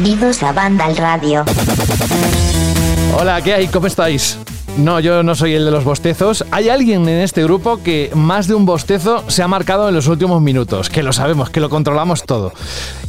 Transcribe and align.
Bienvenidos 0.00 0.44
a 0.44 0.52
Banda 0.52 0.84
al 0.84 0.96
Radio. 0.96 1.44
Hola, 3.18 3.42
¿qué 3.42 3.54
hay? 3.54 3.66
¿Cómo 3.66 3.88
estáis? 3.88 4.38
No, 4.76 5.00
yo 5.00 5.22
no 5.22 5.34
soy 5.34 5.54
el 5.54 5.64
de 5.64 5.70
los 5.70 5.82
bostezos. 5.82 6.44
Hay 6.50 6.68
alguien 6.68 7.08
en 7.08 7.20
este 7.20 7.42
grupo 7.42 7.82
que 7.82 8.10
más 8.14 8.46
de 8.46 8.54
un 8.54 8.64
bostezo 8.64 9.24
se 9.28 9.42
ha 9.42 9.48
marcado 9.48 9.88
en 9.88 9.94
los 9.94 10.06
últimos 10.06 10.40
minutos, 10.40 10.88
que 10.88 11.02
lo 11.02 11.12
sabemos, 11.12 11.50
que 11.50 11.60
lo 11.60 11.68
controlamos 11.68 12.22
todo. 12.24 12.52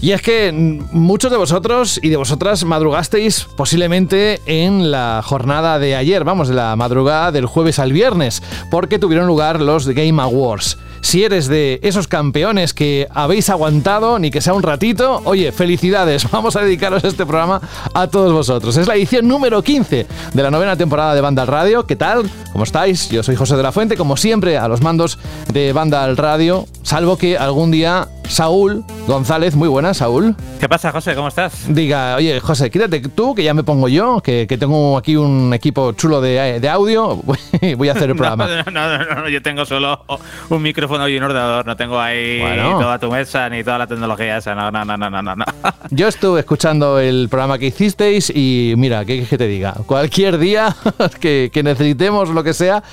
Y 0.02 0.12
es 0.12 0.22
que 0.22 0.52
muchos 0.52 1.32
de 1.32 1.38
vosotros 1.38 2.00
y 2.02 2.10
de 2.10 2.18
vosotras 2.18 2.64
madrugasteis 2.64 3.46
posiblemente 3.56 4.42
en 4.48 4.90
la 4.90 5.22
jornada 5.24 5.78
de 5.78 5.96
ayer, 5.96 6.24
vamos, 6.24 6.48
de 6.48 6.56
la 6.56 6.76
madrugada 6.76 7.32
del 7.32 7.46
jueves 7.46 7.78
al 7.78 7.94
viernes, 7.94 8.42
porque 8.72 8.98
tuvieron 8.98 9.28
lugar 9.28 9.62
los 9.62 9.88
Game 9.88 10.22
Awards. 10.22 10.78
Si 11.02 11.24
eres 11.24 11.48
de 11.48 11.80
esos 11.82 12.08
campeones 12.08 12.74
que 12.74 13.08
habéis 13.14 13.50
aguantado, 13.50 14.20
ni 14.20 14.32
que 14.32 14.42
sea 14.42 14.54
un 14.54 14.64
ratito, 14.64 15.22
oye, 15.24 15.52
felicidades. 15.52 16.30
Vamos 16.32 16.56
a 16.56 16.62
dedicaros 16.62 17.04
este 17.04 17.26
programa 17.26 17.62
a 17.94 18.08
todos 18.08 18.34
vosotros. 18.34 18.76
Es 18.78 18.88
la 18.88 18.96
edición 18.96 19.28
número 19.28 19.62
15 19.62 20.08
de 20.34 20.44
la 20.44 20.52
novena 20.52 20.76
temporada 20.76 21.16
de 21.16 21.22
Banda 21.22 21.44
al 21.44 21.48
Radio. 21.60 21.86
¿Qué 21.86 21.98
tal? 21.98 22.32
¿Cómo 22.54 22.64
estáis? 22.64 23.10
Yo 23.10 23.22
soy 23.22 23.36
José 23.36 23.58
de 23.58 23.64
la 23.64 23.74
Fuente, 23.74 23.98
como 23.98 24.16
siempre, 24.16 24.58
a 24.58 24.70
los 24.70 24.82
mandos 24.82 25.20
de 25.52 25.74
Banda 25.74 26.06
al 26.06 26.16
Radio, 26.16 26.66
salvo 26.84 27.18
que 27.18 27.38
algún 27.38 27.70
día 27.70 28.08
Saúl 28.30 28.86
González, 29.08 29.56
muy 29.56 29.68
buena, 29.68 29.96
Saúl. 29.96 30.36
¿Qué 30.60 30.70
pasa, 30.70 30.92
José? 30.92 31.16
¿Cómo 31.16 31.28
estás? 31.28 31.66
Diga, 31.68 32.16
oye, 32.16 32.40
José, 32.40 32.70
quítate 32.70 33.02
tú, 33.02 33.34
que 33.34 33.44
ya 33.44 33.56
me 33.56 33.64
pongo 33.64 33.88
yo, 33.88 34.22
que, 34.22 34.46
tengo 34.46 34.98
aquí 34.98 35.16
un 35.16 35.52
equipo 35.52 35.94
chulo 35.94 36.22
de, 36.22 36.60
de 36.60 36.70
audio. 36.70 37.16
Voy 37.78 37.90
a 37.90 37.92
hacer 37.92 38.12
el 38.12 38.16
programa. 38.16 38.48
No, 38.48 38.72
no, 38.72 38.98
no, 38.98 39.16
no, 39.16 39.30
yo 39.30 39.42
tengo 39.42 39.66
solo 39.66 40.06
un 40.50 40.62
micrófono 40.62 41.10
y 41.10 41.18
un 41.18 41.24
ordenador, 41.24 41.66
no 41.66 41.76
tengo 41.76 42.00
ahí 42.00 42.40
toda 42.80 43.00
tu 43.00 43.10
mesa 43.10 43.50
ni 43.50 43.64
toda 43.64 43.80
la 43.80 43.88
tecnología 43.88 44.38
esa. 44.38 44.54
No, 44.54 44.70
no, 44.70 44.86
no, 44.86 44.96
no, 44.96 45.10
no, 45.10 45.22
no. 45.22 45.46
Yo 45.90 46.08
estuve 46.08 46.42
escuchando 46.42 47.00
el 47.00 47.30
programa 47.30 47.58
que 47.58 47.68
hicisteis 47.68 48.30
y 48.30 48.76
mira, 48.78 49.06
¿qué 49.06 49.26
que 49.26 49.38
te 49.38 49.48
diga? 49.48 49.74
Cualquier 49.88 50.38
día 50.38 50.76
que, 51.20 51.50
necesitemos 51.64 52.30
lo 52.30 52.44
que 52.44 52.54
sea, 52.54 52.84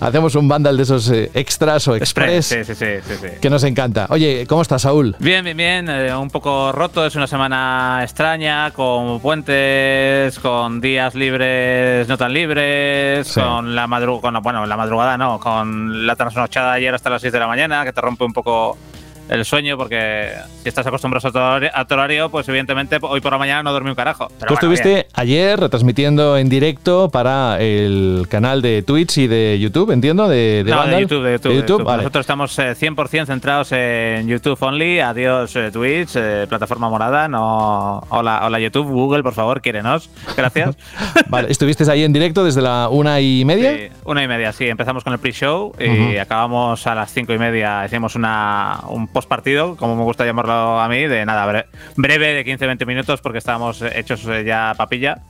hacemos 0.00 0.34
un 0.34 0.48
bundle 0.48 0.76
de 0.76 0.82
esos 0.82 1.10
eh, 1.10 1.30
extras 1.34 1.86
o 1.86 1.94
express, 1.96 2.46
sí, 2.46 2.64
sí, 2.64 2.74
sí, 2.74 2.86
que 3.40 3.50
nos 3.50 3.62
encanta. 3.64 4.06
Oye, 4.08 4.46
¿cómo 4.48 4.62
estás? 4.62 4.85
Saúl? 4.86 5.16
Bien, 5.18 5.44
bien, 5.44 5.56
bien. 5.56 5.88
Eh, 5.88 6.14
un 6.14 6.30
poco 6.30 6.70
roto. 6.70 7.04
Es 7.04 7.16
una 7.16 7.26
semana 7.26 7.98
extraña, 8.04 8.70
con 8.70 9.18
puentes, 9.18 10.38
con 10.38 10.80
días 10.80 11.16
libres, 11.16 12.06
no 12.06 12.16
tan 12.16 12.32
libres, 12.32 13.32
con 13.34 13.74
la 13.74 13.88
madrugada, 13.88 14.38
bueno, 14.38 14.64
la 14.64 14.76
madrugada 14.76 15.18
no, 15.18 15.40
con 15.40 16.06
la 16.06 16.14
trasnochada 16.14 16.74
ayer 16.74 16.94
hasta 16.94 17.10
las 17.10 17.20
6 17.20 17.32
de 17.32 17.40
la 17.40 17.48
mañana, 17.48 17.84
que 17.84 17.92
te 17.92 18.00
rompe 18.00 18.22
un 18.22 18.32
poco 18.32 18.78
el 19.28 19.44
sueño, 19.44 19.76
porque 19.76 20.30
si 20.62 20.68
estás 20.68 20.86
acostumbrado 20.86 21.16
a 21.72 21.84
tu 21.84 21.94
horario, 21.94 22.30
pues 22.30 22.48
evidentemente 22.48 22.98
hoy 23.00 23.20
por 23.20 23.32
la 23.32 23.38
mañana 23.38 23.62
no 23.62 23.72
dormí 23.72 23.90
un 23.90 23.96
carajo. 23.96 24.28
Tú 24.46 24.54
estuviste 24.54 25.06
ayer 25.14 25.58
retransmitiendo 25.58 26.36
en 26.36 26.48
directo 26.48 27.10
para 27.10 27.60
el 27.60 28.26
canal 28.28 28.62
de 28.62 28.82
Twitch 28.82 29.18
y 29.18 29.26
de 29.26 29.58
YouTube, 29.58 29.90
entiendo, 29.90 30.28
de, 30.28 30.62
de, 30.64 30.70
no, 30.70 30.86
de 30.86 31.00
YouTube. 31.00 31.24
De 31.24 31.56
YouTube, 31.56 31.84
Nosotros 31.84 32.22
estamos 32.22 32.58
100% 32.58 33.22
eh, 33.22 33.26
centrados 33.26 33.72
en 33.72 34.28
YouTube 34.28 34.56
only. 34.60 35.00
Adiós 35.00 35.54
eh, 35.56 35.70
Twitch, 35.72 36.16
eh, 36.16 36.46
plataforma 36.48 36.88
morada. 36.88 37.28
No, 37.28 38.02
hola, 38.08 38.42
hola 38.44 38.60
YouTube, 38.60 38.88
Google, 38.88 39.22
por 39.22 39.34
favor, 39.34 39.60
quiérenos. 39.60 40.10
Gracias. 40.36 40.76
vale, 41.28 41.50
¿estuviste 41.50 41.90
ahí 41.90 42.04
en 42.04 42.12
directo 42.12 42.44
desde 42.44 42.62
la 42.62 42.88
una 42.90 43.20
y 43.20 43.44
media? 43.44 43.74
Sí, 43.74 43.88
una 44.04 44.22
y 44.22 44.28
media, 44.28 44.52
sí. 44.52 44.68
Empezamos 44.68 45.04
con 45.04 45.12
el 45.12 45.18
pre-show 45.18 45.74
y 45.78 46.16
acabamos 46.16 46.86
a 46.86 46.94
las 46.94 47.12
cinco 47.12 47.32
y 47.32 47.38
media. 47.38 47.84
Hicimos 47.84 48.14
una, 48.14 48.80
un 48.88 49.08
post 49.16 49.30
partido, 49.30 49.76
como 49.76 49.96
me 49.96 50.02
gusta 50.02 50.26
llamarlo 50.26 50.78
a 50.78 50.86
mí, 50.88 51.06
de 51.06 51.24
nada, 51.24 51.64
breve 51.96 52.34
de 52.34 52.44
15-20 52.44 52.84
minutos 52.84 53.22
porque 53.22 53.38
estábamos 53.38 53.80
hechos 53.80 54.22
eh, 54.26 54.44
ya 54.44 54.74
papilla. 54.76 55.22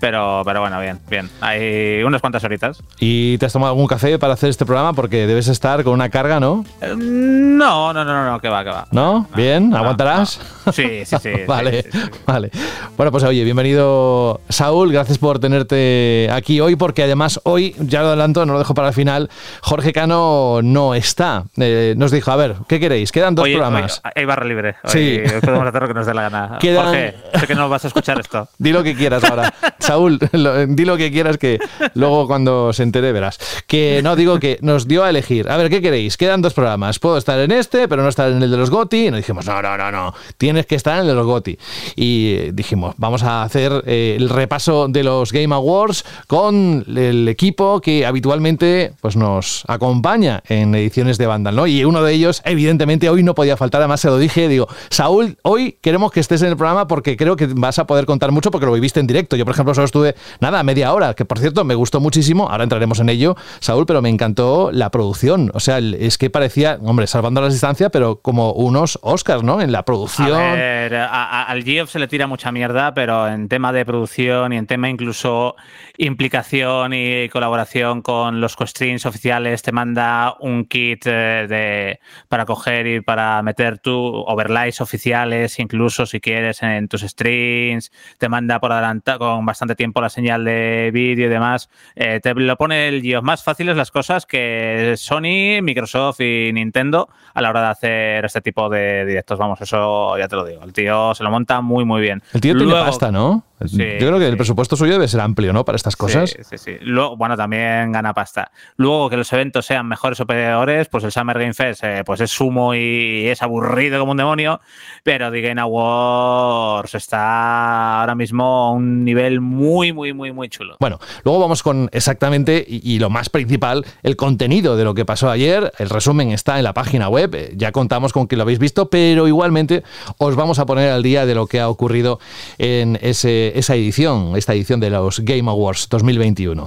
pero, 0.00 0.40
pero 0.42 0.62
bueno, 0.62 0.80
bien, 0.80 0.98
bien. 1.10 1.28
Hay 1.42 2.02
unas 2.02 2.22
cuantas 2.22 2.42
horitas. 2.44 2.82
¿Y 2.98 3.36
te 3.36 3.44
has 3.44 3.52
tomado 3.52 3.72
algún 3.72 3.88
café 3.88 4.18
para 4.18 4.32
hacer 4.32 4.48
este 4.48 4.64
programa? 4.64 4.94
Porque 4.94 5.26
debes 5.26 5.48
estar 5.48 5.84
con 5.84 5.92
una 5.92 6.08
carga, 6.08 6.40
¿no? 6.40 6.64
Eh, 6.80 6.94
no, 6.96 7.92
no, 7.92 8.06
no, 8.06 8.24
no, 8.24 8.40
que 8.40 8.48
va, 8.48 8.64
que 8.64 8.70
va. 8.70 8.86
¿No? 8.90 9.28
¿Bien? 9.36 9.74
¿Aguantarás? 9.74 10.40
Sí, 10.72 11.04
sí, 11.04 11.16
sí. 11.22 11.30
vale, 11.46 11.84
vale. 12.26 12.50
Bueno, 12.96 13.12
pues 13.12 13.22
oye, 13.22 13.44
bienvenido 13.44 14.40
Saúl, 14.48 14.92
gracias 14.92 15.16
por 15.16 15.38
tenerte 15.38 16.28
aquí 16.32 16.58
hoy 16.58 16.74
porque 16.74 17.04
además 17.04 17.38
hoy, 17.44 17.76
ya 17.78 18.02
lo 18.02 18.08
adelanto, 18.08 18.44
no 18.44 18.54
lo 18.54 18.58
dejo 18.58 18.74
para 18.74 18.88
el 18.88 18.94
final, 18.94 19.30
Jorge 19.62 19.92
Cano 19.92 20.60
no 20.64 20.94
está. 20.96 21.44
Eh, 21.56 21.94
nos 21.96 22.10
dijo, 22.10 22.32
a 22.32 22.36
ver, 22.36 22.56
¿qué 22.66 22.80
queréis? 22.80 23.12
Quedan 23.26 23.34
dos 23.34 23.48
programas. 23.48 24.00
hay 24.14 24.24
barra 24.24 24.44
libre. 24.44 24.76
sí. 24.84 25.20
podemos 25.40 25.66
hacer 25.66 25.82
lo 25.82 25.88
que 25.88 25.94
nos 25.94 26.06
dé 26.06 26.14
la 26.14 26.22
gana. 26.22 26.58
Jorge, 26.62 27.14
sé 27.34 27.46
que 27.46 27.54
no 27.54 27.68
vas 27.68 27.84
a 27.84 27.88
escuchar 27.88 28.20
esto. 28.20 28.48
di 28.58 28.72
lo 28.72 28.84
que 28.84 28.94
quieras 28.94 29.24
ahora. 29.24 29.52
Saúl, 29.80 30.18
di 30.68 30.84
lo 30.84 30.96
que 30.96 31.10
quieras 31.10 31.38
que 31.38 31.58
luego 31.94 32.26
cuando 32.26 32.72
se 32.72 32.82
entere 32.82 33.12
verás. 33.12 33.38
Que 33.66 34.00
no, 34.02 34.14
digo 34.14 34.38
que 34.38 34.58
nos 34.62 34.86
dio 34.86 35.02
a 35.02 35.10
elegir. 35.10 35.48
A 35.50 35.56
ver, 35.56 35.70
¿qué 35.70 35.82
queréis? 35.82 36.16
Quedan 36.16 36.40
dos 36.40 36.54
programas. 36.54 36.98
Puedo 36.98 37.18
estar 37.18 37.38
en 37.40 37.50
este, 37.50 37.88
pero 37.88 38.02
no 38.02 38.08
estar 38.08 38.30
en 38.30 38.42
el 38.42 38.50
de 38.50 38.56
los 38.56 38.70
GOTI. 38.70 39.06
Y 39.06 39.10
nos 39.10 39.18
dijimos, 39.18 39.46
no, 39.46 39.60
no, 39.60 39.76
no, 39.76 39.90
no. 39.90 40.14
Tienes 40.38 40.66
que 40.66 40.76
estar 40.76 40.94
en 40.94 41.02
el 41.02 41.08
de 41.08 41.14
los 41.14 41.26
GOTI. 41.26 41.58
Y 41.96 42.52
dijimos, 42.52 42.94
vamos 42.98 43.22
a 43.22 43.42
hacer 43.42 43.82
eh, 43.86 44.14
el 44.16 44.28
repaso 44.28 44.86
de 44.88 45.02
los 45.02 45.32
Game 45.32 45.54
Awards 45.54 46.04
con 46.26 46.84
el 46.86 47.28
equipo 47.28 47.80
que 47.80 48.06
habitualmente 48.06 48.92
pues, 49.00 49.16
nos 49.16 49.64
acompaña 49.66 50.42
en 50.48 50.74
ediciones 50.74 51.18
de 51.18 51.26
Vandal, 51.26 51.56
¿no? 51.56 51.66
Y 51.66 51.84
uno 51.84 52.02
de 52.02 52.12
ellos, 52.12 52.42
evidentemente, 52.44 53.08
hoy 53.08 53.15
no 53.22 53.34
podía 53.34 53.56
faltar, 53.56 53.80
además 53.80 54.00
se 54.00 54.08
lo 54.08 54.18
dije, 54.18 54.48
digo, 54.48 54.68
Saúl, 54.90 55.38
hoy 55.42 55.78
queremos 55.80 56.12
que 56.12 56.20
estés 56.20 56.42
en 56.42 56.48
el 56.48 56.56
programa 56.56 56.86
porque 56.86 57.16
creo 57.16 57.36
que 57.36 57.46
vas 57.46 57.78
a 57.78 57.86
poder 57.86 58.06
contar 58.06 58.32
mucho 58.32 58.50
porque 58.50 58.66
lo 58.66 58.72
viviste 58.72 59.00
en 59.00 59.06
directo. 59.06 59.36
Yo, 59.36 59.44
por 59.44 59.54
ejemplo, 59.54 59.74
solo 59.74 59.84
estuve, 59.84 60.14
nada, 60.40 60.62
media 60.62 60.92
hora, 60.92 61.14
que 61.14 61.24
por 61.24 61.38
cierto 61.38 61.64
me 61.64 61.74
gustó 61.74 62.00
muchísimo, 62.00 62.48
ahora 62.48 62.64
entraremos 62.64 63.00
en 63.00 63.08
ello, 63.08 63.36
Saúl, 63.60 63.86
pero 63.86 64.02
me 64.02 64.08
encantó 64.08 64.70
la 64.72 64.90
producción. 64.90 65.50
O 65.54 65.60
sea, 65.60 65.78
es 65.78 66.18
que 66.18 66.30
parecía, 66.30 66.78
hombre, 66.82 67.06
salvando 67.06 67.40
la 67.40 67.48
distancia, 67.48 67.90
pero 67.90 68.20
como 68.20 68.52
unos 68.52 68.98
Oscars, 69.02 69.42
¿no? 69.42 69.60
En 69.60 69.72
la 69.72 69.84
producción. 69.84 70.40
A 70.40 70.54
ver, 70.54 70.94
al 70.94 71.62
Geoff 71.62 71.90
se 71.90 71.98
le 71.98 72.08
tira 72.08 72.26
mucha 72.26 72.52
mierda, 72.52 72.94
pero 72.94 73.28
en 73.28 73.48
tema 73.48 73.72
de 73.72 73.84
producción 73.84 74.52
y 74.52 74.56
en 74.56 74.66
tema 74.66 74.88
incluso 74.88 75.56
implicación 75.98 76.92
y 76.92 77.28
colaboración 77.28 78.02
con 78.02 78.40
los 78.40 78.56
co-streams 78.56 79.06
oficiales, 79.06 79.62
te 79.62 79.72
manda 79.72 80.36
un 80.40 80.64
kit 80.64 81.06
eh, 81.06 81.46
de, 81.48 82.00
para 82.28 82.44
coger 82.44 82.86
y 82.86 83.00
para 83.06 83.40
meter 83.42 83.78
tu 83.78 83.94
overlays 83.94 84.80
oficiales, 84.80 85.60
incluso 85.60 86.06
si 86.06 86.20
quieres 86.20 86.60
en 86.64 86.88
tus 86.88 87.02
streams, 87.02 87.92
te 88.18 88.28
manda 88.28 88.58
por 88.58 88.72
adelantado 88.72 89.20
con 89.20 89.46
bastante 89.46 89.76
tiempo 89.76 90.00
la 90.00 90.10
señal 90.10 90.44
de 90.44 90.90
vídeo 90.92 91.26
y 91.26 91.28
demás. 91.28 91.70
Eh, 91.94 92.18
te 92.20 92.34
lo 92.34 92.56
pone 92.56 92.88
el 92.88 93.02
GIO. 93.02 93.22
Más 93.22 93.44
fáciles 93.44 93.76
las 93.76 93.92
cosas 93.92 94.26
que 94.26 94.94
Sony, 94.96 95.62
Microsoft 95.62 96.20
y 96.20 96.50
Nintendo 96.52 97.08
a 97.32 97.40
la 97.40 97.50
hora 97.50 97.60
de 97.60 97.68
hacer 97.68 98.24
este 98.24 98.40
tipo 98.40 98.68
de 98.68 99.06
directos. 99.06 99.38
Vamos, 99.38 99.60
eso 99.60 100.18
ya 100.18 100.26
te 100.26 100.34
lo 100.34 100.44
digo. 100.44 100.64
El 100.64 100.72
tío 100.72 101.14
se 101.14 101.22
lo 101.22 101.30
monta 101.30 101.60
muy, 101.60 101.84
muy 101.84 102.00
bien. 102.00 102.22
El 102.32 102.40
tío 102.40 102.56
tiene 102.56 102.72
pasta, 102.72 103.12
¿no? 103.12 103.44
Yo 103.60 103.76
creo 103.78 104.18
que 104.18 104.28
el 104.28 104.36
presupuesto 104.36 104.76
suyo 104.76 104.92
debe 104.92 105.08
ser 105.08 105.20
amplio, 105.20 105.52
¿no? 105.52 105.64
Para 105.64 105.76
estas 105.76 105.96
cosas. 105.96 106.30
Sí, 106.30 106.42
sí, 106.42 106.58
sí. 106.58 106.76
Luego, 106.82 107.16
bueno, 107.16 107.36
también 107.36 107.90
gana 107.90 108.12
pasta. 108.12 108.50
Luego, 108.76 109.08
que 109.08 109.16
los 109.16 109.32
eventos 109.32 109.64
sean 109.64 109.88
mejores 109.88 110.20
o 110.20 110.26
peores, 110.26 110.88
pues 110.88 111.04
el 111.04 111.12
Summer 111.12 111.38
Game 111.38 111.54
Fest 111.54 111.82
eh, 111.84 112.02
pues 112.04 112.20
es 112.20 112.30
sumo 112.30 112.74
y 112.74 113.26
es 113.28 113.40
aburrido 113.42 113.98
como 113.98 114.12
un 114.12 114.18
demonio, 114.18 114.60
pero 115.02 115.30
The 115.30 115.40
Game 115.40 115.60
Awards 115.60 116.94
está 116.94 118.00
ahora 118.00 118.14
mismo 118.14 118.44
a 118.44 118.70
un 118.72 119.04
nivel 119.04 119.40
muy, 119.40 119.92
muy, 119.92 120.12
muy, 120.12 120.32
muy 120.32 120.48
chulo. 120.48 120.76
Bueno, 120.78 120.98
luego 121.24 121.40
vamos 121.40 121.62
con 121.62 121.88
exactamente, 121.92 122.64
y, 122.66 122.98
lo 122.98 123.08
más 123.08 123.30
principal, 123.30 123.86
el 124.02 124.16
contenido 124.16 124.76
de 124.76 124.84
lo 124.84 124.94
que 124.94 125.04
pasó 125.04 125.30
ayer. 125.30 125.72
El 125.78 125.88
resumen 125.88 126.30
está 126.30 126.58
en 126.58 126.64
la 126.64 126.74
página 126.74 127.08
web, 127.08 127.34
eh, 127.34 127.52
ya 127.56 127.72
contamos 127.72 128.12
con 128.12 128.28
que 128.28 128.36
lo 128.36 128.42
habéis 128.42 128.58
visto, 128.58 128.90
pero 128.90 129.26
igualmente 129.26 129.82
os 130.18 130.36
vamos 130.36 130.58
a 130.58 130.66
poner 130.66 130.90
al 130.90 131.02
día 131.02 131.24
de 131.24 131.34
lo 131.34 131.46
que 131.46 131.60
ha 131.60 131.68
ocurrido 131.68 132.18
en 132.58 132.98
ese 133.00 133.45
esa 133.54 133.74
edición, 133.74 134.36
esta 134.36 134.54
edición 134.54 134.80
de 134.80 134.90
los 134.90 135.20
Game 135.20 135.50
Awards 135.50 135.88
2021. 135.88 136.66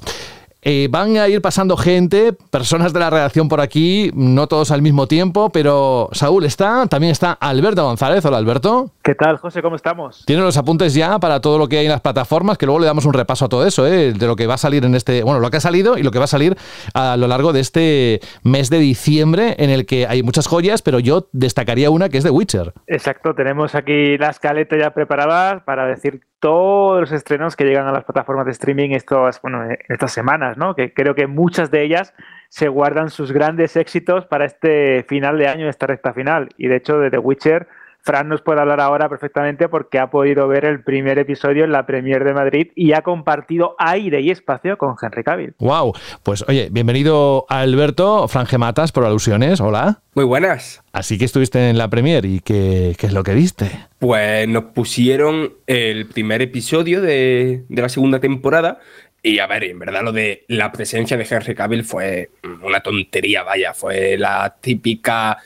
Eh, 0.61 0.89
van 0.91 1.15
a 1.15 1.29
ir 1.29 1.41
pasando 1.41 1.77
gente, 1.77 2.33
personas 2.51 2.91
de 2.91 2.99
la 2.99 3.09
redacción 3.09 3.47
por 3.47 3.61
aquí, 3.61 4.11
no 4.13 4.47
todos 4.47 4.71
al 4.71 4.81
mismo 4.81 5.07
tiempo, 5.07 5.49
pero 5.51 6.09
Saúl 6.11 6.43
está, 6.43 6.85
también 6.87 7.11
está 7.11 7.31
Alberto 7.31 7.85
González. 7.85 8.25
Hola 8.25 8.37
Alberto. 8.37 8.91
¿Qué 9.01 9.15
tal, 9.15 9.37
José? 9.37 9.61
¿Cómo 9.61 9.77
estamos? 9.77 10.25
Tiene 10.25 10.41
los 10.41 10.57
apuntes 10.57 10.93
ya 10.93 11.17
para 11.19 11.39
todo 11.39 11.57
lo 11.57 11.69
que 11.69 11.77
hay 11.77 11.85
en 11.85 11.91
las 11.91 12.01
plataformas, 12.01 12.57
que 12.57 12.65
luego 12.65 12.81
le 12.81 12.87
damos 12.87 13.05
un 13.05 13.13
repaso 13.13 13.45
a 13.45 13.49
todo 13.49 13.65
eso, 13.65 13.87
¿eh? 13.87 14.11
de 14.11 14.27
lo 14.27 14.35
que 14.35 14.47
va 14.47 14.55
a 14.55 14.57
salir 14.57 14.83
en 14.83 14.95
este, 14.95 15.23
bueno, 15.23 15.39
lo 15.39 15.49
que 15.49 15.57
ha 15.57 15.61
salido 15.61 15.97
y 15.97 16.03
lo 16.03 16.11
que 16.11 16.19
va 16.19 16.25
a 16.25 16.27
salir 16.27 16.57
a 16.93 17.15
lo 17.15 17.27
largo 17.27 17.53
de 17.53 17.61
este 17.61 18.19
mes 18.43 18.69
de 18.69 18.79
diciembre, 18.79 19.55
en 19.59 19.69
el 19.69 19.85
que 19.85 20.07
hay 20.07 20.23
muchas 20.23 20.47
joyas, 20.47 20.81
pero 20.81 20.99
yo 20.99 21.29
destacaría 21.31 21.89
una 21.89 22.09
que 22.09 22.17
es 22.17 22.25
de 22.25 22.31
Witcher. 22.31 22.73
Exacto, 22.87 23.33
tenemos 23.33 23.75
aquí 23.75 24.17
la 24.17 24.29
escaleta 24.29 24.77
ya 24.77 24.91
preparada 24.91 25.63
para 25.63 25.85
decir 25.85 26.19
todos 26.39 27.01
los 27.01 27.11
estrenos 27.11 27.55
que 27.55 27.65
llegan 27.65 27.87
a 27.87 27.91
las 27.91 28.05
plataformas 28.05 28.45
de 28.45 28.51
streaming 28.51 28.91
estos, 28.91 29.41
bueno, 29.41 29.63
estas 29.87 30.11
semanas, 30.11 30.48
¿no? 30.57 30.75
Que 30.75 30.93
creo 30.93 31.15
que 31.15 31.27
muchas 31.27 31.71
de 31.71 31.83
ellas 31.83 32.13
se 32.49 32.67
guardan 32.67 33.09
sus 33.09 33.31
grandes 33.31 33.75
éxitos 33.75 34.25
para 34.25 34.45
este 34.45 35.03
final 35.07 35.37
de 35.37 35.47
año, 35.47 35.69
esta 35.69 35.87
recta 35.87 36.13
final. 36.13 36.49
Y 36.57 36.67
de 36.67 36.77
hecho, 36.77 36.99
de 36.99 37.11
The 37.11 37.19
Witcher 37.19 37.67
Fran 38.01 38.29
nos 38.29 38.41
puede 38.41 38.61
hablar 38.61 38.79
ahora 38.79 39.09
perfectamente 39.09 39.67
porque 39.67 39.99
ha 39.99 40.09
podido 40.09 40.47
ver 40.47 40.65
el 40.65 40.83
primer 40.83 41.19
episodio 41.19 41.65
en 41.65 41.71
la 41.71 41.85
Premier 41.85 42.23
de 42.23 42.33
Madrid 42.33 42.67
y 42.75 42.93
ha 42.93 43.01
compartido 43.01 43.75
aire 43.77 44.21
y 44.21 44.31
espacio 44.31 44.77
con 44.77 44.95
Henry 45.01 45.23
Cavill. 45.23 45.53
Wow, 45.59 45.93
pues 46.23 46.45
oye, 46.47 46.69
bienvenido 46.71 47.45
a 47.49 47.59
Alberto 47.59 48.27
Frangematas 48.27 48.91
por 48.91 49.05
alusiones, 49.05 49.59
hola. 49.59 50.01
Muy 50.15 50.25
buenas. 50.25 50.81
Así 50.93 51.17
que 51.17 51.25
estuviste 51.25 51.69
en 51.69 51.77
la 51.77 51.89
Premier 51.89 52.25
y 52.25 52.39
qué, 52.39 52.95
qué 52.97 53.07
es 53.07 53.13
lo 53.13 53.23
que 53.23 53.33
viste. 53.33 53.69
Pues 53.99 54.47
nos 54.47 54.63
pusieron 54.65 55.53
el 55.67 56.07
primer 56.07 56.41
episodio 56.41 57.01
de, 57.01 57.65
de 57.67 57.81
la 57.81 57.89
segunda 57.89 58.19
temporada 58.19 58.79
y 59.21 59.39
a 59.39 59.47
ver, 59.47 59.65
en 59.65 59.79
verdad 59.79 60.03
lo 60.03 60.11
de 60.11 60.45
la 60.47 60.71
presencia 60.71 61.17
de 61.17 61.27
Henry 61.29 61.53
Cavill 61.53 61.83
fue 61.83 62.31
una 62.61 62.81
tontería, 62.81 63.43
vaya, 63.43 63.73
fue 63.73 64.17
la 64.17 64.55
típica 64.61 65.37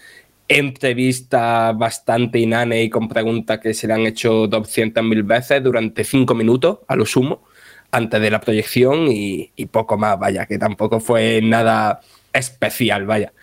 entrevista 0.47 1.71
bastante 1.71 2.39
inane 2.39 2.83
y 2.83 2.89
con 2.89 3.07
preguntas 3.07 3.59
que 3.59 3.73
se 3.73 3.87
le 3.87 3.93
han 3.93 4.05
hecho 4.05 4.47
200.000 4.47 5.25
veces 5.25 5.63
durante 5.63 6.03
cinco 6.03 6.35
minutos, 6.35 6.79
a 6.87 6.95
lo 6.95 7.05
sumo, 7.05 7.43
antes 7.91 8.21
de 8.21 8.29
la 8.29 8.41
proyección 8.41 9.07
y, 9.09 9.49
poco 9.71 9.97
más, 9.97 10.19
vaya, 10.19 10.45
que 10.45 10.59
tampoco 10.59 10.99
fue 10.99 11.41
nada 11.41 12.01
especial, 12.31 13.05
vaya. 13.05 13.33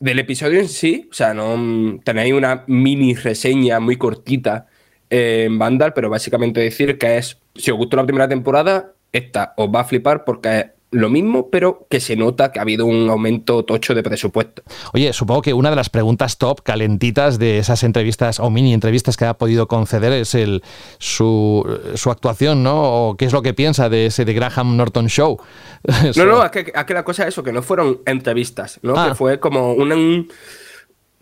Del 0.00 0.18
episodio 0.18 0.60
en 0.60 0.68
sí, 0.68 1.08
o 1.10 1.14
sea, 1.14 1.34
no 1.34 2.00
tenéis 2.04 2.34
una 2.34 2.64
mini 2.66 3.14
reseña 3.14 3.80
muy 3.80 3.96
cortita 3.96 4.66
en 5.10 5.58
Vandal, 5.58 5.92
pero 5.92 6.10
básicamente 6.10 6.60
decir 6.60 6.98
que 6.98 7.18
es, 7.18 7.38
si 7.54 7.70
os 7.70 7.76
gustó 7.76 7.96
la 7.96 8.06
primera 8.06 8.28
temporada, 8.28 8.93
esta 9.14 9.54
os 9.56 9.68
va 9.68 9.80
a 9.80 9.84
flipar 9.84 10.24
porque 10.24 10.58
es 10.58 10.66
lo 10.90 11.08
mismo, 11.08 11.50
pero 11.50 11.86
que 11.90 12.00
se 12.00 12.16
nota 12.16 12.52
que 12.52 12.58
ha 12.58 12.62
habido 12.62 12.86
un 12.86 13.08
aumento 13.10 13.64
tocho 13.64 13.94
de 13.94 14.02
presupuesto. 14.02 14.62
Oye, 14.92 15.12
supongo 15.12 15.42
que 15.42 15.52
una 15.52 15.70
de 15.70 15.76
las 15.76 15.90
preguntas 15.90 16.38
top 16.38 16.62
calentitas 16.62 17.38
de 17.38 17.58
esas 17.58 17.82
entrevistas 17.82 18.38
o 18.38 18.50
mini 18.50 18.72
entrevistas 18.72 19.16
que 19.16 19.24
ha 19.24 19.34
podido 19.34 19.66
conceder 19.66 20.12
es 20.12 20.34
el 20.34 20.62
su, 20.98 21.64
su 21.94 22.10
actuación, 22.10 22.62
¿no? 22.62 23.08
O 23.08 23.16
qué 23.16 23.24
es 23.24 23.32
lo 23.32 23.42
que 23.42 23.54
piensa 23.54 23.88
de 23.88 24.06
ese 24.06 24.24
de 24.24 24.34
Graham 24.34 24.76
Norton 24.76 25.08
Show. 25.08 25.38
No, 26.16 26.24
no, 26.26 26.44
es 26.44 26.50
que, 26.50 26.72
es 26.74 26.84
que 26.84 26.94
la 26.94 27.04
cosa 27.04 27.22
es 27.24 27.30
eso, 27.30 27.42
que 27.42 27.52
no 27.52 27.62
fueron 27.62 28.00
entrevistas, 28.06 28.78
¿no? 28.82 28.94
Ah. 28.96 29.08
Que 29.08 29.14
fue 29.14 29.40
como 29.40 29.72
una... 29.72 29.94
Un, 29.94 30.28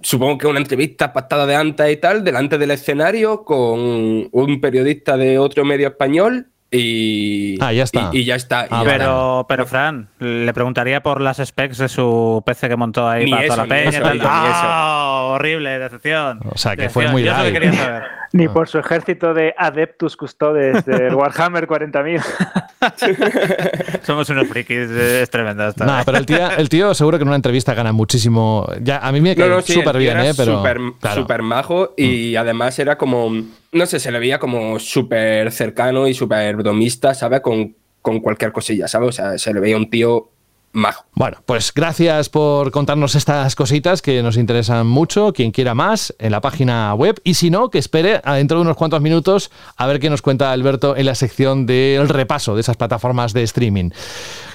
supongo 0.02 0.38
que 0.38 0.46
una 0.46 0.58
entrevista 0.58 1.12
pactada 1.12 1.46
de 1.46 1.54
antes 1.54 1.90
y 1.90 1.96
tal, 1.96 2.24
delante 2.24 2.58
del 2.58 2.72
escenario 2.72 3.44
con 3.44 4.28
un 4.30 4.60
periodista 4.60 5.16
de 5.16 5.38
otro 5.38 5.64
medio 5.64 5.88
español 5.88 6.51
y, 6.72 7.56
ah, 7.60 7.72
ya 7.72 7.84
está. 7.84 8.10
Y, 8.12 8.20
y 8.20 8.24
ya 8.24 8.34
está. 8.34 8.62
Ah, 8.62 8.66
y 8.82 8.86
ya 8.86 8.92
pero, 8.92 9.40
está. 9.42 9.46
pero, 9.48 9.66
Fran, 9.66 10.08
le 10.18 10.52
preguntaría 10.54 11.02
por 11.02 11.20
las 11.20 11.36
specs 11.36 11.78
de 11.78 11.88
su 11.88 12.42
PC 12.46 12.68
que 12.68 12.76
montó 12.76 13.08
ahí 13.08 13.26
Ni 13.26 13.30
para 13.30 13.44
eso, 13.44 13.54
toda 13.54 13.66
la 13.66 13.74
ni 13.74 13.80
peña. 13.82 13.90
eso, 13.90 14.02
tal. 14.02 14.12
ni 14.18 14.24
eso. 14.24 14.28
¡Ah! 14.30 15.28
horrible, 15.32 15.78
decepción. 15.78 16.40
O 16.50 16.58
sea, 16.58 16.72
que 16.76 16.82
Decepción. 16.82 17.04
fue 17.04 17.12
muy 17.12 17.22
light. 17.24 17.58
que. 17.58 17.70
Ni 18.34 18.48
por 18.48 18.66
su 18.66 18.78
ejército 18.78 19.34
de 19.34 19.54
adeptus 19.58 20.16
custodes 20.16 20.86
del 20.86 21.14
Warhammer 21.14 21.68
40.000. 21.68 24.00
Somos 24.04 24.30
unos 24.30 24.48
frikis, 24.48 24.88
es 24.90 25.28
tremendo 25.30 25.68
esto. 25.68 25.84
No, 25.84 25.98
pero 26.06 26.16
el 26.16 26.24
tío, 26.24 26.50
el 26.56 26.68
tío 26.70 26.94
seguro 26.94 27.18
que 27.18 27.22
en 27.22 27.28
una 27.28 27.36
entrevista 27.36 27.74
gana 27.74 27.92
muchísimo. 27.92 28.66
Ya, 28.80 28.98
a 28.98 29.12
mí 29.12 29.20
me 29.20 29.34
No, 29.34 29.42
cae 29.42 29.48
no, 29.50 29.60
sí, 29.60 29.74
súper 29.74 29.98
bien, 29.98 30.16
era 30.18 30.30
¿eh? 30.30 30.34
Pero. 30.34 30.56
Súper 30.58 30.78
claro. 30.98 31.20
Mm. 31.20 31.22
súper 31.22 31.42
majo 31.42 31.92
y 31.96 32.34
además 32.36 32.78
era 32.78 32.96
como. 32.96 33.32
No 33.72 33.86
sé, 33.86 34.00
se 34.00 34.12
le 34.12 34.18
veía 34.18 34.38
como 34.38 34.78
súper 34.78 35.50
cercano 35.50 36.06
y 36.06 36.14
súper 36.14 36.56
bromista, 36.56 37.14
¿sabes? 37.14 37.40
Con, 37.40 37.74
con 38.02 38.20
cualquier 38.20 38.52
cosilla, 38.52 38.86
¿sabes? 38.86 39.08
O 39.08 39.12
sea, 39.12 39.38
se 39.38 39.54
le 39.54 39.60
veía 39.60 39.78
un 39.78 39.88
tío 39.88 40.31
majo. 40.72 41.04
Bueno, 41.14 41.38
pues 41.44 41.72
gracias 41.74 42.28
por 42.28 42.70
contarnos 42.70 43.14
estas 43.14 43.54
cositas 43.54 44.00
que 44.00 44.22
nos 44.22 44.36
interesan 44.36 44.86
mucho. 44.86 45.32
Quien 45.32 45.50
quiera 45.50 45.74
más, 45.74 46.14
en 46.18 46.32
la 46.32 46.40
página 46.40 46.94
web. 46.94 47.20
Y 47.24 47.34
si 47.34 47.50
no, 47.50 47.68
que 47.68 47.78
espere 47.78 48.20
a 48.24 48.34
dentro 48.34 48.58
de 48.58 48.62
unos 48.62 48.76
cuantos 48.76 49.00
minutos 49.00 49.50
a 49.76 49.86
ver 49.86 50.00
qué 50.00 50.08
nos 50.08 50.22
cuenta 50.22 50.52
Alberto 50.52 50.96
en 50.96 51.06
la 51.06 51.14
sección 51.14 51.66
del 51.66 52.08
repaso 52.08 52.54
de 52.54 52.62
esas 52.62 52.76
plataformas 52.76 53.32
de 53.32 53.42
streaming. 53.42 53.90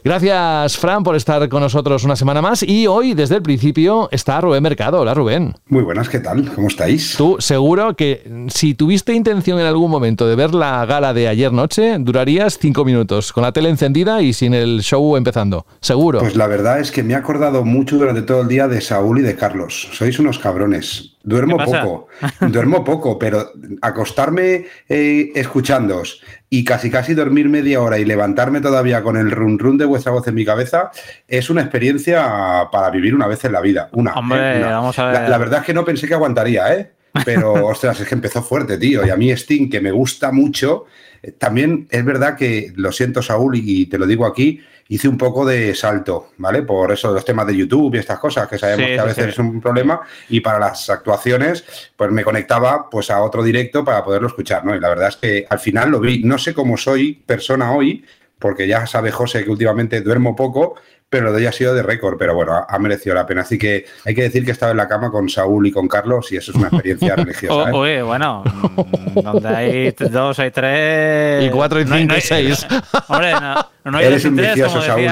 Gracias, 0.04 0.78
Fran, 0.78 1.04
por 1.04 1.16
estar 1.16 1.48
con 1.50 1.62
nosotros 1.62 2.04
una 2.04 2.16
semana 2.16 2.42
más. 2.42 2.64
Y 2.64 2.88
hoy, 2.88 3.14
desde 3.14 3.36
el 3.36 3.42
principio, 3.42 4.10
está 4.12 4.42
Rubén 4.42 4.64
Mercado. 4.64 5.02
Hola, 5.02 5.14
Rubén. 5.14 5.54
Muy 5.68 5.84
buenas, 5.84 6.10
¿qué 6.10 6.20
tal? 6.20 6.52
¿Cómo 6.54 6.70
estáis? 6.70 7.16
Tú 7.18 7.38
seguro 7.40 7.96
que 7.96 8.48
si 8.50 8.74
tuviste 8.74 9.14
intención 9.14 9.60
en 9.60 9.66
algún 9.66 9.92
momento 9.92 10.28
de 10.28 10.36
ver 10.36 10.54
la 10.54 10.86
gala 10.86 11.14
de 11.14 11.28
ayer 11.28 11.52
noche, 11.52 11.98
durarías 12.00 12.58
cinco 12.58 12.86
minutos, 12.86 13.32
con 13.34 13.44
la 13.44 13.52
tele 13.52 13.70
encendida 13.70 14.22
y 14.22 14.34
sin 14.34 14.54
el 14.54 14.82
show 14.82 15.16
empezando. 15.16 15.66
Seguro. 15.82 16.07
Pues 16.20 16.36
la 16.36 16.48
verdad 16.48 16.80
es 16.80 16.92
que 16.92 17.04
me 17.04 17.14
he 17.14 17.16
acordado 17.16 17.66
mucho 17.66 17.98
durante 17.98 18.22
todo 18.22 18.42
el 18.42 18.48
día 18.48 18.68
de 18.68 18.82
Saúl 18.82 19.20
y 19.20 19.22
de 19.24 19.36
Carlos. 19.36 19.90
Sois 19.94 20.18
unos 20.20 20.40
cabrones. 20.40 21.18
Duermo 21.24 21.58
poco, 21.58 22.08
duermo 22.40 22.86
poco, 22.86 23.20
pero 23.20 23.52
acostarme 23.82 24.66
eh, 24.88 25.32
escuchándoos 25.36 26.22
y 26.50 26.64
casi 26.64 26.90
casi 26.90 27.14
dormir 27.14 27.50
media 27.50 27.82
hora 27.82 28.00
y 28.00 28.06
levantarme 28.06 28.62
todavía 28.62 29.04
con 29.04 29.18
el 29.18 29.32
run 29.32 29.60
run 29.60 29.78
de 29.78 29.84
vuestra 29.84 30.14
voz 30.14 30.26
en 30.30 30.36
mi 30.36 30.46
cabeza 30.46 30.90
es 31.28 31.50
una 31.50 31.62
experiencia 31.62 32.70
para 32.72 32.90
vivir 32.92 33.14
una 33.14 33.28
vez 33.28 33.44
en 33.44 33.52
la 33.52 33.62
vida. 33.62 33.90
Una. 33.92 34.14
Hombre, 34.14 34.56
¿eh? 34.56 34.60
Una. 34.60 34.70
vamos 34.70 34.98
a 35.00 35.06
ver. 35.06 35.14
La, 35.16 35.30
la 35.30 35.38
verdad 35.38 35.60
es 35.60 35.66
que 35.66 35.74
no 35.74 35.84
pensé 35.84 36.08
que 36.08 36.14
aguantaría, 36.14 36.74
¿eh? 36.74 36.92
Pero, 37.26 37.54
ostras, 37.66 38.00
es 38.00 38.08
que 38.08 38.16
empezó 38.16 38.44
fuerte, 38.44 38.78
tío. 38.78 39.06
Y 39.06 39.10
a 39.10 39.16
mí 39.16 39.32
Sting, 39.32 39.70
que 39.70 39.82
me 39.82 39.92
gusta 39.92 40.32
mucho, 40.32 40.86
eh, 41.22 41.32
también 41.32 41.88
es 41.90 42.04
verdad 42.06 42.36
que, 42.36 42.74
lo 42.76 42.92
siento, 42.92 43.22
Saúl, 43.22 43.56
y 43.56 43.88
te 43.88 43.98
lo 43.98 44.06
digo 44.06 44.26
aquí, 44.26 44.62
hice 44.90 45.08
un 45.08 45.18
poco 45.18 45.46
de 45.46 45.76
salto, 45.76 46.32
¿vale? 46.38 46.64
Por 46.64 46.92
eso 46.92 47.14
los 47.14 47.26
temas 47.26 47.48
de 47.48 47.56
YouTube 47.56 47.96
y 47.96 47.98
estas 48.00 48.20
cosas, 48.20 48.48
que 48.48 48.58
sabemos 48.58 48.86
Sí, 48.86 48.94
que 48.94 49.00
a 49.00 49.04
veces 49.06 49.24
sí. 49.26 49.30
es 49.32 49.40
un 49.40 49.60
problema, 49.62 50.02
y 50.30 50.40
para 50.40 50.60
las 50.60 50.90
actuaciones, 50.90 51.66
pues 51.96 52.12
me 52.12 52.24
conectaba 52.24 52.90
pues 52.90 53.10
a 53.12 53.22
otro 53.22 53.44
directo 53.44 53.84
para 53.84 54.04
poderlo 54.04 54.28
escuchar, 54.28 54.64
¿no? 54.66 54.76
Y 54.76 54.80
la 54.80 54.90
verdad 54.90 55.10
es 55.10 55.18
que 55.18 55.46
al 55.50 55.60
final 55.60 55.90
lo 55.92 56.00
vi, 56.00 56.24
no 56.24 56.38
sé 56.38 56.54
cómo 56.54 56.78
soy 56.78 57.14
persona 57.26 57.72
hoy, 57.72 58.06
porque 58.40 58.68
ya 58.68 58.86
sabe 58.86 59.12
José 59.12 59.44
que 59.44 59.50
últimamente 59.50 60.02
duermo 60.02 60.36
poco, 60.36 60.76
pero 61.10 61.26
lo 61.26 61.32
de 61.32 61.38
hoy 61.38 61.46
ha 61.46 61.52
sido 61.52 61.74
de 61.74 61.84
récord, 61.84 62.18
pero 62.18 62.36
bueno, 62.36 62.54
ha, 62.54 62.66
ha 62.68 62.80
merecido 62.80 63.16
la 63.16 63.26
pena. 63.26 63.42
Así 63.42 63.58
que 63.58 63.86
hay 64.06 64.14
que 64.14 64.24
decir 64.24 64.44
que 64.44 64.52
he 64.52 64.54
estado 64.54 64.72
en 64.72 64.78
la 64.78 64.88
cama 64.90 65.10
con 65.10 65.30
Saúl 65.30 65.66
y 65.68 65.72
con 65.72 65.88
Carlos 65.88 66.32
y 66.34 66.38
eso 66.38 66.52
es 66.52 66.58
una 66.58 66.68
experiencia 66.68 67.16
religiosa. 67.18 67.70
¿eh? 67.70 67.74
Uy, 67.74 68.02
bueno, 68.02 68.44
mm, 68.44 69.20
donde 69.22 69.48
hay 69.48 69.92
dos, 70.12 70.38
hay 70.40 70.52
tres. 70.52 71.46
Y 71.46 71.50
cuatro 71.50 71.80
y 71.80 71.86
No 71.86 71.96
hay- 71.96 72.02
cinco 72.02 72.14
no 72.14 72.16
y 72.16 72.18
hay- 72.18 72.22
seis. 72.22 72.68
Hombre, 73.08 73.32
no, 73.32 73.56
no 73.86 73.98
hay 73.98 74.06
Eres 74.06 74.26
un 74.26 74.36
tres, 74.36 74.50
vicioso, 74.56 74.82
Saúl. 74.82 75.08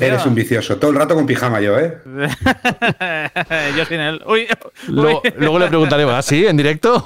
Eres 0.00 0.24
un 0.26 0.34
vicioso. 0.36 0.76
Todo 0.76 0.92
el 0.92 0.96
rato 0.98 1.14
con 1.16 1.26
pijama 1.26 1.60
yo, 1.60 1.78
¿eh? 1.80 1.98
Yo 3.76 3.84
sin 3.86 3.98
él. 4.00 4.22
Uy, 4.26 4.46
Luego, 4.86 5.20
uy. 5.24 5.32
luego 5.36 5.58
le 5.58 5.66
preguntaremos, 5.66 6.14
¿ah, 6.14 6.22
sí, 6.22 6.46
en 6.46 6.56
directo? 6.56 7.04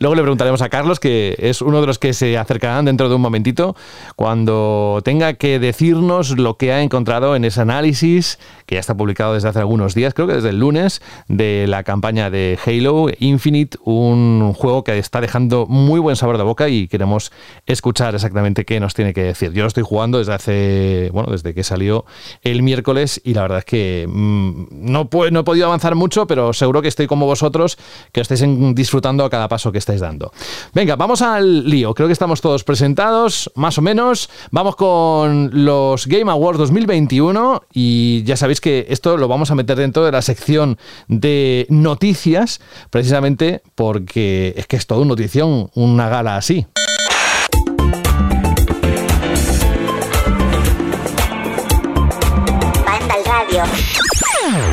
luego 0.00 0.14
le 0.16 0.22
preguntaremos 0.22 0.60
a 0.62 0.68
Carlos, 0.68 0.98
que 0.98 1.36
es 1.38 1.62
uno 1.62 1.80
de 1.80 1.86
los 1.86 1.98
que 2.00 2.12
se 2.14 2.36
acercarán 2.36 2.84
dentro 2.86 3.08
de 3.08 3.14
un 3.14 3.20
momentito, 3.20 3.76
cuando 4.16 5.00
tenga 5.04 5.34
que 5.34 5.60
decirnos 5.60 6.36
lo 6.36 6.56
que 6.56 6.72
ha 6.72 6.80
encontrado 6.82 6.95
en 7.34 7.44
ese 7.44 7.60
análisis, 7.60 8.38
que 8.66 8.74
ya 8.76 8.80
está 8.80 8.96
publicado 8.96 9.34
desde 9.34 9.48
hace 9.48 9.58
algunos 9.58 9.94
días, 9.94 10.14
creo 10.14 10.26
que 10.26 10.34
desde 10.34 10.50
el 10.50 10.58
lunes, 10.58 11.02
de 11.28 11.66
la 11.68 11.82
campaña 11.82 12.30
de 12.30 12.58
Halo 12.64 13.06
Infinite, 13.18 13.78
un 13.84 14.52
juego 14.54 14.82
que 14.82 14.98
está 14.98 15.20
dejando 15.20 15.66
muy 15.66 16.00
buen 16.00 16.16
sabor 16.16 16.38
de 16.38 16.44
boca 16.44 16.68
y 16.68 16.88
queremos 16.88 17.32
escuchar 17.66 18.14
exactamente 18.14 18.64
qué 18.64 18.80
nos 18.80 18.94
tiene 18.94 19.12
que 19.12 19.22
decir. 19.22 19.52
Yo 19.52 19.62
lo 19.62 19.68
estoy 19.68 19.82
jugando 19.82 20.18
desde 20.18 20.34
hace, 20.34 21.10
bueno, 21.12 21.30
desde 21.30 21.54
que 21.54 21.62
salió 21.64 22.04
el 22.42 22.62
miércoles 22.62 23.20
y 23.24 23.34
la 23.34 23.42
verdad 23.42 23.58
es 23.58 23.64
que 23.64 24.06
mm, 24.08 24.66
no, 24.72 25.08
no 25.30 25.40
he 25.40 25.44
podido 25.44 25.66
avanzar 25.66 25.94
mucho, 25.94 26.26
pero 26.26 26.52
seguro 26.52 26.82
que 26.82 26.88
estoy 26.88 27.06
como 27.06 27.26
vosotros, 27.26 27.78
que 28.12 28.20
estáis 28.20 28.42
disfrutando 28.74 29.24
a 29.24 29.30
cada 29.30 29.48
paso 29.48 29.70
que 29.70 29.78
estáis 29.78 30.00
dando. 30.00 30.32
Venga, 30.72 30.96
vamos 30.96 31.22
al 31.22 31.68
lío. 31.68 31.94
Creo 31.94 32.08
que 32.08 32.12
estamos 32.12 32.40
todos 32.40 32.64
presentados, 32.64 33.50
más 33.54 33.78
o 33.78 33.82
menos. 33.82 34.30
Vamos 34.50 34.76
con 34.76 35.50
los 35.64 36.06
Game 36.06 36.30
Awards 36.30 36.58
2021 36.86 37.62
y 37.72 38.22
ya 38.24 38.36
sabéis 38.36 38.60
que 38.60 38.86
esto 38.88 39.16
lo 39.16 39.28
vamos 39.28 39.50
a 39.50 39.54
meter 39.54 39.76
dentro 39.76 40.04
de 40.04 40.12
la 40.12 40.22
sección 40.22 40.78
de 41.08 41.66
noticias, 41.68 42.60
precisamente 42.90 43.62
porque 43.74 44.54
es 44.56 44.66
que 44.66 44.76
es 44.76 44.86
todo 44.86 45.00
una 45.00 45.08
notición, 45.08 45.70
una 45.74 46.08
gala 46.08 46.36
así. 46.36 46.66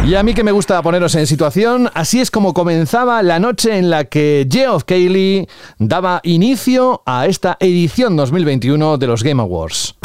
Y 0.05 0.15
a 0.15 0.23
mí 0.23 0.33
que 0.33 0.43
me 0.43 0.51
gusta 0.51 0.81
poneros 0.81 1.15
en 1.15 1.25
situación, 1.25 1.89
así 1.93 2.19
es 2.19 2.29
como 2.29 2.53
comenzaba 2.53 3.23
la 3.23 3.39
noche 3.39 3.77
en 3.77 3.89
la 3.89 4.03
que 4.03 4.45
Geoff 4.51 4.83
Keighley 4.83 5.47
daba 5.79 6.19
inicio 6.23 7.01
a 7.05 7.25
esta 7.25 7.57
edición 7.59 8.15
2021 8.17 8.97
de 8.97 9.07
los 9.07 9.23
Game 9.23 9.41
Awards. 9.41 9.95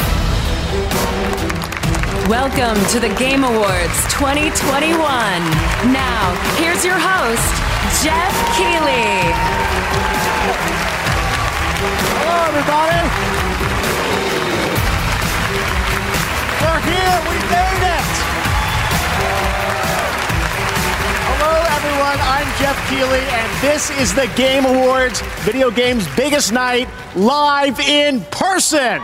Welcome 2.29 2.77
to 2.91 3.01
the 3.01 3.09
Game 3.15 3.43
Awards 3.43 4.05
2021. 4.13 4.93
Now, 5.97 6.37
here's 6.61 6.85
your 6.85 6.99
host, 7.01 7.49
Jeff 8.05 8.35
Keighley. 8.53 9.33
Hello, 12.21 12.37
everybody. 12.53 13.01
We're 16.61 16.85
here. 16.85 17.17
We 17.25 17.37
made 17.49 17.85
it. 17.97 18.09
Hello, 21.33 21.55
everyone. 21.81 22.21
I'm 22.29 22.49
Jeff 22.61 22.77
Keighley, 22.91 23.25
and 23.25 23.49
this 23.63 23.89
is 23.99 24.15
the 24.15 24.31
Game 24.37 24.67
Awards, 24.67 25.23
video 25.47 25.71
games' 25.71 26.07
biggest 26.15 26.53
night, 26.53 26.89
live 27.17 27.81
in 27.81 28.21
person. 28.31 29.01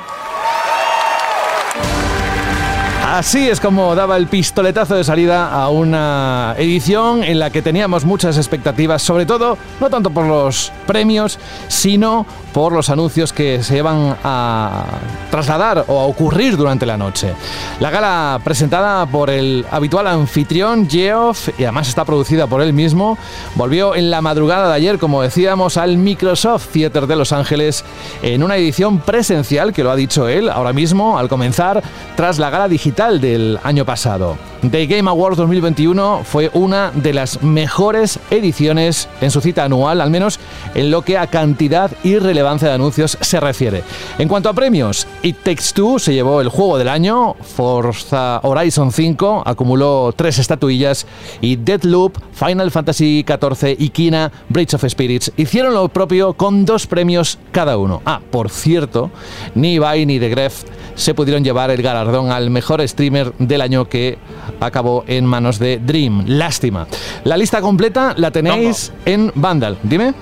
Así 3.06 3.50
es 3.50 3.61
como 3.61 3.94
daba 3.94 4.16
el 4.16 4.28
pistoletazo 4.28 4.94
de 4.94 5.04
salida 5.04 5.52
a 5.52 5.68
una 5.68 6.54
edición 6.56 7.23
en 7.23 7.38
la 7.38 7.50
que 7.50 7.61
teníamos 7.61 8.06
muchas 8.06 8.38
expectativas, 8.38 9.02
sobre 9.02 9.26
todo 9.26 9.58
no 9.78 9.90
tanto 9.90 10.08
por 10.08 10.25
los 10.25 10.73
premios, 10.87 11.38
sino 11.68 12.25
por 12.54 12.73
los 12.73 12.88
anuncios 12.88 13.34
que 13.34 13.62
se 13.62 13.76
iban 13.76 14.16
a 14.25 14.84
trasladar 15.30 15.84
o 15.87 16.00
a 16.00 16.04
ocurrir 16.04 16.56
durante 16.56 16.87
la 16.87 16.96
noche. 16.96 17.34
La 17.78 17.90
gala 17.90 18.40
presentada 18.42 19.04
por 19.04 19.28
el 19.28 19.66
habitual 19.70 20.06
anfitrión 20.06 20.88
Geoff, 20.88 21.50
y 21.58 21.64
además 21.64 21.88
está 21.88 22.06
producida 22.06 22.46
por 22.46 22.62
él 22.62 22.73
mismo, 22.73 23.18
volvió 23.54 23.94
en 23.94 24.11
la 24.11 24.23
madrugada 24.23 24.68
de 24.68 24.75
ayer, 24.76 24.99
como 24.99 25.20
decíamos, 25.20 25.76
al 25.76 25.99
Microsoft 25.99 26.68
Theater 26.68 27.06
de 27.06 27.16
Los 27.16 27.32
Ángeles 27.32 27.84
en 28.23 28.42
una 28.42 28.56
edición 28.56 29.00
presencial, 29.00 29.75
que 29.75 29.84
lo 29.84 29.90
ha 29.90 29.96
dicho 29.96 30.26
él 30.26 30.49
ahora 30.49 30.73
mismo, 30.73 31.18
al 31.18 31.28
comenzar, 31.28 31.82
tras 32.16 32.38
la 32.38 32.49
gala 32.49 32.68
digital 32.68 32.93
del 32.94 33.58
año 33.64 33.84
pasado. 33.84 34.36
The 34.70 34.86
Game 34.86 35.10
Awards 35.10 35.36
2021 35.36 36.22
fue 36.24 36.48
una 36.54 36.92
de 36.92 37.12
las 37.12 37.42
mejores 37.42 38.20
ediciones 38.30 39.08
en 39.20 39.30
su 39.30 39.40
cita 39.40 39.64
anual, 39.64 40.00
al 40.00 40.10
menos 40.10 40.38
en 40.74 40.90
lo 40.90 41.02
que 41.02 41.18
a 41.18 41.26
cantidad 41.26 41.90
y 42.04 42.18
relevancia 42.18 42.68
de 42.68 42.74
anuncios 42.74 43.18
se 43.20 43.40
refiere. 43.40 43.82
En 44.18 44.28
cuanto 44.28 44.48
a 44.48 44.54
premios, 44.54 45.06
It 45.22 45.38
Takes 45.42 45.72
Two 45.74 45.98
se 45.98 46.14
llevó 46.14 46.40
el 46.40 46.48
juego 46.48 46.78
del 46.78 46.88
año, 46.88 47.34
Forza 47.34 48.40
Horizon 48.42 48.92
5 48.92 49.42
acumuló 49.44 50.14
tres 50.16 50.38
estatuillas 50.38 51.06
y 51.40 51.56
Deadloop, 51.56 52.16
Final 52.32 52.70
Fantasy 52.70 53.24
XIV 53.26 53.76
y 53.78 53.88
Kina 53.90 54.30
Bridge 54.48 54.74
of 54.74 54.84
Spirits 54.88 55.32
hicieron 55.36 55.74
lo 55.74 55.88
propio 55.88 56.34
con 56.34 56.64
dos 56.64 56.86
premios 56.86 57.38
cada 57.50 57.76
uno. 57.76 58.02
Ah, 58.06 58.20
por 58.30 58.50
cierto, 58.50 59.10
ni 59.54 59.74
Ibai 59.74 60.06
ni 60.06 60.20
The 60.20 60.28
Gref 60.28 60.62
se 60.94 61.14
pudieron 61.14 61.44
llevar 61.44 61.70
el 61.70 61.82
galardón 61.82 62.30
al 62.30 62.50
mejor 62.50 62.80
streamer 62.86 63.32
del 63.38 63.60
año 63.60 63.88
que 63.88 64.18
acabó 64.60 65.04
en 65.06 65.24
manos 65.26 65.58
de 65.58 65.78
Dream. 65.78 66.24
Lástima. 66.26 66.86
La 67.24 67.36
lista 67.36 67.60
completa 67.60 68.14
la 68.16 68.30
tenéis 68.30 68.92
en 69.04 69.32
Vandal. 69.34 69.78
Dime. 69.82 70.14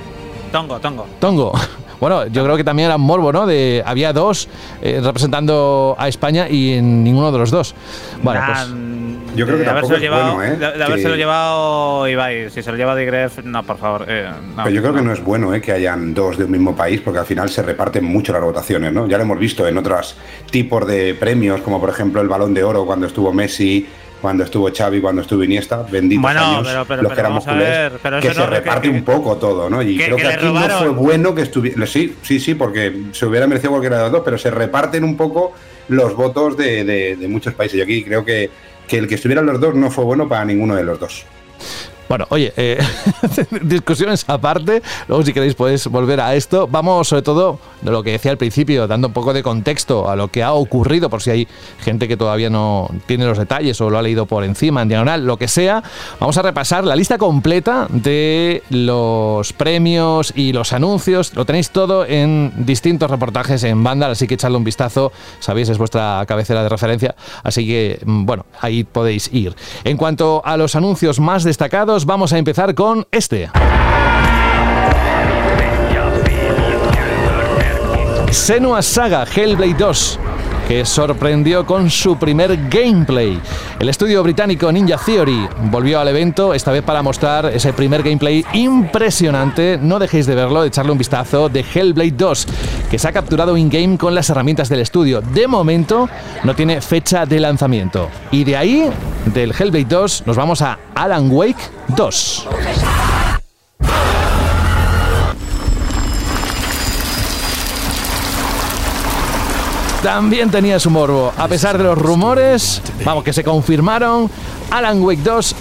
Tongo, 0.50 0.78
tongo.Tongo. 0.78 1.52
Bueno, 2.02 2.26
yo 2.26 2.42
creo 2.42 2.57
que 2.57 2.64
también 2.64 2.87
era 2.87 2.97
un 2.97 3.02
morbo, 3.02 3.33
¿no? 3.33 3.47
De, 3.47 3.81
había 3.87 4.12
dos 4.12 4.49
eh, 4.81 5.00
representando 5.04 5.95
a 5.97 6.09
España 6.09 6.49
y 6.49 6.73
en 6.73 7.04
ninguno 7.04 7.31
de 7.31 7.38
los 7.38 7.52
dos. 7.52 7.76
Bueno, 8.25 8.40
Nah, 8.40 8.47
pues 8.47 8.69
Yo 9.35 9.47
creo 9.47 9.59
que 9.59 9.65
tampoco 9.65 9.95
es 9.95 10.01
llevado, 10.01 10.35
bueno, 10.35 10.53
¿eh? 10.53 10.57
De, 10.57 10.67
de 10.67 10.73
Que- 10.75 10.83
habérselo 10.83 11.17
llevado 11.17 12.09
Ibai. 12.09 12.51
Si 12.51 12.62
se 12.62 12.71
lo 12.71 12.77
lleva 12.77 12.95
Digref, 12.97 13.39
no, 13.45 13.62
por 13.62 13.79
favor. 13.79 14.05
eh, 14.09 14.29
no, 14.57 14.65
Pero 14.65 14.75
yo 14.77 14.83
creo 14.83 14.95
que 14.95 15.03
no 15.03 15.12
es 15.12 15.23
bueno 15.23 15.55
¿eh? 15.55 15.61
que 15.61 15.73
hayan 15.73 16.12
dos 16.15 16.37
de 16.39 16.45
un 16.45 16.51
mismo 16.51 16.77
país, 16.77 17.01
porque 17.01 17.21
al 17.21 17.27
final 17.27 17.49
se 17.49 17.62
reparten 17.62 18.05
mucho 18.05 18.33
las 18.33 18.43
votaciones, 18.43 18.93
¿no? 18.93 19.07
Ya 19.09 19.17
lo 19.17 19.25
hemos 19.25 19.39
visto 19.39 19.67
en 19.67 19.79
otros 19.79 20.17
tipos 20.51 20.87
de 20.87 21.15
premios, 21.15 21.61
como 21.62 21.81
por 21.81 21.89
ejemplo 21.91 22.21
el 22.21 22.29
Balón 22.29 22.53
de 22.55 22.62
Oro 22.65 22.85
cuando 22.85 23.07
estuvo 23.07 23.33
Messi, 23.33 23.87
cuando 24.21 24.45
estuvo 24.45 24.71
Xavi, 24.73 25.01
cuando 25.01 25.23
estuvo 25.23 25.43
Iniesta, 25.43 25.83
benditos 25.91 26.23
Bueno, 26.23 26.41
años, 26.41 26.69
pero- 26.69 26.85
pero- 26.85 27.03
los 27.03 27.12
que 27.12 27.21
éramos 27.21 27.45
culés, 27.45 27.91
que 27.91 27.99
se 28.01 28.11
no- 28.11 28.21
que- 28.21 28.47
reparte 28.51 28.89
que- 28.91 28.95
un 28.97 29.03
poco 29.05 29.37
todo, 29.37 29.69
¿no? 29.69 29.83
Y 29.83 29.97
que- 29.97 30.05
creo 30.05 30.17
que 30.17 30.23
que, 30.23 30.29
aquí 30.29 30.47
no 30.47 30.69
fue 30.79 30.89
bueno 30.91 31.35
que 31.35 31.43
estuviera... 31.43 31.85
Sí, 31.87 32.15
sí, 32.23 32.39
sí, 32.39 32.55
porque 32.55 32.95
se 33.12 33.27
hubiera 33.27 33.49
merecido 33.49 33.71
cualquiera 33.71 33.97
de 33.97 34.03
los 34.05 34.12
dos, 34.12 34.23
pero 34.25 34.39
se 34.39 34.51
reparten 34.53 35.03
un 35.03 35.17
poco 35.17 35.55
los 35.89 36.15
votos 36.15 36.57
de, 36.57 36.85
de- 36.85 37.17
de 37.17 37.29
muchos 37.29 37.53
países. 37.55 37.79
Y 37.79 37.83
aquí 37.83 38.05
creo 38.05 38.25
que, 38.25 38.49
que 38.93 38.99
el 38.99 39.09
que 39.09 39.15
estuvieran 39.15 39.47
los 39.47 39.59
dos 39.59 39.75
no 39.75 39.91
fue 39.91 40.05
bueno 40.05 40.29
para 40.29 40.45
ninguno 40.45 40.75
de 40.75 40.85
los 40.85 41.01
dos. 41.01 41.25
Bueno, 42.12 42.26
oye, 42.28 42.52
eh, 42.59 42.78
discusiones 43.62 44.26
aparte, 44.28 44.83
luego 45.09 45.25
si 45.25 45.33
queréis 45.33 45.54
podéis 45.54 45.87
volver 45.87 46.21
a 46.21 46.35
esto. 46.35 46.69
Vamos 46.71 47.09
sobre 47.09 47.23
todo 47.23 47.59
de 47.81 47.90
lo 47.90 48.02
que 48.02 48.12
decía 48.12 48.31
al 48.31 48.37
principio, 48.37 48.87
dando 48.87 49.09
un 49.09 49.14
poco 49.14 49.33
de 49.33 49.42
contexto 49.42 50.11
a 50.11 50.14
lo 50.14 50.28
que 50.28 50.42
ha 50.42 50.52
ocurrido, 50.52 51.09
por 51.09 51.23
si 51.23 51.31
hay 51.31 51.49
gente 51.81 52.09
que 52.09 52.19
todavía 52.19 52.50
no 52.50 52.90
tiene 53.07 53.25
los 53.25 53.38
detalles 53.38 53.81
o 53.81 53.88
lo 53.88 53.97
ha 53.97 54.02
leído 54.02 54.26
por 54.26 54.45
encima, 54.45 54.83
en 54.83 54.88
diagonal, 54.88 55.25
lo 55.25 55.38
que 55.38 55.49
sea. 55.49 55.83
Vamos 56.21 56.37
a 56.37 56.42
repasar 56.42 56.85
la 56.85 56.97
lista 56.97 57.16
completa 57.16 57.87
de 57.88 58.62
los 58.69 59.54
premios 59.54 60.35
y 60.37 60.52
los 60.52 60.75
anuncios. 60.75 61.35
Lo 61.35 61.47
tenéis 61.47 61.71
todo 61.71 62.04
en 62.04 62.52
distintos 62.59 63.11
reportajes 63.11 63.64
en 63.64 63.83
Vandal, 63.83 64.11
así 64.11 64.26
que 64.26 64.35
echadle 64.35 64.59
un 64.59 64.64
vistazo. 64.64 65.12
Sabéis, 65.40 65.71
es 65.71 65.78
vuestra 65.78 66.23
cabecera 66.28 66.62
de 66.62 66.69
referencia, 66.69 67.14
así 67.42 67.66
que, 67.66 68.00
mm, 68.04 68.26
bueno, 68.26 68.45
ahí 68.61 68.85
podéis 68.85 69.33
ir. 69.33 69.57
En 69.85 69.97
cuanto 69.97 70.42
a 70.45 70.59
los 70.59 70.76
anuncios 70.76 71.19
más 71.19 71.42
destacados, 71.42 72.02
vamos 72.05 72.33
a 72.33 72.39
empezar 72.39 72.75
con 72.75 73.07
este. 73.11 73.51
Senua 78.31 78.83
Saga 78.83 79.25
Hellblade 79.25 79.75
2 79.75 80.19
que 80.73 80.87
sorprendió 80.87 81.67
con 81.67 81.91
su 81.91 82.17
primer 82.17 82.71
gameplay. 82.71 83.38
El 83.79 83.91
estudio 83.91 84.23
británico 84.23 84.73
Ninja 84.73 84.97
Theory 84.97 85.47
volvió 85.64 86.00
al 86.00 86.09
evento, 86.09 86.55
esta 86.55 86.73
vez 86.73 86.83
para 86.83 87.02
mostrar 87.02 87.45
ese 87.45 87.75
primer 87.75 88.02
gameplay 88.02 88.43
impresionante. 88.55 89.79
No 89.79 89.99
dejéis 89.99 90.25
de 90.25 90.35
verlo, 90.35 90.62
de 90.62 90.69
echarle 90.69 90.93
un 90.93 90.97
vistazo 90.97 91.50
de 91.50 91.61
Hellblade 91.61 92.12
2, 92.12 92.47
que 92.91 92.99
se 92.99 93.07
ha 93.07 93.12
capturado 93.12 93.55
in-game 93.55 93.99
con 93.99 94.14
las 94.14 94.31
herramientas 94.31 94.71
del 94.71 94.81
estudio. 94.81 95.21
De 95.21 95.47
momento 95.47 96.09
no 96.43 96.57
tiene 96.57 96.81
fecha 96.81 97.26
de 97.26 97.38
lanzamiento. 97.38 98.09
Y 98.31 98.45
de 98.45 98.57
ahí, 98.57 98.88
del 99.26 99.50
Hellblade 99.52 99.85
2, 99.85 100.23
nos 100.25 100.37
vamos 100.38 100.62
a 100.62 100.79
Alan 100.95 101.31
Wake 101.31 101.61
2. 101.88 102.49
También 110.03 110.51
tenía 110.51 110.79
su 110.81 110.91
morbo. 110.91 111.33
A 111.37 111.49
pesar 111.49 111.79
de 111.79 111.85
los 111.85 111.97
rumores, 111.99 112.83
vamos, 113.05 113.25
que 113.25 113.33
se 113.33 113.45
confirmaron, 113.45 114.31
Alan 114.71 115.01
Wake 115.03 115.23
2 115.23 115.55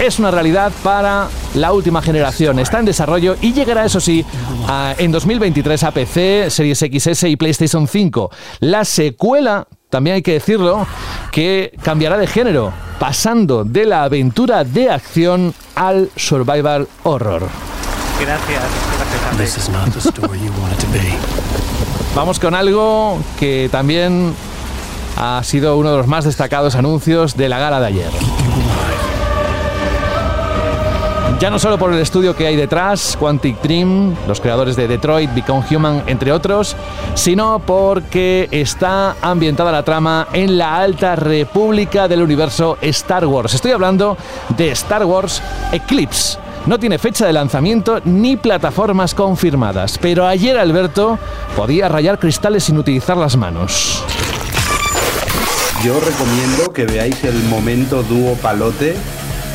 es 0.00 0.18
una 0.18 0.30
realidad 0.30 0.72
para 0.82 1.28
la 1.54 1.72
última 1.72 2.00
generación. 2.00 2.58
Está 2.58 2.78
en 2.78 2.86
desarrollo 2.86 3.36
y 3.40 3.52
llegará, 3.52 3.84
eso 3.84 4.00
sí, 4.00 4.24
a- 4.68 4.94
en 4.96 5.10
2023 5.12 5.82
a 5.84 5.90
PC, 5.90 6.46
Series 6.50 6.78
XS 6.78 7.24
y 7.28 7.36
PlayStation 7.36 7.86
5. 7.88 8.30
La 8.60 8.84
secuela, 8.84 9.66
también 9.90 10.14
hay 10.16 10.22
que 10.22 10.34
decirlo, 10.34 10.86
que 11.32 11.72
cambiará 11.82 12.16
de 12.16 12.26
género, 12.26 12.72
pasando 12.98 13.64
de 13.64 13.84
la 13.86 14.04
aventura 14.04 14.64
de 14.64 14.90
acción 14.90 15.52
al 15.74 16.10
survival 16.16 16.86
horror. 17.02 17.48
Gracias. 18.20 18.62
Gracias, 19.36 19.70
Vamos 22.14 22.40
con 22.40 22.54
algo 22.54 23.18
que 23.38 23.68
también 23.70 24.34
ha 25.16 25.42
sido 25.44 25.76
uno 25.76 25.90
de 25.92 25.98
los 25.98 26.06
más 26.06 26.24
destacados 26.24 26.74
anuncios 26.74 27.36
de 27.36 27.48
la 27.48 27.58
gala 27.58 27.80
de 27.80 27.86
ayer. 27.86 28.10
Ya 31.40 31.48
no 31.48 31.58
solo 31.58 31.78
por 31.78 31.90
el 31.90 31.98
estudio 32.00 32.36
que 32.36 32.46
hay 32.46 32.54
detrás, 32.54 33.16
Quantic 33.18 33.62
Dream, 33.62 34.14
los 34.28 34.42
creadores 34.42 34.76
de 34.76 34.86
Detroit, 34.86 35.32
Become 35.34 35.64
Human, 35.70 36.02
entre 36.06 36.32
otros, 36.32 36.76
sino 37.14 37.60
porque 37.60 38.46
está 38.50 39.16
ambientada 39.22 39.72
la 39.72 39.82
trama 39.82 40.28
en 40.34 40.58
la 40.58 40.76
alta 40.76 41.16
república 41.16 42.08
del 42.08 42.20
universo 42.20 42.76
Star 42.82 43.24
Wars. 43.26 43.54
Estoy 43.54 43.70
hablando 43.70 44.18
de 44.50 44.70
Star 44.72 45.06
Wars 45.06 45.42
Eclipse. 45.72 46.38
No 46.66 46.78
tiene 46.78 46.98
fecha 46.98 47.26
de 47.26 47.32
lanzamiento 47.32 48.00
ni 48.04 48.36
plataformas 48.36 49.14
confirmadas, 49.14 49.98
pero 49.98 50.26
ayer 50.26 50.58
Alberto 50.58 51.18
podía 51.56 51.88
rayar 51.88 52.18
cristales 52.18 52.64
sin 52.64 52.76
utilizar 52.76 53.16
las 53.16 53.36
manos. 53.36 54.04
Yo 55.82 55.96
os 55.96 56.04
recomiendo 56.04 56.72
que 56.74 56.84
veáis 56.84 57.24
el 57.24 57.42
momento 57.44 58.02
dúo 58.02 58.34
palote 58.34 58.94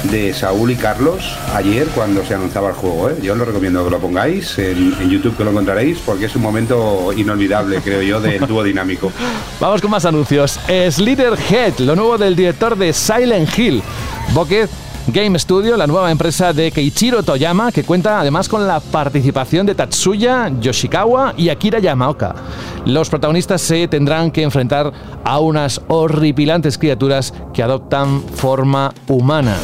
de 0.09 0.33
Saúl 0.33 0.71
y 0.71 0.75
Carlos 0.75 1.37
ayer 1.53 1.87
cuando 1.89 2.25
se 2.25 2.33
anunciaba 2.33 2.69
el 2.69 2.75
juego. 2.75 3.09
¿eh? 3.09 3.17
Yo 3.21 3.33
os 3.33 3.39
lo 3.39 3.45
recomiendo 3.45 3.83
que 3.85 3.91
lo 3.91 3.99
pongáis 3.99 4.57
en, 4.57 4.95
en 4.99 5.09
YouTube, 5.09 5.37
que 5.37 5.43
lo 5.43 5.51
encontraréis, 5.51 5.99
porque 5.99 6.25
es 6.25 6.35
un 6.35 6.41
momento 6.41 7.13
inolvidable, 7.13 7.81
creo 7.81 8.01
yo, 8.01 8.19
del 8.19 8.45
dúo 8.47 8.63
dinámico. 8.63 9.11
Vamos 9.59 9.81
con 9.81 9.91
más 9.91 10.05
anuncios. 10.05 10.59
Slitherhead, 10.89 11.77
lo 11.79 11.95
nuevo 11.95 12.17
del 12.17 12.35
director 12.35 12.75
de 12.75 12.91
Silent 12.93 13.57
Hill. 13.57 13.83
Bucket 14.33 14.69
Game 15.07 15.37
Studio, 15.37 15.77
la 15.77 15.85
nueva 15.85 16.09
empresa 16.11 16.51
de 16.51 16.71
Keiichiro 16.71 17.21
Toyama, 17.21 17.71
que 17.71 17.83
cuenta 17.83 18.19
además 18.19 18.49
con 18.49 18.67
la 18.67 18.79
participación 18.79 19.65
de 19.65 19.75
Tatsuya 19.75 20.51
Yoshikawa 20.59 21.35
y 21.37 21.49
Akira 21.49 21.79
Yamaoka. 21.79 22.33
Los 22.85 23.09
protagonistas 23.09 23.61
se 23.61 23.87
tendrán 23.87 24.31
que 24.31 24.41
enfrentar 24.41 24.91
a 25.23 25.39
unas 25.39 25.79
horripilantes 25.87 26.77
criaturas 26.77 27.33
que 27.53 27.61
adoptan 27.61 28.21
forma 28.21 28.93
humana. 29.07 29.55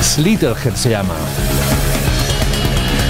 Slitherhead 0.00 0.74
se 0.74 0.90
llama. 0.90 1.14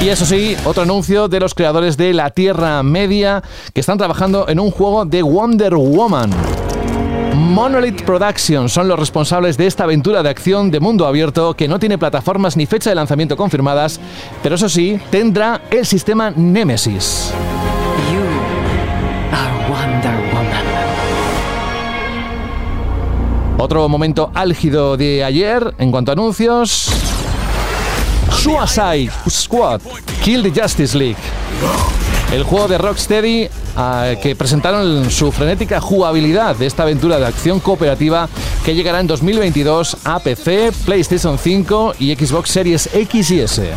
Y 0.02 0.08
eso 0.08 0.24
sí, 0.24 0.56
otro 0.64 0.82
anuncio 0.82 1.28
de 1.28 1.40
los 1.40 1.54
creadores 1.54 1.96
de 1.96 2.14
la 2.14 2.30
Tierra 2.30 2.82
Media 2.82 3.42
que 3.72 3.80
están 3.80 3.98
trabajando 3.98 4.48
en 4.48 4.58
un 4.58 4.70
juego 4.70 5.04
de 5.04 5.22
Wonder 5.22 5.74
Woman. 5.74 6.30
Monolith 7.34 8.02
Productions 8.02 8.72
son 8.72 8.86
los 8.86 8.98
responsables 8.98 9.56
de 9.56 9.66
esta 9.66 9.84
aventura 9.84 10.22
de 10.22 10.28
acción 10.28 10.70
de 10.70 10.78
mundo 10.78 11.06
abierto 11.06 11.54
que 11.54 11.66
no 11.66 11.78
tiene 11.78 11.98
plataformas 11.98 12.56
ni 12.56 12.66
fecha 12.66 12.90
de 12.90 12.96
lanzamiento 12.96 13.36
confirmadas, 13.36 14.00
pero 14.42 14.54
eso 14.54 14.68
sí, 14.68 15.00
tendrá 15.10 15.62
el 15.70 15.84
sistema 15.84 16.30
Nemesis. 16.30 17.32
Otro 23.58 23.88
momento 23.88 24.30
álgido 24.34 24.96
de 24.96 25.24
ayer 25.24 25.74
en 25.78 25.90
cuanto 25.90 26.12
a 26.12 26.14
anuncios. 26.14 26.92
Suicide 28.30 29.10
Squad, 29.28 29.80
Kill 30.22 30.42
the 30.42 30.60
Justice 30.60 30.96
League. 30.96 31.16
El 32.34 32.42
juego 32.42 32.66
de 32.66 32.78
Rocksteady 32.78 33.48
que 34.20 34.34
presentaron 34.34 35.08
su 35.08 35.30
frenética 35.30 35.80
jugabilidad 35.80 36.56
de 36.56 36.66
esta 36.66 36.82
aventura 36.82 37.20
de 37.20 37.26
acción 37.26 37.60
cooperativa 37.60 38.28
que 38.64 38.74
llegará 38.74 38.98
en 38.98 39.06
2022 39.06 39.98
a 40.02 40.18
PC, 40.18 40.72
PlayStation 40.84 41.38
5 41.38 41.94
y 42.00 42.12
Xbox 42.12 42.50
Series 42.50 42.90
X 42.92 43.30
y 43.30 43.40
S. 43.40 43.70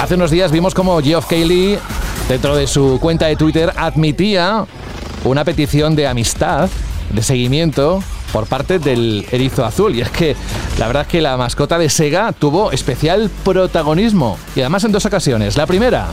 Hace 0.00 0.14
unos 0.14 0.30
días 0.30 0.52
vimos 0.52 0.72
como 0.72 1.02
Geoff 1.02 1.26
Keighley, 1.26 1.80
dentro 2.28 2.54
de 2.54 2.68
su 2.68 3.00
cuenta 3.00 3.26
de 3.26 3.34
Twitter, 3.34 3.72
admitía 3.76 4.66
una 5.24 5.44
petición 5.44 5.96
de 5.96 6.06
amistad, 6.06 6.70
de 7.10 7.22
seguimiento, 7.24 8.04
por 8.32 8.46
parte 8.46 8.78
del 8.78 9.26
erizo 9.30 9.64
azul. 9.64 9.94
Y 9.94 10.00
es 10.00 10.10
que 10.10 10.36
la 10.78 10.86
verdad 10.86 11.02
es 11.02 11.08
que 11.08 11.20
la 11.20 11.36
mascota 11.36 11.78
de 11.78 11.88
Sega 11.88 12.32
tuvo 12.32 12.72
especial 12.72 13.30
protagonismo. 13.44 14.38
Y 14.54 14.60
además 14.60 14.84
en 14.84 14.92
dos 14.92 15.06
ocasiones. 15.06 15.56
La 15.56 15.66
primera, 15.66 16.08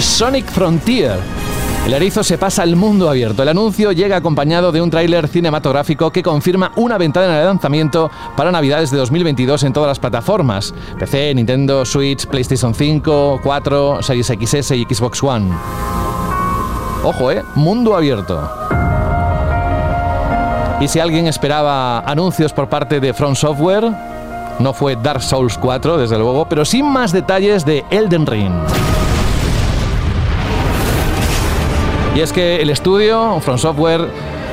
Sonic 0.00 0.46
Frontier. 0.46 1.18
El 1.86 1.94
erizo 1.94 2.22
se 2.22 2.36
pasa 2.36 2.62
al 2.62 2.76
mundo 2.76 3.08
abierto. 3.08 3.42
El 3.42 3.48
anuncio 3.48 3.92
llega 3.92 4.16
acompañado 4.16 4.72
de 4.72 4.82
un 4.82 4.90
tráiler 4.90 5.26
cinematográfico 5.26 6.10
que 6.10 6.22
confirma 6.22 6.70
una 6.76 6.98
ventana 6.98 7.38
de 7.38 7.44
lanzamiento 7.46 8.10
para 8.36 8.52
Navidades 8.52 8.90
de 8.90 8.98
2022 8.98 9.62
en 9.62 9.72
todas 9.72 9.88
las 9.88 9.98
plataformas. 9.98 10.74
PC, 10.98 11.34
Nintendo 11.34 11.86
Switch, 11.86 12.26
PlayStation 12.26 12.74
5, 12.74 13.40
4, 13.42 14.02
Series 14.02 14.26
XS 14.26 14.72
y 14.72 14.84
Xbox 14.84 15.22
One. 15.22 15.50
Ojo, 17.04 17.32
eh, 17.32 17.42
mundo 17.54 17.96
abierto. 17.96 18.77
Y 20.80 20.86
si 20.86 21.00
alguien 21.00 21.26
esperaba 21.26 22.00
anuncios 22.00 22.52
por 22.52 22.68
parte 22.68 23.00
de 23.00 23.12
From 23.12 23.34
Software, 23.34 23.90
no 24.60 24.72
fue 24.72 24.94
Dark 24.94 25.22
Souls 25.22 25.58
4, 25.58 25.98
desde 25.98 26.16
luego, 26.18 26.48
pero 26.48 26.64
sin 26.64 26.86
más 26.86 27.10
detalles 27.10 27.64
de 27.64 27.84
Elden 27.90 28.26
Ring. 28.26 28.52
Y 32.14 32.20
es 32.20 32.32
que 32.32 32.62
el 32.62 32.70
estudio, 32.70 33.40
From 33.40 33.58
Software, 33.58 34.06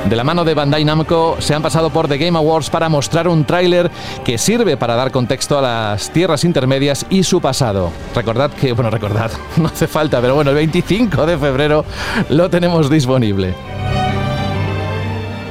de 0.08 0.16
la 0.16 0.24
mano 0.24 0.44
de 0.44 0.54
Bandai 0.54 0.84
Namco, 0.84 1.36
se 1.38 1.54
han 1.54 1.62
pasado 1.62 1.90
por 1.90 2.08
The 2.08 2.18
Game 2.18 2.36
Awards 2.36 2.70
para 2.70 2.88
mostrar 2.88 3.28
un 3.28 3.44
tráiler 3.44 3.88
que 4.24 4.36
sirve 4.36 4.76
para 4.76 4.96
dar 4.96 5.12
contexto 5.12 5.58
a 5.58 5.62
las 5.62 6.10
tierras 6.10 6.44
intermedias 6.44 7.06
y 7.08 7.22
su 7.22 7.40
pasado. 7.40 7.92
Recordad 8.16 8.50
que, 8.50 8.72
bueno, 8.72 8.90
recordad, 8.90 9.30
no 9.58 9.66
hace 9.66 9.86
falta, 9.86 10.20
pero 10.20 10.34
bueno, 10.34 10.50
el 10.50 10.56
25 10.56 11.24
de 11.24 11.38
febrero 11.38 11.84
lo 12.30 12.50
tenemos 12.50 12.90
disponible. 12.90 13.54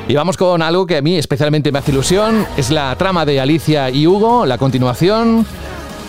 Y 0.08 0.14
vamos 0.14 0.38
con 0.38 0.62
algo 0.62 0.86
que 0.86 0.98
a 0.98 1.02
mí 1.02 1.18
especialmente 1.18 1.72
me 1.72 1.80
hace 1.80 1.92
ilusión, 1.92 2.46
es 2.58 2.70
la 2.70 2.96
trama 2.96 3.26
de 3.26 3.40
Alicia 3.40 3.90
y 3.90 4.06
Hugo, 4.06 4.46
la 4.46 4.58
continuación, 4.60 5.46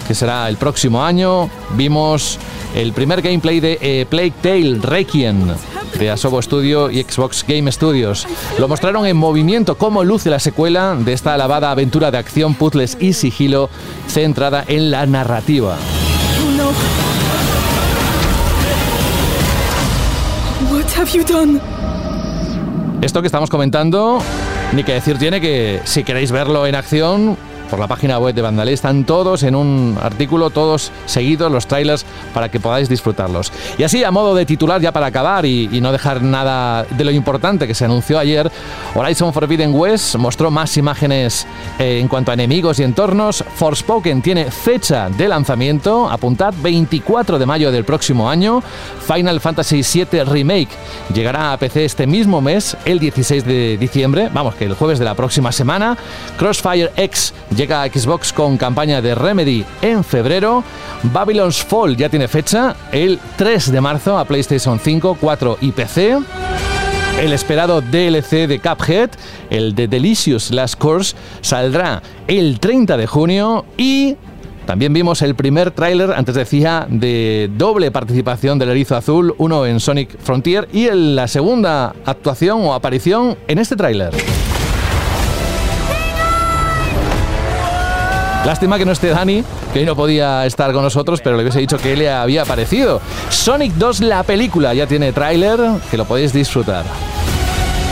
que 0.06 0.14
será 0.14 0.48
el 0.48 0.58
próximo 0.58 1.02
año. 1.02 1.48
Vimos 1.76 2.38
el 2.74 2.92
primer 2.92 3.22
gameplay 3.22 3.58
de 3.60 3.78
eh, 3.80 4.06
Plague 4.08 4.34
Tale 4.42 4.78
Requiem 4.82 5.48
de 5.98 6.10
Asobo 6.10 6.42
Studio 6.42 6.90
y 6.90 7.02
Xbox 7.02 7.44
Game 7.48 7.72
Studios. 7.72 8.26
Lo 8.58 8.68
mostraron 8.68 9.06
en 9.06 9.16
movimiento 9.16 9.78
cómo 9.78 10.04
luce 10.04 10.28
la 10.28 10.40
secuela 10.40 10.94
de 10.94 11.14
esta 11.14 11.32
alabada 11.32 11.70
aventura 11.70 12.11
de 12.11 12.18
acción, 12.18 12.54
puzzles 12.54 12.98
y 13.00 13.14
sigilo 13.14 13.70
centrada 14.09 14.62
en 14.68 14.90
la 14.90 15.06
narrativa. 15.06 15.78
What 20.70 20.85
have 20.96 21.12
you 21.12 21.24
done? 21.24 21.61
Esto 23.02 23.20
que 23.20 23.26
estamos 23.26 23.50
comentando, 23.50 24.20
ni 24.72 24.82
que 24.82 24.94
decir 24.94 25.18
tiene 25.18 25.40
que 25.40 25.80
si 25.85 26.02
queréis 26.02 26.32
verlo 26.32 26.66
en 26.66 26.74
acción, 26.74 27.37
por 27.70 27.79
la 27.79 27.87
página 27.87 28.18
web 28.18 28.35
de 28.35 28.42
Vandalé 28.42 28.72
están 28.72 29.05
todos 29.05 29.42
en 29.42 29.55
un 29.55 29.98
artículo, 30.00 30.50
todos 30.50 30.92
seguidos, 31.07 31.50
los 31.50 31.66
trailers, 31.66 32.05
para 32.33 32.48
que 32.48 32.61
podáis 32.61 32.88
disfrutarlos. 32.88 33.52
Y 33.79 33.83
así, 33.83 34.05
a 34.05 34.11
modo 34.11 34.35
de 34.35 34.46
titular, 34.46 34.81
ya 34.81 34.92
para 34.92 35.07
acabar 35.07 35.44
y, 35.46 35.66
no 35.76 35.92
dejar 35.92 36.22
nada 36.22 36.85
de 36.85 37.05
lo 37.05 37.11
importante 37.11 37.66
que 37.66 37.74
se 37.74 37.85
anunció 37.85 38.18
ayer, 38.18 38.50
Horizon 38.94 39.33
Forbidden 39.33 39.74
West 39.74 40.16
mostró 40.16 40.50
más 40.50 40.76
imágenes 40.76 41.46
eh, 41.79 41.98
en 42.00 42.09
cuanto 42.09 42.31
a 42.31 42.35
enemigos 42.35 42.79
y 42.79 42.83
entornos. 42.83 43.44
Forspoken 43.57 44.22
tiene 44.22 44.50
fecha 44.50 45.11
de 45.11 45.29
lanzamiento, 45.29 46.09
apuntad 46.09 46.55
24 46.62 47.38
de 47.38 47.46
mayo 47.46 47.70
del 47.70 47.85
próximo 47.85 48.29
año. 48.31 48.62
Final 49.07 49.40
Fantasy 49.40 49.83
VII 49.83 50.24
Remake 50.24 50.70
llegará 51.12 51.52
a 51.52 51.57
PC 51.57 51.85
este 51.85 52.07
mismo 52.07 52.40
mes, 52.40 52.76
el 52.85 52.98
16 52.98 53.44
de 53.44 53.76
diciembre, 53.76 54.31
vamos 54.33 54.55
que 54.55 54.64
el 54.64 54.74
jueves 54.74 54.98
de 54.98 55.05
la 55.05 55.14
próxima 55.14 55.52
semana. 55.52 55.96
Crossfire 56.38 56.90
X 56.96 57.35
llega 57.57 57.83
a 57.83 57.88
Xbox 57.88 58.33
con 58.33 58.57
campaña 58.59 59.01
de 59.01 59.14
Remedy 59.14 59.64
en 59.81 60.05
febrero. 60.05 60.62
Babylon's 61.03 61.64
Fall 61.64 61.97
ya 61.97 62.09
tiene 62.09 62.29
fecha, 62.29 62.77
el 62.92 63.19
3 63.37 63.73
de 63.73 63.81
marzo 63.81 64.19
a 64.19 64.25
PlayStation 64.25 64.79
5, 64.79 65.16
4 65.21 65.59
y 65.62 65.73
PC. 65.73 66.19
El 67.21 67.33
esperado 67.33 67.81
DLC 67.81 68.47
de 68.47 68.61
Cuphead, 68.61 69.11
el 69.49 69.75
de 69.75 69.88
Delicious 69.88 70.51
Last 70.51 70.79
Course, 70.79 71.16
saldrá 71.40 72.03
el 72.29 72.61
30 72.61 72.97
de 72.99 73.07
junio 73.07 73.64
y 73.79 74.16
también 74.66 74.92
vimos 74.92 75.23
el 75.23 75.35
primer 75.35 75.71
tráiler, 75.71 76.12
antes 76.12 76.35
decía, 76.35 76.87
de 76.90 77.49
doble 77.57 77.90
participación 77.90 78.59
del 78.59 78.71
Erizo 78.71 78.97
Azul, 78.97 79.35
uno 79.38 79.64
en 79.64 79.81
Sonic 79.81 80.19
Frontier 80.19 80.69
y 80.73 80.88
en 80.88 81.16
la 81.16 81.27
segunda 81.27 81.95
actuación 82.05 82.62
o 82.62 82.75
aparición 82.75 83.38
en 83.49 83.59
este 83.59 83.77
tráiler. 83.77 84.12
Lástima 88.46 88.78
que 88.78 88.85
no 88.85 88.92
esté 88.92 89.09
Dani, 89.09 89.42
que 89.72 89.80
hoy 89.80 89.85
no 89.85 89.96
podía 89.96 90.46
estar 90.46 90.72
con 90.72 90.85
nosotros, 90.85 91.20
pero 91.20 91.37
le 91.37 91.42
hubiese 91.42 91.59
dicho 91.59 91.78
que 91.78 91.96
le 91.96 92.09
había 92.09 92.42
aparecido. 92.42 93.00
Sonic 93.28 93.72
2, 93.72 94.02
la 94.02 94.22
película, 94.22 94.72
ya 94.72 94.87
tiene 94.87 95.12
tráiler, 95.12 95.59
que 95.90 95.96
lo 95.96 96.04
podéis 96.04 96.32
disfrutar. 96.32 96.85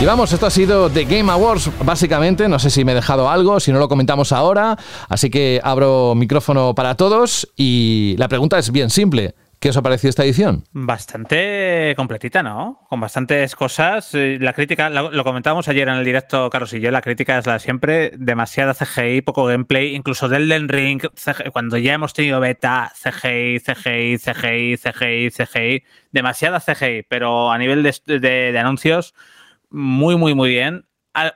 Y 0.00 0.04
vamos, 0.04 0.32
esto 0.32 0.46
ha 0.46 0.50
sido 0.50 0.88
The 0.90 1.06
Game 1.06 1.32
Awards, 1.32 1.70
básicamente. 1.84 2.48
No 2.48 2.60
sé 2.60 2.70
si 2.70 2.84
me 2.84 2.92
he 2.92 2.94
dejado 2.94 3.28
algo, 3.28 3.58
si 3.58 3.72
no 3.72 3.80
lo 3.80 3.88
comentamos 3.88 4.30
ahora. 4.30 4.78
Así 5.08 5.28
que 5.28 5.60
abro 5.64 6.14
micrófono 6.14 6.72
para 6.72 6.94
todos 6.94 7.48
y 7.56 8.14
la 8.16 8.28
pregunta 8.28 8.56
es 8.56 8.70
bien 8.70 8.90
simple. 8.90 9.34
¿Qué 9.64 9.70
os 9.70 9.79
ha 9.79 9.83
parecido 9.83 10.11
esta 10.11 10.24
edición? 10.24 10.64
Bastante 10.72 11.94
completita, 11.96 12.42
¿no? 12.42 12.85
Con 12.87 13.00
bastantes 13.00 13.57
cosas. 13.57 14.14
Eh, 14.14 14.37
La 14.38 14.53
crítica, 14.53 14.90
lo, 14.90 15.24
comentábamos 15.24 15.68
ayer 15.68 15.88
en 15.88 15.94
el 15.94 16.05
directo, 16.05 16.50
Carlos 16.50 16.74
y 16.74 16.81
yo, 16.81 16.90
la 16.90 17.00
crítica 17.00 17.38
es 17.38 17.46
la 17.46 17.59
siempre, 17.59 18.12
demasiada 18.18 18.74
CGI, 18.74 19.22
poco 19.22 19.46
gameplay, 19.46 19.94
incluso 19.94 20.29
del 20.29 20.50
Den 20.50 20.68
Ring, 20.68 21.00
cuando 21.50 21.79
ya 21.79 21.94
hemos 21.94 22.12
tenido 22.12 22.40
beta, 22.40 22.92
CGI, 22.94 23.59
CGI, 23.61 24.18
CGI, 24.18 24.77
CGI, 24.77 25.31
CGI, 25.31 25.85
demasiada 26.12 26.61
CGI, 26.61 27.05
pero 27.09 27.50
a 27.50 27.57
nivel 27.57 27.83
de, 27.83 28.59
anuncios, 28.61 29.14
muy, 29.70 30.16
muy, 30.16 30.35
muy 30.35 30.50
bien. 30.50 30.85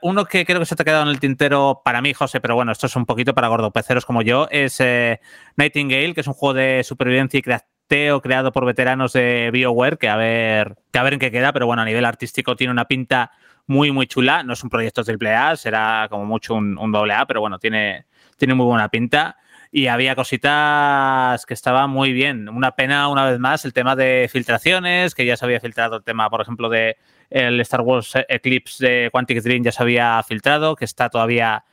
Uno 0.03 0.25
que 0.25 0.45
creo 0.45 0.59
que 0.59 0.67
se 0.67 0.75
te 0.75 0.83
ha 0.83 0.85
quedado 0.85 1.01
en 1.01 1.09
el 1.09 1.19
tintero 1.19 1.81
para 1.83 1.99
mí, 2.03 2.13
José, 2.13 2.39
pero 2.39 2.53
bueno, 2.53 2.73
esto 2.73 2.85
es 2.85 2.95
un 2.95 3.07
poquito 3.07 3.33
para 3.33 3.47
gordopeceros 3.47 4.05
como 4.05 4.21
yo, 4.21 4.47
es 4.51 4.79
eh, 4.81 5.19
Nightingale, 5.57 6.13
que 6.13 6.21
es 6.21 6.27
un 6.27 6.35
juego 6.35 6.53
de 6.53 6.83
supervivencia 6.83 7.39
y 7.39 7.41
crafteo 7.89 8.21
creado 8.21 8.51
por 8.51 8.65
veteranos 8.65 9.13
de 9.13 9.49
BioWare, 9.51 9.97
que 9.97 10.09
a 10.09 10.15
ver, 10.15 10.77
que 10.91 10.99
a 10.99 11.03
ver 11.03 11.13
en 11.13 11.19
qué 11.19 11.31
queda, 11.31 11.51
pero 11.53 11.65
bueno, 11.65 11.81
a 11.81 11.85
nivel 11.85 12.05
artístico 12.05 12.55
tiene 12.55 12.71
una 12.71 12.85
pinta 12.85 13.31
muy, 13.65 13.91
muy 13.91 14.05
chula. 14.05 14.43
No 14.43 14.53
es 14.53 14.63
un 14.63 14.69
proyecto 14.69 15.03
triple 15.03 15.33
A, 15.33 15.55
será 15.55 16.05
como 16.07 16.25
mucho 16.25 16.53
un, 16.53 16.77
un 16.77 16.91
doble 16.91 17.15
A, 17.15 17.25
pero 17.25 17.41
bueno, 17.41 17.57
tiene, 17.57 18.05
tiene 18.37 18.53
muy 18.53 18.67
buena 18.67 18.89
pinta. 18.89 19.37
Y 19.71 19.87
había 19.87 20.15
cositas 20.15 21.43
que 21.47 21.53
estaban 21.55 21.89
muy 21.89 22.13
bien. 22.13 22.47
Una 22.49 22.75
pena, 22.75 23.07
una 23.07 23.25
vez 23.25 23.39
más, 23.39 23.65
el 23.65 23.73
tema 23.73 23.95
de 23.95 24.29
filtraciones, 24.31 25.15
que 25.15 25.25
ya 25.25 25.35
se 25.35 25.45
había 25.45 25.59
filtrado 25.59 25.97
el 25.97 26.03
tema, 26.03 26.29
por 26.29 26.41
ejemplo, 26.41 26.69
de 26.69 26.97
el 27.31 27.59
Star 27.61 27.81
Wars 27.81 28.13
Eclipse 28.27 28.85
de 28.85 29.09
Quantic 29.11 29.41
Dream 29.41 29.63
ya 29.63 29.71
se 29.71 29.81
había 29.81 30.21
filtrado, 30.21 30.75
que 30.75 30.85
está 30.85 31.09
todavía 31.09 31.63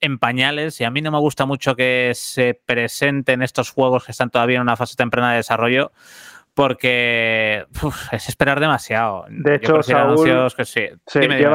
en 0.00 0.18
pañales 0.18 0.80
y 0.80 0.84
a 0.84 0.90
mí 0.90 1.02
no 1.02 1.10
me 1.10 1.18
gusta 1.18 1.46
mucho 1.46 1.76
que 1.76 2.12
se 2.14 2.60
presenten 2.66 3.42
estos 3.42 3.70
juegos 3.70 4.04
que 4.04 4.12
están 4.12 4.30
todavía 4.30 4.56
en 4.56 4.62
una 4.62 4.76
fase 4.76 4.96
temprana 4.96 5.30
de 5.30 5.36
desarrollo 5.38 5.92
porque 6.54 7.64
uf, 7.82 8.12
es 8.12 8.28
esperar 8.28 8.60
demasiado. 8.60 9.24
De 9.30 9.54
hecho, 9.54 9.82
Saúl, 9.82 10.28
que 10.56 10.64
sí. 10.64 10.88
Sí, 11.06 11.20
Dime, 11.20 11.36
dime, 11.36 11.50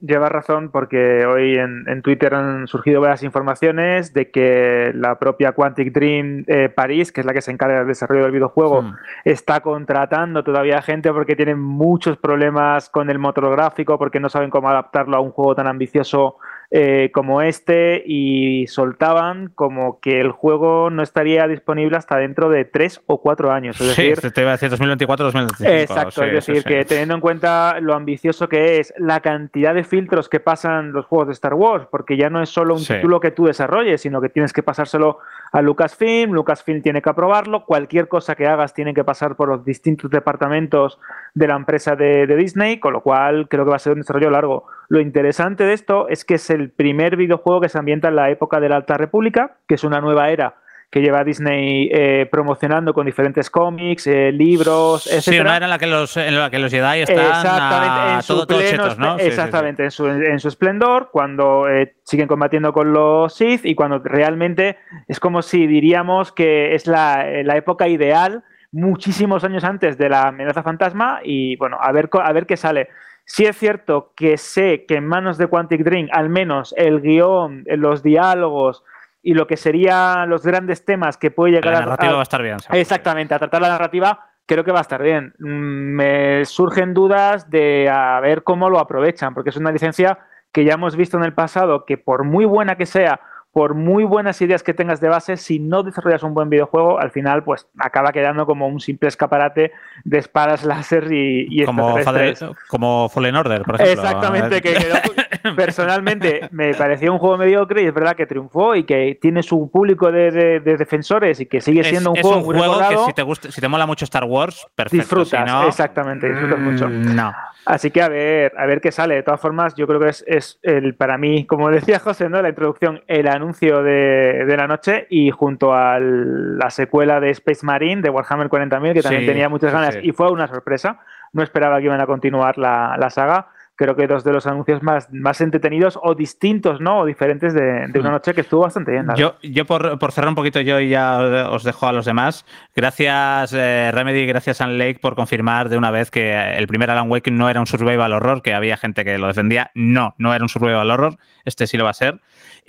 lleva, 0.00 0.28
razón 0.28 0.70
porque 0.70 1.26
hoy 1.26 1.56
en, 1.56 1.84
en 1.86 2.02
Twitter 2.02 2.34
han 2.34 2.66
surgido 2.66 3.00
varias 3.00 3.22
informaciones 3.22 4.12
de 4.14 4.30
que 4.30 4.90
la 4.94 5.18
propia 5.18 5.52
Quantic 5.52 5.92
Dream 5.92 6.44
eh, 6.46 6.68
París, 6.70 7.12
que 7.12 7.20
es 7.20 7.26
la 7.26 7.32
que 7.32 7.42
se 7.42 7.50
encarga 7.50 7.78
del 7.78 7.88
desarrollo 7.88 8.22
del 8.22 8.32
videojuego, 8.32 8.82
Hmm. 8.82 8.94
está 9.24 9.60
contratando 9.60 10.42
todavía 10.42 10.82
gente 10.82 11.12
porque 11.12 11.36
tienen 11.36 11.60
muchos 11.60 12.16
problemas 12.16 12.88
con 12.88 13.10
el 13.10 13.18
motor 13.18 13.50
gráfico, 13.50 13.98
porque 13.98 14.20
no 14.20 14.28
saben 14.28 14.50
cómo 14.50 14.68
adaptarlo 14.68 15.16
a 15.16 15.20
un 15.20 15.30
juego 15.30 15.54
tan 15.54 15.66
ambicioso 15.66 16.36
eh, 16.70 17.10
como 17.14 17.40
este 17.40 18.02
y 18.04 18.66
soltaban 18.66 19.50
como 19.54 20.00
que 20.00 20.20
el 20.20 20.32
juego 20.32 20.90
no 20.90 21.02
estaría 21.02 21.48
disponible 21.48 21.96
hasta 21.96 22.18
dentro 22.18 22.50
de 22.50 22.66
tres 22.66 23.00
o 23.06 23.22
cuatro 23.22 23.52
años. 23.52 23.80
Es 23.80 23.88
Sí, 23.96 24.10
decir, 24.10 24.32
te 24.32 24.42
iba 24.42 24.50
a 24.50 24.56
decir 24.58 24.70
2024-2025. 24.70 25.66
Exacto, 25.66 26.20
sí, 26.20 26.26
es 26.26 26.32
decir, 26.32 26.58
sí, 26.58 26.64
que 26.64 26.84
teniendo 26.84 27.14
en 27.14 27.20
cuenta 27.22 27.80
lo 27.80 27.94
ambicioso 27.94 28.50
que 28.50 28.80
es, 28.80 28.92
la 28.98 29.20
cantidad 29.20 29.74
de 29.74 29.82
filtros 29.82 30.28
que 30.28 30.40
pasan 30.40 30.92
los 30.92 31.06
juegos 31.06 31.28
de 31.28 31.32
Star 31.32 31.54
Wars, 31.54 31.86
porque 31.90 32.18
ya 32.18 32.28
no 32.28 32.42
es 32.42 32.50
solo 32.50 32.74
un 32.74 32.84
título 32.84 33.18
que 33.18 33.30
tú 33.30 33.46
desarrolles, 33.46 34.02
sino 34.02 34.20
que 34.20 34.28
tienes 34.28 34.52
que 34.52 34.62
pasárselo 34.62 35.20
a 35.52 35.62
Lucasfilm, 35.62 36.32
Lucasfilm 36.32 36.82
tiene 36.82 37.00
que 37.00 37.08
aprobarlo, 37.08 37.64
cualquier 37.64 38.08
cosa 38.08 38.34
que 38.34 38.46
hagas 38.46 38.74
tiene 38.74 38.92
que 38.92 39.04
pasar 39.04 39.36
por 39.36 39.48
los 39.48 39.64
distintos 39.64 40.10
departamentos 40.10 40.98
de 41.32 41.48
la 41.48 41.56
empresa 41.56 41.96
de, 41.96 42.26
de 42.26 42.36
Disney, 42.36 42.78
con 42.78 42.92
lo 42.92 43.00
cual 43.00 43.48
creo 43.48 43.64
que 43.64 43.70
va 43.70 43.76
a 43.76 43.80
ser 43.80 43.94
un 43.94 44.00
desarrollo 44.00 44.28
largo. 44.28 44.66
Lo 44.88 45.00
interesante 45.00 45.64
de 45.64 45.74
esto 45.74 46.08
es 46.08 46.24
que 46.24 46.34
es 46.34 46.48
el 46.50 46.70
primer 46.70 47.16
videojuego 47.16 47.60
que 47.60 47.68
se 47.68 47.78
ambienta 47.78 48.08
en 48.08 48.16
la 48.16 48.30
época 48.30 48.58
de 48.60 48.68
la 48.68 48.76
Alta 48.76 48.96
República, 48.96 49.56
que 49.66 49.74
es 49.74 49.84
una 49.84 50.00
nueva 50.00 50.30
era 50.30 50.54
que 50.90 51.00
lleva 51.02 51.22
Disney 51.22 51.90
eh, 51.92 52.26
promocionando 52.32 52.94
con 52.94 53.04
diferentes 53.04 53.50
cómics, 53.50 54.06
eh, 54.06 54.32
libros, 54.32 55.06
etc. 55.06 55.20
Sí, 55.20 55.38
una 55.38 55.56
era 55.58 55.66
en 55.66 55.70
la 55.70 55.78
que 55.78 55.86
los, 55.86 56.16
en 56.16 56.38
la 56.38 56.48
que 56.48 56.58
los 56.58 56.70
Jedi 56.72 57.00
están 57.00 57.18
Exactamente, 57.18 58.00
a 58.00 58.14
en 58.14 58.22
su 58.22 58.32
todo, 58.32 58.46
todo 58.46 58.58
pleno 58.60 58.70
chetos, 58.84 58.98
¿no? 58.98 59.16
esple- 59.16 59.18
Sí, 59.18 59.18
sí, 59.18 59.24
sí. 59.24 59.28
exactamente, 59.28 59.84
En, 59.84 59.90
su, 59.90 60.06
en 60.08 60.40
su 60.40 60.48
esplendor, 60.48 61.10
cuando 61.12 61.68
eh, 61.68 61.94
siguen 62.04 62.26
combatiendo 62.26 62.72
con 62.72 62.94
los 62.94 63.34
Sith 63.34 63.66
y 63.66 63.74
cuando 63.74 63.98
realmente 63.98 64.78
es 65.08 65.20
como 65.20 65.42
si 65.42 65.66
diríamos 65.66 66.32
que 66.32 66.74
es 66.74 66.86
la, 66.86 67.28
eh, 67.28 67.44
la 67.44 67.58
época 67.58 67.86
ideal, 67.86 68.42
muchísimos 68.72 69.44
años 69.44 69.64
antes 69.64 69.98
de 69.98 70.08
la 70.08 70.28
amenaza 70.28 70.62
fantasma 70.62 71.20
y 71.22 71.56
bueno, 71.56 71.76
a 71.82 71.92
ver, 71.92 72.08
a 72.22 72.32
ver 72.32 72.46
qué 72.46 72.56
sale. 72.56 72.88
Sí 73.30 73.44
es 73.44 73.56
cierto 73.58 74.12
que 74.16 74.38
sé 74.38 74.86
que 74.88 74.94
en 74.96 75.06
manos 75.06 75.36
de 75.36 75.48
Quantic 75.48 75.82
Dream, 75.84 76.08
al 76.12 76.30
menos 76.30 76.74
el 76.78 77.02
guion, 77.02 77.62
los 77.66 78.02
diálogos 78.02 78.82
y 79.22 79.34
lo 79.34 79.46
que 79.46 79.58
serían 79.58 80.30
los 80.30 80.44
grandes 80.46 80.84
temas 80.86 81.18
que 81.18 81.30
puede 81.30 81.52
llegar 81.52 81.72
La 81.74 81.78
a- 81.78 81.82
narrativa 81.82 82.12
a, 82.12 82.14
va 82.14 82.20
a 82.20 82.22
estar 82.22 82.42
bien. 82.42 82.58
seguro. 82.58 82.80
Exactamente, 82.80 83.34
a 83.34 83.38
tratar 83.38 83.60
la 83.60 83.68
narrativa 83.68 84.18
creo 84.46 84.64
que 84.64 84.72
va 84.72 84.78
a 84.78 84.80
estar 84.82 85.02
bien. 85.02 85.34
Mm, 85.40 85.94
Me 85.96 86.44
surgen 86.46 86.94
dudas 86.94 87.50
de 87.50 87.90
a 87.90 88.18
ver 88.20 88.42
cómo 88.44 88.70
lo 88.70 88.78
aprovechan, 88.78 89.34
porque 89.34 89.50
es 89.50 89.56
una 89.58 89.70
licencia 89.72 90.18
que 90.50 90.64
ya 90.64 90.72
hemos 90.72 90.96
visto 90.96 91.18
en 91.18 91.24
el 91.24 91.34
pasado 91.34 91.84
que 91.84 91.98
por 91.98 92.24
muy 92.24 92.46
buena 92.46 92.76
que 92.76 92.86
sea, 92.86 93.20
por 93.58 93.74
muy 93.74 94.04
buenas 94.04 94.40
ideas 94.40 94.62
que 94.62 94.72
tengas 94.72 95.00
de 95.00 95.08
base, 95.08 95.36
si 95.36 95.58
no 95.58 95.82
desarrollas 95.82 96.22
un 96.22 96.32
buen 96.32 96.48
videojuego, 96.48 97.00
al 97.00 97.10
final 97.10 97.42
pues 97.42 97.66
acaba 97.76 98.12
quedando 98.12 98.46
como 98.46 98.68
un 98.68 98.78
simple 98.78 99.08
escaparate 99.08 99.72
de 100.04 100.18
espadas 100.18 100.64
láser 100.64 101.12
y, 101.12 101.48
y 101.50 101.64
Como. 101.64 101.98
Fallen, 101.98 102.34
como 102.68 103.08
Fallen 103.08 103.34
Order, 103.34 103.62
por 103.62 103.74
ejemplo. 103.74 104.00
Exactamente, 104.04 104.60
que 104.62 104.74
quedó- 104.74 105.00
personalmente 105.56 106.48
me 106.52 106.74
pareció 106.74 107.12
un 107.12 107.18
juego 107.18 107.36
mediocre 107.36 107.82
y 107.82 107.86
es 107.86 107.94
verdad 107.94 108.14
que 108.16 108.26
triunfó 108.26 108.74
y 108.74 108.84
que 108.84 109.18
tiene 109.20 109.42
su 109.42 109.70
público 109.70 110.10
de, 110.12 110.30
de- 110.30 110.60
de 110.60 110.76
defensores 110.76 111.40
y 111.40 111.46
que 111.46 111.60
sigue 111.60 111.80
Es, 111.80 111.88
siendo 111.88 112.10
un 112.12 112.16
es 112.16 112.22
juego 112.22 112.38
un 112.38 112.44
juego 112.44 112.78
que 112.88 112.96
si 113.06 113.12
te, 113.12 113.22
gusta, 113.22 113.50
si 113.50 113.60
te 113.60 113.68
mola 113.68 113.86
mucho 113.86 114.04
Star 114.04 114.24
Wars, 114.24 114.66
perfecto. 114.74 114.96
disfrutas, 115.02 115.28
si 115.48 115.52
no, 115.52 115.66
exactamente, 115.68 116.28
disfrutas 116.28 116.58
mucho. 116.58 116.88
mm, 116.88 117.14
No. 117.14 117.32
Así 117.66 117.90
que 117.90 118.00
a 118.00 118.08
ver, 118.08 118.54
a 118.56 118.64
ver 118.64 118.80
qué 118.80 118.90
sale. 118.90 119.16
De 119.16 119.22
todas 119.22 119.40
formas, 119.42 119.74
yo 119.74 119.86
creo 119.86 120.00
que 120.00 120.08
es, 120.08 120.24
es 120.26 120.58
el, 120.62 120.94
para 120.94 121.18
mí, 121.18 121.44
como 121.46 121.68
decía 121.70 121.98
José, 121.98 122.30
¿no? 122.30 122.40
La 122.40 122.48
introducción, 122.48 123.02
el 123.08 123.28
anuncio 123.28 123.82
de, 123.82 124.44
de 124.46 124.56
la 124.56 124.66
noche 124.66 125.06
y 125.10 125.30
junto 125.30 125.74
a 125.74 125.98
la 126.00 126.70
secuela 126.70 127.20
de 127.20 127.28
Space 127.30 127.66
Marine 127.66 128.00
de 128.00 128.08
Warhammer 128.08 128.48
40.000, 128.48 128.94
que 128.94 129.02
también 129.02 129.22
Sí, 129.22 129.26
tenía 129.28 129.50
muchas 129.50 129.70
ganas 129.72 129.94
sí. 129.96 130.00
y 130.02 130.12
fue 130.12 130.30
una 130.30 130.46
sorpresa. 130.46 131.00
No 131.34 131.42
esperaba 131.42 131.78
que 131.78 131.84
iban 131.84 132.00
a 132.00 132.06
continuar 132.06 132.56
la, 132.56 132.96
la 132.98 133.10
saga. 133.10 133.48
Creo 133.78 133.94
que 133.94 134.08
dos 134.08 134.24
de 134.24 134.32
los 134.32 134.44
anuncios 134.48 134.82
más, 134.82 135.08
más 135.12 135.40
entretenidos 135.40 135.96
o 136.02 136.16
distintos, 136.16 136.80
¿no? 136.80 136.98
O 136.98 137.06
diferentes 137.06 137.54
de, 137.54 137.86
de 137.86 138.00
una 138.00 138.10
noche 138.10 138.34
que 138.34 138.40
estuvo 138.40 138.62
bastante 138.62 138.90
bien. 138.90 139.06
Yo, 139.16 139.36
yo 139.40 139.66
por, 139.66 140.00
por 140.00 140.10
cerrar 140.10 140.30
un 140.30 140.34
poquito 140.34 140.60
yo 140.60 140.80
y 140.80 140.88
ya 140.88 141.48
os 141.48 141.62
dejo 141.62 141.86
a 141.86 141.92
los 141.92 142.04
demás. 142.04 142.44
Gracias 142.74 143.52
eh, 143.54 143.92
Remedy, 143.94 144.26
gracias 144.26 144.56
Sun 144.56 144.78
Lake 144.78 144.98
por 145.00 145.14
confirmar 145.14 145.68
de 145.68 145.78
una 145.78 145.92
vez 145.92 146.10
que 146.10 146.56
el 146.56 146.66
primer 146.66 146.90
Alan 146.90 147.08
Wake 147.08 147.30
no 147.30 147.48
era 147.48 147.60
un 147.60 147.68
survival 147.68 148.12
horror, 148.12 148.42
que 148.42 148.52
había 148.52 148.76
gente 148.76 149.04
que 149.04 149.16
lo 149.16 149.28
defendía. 149.28 149.70
No, 149.76 150.16
no 150.18 150.34
era 150.34 150.42
un 150.42 150.48
survival 150.48 150.90
horror. 150.90 151.16
Este 151.44 151.68
sí 151.68 151.76
lo 151.76 151.84
va 151.84 151.90
a 151.90 151.94
ser. 151.94 152.20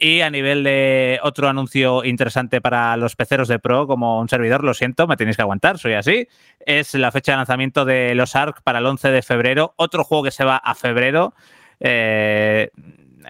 Y 0.01 0.21
a 0.21 0.29
nivel 0.29 0.63
de 0.63 1.19
otro 1.23 1.49
anuncio 1.49 2.05
interesante 2.05 2.61
para 2.61 2.95
los 2.95 3.15
peceros 3.17 3.47
de 3.49 3.59
Pro, 3.59 3.85
como 3.85 4.19
un 4.21 4.29
servidor, 4.29 4.63
lo 4.63 4.73
siento, 4.73 5.07
me 5.07 5.17
tenéis 5.17 5.35
que 5.35 5.41
aguantar, 5.41 5.77
soy 5.77 5.93
así. 5.93 6.27
Es 6.65 6.93
la 6.93 7.11
fecha 7.11 7.33
de 7.33 7.37
lanzamiento 7.37 7.83
de 7.83 8.15
los 8.15 8.35
ARC 8.35 8.61
para 8.63 8.79
el 8.79 8.85
11 8.85 9.09
de 9.11 9.21
febrero. 9.21 9.73
Otro 9.75 10.03
juego 10.05 10.23
que 10.23 10.31
se 10.31 10.45
va 10.45 10.55
a 10.57 10.73
febrero. 10.75 11.33
Eh, 11.81 12.69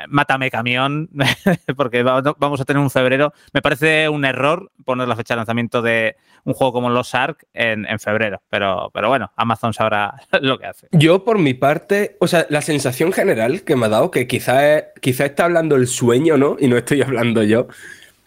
mátame 0.07 0.51
camión, 0.51 1.09
porque 1.75 2.03
va- 2.03 2.21
vamos 2.37 2.61
a 2.61 2.65
tener 2.65 2.81
un 2.81 2.89
febrero. 2.91 3.33
Me 3.53 3.61
parece 3.61 4.07
un 4.07 4.23
error 4.23 4.71
poner 4.85 5.07
la 5.07 5.15
fecha 5.15 5.33
de 5.33 5.37
lanzamiento 5.37 5.81
de 5.81 6.17
un 6.45 6.53
juego 6.53 6.73
como 6.73 6.89
Los 6.89 7.15
Ark 7.15 7.45
en, 7.53 7.85
en 7.85 7.99
febrero, 7.99 8.41
pero, 8.49 8.89
pero 8.93 9.09
bueno, 9.09 9.31
Amazon 9.35 9.73
sabrá 9.73 10.15
lo 10.41 10.57
que 10.57 10.65
hace. 10.65 10.87
Yo, 10.91 11.23
por 11.23 11.39
mi 11.39 11.53
parte, 11.53 12.17
o 12.19 12.27
sea, 12.27 12.45
la 12.49 12.61
sensación 12.61 13.11
general 13.11 13.63
que 13.63 13.75
me 13.75 13.85
ha 13.85 13.89
dado, 13.89 14.11
que 14.11 14.27
quizá, 14.27 14.91
quizá 15.01 15.25
está 15.25 15.45
hablando 15.45 15.75
el 15.75 15.87
sueño, 15.87 16.37
¿no? 16.37 16.57
Y 16.59 16.67
no 16.67 16.77
estoy 16.77 17.01
hablando 17.03 17.43
yo. 17.43 17.67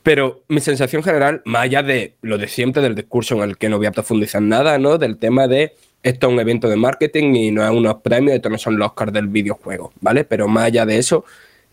Pero 0.03 0.43
mi 0.49 0.61
sensación 0.61 1.03
general, 1.03 1.43
más 1.45 1.63
allá 1.63 1.83
de 1.83 2.17
lo 2.23 2.37
de 2.37 2.49
siempre, 2.49 2.83
del 2.83 2.97
discurso 2.97 3.37
en 3.37 3.51
el 3.51 3.57
que 3.57 3.69
no 3.69 3.79
voy 3.79 3.87
a 3.87 3.93
profundizar 3.93 4.43
nada, 4.43 4.79
¿no? 4.79 4.99
Del 4.99 5.17
tema 5.17 5.47
de 5.47 5.75
esto 6.03 6.27
es 6.27 6.33
un 6.33 6.41
evento 6.41 6.69
de 6.69 6.77
marketing 6.77 7.35
y 7.35 7.51
no 7.53 7.65
es 7.65 7.71
unos 7.71 7.97
premios, 8.03 8.35
esto 8.35 8.51
no 8.51 8.59
son 8.59 8.77
los 8.77 8.89
Oscars 8.89 9.13
del 9.13 9.29
videojuego, 9.29 9.93
¿vale? 10.01 10.25
Pero 10.25 10.49
más 10.49 10.65
allá 10.65 10.85
de 10.85 10.99
eso, 10.99 11.25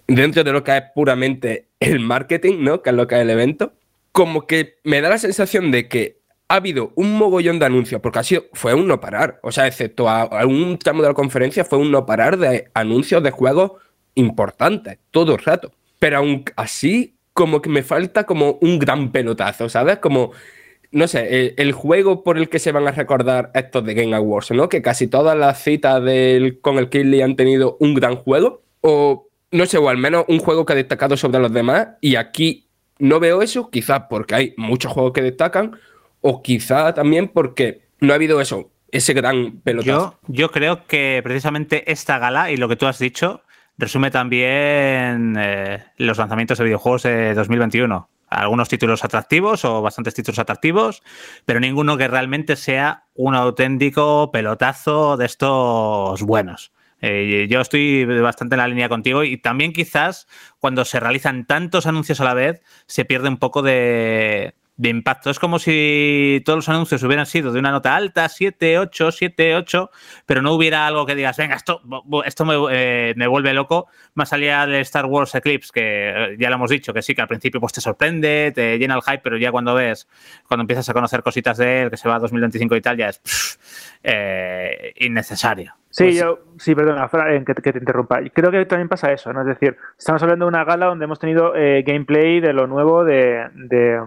dentro 0.05 0.43
de 0.43 0.51
lo 0.51 0.63
que 0.63 0.77
es 0.77 0.83
puramente 0.93 1.65
el 1.79 1.99
marketing, 1.99 2.63
¿no? 2.63 2.83
Que 2.83 2.91
es 2.91 2.95
lo 2.95 3.07
que 3.07 3.15
es 3.15 3.21
el 3.21 3.29
evento, 3.31 3.73
como 4.11 4.45
que 4.45 4.77
me 4.83 5.01
da 5.01 5.09
la 5.09 5.17
sensación 5.17 5.71
de 5.71 5.87
que 5.87 6.18
ha 6.49 6.55
habido 6.55 6.91
un 6.95 7.17
mogollón 7.17 7.59
de 7.59 7.67
anuncios, 7.67 8.01
porque 8.01 8.19
ha 8.19 8.23
sido, 8.23 8.45
fue 8.53 8.73
un 8.73 8.87
no 8.87 8.99
parar. 8.99 9.39
O 9.43 9.51
sea, 9.51 9.67
excepto 9.67 10.09
a, 10.09 10.23
a 10.23 10.45
un 10.45 10.77
tramo 10.77 11.03
de 11.03 11.09
la 11.09 11.13
conferencia, 11.13 11.63
fue 11.63 11.77
un 11.77 11.91
no 11.91 12.05
parar 12.05 12.37
de 12.37 12.69
anuncios 12.73 13.23
de 13.23 13.31
juegos 13.31 13.73
importantes, 14.15 14.97
todo 15.11 15.33
el 15.33 15.39
rato. 15.39 15.71
Pero 15.99 16.17
aún 16.17 16.43
así, 16.55 17.15
como 17.33 17.61
que 17.61 17.69
me 17.69 17.83
falta 17.83 18.25
como 18.25 18.57
un 18.61 18.79
gran 18.79 19.11
pelotazo, 19.11 19.69
¿sabes? 19.69 19.99
Como, 19.99 20.31
no 20.91 21.07
sé, 21.07 21.53
el, 21.55 21.71
juego 21.71 22.23
por 22.23 22.37
el 22.37 22.49
que 22.49 22.59
se 22.59 22.71
van 22.71 22.87
a 22.87 22.91
recordar 22.91 23.51
estos 23.53 23.85
de 23.85 23.93
Game 23.93 24.15
Awards, 24.15 24.51
¿no? 24.51 24.67
Que 24.69 24.81
casi 24.81 25.07
todas 25.07 25.37
las 25.37 25.63
citas 25.63 26.03
del, 26.03 26.59
con 26.59 26.77
el 26.77 26.89
Kinley 26.89 27.21
han 27.21 27.35
tenido 27.35 27.77
un 27.79 27.93
gran 27.93 28.15
juego, 28.15 28.63
o 28.81 29.29
no 29.51 29.65
sé, 29.67 29.77
o 29.77 29.87
al 29.87 29.97
menos 29.97 30.25
un 30.27 30.39
juego 30.39 30.65
que 30.65 30.73
ha 30.73 30.75
destacado 30.75 31.15
sobre 31.15 31.39
los 31.39 31.53
demás, 31.53 31.89
y 32.01 32.15
aquí 32.15 32.67
no 32.97 33.19
veo 33.19 33.41
eso, 33.41 33.69
quizás 33.69 34.03
porque 34.09 34.35
hay 34.35 34.53
muchos 34.57 34.91
juegos 34.91 35.13
que 35.13 35.21
destacan, 35.21 35.79
o 36.21 36.41
quizá 36.41 36.93
también 36.93 37.27
porque 37.29 37.87
no 37.99 38.13
ha 38.13 38.15
habido 38.15 38.41
eso, 38.41 38.71
ese 38.91 39.13
gran 39.13 39.59
pelotazo. 39.61 40.19
Yo, 40.27 40.33
yo 40.33 40.51
creo 40.51 40.85
que 40.87 41.21
precisamente 41.23 41.91
esta 41.91 42.17
gala 42.19 42.51
y 42.51 42.57
lo 42.57 42.67
que 42.67 42.75
tú 42.75 42.87
has 42.87 42.99
dicho 42.99 43.43
resume 43.79 44.11
también 44.11 45.35
eh, 45.39 45.83
los 45.97 46.17
lanzamientos 46.17 46.57
de 46.57 46.65
videojuegos 46.65 47.03
de 47.03 47.33
2021. 47.33 48.09
Algunos 48.27 48.69
títulos 48.69 49.03
atractivos 49.03 49.65
o 49.65 49.81
bastantes 49.81 50.13
títulos 50.13 50.37
atractivos, 50.37 51.01
pero 51.45 51.59
ninguno 51.59 51.97
que 51.97 52.07
realmente 52.07 52.55
sea 52.57 53.05
un 53.15 53.33
auténtico 53.33 54.31
pelotazo 54.31 55.17
de 55.17 55.25
estos 55.25 56.21
buenos. 56.21 56.71
Eh, 57.01 57.47
yo 57.49 57.61
estoy 57.61 58.03
bastante 58.05 58.55
en 58.55 58.59
la 58.59 58.67
línea 58.67 58.89
contigo 58.89 59.23
y 59.23 59.37
también 59.37 59.71
quizás 59.71 60.27
cuando 60.59 60.83
se 60.83 60.99
realizan 60.99 61.45
tantos 61.45 61.87
anuncios 61.87 62.19
a 62.19 62.25
la 62.25 62.33
vez 62.33 62.61
se 62.85 63.05
pierde 63.05 63.29
un 63.29 63.37
poco 63.37 63.61
de, 63.61 64.53
de 64.79 64.87
impacto. 64.87 65.29
Es 65.29 65.39
como 65.39 65.59
si 65.59 66.41
todos 66.45 66.55
los 66.55 66.69
anuncios 66.69 67.03
hubieran 67.03 67.25
sido 67.25 67.51
de 67.51 67.59
una 67.59 67.69
nota 67.71 67.97
alta, 67.97 68.29
7, 68.29 68.79
8, 68.79 69.11
7, 69.11 69.55
8, 69.57 69.91
pero 70.25 70.41
no 70.41 70.53
hubiera 70.53 70.87
algo 70.87 71.05
que 71.05 71.15
digas, 71.15 71.35
venga, 71.35 71.55
esto, 71.55 71.81
esto 72.23 72.45
me, 72.45 72.53
eh, 72.71 73.13
me 73.17 73.27
vuelve 73.27 73.53
loco, 73.53 73.87
más 74.13 74.31
allá 74.31 74.65
de 74.65 74.79
Star 74.79 75.05
Wars 75.05 75.35
Eclipse, 75.35 75.71
que 75.73 75.81
eh, 75.83 76.37
ya 76.39 76.49
lo 76.49 76.55
hemos 76.55 76.69
dicho, 76.69 76.93
que 76.93 77.01
sí, 77.01 77.13
que 77.13 77.21
al 77.21 77.27
principio 77.27 77.59
pues, 77.59 77.73
te 77.73 77.81
sorprende, 77.81 78.53
te 78.55 78.77
llena 78.79 78.95
el 78.95 79.01
hype, 79.01 79.19
pero 79.21 79.35
ya 79.35 79.51
cuando 79.51 79.73
ves, 79.75 80.07
cuando 80.47 80.61
empiezas 80.61 80.87
a 80.87 80.93
conocer 80.93 81.23
cositas 81.23 81.57
de 81.57 81.81
él, 81.81 81.89
que 81.89 81.97
se 81.97 82.07
va 82.07 82.15
a 82.15 82.19
2025 82.19 82.77
y 82.77 82.81
tal, 82.81 82.95
ya 82.95 83.09
es 83.09 83.19
pff, 83.19 83.57
eh, 84.03 84.93
innecesario. 84.97 85.73
Sí, 85.89 86.03
Pues- 86.05 86.19
yo, 86.21 86.39
sí, 86.57 86.73
perdona, 86.73 87.09
Fran, 87.09 87.43
que, 87.43 87.53
te- 87.53 87.61
que 87.61 87.73
te 87.73 87.79
interrumpa. 87.79 88.21
Creo 88.33 88.49
que 88.49 88.65
también 88.65 88.87
pasa 88.87 89.11
eso, 89.11 89.33
¿no? 89.33 89.41
Es 89.41 89.47
decir, 89.47 89.75
estamos 89.97 90.23
hablando 90.23 90.45
de 90.45 90.49
una 90.49 90.63
gala 90.63 90.85
donde 90.85 91.03
hemos 91.03 91.19
tenido 91.19 91.53
eh, 91.55 91.83
gameplay 91.85 92.39
de 92.39 92.53
lo 92.53 92.65
nuevo 92.67 93.03
de, 93.03 93.47
de, 93.55 93.99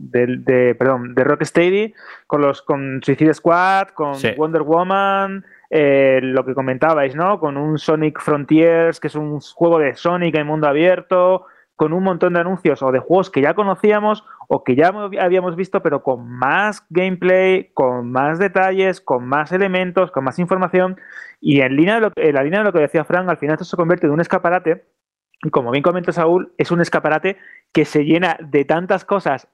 de, 0.00 0.38
de, 0.38 0.74
perdón, 0.74 1.14
de 1.14 1.24
Rocksteady, 1.24 1.94
con 2.26 2.40
los 2.40 2.62
con 2.62 3.00
Suicide 3.02 3.34
Squad, 3.34 3.88
con 3.88 4.14
Sí. 4.14 4.32
Wonder 4.36 4.62
Woman, 4.62 5.44
eh, 5.68 6.20
lo 6.22 6.44
que 6.44 6.54
comentabais, 6.54 7.14
¿no? 7.14 7.38
Con 7.38 7.56
un 7.56 7.78
Sonic 7.78 8.18
Frontiers, 8.20 8.98
que 8.98 9.08
es 9.08 9.14
un 9.14 9.40
juego 9.40 9.78
de 9.78 9.94
Sonic 9.94 10.34
en 10.36 10.46
mundo 10.46 10.66
abierto, 10.68 11.44
con 11.76 11.92
un 11.92 12.02
montón 12.02 12.34
de 12.34 12.40
anuncios 12.40 12.82
o 12.82 12.92
de 12.92 12.98
juegos 12.98 13.30
que 13.30 13.40
ya 13.40 13.54
conocíamos 13.54 14.24
o 14.48 14.64
que 14.64 14.74
ya 14.74 14.92
mo- 14.92 15.10
habíamos 15.18 15.56
visto, 15.56 15.82
pero 15.82 16.02
con 16.02 16.28
más 16.28 16.84
gameplay, 16.90 17.70
con 17.72 18.10
más 18.10 18.38
detalles, 18.38 19.00
con 19.00 19.26
más 19.26 19.52
elementos, 19.52 20.10
con 20.10 20.24
más 20.24 20.38
información. 20.38 20.96
Y 21.40 21.60
en, 21.62 21.76
línea 21.76 21.94
de 21.94 22.00
lo, 22.02 22.12
en 22.16 22.34
la 22.34 22.42
línea 22.42 22.58
de 22.60 22.64
lo 22.66 22.72
que 22.72 22.80
decía 22.80 23.04
Frank, 23.04 23.28
al 23.28 23.38
final 23.38 23.54
esto 23.54 23.64
se 23.64 23.76
convierte 23.76 24.06
en 24.06 24.12
un 24.12 24.20
escaparate. 24.20 24.84
Como 25.50 25.70
bien 25.70 25.82
comenta 25.82 26.12
Saúl, 26.12 26.52
es 26.58 26.70
un 26.70 26.80
escaparate 26.82 27.38
que 27.72 27.84
se 27.86 28.04
llena 28.04 28.36
de 28.40 28.64
tantas 28.66 29.04
cosas 29.06 29.48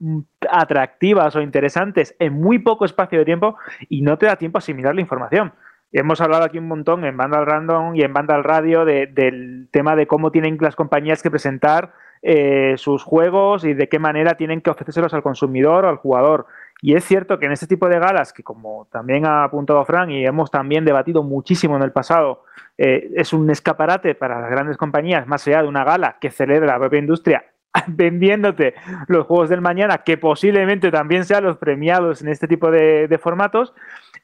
atractivas 0.51 1.37
o 1.37 1.41
interesantes 1.41 2.17
en 2.19 2.33
muy 2.35 2.59
poco 2.59 2.85
espacio 2.85 3.19
de 3.21 3.25
tiempo 3.25 3.57
y 3.89 4.03
no 4.03 4.19
te 4.19 4.27
da 4.27 4.37
tiempo 4.37 4.59
a 4.59 4.61
asimilar 4.61 4.95
la 4.95 5.01
información. 5.01 5.53
Hemos 5.93 6.21
hablado 6.21 6.45
aquí 6.45 6.59
un 6.59 6.67
montón 6.69 7.05
en 7.05 7.17
Banda 7.17 7.39
al 7.39 7.47
Random 7.47 7.95
y 7.95 8.03
en 8.03 8.13
Banda 8.13 8.35
al 8.35 8.43
Radio 8.45 8.85
de- 8.85 9.07
del 9.07 9.69
tema 9.71 9.95
de 9.95 10.07
cómo 10.09 10.33
tienen 10.33 10.59
las 10.61 10.75
compañías 10.77 11.23
que 11.23 11.31
presentar 11.31 11.93
eh, 12.23 12.75
sus 12.77 13.05
juegos 13.05 13.65
y 13.65 13.73
de 13.75 13.89
qué 13.89 13.99
manera 14.01 14.35
tienen 14.35 14.61
que 14.63 14.71
ofrecérselos 14.71 15.15
al 15.15 15.23
consumidor 15.23 15.85
o 15.85 15.89
al 15.89 15.97
jugador. 15.97 16.47
Y 16.83 16.95
es 16.95 17.05
cierto 17.05 17.39
que 17.39 17.47
en 17.47 17.53
este 17.53 17.67
tipo 17.67 17.89
de 17.89 17.99
galas, 17.99 18.33
que 18.33 18.43
como 18.43 18.87
también 18.93 19.25
ha 19.27 19.45
apuntado 19.45 19.85
Frank 19.85 20.11
y 20.11 20.27
hemos 20.27 20.51
también 20.51 20.85
debatido 20.85 21.23
muchísimo 21.23 21.77
en 21.77 21.83
el 21.83 21.93
pasado, 21.93 22.45
eh, 22.77 23.11
es 23.15 23.33
un 23.33 23.51
escaparate 23.51 24.15
para 24.15 24.41
las 24.41 24.51
grandes 24.51 24.77
compañías, 24.77 25.27
más 25.27 25.47
allá 25.47 25.63
de 25.63 25.69
una 25.69 25.85
gala 25.85 26.19
que 26.21 26.31
celebra 26.31 26.75
la 26.75 26.79
propia 26.79 26.99
industria, 26.99 27.45
vendiéndote 27.87 28.75
los 29.09 29.27
juegos 29.27 29.49
del 29.49 29.63
mañana, 29.63 29.99
que 29.99 30.19
posiblemente 30.19 30.91
también 30.91 31.25
sean 31.25 31.45
los 31.45 31.57
premiados 31.57 32.21
en 32.21 32.29
este 32.29 32.47
tipo 32.47 32.71
de, 32.71 33.09
de 33.09 33.19
formatos, 33.19 33.73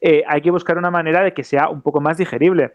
eh, 0.01 0.23
hay 0.27 0.43
que 0.43 0.51
buscar 0.51 0.77
una 0.77 0.91
manera 0.91 1.23
de 1.23 1.33
que 1.33 1.45
sea 1.45 1.69
un 1.69 1.81
poco 1.81 2.01
más 2.01 2.19
digerible. 2.19 2.75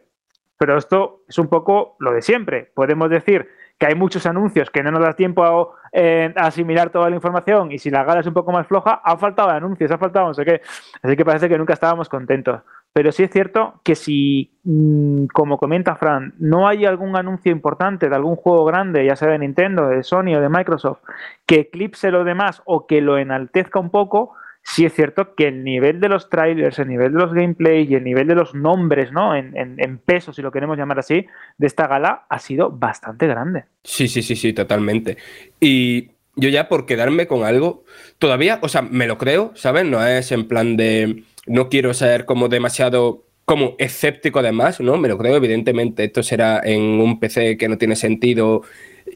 Pero 0.57 0.77
esto 0.77 1.21
es 1.27 1.37
un 1.37 1.49
poco 1.49 1.95
lo 1.99 2.13
de 2.13 2.23
siempre. 2.23 2.71
Podemos 2.73 3.09
decir 3.11 3.47
que 3.77 3.85
hay 3.85 3.95
muchos 3.95 4.25
anuncios 4.25 4.69
que 4.69 4.81
no 4.81 4.91
nos 4.91 5.01
da 5.01 5.13
tiempo 5.13 5.43
a, 5.43 5.67
eh, 5.91 6.33
a 6.35 6.47
asimilar 6.47 6.89
toda 6.89 7.09
la 7.09 7.15
información 7.15 7.71
y 7.71 7.77
si 7.77 7.89
la 7.89 8.03
gala 8.03 8.21
es 8.21 8.27
un 8.27 8.33
poco 8.33 8.51
más 8.51 8.67
floja, 8.67 9.01
ha 9.03 9.17
faltado 9.17 9.49
anuncios, 9.49 9.91
ha 9.91 9.97
faltado 9.97 10.27
no 10.27 10.33
sé 10.33 10.45
qué. 10.45 10.61
Así 11.01 11.15
que 11.15 11.23
parece 11.23 11.47
que 11.47 11.57
nunca 11.57 11.73
estábamos 11.73 12.09
contentos. 12.09 12.61
Pero 12.93 13.11
sí 13.11 13.23
es 13.23 13.29
cierto 13.29 13.79
que 13.83 13.93
si, 13.93 14.57
mm, 14.63 15.27
como 15.27 15.59
comenta 15.59 15.95
Fran, 15.95 16.33
no 16.39 16.67
hay 16.67 16.85
algún 16.85 17.15
anuncio 17.15 17.51
importante 17.51 18.09
de 18.09 18.15
algún 18.15 18.35
juego 18.35 18.65
grande, 18.65 19.05
ya 19.05 19.15
sea 19.15 19.29
de 19.29 19.37
Nintendo, 19.37 19.87
de 19.87 20.01
Sony 20.01 20.35
o 20.35 20.41
de 20.41 20.49
Microsoft, 20.49 21.01
que 21.45 21.59
eclipse 21.59 22.09
lo 22.09 22.23
demás 22.23 22.63
o 22.65 22.87
que 22.87 23.01
lo 23.01 23.19
enaltezca 23.19 23.79
un 23.79 23.91
poco, 23.91 24.33
sí 24.67 24.85
es 24.85 24.93
cierto 24.93 25.33
que 25.33 25.47
el 25.47 25.63
nivel 25.63 26.01
de 26.01 26.09
los 26.09 26.29
trailers, 26.29 26.77
el 26.77 26.89
nivel 26.89 27.13
de 27.13 27.19
los 27.19 27.33
gameplays 27.33 27.89
y 27.89 27.95
el 27.95 28.03
nivel 28.03 28.27
de 28.27 28.35
los 28.35 28.53
nombres, 28.53 29.13
¿no? 29.13 29.33
En, 29.35 29.55
en, 29.55 29.75
en 29.79 29.97
peso, 29.97 30.33
si 30.33 30.41
lo 30.41 30.51
queremos 30.51 30.77
llamar 30.77 30.99
así, 30.99 31.25
de 31.57 31.67
esta 31.67 31.87
gala 31.87 32.25
ha 32.29 32.39
sido 32.39 32.69
bastante 32.69 33.27
grande. 33.27 33.63
Sí, 33.83 34.09
sí, 34.09 34.21
sí, 34.21 34.35
sí, 34.35 34.51
totalmente. 34.51 35.17
Y 35.61 36.11
yo 36.35 36.49
ya 36.49 36.67
por 36.67 36.85
quedarme 36.85 37.27
con 37.27 37.45
algo, 37.45 37.85
todavía, 38.19 38.59
o 38.61 38.67
sea, 38.67 38.81
me 38.81 39.07
lo 39.07 39.17
creo, 39.17 39.53
¿sabes? 39.55 39.85
No 39.85 40.05
es 40.05 40.33
en 40.33 40.47
plan 40.49 40.75
de, 40.75 41.23
no 41.45 41.69
quiero 41.69 41.93
ser 41.93 42.25
como 42.25 42.49
demasiado, 42.49 43.23
como 43.45 43.75
escéptico 43.79 44.39
además, 44.39 44.81
¿no? 44.81 44.97
Me 44.97 45.07
lo 45.07 45.17
creo, 45.17 45.37
evidentemente, 45.37 46.03
esto 46.03 46.23
será 46.23 46.59
en 46.63 46.81
un 46.81 47.21
PC 47.21 47.57
que 47.57 47.69
no 47.69 47.77
tiene 47.77 47.95
sentido 47.95 48.63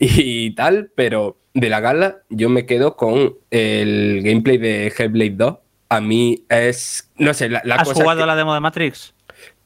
y 0.02 0.52
tal, 0.56 0.92
pero 0.96 1.38
de 1.54 1.70
la 1.70 1.80
gala 1.80 2.20
yo 2.30 2.50
me 2.50 2.66
quedo 2.66 2.96
con 2.96 3.36
el 3.52 4.22
gameplay 4.24 4.58
de 4.58 4.92
Hellblade 4.98 5.36
2. 5.36 5.58
A 5.90 6.02
mí 6.02 6.44
es, 6.50 7.12
no 7.18 7.34
sé, 7.34 7.50
la, 7.50 7.62
la 7.66 7.76
¿Has 7.76 7.88
cosa 7.90 8.02
jugado 8.02 8.22
que- 8.22 8.26
la 8.26 8.36
demo 8.36 8.54
de 8.54 8.60
Matrix? 8.62 9.14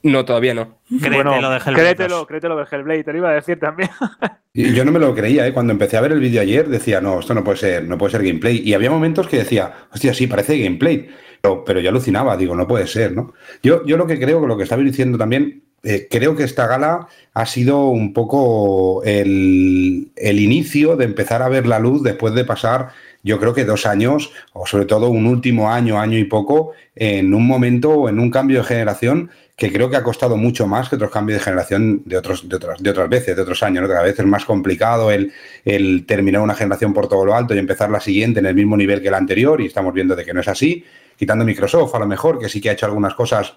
No, 0.04 0.24
todavía 0.24 0.54
no. 0.54 0.78
Créetelo 1.02 1.50
de 1.50 1.58
Hellblade 1.58 1.74
créetelo, 1.74 2.16
2. 2.18 2.28
créetelo 2.28 2.58
de 2.58 2.66
Hellblade, 2.72 3.04
te 3.04 3.12
lo 3.12 3.18
iba 3.18 3.30
a 3.30 3.34
decir 3.34 3.60
también. 3.60 3.90
Y 4.58 4.74
yo 4.74 4.86
no 4.86 4.92
me 4.94 5.00
lo 5.00 5.14
creía, 5.14 5.46
¿eh? 5.46 5.52
cuando 5.52 5.74
empecé 5.74 5.98
a 5.98 6.02
ver 6.02 6.14
el 6.14 6.22
vídeo 6.22 6.40
ayer 6.42 6.70
decía, 6.70 7.02
no, 7.02 7.20
esto 7.20 7.34
no 7.34 7.44
puede 7.44 7.58
ser, 7.58 7.84
no 7.84 7.98
puede 7.98 8.12
ser 8.14 8.24
gameplay. 8.24 8.62
Y 8.64 8.74
había 8.74 8.90
momentos 8.90 9.28
que 9.28 9.36
decía, 9.40 9.74
hostia, 9.92 10.14
sí, 10.14 10.28
parece 10.28 10.58
gameplay. 10.58 11.10
Pero, 11.42 11.66
pero 11.66 11.82
yo 11.82 11.90
alucinaba, 11.90 12.38
digo, 12.38 12.56
no 12.56 12.66
puede 12.66 12.88
ser, 12.88 13.12
¿no? 13.14 13.34
Yo, 13.62 13.86
yo 13.86 13.98
lo 13.98 14.08
que 14.08 14.18
creo, 14.18 14.40
que 14.40 14.48
lo 14.48 14.56
que 14.56 14.64
estaba 14.64 14.82
diciendo 14.82 15.18
también, 15.18 15.64
eh, 15.86 16.08
creo 16.10 16.36
que 16.36 16.44
esta 16.44 16.66
gala 16.66 17.08
ha 17.34 17.46
sido 17.46 17.90
un 17.90 18.12
poco 18.12 19.04
el, 19.04 20.10
el 20.16 20.40
inicio 20.40 20.96
de 20.96 21.06
empezar 21.06 21.44
a 21.44 21.50
ver 21.50 21.68
la 21.68 21.80
luz 21.80 22.02
después 22.02 22.34
de 22.34 22.44
pasar, 22.44 22.90
yo 23.24 23.40
creo 23.40 23.54
que 23.54 23.66
dos 23.66 23.86
años, 23.86 24.32
o 24.54 24.66
sobre 24.66 24.86
todo 24.86 25.10
un 25.10 25.28
último 25.28 25.72
año, 25.72 26.00
año 26.00 26.18
y 26.18 26.24
poco, 26.24 26.74
en 26.96 27.34
un 27.34 27.46
momento, 27.46 28.10
en 28.10 28.20
un 28.20 28.32
cambio 28.32 28.60
de 28.60 28.66
generación 28.66 29.30
que 29.56 29.72
creo 29.72 29.90
que 29.90 29.96
ha 29.96 30.04
costado 30.04 30.38
mucho 30.38 30.68
más 30.68 30.90
que 30.90 30.96
otros 30.96 31.12
cambios 31.12 31.40
de 31.40 31.44
generación 31.44 32.02
de, 32.06 32.18
otros, 32.18 32.50
de, 32.50 32.56
otras, 32.56 32.82
de 32.82 32.90
otras 32.90 33.10
veces, 33.10 33.36
de 33.36 33.42
otros 33.42 33.64
años. 33.64 33.84
¿no? 33.84 33.88
Cada 33.88 34.04
vez 34.04 34.20
es 34.20 34.26
más 34.26 34.44
complicado 34.44 35.12
el, 35.12 35.32
el 35.64 36.06
terminar 36.06 36.42
una 36.42 36.56
generación 36.56 36.94
por 36.94 37.08
todo 37.08 37.26
lo 37.26 37.36
alto 37.36 37.56
y 37.56 37.60
empezar 37.60 37.90
la 37.90 38.00
siguiente 38.00 38.40
en 38.40 38.48
el 38.48 38.56
mismo 38.56 38.76
nivel 38.76 39.02
que 39.02 39.12
la 39.12 39.18
anterior, 39.18 39.62
y 39.62 39.68
estamos 39.68 39.94
viendo 39.94 40.16
de 40.16 40.26
que 40.26 40.34
no 40.34 40.42
es 40.42 40.48
así. 40.48 40.84
Quitando 41.16 41.46
Microsoft, 41.46 41.96
a 41.96 42.00
lo 42.00 42.08
mejor, 42.08 42.40
que 42.40 42.50
sí 42.50 42.60
que 42.60 42.70
ha 42.70 42.74
hecho 42.74 42.86
algunas 42.86 43.14
cosas 43.14 43.56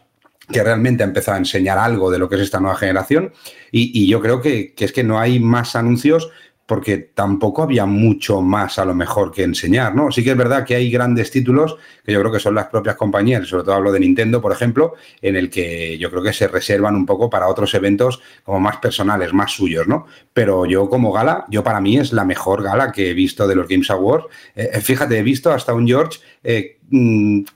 que 0.51 0.63
realmente 0.63 1.03
ha 1.03 1.07
empezado 1.07 1.37
a 1.37 1.39
enseñar 1.39 1.79
algo 1.79 2.11
de 2.11 2.19
lo 2.19 2.29
que 2.29 2.37
es 2.37 2.43
esta 2.43 2.61
nueva 2.61 2.77
generación. 2.77 3.33
Y, 3.71 4.09
yo 4.09 4.21
creo 4.21 4.41
que, 4.41 4.75
es 4.77 4.93
que 4.93 5.05
no 5.05 5.19
hay 5.19 5.41
más 5.41 5.77
anuncios 5.77 6.31
porque 6.69 6.99
tampoco 6.99 7.63
había 7.63 7.87
mucho 7.87 8.43
más 8.43 8.79
a 8.79 8.85
lo 8.85 8.95
mejor 8.95 9.33
que 9.33 9.43
enseñar, 9.43 9.95
¿no? 9.95 10.13
Sí 10.13 10.23
que 10.23 10.33
es 10.33 10.37
verdad 10.37 10.67
que 10.67 10.75
hay 10.75 10.91
grandes 10.91 11.31
títulos 11.31 11.77
que 12.05 12.13
yo 12.13 12.21
creo 12.21 12.31
que 12.31 12.41
son 12.41 12.55
las 12.55 12.67
propias 12.67 12.95
compañías, 12.97 13.49
sobre 13.49 13.65
todo 13.65 13.75
hablo 13.75 13.91
de 13.91 14.01
Nintendo, 14.01 14.43
por 14.43 14.53
ejemplo, 14.53 14.93
en 15.23 15.37
el 15.37 15.49
que 15.49 15.97
yo 15.97 16.11
creo 16.11 16.23
que 16.23 16.35
se 16.35 16.47
reservan 16.47 16.95
un 16.95 17.07
poco 17.07 17.31
para 17.31 17.49
otros 17.49 17.73
eventos 17.73 18.21
como 18.45 18.61
más 18.61 18.77
personales, 18.77 19.33
más 19.33 19.53
suyos, 19.53 19.89
¿no? 19.89 20.07
Pero 20.35 20.67
yo 20.67 20.91
como 20.91 21.11
gala, 21.11 21.47
yo 21.49 21.65
para 21.65 21.81
mí 21.81 21.97
es 21.97 22.13
la 22.13 22.27
mejor 22.27 22.63
gala 22.63 22.93
que 22.93 23.11
he 23.11 23.15
visto 23.15 23.49
de 23.49 23.55
los 23.55 23.67
Games 23.67 23.91
Awards. 23.91 24.27
Eh, 24.55 24.79
fíjate, 24.83 25.19
he 25.19 25.23
visto 25.23 25.51
hasta 25.51 25.73
un 25.73 25.87
George 25.89 26.19
eh, 26.45 26.79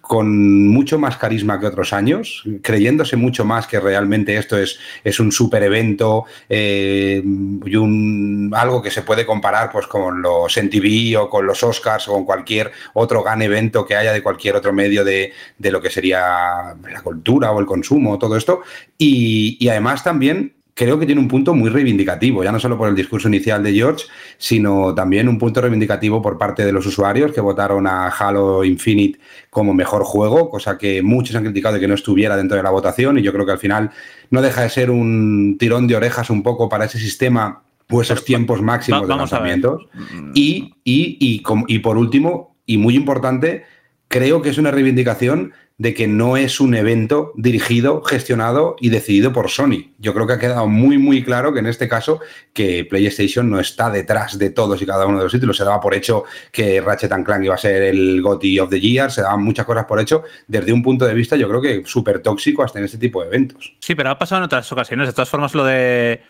con 0.01 0.69
mucho 0.69 0.99
más 0.99 1.17
carisma 1.17 1.59
que 1.59 1.67
otros 1.67 1.95
años, 1.95 2.45
creyéndose 2.63 3.17
mucho 3.17 3.47
más 3.47 3.67
que 3.67 3.81
realmente 3.81 4.37
esto 4.37 4.59
es, 4.59 4.79
es 5.03 5.19
un 5.21 5.33
super 5.33 5.63
evento 5.63 6.25
eh, 6.51 7.23
y 7.65 7.77
un, 7.77 8.53
algo 8.55 8.83
que 8.83 8.91
se 8.91 9.03
puede 9.03 9.25
comparar 9.25 9.73
pues 9.73 9.87
con 9.87 10.21
los 10.21 10.55
NTV 10.55 11.19
o 11.19 11.31
con 11.31 11.47
los 11.47 11.63
Oscars 11.63 12.09
o 12.09 12.13
con 12.13 12.25
cualquier 12.27 12.73
otro 12.93 13.23
gran 13.23 13.41
evento 13.41 13.87
que 13.87 13.97
haya 13.97 14.13
de 14.13 14.23
cualquier 14.23 14.57
otro 14.57 14.75
medio 14.75 15.03
de, 15.03 15.33
de 15.57 15.71
lo 15.71 15.81
que 15.81 15.89
sería 15.89 16.75
la 16.93 17.01
cultura 17.03 17.53
o 17.53 17.61
el 17.61 17.67
consumo, 17.67 18.19
todo 18.19 18.37
esto. 18.37 18.61
Y 18.99 19.67
además 19.69 20.05
también 20.05 20.53
creo 20.75 20.99
que 20.99 21.07
tiene 21.07 21.21
un 21.21 21.29
punto 21.29 21.55
muy 21.55 21.71
reivindicativo, 21.71 22.43
ya 22.43 22.53
no 22.53 22.59
solo 22.59 22.79
por 22.79 22.89
el 22.89 22.95
discurso 22.95 23.29
inicial 23.29 23.63
de 23.63 23.75
George, 23.75 24.07
sino 24.39 24.95
también 24.95 25.29
un 25.29 25.39
punto 25.39 25.61
reivindicativo 25.61 26.23
por 26.23 26.39
parte 26.39 26.65
de 26.65 26.73
los 26.73 26.87
usuarios 26.87 27.33
que 27.33 27.41
votaron 27.41 27.87
a 27.87 28.09
Halo 28.09 28.65
Infinite 28.65 29.19
como 29.51 29.75
mejor 29.75 30.05
juego, 30.05 30.49
cosa 30.49 30.79
que 30.79 31.03
muchos 31.03 31.37
han 31.37 31.45
criticado 31.45 31.75
de 31.75 31.81
que 31.81 31.89
no 31.89 31.95
estuviera 31.95 32.37
dentro 32.37 32.57
de 32.57 32.63
la 32.63 32.71
votación 32.71 33.19
y 33.19 33.23
yo 33.23 33.33
creo 33.33 33.45
que 33.45 33.53
al 33.53 33.59
final 33.59 33.91
no 34.31 34.41
deja 34.41 34.63
de 34.63 34.71
ser 34.71 34.91
un 34.91 35.57
tirón 35.59 35.87
de 35.87 35.97
orejas 35.97 36.31
un 36.31 36.43
poco 36.43 36.69
para 36.69 36.87
ese 36.87 36.99
sistema 36.99 37.63
o 37.91 38.01
esos 38.01 38.25
tiempos 38.25 38.63
máximos 38.63 39.07
de 39.07 39.15
lanzamientos. 39.15 39.87
Y, 40.35 40.75
y, 40.85 41.19
y, 41.21 41.43
y 41.69 41.79
por 41.81 41.99
último, 41.99 42.57
y 42.65 42.79
muy 42.79 42.97
importante, 42.97 43.65
creo 44.09 44.41
que 44.41 44.49
es 44.49 44.57
una 44.57 44.71
reivindicación 44.71 45.53
de 45.79 45.95
que 45.95 46.07
no 46.07 46.37
es 46.37 46.61
un 46.61 46.75
evento 46.75 47.33
dirigido, 47.37 48.03
gestionado 48.03 48.77
y 48.81 48.91
decidido 48.91 49.33
por 49.33 49.51
Sony. 49.51 49.93
Yo 49.99 50.15
creo 50.15 50.27
que 50.27 50.35
ha 50.35 50.39
quedado 50.39 50.69
muy, 50.69 50.99
muy 50.99 51.25
claro 51.25 51.53
que 51.53 51.61
en 51.61 51.67
este 51.67 51.89
caso 51.89 52.21
que 52.53 52.85
PlayStation 52.85 53.51
no 53.51 53.59
está 53.59 53.91
detrás 53.91 54.39
de 54.39 54.51
todos 54.51 54.81
y 54.83 54.87
cada 54.87 55.07
uno 55.07 55.19
de 55.19 55.25
los 55.25 55.33
títulos. 55.33 55.57
Se 55.57 55.65
daba 55.65 55.81
por 55.81 55.95
hecho 55.95 56.25
que 56.51 56.81
Ratchet 56.81 57.13
Clank 57.25 57.45
iba 57.45 57.55
a 57.55 57.59
ser 57.59 57.83
el 57.83 58.23
GOTY 58.23 58.61
of 58.61 58.71
the 58.71 58.81
Year, 58.81 59.11
se 59.11 59.23
daban 59.23 59.43
muchas 59.43 59.67
cosas 59.67 59.85
por 59.87 60.01
hecho 60.01 60.23
desde 60.47 60.73
un 60.73 60.83
punto 60.83 61.05
de 61.05 61.15
vista 61.15 61.37
yo 61.37 61.49
creo 61.49 61.61
que 61.61 61.83
súper 61.85 62.21
tóxico 62.21 62.63
hasta 62.63 62.79
en 62.79 62.85
este 62.85 62.99
tipo 62.99 63.23
de 63.23 63.29
eventos. 63.29 63.75
Sí, 63.81 63.95
pero 63.95 64.11
ha 64.11 64.19
pasado 64.19 64.41
en 64.41 64.45
otras 64.45 64.71
ocasiones. 64.73 65.07
De 65.07 65.13
todas 65.13 65.29
formas, 65.29 65.55
lo 65.55 65.65
de, 65.65 66.23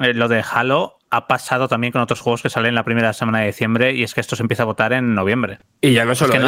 eh, 0.00 0.14
lo 0.14 0.28
de 0.28 0.42
Halo 0.50 0.97
ha 1.10 1.26
pasado 1.26 1.68
también 1.68 1.92
con 1.92 2.02
otros 2.02 2.20
juegos 2.20 2.42
que 2.42 2.50
salen 2.50 2.74
la 2.74 2.84
primera 2.84 3.12
semana 3.12 3.40
de 3.40 3.46
diciembre 3.46 3.94
y 3.94 4.02
es 4.02 4.14
que 4.14 4.20
esto 4.20 4.36
se 4.36 4.42
empieza 4.42 4.64
a 4.64 4.66
votar 4.66 4.92
en 4.92 5.14
noviembre. 5.14 5.58
Y 5.80 5.92
ya 5.92 6.04
no 6.04 6.14
solo 6.14 6.34
es 6.34 6.38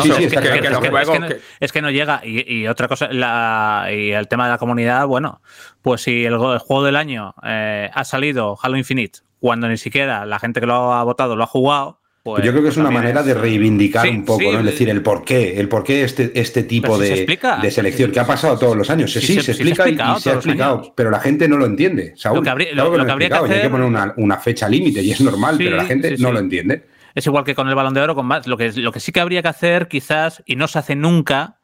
que 1.72 1.82
no, 1.82 1.90
llega. 1.90 2.20
Y, 2.24 2.52
y 2.52 2.66
otra 2.68 2.88
cosa, 2.88 3.08
la, 3.12 3.88
y 3.90 4.10
el 4.10 4.28
tema 4.28 4.44
de 4.44 4.50
la 4.52 4.58
comunidad, 4.58 5.06
bueno, 5.06 5.40
pues 5.82 6.02
si 6.02 6.24
el, 6.24 6.34
el 6.34 6.58
juego 6.58 6.84
del 6.84 6.96
año 6.96 7.34
eh, 7.42 7.90
ha 7.92 8.04
salido 8.04 8.58
Halo 8.60 8.76
Infinite 8.76 9.20
cuando 9.38 9.68
ni 9.68 9.78
siquiera 9.78 10.26
la 10.26 10.38
gente 10.38 10.60
que 10.60 10.66
lo 10.66 10.92
ha 10.92 11.02
votado 11.02 11.34
lo 11.34 11.44
ha 11.44 11.46
jugado, 11.46 11.99
pues, 12.22 12.44
yo 12.44 12.50
creo 12.52 12.62
que 12.62 12.68
es 12.68 12.76
una 12.76 12.90
manera 12.90 13.20
es... 13.20 13.26
de 13.26 13.34
reivindicar 13.34 14.06
sí, 14.06 14.10
un 14.10 14.24
poco, 14.24 14.40
sí, 14.40 14.50
¿no? 14.52 14.58
Es 14.58 14.64
decir, 14.64 14.88
el 14.90 15.02
por 15.02 15.24
qué, 15.24 15.58
el 15.58 15.68
por 15.68 15.84
qué 15.84 16.04
este, 16.04 16.32
este 16.38 16.64
tipo 16.64 16.98
de, 16.98 17.26
de, 17.62 17.70
selección, 17.70 18.10
que 18.12 18.20
ha 18.20 18.26
pasado 18.26 18.58
todos 18.58 18.76
los 18.76 18.90
años. 18.90 19.12
Sí, 19.12 19.20
se, 19.20 19.42
se, 19.42 19.52
explica 19.52 19.84
se 19.84 19.90
y, 19.90 19.94
y, 19.94 20.20
se 20.20 20.30
ha 20.30 20.34
explicado, 20.34 20.92
pero 20.94 21.10
la 21.10 21.20
gente 21.20 21.48
no 21.48 21.56
lo 21.56 21.66
entiende. 21.66 22.12
Saúl, 22.16 22.36
lo 22.38 22.42
que 22.42 22.50
habría, 22.50 22.72
claro 22.72 22.90
lo, 22.90 22.98
lo 22.98 23.06
que 23.06 23.12
habría 23.12 23.28
que 23.28 23.34
hacer... 23.34 23.52
hay 23.56 23.62
que 23.62 23.70
poner 23.70 23.86
una, 23.86 24.12
una 24.16 24.36
fecha 24.38 24.68
límite 24.68 25.02
y 25.02 25.10
es 25.12 25.20
normal, 25.20 25.56
pero 25.58 25.76
la 25.76 25.84
gente 25.84 26.16
no 26.18 26.30
lo 26.32 26.38
entiende. 26.38 26.84
es 27.14 27.26
igual 27.26 27.44
que 27.44 27.54
con 27.54 27.68
el 27.68 27.74
balón 27.74 27.94
de 27.94 28.00
oro, 28.02 28.14
con 28.14 28.26
más. 28.26 28.46
Lo 28.46 28.56
que, 28.56 28.70
lo 28.72 28.92
que 28.92 29.00
sí 29.00 29.12
que 29.12 29.20
habría 29.20 29.42
que 29.42 29.48
hacer, 29.48 29.88
quizás, 29.88 30.42
y 30.44 30.56
no 30.56 30.68
se 30.68 30.78
hace 30.78 30.96
nunca, 30.96 31.58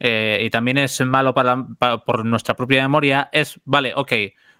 eh, 0.00 0.42
y 0.44 0.50
también 0.50 0.78
es 0.78 1.00
malo 1.02 1.32
para, 1.32 1.64
para- 1.78 1.98
por 1.98 2.24
nuestra 2.24 2.54
propia 2.56 2.82
memoria, 2.82 3.28
es, 3.32 3.60
vale, 3.64 3.92
ok, 3.94 4.12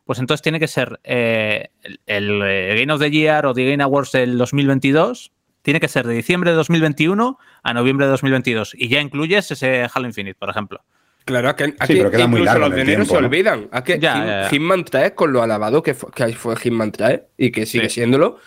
pues 0.05 0.18
entonces 0.18 0.42
tiene 0.42 0.59
que 0.61 0.68
ser 0.68 1.00
eh, 1.05 1.68
el, 1.83 2.00
el, 2.07 2.42
eh, 2.44 2.76
Game 2.78 2.92
of 2.92 3.00
the 3.00 3.11
Year 3.11 3.46
o 3.46 3.55
The 3.55 3.70
Game 3.70 3.83
Awards 3.83 4.12
del 4.12 4.37
2022, 4.38 5.32
tiene 5.62 5.81
que 5.81 5.88
ser 5.88 6.07
de 6.07 6.14
diciembre 6.14 6.51
de 6.51 6.57
2021 6.57 7.38
a 7.62 7.75
noviembre 7.75 8.07
de 8.07 8.11
2022, 8.12 8.75
y 8.77 8.88
ya 8.88 9.01
incluyes 9.01 9.51
ese 9.51 9.87
Halo 9.92 10.07
Infinite, 10.07 10.37
por 10.38 10.51
ejemplo. 10.51 10.83
Claro, 11.25 11.48
a 11.51 11.55
que, 11.57 11.75
a 11.79 11.87
Sí, 11.87 11.92
que 11.94 11.98
pero 12.01 12.11
queda 12.11 12.27
muy 12.27 12.40
incluso 12.40 12.59
largo 12.59 12.68
los 12.68 12.77
dineros 12.85 13.07
se 13.09 13.16
olvidan. 13.16 13.68
A 13.70 13.85
que 13.85 13.98
Ya, 14.01 14.14
Hit- 14.16 14.27
ya, 14.27 14.42
ya. 14.42 14.48
Hitman 14.51 14.85
3, 14.85 15.12
con 15.12 15.33
lo 15.33 15.40
alabado 15.42 15.81
que 15.83 15.94
fue, 15.94 16.11
que 16.11 16.33
fue 16.35 16.57
Hitman 16.57 16.90
3 16.90 17.20
y 17.38 17.53
que 17.53 17.64
sigue 17.64 17.88
Sí. 17.88 18.01
siéndolo, 18.01 18.38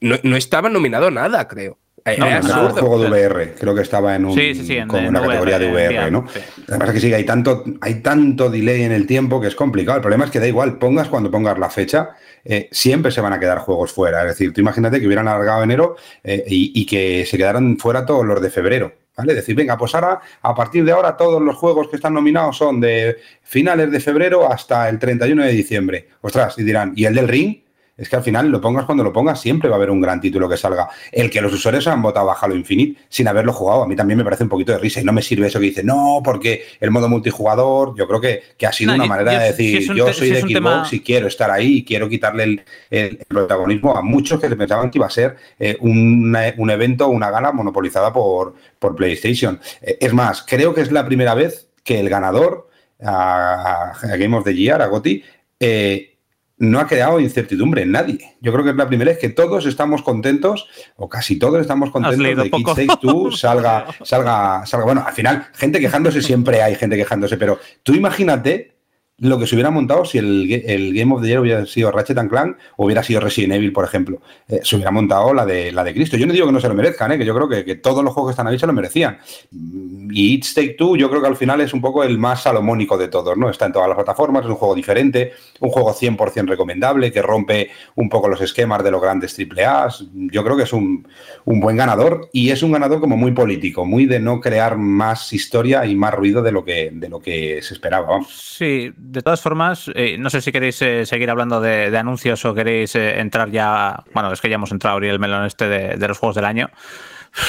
no, 0.00 0.16
no 0.24 0.36
estaba 0.36 0.68
nominado 0.68 1.06
a 1.06 1.10
nada, 1.12 1.46
creo. 1.46 1.78
Eh, 2.16 2.18
No, 2.18 2.26
absurdo. 2.26 2.80
juego 2.86 2.98
de 3.02 3.08
VR, 3.10 3.54
creo 3.58 3.74
que 3.74 3.82
estaba 3.82 4.14
en 4.16 4.24
un 4.24 4.34
Sí, 4.34 4.54
sí, 4.54 4.64
sí, 4.64 4.76
en- 4.76 4.88
como 4.88 5.02
en 5.02 5.08
una 5.08 5.20
VR, 5.20 5.28
categoría 5.32 5.58
de 5.58 5.66
VR, 5.72 5.94
VR, 5.98 6.10
¿no? 6.10 6.24
Además 6.68 6.90
que 6.92 7.00
sí, 7.00 7.12
hay 7.14 7.24
tanto, 7.24 7.64
hay 7.80 7.94
tanto 8.00 8.50
delay 8.50 8.82
en 8.82 8.92
el 8.92 9.06
tiempo 9.06 9.40
que 9.40 9.48
es 9.48 9.54
complicado. 9.54 9.96
El 9.96 10.02
problema 10.02 10.24
es 10.24 10.30
que 10.30 10.40
da 10.40 10.46
igual, 10.48 10.78
pongas 10.78 11.08
cuando 11.08 11.30
pongas 11.30 11.58
la 11.58 11.70
fecha, 11.70 12.10
eh, 12.44 12.68
siempre 12.72 13.10
se 13.12 13.20
van 13.20 13.32
a 13.32 13.38
quedar 13.40 13.58
juegos 13.58 13.92
fuera. 13.92 14.22
Es 14.22 14.28
decir, 14.28 14.52
tú 14.52 14.60
imagínate 14.60 15.00
que 15.00 15.06
hubieran 15.06 15.28
alargado 15.28 15.62
enero 15.62 15.96
eh, 16.24 16.44
y, 16.46 16.72
y 16.74 16.86
que 16.86 17.24
se 17.26 17.36
quedaran 17.36 17.76
fuera 17.78 18.04
todos 18.06 18.24
los 18.24 18.40
de 18.40 18.50
febrero. 18.50 18.92
¿Vale? 19.16 19.34
Decir, 19.34 19.56
venga, 19.56 19.76
pues 19.76 19.92
ahora, 19.96 20.20
a 20.42 20.54
partir 20.54 20.84
de 20.84 20.92
ahora, 20.92 21.16
todos 21.16 21.42
los 21.42 21.56
juegos 21.56 21.88
que 21.88 21.96
están 21.96 22.14
nominados 22.14 22.56
son 22.56 22.80
de 22.80 23.16
finales 23.42 23.90
de 23.90 23.98
febrero 23.98 24.48
hasta 24.48 24.88
el 24.88 25.00
31 25.00 25.42
de 25.44 25.50
diciembre. 25.50 26.08
Ostras, 26.20 26.54
y 26.56 26.62
dirán, 26.62 26.92
¿y 26.94 27.04
el 27.04 27.16
del 27.16 27.26
ring? 27.26 27.56
Es 27.98 28.08
que 28.08 28.14
al 28.16 28.22
final 28.22 28.48
lo 28.48 28.60
pongas 28.60 28.84
cuando 28.84 29.02
lo 29.02 29.12
pongas, 29.12 29.40
siempre 29.40 29.68
va 29.68 29.74
a 29.74 29.78
haber 29.78 29.90
un 29.90 30.00
gran 30.00 30.20
título 30.20 30.48
que 30.48 30.56
salga. 30.56 30.88
El 31.10 31.28
que 31.30 31.40
los 31.40 31.52
usuarios 31.52 31.86
han 31.88 32.00
votado 32.00 32.30
a 32.30 32.34
Halo 32.40 32.54
Infinite 32.54 33.00
sin 33.08 33.26
haberlo 33.26 33.52
jugado, 33.52 33.82
a 33.82 33.88
mí 33.88 33.96
también 33.96 34.16
me 34.18 34.22
parece 34.24 34.44
un 34.44 34.48
poquito 34.48 34.70
de 34.70 34.78
risa 34.78 35.00
y 35.00 35.04
no 35.04 35.12
me 35.12 35.20
sirve 35.20 35.48
eso 35.48 35.58
que 35.58 35.66
dice, 35.66 35.82
no, 35.82 36.20
porque 36.24 36.62
el 36.80 36.92
modo 36.92 37.08
multijugador, 37.08 37.94
yo 37.96 38.06
creo 38.06 38.20
que, 38.20 38.42
que 38.56 38.66
ha 38.68 38.72
sido 38.72 38.92
No, 38.92 39.02
una 39.02 39.06
manera 39.06 39.32
de 39.40 39.52
si 39.52 39.72
decir, 39.72 39.94
yo 39.96 40.12
soy 40.12 40.28
si 40.28 40.34
de 40.34 40.40
Xbox 40.42 40.52
tema- 40.54 40.88
y 40.92 41.00
quiero 41.00 41.26
estar 41.26 41.50
ahí 41.50 41.78
y 41.78 41.84
quiero 41.84 42.08
quitarle 42.08 42.44
el, 42.44 42.62
el 42.90 43.18
protagonismo 43.28 43.96
a 43.96 44.02
muchos 44.02 44.40
que 44.40 44.48
pensaban 44.54 44.90
que 44.90 44.98
iba 44.98 45.06
a 45.06 45.10
ser 45.10 45.36
eh, 45.58 45.76
una- 45.80 46.54
un 46.56 46.70
evento, 46.70 47.08
una 47.08 47.30
gala 47.32 47.50
monopolizada 47.50 48.12
por, 48.12 48.54
por 48.78 48.94
PlayStation. 48.94 49.58
Eh, 49.82 49.98
es 50.00 50.12
más, 50.14 50.44
creo 50.46 50.72
que 50.72 50.82
es 50.82 50.92
la 50.92 51.04
primera 51.04 51.34
vez 51.34 51.68
que 51.82 51.98
el 51.98 52.08
ganador 52.08 52.68
a, 53.02 53.92
a 54.02 54.16
Game 54.16 54.36
of 54.36 54.44
the 54.44 54.54
Year, 54.54 54.80
a 54.82 54.86
GOTY, 54.86 55.24
eh, 55.60 56.17
no 56.58 56.80
ha 56.80 56.86
creado 56.86 57.20
incertidumbre 57.20 57.82
en 57.82 57.92
nadie. 57.92 58.36
Yo 58.40 58.52
creo 58.52 58.64
que 58.64 58.70
es 58.70 58.76
la 58.76 58.88
primera 58.88 59.10
vez 59.10 59.18
que 59.18 59.28
todos 59.28 59.66
estamos 59.66 60.02
contentos, 60.02 60.68
o 60.96 61.08
casi 61.08 61.38
todos 61.38 61.60
estamos 61.60 61.90
contentos 61.90 62.18
de 62.18 62.50
que 62.50 62.86
Two 63.00 63.30
salga, 63.32 63.86
salga, 64.02 64.66
salga. 64.66 64.84
Bueno, 64.84 65.04
al 65.06 65.12
final, 65.12 65.46
gente 65.54 65.80
quejándose 65.80 66.22
siempre 66.22 66.62
hay 66.62 66.74
gente 66.74 66.96
quejándose, 66.96 67.36
pero 67.36 67.58
tú 67.82 67.94
imagínate 67.94 68.77
lo 69.20 69.38
que 69.38 69.46
se 69.46 69.56
hubiera 69.56 69.70
montado 69.70 70.04
si 70.04 70.18
el, 70.18 70.62
el 70.64 70.94
Game 70.94 71.12
of 71.12 71.22
the 71.22 71.28
Year 71.28 71.40
hubiera 71.40 71.66
sido 71.66 71.90
Ratchet 71.90 72.18
and 72.18 72.30
Clank 72.30 72.56
o 72.76 72.84
hubiera 72.84 73.02
sido 73.02 73.20
Resident 73.20 73.54
Evil, 73.54 73.72
por 73.72 73.84
ejemplo. 73.84 74.20
Eh, 74.48 74.60
se 74.62 74.76
hubiera 74.76 74.92
montado 74.92 75.34
la 75.34 75.44
de, 75.44 75.72
la 75.72 75.82
de 75.82 75.92
Cristo. 75.92 76.16
Yo 76.16 76.26
no 76.26 76.32
digo 76.32 76.46
que 76.46 76.52
no 76.52 76.60
se 76.60 76.68
lo 76.68 76.74
merezcan, 76.74 77.10
¿eh? 77.12 77.18
que 77.18 77.24
yo 77.24 77.34
creo 77.34 77.48
que, 77.48 77.64
que 77.64 77.74
todos 77.74 78.04
los 78.04 78.12
juegos 78.12 78.30
que 78.30 78.32
están 78.32 78.46
ahí 78.46 78.58
se 78.58 78.66
lo 78.66 78.72
merecían. 78.72 79.18
Y 79.50 80.34
It's 80.34 80.54
Take 80.54 80.74
Two, 80.78 80.96
yo 80.96 81.10
creo 81.10 81.20
que 81.20 81.26
al 81.26 81.36
final 81.36 81.60
es 81.60 81.74
un 81.74 81.80
poco 81.80 82.04
el 82.04 82.16
más 82.16 82.42
salomónico 82.42 82.96
de 82.96 83.08
todos, 83.08 83.36
¿no? 83.36 83.50
Está 83.50 83.66
en 83.66 83.72
todas 83.72 83.88
las 83.88 83.96
plataformas, 83.96 84.44
es 84.44 84.50
un 84.50 84.56
juego 84.56 84.74
diferente, 84.74 85.32
un 85.60 85.70
juego 85.70 85.92
100% 85.92 86.46
recomendable, 86.46 87.10
que 87.10 87.20
rompe 87.20 87.70
un 87.96 88.08
poco 88.08 88.28
los 88.28 88.40
esquemas 88.40 88.84
de 88.84 88.92
los 88.92 89.02
grandes 89.02 89.36
AAA. 89.36 89.88
Yo 90.30 90.44
creo 90.44 90.56
que 90.56 90.62
es 90.62 90.72
un, 90.72 91.08
un 91.44 91.60
buen 91.60 91.76
ganador 91.76 92.28
y 92.32 92.50
es 92.50 92.62
un 92.62 92.70
ganador 92.70 93.00
como 93.00 93.16
muy 93.16 93.32
político, 93.32 93.84
muy 93.84 94.06
de 94.06 94.20
no 94.20 94.40
crear 94.40 94.76
más 94.76 95.32
historia 95.32 95.84
y 95.86 95.96
más 95.96 96.14
ruido 96.14 96.42
de 96.42 96.52
lo 96.52 96.64
que, 96.64 96.90
de 96.92 97.08
lo 97.08 97.20
que 97.20 97.60
se 97.62 97.74
esperaba. 97.74 98.20
Sí, 98.28 98.92
de 99.10 99.22
todas 99.22 99.40
formas, 99.40 99.90
eh, 99.94 100.18
no 100.18 100.28
sé 100.28 100.42
si 100.42 100.52
queréis 100.52 100.82
eh, 100.82 101.06
seguir 101.06 101.30
hablando 101.30 101.62
de, 101.62 101.90
de 101.90 101.98
anuncios 101.98 102.44
o 102.44 102.54
queréis 102.54 102.94
eh, 102.94 103.18
entrar 103.20 103.50
ya. 103.50 104.04
Bueno, 104.12 104.30
es 104.32 104.40
que 104.40 104.50
ya 104.50 104.56
hemos 104.56 104.70
entrado 104.70 104.92
a 104.92 104.96
abrir 104.96 105.10
el 105.10 105.18
melón 105.18 105.46
este 105.46 105.66
de, 105.66 105.96
de 105.96 106.08
los 106.08 106.18
juegos 106.18 106.36
del 106.36 106.44
año. 106.44 106.68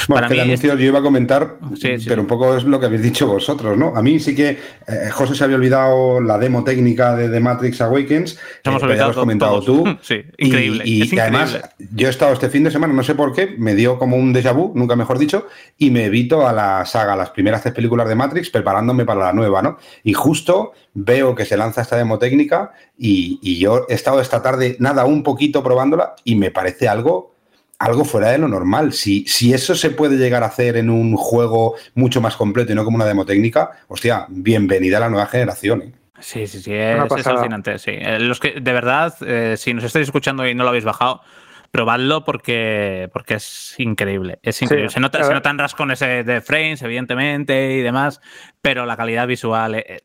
Bueno, 0.08 0.28
Para 0.28 0.30
mí, 0.30 0.40
anuncios 0.40 0.78
yo 0.78 0.86
iba 0.86 1.00
a 1.00 1.02
comentar, 1.02 1.58
Sí, 1.76 1.98
sí. 2.00 2.06
pero 2.08 2.22
un 2.22 2.28
poco 2.28 2.56
es 2.56 2.64
lo 2.64 2.80
que 2.80 2.86
habéis 2.88 3.02
dicho 3.02 3.28
vosotros, 3.28 3.78
¿no? 3.78 3.96
A 3.96 4.02
mí 4.02 4.20
sí 4.20 4.36
que 4.36 4.50
eh, 4.50 5.10
José 5.12 5.36
se 5.36 5.44
había 5.44 5.56
olvidado 5.56 6.22
la 6.22 6.38
demo 6.38 6.64
técnica 6.64 7.16
de 7.16 7.30
The 7.30 7.40
Matrix 7.40 7.82
Awakens, 7.82 8.38
hemos 8.64 8.84
eh, 8.84 8.86
lo 8.88 9.06
has 9.06 9.16
comentado 9.16 9.62
todos. 9.62 9.66
tú. 9.66 9.98
Sí, 10.02 10.22
increíble, 10.38 10.84
Y, 10.86 11.04
es 11.04 11.20
además, 11.20 11.60
yo 11.94 12.08
he 12.08 12.10
estado 12.10 12.34
este 12.34 12.50
fin 12.50 12.64
de 12.64 12.72
semana, 12.72 12.94
no 12.94 13.04
sé 13.04 13.16
por 13.16 13.34
qué, 13.34 13.56
me 13.58 13.74
dio 13.76 13.98
como 13.98 14.16
un 14.18 14.34
déjà 14.34 14.54
vu, 14.54 14.72
nunca 14.76 14.96
mejor 14.96 15.18
dicho, 15.18 15.48
y 15.78 15.90
me 15.92 16.06
evito 16.06 16.48
a 16.48 16.54
la 16.54 16.86
saga, 16.86 17.16
las 17.16 17.32
primeras 17.32 17.62
tres 17.62 17.74
películas 17.74 18.08
de 18.08 18.16
Matrix, 18.16 18.50
preparándome 18.50 19.06
para 19.06 19.22
la 19.26 19.34
nueva, 19.34 19.62
¿no? 19.62 19.78
Y 20.04 20.14
justo 20.14 20.74
veo 20.94 21.34
que 21.36 21.46
se 21.46 21.58
lanza 21.58 21.82
esta 21.82 21.96
demo 21.98 22.20
técnica 22.20 22.72
y, 22.98 23.40
y 23.42 23.58
yo 23.60 23.86
he 23.90 23.94
estado 23.94 24.22
esta 24.22 24.42
tarde, 24.42 24.76
nada, 24.80 25.06
un 25.06 25.24
poquito 25.24 25.64
probándola 25.64 26.16
y 26.24 26.36
me 26.36 26.52
parece 26.52 26.88
algo 26.88 27.36
algo 27.80 28.04
fuera 28.06 28.30
de 28.30 28.38
lo 28.38 28.48
normal. 28.48 28.94
Si, 28.94 29.26
si 29.26 29.54
eso 29.54 29.74
se 29.74 29.90
puede 29.90 30.18
llegar 30.18 30.44
a 30.44 30.48
hacer 30.48 30.78
en 30.78 30.90
un 30.90 31.16
juego 31.16 31.76
mucho 31.96 32.22
más 32.22 32.36
completo 32.36 32.72
y 32.72 32.76
no 32.76 32.84
como 32.84 32.98
una 32.98 33.06
demo 33.06 33.26
técnica, 33.26 33.72
hostia, 33.88 34.26
bienvenida 34.30 34.98
a 34.98 35.02
la 35.02 35.10
nueva 35.10 35.26
generación. 35.28 35.82
¿eh? 35.82 35.92
Sí, 36.20 36.46
sí, 36.48 36.62
sí, 36.62 36.74
es, 36.74 36.98
es. 37.16 37.82
Sí. 37.82 37.92
Eh, 37.92 38.20
Los 38.20 38.40
que, 38.40 38.60
de 38.60 38.74
verdad, 38.74 39.16
eh, 39.26 39.56
si 39.58 39.74
nos 39.74 39.86
estáis 39.86 40.08
escuchando 40.08 40.46
y 40.48 40.54
no 40.54 40.64
lo 40.64 40.70
habéis 40.70 40.84
bajado, 40.84 41.22
probadlo 41.72 42.24
porque, 42.24 43.10
porque 43.14 43.36
es 43.36 43.76
increíble. 43.78 44.40
Es 44.44 44.62
increíble. 44.62 44.90
Sí, 44.90 44.96
se, 44.96 45.00
nota, 45.00 45.24
se 45.24 45.34
notan 45.34 45.58
rascones 45.58 46.00
de 46.00 46.42
frames, 46.42 46.82
evidentemente, 46.82 47.74
y 47.74 47.82
demás, 47.82 48.22
pero 48.62 48.86
la 48.86 48.98
calidad 48.98 49.28
visual 49.28 49.76
eh, 49.76 49.86
eh, 49.88 50.00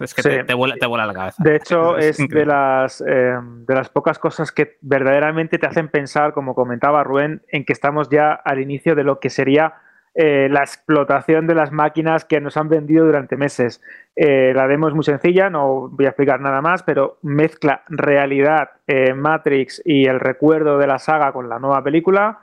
es 0.00 0.14
que 0.14 0.22
Sí. 0.22 0.28
te, 0.28 0.44
te 0.44 0.54
vuela, 0.54 0.76
te 0.76 0.86
vuela 0.86 1.06
la 1.06 1.14
cabeza. 1.14 1.42
De 1.42 1.56
hecho, 1.56 1.98
es 1.98 2.18
de 2.18 2.46
las, 2.46 3.02
eh, 3.06 3.34
de 3.42 3.74
las 3.74 3.88
pocas 3.88 4.18
cosas 4.18 4.52
que 4.52 4.78
verdaderamente 4.80 5.58
te 5.58 5.66
hacen 5.66 5.88
pensar, 5.88 6.32
como 6.32 6.54
comentaba 6.54 7.04
Rubén, 7.04 7.42
en 7.48 7.64
que 7.64 7.72
estamos 7.72 8.08
ya 8.08 8.32
al 8.32 8.60
inicio 8.60 8.94
de 8.94 9.04
lo 9.04 9.20
que 9.20 9.30
sería 9.30 9.74
eh, 10.20 10.48
la 10.50 10.60
explotación 10.60 11.46
de 11.46 11.54
las 11.54 11.70
máquinas 11.70 12.24
que 12.24 12.40
nos 12.40 12.56
han 12.56 12.68
vendido 12.68 13.06
durante 13.06 13.36
meses. 13.36 13.80
Eh, 14.16 14.52
la 14.52 14.66
demo 14.66 14.88
es 14.88 14.94
muy 14.94 15.04
sencilla, 15.04 15.48
no 15.48 15.88
voy 15.90 16.06
a 16.06 16.08
explicar 16.08 16.40
nada 16.40 16.60
más, 16.60 16.82
pero 16.82 17.18
mezcla 17.22 17.84
realidad, 17.88 18.70
eh, 18.88 19.14
Matrix 19.14 19.80
y 19.84 20.06
el 20.06 20.18
recuerdo 20.18 20.76
de 20.78 20.88
la 20.88 20.98
saga 20.98 21.30
con 21.32 21.48
la 21.48 21.58
nueva 21.58 21.84
película. 21.84 22.40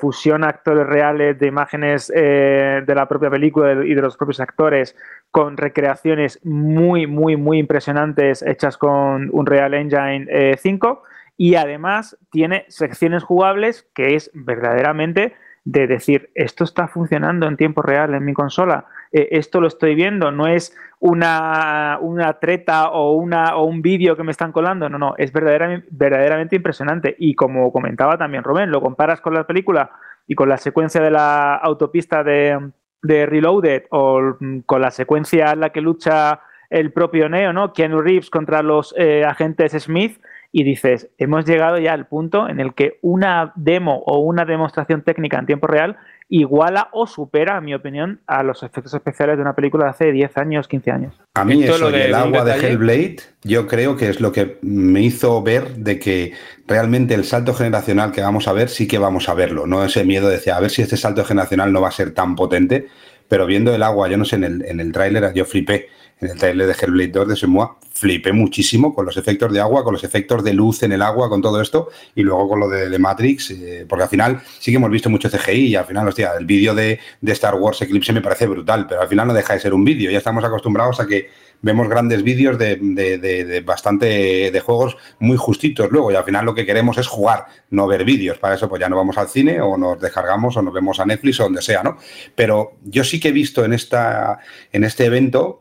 fusiona 0.00 0.48
actores 0.48 0.86
reales 0.86 1.38
de 1.38 1.46
imágenes 1.46 2.08
de 2.08 2.94
la 2.94 3.06
propia 3.06 3.30
película 3.30 3.84
y 3.84 3.94
de 3.94 4.02
los 4.02 4.16
propios 4.16 4.40
actores 4.40 4.96
con 5.30 5.56
recreaciones 5.56 6.40
muy, 6.44 7.06
muy, 7.06 7.36
muy 7.36 7.58
impresionantes 7.58 8.42
hechas 8.42 8.76
con 8.76 9.30
un 9.32 9.46
Real 9.46 9.74
Engine 9.74 10.26
eh, 10.28 10.56
5 10.58 11.02
y 11.36 11.54
además 11.54 12.18
tiene 12.30 12.64
secciones 12.68 13.22
jugables 13.22 13.88
que 13.94 14.14
es 14.14 14.30
verdaderamente 14.34 15.34
de 15.64 15.86
decir, 15.86 16.30
esto 16.34 16.64
está 16.64 16.88
funcionando 16.88 17.46
en 17.46 17.56
tiempo 17.56 17.82
real 17.82 18.14
en 18.14 18.24
mi 18.24 18.32
consola, 18.32 18.86
eh, 19.12 19.28
esto 19.32 19.60
lo 19.60 19.66
estoy 19.66 19.94
viendo, 19.94 20.30
no 20.30 20.46
es 20.46 20.76
una, 21.00 21.98
una 22.00 22.38
treta 22.38 22.90
o, 22.90 23.12
una, 23.12 23.56
o 23.56 23.64
un 23.64 23.82
vídeo 23.82 24.16
que 24.16 24.22
me 24.22 24.30
están 24.30 24.52
colando, 24.52 24.88
no, 24.88 24.98
no, 24.98 25.14
es 25.18 25.32
verdaderamente, 25.32 26.56
impresionante 26.56 27.14
y 27.18 27.34
como 27.34 27.72
comentaba 27.72 28.16
también 28.16 28.44
Rubén, 28.44 28.70
lo 28.70 28.80
comparas 28.80 29.20
con 29.20 29.34
la 29.34 29.46
película 29.46 29.90
y 30.26 30.34
con 30.34 30.48
la 30.48 30.56
secuencia 30.56 31.00
de 31.00 31.10
la 31.10 31.56
autopista 31.56 32.22
de, 32.22 32.70
de 33.02 33.26
Reloaded 33.26 33.84
o 33.90 34.36
con 34.64 34.80
la 34.80 34.90
secuencia 34.90 35.52
en 35.52 35.60
la 35.60 35.70
que 35.70 35.80
lucha 35.80 36.40
el 36.70 36.92
propio 36.92 37.28
Neo, 37.28 37.52
¿no? 37.52 37.72
Keanu 37.72 38.00
Reeves 38.00 38.30
contra 38.30 38.62
los 38.62 38.94
eh, 38.96 39.24
agentes 39.24 39.72
Smith 39.72 40.20
y 40.52 40.64
dices, 40.64 41.08
hemos 41.18 41.44
llegado 41.44 41.78
ya 41.78 41.92
al 41.92 42.06
punto 42.06 42.48
en 42.48 42.58
el 42.58 42.74
que 42.74 42.98
una 43.02 43.52
demo 43.54 44.02
o 44.06 44.18
una 44.18 44.44
demostración 44.44 45.02
técnica 45.02 45.38
en 45.38 45.46
tiempo 45.46 45.66
real 45.66 45.96
iguala 46.28 46.88
o 46.92 47.06
supera, 47.06 47.58
en 47.58 47.64
mi 47.64 47.74
opinión, 47.74 48.20
a 48.26 48.42
los 48.44 48.62
efectos 48.62 48.94
especiales 48.94 49.36
de 49.36 49.42
una 49.42 49.54
película 49.54 49.84
de 49.84 49.90
hace 49.90 50.12
10 50.12 50.36
años, 50.36 50.68
15 50.68 50.90
años. 50.90 51.20
A 51.34 51.44
mí 51.44 51.62
Esto 51.64 51.76
eso 51.76 51.90
de 51.90 52.06
el 52.06 52.14
agua 52.14 52.44
de 52.44 52.54
Hellblade, 52.54 53.16
yo 53.42 53.66
creo 53.66 53.96
que 53.96 54.08
es 54.08 54.20
lo 54.20 54.30
que 54.30 54.58
me 54.62 55.02
hizo 55.02 55.42
ver 55.42 55.74
de 55.74 55.98
que 55.98 56.32
realmente 56.68 57.14
el 57.14 57.24
salto 57.24 57.52
generacional 57.52 58.12
que 58.12 58.20
vamos 58.20 58.46
a 58.46 58.52
ver, 58.52 58.68
sí 58.68 58.86
que 58.86 58.98
vamos 58.98 59.28
a 59.28 59.34
verlo. 59.34 59.66
No 59.66 59.84
ese 59.84 60.04
miedo 60.04 60.28
de 60.28 60.36
decir, 60.36 60.52
a 60.52 60.60
ver 60.60 60.70
si 60.70 60.82
este 60.82 60.96
salto 60.96 61.24
generacional 61.24 61.72
no 61.72 61.80
va 61.80 61.88
a 61.88 61.92
ser 61.92 62.12
tan 62.14 62.36
potente, 62.36 62.86
pero 63.28 63.46
viendo 63.46 63.74
el 63.74 63.82
agua, 63.82 64.08
yo 64.08 64.16
no 64.16 64.24
sé, 64.24 64.36
en 64.36 64.44
el, 64.44 64.64
en 64.64 64.80
el 64.80 64.92
tráiler 64.92 65.32
yo 65.34 65.44
flipé. 65.44 65.88
En 66.20 66.30
el 66.30 66.38
trailer 66.38 66.66
de 66.66 66.74
Hellblade 66.74 67.08
2 67.08 67.28
de 67.28 67.36
Semua, 67.36 67.76
flipé 68.00 68.32
muchísimo 68.32 68.94
con 68.94 69.04
los 69.04 69.16
efectos 69.16 69.52
de 69.52 69.60
agua, 69.60 69.84
con 69.84 69.92
los 69.92 70.04
efectos 70.04 70.42
de 70.42 70.54
luz 70.54 70.82
en 70.82 70.92
el 70.92 71.02
agua, 71.02 71.28
con 71.28 71.42
todo 71.42 71.60
esto, 71.60 71.88
y 72.14 72.22
luego 72.22 72.48
con 72.48 72.60
lo 72.60 72.68
de, 72.68 72.88
de 72.88 72.98
Matrix, 72.98 73.50
eh, 73.50 73.84
porque 73.86 74.04
al 74.04 74.08
final 74.08 74.40
sí 74.58 74.70
que 74.70 74.76
hemos 74.76 74.90
visto 74.90 75.10
mucho 75.10 75.28
CGI 75.28 75.66
y 75.66 75.76
al 75.76 75.84
final, 75.84 76.08
hostia, 76.08 76.32
el 76.38 76.46
vídeo 76.46 76.74
de, 76.74 76.98
Star 77.22 77.54
Wars 77.56 77.82
Eclipse 77.82 78.12
me 78.12 78.22
parece 78.22 78.46
brutal, 78.46 78.86
pero 78.88 79.02
al 79.02 79.08
final 79.08 79.28
no 79.28 79.34
deja 79.34 79.54
de 79.54 79.60
ser 79.60 79.74
un 79.74 79.84
vídeo, 79.84 80.10
ya 80.10 80.18
estamos 80.18 80.42
acostumbrados 80.44 80.98
a 80.98 81.06
que 81.06 81.28
vemos 81.62 81.88
grandes 81.88 82.22
vídeos 82.22 82.58
de, 82.58 82.76
de, 82.80 83.18
de, 83.18 83.44
de 83.44 83.60
bastante 83.60 84.50
de 84.50 84.60
juegos 84.60 84.96
muy 85.18 85.36
justitos 85.36 85.90
luego 85.90 86.10
y 86.10 86.14
al 86.14 86.24
final 86.24 86.46
lo 86.46 86.54
que 86.54 86.64
queremos 86.64 86.96
es 86.96 87.06
jugar, 87.06 87.46
no 87.68 87.86
ver 87.86 88.04
vídeos. 88.04 88.38
Para 88.38 88.54
eso 88.54 88.66
pues 88.68 88.80
ya 88.80 88.88
no 88.88 88.96
vamos 88.96 89.18
al 89.18 89.28
cine 89.28 89.60
o 89.60 89.76
nos 89.76 90.00
descargamos 90.00 90.56
o 90.56 90.62
nos 90.62 90.72
vemos 90.72 91.00
a 91.00 91.06
Netflix 91.06 91.38
o 91.40 91.44
donde 91.44 91.60
sea, 91.60 91.82
¿no? 91.82 91.98
Pero 92.34 92.78
yo 92.84 93.04
sí 93.04 93.20
que 93.20 93.28
he 93.28 93.32
visto 93.32 93.62
en, 93.64 93.74
esta, 93.74 94.38
en 94.72 94.84
este 94.84 95.04
evento 95.04 95.59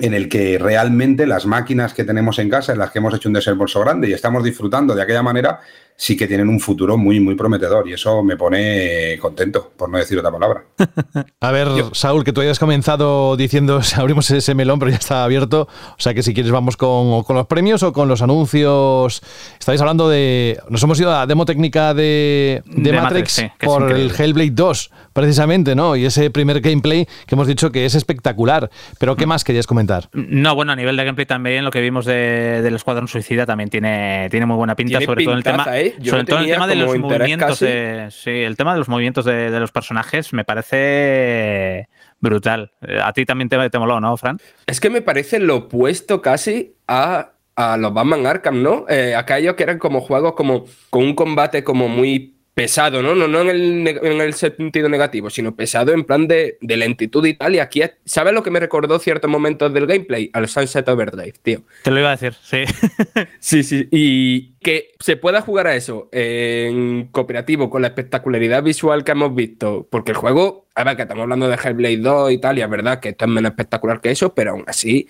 en 0.00 0.14
el 0.14 0.28
que 0.28 0.58
realmente 0.58 1.26
las 1.26 1.46
máquinas 1.46 1.94
que 1.94 2.04
tenemos 2.04 2.38
en 2.38 2.50
casa, 2.50 2.72
en 2.72 2.78
las 2.78 2.90
que 2.90 2.98
hemos 2.98 3.14
hecho 3.14 3.28
un 3.28 3.34
desembolso 3.34 3.80
grande 3.80 4.08
y 4.08 4.12
estamos 4.12 4.42
disfrutando 4.42 4.94
de 4.94 5.02
aquella 5.02 5.22
manera, 5.22 5.60
sí 5.96 6.16
que 6.16 6.26
tienen 6.26 6.48
un 6.48 6.60
futuro 6.60 6.96
muy, 6.96 7.20
muy 7.20 7.34
prometedor 7.34 7.88
y 7.88 7.92
eso 7.92 8.22
me 8.22 8.36
pone 8.36 9.18
contento, 9.20 9.72
por 9.76 9.88
no 9.88 9.98
decir 9.98 10.18
otra 10.18 10.30
palabra. 10.30 10.64
A 11.40 11.50
ver, 11.52 11.68
Saúl, 11.92 12.24
que 12.24 12.32
tú 12.32 12.40
hayas 12.40 12.58
comenzado 12.58 13.36
diciendo 13.36 13.80
abrimos 13.96 14.30
ese 14.30 14.54
melón, 14.54 14.78
pero 14.78 14.90
ya 14.90 14.96
está 14.96 15.24
abierto. 15.24 15.68
O 15.92 16.00
sea 16.00 16.14
que 16.14 16.22
si 16.22 16.34
quieres 16.34 16.52
vamos 16.52 16.76
con, 16.76 17.22
con 17.22 17.36
los 17.36 17.46
premios 17.46 17.82
o 17.82 17.92
con 17.92 18.08
los 18.08 18.22
anuncios. 18.22 19.22
Estáis 19.58 19.80
hablando 19.80 20.08
de... 20.08 20.58
Nos 20.68 20.82
hemos 20.82 20.98
ido 20.98 21.10
a 21.10 21.20
la 21.20 21.26
demo 21.26 21.44
técnica 21.44 21.94
de, 21.94 22.62
de, 22.66 22.90
De 22.90 23.00
Matrix, 23.00 23.32
sí, 23.32 23.46
por 23.60 23.90
el. 23.92 24.12
Hellblade 24.16 24.50
2, 24.50 24.90
precisamente, 25.12 25.74
¿no? 25.74 25.96
Y 25.96 26.04
ese 26.04 26.30
primer 26.30 26.60
gameplay 26.60 27.06
que 27.26 27.34
hemos 27.34 27.46
dicho 27.46 27.70
que 27.70 27.84
es 27.84 27.94
espectacular. 27.94 28.70
Pero 28.98 29.16
¿qué 29.16 29.26
más 29.26 29.44
querías 29.44 29.66
comentar? 29.66 30.08
No, 30.12 30.54
bueno, 30.54 30.72
a 30.72 30.76
nivel 30.76 30.96
de 30.96 31.04
gameplay 31.04 31.26
también 31.26 31.64
lo 31.64 31.70
que 31.70 31.80
vimos 31.80 32.04
de, 32.04 32.62
del 32.62 32.74
Escuadrón 32.74 33.08
Suicida 33.08 33.46
también 33.46 33.70
tiene, 33.70 34.28
tiene 34.30 34.46
muy 34.46 34.56
buena 34.56 34.74
pinta, 34.74 34.98
Tiene 34.98 35.06
sobre 35.06 35.24
todo 35.24 35.32
en 35.32 35.38
el 35.38 35.44
tema, 35.44 35.64
pintaza, 35.64 35.83
Yo 35.98 36.12
sobre 36.12 36.24
todo 36.24 36.38
el 36.40 36.50
tema 36.50 36.66
de 36.66 36.76
los 36.76 36.98
movimientos 36.98 37.48
casi. 37.50 37.66
de, 37.66 38.08
sí, 38.10 38.30
el 38.30 38.56
tema 38.56 38.72
de 38.72 38.78
los 38.78 38.88
movimientos 38.88 39.24
de, 39.24 39.50
de 39.50 39.60
los 39.60 39.72
personajes 39.72 40.32
me 40.32 40.44
parece 40.44 41.88
brutal. 42.20 42.72
A 43.02 43.12
ti 43.12 43.24
también 43.24 43.48
te, 43.48 43.70
te 43.70 43.78
moló, 43.78 44.00
¿no, 44.00 44.16
Fran? 44.16 44.38
Es 44.66 44.80
que 44.80 44.90
me 44.90 45.02
parece 45.02 45.38
lo 45.38 45.56
opuesto 45.56 46.22
casi 46.22 46.74
a, 46.88 47.32
a 47.56 47.76
los 47.76 47.92
Batman 47.92 48.26
Arkham, 48.26 48.62
¿no? 48.62 48.86
Eh, 48.88 49.14
aquellos 49.14 49.54
que 49.54 49.62
eran 49.62 49.78
como 49.78 50.00
juegos 50.00 50.34
como 50.34 50.64
con 50.90 51.04
un 51.04 51.14
combate 51.14 51.62
como 51.62 51.88
muy 51.88 52.33
pesado, 52.54 53.02
¿no? 53.02 53.14
No, 53.16 53.26
no 53.26 53.40
en, 53.42 53.48
el, 53.50 53.88
en 54.02 54.20
el 54.20 54.32
sentido 54.34 54.88
negativo, 54.88 55.28
sino 55.28 55.56
pesado 55.56 55.92
en 55.92 56.04
plan 56.04 56.28
de, 56.28 56.56
de 56.60 56.76
lentitud 56.76 57.26
y 57.26 57.34
tal. 57.34 57.54
Y 57.56 57.58
aquí, 57.58 57.82
es- 57.82 57.94
¿sabes 58.04 58.32
lo 58.32 58.42
que 58.42 58.50
me 58.50 58.60
recordó 58.60 58.98
ciertos 59.00 59.28
momentos 59.30 59.72
del 59.74 59.86
gameplay? 59.86 60.30
Al 60.32 60.48
Sunset 60.48 60.88
Overdrive, 60.88 61.34
tío. 61.42 61.62
Te 61.82 61.90
lo 61.90 61.98
iba 61.98 62.10
a 62.12 62.16
decir, 62.16 62.34
sí. 62.42 62.62
Sí, 63.40 63.62
sí. 63.64 63.88
Y 63.90 64.52
que 64.60 64.92
se 65.00 65.16
pueda 65.16 65.40
jugar 65.42 65.66
a 65.66 65.76
eso 65.76 66.08
en 66.12 67.08
cooperativo 67.08 67.68
con 67.68 67.82
la 67.82 67.88
espectacularidad 67.88 68.62
visual 68.62 69.04
que 69.04 69.12
hemos 69.12 69.34
visto, 69.34 69.86
porque 69.90 70.12
el 70.12 70.16
juego, 70.16 70.66
a 70.74 70.84
ver, 70.84 70.96
que 70.96 71.02
estamos 71.02 71.22
hablando 71.22 71.48
de 71.48 71.56
Hellblade 71.62 71.96
2 71.98 72.32
y 72.32 72.38
tal, 72.38 72.58
y 72.58 72.62
es 72.62 72.70
verdad 72.70 73.00
que 73.00 73.10
esto 73.10 73.24
es 73.24 73.30
menos 73.30 73.50
espectacular 73.50 74.00
que 74.00 74.10
eso, 74.12 74.34
pero 74.34 74.52
aún 74.52 74.64
así 74.66 75.08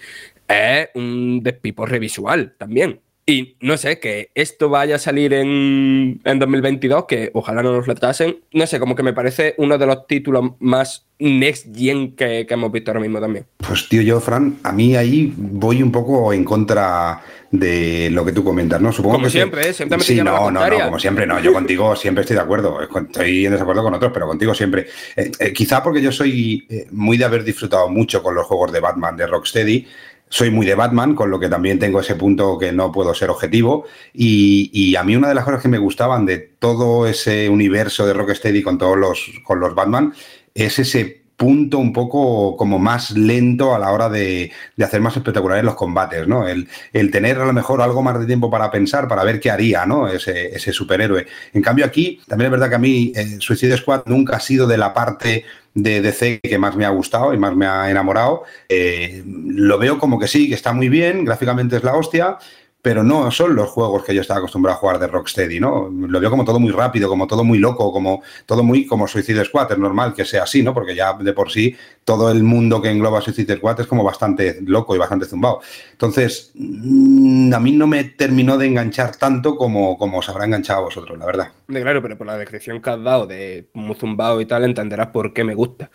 es 0.49 0.89
un 0.95 1.43
despiporre 1.43 1.99
visual 1.99 2.55
también. 2.59 3.01
Y 3.27 3.57
no 3.61 3.79
sé, 3.79 4.01
que 4.01 4.31
esto 4.35 4.69
vaya 4.69 4.97
a 4.97 4.99
salir 4.99 5.33
en, 5.33 6.21
en 6.25 6.39
2022, 6.39 7.07
que 7.07 7.31
ojalá 7.33 7.63
no 7.63 7.71
nos 7.71 7.87
lo 7.87 7.95
retrasen. 7.95 8.41
No 8.53 8.67
sé, 8.67 8.79
como 8.79 8.95
que 8.95 9.03
me 9.03 9.15
parece 9.15 9.55
uno 9.57 9.79
de 9.79 9.87
los 9.87 10.07
títulos 10.07 10.53
más 10.59 11.07
next 11.19 11.75
gen 11.75 12.15
que, 12.17 12.45
que 12.47 12.55
hemos 12.55 12.71
visto 12.71 12.91
ahora 12.91 13.01
mismo 13.01 13.21
también. 13.21 13.47
Pues 13.57 13.89
tío, 13.89 14.03
yo, 14.03 14.21
Fran, 14.21 14.59
a 14.63 14.73
mí 14.73 14.95
ahí 14.95 15.33
voy 15.37 15.83
un 15.83 15.91
poco 15.91 16.35
en 16.35 16.45
contra 16.45 17.23
de 17.51 18.11
lo 18.11 18.25
que 18.25 18.33
tú 18.33 18.43
comentas, 18.43 18.81
¿no? 18.81 18.93
Supongo 18.93 19.15
Como 19.15 19.27
que 19.27 19.31
siempre, 19.31 19.69
¿eh? 19.69 19.73
Siempre 19.73 19.99
me 19.99 20.05
Sí, 20.05 20.17
no, 20.17 20.51
no, 20.51 20.69
no, 20.69 20.85
como 20.85 20.99
siempre, 20.99 21.27
no. 21.27 21.41
Yo 21.41 21.53
contigo 21.53 21.95
siempre 21.95 22.23
estoy 22.23 22.37
de 22.37 22.43
acuerdo. 22.43 22.79
Estoy 22.83 23.47
en 23.47 23.53
desacuerdo 23.53 23.83
con 23.83 23.95
otros, 23.95 24.11
pero 24.13 24.27
contigo 24.27 24.55
siempre. 24.55 24.87
Eh, 25.17 25.31
eh, 25.39 25.53
quizá 25.53 25.83
porque 25.83 26.03
yo 26.03 26.11
soy 26.11 26.67
eh, 26.69 26.89
muy 26.91 27.17
de 27.17 27.25
haber 27.25 27.45
disfrutado 27.45 27.89
mucho 27.89 28.23
con 28.23 28.35
los 28.35 28.47
juegos 28.47 28.73
de 28.73 28.81
Batman 28.81 29.17
de 29.17 29.27
Rocksteady. 29.27 29.87
Soy 30.35 30.51
muy 30.51 30.67
de 30.67 30.75
Batman, 30.75 31.15
con 31.15 31.31
lo 31.31 31.39
que 31.39 31.49
también 31.49 31.79
tengo 31.79 32.01
ese 32.01 32.17
punto 32.17 32.59
que 32.59 32.73
no 32.73 32.91
puedo 32.91 33.15
ser 33.15 33.31
objetivo. 33.31 33.85
Y, 34.13 34.69
y 34.73 34.97
a 34.97 35.05
mí 35.05 35.15
una 35.15 35.29
de 35.29 35.35
las 35.37 35.45
cosas 35.45 35.63
que 35.63 35.69
me 35.69 35.79
gustaban 35.79 36.27
de 36.27 36.39
todo 36.39 37.07
ese 37.07 37.49
universo 37.49 38.05
de 38.05 38.15
Rocksteady 38.15 38.61
con 38.61 38.77
todos 38.77 38.99
los, 38.99 39.31
con 39.45 39.61
los 39.61 39.77
Batman 39.77 40.13
es 40.53 40.81
ese 40.81 41.24
punto 41.37 41.79
un 41.79 41.93
poco 41.93 42.57
como 42.57 42.79
más 42.79 43.11
lento 43.13 43.75
a 43.75 43.79
la 43.79 43.91
hora 43.91 44.09
de, 44.09 44.53
de 44.77 44.85
hacer 44.85 45.01
más 45.01 45.17
espectaculares 45.17 45.65
los 45.65 45.75
combates, 45.75 46.27
¿no? 46.29 46.47
El, 46.47 46.69
el, 46.93 47.11
tener 47.11 47.39
a 47.39 47.47
lo 47.47 47.53
mejor 47.53 47.83
algo 47.83 48.03
más 48.03 48.19
de 48.19 48.27
tiempo 48.27 48.51
para 48.51 48.71
pensar, 48.71 49.09
para 49.09 49.25
ver 49.25 49.41
qué 49.41 49.51
haría, 49.51 49.87
¿no? 49.87 50.09
Ese, 50.09 50.55
ese 50.55 50.73
superhéroe. 50.73 51.27
En 51.53 51.63
cambio 51.63 51.85
aquí, 51.85 52.21
también 52.29 52.47
es 52.47 52.53
verdad 52.53 52.69
que 52.69 52.75
a 52.77 52.79
mí 52.79 53.13
eh, 53.15 53.37
Suicide 53.41 53.77
Squad 53.77 54.03
nunca 54.07 54.37
ha 54.37 54.41
sido 54.41 54.67
de 54.67 54.79
la 54.79 54.95
parte 54.95 55.45
de 55.75 56.01
DC 56.01 56.41
que 56.41 56.59
más 56.59 56.77
me 56.77 56.85
ha 56.85 56.91
gustado 56.91 57.35
y 57.35 57.39
más 57.39 57.55
me 57.55 57.67
ha 57.67 57.91
enamorado. 57.91 58.45
Eh, 58.69 59.23
lo 59.27 59.79
veo 59.79 59.99
como 59.99 60.19
que 60.19 60.29
sí, 60.29 60.49
que 60.49 60.55
está 60.55 60.73
muy 60.73 60.89
bien, 60.89 61.25
gráficamente 61.25 61.77
es 61.77 61.83
la 61.83 61.95
hostia, 61.95 62.39
pero 62.85 63.03
no 63.03 63.31
son 63.31 63.57
los 63.57 63.71
juegos 63.71 64.05
que 64.05 64.15
yo 64.15 64.21
estaba 64.21 64.41
acostumbrado 64.41 64.77
a 64.77 64.79
jugar 64.79 64.99
de 64.99 65.07
Rocksteady, 65.07 65.59
¿no? 65.59 65.89
Lo 65.89 66.21
veo 66.21 66.29
como 66.29 66.45
todo 66.45 66.61
muy 66.61 66.71
rápido, 66.71 67.09
como 67.09 67.27
todo 67.27 67.43
muy 67.43 67.57
loco, 67.57 67.91
como 67.91 68.21
todo 68.45 68.63
muy 68.63 68.85
como 68.85 69.09
Suicide 69.09 69.43
Squad, 69.47 69.73
es 69.73 69.79
normal 69.79 70.13
que 70.13 70.27
sea 70.27 70.43
así, 70.43 70.63
¿no? 70.63 70.75
Porque 70.75 70.95
ya 70.95 71.15
de 71.15 71.33
por 71.33 71.51
sí 71.51 71.75
todo 72.05 72.31
el 72.31 72.43
mundo 72.43 72.83
que 72.83 72.91
engloba 72.91 73.23
Suicide 73.23 73.57
Squad 73.57 73.81
es 73.81 73.87
como 73.87 74.05
bastante 74.05 74.59
loco 74.67 74.95
y 74.95 74.99
bastante 74.99 75.25
zumbado. 75.25 75.61
Entonces, 75.93 76.51
mmm, 76.57 77.55
a 77.55 77.59
mí 77.59 77.73
no 77.73 77.87
me 77.87 78.05
terminó 78.05 78.59
de 78.59 78.67
enganchar 78.67 79.17
tanto 79.17 79.57
como, 79.57 79.97
como 79.97 80.19
os 80.19 80.29
habrá 80.29 80.45
enganchado 80.45 80.81
a 80.81 80.85
vosotros, 80.85 81.19
la 81.19 81.25
verdad. 81.25 81.49
Claro, 81.67 82.03
pero 82.03 82.19
por 82.19 82.27
la 82.27 82.37
descripción 82.37 82.83
que 82.83 82.91
has 82.91 83.03
dado 83.03 83.27
de 83.27 83.71
muy 83.73 83.95
zumbado 83.95 84.43
y 84.43 84.45
tal, 84.47 84.65
entenderás 84.65 85.07
por 85.07 85.33
qué 85.33 85.43
me 85.43 85.55
gusta. 85.55 85.91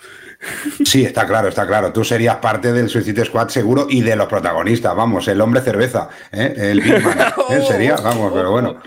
Sí, 0.83 1.05
está 1.05 1.27
claro, 1.27 1.49
está 1.49 1.67
claro. 1.67 1.93
Tú 1.93 2.03
serías 2.03 2.37
parte 2.37 2.73
del 2.73 2.89
Suicide 2.89 3.25
Squad 3.25 3.49
seguro 3.49 3.85
y 3.87 4.01
de 4.01 4.15
los 4.15 4.27
protagonistas, 4.27 4.95
vamos, 4.95 5.27
el 5.27 5.39
hombre 5.41 5.61
cerveza, 5.61 6.09
¿eh? 6.31 6.55
el 6.57 6.78
Big 6.81 7.03
Man, 7.03 7.17
¿eh? 7.49 7.61
sería, 7.67 7.95
vamos, 7.97 8.31
pero 8.33 8.51
bueno. 8.51 8.77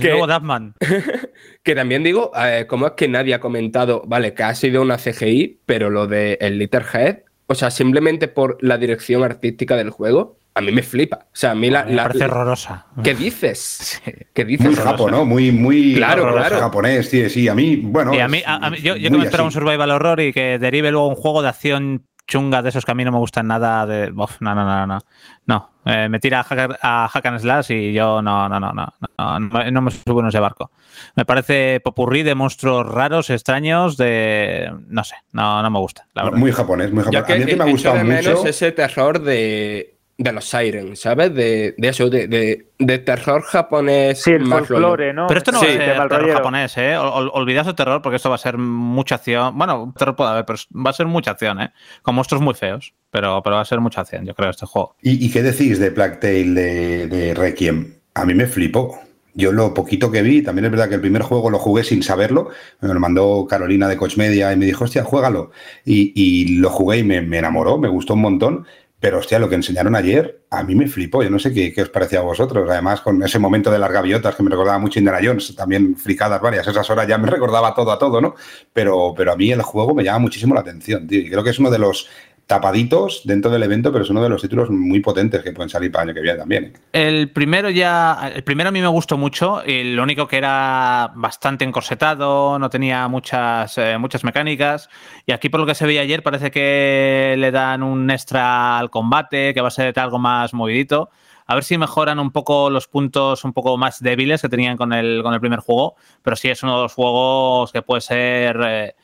Que, 0.00 0.08
luego 0.10 0.26
Duffman. 0.26 0.74
que 1.62 1.74
también 1.74 2.02
digo, 2.02 2.32
eh, 2.36 2.66
¿cómo 2.68 2.86
es 2.88 2.92
que 2.92 3.08
nadie 3.08 3.34
ha 3.34 3.40
comentado, 3.40 4.02
vale, 4.06 4.34
que 4.34 4.42
ha 4.42 4.54
sido 4.54 4.82
una 4.82 4.96
CGI, 4.96 5.60
pero 5.66 5.90
lo 5.90 6.06
de 6.06 6.38
el 6.40 6.58
Litterhead, 6.58 7.18
o 7.46 7.54
sea, 7.54 7.70
simplemente 7.70 8.28
por 8.28 8.58
la 8.60 8.78
dirección 8.78 9.22
artística 9.22 9.76
del 9.76 9.90
juego, 9.90 10.38
a 10.56 10.60
mí 10.60 10.70
me 10.70 10.82
flipa. 10.82 11.26
O 11.26 11.36
sea, 11.36 11.50
a 11.50 11.54
mí 11.56 11.68
la. 11.68 11.84
Me 11.84 11.94
la- 11.94 12.04
parece 12.04 12.24
horrorosa. 12.26 12.86
¿Qué 13.02 13.14
dices? 13.14 14.00
¿Qué 14.32 14.44
dices? 14.44 14.66
Muy 14.66 14.76
japo, 14.76 15.10
¿no? 15.10 15.24
Muy, 15.24 15.50
muy 15.50 15.94
Claro, 15.96 16.32
claro. 16.32 16.58
japonés, 16.60 17.08
sí, 17.10 17.28
sí. 17.28 17.48
A 17.48 17.54
mí, 17.56 17.76
bueno. 17.82 18.14
Y 18.14 18.20
a 18.20 18.28
mí, 18.28 18.40
a- 18.46 18.64
a 18.66 18.70
mí- 18.70 18.78
yo, 18.78 18.94
yo 18.96 19.10
que 19.10 19.18
me 19.18 19.24
esperaba 19.24 19.46
un 19.48 19.52
survival 19.52 19.90
horror 19.90 20.20
y 20.20 20.32
que 20.32 20.58
derive 20.60 20.92
luego 20.92 21.08
un 21.08 21.16
juego 21.16 21.42
de 21.42 21.48
acción 21.48 22.06
chunga 22.26 22.62
de 22.62 22.70
esos 22.70 22.84
que 22.84 22.92
a 22.92 22.94
mí 22.94 23.04
no 23.04 23.12
me 23.12 23.18
gustan 23.18 23.46
nada 23.46 23.86
de. 23.86 24.10
Uf, 24.10 24.40
no, 24.40 24.54
no, 24.54 24.64
no, 24.64 24.86
no. 24.86 24.98
No, 25.46 25.70
eh, 25.84 26.08
me 26.08 26.18
tira 26.18 26.40
a 26.40 26.42
hack, 26.42 26.78
a 26.80 27.08
hack 27.08 27.26
and 27.26 27.40
slash 27.40 27.70
y 27.70 27.92
yo 27.92 28.22
no, 28.22 28.48
no, 28.48 28.58
no, 28.58 28.72
no, 28.72 28.86
no, 29.18 29.40
no, 29.40 29.70
no 29.70 29.80
me 29.82 29.90
subo 29.90 30.20
en 30.20 30.28
ese 30.28 30.40
barco. 30.40 30.70
Me 31.16 31.24
parece 31.24 31.80
popurrí 31.80 32.22
de 32.22 32.34
monstruos 32.34 32.86
raros, 32.86 33.30
extraños, 33.30 33.96
de. 33.96 34.72
No 34.88 35.04
sé, 35.04 35.16
no, 35.32 35.62
no 35.62 35.70
me 35.70 35.78
gusta, 35.78 36.06
la 36.14 36.24
verdad. 36.24 36.38
Muy 36.38 36.52
japonés, 36.52 36.92
muy 36.92 37.04
Yo 37.04 37.20
japonés. 37.20 37.42
A 37.42 37.44
mí 37.44 37.46
que 37.46 37.56
me 37.56 37.64
ha 37.64 37.70
gustado 37.70 38.04
mucho. 38.04 38.46
ese 38.46 38.72
terror 38.72 39.20
de, 39.20 39.93
de 40.16 40.32
los 40.32 40.44
Sirens, 40.48 41.00
¿sabes? 41.00 41.34
De, 41.34 41.74
de 41.76 41.88
eso, 41.88 42.08
de, 42.08 42.28
de, 42.28 42.66
de 42.78 42.98
terror 42.98 43.42
japonés. 43.42 44.22
Sí, 44.22 44.30
el 44.32 44.46
folclore, 44.46 45.12
¿no? 45.12 45.26
Pero 45.26 45.38
esto 45.38 45.50
no 45.52 45.58
Sí, 45.60 45.66
va 45.66 45.72
a 45.72 45.74
de 45.78 45.84
ser 45.84 45.96
mal 45.98 46.08
terror 46.08 46.22
rollero. 46.22 46.38
japonés, 46.38 46.76
¿eh? 46.78 46.96
Ol- 46.96 47.08
ol- 47.12 47.30
Olvidaos 47.34 47.66
el 47.66 47.74
terror 47.74 48.00
porque 48.00 48.16
esto 48.16 48.28
va 48.28 48.36
a 48.36 48.38
ser 48.38 48.56
mucha 48.58 49.16
acción. 49.16 49.58
Bueno, 49.58 49.92
terror 49.98 50.14
puede 50.14 50.30
haber, 50.30 50.44
pero 50.44 50.58
va 50.74 50.90
a 50.90 50.92
ser 50.94 51.06
mucha 51.06 51.32
acción, 51.32 51.60
¿eh? 51.60 51.72
Con 52.02 52.14
monstruos 52.14 52.42
muy 52.42 52.54
feos, 52.54 52.94
pero, 53.10 53.42
pero 53.42 53.56
va 53.56 53.62
a 53.62 53.64
ser 53.64 53.80
mucha 53.80 54.02
acción, 54.02 54.24
yo 54.24 54.34
creo, 54.34 54.50
este 54.50 54.66
juego. 54.66 54.94
¿Y, 55.02 55.24
y 55.26 55.30
qué 55.30 55.42
decís 55.42 55.78
de 55.80 55.90
Plague 55.90 56.16
Tale 56.16 56.44
de, 56.44 57.06
de 57.08 57.34
Requiem? 57.34 57.94
A 58.14 58.24
mí 58.24 58.34
me 58.34 58.46
flipó. 58.46 58.98
Yo 59.36 59.50
lo 59.50 59.74
poquito 59.74 60.12
que 60.12 60.22
vi, 60.22 60.42
también 60.42 60.66
es 60.66 60.70
verdad 60.70 60.88
que 60.88 60.94
el 60.94 61.00
primer 61.00 61.22
juego 61.22 61.50
lo 61.50 61.58
jugué 61.58 61.82
sin 61.82 62.04
saberlo. 62.04 62.50
Me 62.80 62.94
lo 62.94 63.00
mandó 63.00 63.48
Carolina 63.50 63.88
de 63.88 63.96
Coach 63.96 64.16
Media 64.16 64.52
y 64.52 64.56
me 64.56 64.64
dijo, 64.64 64.84
hostia, 64.84 65.02
juégalo. 65.02 65.50
Y, 65.84 66.12
y 66.14 66.58
lo 66.58 66.70
jugué 66.70 66.98
y 66.98 67.02
me, 67.02 67.20
me 67.20 67.38
enamoró, 67.38 67.76
me 67.76 67.88
gustó 67.88 68.14
un 68.14 68.20
montón. 68.20 68.66
Pero, 69.04 69.18
hostia, 69.18 69.38
lo 69.38 69.50
que 69.50 69.54
enseñaron 69.54 69.94
ayer, 69.96 70.46
a 70.48 70.62
mí 70.62 70.74
me 70.74 70.86
flipó. 70.86 71.22
Yo 71.22 71.28
no 71.28 71.38
sé 71.38 71.52
qué, 71.52 71.74
qué 71.74 71.82
os 71.82 71.90
parecía 71.90 72.20
a 72.20 72.22
vosotros. 72.22 72.66
Además, 72.70 73.02
con 73.02 73.22
ese 73.22 73.38
momento 73.38 73.70
de 73.70 73.78
las 73.78 73.92
gaviotas 73.92 74.34
que 74.34 74.42
me 74.42 74.48
recordaba 74.48 74.78
mucho 74.78 74.98
Indiana 74.98 75.20
Jones, 75.22 75.54
también 75.54 75.94
fricadas 75.94 76.40
varias. 76.40 76.66
Esas 76.66 76.88
horas 76.88 77.06
ya 77.06 77.18
me 77.18 77.28
recordaba 77.30 77.74
todo 77.74 77.92
a 77.92 77.98
todo, 77.98 78.22
¿no? 78.22 78.34
Pero, 78.72 79.12
pero 79.14 79.32
a 79.32 79.36
mí 79.36 79.52
el 79.52 79.60
juego 79.60 79.94
me 79.94 80.04
llama 80.04 80.20
muchísimo 80.20 80.54
la 80.54 80.62
atención, 80.62 81.06
tío. 81.06 81.18
Y 81.18 81.28
creo 81.28 81.44
que 81.44 81.50
es 81.50 81.58
uno 81.58 81.70
de 81.70 81.80
los 81.80 82.08
tapaditos 82.46 83.22
dentro 83.24 83.50
del 83.50 83.62
evento, 83.62 83.90
pero 83.90 84.04
es 84.04 84.10
uno 84.10 84.22
de 84.22 84.28
los 84.28 84.42
títulos 84.42 84.68
muy 84.70 85.00
potentes 85.00 85.42
que 85.42 85.52
pueden 85.52 85.70
salir 85.70 85.90
para 85.90 86.04
el 86.04 86.08
año 86.10 86.14
que 86.14 86.20
viene 86.20 86.38
también. 86.38 86.64
¿eh? 86.64 86.72
El 86.92 87.30
primero 87.30 87.70
ya, 87.70 88.32
el 88.34 88.44
primero 88.44 88.68
a 88.68 88.72
mí 88.72 88.80
me 88.80 88.88
gustó 88.88 89.16
mucho, 89.16 89.62
lo 89.66 90.02
único 90.02 90.28
que 90.28 90.36
era 90.36 91.10
bastante 91.14 91.64
encorsetado, 91.64 92.58
no 92.58 92.68
tenía 92.68 93.08
muchas, 93.08 93.78
eh, 93.78 93.96
muchas 93.98 94.24
mecánicas, 94.24 94.90
y 95.26 95.32
aquí 95.32 95.48
por 95.48 95.60
lo 95.60 95.66
que 95.66 95.74
se 95.74 95.86
veía 95.86 96.02
ayer 96.02 96.22
parece 96.22 96.50
que 96.50 97.34
le 97.38 97.50
dan 97.50 97.82
un 97.82 98.10
extra 98.10 98.78
al 98.78 98.90
combate, 98.90 99.54
que 99.54 99.60
va 99.60 99.68
a 99.68 99.70
ser 99.70 99.98
algo 99.98 100.18
más 100.18 100.52
movidito. 100.52 101.10
A 101.46 101.54
ver 101.54 101.64
si 101.64 101.76
mejoran 101.76 102.18
un 102.18 102.30
poco 102.30 102.70
los 102.70 102.88
puntos 102.88 103.44
un 103.44 103.52
poco 103.52 103.76
más 103.76 104.00
débiles 104.00 104.40
que 104.40 104.48
tenían 104.48 104.78
con 104.78 104.94
el, 104.94 105.22
con 105.22 105.34
el 105.34 105.40
primer 105.40 105.60
juego, 105.60 105.94
pero 106.22 106.36
sí 106.36 106.48
es 106.48 106.62
uno 106.62 106.76
de 106.76 106.82
los 106.84 106.94
juegos 106.94 107.72
que 107.72 107.82
puede 107.82 108.00
ser... 108.00 108.60
Eh, 108.66 108.94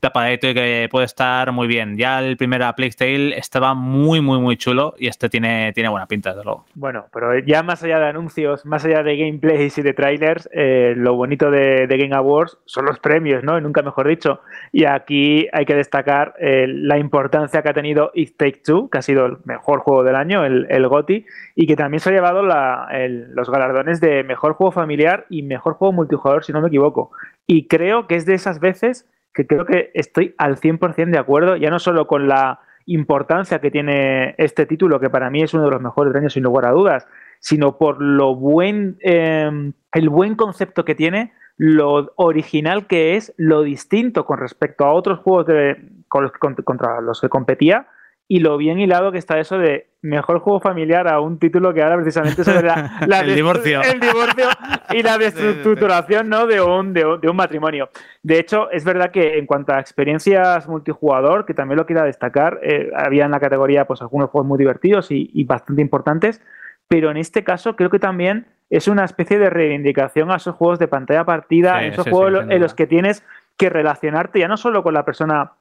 tapadito 0.00 0.48
y 0.48 0.54
que 0.54 0.88
puede 0.90 1.06
estar 1.06 1.52
muy 1.52 1.68
bien. 1.68 1.96
Ya 1.96 2.18
el 2.20 2.36
primer 2.36 2.60
Plague 2.76 2.92
Tale 2.96 3.38
estaba 3.38 3.74
muy, 3.74 4.20
muy, 4.20 4.38
muy 4.40 4.56
chulo 4.56 4.94
y 4.98 5.06
este 5.06 5.28
tiene, 5.28 5.72
tiene 5.72 5.88
buena 5.88 6.06
pinta, 6.06 6.30
desde 6.30 6.44
luego. 6.44 6.64
Bueno, 6.74 7.06
pero 7.12 7.38
ya 7.38 7.62
más 7.62 7.82
allá 7.82 7.98
de 7.98 8.06
anuncios, 8.06 8.64
más 8.66 8.84
allá 8.84 9.02
de 9.02 9.16
gameplays 9.16 9.78
y 9.78 9.82
de 9.82 9.92
trailers, 9.92 10.48
eh, 10.52 10.94
lo 10.96 11.14
bonito 11.14 11.50
de, 11.50 11.86
Game 11.86 12.14
Awards 12.14 12.58
son 12.64 12.86
los 12.86 12.98
premios, 12.98 13.44
¿no? 13.44 13.60
Nunca 13.60 13.82
mejor 13.82 14.08
dicho. 14.08 14.40
Y 14.72 14.84
aquí 14.84 15.46
hay 15.52 15.64
que 15.66 15.74
destacar 15.74 16.34
eh, 16.38 16.66
la 16.66 16.98
importancia 16.98 17.62
que 17.62 17.68
ha 17.68 17.74
tenido 17.74 18.10
It 18.14 18.36
Take 18.36 18.62
Two, 18.64 18.88
que 18.88 18.98
ha 18.98 19.02
sido 19.02 19.26
el 19.26 19.36
mejor 19.44 19.80
juego 19.80 20.02
del 20.02 20.16
año, 20.16 20.44
el, 20.44 20.66
el 20.70 20.88
GOTI, 20.88 21.26
y 21.54 21.66
que 21.66 21.76
también 21.76 22.00
se 22.00 22.08
ha 22.08 22.12
llevado 22.12 22.42
los 22.42 23.50
galardones 23.50 24.00
de 24.00 24.24
mejor 24.24 24.54
juego 24.54 24.72
familiar 24.72 25.26
y 25.28 25.42
mejor 25.42 25.74
juego 25.74 25.92
multijugador, 25.92 26.44
si 26.44 26.52
no 26.52 26.60
me 26.60 26.68
equivoco. 26.68 27.10
Y 27.46 27.66
creo 27.66 28.06
que 28.06 28.14
es 28.14 28.26
de 28.26 28.34
esas 28.34 28.60
veces 28.60 29.06
que 29.34 29.46
creo 29.46 29.64
que 29.64 29.90
estoy 29.94 30.34
al 30.38 30.56
100% 30.56 31.10
de 31.10 31.18
acuerdo, 31.18 31.56
ya 31.56 31.70
no 31.70 31.78
solo 31.78 32.06
con 32.06 32.28
la 32.28 32.60
importancia 32.86 33.60
que 33.60 33.70
tiene 33.70 34.34
este 34.38 34.66
título, 34.66 35.00
que 35.00 35.10
para 35.10 35.30
mí 35.30 35.42
es 35.42 35.54
uno 35.54 35.64
de 35.64 35.70
los 35.70 35.80
mejores 35.80 36.12
del 36.12 36.22
año 36.22 36.30
sin 36.30 36.42
lugar 36.42 36.66
a 36.66 36.72
dudas, 36.72 37.06
sino 37.38 37.78
por 37.78 38.02
lo 38.02 38.34
buen, 38.34 38.98
eh, 39.00 39.72
el 39.92 40.08
buen 40.08 40.34
concepto 40.34 40.84
que 40.84 40.94
tiene, 40.94 41.32
lo 41.56 42.12
original 42.16 42.86
que 42.86 43.16
es, 43.16 43.34
lo 43.36 43.62
distinto 43.62 44.24
con 44.24 44.38
respecto 44.38 44.84
a 44.84 44.92
otros 44.92 45.20
juegos 45.20 45.46
de, 45.46 45.76
contra 46.08 47.00
los 47.00 47.20
que 47.20 47.28
competía 47.28 47.86
y 48.30 48.38
lo 48.38 48.56
bien 48.58 48.78
hilado 48.78 49.10
que 49.10 49.18
está 49.18 49.40
eso 49.40 49.58
de 49.58 49.88
mejor 50.02 50.38
juego 50.38 50.60
familiar 50.60 51.08
a 51.08 51.18
un 51.18 51.40
título 51.40 51.74
que 51.74 51.82
ahora 51.82 51.96
precisamente 51.96 52.44
sobre 52.44 52.62
la, 52.62 53.00
la 53.08 53.22
el, 53.22 53.34
divorcio. 53.34 53.82
el 53.82 53.98
divorcio 53.98 54.46
y 54.90 55.02
la 55.02 55.18
destructuración 55.18 56.28
¿no? 56.28 56.46
de, 56.46 56.60
un, 56.60 56.92
de, 56.92 57.04
un, 57.04 57.20
de, 57.20 57.28
un, 57.28 57.34
matrimonio. 57.34 57.90
De 58.22 58.38
hecho, 58.38 58.70
es 58.70 58.84
verdad 58.84 59.10
que 59.10 59.36
en 59.36 59.46
cuanto 59.46 59.72
a 59.72 59.80
experiencias 59.80 60.68
multijugador, 60.68 61.44
que 61.44 61.54
también 61.54 61.78
lo 61.78 61.86
quiera 61.86 62.04
destacar, 62.04 62.60
eh, 62.62 62.92
había 62.96 63.24
en 63.24 63.32
la 63.32 63.40
categoría 63.40 63.84
pues 63.88 64.00
algunos 64.00 64.30
juegos 64.30 64.46
muy 64.46 64.58
divertidos 64.58 65.10
y, 65.10 65.28
y, 65.34 65.42
bastante 65.42 65.82
importantes, 65.82 66.40
pero 66.86 67.10
en 67.10 67.16
este 67.16 67.42
caso 67.42 67.74
creo 67.74 67.90
que 67.90 67.98
también 67.98 68.46
es 68.70 68.86
una 68.86 69.04
especie 69.04 69.40
de 69.40 69.50
reivindicación 69.50 70.30
a 70.30 70.36
esos 70.36 70.54
juegos 70.54 70.78
de 70.78 70.86
pantalla 70.86 71.24
partida, 71.24 71.80
sí, 71.80 71.86
esos 71.86 72.04
sí, 72.04 72.10
juegos 72.12 72.44
sí, 72.46 72.54
en 72.54 72.60
los 72.60 72.74
que 72.74 72.86
tienes 72.86 73.24
que 73.56 73.70
relacionarte 73.70 74.38
ya 74.38 74.46
no 74.46 74.56
solo 74.56 74.84
con 74.84 74.94
la 74.94 75.04
persona 75.04 75.54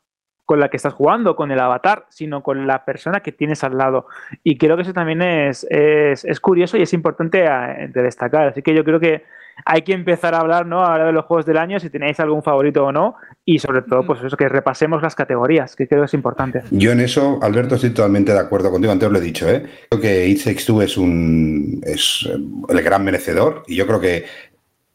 con 0.50 0.60
la 0.60 0.70
que 0.70 0.78
estás 0.78 0.96
jugando, 0.96 1.36
con 1.36 1.52
el 1.52 1.60
avatar, 1.60 2.08
sino 2.10 2.42
con 2.42 2.66
la 2.66 2.84
persona 2.84 3.20
que 3.20 3.32
tienes 3.32 3.64
al 3.64 3.78
lado. 3.78 4.08
Y 4.44 4.58
creo 4.58 4.76
que 4.78 4.82
eso 4.82 4.94
también 4.94 5.22
es, 5.22 5.64
es, 5.70 6.26
es 6.26 6.40
curioso 6.40 6.76
y 6.76 6.82
es 6.82 6.92
importante 6.92 7.46
a, 7.46 7.88
de 7.88 8.02
destacar. 8.02 8.48
Así 8.48 8.64
que 8.64 8.74
yo 8.74 8.84
creo 8.84 9.00
que 9.00 9.26
hay 9.64 9.84
que 9.84 9.94
empezar 9.94 10.34
a 10.34 10.40
hablar 10.40 10.66
¿no? 10.66 10.84
ahora 10.84 11.06
de 11.06 11.12
los 11.12 11.26
juegos 11.26 11.46
del 11.46 11.58
año, 11.58 11.80
si 11.80 11.92
tenéis 11.92 12.20
algún 12.20 12.42
favorito 12.42 12.84
o 12.84 12.92
no, 12.92 13.14
y 13.46 13.60
sobre 13.60 13.84
todo, 13.84 14.04
pues 14.08 14.24
eso, 14.24 14.36
que 14.38 14.50
repasemos 14.50 15.04
las 15.04 15.14
categorías, 15.14 15.76
que 15.76 15.88
creo 15.88 16.02
que 16.02 16.06
es 16.06 16.14
importante. 16.16 16.64
Yo 16.72 16.94
en 16.94 17.02
eso, 17.02 17.38
Alberto, 17.44 17.76
estoy 17.76 17.92
totalmente 17.92 18.34
de 18.34 18.40
acuerdo 18.40 18.72
contigo, 18.72 18.92
antes 18.92 19.12
lo 19.12 19.20
he 19.20 19.22
dicho, 19.22 19.48
¿eh? 19.48 19.64
creo 19.90 20.02
que 20.02 20.28
It 20.28 20.44
Takes 20.44 20.84
es, 20.84 20.98
un, 20.98 21.80
es 21.84 22.28
el 22.70 22.82
gran 22.82 23.04
merecedor, 23.04 23.62
y 23.68 23.76
yo 23.76 23.86
creo 23.86 24.00
que 24.00 24.26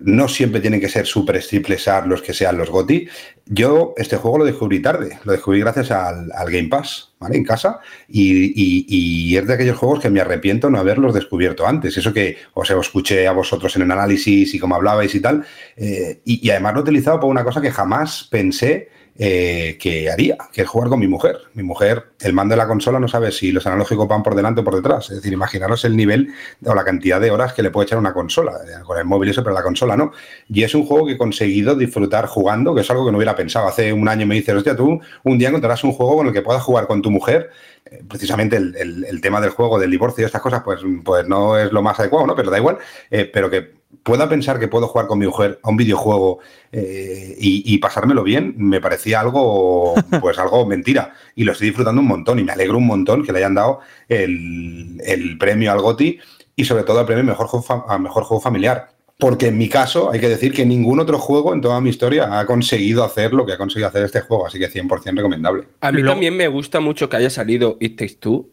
no 0.05 0.29
siempre 0.29 0.61
tienen 0.61 0.81
que 0.81 0.89
ser 0.89 1.07
super 1.07 1.43
triples 1.43 1.89
A 1.89 2.05
los 2.07 2.21
que 2.21 2.35
sean 2.35 2.59
los 2.59 2.71
GOTI. 2.71 3.09
Yo 3.47 3.95
este 3.97 4.17
juego 4.17 4.39
lo 4.39 4.45
descubrí 4.45 4.81
tarde, 4.81 5.19
lo 5.25 5.33
descubrí 5.33 5.61
gracias 5.61 5.91
al, 5.91 6.31
Game 6.47 6.69
Pass, 6.69 7.15
¿vale? 7.19 7.37
En 7.37 7.45
casa, 7.45 7.81
y, 8.09 9.35
es 9.37 9.47
de 9.47 9.55
aquellos 9.55 9.79
juegos 9.79 10.01
que 10.01 10.11
me 10.11 10.21
arrepiento 10.21 10.71
no 10.71 10.79
haberlos 10.79 11.15
descubierto 11.15 11.67
antes. 11.67 11.97
Eso 11.97 12.13
que 12.13 12.37
os 12.53 12.71
escuché 12.71 13.27
a 13.27 13.33
vosotros 13.33 13.75
en 13.77 13.83
el 13.83 13.91
análisis 13.91 14.55
y 14.55 14.59
cómo 14.59 14.75
hablabais 14.75 15.15
y 15.15 15.21
tal, 15.21 15.45
eh, 15.77 16.21
y, 16.25 16.49
además 16.51 16.75
lo 16.75 16.81
he 16.81 16.83
utilizado 16.83 17.17
para 17.17 17.29
una 17.29 17.45
cosa 17.45 17.61
que 17.61 17.71
jamás 17.71 18.29
pensé 18.31 18.89
eh, 19.17 19.79
que 19.81 20.11
haría, 20.11 20.37
que 20.53 20.63
es 20.63 20.69
jugar 20.69 20.89
con 20.89 20.99
mi 20.99 21.07
mujer. 21.07 21.39
Mi 21.55 21.63
mujer, 21.63 22.07
el 22.21 22.33
mando 22.33 22.55
de 22.55 22.57
la 22.57 22.67
consola 22.67 22.99
no 22.99 23.07
sabe 23.07 23.31
si 23.31 23.53
los 23.53 23.65
analógicos 23.65 24.09
van 24.09 24.25
por 24.25 24.35
delante 24.35 24.63
o 24.63 24.65
por 24.65 24.75
detrás. 24.75 25.09
Es 25.11 25.17
decir, 25.17 25.33
imaginaros 25.33 25.85
el 25.85 25.97
nivel 25.97 26.33
o 26.65 26.75
la 26.75 26.85
cantidad 26.85 27.21
de 27.21 27.31
horas 27.31 27.53
que 27.53 27.63
le 27.63 27.71
puede 27.71 27.87
echar 27.87 27.99
una 27.99 28.13
consola. 28.13 28.53
Eh, 28.67 28.83
con 28.85 28.99
el 28.99 29.05
móvil 29.05 29.31
eso, 29.31 29.45
pero 29.45 29.55
la 29.55 29.63
consola 29.63 29.97
no. 29.97 30.11
Y 30.49 30.65
es 30.65 30.75
un 30.75 30.85
juego 30.85 31.07
que 31.07 31.13
he 31.13 31.19
conseguido 31.19 31.77
disfrutar 31.77 32.27
jugando, 32.27 32.75
que 32.75 32.81
es 32.81 32.91
algo 32.91 33.05
que 33.05 33.13
no 33.13 33.19
hubiera 33.19 33.37
pensado. 33.37 33.69
Hace 33.69 33.93
un 33.93 34.09
año 34.09 34.27
me 34.27 34.35
dices, 34.35 34.53
hostia, 34.53 34.75
tú 34.75 35.01
un 35.23 35.39
día 35.39 35.49
encontrarás 35.49 35.85
un 35.85 35.93
juego 35.93 36.17
con 36.17 36.27
el 36.27 36.33
que 36.33 36.43
puedas 36.43 36.63
jugar 36.63 36.89
con 36.89 37.01
tu 37.01 37.13
mujer. 37.13 37.51
Eh, 37.85 38.03
precisamente 38.09 38.57
el, 38.57 38.75
el, 39.09 39.21
tema 39.21 39.41
del 39.41 39.51
juego, 39.51 39.79
del 39.79 39.93
divorcio 39.93 40.23
y 40.23 40.27
estas 40.27 40.43
cosas, 40.43 40.63
pues, 40.65 40.81
pues 41.05 41.29
no 41.29 41.57
es 41.57 41.71
lo 41.71 41.83
más 41.83 42.01
adecuado, 42.01 42.27
¿no? 42.27 42.35
Pero 42.35 42.51
da 42.51 42.59
igual. 42.59 42.79
Pero 43.11 43.49
que 43.49 43.84
pueda 44.03 44.29
pensar 44.29 44.59
que 44.59 44.69
puedo 44.69 44.89
jugar 44.89 45.07
con 45.07 45.19
mi 45.19 45.27
mujer 45.27 45.61
a 45.63 45.71
un 45.71 45.77
videojuego 45.77 46.41
eh, 46.73 47.37
y, 47.39 47.75
y, 47.75 47.79
pasármelo 47.79 48.23
bien, 48.23 48.55
me 48.57 48.81
parecía 48.81 49.21
algo, 49.21 49.95
pues 50.21 50.39
algo 50.39 50.67
mentira. 50.67 51.15
Y 51.35 51.45
lo 51.45 51.53
estoy 51.53 51.69
disfrutando 51.69 52.01
un 52.01 52.09
montón 52.09 52.39
y 52.39 52.45
me 52.45 52.53
alegro 52.53 52.79
un 52.79 52.87
montón 52.87 53.25
que 53.25 53.33
le 53.33 53.39
hayan 53.39 53.55
dado 53.55 53.81
el, 54.09 55.01
el 55.05 55.39
premio 55.39 55.73
al 55.73 55.81
GOTI 55.81 56.19
y 56.57 56.65
sobre 56.65 56.85
todo 56.85 57.01
el 57.01 57.07
premio 57.07 57.25
mejor 57.25 57.47
juego, 57.47 57.87
a 57.89 57.99
mejor 57.99 58.25
juego 58.25 58.41
familiar. 58.41 58.89
Porque 59.19 59.47
en 59.47 59.59
mi 59.59 59.69
caso 59.69 60.11
hay 60.11 60.19
que 60.19 60.29
decir 60.29 60.53
que 60.53 60.67
ningún 60.67 60.99
otro 60.99 61.19
juego 61.19 61.55
en 61.55 61.61
toda 61.61 61.81
mi 61.81 61.91
historia 61.91 62.39
ha 62.39 62.47
conseguido 62.47 63.05
hacer 63.05 63.33
lo 63.33 63.47
que 63.47 63.53
ha 63.53 63.59
conseguido 63.59 63.89
hacer 63.89 64.05
este 64.05 64.21
juego, 64.21 64.47
así 64.47 64.59
que 64.59 64.69
100% 64.69 65.17
recomendable. 65.17 65.65
A 65.81 65.93
mí 65.93 66.03
también 66.03 66.37
me 66.37 66.49
gusta 66.49 66.81
mucho 66.81 67.09
que 67.09 67.17
haya 67.19 67.31
salido 67.31 67.77
It 67.81 67.97
Takes 67.97 68.17
Two, 68.17 68.51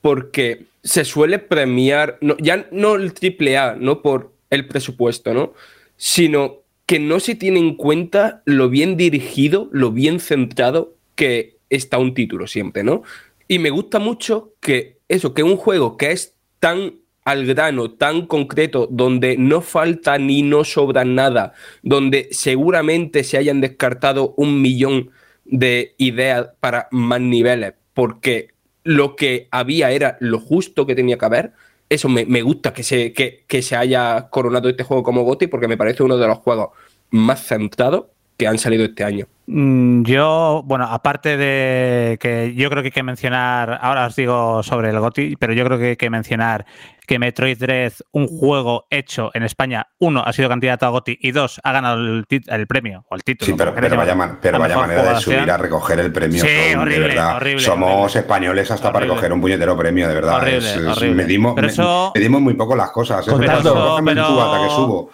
porque 0.00 0.66
se 0.84 1.04
suele 1.04 1.40
premiar, 1.40 2.18
no, 2.20 2.36
ya 2.38 2.66
no 2.70 2.94
el 2.94 3.12
triple 3.12 3.58
A, 3.58 3.74
no 3.74 4.02
por 4.02 4.33
el 4.54 4.66
presupuesto, 4.66 5.34
¿no? 5.34 5.52
Sino 5.96 6.62
que 6.86 6.98
no 6.98 7.20
se 7.20 7.34
tiene 7.34 7.58
en 7.58 7.76
cuenta 7.76 8.42
lo 8.44 8.68
bien 8.68 8.96
dirigido, 8.96 9.68
lo 9.72 9.90
bien 9.90 10.20
centrado 10.20 10.94
que 11.14 11.56
está 11.70 11.98
un 11.98 12.14
título 12.14 12.46
siempre, 12.46 12.84
¿no? 12.84 13.02
Y 13.48 13.58
me 13.58 13.70
gusta 13.70 13.98
mucho 13.98 14.54
que 14.60 14.98
eso, 15.08 15.34
que 15.34 15.42
un 15.42 15.56
juego 15.56 15.96
que 15.96 16.12
es 16.12 16.34
tan 16.58 16.94
al 17.24 17.46
grano, 17.46 17.90
tan 17.92 18.26
concreto, 18.26 18.86
donde 18.90 19.36
no 19.38 19.62
falta 19.62 20.18
ni 20.18 20.42
no 20.42 20.62
sobra 20.62 21.04
nada, 21.04 21.54
donde 21.82 22.28
seguramente 22.30 23.24
se 23.24 23.38
hayan 23.38 23.62
descartado 23.62 24.34
un 24.36 24.60
millón 24.60 25.10
de 25.46 25.94
ideas 25.96 26.50
para 26.60 26.88
más 26.90 27.20
niveles, 27.20 27.74
porque 27.94 28.48
lo 28.82 29.16
que 29.16 29.48
había 29.50 29.90
era 29.90 30.18
lo 30.20 30.38
justo 30.38 30.86
que 30.86 30.94
tenía 30.94 31.16
que 31.16 31.24
haber, 31.24 31.52
eso 31.88 32.08
me, 32.08 32.24
me 32.26 32.42
gusta 32.42 32.72
que 32.72 32.82
se, 32.82 33.12
que, 33.12 33.44
que 33.46 33.62
se 33.62 33.76
haya 33.76 34.28
coronado 34.30 34.68
este 34.68 34.84
juego 34.84 35.02
como 35.02 35.22
GOTY 35.22 35.46
porque 35.48 35.68
me 35.68 35.76
parece 35.76 36.02
uno 36.02 36.16
de 36.16 36.26
los 36.26 36.38
juegos 36.38 36.70
más 37.10 37.46
centrados 37.46 38.06
que 38.36 38.46
han 38.46 38.58
salido 38.58 38.84
este 38.84 39.04
año. 39.04 39.26
Mm, 39.46 40.02
Yo, 40.04 40.62
bueno, 40.64 40.86
aparte 40.86 41.36
de 41.36 42.18
que 42.18 42.54
yo 42.54 42.70
creo 42.70 42.82
que 42.82 42.88
hay 42.88 42.92
que 42.92 43.02
mencionar, 43.02 43.78
ahora 43.80 44.06
os 44.06 44.16
digo 44.16 44.62
sobre 44.62 44.90
el 44.90 44.98
GOTI, 44.98 45.36
pero 45.36 45.52
yo 45.52 45.64
creo 45.64 45.78
que 45.78 45.88
hay 45.90 45.96
que 45.96 46.10
mencionar 46.10 46.66
que 47.06 47.18
Metroid 47.18 47.58
Dread, 47.58 47.92
un 48.12 48.26
juego 48.26 48.86
hecho 48.90 49.30
en 49.34 49.42
España, 49.42 49.86
uno, 49.98 50.22
ha 50.24 50.32
sido 50.32 50.48
candidato 50.48 50.86
a 50.86 50.88
GOTI 50.88 51.18
y 51.20 51.32
dos, 51.32 51.60
ha 51.62 51.72
ganado 51.72 51.98
el, 51.98 52.24
el 52.28 52.66
premio 52.66 53.04
o 53.10 53.14
el 53.14 53.22
título. 53.24 53.46
Sí, 53.46 53.54
pero, 53.56 53.74
pero 53.74 53.96
vaya, 53.96 54.14
man, 54.14 54.38
pero 54.40 54.58
vaya 54.58 54.76
manera 54.76 55.14
de 55.14 55.20
subir 55.20 55.50
a 55.50 55.56
recoger 55.56 56.00
el 56.00 56.12
premio. 56.12 56.40
Sí, 56.42 56.48
son, 56.72 56.80
horrible, 56.82 57.00
de 57.00 57.08
verdad. 57.08 57.36
horrible, 57.36 57.60
Somos 57.62 57.90
horrible. 57.90 58.20
españoles 58.20 58.70
hasta 58.70 58.92
para 58.92 59.06
recoger 59.06 59.32
un 59.32 59.40
puñetero 59.40 59.76
premio, 59.76 60.08
de 60.08 60.14
verdad. 60.14 60.36
Horrible, 60.36 60.58
es, 60.58 60.76
es, 60.76 60.86
horrible. 60.86 61.14
Medimos, 61.22 61.52
Pero 61.54 61.66
eso- 61.66 62.12
me- 62.14 62.20
medimos 62.20 62.40
muy 62.40 62.54
poco 62.54 62.74
las 62.76 62.90
cosas. 62.90 63.26
¿eh? 63.26 63.30
Pero 63.30 63.38
Pero, 63.38 63.58
eso- 63.58 64.00
pero... 64.04 64.40
hasta 64.42 64.64
que 64.68 64.74
subo. 64.74 65.10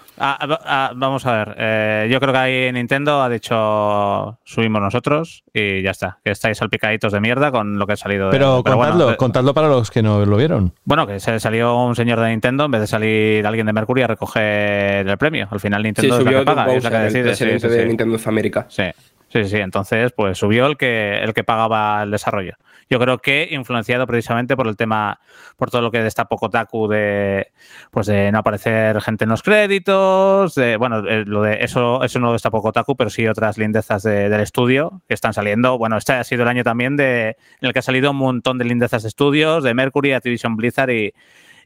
Vamos 0.97 1.24
a 1.26 1.32
ver, 1.32 1.55
eh, 1.59 2.09
yo 2.12 2.20
creo 2.20 2.32
que 2.32 2.38
ahí 2.38 2.72
Nintendo 2.72 3.22
ha 3.22 3.28
dicho 3.30 4.38
subimos 4.45 4.80
nosotros 4.82 5.45
y 5.53 5.82
ya 5.82 5.93
está, 5.93 6.18
que 6.24 6.30
estáis 6.32 6.59
salpicaditos 6.59 7.12
de 7.12 7.20
mierda 7.20 7.51
con 7.51 7.78
lo 7.78 7.86
que 7.86 7.95
ha 7.95 7.97
salido. 7.97 8.26
de- 8.26 8.32
Pero, 8.32 8.62
bueno, 8.62 8.76
contadlo, 8.78 9.11
eh, 9.12 9.16
contadlo 9.16 9.55
para 9.55 9.68
los 9.68 9.91
que 9.91 10.03
no 10.03 10.24
lo 10.26 10.36
vieron. 10.36 10.74
Bueno, 10.84 11.07
que 11.07 11.20
se 11.20 11.41
salió 11.41 11.74
un 11.87 11.97
señor 11.97 12.20
de 12.20 12.28
Nintendo 12.31 12.64
en 12.64 12.70
vez 12.70 12.81
de 12.83 12.87
salir 12.87 13.47
alguien 13.47 13.66
de 13.66 13.72
Mercury 13.72 14.03
a 14.03 14.07
recoger 14.07 15.09
el 15.09 15.18
premio. 15.18 15.49
Al 15.51 15.61
final 15.61 15.83
Sí, 15.83 15.87
Nintendo 15.89 16.18
es 16.18 16.24
la 16.24 16.31
que 16.31 16.45
paga, 16.45 16.74
es 16.74 16.85
la 16.85 16.91
que 16.91 16.97
decide. 16.99 17.35
Sí, 17.35 17.45
sí, 17.61 17.68
de 17.68 17.83
sí. 17.83 17.89
Nintendo 17.89 18.16
of 18.16 18.26
America. 18.28 18.66
Sí. 18.68 18.85
Sí, 19.28 19.45
sí, 19.45 19.59
entonces 19.59 20.11
pues 20.11 20.37
subió 20.39 20.66
el 20.66 20.76
que, 20.76 21.18
el 21.22 21.33
que 21.35 21.45
pagaba 21.45 22.03
el 22.03 22.11
desarrollo. 22.11 22.55
Yo 22.89 22.99
creo 22.99 23.18
que 23.18 23.47
influenciado 23.53 24.05
precisamente 24.05 24.57
por 24.57 24.66
el 24.66 24.76
tema, 24.76 25.20
por 25.57 25.70
todo 25.70 25.83
lo 25.83 25.93
que 25.93 26.03
destapó 26.03 26.37
Kotaku 26.37 26.89
de, 26.89 27.53
pues 27.93 28.09
de 28.09 28.33
no 28.33 28.41
aparecer 28.41 29.01
gente 29.01 29.22
en 29.22 29.31
los 29.31 29.45
créditos, 29.45 30.57
de, 30.57 30.76
bueno, 30.76 30.99
eh, 31.09 31.22
lo 31.24 31.43
de 31.43 31.59
eso, 31.62 32.03
eso 32.03 32.18
no 32.18 32.26
lo 32.26 32.33
destapó 32.33 32.61
Kotaku, 32.61 32.97
pero 32.97 33.09
sí 33.09 33.28
otras 33.28 33.57
lindezas 33.57 34.03
de- 34.03 34.28
del 34.28 34.41
estudio 34.41 35.03
que 35.07 35.14
están 35.14 35.33
saliendo. 35.33 35.78
Bueno, 35.78 35.97
este 35.97 36.14
ha 36.14 36.24
sido 36.24 36.43
el 36.43 36.49
año 36.49 36.64
también 36.64 36.97
de, 36.97 37.28
en 37.61 37.68
el 37.68 37.72
que 37.72 37.78
ha 37.78 37.83
salido 37.83 38.11
un 38.11 38.16
montón 38.16 38.59
de 38.59 38.64
lindezas 38.64 39.03
de 39.03 39.09
estudios, 39.11 39.62
de 39.62 39.74
Mercury, 39.74 40.12
Activision 40.12 40.57
Blizzard 40.57 40.91
y, 40.91 41.14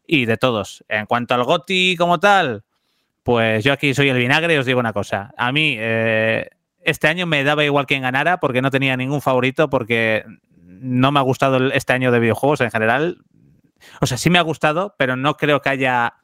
y 0.07 0.26
de 0.26 0.36
todos. 0.36 0.84
En 0.88 1.07
cuanto 1.07 1.34
al 1.34 1.44
GOTI 1.44 1.96
como 1.96 2.20
tal, 2.20 2.64
pues 3.22 3.64
yo 3.64 3.72
aquí 3.72 3.94
soy 3.94 4.11
el 4.11 4.18
vinagre 4.18 4.55
y 4.55 4.59
os 4.59 4.66
digo 4.66 4.80
una 4.80 4.92
cosa. 4.92 5.32
A 5.36 5.50
mí, 5.50 5.76
eh, 5.78 6.48
este 6.82 7.09
año 7.09 7.26
me 7.26 7.42
daba 7.42 7.64
igual 7.64 7.86
quien 7.86 8.02
ganara 8.02 8.38
porque 8.38 8.62
no 8.62 8.70
tenía 8.70 8.96
ningún 8.96 9.22
favorito, 9.22 9.70
porque 9.70 10.24
no 10.62 11.11
me 11.11 11.18
ha 11.18 11.22
gustado 11.22 11.72
este 11.72 11.94
año 11.94 12.12
de 12.12 12.20
videojuegos 12.20 12.61
en 12.61 12.70
general. 12.70 13.18
O 14.00 14.07
sea, 14.07 14.18
sí 14.18 14.30
me 14.30 14.38
ha 14.38 14.42
gustado, 14.42 14.94
pero 14.98 15.16
no 15.16 15.36
creo 15.36 15.61
que 15.61 15.70
haya. 15.70 16.14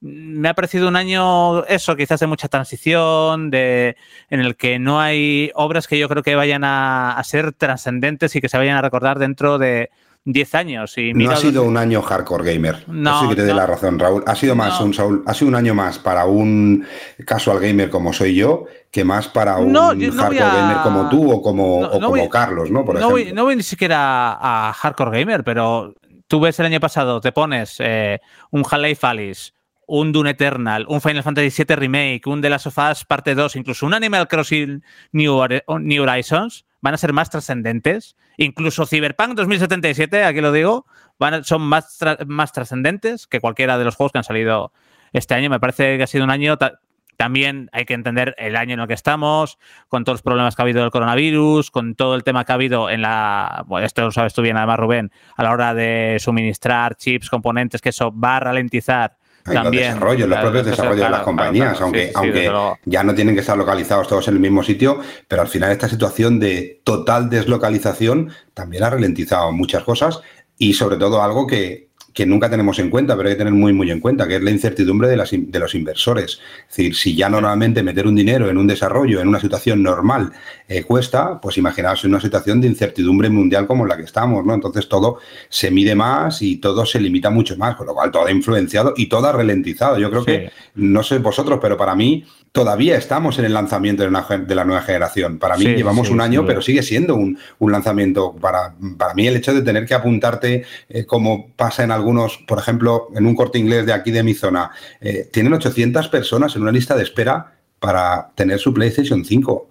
Me 0.00 0.48
ha 0.48 0.54
parecido 0.54 0.88
un 0.88 0.96
año, 0.96 1.64
eso, 1.64 1.96
quizás 1.96 2.20
de 2.20 2.26
mucha 2.26 2.48
transición, 2.48 3.50
de, 3.50 3.96
en 4.28 4.40
el 4.40 4.56
que 4.56 4.78
no 4.78 5.00
hay 5.00 5.50
obras 5.54 5.88
que 5.88 5.98
yo 5.98 6.08
creo 6.08 6.22
que 6.22 6.34
vayan 6.34 6.64
a, 6.64 7.12
a 7.12 7.24
ser 7.24 7.54
trascendentes 7.54 8.36
y 8.36 8.40
que 8.40 8.50
se 8.50 8.58
vayan 8.58 8.76
a 8.76 8.82
recordar 8.82 9.18
dentro 9.18 9.58
de 9.58 9.90
10 10.26 10.54
años. 10.56 10.98
Y 10.98 11.14
No 11.14 11.30
ha 11.30 11.36
sido 11.36 11.62
un 11.62 11.76
año 11.76 12.02
hardcore 12.02 12.52
gamer. 12.52 12.84
No, 12.88 13.10
Eso 13.10 13.20
sí 13.30 13.36
que 13.36 13.42
te 13.42 13.48
no. 13.48 13.54
la 13.54 13.64
razón, 13.66 13.98
Raúl. 13.98 14.24
Ha 14.26 14.34
sido 14.34 14.54
más 14.56 14.78
No. 14.80 14.86
un 14.86 14.92
Saúl, 14.94 15.22
ha 15.24 15.32
sido 15.32 15.48
un 15.48 15.54
año 15.54 15.72
más 15.74 15.98
para 16.00 16.24
un 16.26 16.84
casual 17.24 17.60
gamer 17.60 17.88
como 17.88 18.12
soy 18.12 18.34
yo, 18.34 18.64
que 18.90 19.04
más 19.04 19.28
para 19.28 19.56
un 19.58 19.72
No, 19.72 19.88
hardcore 19.90 20.40
a- 20.40 20.54
gamer 20.54 20.76
como 20.82 21.08
tú 21.08 21.30
o 21.30 21.40
como, 21.40 21.80
No, 21.80 21.86
o 21.86 22.00
no 22.00 22.06
como 22.08 22.08
voy- 22.08 22.28
Carlos, 22.28 22.70
¿no? 22.70 22.84
Por 22.84 22.98
no, 23.00 23.08
voy, 23.10 23.32
no 23.32 23.44
voy 23.44 23.56
ni 23.56 23.62
siquiera 23.62 24.32
a, 24.32 24.68
a 24.68 24.72
Hardcore 24.72 25.20
Gamer, 25.20 25.44
pero 25.44 25.94
tú 26.26 26.40
ves 26.40 26.58
el 26.58 26.66
año 26.66 26.80
pasado, 26.80 27.20
te 27.20 27.30
pones 27.30 27.76
eh, 27.78 28.20
un 28.50 28.62
Half-Life 28.68 29.06
Alice, 29.06 29.52
un 29.86 30.10
Dune 30.10 30.30
Eternal, 30.30 30.84
un 30.88 31.00
Final 31.00 31.22
Fantasy 31.22 31.62
VII 31.62 31.76
Remake, 31.76 32.22
un 32.26 32.42
The 32.42 32.50
Last 32.50 32.66
of 32.66 32.78
Us 32.90 33.04
Parte 33.04 33.36
2, 33.36 33.54
incluso 33.54 33.86
un 33.86 33.94
Animal 33.94 34.26
Crossing 34.26 34.82
New, 35.12 35.40
New 35.78 36.02
Horizons, 36.02 36.64
van 36.80 36.94
a 36.94 36.98
ser 36.98 37.12
más 37.12 37.30
trascendentes. 37.30 38.16
Incluso 38.36 38.86
Cyberpunk 38.86 39.34
2077, 39.34 40.24
aquí 40.24 40.40
lo 40.40 40.52
digo, 40.52 40.86
van 41.18 41.44
son 41.44 41.62
más, 41.62 42.00
tra- 42.00 42.24
más 42.26 42.52
trascendentes 42.52 43.26
que 43.26 43.40
cualquiera 43.40 43.78
de 43.78 43.84
los 43.84 43.96
juegos 43.96 44.12
que 44.12 44.18
han 44.18 44.24
salido 44.24 44.72
este 45.12 45.34
año. 45.34 45.50
Me 45.50 45.60
parece 45.60 45.96
que 45.96 46.02
ha 46.02 46.06
sido 46.06 46.24
un 46.24 46.30
año 46.30 46.56
ta- 46.58 46.80
también 47.16 47.70
hay 47.72 47.86
que 47.86 47.94
entender 47.94 48.34
el 48.36 48.56
año 48.56 48.74
en 48.74 48.80
el 48.80 48.86
que 48.86 48.92
estamos, 48.92 49.58
con 49.88 50.04
todos 50.04 50.16
los 50.16 50.22
problemas 50.22 50.54
que 50.54 50.60
ha 50.60 50.64
habido 50.64 50.82
del 50.82 50.90
coronavirus, 50.90 51.70
con 51.70 51.94
todo 51.94 52.14
el 52.14 52.24
tema 52.24 52.44
que 52.44 52.52
ha 52.52 52.56
habido 52.56 52.90
en 52.90 53.00
la. 53.00 53.64
Bueno, 53.66 53.86
esto 53.86 54.02
lo 54.02 54.10
sabes 54.12 54.34
tú 54.34 54.42
bien, 54.42 54.58
además, 54.58 54.78
Rubén, 54.78 55.10
a 55.34 55.42
la 55.42 55.52
hora 55.52 55.72
de 55.72 56.18
suministrar 56.20 56.96
chips, 56.96 57.30
componentes, 57.30 57.80
que 57.80 57.88
eso 57.88 58.12
va 58.12 58.36
a 58.36 58.40
ralentizar. 58.40 59.16
Ay, 59.46 59.54
los 59.54 59.64
también 59.64 59.84
desarrollos, 59.84 60.28
los 60.28 60.38
propios 60.38 60.66
desarrollos 60.66 61.04
de 61.04 61.10
las 61.10 61.22
compañías, 61.22 61.70
claro, 61.70 61.84
aunque, 61.84 62.06
sí, 62.06 62.12
aunque 62.14 62.52
ya 62.84 63.04
no 63.04 63.14
tienen 63.14 63.34
que 63.34 63.40
estar 63.40 63.56
localizados 63.56 64.08
todos 64.08 64.26
en 64.28 64.34
el 64.34 64.40
mismo 64.40 64.62
sitio, 64.62 65.00
pero 65.28 65.42
al 65.42 65.48
final 65.48 65.70
esta 65.70 65.88
situación 65.88 66.40
de 66.40 66.80
total 66.84 67.30
deslocalización 67.30 68.30
también 68.54 68.84
ha 68.84 68.90
ralentizado 68.90 69.52
muchas 69.52 69.84
cosas 69.84 70.20
y 70.58 70.74
sobre 70.74 70.96
todo 70.96 71.22
algo 71.22 71.46
que, 71.46 71.85
que 72.16 72.24
nunca 72.24 72.48
tenemos 72.48 72.78
en 72.78 72.88
cuenta, 72.88 73.14
pero 73.14 73.28
hay 73.28 73.34
que 73.34 73.38
tener 73.40 73.52
muy, 73.52 73.74
muy 73.74 73.90
en 73.90 74.00
cuenta, 74.00 74.26
que 74.26 74.36
es 74.36 74.42
la 74.42 74.50
incertidumbre 74.50 75.06
de, 75.06 75.18
las 75.18 75.32
de 75.32 75.58
los 75.58 75.74
inversores. 75.74 76.40
Es 76.62 76.74
decir, 76.74 76.94
si 76.96 77.14
ya 77.14 77.28
normalmente 77.28 77.82
meter 77.82 78.06
un 78.06 78.14
dinero 78.14 78.48
en 78.48 78.56
un 78.56 78.66
desarrollo, 78.66 79.20
en 79.20 79.28
una 79.28 79.38
situación 79.38 79.82
normal, 79.82 80.32
eh, 80.66 80.82
cuesta, 80.84 81.38
pues 81.38 81.58
imaginaos 81.58 82.02
una 82.04 82.18
situación 82.18 82.58
de 82.62 82.68
incertidumbre 82.68 83.28
mundial 83.28 83.66
como 83.66 83.84
la 83.84 83.98
que 83.98 84.04
estamos, 84.04 84.46
¿no? 84.46 84.54
Entonces 84.54 84.88
todo 84.88 85.18
se 85.50 85.70
mide 85.70 85.94
más 85.94 86.40
y 86.40 86.56
todo 86.56 86.86
se 86.86 87.00
limita 87.00 87.28
mucho 87.28 87.54
más, 87.58 87.76
con 87.76 87.86
lo 87.86 87.92
cual 87.92 88.10
todo 88.10 88.24
ha 88.24 88.30
influenciado 88.30 88.94
y 88.96 89.10
todo 89.10 89.26
ha 89.26 89.32
ralentizado. 89.32 89.98
Yo 89.98 90.08
creo 90.08 90.22
Sí. 90.22 90.26
que, 90.26 90.50
no 90.76 91.02
sé 91.02 91.18
vosotros, 91.18 91.58
pero 91.60 91.76
para 91.76 91.94
mí 91.94 92.24
todavía 92.52 92.96
estamos 92.96 93.38
en 93.38 93.44
el 93.44 93.52
lanzamiento 93.52 94.02
de, 94.02 94.08
una 94.08 94.22
de 94.22 94.54
la 94.54 94.64
nueva 94.64 94.80
generación. 94.80 95.38
Para 95.38 95.58
mí 95.58 95.66
Sí, 95.66 95.74
llevamos 95.74 96.06
sí, 96.06 96.14
un 96.14 96.22
año, 96.22 96.46
pero 96.46 96.62
sigue 96.62 96.82
siendo 96.82 97.14
un, 97.14 97.38
un 97.58 97.72
lanzamiento. 97.72 98.34
Para, 98.40 98.74
para 98.96 99.12
mí 99.12 99.26
el 99.26 99.36
hecho 99.36 99.52
de 99.52 99.60
tener 99.60 99.84
que 99.84 99.92
apuntarte, 99.92 100.64
eh, 100.88 101.04
como 101.04 101.50
pasa 101.54 101.84
en 101.84 101.90
algunos, 102.06 102.38
por 102.46 102.60
ejemplo, 102.60 103.08
en 103.16 103.26
un 103.26 103.34
corte 103.34 103.58
inglés 103.58 103.84
de 103.84 103.92
aquí 103.92 104.12
de 104.12 104.22
mi 104.22 104.32
zona, 104.32 104.70
eh, 105.00 105.28
tienen 105.32 105.52
800 105.52 106.08
personas 106.08 106.54
en 106.54 106.62
una 106.62 106.70
lista 106.70 106.94
de 106.94 107.02
espera 107.02 107.54
para 107.80 108.30
tener 108.36 108.60
su 108.60 108.72
PlayStation 108.72 109.24
5. 109.24 109.68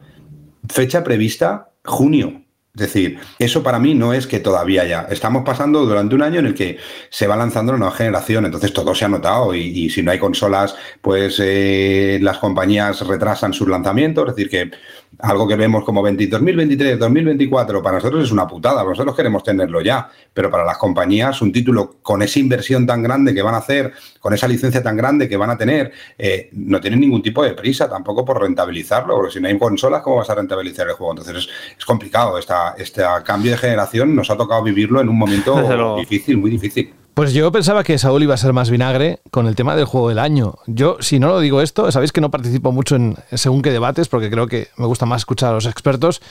Fecha 0.67 1.01
prevista, 1.01 1.69
junio. 1.85 2.41
Es 2.73 2.81
decir, 2.81 3.19
eso 3.39 3.63
para 3.63 3.79
mí 3.79 3.93
no 3.93 4.11
es 4.11 4.27
que 4.27 4.41
todavía 4.41 4.85
ya. 4.85 5.07
Estamos 5.09 5.45
pasando 5.45 5.85
durante 5.85 6.13
un 6.13 6.23
año 6.23 6.41
en 6.41 6.47
el 6.47 6.53
que 6.53 6.77
se 7.09 7.25
va 7.25 7.37
lanzando 7.37 7.71
la 7.71 7.77
nueva 7.77 7.95
generación, 7.95 8.43
entonces 8.43 8.73
todo 8.73 8.93
se 8.93 9.05
ha 9.05 9.07
notado 9.07 9.55
y, 9.55 9.89
si 9.89 10.03
no 10.03 10.11
hay 10.11 10.19
consolas, 10.19 10.75
pues 11.01 11.39
eh, 11.41 12.19
las 12.21 12.39
compañías 12.39 12.99
retrasan 13.07 13.53
sus 13.53 13.69
lanzamientos, 13.69 14.27
es 14.27 14.35
decir, 14.35 14.49
que 14.49 14.71
algo 15.19 15.47
que 15.47 15.55
vemos 15.55 15.83
como 15.83 16.01
20 16.01 16.27
2023, 16.27 16.99
2024, 16.99 17.81
para 17.81 17.97
nosotros 17.97 18.23
es 18.23 18.31
una 18.31 18.47
putada, 18.47 18.83
nosotros 18.83 19.15
queremos 19.15 19.43
tenerlo 19.43 19.81
ya, 19.81 20.09
pero 20.33 20.49
para 20.49 20.63
las 20.63 20.77
compañías 20.77 21.41
un 21.41 21.51
título 21.51 21.97
con 22.01 22.21
esa 22.21 22.39
inversión 22.39 22.85
tan 22.85 23.03
grande 23.03 23.33
que 23.33 23.41
van 23.41 23.55
a 23.55 23.57
hacer, 23.57 23.93
con 24.19 24.33
esa 24.33 24.47
licencia 24.47 24.81
tan 24.81 24.97
grande 24.97 25.29
que 25.29 25.37
van 25.37 25.49
a 25.49 25.57
tener, 25.57 25.91
eh, 26.17 26.49
no 26.53 26.79
tienen 26.81 26.99
ningún 26.99 27.21
tipo 27.21 27.43
de 27.43 27.53
prisa 27.53 27.89
tampoco 27.89 28.25
por 28.25 28.41
rentabilizarlo, 28.41 29.15
porque 29.15 29.33
si 29.33 29.39
no 29.39 29.47
hay 29.47 29.57
consolas, 29.57 30.01
¿cómo 30.01 30.17
vas 30.17 30.29
a 30.29 30.35
rentabilizar 30.35 30.87
el 30.87 30.93
juego? 30.93 31.13
Entonces 31.13 31.35
es, 31.35 31.49
es 31.77 31.85
complicado, 31.85 32.37
esta, 32.37 32.75
este 32.77 33.03
cambio 33.23 33.51
de 33.51 33.57
generación 33.57 34.15
nos 34.15 34.29
ha 34.29 34.37
tocado 34.37 34.63
vivirlo 34.63 35.01
en 35.01 35.09
un 35.09 35.17
momento 35.17 35.55
Desde 35.61 35.95
difícil, 35.99 36.37
muy 36.37 36.51
difícil. 36.51 37.04
Pues 37.15 37.31
yo 37.31 37.49
pensaba 37.49 37.85
que 37.85 37.97
Saúl 37.97 38.23
iba 38.23 38.33
a 38.33 38.37
ser 38.37 38.51
más 38.51 38.69
vinagre 38.69 39.21
con 39.31 39.47
el 39.47 39.55
tema 39.55 39.77
del 39.77 39.85
juego 39.85 40.09
del 40.09 40.19
año. 40.19 40.55
Yo, 40.67 40.97
si 40.99 41.17
no 41.17 41.29
lo 41.29 41.39
digo 41.39 41.61
esto, 41.61 41.89
sabéis 41.89 42.11
que 42.11 42.19
no 42.19 42.29
participo 42.29 42.73
mucho 42.73 42.97
en 42.97 43.15
según 43.31 43.61
qué 43.61 43.71
debates, 43.71 44.09
porque 44.09 44.29
creo 44.29 44.47
que 44.47 44.67
me 44.75 44.85
gusta 44.85 45.05
más 45.05 45.21
escuchar 45.21 45.51
a 45.51 45.53
los 45.53 45.65
expertos, 45.65 46.21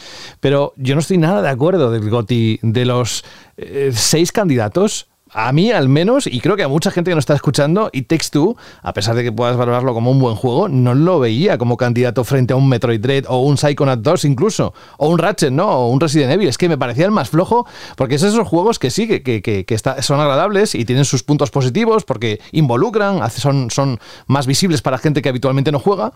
pero 0.40 0.74
yo 0.76 0.94
no 0.94 1.00
estoy 1.00 1.16
nada 1.16 1.40
de 1.40 1.48
acuerdo 1.48 1.90
del 1.90 2.10
GOTI 2.10 2.58
de 2.60 2.84
los 2.84 3.24
eh, 3.56 3.92
seis 3.94 4.30
candidatos. 4.30 5.08
A 5.34 5.52
mí 5.52 5.72
al 5.72 5.88
menos, 5.88 6.26
y 6.28 6.40
creo 6.40 6.56
que 6.56 6.62
a 6.62 6.68
mucha 6.68 6.90
gente 6.90 7.10
que 7.10 7.14
nos 7.16 7.22
está 7.22 7.34
escuchando, 7.34 7.90
y 7.92 8.02
Takes 8.02 8.28
Two, 8.30 8.56
a 8.82 8.92
pesar 8.94 9.16
de 9.16 9.24
que 9.24 9.32
puedas 9.32 9.56
valorarlo 9.56 9.92
como 9.92 10.10
un 10.12 10.20
buen 10.20 10.36
juego, 10.36 10.68
no 10.68 10.94
lo 10.94 11.18
veía 11.18 11.58
como 11.58 11.76
candidato 11.76 12.22
frente 12.24 12.52
a 12.52 12.56
un 12.56 12.68
Metroid 12.68 13.00
Dread 13.00 13.24
o 13.28 13.40
un 13.42 13.56
Psychonaut 13.58 14.00
2 14.00 14.24
incluso, 14.26 14.72
o 14.96 15.08
un 15.08 15.18
Ratchet, 15.18 15.50
¿no? 15.52 15.66
O 15.68 15.88
un 15.90 16.00
Resident 16.00 16.30
Evil. 16.32 16.48
Es 16.48 16.56
que 16.56 16.68
me 16.68 16.78
parecía 16.78 17.04
el 17.04 17.10
más 17.10 17.28
flojo, 17.30 17.66
porque 17.96 18.14
es 18.14 18.22
esos 18.22 18.46
juegos 18.46 18.78
que 18.78 18.90
sí, 18.90 19.08
que, 19.08 19.22
que- 19.22 19.42
que- 19.42 19.64
que 19.64 19.74
está- 19.74 20.00
son 20.02 20.20
agradables 20.20 20.74
y 20.76 20.84
tienen 20.84 21.04
sus 21.04 21.24
puntos 21.24 21.50
positivos, 21.50 22.04
porque 22.04 22.40
involucran, 22.52 23.20
son, 23.30 23.70
son 23.70 23.98
más 24.28 24.46
visibles 24.46 24.82
para 24.82 24.98
gente 24.98 25.20
que 25.20 25.28
habitualmente 25.28 25.72
no 25.72 25.80
juega, 25.80 26.12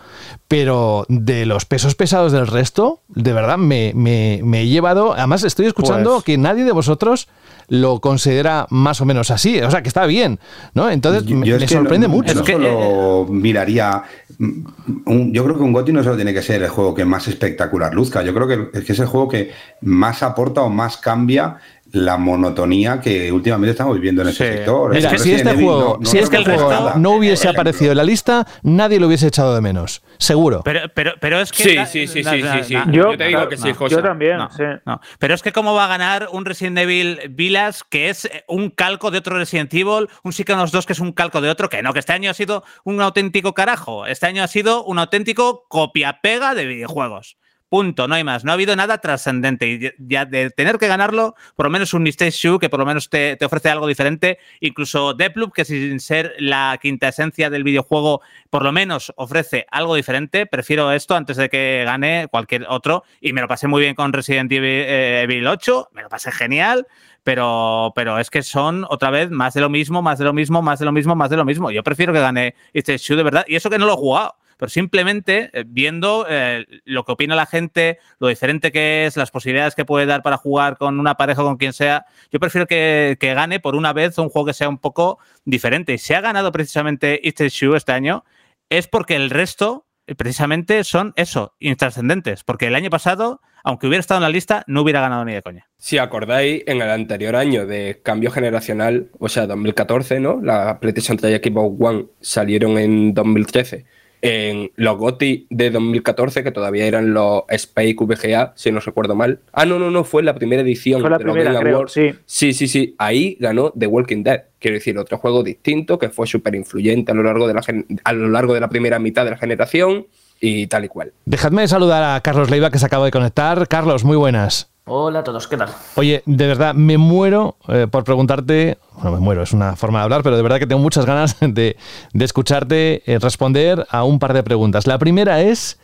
pero 0.47 1.05
de 1.09 1.45
los 1.47 1.65
pesos 1.65 1.95
pesados 1.95 2.31
del 2.33 2.47
resto, 2.47 3.01
de 3.09 3.33
verdad 3.33 3.59
me, 3.59 3.93
me- 3.95 4.41
me 4.45 4.61
he 4.63 4.69
llevado, 4.69 5.15
además 5.15 5.43
estoy 5.45 5.67
escuchando 5.67 6.13
Pues- 6.15 6.25
que 6.25 6.39
nadie 6.39 6.65
de 6.65 6.73
vosotros 6.73 7.29
lo 7.71 8.01
considera 8.01 8.67
más 8.71 9.01
o 9.01 9.05
menos 9.05 9.08
así, 9.31 9.61
o 9.61 9.71
sea, 9.71 9.83
que 9.83 9.89
está 9.89 10.07
bien, 10.07 10.39
¿no? 10.75 10.91
Entonces 10.91 11.25
Yo- 11.25 11.37
me, 11.37 11.47
yo 11.47 11.59
sorprende 11.67 12.09
no- 12.09 12.15
mucho. 12.15 12.33
Es 12.33 12.43
que, 12.43 12.53
solo 12.53 13.27
miraría. 13.31 14.03
mm, 14.39 14.67
un- 15.07 15.33
yo 15.33 15.45
creo 15.45 15.57
que 15.57 15.63
un 15.63 15.73
GOTY 15.73 15.93
no 15.93 16.03
solo 16.05 16.17
tiene 16.17 16.33
que 16.35 16.43
ser 16.43 16.63
el 16.63 16.69
juego 16.69 16.95
que 16.95 17.05
más 17.05 17.27
espectacular 17.29 17.95
luzca. 17.95 18.23
Yo 18.23 18.33
creo 18.35 18.47
que 18.47 18.79
es, 18.79 18.85
que 18.85 18.93
es 18.93 18.99
el 18.99 19.07
juego 19.07 19.29
que 19.29 19.51
más 19.83 20.23
aporta 20.23 20.61
o 20.63 20.69
más 20.71 20.97
cambia 20.97 21.57
la 21.93 22.17
monotonía 22.19 23.01
que 23.01 23.33
últimamente 23.33 23.71
estamos 23.71 23.95
viviendo 23.95 24.23
en 24.23 24.29
ese 24.29 24.47
Sí. 24.51 24.57
sector. 24.59 24.95
Mira, 24.95 25.11
El 25.11 25.19
si 25.19 25.33
este 25.33 25.51
Evil 25.51 25.65
juego, 25.65 25.81
no- 25.81 25.97
no 26.01 26.07
si 26.07 26.19
es 26.19 26.25
este 26.25 26.37
que 26.37 26.43
el 26.43 26.59
juego 26.59 26.93
no 26.97 27.11
hubiese 27.13 27.49
aparecido 27.49 27.93
en 27.93 27.97
la 27.97 28.05
lista, 28.05 28.47
nadie 28.63 29.01
lo 29.01 29.07
hubiese 29.07 29.27
echado 29.29 29.55
de 29.55 29.61
menos, 29.61 30.03
seguro. 30.19 30.61
Pero, 30.65 30.81
pero, 30.95 31.15
pero 31.21 31.41
es 31.41 31.51
que. 31.51 31.63
Sí, 31.63 31.75
la- 31.75 31.87
sí, 31.87 32.07
sí, 32.07 32.23
la- 32.23 32.31
sí, 32.33 32.39
la- 32.43 32.65
sí, 32.65 32.75
Yo- 32.93 33.13
Yo 33.13 33.17
te 33.17 33.25
digo 33.29 33.49
que 33.49 33.57
sí, 33.57 33.73
José. 33.73 33.95
Yo 33.97 34.03
también, 34.03 34.37
No, 34.37 34.51
sí. 34.51 34.63
no. 34.85 35.01
Pero 35.19 35.35
es 35.35 35.43
que 35.43 35.53
cómo 35.53 35.75
va 35.75 35.87
a 35.87 35.89
ganar 35.89 36.29
un 36.33 36.45
Resident 36.45 36.79
Evil 36.79 37.21
Village 37.31 37.81
que 37.89 38.11
es 38.11 38.29
un 38.49 38.71
calco 38.71 39.11
de 39.11 39.19
otro 39.19 39.37
Resident 39.39 39.73
Evil, 39.73 40.09
un 40.23 40.33
Psychonauts 40.33 40.73
2 40.73 40.85
que 40.87 40.93
es 40.93 41.01
un 41.01 41.13
calco 41.13 41.41
de 41.41 41.49
otro, 41.51 41.69
que 41.69 41.83
no, 41.83 41.93
que 41.93 42.01
este 42.01 42.13
año 42.13 42.31
ha 42.31 42.35
sido 42.35 42.65
un 42.85 43.01
auténtico 43.01 43.55
carajo. 43.55 44.07
Este 44.07 44.27
año 44.27 44.43
ha 44.43 44.49
sido 44.49 44.85
un 44.85 44.99
auténtico 44.99 45.65
copia-pega 45.69 46.55
de 46.55 46.67
videojuegos. 46.67 47.37
Punto, 47.69 48.09
no 48.09 48.15
hay 48.15 48.25
más. 48.25 48.45
No 48.45 48.51
ha 48.51 48.55
habido 48.55 48.75
nada 48.77 48.99
trascendente. 48.99 49.69
Y 49.69 49.93
ya 49.99 50.25
de 50.25 50.49
tener 50.51 50.79
que 50.79 50.89
ganarlo, 50.89 51.35
por 51.55 51.67
lo 51.67 51.71
menos 51.71 51.93
un 51.93 52.03
Mistake 52.03 52.31
Shoe, 52.31 52.59
que 52.59 52.71
por 52.71 52.81
lo 52.81 52.87
menos 52.87 53.11
te, 53.11 53.37
te 53.37 53.45
ofrece 53.45 53.69
algo 53.69 53.87
diferente. 53.87 54.39
Incluso 54.61 55.13
Deathloop, 55.13 55.53
que 55.53 55.67
sin 55.67 56.01
ser 56.01 56.35
la 56.39 56.79
quinta 56.81 57.09
esencia 57.09 57.51
del 57.51 57.65
videojuego, 57.65 58.23
por 58.49 58.63
lo 58.63 58.73
menos 58.73 59.13
ofrece 59.17 59.67
algo 59.71 59.95
diferente. 59.97 60.47
Prefiero 60.47 60.91
esto 60.93 61.15
antes 61.15 61.37
de 61.37 61.51
que 61.51 61.83
gane 61.85 62.29
cualquier 62.31 62.65
otro. 62.69 63.05
Y 63.21 63.35
me 63.35 63.43
lo 63.43 63.49
pasé 63.49 63.69
muy 63.69 63.83
bien 63.83 63.95
con 63.95 64.15
Resident 64.15 64.51
Evil, 64.51 64.65
eh, 64.65 65.23
Evil 65.23 65.47
8. 65.47 65.91
Me 65.93 66.03
lo 66.03 66.09
pasé 66.09 66.33
genial. 66.33 66.87
Pero, 67.23 67.93
pero 67.95 68.19
es 68.19 68.31
que 68.31 68.43
son 68.43 68.87
otra 68.89 69.11
vez 69.11 69.31
más 69.31 69.53
de 69.53 69.61
lo 69.61 69.69
mismo, 69.69 70.01
más 70.01 70.19
de 70.19 70.25
lo 70.25 70.33
mismo, 70.33 70.63
más 70.63 70.79
de 70.79 70.87
lo 70.87 70.93
mismo, 70.93 71.15
más 71.15 71.29
de 71.29 71.37
lo 71.37 71.45
mismo. 71.45 71.71
Yo 71.71 71.83
prefiero 71.83 72.15
que 72.15 72.21
gane 72.21 72.55
este 72.73 72.97
Shoe 72.97 73.19
de 73.19 73.23
verdad. 73.25 73.45
Y 73.47 73.57
eso 73.57 73.69
que 73.69 73.79
no 73.79 73.85
lo 73.85 73.93
he 73.93 73.97
jugado. 73.97 74.37
Pero 74.59 74.69
simplemente 74.69 75.51
eh, 75.53 75.65
viendo 75.67 76.27
eh, 76.29 76.67
lo 76.85 77.05
que 77.05 77.13
opina 77.13 77.35
la 77.35 77.47
gente, 77.47 77.99
lo 78.19 78.29
diferente 78.29 78.71
que 78.71 79.07
es, 79.07 79.17
las 79.17 79.31
posibilidades 79.31 79.75
que 79.75 79.87
puede 79.87 80.05
dar 80.05 80.23
para 80.23 80.37
jugar 80.37 80.77
con 80.77 81.01
una 81.01 81.15
pareja 81.15 81.43
o 81.43 81.47
con 81.47 81.57
quien 81.57 81.73
sea, 81.73 82.05
yo 82.31 82.41
prefiero 82.41 82.67
que, 82.67 83.17
gane 83.21 83.61
por 83.61 83.77
una 83.77 83.93
vez 83.93 84.19
un 84.19 84.29
juego 84.29 84.47
que 84.47 84.55
sea 84.55 84.69
un 84.69 84.79
poco 84.79 85.19
diferente. 85.45 85.95
Y 85.95 85.99
si 85.99 86.13
ha 86.13 86.21
ganado 86.21 86.51
precisamente 86.51 87.21
Takes 87.23 87.51
Two 87.59 87.77
este 87.77 87.93
año, 87.93 88.25
es 88.69 88.89
porque 88.89 89.15
el 89.15 89.31
resto 89.31 89.87
eh, 90.09 90.15
precisamente 90.15 90.83
son 90.83 91.13
eso, 91.15 91.55
intrascendentes. 91.61 92.43
Porque 92.43 92.67
el 92.67 92.75
año 92.75 92.91
pasado, 92.91 93.41
aunque 93.63 93.87
hubiera 93.87 94.01
estado 94.01 94.19
en 94.19 94.23
la 94.23 94.31
lista, 94.31 94.65
no 94.67 94.83
hubiera 94.83 95.01
ganado 95.01 95.25
ni 95.25 95.35
de 95.35 95.43
coña. 95.43 95.69
Si 95.77 95.99
acordáis, 95.99 96.65
en 96.67 96.83
el 96.83 96.91
anterior 96.91 97.37
año 97.37 97.65
de 97.67 98.01
cambio 98.03 98.33
generacional, 98.33 99.11
o 99.21 99.29
sea, 99.29 99.47
2014, 99.47 100.19
¿no? 100.19 100.41
La 100.43 100.81
PlayStation 100.81 101.17
3 101.17 101.41
y 101.45 101.49
Xbox 101.49 101.77
One 101.81 102.07
salieron 102.21 102.77
en 102.79 103.15
2013. 103.15 103.87
En 104.21 104.71
los 104.77 104.97
GOTY 104.99 105.47
de 105.51 105.71
2014, 105.71 106.43
que 106.43 106.51
todavía 106.51 106.87
eran 106.87 107.15
los 107.15 107.43
Spike 107.49 108.05
VGA, 108.05 108.53
si 108.57 108.73
no 108.73 108.81
recuerdo 108.81 109.15
mal. 109.15 109.41
Ah, 109.53 109.65
no, 109.65 109.79
no, 109.79 109.91
no, 109.91 110.05
fue 110.05 110.23
la 110.23 110.35
primera 110.35 110.63
edición 110.63 111.01
Fue 111.01 111.11
la 111.11 111.19
de 111.19 111.25
los 111.25 111.37
Game 111.37 111.59
creo, 111.61 111.77
Awards. 111.77 111.93
sí. 111.93 112.11
Sí, 112.27 112.53
sí, 112.53 112.69
sí. 112.69 112.95
Ahí 112.99 113.37
ganó 113.39 113.73
The 113.79 113.87
Walking 113.87 114.23
Dead. 114.23 114.43
Quiero 114.59 114.75
decir, 114.75 114.99
otro 114.99 115.19
juego 115.19 115.43
distinto 115.43 115.99
que 115.99 116.09
fue 116.09 116.27
súper 116.27 116.55
influyente 116.57 117.13
a 117.13 117.15
lo 117.15 117.23
largo 117.23 117.47
de 117.47 117.55
la 117.55 117.63
a 118.05 118.13
lo 118.13 118.29
largo 118.29 118.55
de 118.55 118.61
la 118.61 118.69
primera 118.69 118.99
mitad 118.99 119.25
de 119.25 119.31
la 119.31 119.37
generación 119.37 120.07
y 120.41 120.67
tal 120.67 120.85
y 120.85 120.89
cual. 120.89 121.13
Dejadme 121.25 121.67
saludar 121.69 122.03
a 122.17 122.21
Carlos 122.21 122.51
Leiva 122.51 122.71
que 122.71 122.79
se 122.79 122.87
acaba 122.87 123.05
de 123.05 123.11
conectar. 123.11 123.69
Carlos, 123.69 124.05
muy 124.05 124.17
buenas. 124.17 124.71
Hola 124.91 125.19
a 125.19 125.25
todos, 125.25 125.47
¿qué 125.47 125.59
tal? 125.59 125.69
Oye, 125.97 126.23
de 126.25 126.47
verdad, 126.47 126.75
me 126.75 126.97
muero 126.97 127.57
eh, 127.69 127.87
por 127.91 128.05
preguntarte, 128.05 128.79
bueno, 128.95 129.13
me 129.13 129.19
muero, 129.19 129.43
es 129.43 129.53
una 129.53 129.77
forma 129.77 129.99
de 129.99 130.05
hablar, 130.05 130.23
pero 130.23 130.35
de 130.35 130.43
verdad 130.43 130.59
que 130.59 130.67
tengo 130.67 130.81
muchas 130.81 131.05
ganas 131.05 131.37
de, 131.41 131.77
de 132.15 132.25
escucharte 132.25 133.03
eh, 133.05 133.19
responder 133.19 133.87
a 133.91 134.05
un 134.05 134.19
par 134.19 134.33
de 134.33 134.43
preguntas. 134.43 134.87
La 134.87 134.97
primera 134.99 135.43
es, 135.43 135.79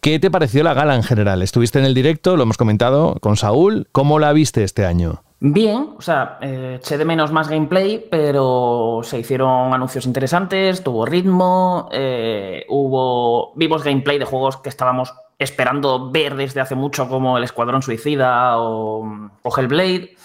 ¿qué 0.00 0.18
te 0.18 0.30
pareció 0.30 0.62
la 0.62 0.72
gala 0.72 0.94
en 0.94 1.02
general? 1.02 1.42
Estuviste 1.42 1.78
en 1.78 1.84
el 1.84 1.92
directo, 1.92 2.38
lo 2.38 2.44
hemos 2.44 2.56
comentado 2.56 3.16
con 3.20 3.36
Saúl, 3.36 3.86
¿cómo 3.92 4.18
la 4.18 4.32
viste 4.32 4.64
este 4.64 4.86
año? 4.86 5.22
Bien, 5.40 5.94
o 5.96 6.02
sea, 6.02 6.38
eh, 6.40 6.78
eché 6.80 6.98
de 6.98 7.04
menos 7.04 7.30
más 7.30 7.48
gameplay, 7.48 8.04
pero 8.10 9.02
se 9.04 9.20
hicieron 9.20 9.72
anuncios 9.72 10.04
interesantes, 10.04 10.82
tuvo 10.82 11.06
ritmo, 11.06 11.88
eh, 11.92 12.66
hubo 12.68 13.52
vimos 13.54 13.84
gameplay 13.84 14.18
de 14.18 14.24
juegos 14.24 14.56
que 14.56 14.68
estábamos 14.68 15.14
esperando 15.38 16.10
ver 16.10 16.34
desde 16.34 16.60
hace 16.60 16.74
mucho, 16.74 17.08
como 17.08 17.38
el 17.38 17.44
Escuadrón 17.44 17.82
Suicida 17.82 18.58
o, 18.58 19.30
o 19.42 19.56
Hellblade. 19.56 20.16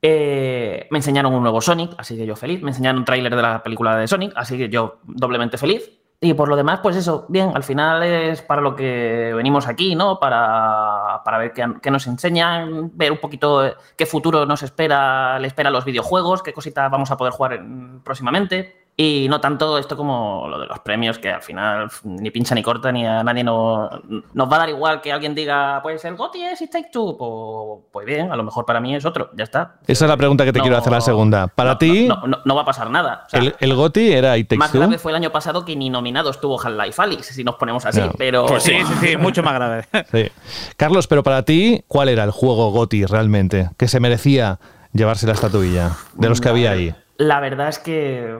Eh, 0.00 0.88
me 0.90 0.98
enseñaron 0.98 1.34
un 1.34 1.42
nuevo 1.42 1.60
Sonic, 1.60 1.92
así 1.98 2.16
que 2.16 2.24
yo 2.24 2.34
feliz. 2.34 2.62
Me 2.62 2.70
enseñaron 2.70 3.00
un 3.00 3.04
tráiler 3.04 3.36
de 3.36 3.42
la 3.42 3.62
película 3.62 3.96
de 3.96 4.08
Sonic, 4.08 4.32
así 4.34 4.56
que 4.56 4.70
yo 4.70 4.96
doblemente 5.04 5.58
feliz. 5.58 5.90
Y 6.24 6.34
por 6.34 6.46
lo 6.48 6.54
demás, 6.54 6.78
pues 6.80 6.94
eso, 6.94 7.26
bien, 7.28 7.50
al 7.52 7.64
final 7.64 8.00
es 8.04 8.42
para 8.42 8.60
lo 8.60 8.76
que 8.76 9.32
venimos 9.34 9.66
aquí, 9.66 9.96
¿no? 9.96 10.20
Para, 10.20 11.20
para 11.24 11.36
ver 11.38 11.52
qué, 11.52 11.90
nos 11.90 12.06
enseñan, 12.06 12.92
ver 12.96 13.10
un 13.10 13.18
poquito 13.18 13.66
eh, 13.66 13.74
qué 13.96 14.06
futuro 14.06 14.46
nos 14.46 14.62
espera, 14.62 15.36
le 15.40 15.48
espera 15.48 15.68
a 15.68 15.72
los 15.72 15.84
videojuegos, 15.84 16.44
qué 16.44 16.52
cositas 16.52 16.88
vamos 16.92 17.10
a 17.10 17.16
poder 17.16 17.32
jugar 17.32 17.54
en- 17.54 18.00
próximamente. 18.04 18.81
Y 19.04 19.26
no 19.28 19.40
tanto 19.40 19.78
esto 19.78 19.96
como 19.96 20.46
lo 20.48 20.60
de 20.60 20.66
los 20.66 20.78
premios, 20.78 21.18
que 21.18 21.28
al 21.30 21.42
final 21.42 21.88
ni 22.04 22.30
pincha 22.30 22.54
ni 22.54 22.62
corta, 22.62 22.92
ni 22.92 23.04
a 23.04 23.24
nadie 23.24 23.42
no- 23.42 23.90
nos 24.32 24.48
va 24.52 24.56
a 24.56 24.58
dar 24.60 24.68
igual 24.68 25.00
que 25.00 25.10
alguien 25.10 25.34
diga, 25.34 25.80
pues 25.82 26.04
el 26.04 26.14
GOTY 26.14 26.42
es 26.44 26.62
It 26.62 26.70
Take 26.70 26.90
Two. 26.92 27.16
Pues, 27.18 27.84
pues 27.92 28.06
bien, 28.06 28.30
a 28.30 28.36
lo 28.36 28.44
mejor 28.44 28.64
para 28.64 28.80
mí 28.80 28.94
es 28.94 29.04
otro, 29.04 29.30
ya 29.36 29.42
está. 29.42 29.76
Esa 29.88 30.04
es 30.04 30.08
la 30.08 30.16
pregunta 30.16 30.44
que 30.44 30.52
te 30.52 30.60
No, 30.60 30.62
quiero 30.64 30.76
hacer 30.78 30.92
la 30.92 31.00
segunda. 31.00 31.48
Para 31.48 31.78
ti, 31.78 32.06
No, 32.06 32.26
no- 32.28 32.38
no 32.44 32.54
va 32.54 32.62
a 32.62 32.64
pasar 32.64 32.90
nada. 32.90 33.24
O 33.26 33.30
sea, 33.30 33.40
el, 33.40 33.56
el 33.58 33.74
GOTY 33.74 34.12
era 34.12 34.36
It 34.38 34.48
Takes 34.48 34.58
más 34.58 34.70
Two. 34.70 34.78
grave 34.80 34.98
fue 34.98 35.10
el 35.10 35.16
año 35.16 35.30
pasado 35.32 35.64
que 35.64 35.74
ni 35.74 35.90
nominado 35.90 36.30
estuvo 36.30 36.60
Half-Life 36.60 37.02
Alyx, 37.02 37.26
si 37.26 37.42
nos 37.42 37.56
ponemos 37.56 37.84
así. 37.84 38.00
No. 38.00 38.12
Pero 38.16 38.46
Pues 38.46 38.62
sí, 38.62 38.72
sí, 38.86 38.94
sí, 39.00 39.16
mucho 39.18 39.42
más 39.42 39.54
grave. 39.54 39.84
Sí. 40.12 40.30
Carlos, 40.76 41.08
pero 41.08 41.22
para 41.24 41.42
ti, 41.44 41.82
¿cuál 41.88 42.08
era 42.08 42.22
el 42.24 42.30
juego 42.30 42.70
GOTY 42.70 43.06
realmente 43.06 43.70
que 43.76 43.88
se 43.88 43.98
merecía 43.98 44.60
llevarse 44.92 45.26
la 45.26 45.32
estatuilla 45.32 45.90
de 46.14 46.28
los 46.28 46.40
que 46.40 46.48
había 46.50 46.70
ahí? 46.70 46.94
La 47.16 47.40
verdad 47.40 47.68
es 47.68 47.78
que 47.78 48.38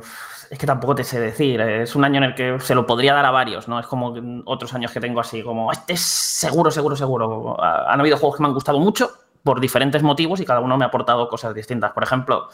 es 0.53 0.59
que 0.59 0.67
tampoco 0.67 0.95
te 0.95 1.03
sé 1.03 1.19
decir. 1.19 1.61
Es 1.63 1.97
un 1.97 2.05
año 2.05 2.19
en 2.19 2.25
el 2.25 2.35
que 2.35 2.61
se 2.61 2.75
lo 2.75 2.85
podría 2.87 3.15
dar 3.15 3.25
a 3.25 3.31
varios, 3.31 3.69
¿no? 3.69 3.81
Es 3.81 3.87
como 3.87 4.15
otros 4.45 4.75
años 4.75 4.93
que 4.93 5.01
tengo 5.01 5.19
así, 5.19 5.43
como 5.43 5.73
este 5.73 5.95
es 5.95 6.01
seguro, 6.03 6.71
seguro, 6.71 6.95
seguro. 6.95 7.57
Ha- 7.59 7.91
Han 7.91 8.01
habido 8.01 8.19
juegos 8.19 8.37
que 8.37 8.43
me 8.43 8.49
han 8.49 8.55
gustado 8.55 8.79
mucho 8.79 9.11
por 9.43 9.61
diferentes 9.61 10.03
motivos 10.03 10.41
y 10.41 10.45
cada 10.45 10.61
uno 10.61 10.77
me 10.77 10.85
ha 10.85 10.89
aportado 10.89 11.27
cosas 11.29 11.55
distintas. 11.55 11.93
Por 11.93 12.03
ejemplo, 12.03 12.49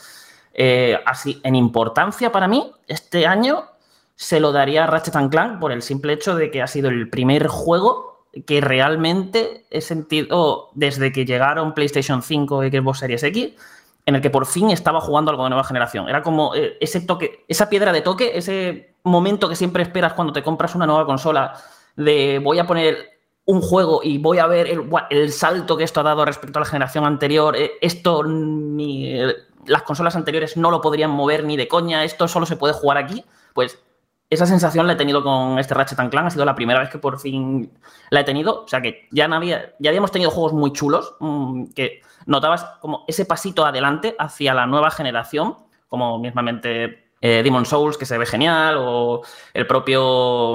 eh, 0.55 0.97
así 1.07 1.41
en 1.43 1.57
importancia 1.57 2.31
para 2.31 2.47
mí, 2.47 2.71
este 2.87 3.27
año 3.27 3.65
se 4.15 4.39
lo 4.39 4.53
daría 4.53 4.85
a 4.85 4.87
Ratchet 4.87 5.15
Clank 5.31 5.59
por 5.59 5.73
el 5.73 5.83
simple 5.83 6.13
hecho 6.13 6.37
de 6.37 6.53
que 6.53 6.63
ha 6.63 6.69
sido 6.69 6.89
el 6.91 7.11
primer 7.11 7.49
juego 7.49 8.27
que 8.47 8.61
realmente 8.61 9.67
he 9.71 9.81
sentido 9.81 10.71
desde 10.75 11.11
que 11.11 11.25
llegaron 11.25 11.75
PlayStation 11.75 12.23
5 12.23 12.63
y 12.63 12.71
Xbox 12.71 12.99
Series 13.01 13.23
X 13.25 13.55
en 14.09 14.15
el 14.15 14.23
que 14.23 14.31
por 14.31 14.47
fin 14.47 14.71
estaba 14.71 15.03
jugando 15.03 15.31
algo 15.31 15.45
de 15.45 15.51
nueva 15.51 15.65
generación. 15.65 16.09
Era 16.09 16.23
como 16.23 16.55
eh, 16.55 16.79
ese 16.81 17.03
toque, 17.03 17.45
esa 17.47 17.69
piedra 17.69 17.93
de 17.93 18.01
toque, 18.01 18.33
ese 18.35 18.95
momento 19.03 19.51
que 19.51 19.55
siempre 19.55 19.83
esperas 19.83 20.15
cuando 20.15 20.33
te 20.33 20.43
compras 20.43 20.75
una 20.75 20.87
nueva 20.87 21.05
consola 21.05 21.53
de 21.95 22.41
voy 22.43 22.59
a 22.59 22.67
poner 22.67 23.21
un 23.45 23.61
juego 23.61 24.01
y 24.03 24.17
voy 24.17 24.39
a 24.39 24.47
ver 24.47 24.67
el, 24.67 24.89
el 25.11 25.31
salto 25.31 25.77
que 25.77 25.85
esto 25.85 26.01
ha 26.01 26.05
dado 26.05 26.25
respecto 26.25 26.59
a 26.59 26.61
la 26.61 26.67
generación 26.67 27.05
anterior. 27.05 27.55
eh, 27.55 27.73
esto 27.83 28.25
ni, 28.25 29.13
eh, 29.13 29.35
las 29.67 29.83
consolas 29.83 30.17
anteriores 30.17 30.57
no 30.57 30.71
lo 30.71 30.81
podrían 30.81 31.11
mover 31.11 31.45
ni 31.45 31.59
de 31.59 31.69
coña, 31.69 32.03
esto 32.03 32.29
solo 32.29 32.47
se 32.47 32.57
puede 32.57 32.73
jugar 32.73 32.97
aquí. 32.97 33.27
Pues 33.53 33.79
esa 34.31 34.47
sensación 34.47 34.87
la 34.87 34.93
he 34.93 34.97
tenido 34.97 35.23
con 35.23 35.59
este 35.59 35.75
Ratchet 35.75 36.11
Clank, 36.11 36.27
ha 36.27 36.31
sido 36.31 36.45
la 36.45 36.55
primera 36.55 36.81
vez 36.81 36.91
que 36.91 36.99
por 36.99 37.19
fin 37.19 37.73
la 38.11 38.21
he 38.21 38.25
tenido. 38.25 38.65
O 38.65 38.69
sea 38.69 38.83
que 38.83 39.09
ya, 39.11 39.27
no 39.27 39.37
había, 39.37 39.75
ya 39.79 39.91
habíamos 39.91 40.11
tenido 40.11 40.31
juegos 40.31 40.53
muy 40.53 40.73
chulos 40.73 41.15
mmm, 41.21 41.67
que 41.75 42.03
notabas 42.27 42.65
como 42.81 43.05
ese 43.09 43.25
pasito 43.25 43.65
adelante 43.65 44.15
hacia 44.19 44.53
la 44.53 44.67
nueva 44.67 44.91
generación, 44.91 45.57
como 45.89 46.19
mismamente 46.19 47.11
eh, 47.23 47.43
Demon 47.43 47.65
Souls, 47.65 47.97
que 47.97 48.05
se 48.05 48.19
ve 48.19 48.27
genial, 48.27 48.77
o 48.79 49.23
el 49.55 49.67
propio, 49.67 50.55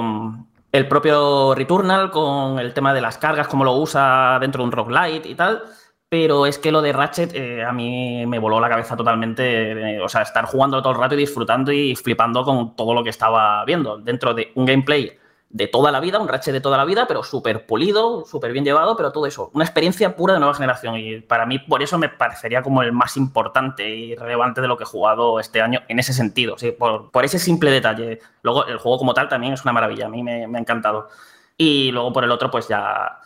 el 0.70 0.86
propio 0.86 1.54
Returnal 1.56 2.12
con 2.12 2.60
el 2.60 2.72
tema 2.74 2.94
de 2.94 3.00
las 3.00 3.18
cargas, 3.18 3.48
cómo 3.48 3.64
lo 3.64 3.74
usa 3.74 4.38
dentro 4.40 4.62
de 4.62 4.66
un 4.66 4.72
roguelite 4.72 5.28
y 5.28 5.34
tal. 5.34 5.64
Pero 6.08 6.46
es 6.46 6.58
que 6.58 6.70
lo 6.70 6.80
de 6.80 6.92
Ratchet 6.92 7.34
eh, 7.34 7.64
a 7.64 7.72
mí 7.72 8.24
me 8.26 8.38
voló 8.38 8.60
la 8.60 8.68
cabeza 8.68 8.96
totalmente. 8.96 9.96
eh, 9.96 10.00
o 10.00 10.08
sea, 10.08 10.22
estar 10.22 10.44
jugando 10.46 10.80
todo 10.80 10.92
el 10.92 10.98
rato 11.00 11.14
y 11.14 11.18
disfrutando 11.18 11.72
y 11.72 11.96
flipando 11.96 12.44
con 12.44 12.76
todo 12.76 12.94
lo 12.94 13.02
que 13.02 13.10
estaba 13.10 13.64
viendo. 13.64 13.98
Dentro 13.98 14.32
de 14.34 14.52
un 14.54 14.64
gameplay 14.64 15.18
de 15.48 15.68
toda 15.68 15.92
la 15.92 16.00
vida, 16.00 16.18
un 16.18 16.26
Ratchet 16.28 16.52
de 16.52 16.60
toda 16.60 16.76
la 16.76 16.84
vida, 16.84 17.06
pero 17.06 17.22
súper 17.22 17.64
pulido, 17.64 18.24
súper 18.26 18.52
bien 18.52 18.64
llevado, 18.64 18.96
pero 18.96 19.12
todo 19.12 19.26
eso. 19.26 19.50
Una 19.54 19.64
experiencia 19.64 20.16
pura 20.16 20.34
de 20.34 20.40
nueva 20.40 20.54
generación. 20.54 20.96
Y 20.96 21.20
para 21.20 21.46
mí, 21.46 21.60
por 21.60 21.80
eso 21.82 21.96
me 21.96 22.08
parecería 22.08 22.60
como 22.62 22.82
el 22.82 22.92
más 22.92 23.16
importante 23.16 23.88
y 23.88 24.16
relevante 24.16 24.60
de 24.60 24.66
lo 24.68 24.76
que 24.76 24.82
he 24.82 24.86
jugado 24.86 25.38
este 25.38 25.62
año 25.62 25.82
en 25.88 26.00
ese 26.00 26.12
sentido. 26.12 26.58
¿sí? 26.58 26.72
Por, 26.72 27.10
por 27.12 27.24
ese 27.24 27.38
simple 27.38 27.70
detalle. 27.70 28.18
Luego, 28.42 28.66
el 28.66 28.78
juego 28.78 28.98
como 28.98 29.14
tal 29.14 29.28
también 29.28 29.52
es 29.52 29.62
una 29.62 29.72
maravilla. 29.72 30.06
A 30.06 30.08
mí 30.08 30.22
me, 30.24 30.46
me 30.48 30.58
ha 30.58 30.60
encantado. 30.60 31.08
Y 31.56 31.92
luego 31.92 32.12
por 32.12 32.24
el 32.24 32.32
otro, 32.32 32.50
pues 32.50 32.66
ya 32.66 33.20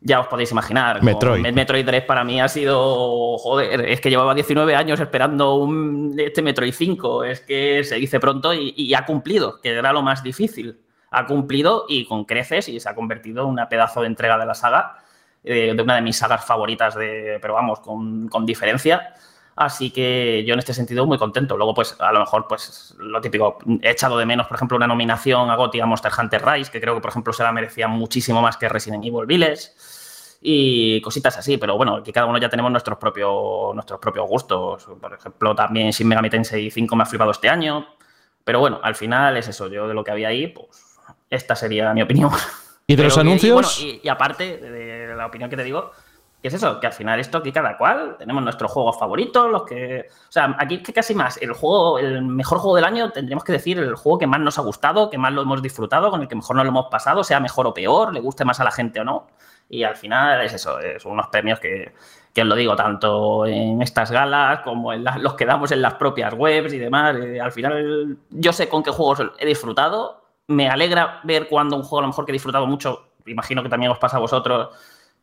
ya 0.00 0.20
os 0.20 0.26
podéis 0.28 0.50
imaginar. 0.52 1.02
Metroid. 1.02 1.42
Met- 1.42 1.54
Metroid 1.54 1.84
3 1.86 2.04
para 2.04 2.24
mí 2.24 2.40
ha 2.40 2.48
sido, 2.48 3.36
joder, 3.38 3.82
es 3.88 4.00
que 4.00 4.08
llevaba 4.10 4.34
19 4.34 4.74
años 4.74 4.98
esperando 5.00 5.54
un, 5.56 6.14
este 6.18 6.42
Metroid 6.42 6.72
5, 6.72 7.24
es 7.24 7.40
que 7.40 7.84
se 7.84 7.96
dice 7.96 8.18
pronto 8.20 8.54
y, 8.54 8.72
y 8.76 8.94
ha 8.94 9.04
cumplido, 9.04 9.60
que 9.60 9.70
era 9.70 9.92
lo 9.92 10.02
más 10.02 10.22
difícil. 10.22 10.80
Ha 11.10 11.26
cumplido 11.26 11.86
y 11.88 12.06
con 12.06 12.24
creces 12.24 12.68
y 12.68 12.78
se 12.80 12.88
ha 12.88 12.94
convertido 12.94 13.42
en 13.42 13.48
una 13.50 13.68
pedazo 13.68 14.00
de 14.02 14.06
entrega 14.06 14.38
de 14.38 14.46
la 14.46 14.54
saga, 14.54 14.96
eh, 15.42 15.74
de 15.74 15.82
una 15.82 15.96
de 15.96 16.02
mis 16.02 16.16
sagas 16.16 16.44
favoritas, 16.44 16.94
de, 16.94 17.38
pero 17.42 17.54
vamos, 17.54 17.80
con, 17.80 18.28
con 18.28 18.46
diferencia. 18.46 19.14
Así 19.56 19.90
que 19.90 20.42
yo 20.46 20.54
en 20.54 20.58
este 20.60 20.72
sentido 20.72 21.04
muy 21.06 21.18
contento. 21.18 21.56
Luego, 21.56 21.74
pues 21.74 21.94
a 22.00 22.12
lo 22.12 22.20
mejor, 22.20 22.46
pues 22.48 22.94
lo 22.98 23.20
típico, 23.20 23.58
he 23.82 23.90
echado 23.90 24.16
de 24.16 24.24
menos, 24.24 24.46
por 24.46 24.56
ejemplo, 24.56 24.76
una 24.76 24.86
nominación 24.86 25.50
a 25.50 25.56
GOTY 25.56 25.80
a 25.80 25.86
Monster 25.86 26.12
Hunter 26.18 26.42
Rise, 26.46 26.70
que 26.70 26.80
creo 26.80 26.94
que, 26.94 27.00
por 27.00 27.10
ejemplo, 27.10 27.32
se 27.32 27.42
la 27.42 27.52
merecía 27.52 27.86
muchísimo 27.88 28.40
más 28.40 28.56
que 28.56 28.68
Resident 28.68 29.04
Evil 29.04 29.26
Village 29.26 29.68
y 30.42 31.00
cositas 31.02 31.36
así, 31.36 31.58
pero 31.58 31.76
bueno, 31.76 31.96
aquí 31.96 32.12
cada 32.12 32.26
uno 32.26 32.38
ya 32.38 32.48
tenemos 32.48 32.72
nuestros 32.72 32.96
propios, 32.98 33.74
nuestros 33.74 34.00
propios 34.00 34.26
gustos. 34.26 34.86
Por 35.00 35.12
ejemplo, 35.12 35.54
también 35.54 35.90
Shin 35.90 36.08
Megami 36.08 36.30
Tensei 36.30 36.70
5 36.70 36.96
me 36.96 37.02
ha 37.02 37.06
flipado 37.06 37.30
este 37.30 37.48
año. 37.48 37.86
Pero 38.42 38.60
bueno, 38.60 38.80
al 38.82 38.94
final 38.94 39.36
es 39.36 39.48
eso, 39.48 39.68
yo 39.68 39.86
de 39.86 39.92
lo 39.94 40.02
que 40.02 40.10
había 40.12 40.28
ahí, 40.28 40.46
pues 40.46 40.96
esta 41.28 41.54
sería 41.54 41.92
mi 41.92 42.00
opinión. 42.02 42.30
¿Y 42.86 42.96
de 42.96 43.04
los 43.04 43.14
que- 43.14 43.20
anuncios? 43.20 43.52
bueno, 43.52 43.68
y, 43.78 44.00
y 44.02 44.08
aparte 44.08 44.56
de 44.56 45.14
la 45.14 45.26
opinión 45.26 45.50
que 45.50 45.56
te 45.56 45.62
digo, 45.64 45.92
que 46.40 46.48
es 46.48 46.54
eso, 46.54 46.80
que 46.80 46.86
al 46.86 46.92
final 46.92 47.20
esto 47.20 47.38
aquí 47.38 47.52
cada 47.52 47.76
cual 47.76 48.16
tenemos 48.18 48.42
nuestros 48.42 48.70
juegos 48.72 48.98
favoritos, 48.98 49.50
los 49.50 49.64
que... 49.64 50.06
O 50.10 50.32
sea, 50.32 50.56
aquí 50.58 50.82
que 50.82 50.92
casi 50.92 51.14
más, 51.14 51.36
el 51.42 51.52
juego, 51.52 51.98
el 51.98 52.22
mejor 52.22 52.58
juego 52.58 52.76
del 52.76 52.84
año 52.84 53.10
tendríamos 53.10 53.44
que 53.44 53.52
decir 53.52 53.78
el 53.78 53.94
juego 53.94 54.18
que 54.18 54.26
más 54.26 54.40
nos 54.40 54.58
ha 54.58 54.62
gustado, 54.62 55.10
que 55.10 55.18
más 55.18 55.32
lo 55.32 55.42
hemos 55.42 55.60
disfrutado, 55.60 56.10
con 56.10 56.22
el 56.22 56.28
que 56.28 56.34
mejor 56.36 56.56
nos 56.56 56.64
lo 56.64 56.70
hemos 56.70 56.86
pasado, 56.86 57.22
sea 57.24 57.40
mejor 57.40 57.66
o 57.66 57.74
peor, 57.74 58.12
le 58.14 58.20
guste 58.20 58.44
más 58.44 58.58
a 58.60 58.64
la 58.64 58.70
gente 58.70 59.00
o 59.00 59.04
no. 59.04 59.26
Y 59.68 59.84
al 59.84 59.96
final 59.96 60.40
es 60.40 60.52
eso, 60.54 60.78
son 60.98 61.12
unos 61.12 61.28
premios 61.28 61.60
que, 61.60 61.92
que 62.32 62.42
os 62.42 62.46
lo 62.48 62.54
digo, 62.56 62.74
tanto 62.74 63.46
en 63.46 63.82
estas 63.82 64.10
galas 64.10 64.60
como 64.60 64.92
en 64.92 65.04
las- 65.04 65.20
los 65.20 65.34
que 65.34 65.46
damos 65.46 65.70
en 65.72 65.82
las 65.82 65.94
propias 65.94 66.32
webs 66.34 66.72
y 66.72 66.78
demás. 66.78 67.16
eh, 67.16 67.40
al 67.40 67.52
final 67.52 68.16
yo 68.30 68.52
sé 68.52 68.68
con 68.68 68.82
qué 68.82 68.90
juegos 68.90 69.22
he 69.38 69.46
disfrutado, 69.46 70.22
me 70.48 70.68
alegra 70.68 71.20
ver 71.22 71.48
cuando 71.48 71.76
un 71.76 71.82
juego 71.82 71.98
a 71.98 72.02
lo 72.02 72.08
mejor 72.08 72.24
que 72.24 72.32
he 72.32 72.34
disfrutado 72.34 72.66
mucho, 72.66 73.10
imagino 73.26 73.62
que 73.62 73.68
también 73.68 73.92
os 73.92 73.98
pasa 73.98 74.16
a 74.16 74.20
vosotros, 74.20 74.70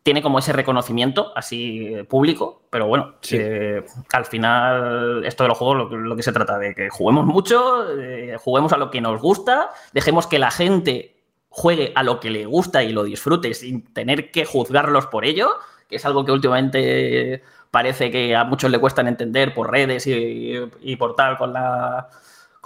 tiene 0.08 0.22
como 0.22 0.39
ese 0.39 0.53
reconocimiento 0.53 1.34
así 1.36 1.86
eh, 1.93 2.05
público, 2.05 2.62
pero 2.70 2.88
bueno, 2.88 3.16
eh, 3.30 3.84
al 4.14 4.24
final 4.24 5.26
esto 5.26 5.43
de 5.43 5.49
los 5.49 5.58
juegos 5.58 5.91
lo, 5.91 5.97
lo, 5.97 6.16
que 6.16 6.24
se 6.24 6.32
trata 6.32 6.58
de 6.58 6.74
que 6.74 6.88
juguemos 6.88 7.26
mucho, 7.26 7.86
eh, 7.99 8.38
juguemos 8.39 8.72
a 8.72 8.78
lo 8.78 8.89
que 8.89 9.01
nos 9.01 9.20
gusta, 9.20 9.70
dejemos 9.91 10.26
que 10.26 10.39
la 10.39 10.49
gente 10.49 11.18
juegue 11.49 11.91
a 11.93 12.03
lo 12.03 12.22
que 12.22 12.30
le 12.30 12.45
gusta 12.45 12.84
y 12.84 12.93
lo 12.93 13.03
disfrute 13.03 13.53
sin 13.53 13.84
tener 13.93 14.32
que 14.32 14.45
juzgarlos 14.45 15.08
por 15.08 15.26
ello, 15.26 15.49
que 15.89 15.97
es 15.97 16.05
algo 16.05 16.24
que 16.24 16.32
últimamente 16.32 17.43
parece 17.70 18.10
que 18.10 18.34
a 18.34 18.45
muchos 18.45 18.72
le 18.72 18.80
cuestan 18.80 19.10
entender 19.10 19.53
por 19.53 19.70
redes 19.70 20.08
y, 20.08 20.53
y 20.80 20.95
por 20.95 21.18
tal 21.18 21.38
con 21.38 21.51
la 21.51 22.08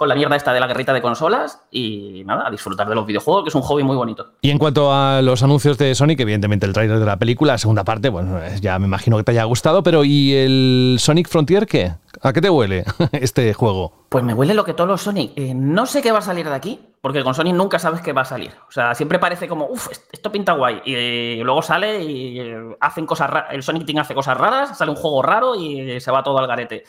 con 0.02 0.08
la 0.08 0.16
mierda 0.16 0.34
esta 0.34 0.52
de 0.52 0.58
la 0.58 0.66
guerrita 0.66 0.92
de 0.92 1.00
consolas 1.00 1.60
y 1.70 2.24
nada, 2.26 2.48
a 2.48 2.50
disfrutar 2.50 2.88
de 2.88 2.96
los 2.96 3.06
videojuegos, 3.06 3.44
que 3.44 3.50
es 3.50 3.54
un 3.54 3.62
hobby 3.62 3.84
muy 3.84 3.94
bonito. 3.94 4.32
Y 4.40 4.50
en 4.50 4.58
cuanto 4.58 4.92
a 4.92 5.22
los 5.22 5.44
anuncios 5.44 5.78
de 5.78 5.94
Sonic, 5.94 6.18
evidentemente 6.18 6.66
el 6.66 6.72
trailer 6.72 6.98
de 6.98 7.06
la 7.06 7.16
película, 7.16 7.52
la 7.52 7.58
segunda 7.58 7.84
parte, 7.84 8.08
bueno, 8.08 8.40
ya 8.60 8.80
me 8.80 8.86
imagino 8.86 9.16
que 9.16 9.22
te 9.22 9.30
haya 9.30 9.44
gustado, 9.44 9.84
pero 9.84 10.02
¿y 10.04 10.34
el 10.34 10.96
Sonic 10.98 11.28
Frontier 11.28 11.68
qué? 11.68 11.94
¿A 12.20 12.32
qué 12.32 12.40
te 12.40 12.50
huele 12.50 12.84
este 13.12 13.54
juego? 13.54 13.92
Pues 14.08 14.24
me 14.24 14.34
huele 14.34 14.54
lo 14.54 14.64
que 14.64 14.74
todos 14.74 14.90
los 14.90 15.02
Sonic. 15.02 15.34
Eh, 15.36 15.54
no 15.54 15.86
sé 15.86 16.02
qué 16.02 16.10
va 16.10 16.18
a 16.18 16.22
salir 16.22 16.48
de 16.48 16.54
aquí, 16.54 16.80
porque 17.00 17.22
con 17.22 17.34
Sonic 17.34 17.54
nunca 17.54 17.78
sabes 17.78 18.00
qué 18.00 18.12
va 18.12 18.22
a 18.22 18.24
salir. 18.24 18.50
O 18.68 18.72
sea, 18.72 18.96
siempre 18.96 19.20
parece 19.20 19.46
como, 19.46 19.66
uff, 19.66 19.86
esto 20.10 20.32
pinta 20.32 20.54
guay. 20.54 20.82
Y, 20.84 20.94
y 20.94 21.42
luego 21.44 21.62
sale 21.62 22.02
y 22.02 22.40
eh, 22.40 22.76
hacen 22.80 23.06
cosas 23.06 23.30
raras. 23.30 23.54
El 23.54 23.62
Sonic 23.62 23.86
Team 23.86 23.98
hace 23.98 24.14
cosas 24.14 24.36
raras, 24.36 24.76
sale 24.76 24.90
un 24.90 24.96
juego 24.96 25.22
raro 25.22 25.54
y 25.54 26.00
se 26.00 26.10
va 26.10 26.24
todo 26.24 26.38
al 26.38 26.48
garete. 26.48 26.82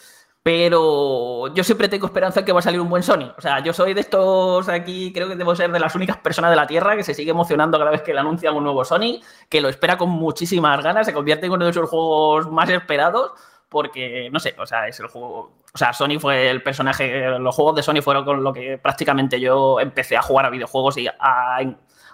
Pero 0.43 1.47
yo 1.53 1.63
siempre 1.63 1.87
tengo 1.87 2.05
esperanza 2.05 2.43
que 2.43 2.51
va 2.51 2.59
a 2.59 2.61
salir 2.61 2.81
un 2.81 2.89
buen 2.89 3.01
Sonic. 3.01 3.33
O 3.37 3.41
sea, 3.41 3.61
yo 3.63 3.71
soy 3.71 3.93
de 3.93 4.01
estos 4.01 4.67
aquí, 4.67 5.13
creo 5.13 5.29
que 5.29 5.37
debo 5.37 5.55
ser 5.55 5.71
de 5.71 5.79
las 5.79 5.95
únicas 5.95 6.17
personas 6.17 6.51
de 6.51 6.57
la 6.57 6.67
Tierra 6.67 6.97
que 6.97 7.03
se 7.03 7.13
sigue 7.13 7.31
emocionando 7.31 7.77
cada 7.79 7.91
vez 7.91 8.01
que 8.01 8.13
le 8.13 8.19
anuncian 8.19 8.53
un 8.53 8.65
nuevo 8.65 8.83
Sonic, 8.83 9.23
que 9.47 9.61
lo 9.61 9.69
espera 9.69 9.97
con 9.97 10.09
muchísimas 10.09 10.83
ganas, 10.83 11.05
se 11.05 11.13
convierte 11.13 11.45
en 11.45 11.53
uno 11.53 11.65
de 11.65 11.71
sus 11.71 11.89
juegos 11.89 12.51
más 12.51 12.69
esperados, 12.69 13.31
porque, 13.69 14.29
no 14.33 14.39
sé, 14.39 14.53
o 14.59 14.65
sea, 14.65 14.87
es 14.89 14.99
el 14.99 15.07
juego... 15.07 15.53
O 15.73 15.77
sea, 15.77 15.93
Sonic 15.93 16.19
fue 16.19 16.49
el 16.49 16.61
personaje, 16.61 17.39
los 17.39 17.55
juegos 17.55 17.77
de 17.77 17.83
Sonic 17.83 18.03
fueron 18.03 18.25
con 18.25 18.43
lo 18.43 18.51
que 18.51 18.77
prácticamente 18.77 19.39
yo 19.39 19.79
empecé 19.79 20.17
a 20.17 20.21
jugar 20.21 20.45
a 20.45 20.49
videojuegos 20.49 20.97
y 20.97 21.07
a, 21.07 21.13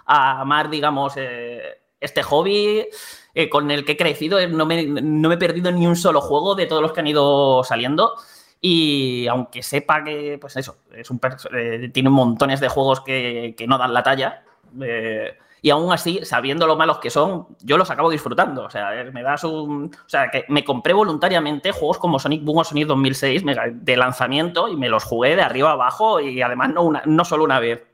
a 0.06 0.40
amar, 0.40 0.70
digamos, 0.70 1.14
eh, 1.16 1.80
este 2.00 2.22
hobby 2.22 2.86
eh, 3.34 3.48
con 3.48 3.70
el 3.70 3.84
que 3.84 3.92
he 3.92 3.96
crecido. 3.96 4.46
No 4.48 4.66
me, 4.66 4.84
no 4.84 5.28
me, 5.28 5.34
he 5.34 5.38
perdido 5.38 5.70
ni 5.72 5.86
un 5.86 5.96
solo 5.96 6.20
juego 6.20 6.54
de 6.54 6.66
todos 6.66 6.82
los 6.82 6.92
que 6.92 7.00
han 7.00 7.06
ido 7.06 7.62
saliendo. 7.64 8.14
Y 8.60 9.26
aunque 9.28 9.62
sepa 9.62 10.04
que, 10.04 10.38
pues 10.40 10.56
eso, 10.56 10.76
es 10.92 11.10
un 11.10 11.20
eh, 11.54 11.90
tiene 11.92 12.10
montones 12.10 12.60
de 12.60 12.68
juegos 12.68 13.00
que, 13.00 13.54
que 13.56 13.66
no 13.66 13.78
dan 13.78 13.94
la 13.94 14.02
talla. 14.02 14.42
Eh, 14.82 15.36
y 15.62 15.70
aún 15.70 15.92
así, 15.92 16.20
sabiendo 16.24 16.66
lo 16.66 16.76
malos 16.76 16.98
que 16.98 17.10
son, 17.10 17.48
yo 17.62 17.76
los 17.76 17.90
acabo 17.90 18.10
disfrutando. 18.10 18.64
O 18.64 18.70
sea, 18.70 18.90
me 19.12 19.22
das 19.22 19.44
un. 19.44 19.94
O 19.94 20.08
sea, 20.08 20.30
que 20.30 20.44
me 20.48 20.64
compré 20.64 20.92
voluntariamente 20.92 21.72
juegos 21.72 21.98
como 21.98 22.18
Sonic 22.18 22.44
Boom 22.44 22.58
o 22.58 22.64
Sonic 22.64 22.86
2006 22.86 23.42
de 23.72 23.96
lanzamiento 23.96 24.68
y 24.68 24.76
me 24.76 24.88
los 24.88 25.04
jugué 25.04 25.36
de 25.36 25.42
arriba 25.42 25.70
a 25.70 25.74
abajo 25.74 26.20
y 26.20 26.40
además 26.42 26.70
no, 26.70 26.82
una, 26.82 27.02
no 27.04 27.24
solo 27.24 27.44
una 27.44 27.60
vez. 27.60 27.86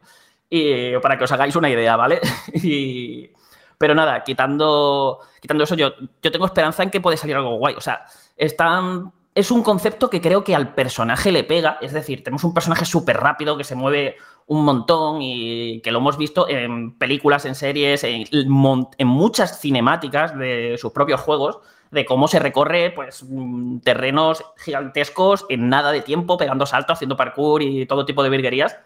Y 0.48 0.96
para 0.98 1.18
que 1.18 1.24
os 1.24 1.32
hagáis 1.32 1.56
una 1.56 1.68
idea, 1.68 1.96
¿vale? 1.96 2.20
y, 2.54 3.30
pero 3.78 3.94
nada, 3.94 4.22
quitando, 4.24 5.20
quitando 5.40 5.64
eso, 5.64 5.74
yo, 5.74 5.92
yo 6.22 6.32
tengo 6.32 6.46
esperanza 6.46 6.82
en 6.82 6.90
que 6.90 7.00
puede 7.00 7.16
salir 7.16 7.36
algo 7.36 7.56
guay. 7.56 7.74
O 7.74 7.80
sea, 7.80 8.06
es 8.36 9.50
un 9.50 9.62
concepto 9.62 10.08
que 10.08 10.20
creo 10.20 10.44
que 10.44 10.54
al 10.54 10.74
personaje 10.74 11.32
le 11.32 11.44
pega. 11.44 11.78
Es 11.80 11.92
decir, 11.92 12.24
tenemos 12.24 12.44
un 12.44 12.54
personaje 12.54 12.84
súper 12.84 13.18
rápido 13.18 13.56
que 13.56 13.64
se 13.64 13.74
mueve 13.74 14.16
un 14.46 14.64
montón 14.64 15.20
y 15.20 15.80
que 15.82 15.90
lo 15.90 15.98
hemos 15.98 16.16
visto 16.16 16.48
en 16.48 16.96
películas, 16.96 17.44
en 17.44 17.54
series, 17.54 18.04
en, 18.04 18.24
en 18.30 19.06
muchas 19.06 19.60
cinemáticas 19.60 20.36
de 20.38 20.76
sus 20.78 20.92
propios 20.92 21.20
juegos 21.20 21.60
de 21.90 22.04
cómo 22.04 22.26
se 22.28 22.40
recorre 22.40 22.90
pues 22.90 23.24
terrenos 23.84 24.44
gigantescos 24.56 25.46
en 25.48 25.68
nada 25.68 25.92
de 25.92 26.00
tiempo, 26.00 26.36
pegando 26.36 26.66
saltos, 26.66 26.94
haciendo 26.94 27.16
parkour 27.16 27.62
y 27.62 27.86
todo 27.86 28.04
tipo 28.04 28.22
de 28.22 28.30
virguerías 28.30 28.76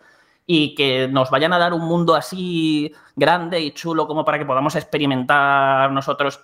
y 0.52 0.74
que 0.74 1.06
nos 1.06 1.30
vayan 1.30 1.52
a 1.52 1.58
dar 1.58 1.72
un 1.72 1.82
mundo 1.82 2.16
así 2.16 2.92
grande 3.14 3.60
y 3.60 3.70
chulo 3.70 4.08
como 4.08 4.24
para 4.24 4.36
que 4.36 4.44
podamos 4.44 4.74
experimentar 4.74 5.92
nosotros 5.92 6.40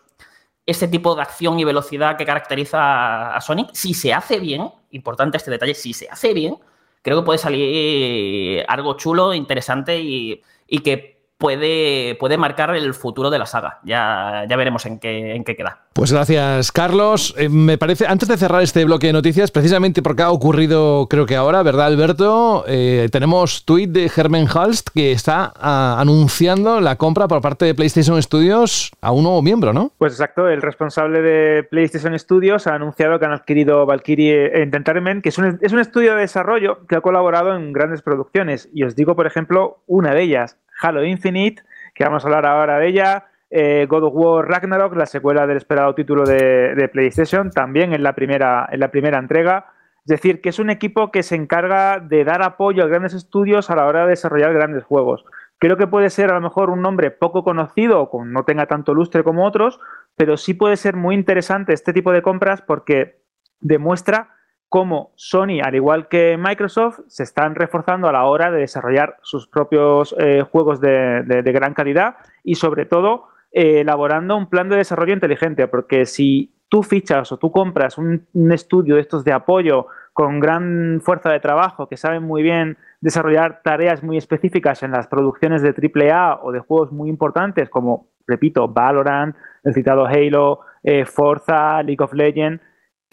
ese 0.64 0.86
tipo 0.86 1.16
de 1.16 1.22
acción 1.22 1.58
y 1.58 1.64
velocidad 1.64 2.16
que 2.16 2.24
caracteriza 2.24 3.34
a 3.34 3.40
Sonic, 3.40 3.70
si 3.72 3.94
se 3.94 4.14
hace 4.14 4.38
bien, 4.38 4.70
importante 4.92 5.38
este 5.38 5.50
detalle, 5.50 5.74
si 5.74 5.92
se 5.92 6.08
hace 6.08 6.34
bien, 6.34 6.56
creo 7.02 7.18
que 7.18 7.26
puede 7.26 7.38
salir 7.40 8.64
algo 8.68 8.96
chulo, 8.96 9.34
interesante 9.34 9.98
y, 9.98 10.40
y 10.68 10.78
que 10.78 11.15
puede, 11.38 12.14
puede 12.16 12.38
marcar 12.38 12.74
el 12.74 12.94
futuro 12.94 13.30
de 13.30 13.38
la 13.38 13.46
saga. 13.46 13.80
Ya, 13.84 14.44
ya 14.48 14.56
veremos 14.56 14.86
en 14.86 14.98
qué, 14.98 15.34
en 15.34 15.44
qué 15.44 15.56
queda. 15.56 15.80
Pues 15.92 16.12
gracias, 16.12 16.72
Carlos. 16.72 17.34
Eh, 17.38 17.48
me 17.48 17.78
parece, 17.78 18.06
antes 18.06 18.28
de 18.28 18.36
cerrar 18.36 18.62
este 18.62 18.84
bloque 18.84 19.06
de 19.06 19.12
noticias, 19.14 19.50
precisamente 19.50 20.02
porque 20.02 20.22
ha 20.22 20.30
ocurrido, 20.30 21.06
creo 21.08 21.24
que 21.24 21.36
ahora, 21.36 21.62
¿verdad, 21.62 21.86
Alberto? 21.86 22.64
Eh, 22.68 23.08
tenemos 23.10 23.64
tuit 23.64 23.90
de 23.90 24.10
Herman 24.14 24.46
Halst 24.46 24.90
que 24.94 25.12
está 25.12 25.52
a, 25.56 25.98
anunciando 25.98 26.80
la 26.80 26.96
compra 26.96 27.28
por 27.28 27.40
parte 27.40 27.64
de 27.64 27.74
PlayStation 27.74 28.22
Studios 28.22 28.90
a 29.00 29.12
un 29.12 29.22
nuevo 29.22 29.40
miembro, 29.40 29.72
¿no? 29.72 29.92
Pues 29.96 30.12
exacto, 30.12 30.48
el 30.48 30.60
responsable 30.60 31.22
de 31.22 31.62
PlayStation 31.62 32.18
Studios 32.18 32.66
ha 32.66 32.74
anunciado 32.74 33.18
que 33.18 33.24
han 33.24 33.32
adquirido 33.32 33.86
Valkyrie 33.86 34.62
Entertainment, 34.62 35.22
que 35.22 35.30
es 35.30 35.38
un, 35.38 35.58
es 35.62 35.72
un 35.72 35.78
estudio 35.78 36.14
de 36.14 36.20
desarrollo 36.20 36.86
que 36.86 36.96
ha 36.96 37.00
colaborado 37.00 37.56
en 37.56 37.72
grandes 37.72 38.02
producciones. 38.02 38.68
Y 38.74 38.84
os 38.84 38.96
digo, 38.96 39.16
por 39.16 39.26
ejemplo, 39.26 39.82
una 39.86 40.12
de 40.12 40.22
ellas, 40.22 40.58
Halo 40.80 41.04
Infinite, 41.04 41.62
que 41.94 42.04
vamos 42.04 42.24
a 42.24 42.28
hablar 42.28 42.46
ahora 42.46 42.78
de 42.78 42.88
ella. 42.88 43.26
Eh, 43.50 43.86
God 43.88 44.04
of 44.04 44.12
War 44.14 44.48
Ragnarok, 44.48 44.96
la 44.96 45.06
secuela 45.06 45.46
del 45.46 45.56
esperado 45.56 45.94
título 45.94 46.24
de, 46.24 46.88
PlayStation, 46.92 47.50
también 47.50 47.92
en 47.92 48.02
la, 48.02 48.14
primera, 48.14 48.68
en 48.70 48.80
la 48.80 48.90
primera 48.90 49.18
entrega. 49.18 49.66
Es 50.00 50.10
decir, 50.10 50.40
que 50.40 50.50
es 50.50 50.58
un 50.58 50.70
equipo 50.70 51.10
que 51.10 51.22
se 51.22 51.34
encarga 51.34 52.00
de 52.00 52.24
dar 52.24 52.42
apoyo 52.42 52.84
a 52.84 52.86
grandes 52.86 53.14
estudios 53.14 53.70
a 53.70 53.76
la 53.76 53.86
hora 53.86 54.02
de 54.02 54.10
desarrollar 54.10 54.52
grandes 54.52 54.84
juegos. 54.84 55.24
Creo 55.58 55.76
que 55.76 55.86
puede 55.86 56.10
ser 56.10 56.30
a 56.30 56.34
lo 56.34 56.40
mejor 56.40 56.70
un 56.70 56.82
nombre 56.82 57.10
poco 57.10 57.42
conocido 57.42 58.02
o 58.02 58.24
no 58.24 58.44
tenga 58.44 58.66
tanto 58.66 58.94
lustre 58.94 59.24
como 59.24 59.46
otros, 59.46 59.80
pero 60.14 60.36
sí 60.36 60.54
puede 60.54 60.76
ser 60.76 60.96
muy 60.96 61.14
interesante 61.14 61.72
este 61.72 61.92
tipo 61.92 62.12
de 62.12 62.22
compras 62.22 62.62
porque 62.62 63.22
demuestra 63.60 64.35
cómo 64.68 65.12
Sony, 65.16 65.60
al 65.62 65.74
igual 65.74 66.08
que 66.08 66.36
Microsoft, 66.38 67.00
se 67.08 67.22
están 67.22 67.54
reforzando 67.54 68.08
a 68.08 68.12
la 68.12 68.24
hora 68.24 68.50
de 68.50 68.60
desarrollar 68.60 69.16
sus 69.22 69.46
propios 69.46 70.14
eh, 70.18 70.42
juegos 70.50 70.80
de, 70.80 71.42
gran 71.46 71.74
calidad 71.74 72.16
y 72.42 72.56
sobre 72.56 72.86
todo 72.86 73.28
eh, 73.52 73.80
elaborando 73.80 74.36
un 74.36 74.48
plan 74.48 74.68
de 74.68 74.76
desarrollo 74.76 75.14
inteligente, 75.14 75.68
porque 75.68 76.04
si 76.06 76.52
tú 76.68 76.82
fichas 76.82 77.30
o 77.32 77.38
tú 77.38 77.52
compras 77.52 77.96
un, 77.96 78.26
un, 78.32 78.52
estudio 78.52 78.96
de 78.96 79.00
estos 79.00 79.24
de 79.24 79.32
apoyo 79.32 79.86
con 80.12 80.40
gran 80.40 81.00
fuerza 81.02 81.30
de 81.30 81.40
trabajo, 81.40 81.88
que 81.88 81.96
saben 81.96 82.22
muy 82.22 82.42
bien 82.42 82.76
desarrollar 83.00 83.60
tareas 83.62 84.02
muy 84.02 84.16
específicas 84.16 84.82
en 84.82 84.90
las 84.90 85.06
producciones 85.06 85.62
de 85.62 85.74
AAA 85.74 86.40
o 86.42 86.52
de 86.52 86.60
juegos 86.60 86.90
muy 86.90 87.08
importantes 87.08 87.68
como, 87.68 88.08
repito, 88.26 88.66
Valorant, 88.66 89.36
el 89.62 89.74
citado 89.74 90.06
Halo, 90.06 90.60
eh, 90.82 91.04
Forza, 91.04 91.82
League 91.82 92.02
of 92.02 92.14
Legends, 92.14 92.62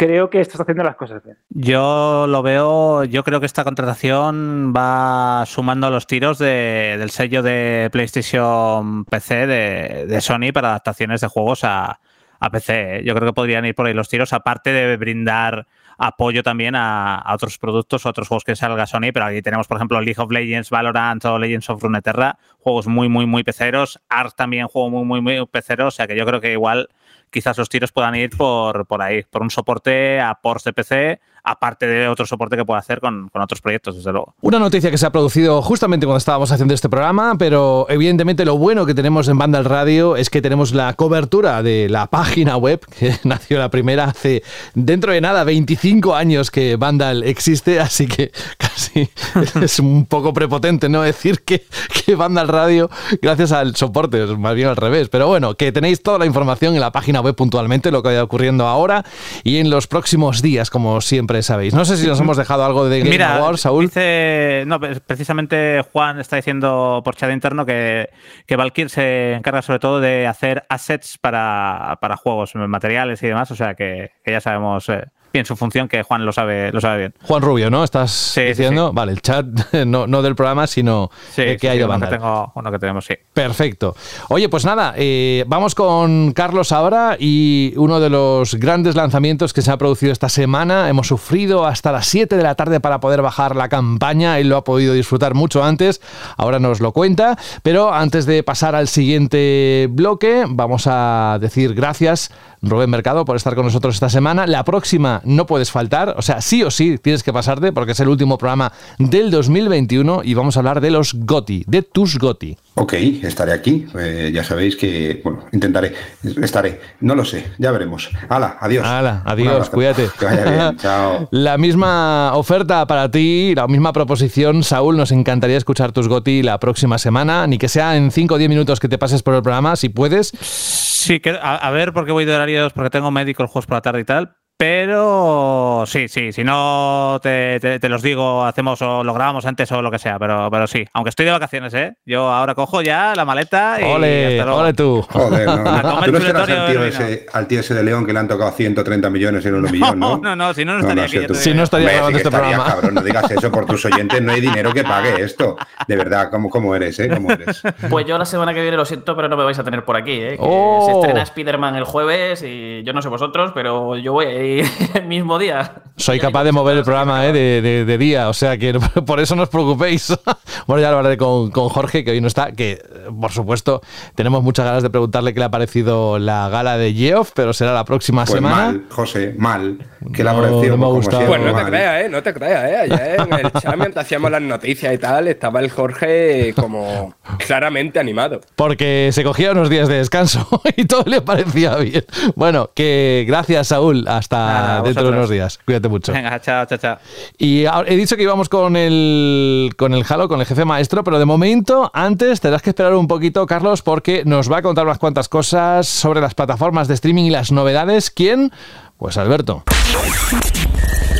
creo 0.05 0.29
que 0.29 0.41
estás 0.41 0.59
haciendo 0.59 0.83
las 0.83 0.95
cosas 0.95 1.23
bien. 1.23 1.37
Yo 1.49 2.25
lo 2.27 2.41
veo, 2.41 3.03
yo 3.05 3.23
creo 3.23 3.39
que 3.39 3.45
esta 3.45 3.63
contratación 3.63 4.73
va 4.75 5.45
sumando 5.45 5.89
los 5.89 6.07
tiros 6.07 6.37
de, 6.39 6.95
del 6.99 7.09
sello 7.09 7.41
de 7.41 7.89
PlayStation 7.91 9.05
PC 9.05 9.47
de, 9.47 10.05
de, 10.07 10.21
Sony 10.21 10.51
para 10.53 10.69
adaptaciones 10.69 11.21
de 11.21 11.27
juegos 11.27 11.63
a, 11.63 11.99
a 12.39 12.49
PC. 12.49 13.03
Yo 13.05 13.15
creo 13.15 13.29
que 13.29 13.33
podrían 13.33 13.65
ir 13.65 13.75
por 13.75 13.85
ahí 13.85 13.93
los 13.93 14.09
tiros, 14.09 14.33
aparte 14.33 14.73
de 14.73 14.97
brindar 14.97 15.67
apoyo 16.05 16.43
también 16.43 16.75
a, 16.75 17.23
otros 17.33 17.57
productos, 17.57 18.05
a 18.05 18.09
otros 18.09 18.27
juegos 18.27 18.43
que 18.43 18.55
salga 18.55 18.85
Sony, 18.85 19.11
pero 19.13 19.25
aquí 19.25 19.41
tenemos, 19.41 19.67
por 19.67 19.77
ejemplo, 19.77 20.01
League 20.01 20.21
of 20.21 20.29
Legends, 20.29 20.69
Valorant 20.69 21.23
o 21.25 21.39
Legends 21.39 21.69
of 21.69 21.81
Runeterra, 21.81 22.37
juegos 22.59 22.87
muy, 22.87 23.07
muy, 23.07 23.25
muy 23.25 23.43
peceros. 23.43 24.01
Ark 24.09 24.35
también, 24.35 24.67
juego 24.67 24.89
muy, 24.89 25.05
muy, 25.05 25.21
muy 25.21 25.45
pecero, 25.47 25.87
o 25.87 25.91
sea 25.91 26.05
que 26.05 26.17
yo 26.17 26.25
creo 26.25 26.41
que 26.41 26.51
igual 26.51 26.89
quizás 27.31 27.57
los 27.57 27.69
tiros 27.69 27.93
puedan 27.93 28.15
ir 28.15 28.31
por, 28.31 28.85
por 28.85 29.01
ahí, 29.01 29.23
por 29.23 29.41
un 29.41 29.49
soporte 29.49 30.19
a 30.19 30.35
ports 30.35 30.65
de 30.65 30.73
PC, 30.73 31.21
aparte 31.43 31.85
de 31.85 32.07
otro 32.07 32.25
soporte 32.25 32.55
que 32.55 32.63
pueda 32.63 32.79
hacer 32.79 32.99
con, 32.99 33.27
con, 33.29 33.41
otros 33.41 33.61
proyectos, 33.61 33.97
desde 33.97 34.11
luego. 34.11 34.35
Una 34.41 34.59
noticia 34.59 34.89
que 34.89 34.97
se 34.97 35.05
ha 35.05 35.11
producido 35.11 35.61
justamente 35.61 36.05
cuando 36.05 36.17
estábamos 36.17 36.51
haciendo 36.51 36.73
este 36.73 36.87
programa, 36.87 37.35
pero 37.37 37.85
evidentemente 37.89 38.45
lo 38.45 38.57
bueno 38.57 38.85
que 38.85 38.93
tenemos 38.93 39.27
en 39.27 39.37
Banda 39.37 39.59
al 39.59 39.65
Radio 39.65 40.15
es 40.15 40.29
que 40.29 40.41
tenemos 40.41 40.73
la 40.73 40.93
cobertura 40.93 41.61
de 41.61 41.89
la 41.89 42.07
página 42.07 42.55
web, 42.55 42.79
que 42.99 43.15
nació 43.25 43.59
la 43.59 43.69
primera 43.69 44.05
hace 44.05 44.43
dentro 44.73 45.11
de 45.11 45.19
nada 45.19 45.43
25 45.43 46.15
años 46.15 46.49
que 46.49 46.77
Vandal 46.77 47.23
existe, 47.23 47.79
así 47.79 48.07
que 48.07 48.31
casi 48.57 49.09
es 49.61 49.79
un 49.79 50.05
poco 50.05 50.33
prepotente 50.33 50.87
no 50.87 51.01
decir 51.01 51.41
que, 51.41 51.65
que 52.05 52.15
Vandal 52.15 52.47
Radio, 52.47 52.89
gracias 53.21 53.51
al 53.51 53.75
soporte, 53.75 54.23
es 54.23 54.37
más 54.37 54.55
bien 54.55 54.69
al 54.69 54.77
revés, 54.77 55.09
pero 55.09 55.27
bueno, 55.27 55.55
que 55.55 55.71
tenéis 55.73 56.01
toda 56.01 56.19
la 56.19 56.25
información 56.25 56.73
en 56.75 56.81
la 56.81 56.91
página 56.91 57.19
web 57.19 57.35
puntualmente, 57.35 57.91
lo 57.91 58.01
que 58.01 58.09
vaya 58.09 58.23
ocurriendo 58.23 58.65
ahora 58.65 59.03
y 59.43 59.57
en 59.57 59.69
los 59.69 59.87
próximos 59.87 60.41
días, 60.41 60.69
como 60.69 61.01
siempre 61.01 61.32
siempre, 61.41 61.43
sabéis. 61.43 61.73
No 61.73 61.85
sé 61.85 61.97
si 61.97 62.07
nos 62.07 62.19
hemos 62.19 62.37
dejado 62.37 62.63
algo 62.63 62.87
de 62.87 62.99
Game 62.99 63.09
Mira, 63.09 63.39
Saúl. 63.57 63.85
dice, 63.85 64.63
no, 64.67 64.79
precisamente 64.79 65.81
Juan 65.91 66.19
está 66.19 66.35
diciendo 66.35 67.01
por 67.03 67.15
chat 67.15 67.31
interno 67.31 67.65
que, 67.65 68.09
que 68.45 68.55
Valkyr 68.55 68.89
se 68.89 69.33
encarga 69.33 69.61
sobre 69.61 69.79
todo 69.79 69.99
de 69.99 70.27
hacer 70.27 70.65
assets 70.69 71.17
para, 71.17 71.97
para 72.01 72.17
juegos, 72.17 72.55
materiales 72.55 73.21
y 73.23 73.27
demás, 73.27 73.49
o 73.51 73.55
sea 73.55 73.73
que, 73.73 74.11
que 74.23 74.31
ya 74.31 74.41
sabemos 74.41 74.87
eh, 74.89 75.05
bien 75.33 75.45
su 75.45 75.55
función, 75.55 75.87
que 75.87 76.03
Juan 76.03 76.25
lo 76.25 76.31
sabe, 76.31 76.71
lo 76.71 76.79
sabe 76.79 76.99
bien. 76.99 77.13
Juan 77.23 77.41
Rubio, 77.41 77.71
¿no? 77.71 77.83
¿Estás 77.83 78.11
sí, 78.11 78.41
diciendo? 78.41 78.89
sí. 78.89 78.95
Vale, 78.95 79.11
el 79.11 79.21
chat 79.21 79.45
no, 79.85 80.05
no 80.05 80.21
del 80.21 80.35
programa, 80.35 80.67
sino 80.67 81.09
eh, 81.35 81.57
que 81.59 81.69
hay 81.69 81.79
de 81.79 81.85
uno 81.85 81.99
que, 81.99 82.07
tengo, 82.07 82.51
uno 82.53 82.71
que 82.71 82.79
tenemos, 82.79 83.05
sí. 83.05 83.15
Perfecto. 83.33 83.95
Oye, 84.29 84.47
pues 84.47 84.63
nada, 84.63 84.93
eh, 84.95 85.43
vamos 85.47 85.73
con 85.73 86.33
Carlos 86.33 86.71
ahora 86.71 87.17
y 87.19 87.73
uno 87.77 87.99
de 87.99 88.11
los 88.11 88.55
grandes 88.55 88.95
lanzamientos 88.95 89.53
que 89.53 89.63
se 89.63 89.71
ha 89.71 89.77
producido 89.77 90.11
esta 90.11 90.29
semana. 90.29 90.87
Hemos 90.87 91.07
sufrido 91.07 91.65
hasta 91.65 91.91
las 91.91 92.05
7 92.05 92.37
de 92.37 92.43
la 92.43 92.53
tarde 92.53 92.79
para 92.79 92.99
poder 92.99 93.23
bajar 93.23 93.55
la 93.55 93.69
campaña. 93.69 94.37
Él 94.37 94.49
lo 94.49 94.57
ha 94.57 94.63
podido 94.63 94.93
disfrutar 94.93 95.33
mucho 95.33 95.63
antes, 95.63 95.99
ahora 96.37 96.59
nos 96.59 96.79
lo 96.79 96.91
cuenta. 96.91 97.39
Pero 97.63 97.91
antes 97.91 98.27
de 98.27 98.43
pasar 98.43 98.75
al 98.75 98.87
siguiente 98.87 99.87
bloque, 99.89 100.43
vamos 100.47 100.85
a 100.85 101.39
decir 101.41 101.73
gracias, 101.73 102.31
Rubén 102.63 102.89
Mercado, 102.89 103.25
por 103.25 103.35
estar 103.35 103.55
con 103.55 103.65
nosotros 103.65 103.95
esta 103.95 104.09
semana. 104.09 104.47
La 104.47 104.63
próxima 104.63 105.21
no 105.25 105.45
puedes 105.45 105.69
faltar, 105.69 106.15
o 106.17 106.21
sea, 106.21 106.41
sí 106.41 106.63
o 106.63 106.71
sí 106.71 106.97
tienes 106.97 107.21
que 107.21 107.33
pasarte 107.33 107.73
porque 107.73 107.91
es 107.91 107.99
el 107.99 108.07
último 108.07 108.37
programa 108.37 108.71
del 108.97 109.29
2021 109.29 110.21
y 110.23 110.33
vamos 110.33 110.55
a 110.55 110.61
hablar 110.61 110.79
de 110.79 110.91
los 110.91 111.13
GOTI, 111.13 111.65
de 111.67 111.81
tus 111.83 112.17
GOTI. 112.17 112.57
Ok, 112.75 112.93
estaré 112.93 113.53
aquí. 113.53 113.85
Eh, 113.99 114.31
ya 114.33 114.43
sabéis 114.43 114.75
que, 114.75 115.21
bueno, 115.23 115.45
intentaré, 115.51 115.93
estaré. 116.41 116.81
No 117.01 117.13
lo 117.13 117.23
sé, 117.23 117.51
ya 117.59 117.71
veremos. 117.71 118.09
Hala, 118.29 118.57
adiós. 118.59 118.83
Hala, 118.85 119.21
adiós, 119.25 119.69
cuídate. 119.69 120.09
Que 120.17 120.25
vaya 120.25 120.43
bien, 120.43 120.77
chao. 120.81 121.27
La 121.31 121.59
misma 121.59 122.31
oferta 122.35 122.87
para 122.87 123.11
ti, 123.11 123.53
la 123.55 123.67
misma 123.67 123.93
proposición, 123.93 124.63
Saúl, 124.63 124.97
nos 124.97 125.11
encantaría 125.11 125.57
escuchar 125.57 125.91
tus 125.91 126.07
GOTI 126.07 126.41
la 126.41 126.59
próxima 126.59 126.97
semana, 126.97 127.45
ni 127.45 127.59
que 127.59 127.67
sea 127.69 127.95
en 127.95 128.09
5 128.09 128.33
o 128.33 128.37
10 128.39 128.49
minutos 128.49 128.79
que 128.79 128.89
te 128.89 128.97
pases 128.97 129.21
por 129.21 129.35
el 129.35 129.43
programa, 129.43 129.75
si 129.75 129.89
puedes. 129.89 130.33
Sí, 130.41 131.19
que, 131.19 131.29
a, 131.29 131.55
a 131.55 131.69
ver 131.69 131.93
por 131.93 132.07
qué 132.07 132.11
voy 132.11 132.25
de 132.25 132.33
horarios, 132.33 132.73
porque 132.73 132.89
tengo 132.89 133.11
médico 133.11 133.43
el 133.43 133.49
jueves 133.49 133.67
por 133.67 133.77
la 133.77 133.81
tarde 133.81 133.99
y 133.99 134.05
tal. 134.05 134.35
Pero 134.63 135.83
sí, 135.85 136.07
sí, 136.07 136.31
si 136.31 136.43
no 136.43 137.19
te, 137.21 137.59
te- 137.59 137.79
te 137.79 137.89
los 137.89 138.01
digo, 138.01 138.45
hacemos 138.45 138.81
o 138.81 139.03
lo 139.03 139.13
grabamos 139.13 139.45
antes 139.45 139.69
o 139.73 139.81
lo 139.81 139.91
que 139.91 139.99
sea, 139.99 140.17
pero, 140.17 140.49
pero 140.49 140.67
sí, 140.67 140.85
aunque 140.93 141.09
estoy 141.09 141.25
de 141.25 141.31
vacaciones, 141.31 141.73
¿eh? 141.73 141.95
Yo 142.05 142.29
ahora 142.31 142.55
cojo 142.55 142.81
ya 142.81 143.13
la 143.15 143.25
maleta 143.25 143.77
y 143.81 143.83
Ole, 143.83 144.27
hasta 144.39 144.45
luego. 144.45 144.59
ole 144.61 144.73
tú. 144.73 145.01
Joder, 145.09 145.45
no, 145.47 145.63
no. 145.83 146.01
Tú 146.03 146.11
no 146.13 146.19
serás 146.21 146.49
al 146.49 146.71
tío, 146.71 146.85
ese, 146.85 147.25
al 147.33 147.47
tío 147.47 147.59
ese 147.59 147.73
de 147.73 147.83
León 147.83 148.05
que 148.05 148.13
le 148.13 148.19
han 148.19 148.27
tocado 148.27 148.51
130 148.51 149.09
millones 149.09 149.45
en 149.45 149.55
un 149.55 149.63
millón, 149.71 149.99
¿no? 149.99 150.17
No, 150.17 150.35
no, 150.35 150.53
si 150.53 150.63
no, 150.63 150.73
no 150.73 150.79
estaría 150.79 151.03
aquí, 151.03 151.11
sé 151.17 151.21
ya 151.21 151.27
tú. 151.27 151.35
Si 151.35 151.53
no 151.53 151.63
estaría 151.63 151.87
Hombre, 151.87 151.95
grabando 151.97 152.19
sí 152.19 152.23
este 152.25 152.35
estarías, 152.35 152.55
programa. 152.59 152.75
cabrón, 152.81 152.95
no 152.95 153.01
digas 153.01 153.31
eso 153.31 153.51
por 153.51 153.65
tus 153.65 153.85
oyentes, 153.85 154.21
no 154.21 154.31
hay 154.31 154.41
dinero 154.41 154.71
que 154.73 154.83
pague 154.83 155.21
esto. 155.23 155.57
De 155.87 155.95
verdad, 155.97 156.29
¿cómo, 156.31 156.49
cómo 156.49 156.73
eres, 156.75 156.97
eh? 156.99 157.09
¿Cómo 157.13 157.31
eres? 157.31 157.61
Pues 157.89 158.05
yo 158.05 158.17
la 158.17 158.25
semana 158.25 158.53
que 158.53 158.61
viene 158.61 158.77
lo 158.77 158.85
siento, 158.85 159.15
pero 159.15 159.27
no 159.27 159.35
me 159.37 159.43
vais 159.43 159.59
a 159.59 159.63
tener 159.63 159.83
por 159.83 159.95
aquí, 159.97 160.13
¿eh? 160.13 160.29
Que 160.37 160.37
Oh. 160.39 160.85
se 160.87 160.91
estrena 160.93 161.21
Spider-Man 161.23 161.75
el 161.75 161.83
jueves 161.83 162.43
y 162.43 162.83
yo 162.83 162.93
no 162.93 163.01
sé 163.01 163.09
vosotros, 163.09 163.51
pero 163.53 163.97
yo 163.97 164.13
voy 164.13 164.25
a 164.25 164.43
ir 164.43 164.52
el 164.93 165.05
mismo 165.07 165.39
día. 165.39 165.73
Soy 165.95 166.19
capaz 166.19 166.43
de 166.43 166.51
mover 166.51 166.75
el 166.77 166.83
programa 166.83 167.25
eh, 167.27 167.31
de, 167.31 167.61
de- 167.61 167.85
de 167.85 167.97
día, 167.99 168.27
o 168.27 168.33
sea 168.33 168.57
que 168.57 168.73
por 169.05 169.19
eso 169.19 169.35
no 169.35 169.43
os 169.43 169.49
preocupéis. 169.49 170.11
bueno, 170.67 170.81
ya 170.81 170.89
lo 170.91 170.97
hablaré 170.97 171.17
con, 171.17 171.51
con 171.51 171.69
Jorge, 171.69 172.03
que 172.03 172.11
hoy 172.11 172.21
no 172.21 172.27
está, 172.27 172.51
que 172.51 172.81
por 173.21 173.31
supuesto 173.31 173.81
tenemos 174.15 174.41
muchas 174.43 174.65
ganas 174.65 174.81
de 174.83 174.89
preguntarle 174.89 175.33
qué 175.33 175.39
le 175.39 175.45
ha 175.45 175.51
parecido 175.51 176.17
la 176.19 176.49
gala 176.49 176.77
de 176.77 176.93
Geoff, 176.93 177.31
pero 177.35 177.53
será 177.53 177.73
la 177.73 177.85
próxima 177.85 178.23
Pues 178.25 178.35
semana. 178.35 178.55
mal, 178.55 178.85
José, 178.89 179.35
mal. 179.37 179.77
Que 180.13 180.23
la 180.23 180.33
No, 180.33 180.41
pareció, 180.41 180.71
no 180.71 180.77
me 180.77 180.85
ha 180.85 180.89
gustado. 180.89 181.25
Pues 181.27 181.41
no 181.41 181.53
te 181.55 181.63
creas, 181.63 182.05
¿eh? 182.05 182.09
No 182.09 182.23
te 182.23 182.33
creas, 182.33 182.69
¿eh? 182.69 182.75
Ayer 182.77 183.21
en 183.21 183.45
el 183.45 183.51
chat, 183.51 183.75
mientras 183.77 184.05
hacíamos 184.05 184.31
las 184.31 184.41
noticias 184.41 184.93
y 184.93 184.97
tal, 184.97 185.27
estaba 185.27 185.59
el 185.59 185.69
Jorge 185.69 186.53
como 186.55 187.13
claramente 187.45 187.99
animado. 187.99 188.41
Porque 188.55 189.09
se 189.13 189.23
cogía 189.23 189.51
unos 189.51 189.69
días 189.69 189.87
de 189.87 189.95
descanso 189.97 190.47
y 190.75 190.85
todo 190.85 191.03
le 191.05 191.21
parecía 191.21 191.75
bien. 191.77 192.03
Bueno, 192.35 192.71
que 192.73 193.23
gracias, 193.27 193.67
Saúl. 193.67 194.05
Hasta 194.07 194.32
Nada, 194.37 194.81
dentro 194.81 195.03
de 195.03 195.09
unos 195.09 195.29
días. 195.29 195.59
Cuídate 195.65 195.87
mucho. 195.87 196.11
Venga, 196.13 196.39
chao, 196.41 196.65
chao, 196.65 196.77
chao. 196.77 196.97
Y 197.37 197.65
ahora- 197.65 197.89
he 197.89 197.95
dicho 197.95 198.15
que 198.15 198.23
íbamos 198.23 198.49
con 198.49 198.75
el, 198.75 199.73
con 199.77 199.93
el 199.93 200.03
Halo, 200.07 200.27
con 200.27 200.39
el 200.39 200.45
jefe 200.45 200.65
maestro, 200.65 201.03
pero 201.03 201.19
de 201.19 201.25
momento, 201.25 201.89
antes 201.93 202.41
tendrás 202.41 202.61
que 202.61 202.69
esperar 202.71 202.93
un 202.95 203.07
poquito, 203.07 203.45
Carlos, 203.45 203.81
porque 203.81 204.23
nos 204.25 204.51
va 204.51 204.57
a 204.57 204.61
contar 204.61 204.85
unas 204.85 204.97
cuantas 204.99 205.29
cosas 205.29 205.87
sobre 205.87 206.21
las 206.21 206.33
plataformas 206.35 206.87
de 206.87 206.93
streaming 206.95 207.23
y 207.25 207.29
las 207.29 207.51
novedades. 207.51 208.09
¿Quién? 208.11 208.51
Pues 208.97 209.17
Alberto. 209.17 209.63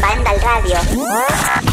Vandal 0.02 0.36
Radio. 0.42 1.73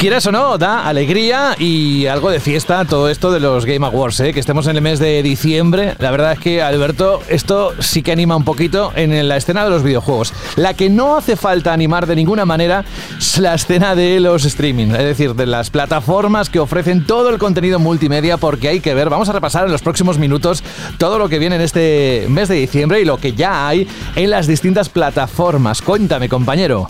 Quieras 0.00 0.24
o 0.24 0.32
no, 0.32 0.56
da 0.56 0.88
alegría 0.88 1.54
y 1.58 2.06
algo 2.06 2.30
de 2.30 2.40
fiesta 2.40 2.86
todo 2.86 3.10
esto 3.10 3.30
de 3.30 3.38
los 3.38 3.66
Game 3.66 3.86
Awards, 3.86 4.20
¿eh? 4.20 4.32
que 4.32 4.40
estemos 4.40 4.66
en 4.66 4.76
el 4.76 4.80
mes 4.80 4.98
de 4.98 5.22
diciembre. 5.22 5.94
La 5.98 6.10
verdad 6.10 6.32
es 6.32 6.38
que, 6.38 6.62
Alberto, 6.62 7.20
esto 7.28 7.74
sí 7.80 8.02
que 8.02 8.10
anima 8.10 8.34
un 8.34 8.44
poquito 8.44 8.92
en 8.96 9.28
la 9.28 9.36
escena 9.36 9.62
de 9.62 9.68
los 9.68 9.82
videojuegos. 9.82 10.32
La 10.56 10.72
que 10.72 10.88
no 10.88 11.18
hace 11.18 11.36
falta 11.36 11.74
animar 11.74 12.06
de 12.06 12.16
ninguna 12.16 12.46
manera 12.46 12.82
es 13.18 13.36
la 13.36 13.52
escena 13.52 13.94
de 13.94 14.20
los 14.20 14.46
streaming, 14.46 14.86
es 14.86 15.04
decir, 15.04 15.34
de 15.34 15.44
las 15.44 15.68
plataformas 15.68 16.48
que 16.48 16.60
ofrecen 16.60 17.04
todo 17.04 17.28
el 17.28 17.36
contenido 17.36 17.78
multimedia, 17.78 18.38
porque 18.38 18.68
hay 18.68 18.80
que 18.80 18.94
ver, 18.94 19.10
vamos 19.10 19.28
a 19.28 19.32
repasar 19.32 19.66
en 19.66 19.72
los 19.72 19.82
próximos 19.82 20.16
minutos 20.16 20.64
todo 20.96 21.18
lo 21.18 21.28
que 21.28 21.38
viene 21.38 21.56
en 21.56 21.60
este 21.60 22.24
mes 22.30 22.48
de 22.48 22.54
diciembre 22.54 23.02
y 23.02 23.04
lo 23.04 23.18
que 23.18 23.34
ya 23.34 23.68
hay 23.68 23.86
en 24.16 24.30
las 24.30 24.46
distintas 24.46 24.88
plataformas. 24.88 25.82
Cuéntame, 25.82 26.30
compañero. 26.30 26.88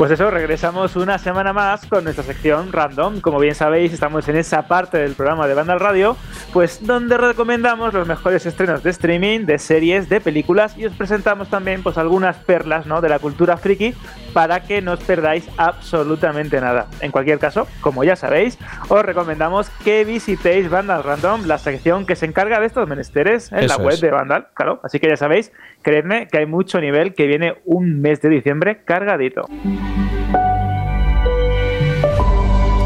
Pues 0.00 0.12
eso, 0.12 0.30
regresamos 0.30 0.96
una 0.96 1.18
semana 1.18 1.52
más 1.52 1.84
con 1.84 2.04
nuestra 2.04 2.24
sección 2.24 2.72
random. 2.72 3.20
Como 3.20 3.38
bien 3.38 3.54
sabéis, 3.54 3.92
estamos 3.92 4.26
en 4.30 4.36
esa 4.36 4.66
parte 4.66 4.96
del 4.96 5.12
programa 5.12 5.46
de 5.46 5.52
Vandal 5.52 5.78
Radio, 5.78 6.16
pues 6.54 6.86
donde 6.86 7.18
recomendamos 7.18 7.92
los 7.92 8.08
mejores 8.08 8.46
estrenos 8.46 8.82
de 8.82 8.88
streaming, 8.88 9.40
de 9.40 9.58
series, 9.58 10.08
de 10.08 10.22
películas 10.22 10.78
y 10.78 10.86
os 10.86 10.94
presentamos 10.94 11.50
también 11.50 11.82
pues 11.82 11.98
algunas 11.98 12.38
perlas 12.38 12.86
¿no? 12.86 13.02
de 13.02 13.10
la 13.10 13.18
cultura 13.18 13.58
friki 13.58 13.92
para 14.32 14.60
que 14.62 14.80
no 14.80 14.92
os 14.92 15.00
perdáis 15.00 15.46
absolutamente 15.58 16.62
nada. 16.62 16.86
En 17.02 17.10
cualquier 17.10 17.38
caso, 17.38 17.68
como 17.82 18.02
ya 18.02 18.16
sabéis, 18.16 18.58
os 18.88 19.04
recomendamos 19.04 19.68
que 19.84 20.06
visitéis 20.06 20.70
Vandal 20.70 21.04
Random, 21.04 21.44
la 21.44 21.58
sección 21.58 22.06
que 22.06 22.16
se 22.16 22.24
encarga 22.24 22.58
de 22.58 22.68
estos 22.68 22.88
menesteres 22.88 23.52
en 23.52 23.66
la 23.66 23.76
web 23.76 23.92
es. 23.92 24.00
de 24.00 24.10
Vandal, 24.10 24.46
claro. 24.54 24.80
Así 24.82 24.98
que 24.98 25.10
ya 25.10 25.16
sabéis, 25.18 25.52
creedme 25.82 26.26
que 26.28 26.38
hay 26.38 26.46
mucho 26.46 26.80
nivel 26.80 27.12
que 27.12 27.26
viene 27.26 27.56
un 27.66 28.00
mes 28.00 28.22
de 28.22 28.30
diciembre 28.30 28.82
cargadito. 28.86 29.46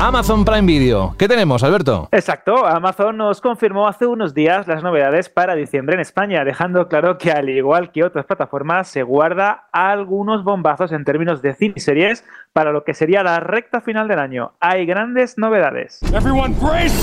Amazon 0.05 0.45
Prime 0.45 0.67
Video. 0.67 1.15
¿Qué 1.19 1.27
tenemos, 1.27 1.63
Alberto? 1.63 2.09
Exacto, 2.13 2.67
Amazon 2.67 3.17
nos 3.17 3.41
confirmó 3.41 3.89
hace 3.89 4.07
unos 4.07 4.35
días 4.35 4.69
las 4.69 4.83
novedades 4.83 5.31
para 5.31 5.55
diciembre 5.55 5.95
en 5.95 6.01
España, 6.01 6.45
dejando 6.45 6.89
claro 6.89 7.17
que 7.17 7.33
al 7.33 7.49
igual 7.49 7.91
que 7.91 8.05
otras 8.05 8.27
plataformas 8.27 8.87
se 8.87 9.03
guarda 9.03 9.65
algunos 9.73 10.45
bombazos 10.45 10.93
en 10.93 11.05
términos 11.05 11.41
de 11.41 11.55
cine 11.55 11.75
y 11.77 11.81
series 11.81 12.23
para 12.53 12.71
lo 12.71 12.85
que 12.85 12.93
sería 12.93 13.23
la 13.23 13.41
recta 13.41 13.81
final 13.81 14.07
del 14.07 14.19
año. 14.19 14.53
Hay 14.61 14.85
grandes 14.85 15.39
novedades. 15.39 16.03
Everyone 16.13 16.55
brace! 16.61 16.95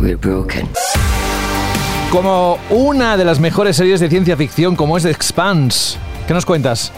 We're 0.00 0.16
broken. 0.16 0.68
Como 2.10 2.58
una 2.70 3.18
de 3.18 3.24
las 3.26 3.38
mejores 3.38 3.76
series 3.76 4.00
de 4.00 4.08
ciencia 4.08 4.34
ficción 4.34 4.76
como 4.76 4.96
es 4.96 5.02
The 5.02 5.10
Expanse. 5.10 5.98
¿Qué 6.26 6.32
nos 6.32 6.46
cuentas? 6.46 6.90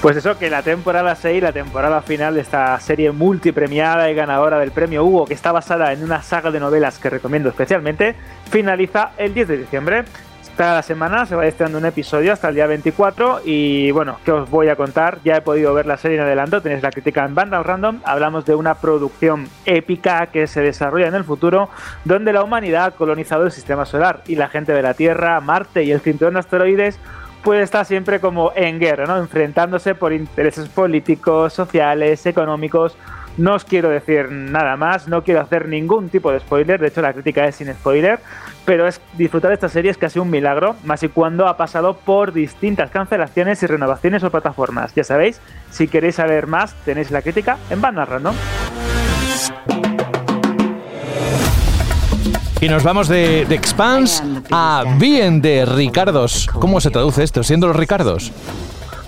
Pues 0.00 0.16
eso, 0.16 0.38
que 0.38 0.48
la 0.48 0.62
temporada 0.62 1.14
6, 1.14 1.42
la 1.42 1.52
temporada 1.52 2.00
final 2.00 2.34
de 2.34 2.40
esta 2.40 2.80
serie 2.80 3.12
multipremiada 3.12 4.10
y 4.10 4.14
ganadora 4.14 4.58
del 4.58 4.70
premio 4.70 5.04
Hugo, 5.04 5.26
que 5.26 5.34
está 5.34 5.52
basada 5.52 5.92
en 5.92 6.02
una 6.02 6.22
saga 6.22 6.50
de 6.50 6.58
novelas 6.58 6.98
que 6.98 7.10
recomiendo 7.10 7.50
especialmente, 7.50 8.14
finaliza 8.50 9.10
el 9.18 9.34
10 9.34 9.46
de 9.48 9.56
diciembre. 9.58 10.04
Cada 10.60 10.82
semana 10.82 11.24
se 11.24 11.34
va 11.34 11.46
estrenando 11.46 11.78
un 11.78 11.86
episodio 11.86 12.34
hasta 12.34 12.50
el 12.50 12.54
día 12.54 12.66
24 12.66 13.40
y 13.46 13.90
bueno, 13.92 14.18
¿qué 14.26 14.32
os 14.32 14.50
voy 14.50 14.68
a 14.68 14.76
contar? 14.76 15.18
Ya 15.24 15.36
he 15.36 15.40
podido 15.40 15.72
ver 15.72 15.86
la 15.86 15.96
serie 15.96 16.18
en 16.18 16.24
adelanto, 16.24 16.60
tenéis 16.60 16.82
la 16.82 16.90
crítica 16.90 17.24
en 17.24 17.34
Vandal 17.34 17.64
Random, 17.64 18.00
hablamos 18.04 18.44
de 18.44 18.54
una 18.54 18.74
producción 18.74 19.48
épica 19.64 20.26
que 20.26 20.46
se 20.46 20.60
desarrolla 20.60 21.06
en 21.06 21.14
el 21.14 21.24
futuro, 21.24 21.70
donde 22.04 22.34
la 22.34 22.42
humanidad 22.42 22.84
ha 22.84 22.90
colonizado 22.90 23.44
el 23.44 23.52
sistema 23.52 23.86
solar 23.86 24.20
y 24.26 24.34
la 24.34 24.48
gente 24.48 24.74
de 24.74 24.82
la 24.82 24.92
Tierra, 24.92 25.40
Marte 25.40 25.82
y 25.82 25.92
el 25.92 26.00
cinturón 26.00 26.34
de 26.34 26.40
asteroides 26.40 26.98
pues 27.42 27.62
está 27.62 27.82
siempre 27.86 28.20
como 28.20 28.52
en 28.54 28.78
guerra, 28.78 29.06
¿no? 29.06 29.16
Enfrentándose 29.16 29.94
por 29.94 30.12
intereses 30.12 30.68
políticos, 30.68 31.54
sociales, 31.54 32.26
económicos. 32.26 32.98
No 33.36 33.54
os 33.54 33.64
quiero 33.64 33.88
decir 33.88 34.30
nada 34.30 34.76
más, 34.76 35.08
no 35.08 35.22
quiero 35.22 35.40
hacer 35.40 35.68
ningún 35.68 36.08
tipo 36.08 36.32
de 36.32 36.40
spoiler, 36.40 36.80
de 36.80 36.88
hecho 36.88 37.00
la 37.00 37.12
crítica 37.12 37.46
es 37.46 37.56
sin 37.56 37.72
spoiler, 37.72 38.18
pero 38.64 38.86
es 38.86 39.00
disfrutar 39.16 39.48
de 39.48 39.54
esta 39.54 39.68
serie 39.68 39.90
es 39.90 39.98
casi 39.98 40.18
un 40.18 40.30
milagro, 40.30 40.76
más 40.84 41.02
y 41.02 41.08
cuando 41.08 41.46
ha 41.46 41.56
pasado 41.56 41.96
por 41.96 42.32
distintas 42.32 42.90
cancelaciones 42.90 43.62
y 43.62 43.66
renovaciones 43.66 44.22
o 44.24 44.30
plataformas. 44.30 44.94
Ya 44.94 45.04
sabéis, 45.04 45.40
si 45.70 45.88
queréis 45.88 46.16
saber 46.16 46.46
más, 46.46 46.74
tenéis 46.84 47.10
la 47.10 47.22
crítica 47.22 47.58
en 47.70 47.80
Banda 47.80 48.04
Random. 48.04 48.34
Y 52.60 52.68
nos 52.68 52.82
vamos 52.82 53.08
de, 53.08 53.46
de 53.46 53.54
Expans 53.54 54.22
a 54.50 54.84
Bien 54.98 55.40
de 55.40 55.64
Ricardos. 55.64 56.46
¿Cómo 56.52 56.78
se 56.80 56.90
traduce 56.90 57.22
esto? 57.22 57.42
Siendo 57.42 57.68
los 57.68 57.76
Ricardos. 57.76 58.32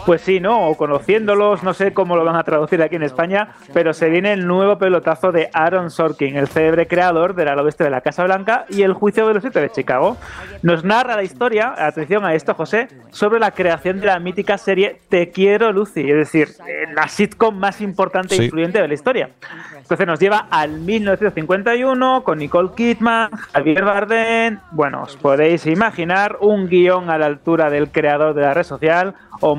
Pues 0.07 0.23
sí, 0.23 0.41
¿no? 0.41 0.69
O 0.69 0.77
conociéndolos, 0.77 1.63
no 1.63 1.75
sé 1.75 1.93
cómo 1.93 2.17
lo 2.17 2.25
van 2.25 2.37
a 2.37 2.43
traducir 2.43 2.83
aquí 2.83 2.97
en 2.97 3.05
España, 3.05 3.49
pero 3.73 3.93
se 3.93 4.11
viene 4.11 4.33
el 4.33 4.47
nuevo 4.47 4.77
pelotazo 4.77 5.31
de 5.31 5.49
Aaron 5.53 5.91
Sorkin, 5.91 6.37
el 6.37 6.49
célebre 6.49 6.89
creador 6.89 7.35
del 7.35 7.49
ala 7.49 7.63
oeste 7.63 7.85
de 7.85 7.91
la 7.91 8.01
Casa 8.01 8.25
Blanca 8.25 8.67
y 8.69 8.83
el 8.83 8.95
juicio 8.95 9.29
de 9.29 9.35
los 9.35 9.43
siete 9.43 9.61
de 9.61 9.71
Chicago. 9.71 10.17
Nos 10.63 10.83
narra 10.85 11.15
la 11.15 11.23
historia, 11.23 11.75
atención 11.77 12.25
a 12.25 12.35
esto, 12.35 12.55
José, 12.55 12.89
sobre 13.11 13.39
la 13.39 13.53
creación 13.53 14.01
de 14.01 14.07
la 14.07 14.19
mítica 14.19 14.59
serie 14.59 15.01
Te 15.09 15.31
quiero, 15.31 15.73
Lucy, 15.73 16.01
es 16.11 16.17
decir, 16.17 16.49
eh, 16.67 16.87
la 16.93 17.07
sitcom 17.07 17.57
más 17.57 17.81
importante 17.81 18.35
e 18.35 18.45
influyente 18.45 18.81
de 18.81 18.89
la 18.89 18.95
historia. 18.95 19.31
Entonces 19.77 20.07
nos 20.07 20.19
lleva 20.19 20.47
al 20.51 20.81
1951 20.81 22.25
con 22.25 22.39
Nicole 22.39 22.71
Kidman, 22.75 23.31
Javier 23.53 23.85
Bardem. 23.85 24.59
Bueno, 24.71 25.03
os 25.03 25.17
podéis 25.17 25.67
imaginar 25.67 26.39
un 26.41 26.69
guion 26.69 27.11
a 27.11 27.19
la 27.19 27.27
altura 27.27 27.71
del 27.71 27.91
creador 27.91 28.35
de 28.35 28.43
la 28.43 28.55
red 28.55 28.63
social 28.63 29.15
o 29.41 29.57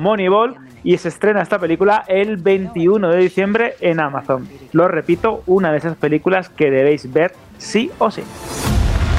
Y 0.82 0.98
se 0.98 1.08
estrena 1.08 1.40
esta 1.40 1.58
película 1.58 2.04
el 2.08 2.36
21 2.36 3.08
de 3.08 3.18
diciembre 3.18 3.76
en 3.80 4.00
Amazon. 4.00 4.48
Lo 4.72 4.88
repito, 4.88 5.42
una 5.46 5.72
de 5.72 5.78
esas 5.78 5.96
películas 5.96 6.48
que 6.50 6.70
debéis 6.70 7.10
ver 7.12 7.32
sí 7.58 7.90
o 7.98 8.10
sí. 8.10 8.22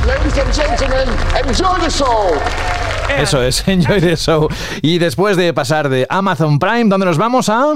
Ladies 0.05 0.38
and 0.38 0.53
gentlemen, 0.53 1.09
enjoy 1.43 1.82
the 1.82 1.89
show. 1.89 2.28
Eso 3.18 3.41
es, 3.41 3.68
Enjoy 3.68 4.01
the 4.01 4.16
Show. 4.16 4.47
Y 4.82 4.97
después 4.97 5.38
de 5.38 5.53
pasar 5.53 5.89
de 5.89 6.05
Amazon 6.09 6.59
Prime, 6.59 6.86
¿dónde 6.86 7.05
nos 7.05 7.18
vamos 7.18 7.49
a...? 7.49 7.76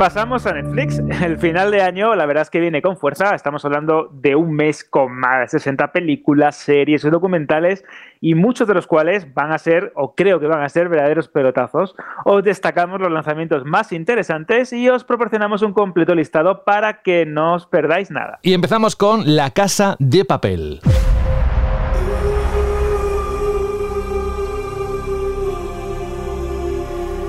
Pasamos 0.00 0.46
a 0.46 0.54
Netflix. 0.54 0.98
El 1.22 1.36
final 1.36 1.70
de 1.70 1.82
año, 1.82 2.14
la 2.14 2.24
verdad 2.24 2.40
es 2.40 2.48
que 2.48 2.58
viene 2.58 2.80
con 2.80 2.96
fuerza. 2.96 3.34
Estamos 3.34 3.66
hablando 3.66 4.08
de 4.10 4.34
un 4.34 4.50
mes 4.54 4.82
con 4.82 5.12
más 5.12 5.40
de 5.40 5.58
60 5.58 5.92
películas, 5.92 6.56
series 6.56 7.04
y 7.04 7.10
documentales, 7.10 7.84
y 8.18 8.34
muchos 8.34 8.66
de 8.66 8.72
los 8.72 8.86
cuales 8.86 9.34
van 9.34 9.52
a 9.52 9.58
ser, 9.58 9.92
o 9.94 10.14
creo 10.14 10.40
que 10.40 10.46
van 10.46 10.62
a 10.62 10.70
ser, 10.70 10.88
verdaderos 10.88 11.28
pelotazos. 11.28 11.94
Os 12.24 12.42
destacamos 12.42 12.98
los 12.98 13.12
lanzamientos 13.12 13.66
más 13.66 13.92
interesantes 13.92 14.72
y 14.72 14.88
os 14.88 15.04
proporcionamos 15.04 15.60
un 15.60 15.74
completo 15.74 16.14
listado 16.14 16.64
para 16.64 17.02
que 17.02 17.26
no 17.26 17.56
os 17.56 17.66
perdáis 17.66 18.10
nada. 18.10 18.38
Y 18.40 18.54
empezamos 18.54 18.96
con 18.96 19.36
La 19.36 19.50
Casa 19.50 19.96
de 19.98 20.24
Papel. 20.24 20.80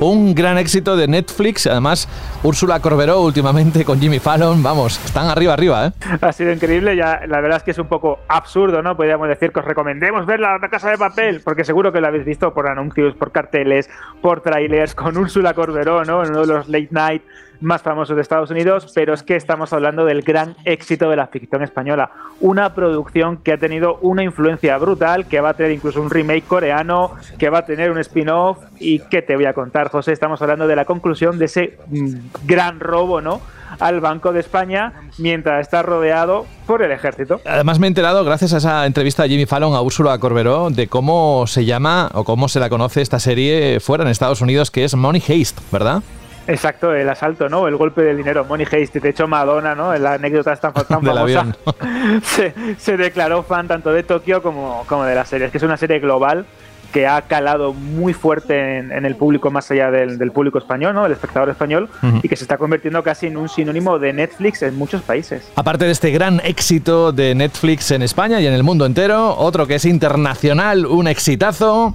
Un 0.01 0.33
gran 0.33 0.57
éxito 0.57 0.97
de 0.97 1.07
Netflix. 1.07 1.67
Además, 1.67 2.09
Úrsula 2.41 2.79
Corberó 2.79 3.21
últimamente 3.21 3.85
con 3.85 3.99
Jimmy 3.99 4.17
Fallon. 4.17 4.63
Vamos, 4.63 4.99
están 5.05 5.27
arriba, 5.27 5.53
arriba, 5.53 5.85
¿eh? 5.85 5.91
Ha 6.19 6.31
sido 6.33 6.51
increíble, 6.51 6.95
ya 6.95 7.21
la 7.27 7.39
verdad 7.39 7.57
es 7.57 7.63
que 7.63 7.69
es 7.69 7.77
un 7.77 7.87
poco 7.87 8.17
absurdo, 8.27 8.81
¿no? 8.81 8.97
Podríamos 8.97 9.27
decir 9.27 9.51
que 9.51 9.59
os 9.59 9.65
recomendemos 9.65 10.25
ver 10.25 10.39
la 10.39 10.57
casa 10.71 10.89
de 10.89 10.97
papel, 10.97 11.41
porque 11.43 11.63
seguro 11.63 11.91
que 11.91 12.01
lo 12.01 12.07
habéis 12.07 12.25
visto 12.25 12.51
por 12.51 12.67
anuncios, 12.67 13.13
por 13.13 13.31
carteles, 13.31 13.91
por 14.23 14.41
trailers, 14.41 14.95
con 14.95 15.15
Úrsula 15.15 15.53
Corberó, 15.53 16.03
¿no? 16.03 16.23
En 16.23 16.31
uno 16.31 16.41
de 16.41 16.47
los 16.47 16.67
late 16.67 16.89
night 16.89 17.21
más 17.61 17.81
famosos 17.81 18.15
de 18.15 18.21
Estados 18.21 18.51
Unidos, 18.51 18.91
pero 18.93 19.13
es 19.13 19.23
que 19.23 19.35
estamos 19.35 19.71
hablando 19.73 20.05
del 20.05 20.21
gran 20.21 20.55
éxito 20.65 21.09
de 21.09 21.15
la 21.15 21.27
ficción 21.27 21.63
española. 21.63 22.11
Una 22.39 22.73
producción 22.73 23.37
que 23.37 23.53
ha 23.53 23.57
tenido 23.57 23.97
una 24.01 24.23
influencia 24.23 24.77
brutal, 24.77 25.27
que 25.27 25.39
va 25.39 25.49
a 25.49 25.53
tener 25.53 25.71
incluso 25.71 26.01
un 26.01 26.09
remake 26.09 26.43
coreano, 26.43 27.15
que 27.37 27.49
va 27.49 27.59
a 27.59 27.65
tener 27.65 27.91
un 27.91 27.99
spin-off, 27.99 28.57
y 28.79 28.99
que 28.99 29.21
te 29.21 29.35
voy 29.35 29.45
a 29.45 29.53
contar, 29.53 29.89
José, 29.89 30.11
estamos 30.11 30.41
hablando 30.41 30.67
de 30.67 30.75
la 30.75 30.85
conclusión 30.85 31.37
de 31.37 31.45
ese 31.45 31.77
mm, 31.87 32.15
gran 32.45 32.79
robo, 32.79 33.21
¿no? 33.21 33.41
al 33.79 34.01
Banco 34.01 34.33
de 34.33 34.39
España 34.39 34.93
mientras 35.17 35.61
está 35.61 35.81
rodeado 35.81 36.45
por 36.67 36.81
el 36.81 36.91
ejército. 36.91 37.41
Además 37.45 37.79
me 37.79 37.87
he 37.87 37.89
enterado, 37.89 38.23
gracias 38.23 38.53
a 38.53 38.57
esa 38.57 38.85
entrevista 38.85 39.23
de 39.23 39.29
Jimmy 39.29 39.45
Fallon 39.45 39.73
a 39.75 39.81
Úrsula 39.81 40.17
Corberó, 40.19 40.69
de 40.69 40.87
cómo 40.87 41.45
se 41.47 41.65
llama 41.65 42.09
o 42.13 42.23
cómo 42.23 42.47
se 42.49 42.59
la 42.59 42.69
conoce 42.69 43.01
esta 43.01 43.19
serie 43.19 43.79
fuera 43.79 44.03
en 44.03 44.09
Estados 44.09 44.41
Unidos, 44.41 44.71
que 44.71 44.83
es 44.83 44.95
Money 44.95 45.21
Haste, 45.21 45.61
¿verdad? 45.71 46.03
Exacto, 46.47 46.93
el 46.93 47.07
asalto, 47.09 47.47
¿no? 47.49 47.67
El 47.67 47.75
golpe 47.77 48.01
del 48.01 48.17
dinero, 48.17 48.45
Money 48.45 48.65
Haste. 48.65 48.99
De 48.99 49.09
hecho, 49.09 49.27
Madonna, 49.27 49.75
¿no? 49.75 49.93
En 49.93 50.03
la 50.03 50.13
anécdota 50.13 50.55
tan, 50.55 50.73
tan 50.73 50.83
Del 51.01 51.13
famosa, 51.13 51.21
avión. 51.21 51.55
se, 52.23 52.53
se 52.77 52.97
declaró 52.97 53.43
fan 53.43 53.67
tanto 53.67 53.91
de 53.93 54.03
Tokio 54.03 54.41
como, 54.41 54.83
como 54.87 55.03
de 55.05 55.15
la 55.15 55.25
serie. 55.25 55.45
Es 55.45 55.51
que 55.51 55.57
es 55.59 55.63
una 55.63 55.77
serie 55.77 55.99
global 55.99 56.45
que 56.91 57.07
ha 57.07 57.21
calado 57.21 57.71
muy 57.73 58.13
fuerte 58.13 58.79
en, 58.79 58.91
en 58.91 59.05
el 59.05 59.15
público 59.15 59.49
más 59.49 59.71
allá 59.71 59.89
del, 59.91 60.17
del 60.17 60.31
público 60.33 60.57
español, 60.57 60.93
¿no? 60.93 61.05
El 61.05 61.13
espectador 61.13 61.47
español, 61.49 61.87
Ujú. 62.03 62.19
y 62.21 62.27
que 62.27 62.35
se 62.35 62.43
está 62.43 62.57
convirtiendo 62.57 63.01
casi 63.01 63.27
en 63.27 63.37
un 63.37 63.47
sinónimo 63.47 63.97
de 63.97 64.11
Netflix 64.11 64.61
en 64.63 64.75
muchos 64.77 65.01
países. 65.01 65.49
Aparte 65.55 65.85
de 65.85 65.91
este 65.91 66.11
gran 66.11 66.41
éxito 66.43 67.13
de 67.13 67.33
Netflix 67.33 67.91
en 67.91 68.01
España 68.01 68.41
y 68.41 68.47
en 68.47 68.51
el 68.53 68.63
mundo 68.63 68.85
entero, 68.85 69.37
otro 69.37 69.67
que 69.67 69.75
es 69.75 69.85
internacional, 69.85 70.85
un 70.85 71.07
exitazo. 71.07 71.93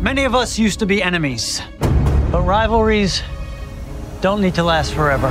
Many 0.00 0.24
of 0.24 0.34
us 0.34 0.58
used 0.58 0.78
to 0.78 0.86
be 0.86 1.02
enemies, 1.02 1.62
but 2.30 2.42
rivalries 2.42 3.22
don't 4.20 4.40
need 4.40 4.54
to 4.54 4.62
last 4.62 4.92
forever. 4.94 5.30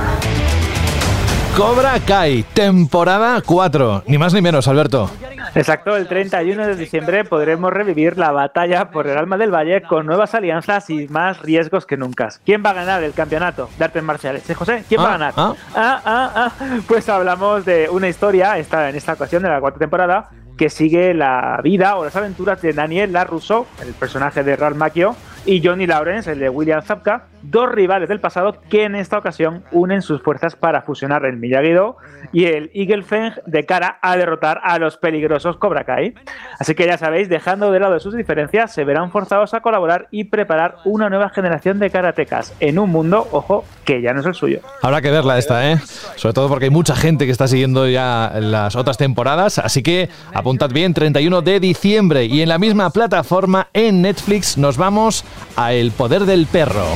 Cobra 1.56 1.98
Kai, 2.00 2.42
temporada 2.52 3.40
4. 3.40 4.02
Ni 4.06 4.18
más 4.18 4.34
ni 4.34 4.42
menos, 4.42 4.68
Alberto. 4.68 5.10
Exacto, 5.54 5.96
el 5.96 6.06
31 6.06 6.66
de 6.66 6.76
diciembre 6.76 7.24
podremos 7.24 7.72
revivir 7.72 8.18
la 8.18 8.30
batalla 8.30 8.90
por 8.90 9.06
el 9.06 9.16
alma 9.16 9.38
del 9.38 9.50
valle 9.54 9.80
con 9.82 10.04
nuevas 10.04 10.34
alianzas 10.34 10.90
y 10.90 11.08
más 11.08 11.40
riesgos 11.40 11.86
que 11.86 11.96
nunca. 11.96 12.28
¿Quién 12.44 12.62
va 12.64 12.70
a 12.70 12.74
ganar 12.74 13.02
el 13.02 13.14
campeonato 13.14 13.70
de 13.78 13.84
artes 13.86 14.02
marciales? 14.02 14.48
¿Eh, 14.50 14.54
José? 14.54 14.84
¿Quién 14.86 15.00
va 15.00 15.04
a 15.04 15.08
Ah, 15.08 15.12
ganar? 15.12 15.34
ah. 15.38 15.54
Ah, 15.74 16.00
ah, 16.04 16.30
ah. 16.34 16.50
Pues 16.86 17.08
hablamos 17.08 17.64
de 17.64 17.88
una 17.88 18.06
historia, 18.08 18.58
esta, 18.58 18.90
en 18.90 18.96
esta 18.96 19.14
ocasión 19.14 19.42
de 19.42 19.48
la 19.48 19.58
cuarta 19.60 19.78
temporada, 19.78 20.28
que 20.58 20.68
sigue 20.68 21.14
la 21.14 21.58
vida 21.62 21.96
o 21.96 22.04
las 22.04 22.16
aventuras 22.16 22.60
de 22.60 22.74
Daniel 22.74 23.14
LaRusso, 23.14 23.66
el 23.80 23.94
personaje 23.94 24.42
de 24.42 24.56
Ralph 24.56 24.76
Macchio, 24.76 25.16
y 25.46 25.64
Johnny 25.64 25.86
Lawrence, 25.86 26.30
el 26.32 26.40
de 26.40 26.48
William 26.48 26.82
Zabka, 26.82 27.26
dos 27.42 27.70
rivales 27.70 28.08
del 28.08 28.20
pasado 28.20 28.56
que 28.68 28.84
en 28.84 28.96
esta 28.96 29.18
ocasión 29.18 29.62
unen 29.70 30.02
sus 30.02 30.20
fuerzas 30.22 30.56
para 30.56 30.82
fusionar 30.82 31.24
el 31.24 31.36
Miyagi-Do 31.36 31.96
y 32.32 32.46
el 32.46 32.70
Eagle 32.74 33.04
Feng 33.04 33.32
de 33.46 33.64
cara 33.64 33.98
a 34.02 34.16
derrotar 34.16 34.60
a 34.64 34.78
los 34.78 34.96
peligrosos 34.96 35.56
Cobra 35.56 35.84
Kai. 35.84 36.14
Así 36.58 36.74
que 36.74 36.86
ya 36.86 36.98
sabéis, 36.98 37.28
dejando 37.28 37.70
de 37.70 37.80
lado 37.80 37.98
sus 38.00 38.16
diferencias, 38.16 38.72
se 38.74 38.84
verán 38.84 39.10
forzados 39.10 39.54
a 39.54 39.60
colaborar 39.60 40.08
y 40.10 40.24
preparar 40.24 40.76
una 40.84 41.08
nueva 41.08 41.30
generación 41.30 41.78
de 41.78 41.90
karatecas 41.90 42.52
en 42.60 42.78
un 42.78 42.90
mundo, 42.90 43.28
ojo, 43.30 43.64
que 43.84 44.02
ya 44.02 44.12
no 44.12 44.20
es 44.20 44.26
el 44.26 44.34
suyo. 44.34 44.60
Habrá 44.82 45.00
que 45.00 45.10
verla 45.10 45.38
esta, 45.38 45.70
¿eh? 45.70 45.78
Sobre 46.16 46.34
todo 46.34 46.48
porque 46.48 46.64
hay 46.64 46.70
mucha 46.70 46.96
gente 46.96 47.26
que 47.26 47.32
está 47.32 47.46
siguiendo 47.46 47.88
ya 47.88 48.32
las 48.40 48.74
otras 48.74 48.98
temporadas, 48.98 49.58
así 49.58 49.82
que 49.82 50.08
apuntad 50.34 50.70
bien, 50.70 50.94
31 50.94 51.42
de 51.42 51.60
diciembre 51.60 52.24
y 52.24 52.42
en 52.42 52.48
la 52.48 52.58
misma 52.58 52.90
plataforma 52.90 53.68
en 53.72 54.02
Netflix 54.02 54.58
nos 54.58 54.76
vamos 54.76 55.24
a 55.56 55.72
El 55.72 55.90
Poder 55.92 56.24
del 56.24 56.46
Perro. 56.46 56.86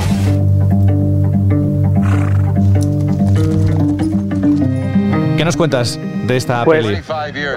¿Qué 5.36 5.44
nos 5.46 5.56
cuentas 5.56 5.98
de 6.26 6.36
esta 6.36 6.64
Pues, 6.64 6.84
peli? 6.84 6.98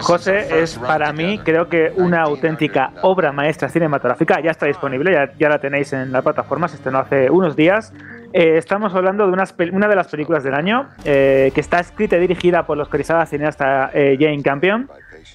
José 0.02 0.62
es 0.62 0.80
para 0.80 1.12
mí, 1.12 1.38
creo 1.40 1.68
que 1.68 1.92
una 1.98 2.22
auténtica 2.22 2.92
obra 3.02 3.34
maestra 3.34 3.68
cinematográfica. 3.68 4.40
Ya 4.42 4.52
está 4.52 4.68
disponible, 4.68 5.12
ya, 5.12 5.34
ya 5.38 5.50
la 5.50 5.60
tenéis 5.60 5.92
en 5.92 6.12
la 6.12 6.22
plataforma, 6.22 6.70
se 6.70 6.78
estrenó 6.78 7.00
hace 7.00 7.30
unos 7.30 7.58
días. 7.58 7.92
Eh, 8.32 8.58
estamos 8.58 8.96
hablando 8.96 9.28
de 9.28 9.34
unas 9.34 9.54
una 9.72 9.88
de 9.88 9.96
las 9.96 10.08
películas 10.08 10.44
del 10.44 10.56
año 10.56 10.90
eh, 11.06 11.52
que 11.54 11.62
está 11.62 11.80
escrita 11.80 12.16
y 12.16 12.20
dirigida 12.20 12.66
por 12.66 12.78
los 12.78 12.90
corisada 12.90 13.26
cineasta 13.26 13.92
eh, 13.94 14.18
Jane 14.20 14.42
Campion. 14.42 14.90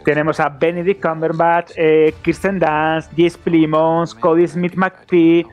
Tenemos 0.04 0.40
a 0.40 0.48
Benedict 0.48 1.02
Cumberbatch, 1.02 1.72
eh, 1.76 2.14
Kirsten 2.22 2.58
Dunst, 2.58 3.12
Jesse 3.14 3.38
Plimons, 3.38 4.14
Cody 4.14 4.46
Smith 4.46 4.74
McPhee. 4.74 5.46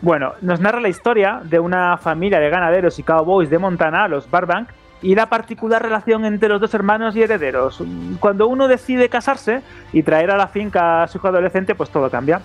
Bueno, 0.00 0.32
nos 0.40 0.60
narra 0.60 0.80
la 0.80 0.88
historia 0.88 1.40
de 1.44 1.58
una 1.58 1.96
familia 1.96 2.40
de 2.40 2.50
ganaderos 2.50 2.98
y 2.98 3.02
cowboys 3.02 3.50
de 3.50 3.58
Montana, 3.58 4.08
los 4.08 4.30
Barbank, 4.30 4.68
y 5.02 5.14
la 5.14 5.26
particular 5.26 5.82
relación 5.82 6.24
entre 6.24 6.48
los 6.48 6.60
dos 6.60 6.72
hermanos 6.74 7.16
y 7.16 7.22
herederos. 7.22 7.82
Cuando 8.20 8.46
uno 8.46 8.68
decide 8.68 9.08
casarse 9.08 9.62
y 9.92 10.02
traer 10.02 10.30
a 10.30 10.36
la 10.36 10.46
finca 10.46 11.02
a 11.02 11.08
su 11.08 11.18
hijo 11.18 11.28
adolescente, 11.28 11.74
pues 11.74 11.90
todo 11.90 12.08
cambia. 12.08 12.40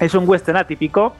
Es 0.00 0.14
un 0.14 0.28
western 0.28 0.58
atípico, 0.58 1.14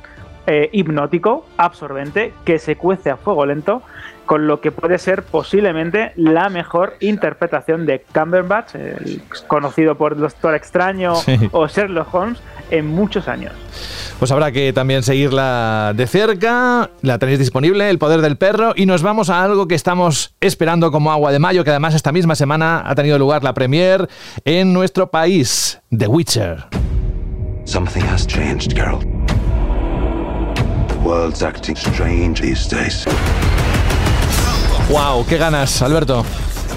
eh, 0.46 0.70
hipnótico, 0.72 1.46
absorbente, 1.56 2.34
que 2.44 2.58
se 2.58 2.76
cuece 2.76 3.10
a 3.10 3.16
fuego 3.16 3.46
lento, 3.46 3.82
con 4.26 4.46
lo 4.46 4.60
que 4.60 4.70
puede 4.72 4.98
ser 4.98 5.22
posiblemente 5.22 6.12
la 6.16 6.48
mejor 6.48 6.94
interpretación 7.00 7.86
de 7.86 8.02
Cumberbatch, 8.14 8.74
el 8.76 9.22
conocido 9.46 9.96
por 9.96 10.16
Doctor 10.16 10.54
Extraño 10.54 11.14
Sí. 11.16 11.36
o 11.52 11.66
Sherlock 11.66 12.14
Holmes, 12.14 12.38
en 12.70 12.86
muchos 12.86 13.28
años. 13.28 13.52
Pues 14.18 14.30
habrá 14.30 14.52
que 14.52 14.72
también 14.72 15.02
seguirla 15.02 15.92
de 15.94 16.06
cerca. 16.06 16.90
La 17.02 17.18
tenéis 17.18 17.38
disponible, 17.38 17.90
El 17.90 17.98
Poder 17.98 18.20
del 18.20 18.36
Perro. 18.36 18.72
Y 18.76 18.86
nos 18.86 19.02
vamos 19.02 19.28
a 19.30 19.42
algo 19.42 19.66
que 19.68 19.74
estamos 19.74 20.34
esperando 20.40 20.90
como 20.92 21.10
agua 21.12 21.32
de 21.32 21.38
mayo, 21.38 21.64
que 21.64 21.70
además 21.70 21.94
esta 21.94 22.12
misma 22.12 22.34
semana 22.34 22.82
ha 22.86 22.94
tenido 22.94 23.18
lugar 23.18 23.42
la 23.44 23.52
premier 23.52 24.08
en 24.44 24.72
nuestro 24.72 25.10
país, 25.10 25.80
The 25.96 26.06
Witcher. 26.06 26.64
Something 27.64 28.02
has 28.02 28.26
changed, 28.26 28.74
Geralt. 28.74 29.02
The 30.88 30.94
world's 31.08 31.42
acting 31.42 31.76
strange 31.76 32.40
these 32.40 32.68
days. 32.68 33.04
¡Wow! 34.92 35.24
¡Qué 35.26 35.38
ganas, 35.38 35.80
Alberto! 35.80 36.22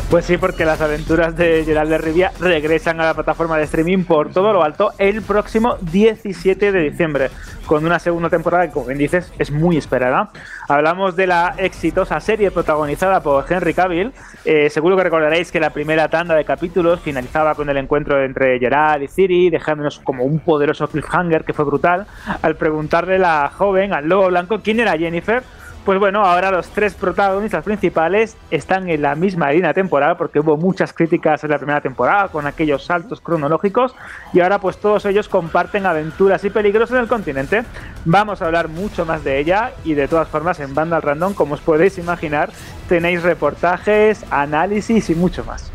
Pues 0.10 0.24
sí, 0.24 0.38
porque 0.38 0.64
las 0.64 0.80
aventuras 0.80 1.36
de 1.36 1.66
Gerald 1.66 1.90
de 1.90 1.98
Rivia 1.98 2.32
regresan 2.40 3.02
a 3.02 3.06
la 3.06 3.14
plataforma 3.14 3.58
de 3.58 3.66
streaming 3.66 4.06
por 4.06 4.32
todo 4.32 4.54
lo 4.54 4.64
alto 4.64 4.94
el 5.00 5.22
próximo 5.22 5.76
17 5.82 6.72
de 6.72 6.80
diciembre, 6.80 7.30
con 7.66 7.86
una 7.86 8.00
segunda 8.00 8.30
temporada 8.30 8.68
que, 8.68 8.72
como 8.72 8.86
bien 8.86 9.00
dices, 9.00 9.34
es 9.38 9.52
muy 9.52 9.76
esperada. 9.76 10.30
Hablamos 10.70 11.18
de 11.18 11.28
la 11.28 11.56
exitosa 11.58 12.22
serie 12.22 12.52
protagonizada 12.52 13.22
por 13.22 13.46
Henry 13.52 13.74
Cavill. 13.74 14.14
Eh, 14.46 14.70
seguro 14.70 14.96
que 14.96 15.04
recordaréis 15.04 15.52
que 15.52 15.60
la 15.60 15.72
primera 15.72 16.08
tanda 16.08 16.36
de 16.36 16.46
capítulos 16.46 17.02
finalizaba 17.02 17.54
con 17.54 17.70
el 17.70 17.76
encuentro 17.76 18.24
entre 18.24 18.60
Gerald 18.60 19.04
y 19.04 19.10
Ciri, 19.10 19.50
dejándonos 19.50 20.00
como 20.00 20.24
un 20.24 20.40
poderoso 20.40 20.88
cliffhanger 20.88 21.44
que 21.44 21.52
fue 21.52 21.66
brutal, 21.66 22.08
al 22.42 22.56
preguntarle 22.56 23.20
la 23.20 23.52
joven, 23.54 23.94
al 23.94 24.08
lobo 24.08 24.28
blanco, 24.28 24.62
quién 24.64 24.80
era 24.80 24.98
Jennifer 24.98 25.44
pues 25.86 26.00
bueno, 26.00 26.26
ahora 26.26 26.50
los 26.50 26.68
tres 26.70 26.96
protagonistas 26.96 27.64
principales 27.64 28.36
están 28.50 28.90
en 28.90 29.04
la 29.04 29.14
misma 29.14 29.52
línea 29.52 29.72
temporal 29.72 30.18
porque 30.18 30.40
hubo 30.40 30.58
muchas 30.58 30.92
críticas 30.94 31.44
en 31.44 31.52
la 31.52 31.60
primera 31.60 31.80
temporada 31.80 32.28
con 32.30 32.48
aquellos 32.48 32.84
saltos 32.84 33.22
cronológicos 33.22 33.96
y 34.34 34.40
ahora 34.40 34.58
pues 34.60 34.78
todos 34.78 35.06
ellos 35.06 35.30
comparten 35.30 35.86
aventuras 35.86 36.44
y 36.44 36.50
peligros 36.50 36.90
en 36.90 36.98
el 36.98 37.08
continente. 37.08 37.64
Vamos 38.04 38.42
a 38.42 38.48
hablar 38.48 38.68
mucho 38.68 39.06
más 39.06 39.24
de 39.24 39.38
ella 39.38 39.74
y 39.84 39.94
de 39.94 40.08
todas 40.08 40.28
formas 40.28 40.60
en 40.60 40.74
Banda 40.74 41.00
Random, 41.00 41.36
como 41.36 41.54
os 41.54 41.62
podéis 41.62 42.00
imaginar, 42.00 42.50
tenéis 42.90 43.22
reportajes, 43.22 44.26
análisis 44.32 45.12
y 45.12 45.16
mucho 45.16 45.46
más. 45.46 45.75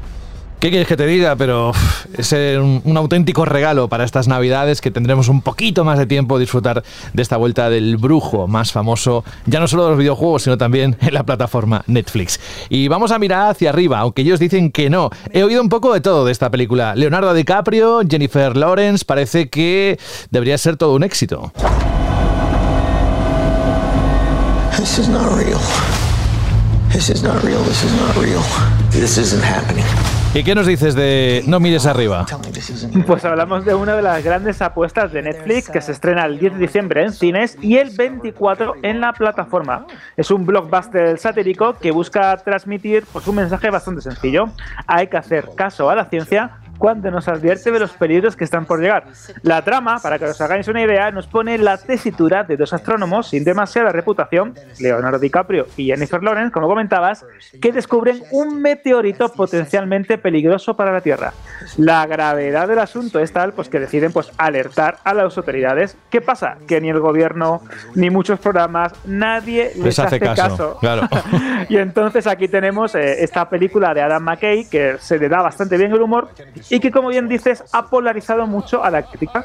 ¿Qué 0.61 0.69
quieres 0.69 0.87
que 0.87 0.97
te 0.99 1.07
diga? 1.07 1.37
Pero 1.37 1.73
es 2.19 2.33
un, 2.33 2.83
un, 2.85 2.97
auténtico 2.99 3.47
regalo 3.47 3.89
para 3.89 4.05
estas 4.05 4.29
navidades 4.29 4.83
que 4.83 4.91
tendremos 4.91 5.29
un 5.29 5.41
poquito 5.41 5.85
más 5.85 5.99
de 5.99 6.05
tiempo 6.05 6.37
a 6.37 6.39
disfrutar 6.39 6.85
de 7.15 7.23
esta 7.23 7.39
vuelta 7.39 7.71
del 7.71 7.97
brujo 7.97 8.47
más 8.47 8.71
famoso, 8.71 9.25
ya 9.47 9.59
no 9.59 9.67
solo 9.67 9.85
de 9.85 9.91
los 9.91 9.99
videojuegos, 9.99 10.43
sino 10.43 10.59
también 10.59 10.99
en 11.01 11.15
la 11.15 11.25
plataforma 11.25 11.83
Netflix. 11.87 12.39
Y 12.69 12.89
vamos 12.89 13.11
a 13.11 13.19
mirar 13.19 13.51
hacia 13.51 13.71
arriba, 13.71 14.01
aunque 14.01 14.21
ellos 14.21 14.39
dicen 14.39 14.71
que 14.71 14.91
no. 14.91 15.09
He 15.33 15.45
oído 15.45 15.63
un 15.63 15.71
poco 15.71 15.95
de 15.95 16.03
todo 16.03 16.27
de 16.27 16.33
esta 16.33 16.51
película. 16.51 16.95
Leonardo 16.95 17.33
DiCaprio, 17.33 18.03
Jennifer 18.07 18.55
Lawrence, 18.55 19.07
parece 19.07 19.49
que 19.49 19.99
debería 20.31 20.59
ser 20.59 20.77
todo 20.77 20.95
un 20.95 21.05
éxito. 21.05 21.53
This 24.77 24.99
is 24.99 25.09
not 25.09 25.33
real. 25.35 25.59
This 26.93 27.09
is 27.09 27.23
not 27.23 27.43
real. 27.45 27.63
This 27.63 27.85
is 27.85 27.93
not 28.01 28.17
real. 28.17 28.43
This 28.91 29.17
isn't 29.17 29.45
happening. 29.45 29.85
¿Y 30.35 30.43
qué 30.43 30.57
nos 30.57 30.67
dices 30.67 30.97
de 30.97 31.43
No 31.47 31.61
mires 31.61 31.87
arriba? 31.87 32.27
Pues 33.07 33.25
hablamos 33.25 33.65
de 33.65 33.75
una 33.75 33.95
de 33.95 34.03
las 34.03 34.25
grandes 34.25 34.61
apuestas 34.61 35.13
de 35.13 35.23
Netflix 35.23 35.71
que 35.71 35.81
se 35.81 35.93
estrena 35.93 36.25
el 36.25 36.41
10 36.41 36.55
de 36.55 36.59
diciembre 36.59 37.05
en 37.05 37.13
cines 37.13 37.57
y 37.61 37.77
el 37.77 37.91
24 37.91 38.75
en 38.83 39.01
la 39.01 39.13
plataforma. 39.13 39.87
Es 40.17 40.33
un 40.33 40.45
blockbuster 40.45 41.17
satírico 41.17 41.75
que 41.75 41.93
busca 41.93 42.37
transmitir 42.39 43.05
pues, 43.13 43.27
un 43.29 43.37
mensaje 43.37 43.71
bastante 43.71 44.03
sencillo. 44.03 44.51
Hay 44.89 45.07
que 45.07 45.17
hacer 45.17 45.49
caso 45.57 45.91
a 45.91 45.95
la 45.95 46.07
ciencia 46.07 46.59
cuando 46.81 47.11
nos 47.11 47.29
advierte 47.29 47.71
de 47.71 47.79
los 47.79 47.93
peligros 47.93 48.35
que 48.35 48.45
están 48.45 48.65
por 48.65 48.81
llegar. 48.81 49.05
La 49.43 49.63
trama, 49.63 49.99
para 49.99 50.19
que 50.19 50.25
os 50.25 50.41
hagáis 50.41 50.67
una 50.67 50.83
idea, 50.83 51.11
nos 51.11 51.27
pone 51.27 51.59
la 51.59 51.77
tesitura 51.77 52.43
de 52.43 52.57
dos 52.57 52.73
astrónomos 52.73 53.29
sin 53.29 53.45
demasiada 53.45 53.93
reputación, 53.93 54.55
Leonardo 54.81 55.19
DiCaprio 55.19 55.67
y 55.77 55.89
Jennifer 55.89 56.23
Lawrence, 56.23 56.53
como 56.53 56.69
comentabas, 56.69 57.27
que 57.61 57.71
descubren 57.71 58.23
un 58.33 58.63
meteorito 58.63 59.29
potencialmente 59.31 60.17
peligroso 60.17 60.75
para 60.75 60.91
la 60.91 61.03
Tierra. 61.03 61.35
La 61.77 62.07
gravedad 62.07 62.67
del 62.67 62.79
asunto 62.79 63.21
es 63.21 63.31
tal 63.31 63.53
pues, 63.53 63.69
que 63.69 63.79
deciden 63.79 64.11
pues, 64.11 64.33
alertar 64.39 64.97
a 65.05 65.13
las 65.13 65.37
autoridades. 65.37 65.99
¿Qué 66.09 66.23
pasa? 66.23 66.57
Que 66.67 66.81
ni 66.81 66.89
el 66.89 67.01
gobierno, 67.01 67.61
ni 67.95 68.09
muchos 68.09 68.41
programas, 68.41 68.95
nadie 69.05 69.73
les, 69.75 69.85
Les 69.85 69.99
hace 69.99 70.17
hace 70.17 70.21
caso, 70.21 70.43
caso. 70.43 70.79
claro. 70.81 71.09
y 71.69 71.77
entonces 71.77 72.27
aquí 72.27 72.49
tenemos 72.49 72.95
eh, 72.95 73.23
esta 73.23 73.51
película 73.51 73.93
de 73.93 74.01
Adam 74.01 74.23
McKay 74.23 74.65
que 74.71 74.97
se 74.99 75.19
le 75.19 75.29
da 75.29 75.43
bastante 75.43 75.77
bien 75.77 75.93
el 75.93 76.01
humor 76.01 76.31
y 76.71 76.81
que, 76.81 76.91
como 76.91 77.09
bien 77.09 77.29
dices, 77.29 77.65
ha 77.73 77.87
polarizado 77.91 78.47
mucho 78.47 78.83
a 78.83 78.91
la 78.91 79.03
crítica. 79.03 79.45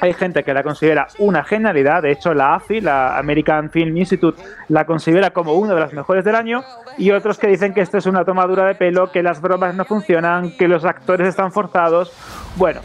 Hay 0.00 0.12
gente 0.12 0.44
que 0.44 0.54
la 0.54 0.62
considera 0.62 1.08
una 1.18 1.42
genialidad, 1.44 2.02
de 2.02 2.12
hecho 2.12 2.32
la 2.32 2.54
AFI, 2.54 2.80
la 2.80 3.18
American 3.18 3.70
Film 3.70 3.96
Institute, 3.96 4.40
la 4.68 4.84
considera 4.84 5.30
como 5.30 5.54
una 5.54 5.74
de 5.74 5.80
las 5.80 5.92
mejores 5.92 6.24
del 6.24 6.36
año, 6.36 6.62
y 6.96 7.10
otros 7.10 7.38
que 7.38 7.48
dicen 7.48 7.74
que 7.74 7.80
esto 7.80 7.98
es 7.98 8.06
una 8.06 8.24
tomadura 8.24 8.64
de 8.64 8.74
pelo, 8.74 9.10
que 9.10 9.22
las 9.22 9.40
bromas 9.40 9.74
no 9.74 9.84
funcionan, 9.84 10.56
que 10.56 10.68
los 10.68 10.84
actores 10.84 11.28
están 11.28 11.52
forzados. 11.52 12.12
Bueno, 12.56 12.80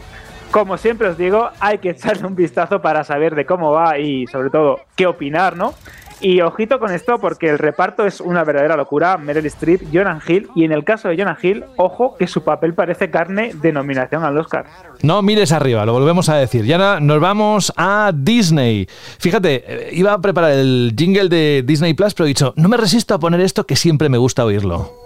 como 0.50 0.76
siempre 0.76 1.08
os 1.08 1.16
digo, 1.16 1.50
hay 1.60 1.78
que 1.78 1.90
echarle 1.90 2.26
un 2.26 2.34
vistazo 2.34 2.80
para 2.80 3.04
saber 3.04 3.34
de 3.34 3.46
cómo 3.46 3.72
va 3.72 3.98
y 3.98 4.26
sobre 4.26 4.50
todo 4.50 4.80
qué 4.94 5.06
opinar, 5.06 5.56
¿no? 5.56 5.74
Y 6.20 6.40
ojito 6.40 6.78
con 6.78 6.92
esto 6.92 7.18
porque 7.18 7.50
el 7.50 7.58
reparto 7.58 8.06
es 8.06 8.20
una 8.20 8.42
verdadera 8.42 8.76
locura. 8.76 9.18
Meryl 9.18 9.46
Streep, 9.46 9.82
Jonah 9.92 10.20
Hill 10.26 10.48
y 10.54 10.64
en 10.64 10.72
el 10.72 10.84
caso 10.84 11.08
de 11.08 11.16
Jonah 11.16 11.38
Hill, 11.40 11.64
ojo 11.76 12.16
que 12.16 12.26
su 12.26 12.42
papel 12.42 12.74
parece 12.74 13.10
carne 13.10 13.52
de 13.54 13.72
nominación 13.72 14.24
al 14.24 14.38
Oscar. 14.38 14.66
No 15.02 15.20
mires 15.22 15.52
arriba, 15.52 15.84
lo 15.84 15.92
volvemos 15.92 16.28
a 16.28 16.36
decir. 16.36 16.64
Y 16.64 16.72
ahora 16.72 17.00
nos 17.00 17.20
vamos 17.20 17.72
a 17.76 18.12
Disney. 18.14 18.88
Fíjate, 19.18 19.64
eh, 19.66 19.90
iba 19.92 20.14
a 20.14 20.20
preparar 20.20 20.52
el 20.52 20.94
jingle 20.96 21.28
de 21.28 21.62
Disney 21.66 21.94
Plus, 21.94 22.14
pero 22.14 22.26
he 22.26 22.28
dicho, 22.28 22.54
no 22.56 22.68
me 22.68 22.76
resisto 22.76 23.14
a 23.14 23.18
poner 23.18 23.40
esto 23.40 23.66
que 23.66 23.76
siempre 23.76 24.08
me 24.08 24.18
gusta 24.18 24.44
oírlo. 24.44 25.05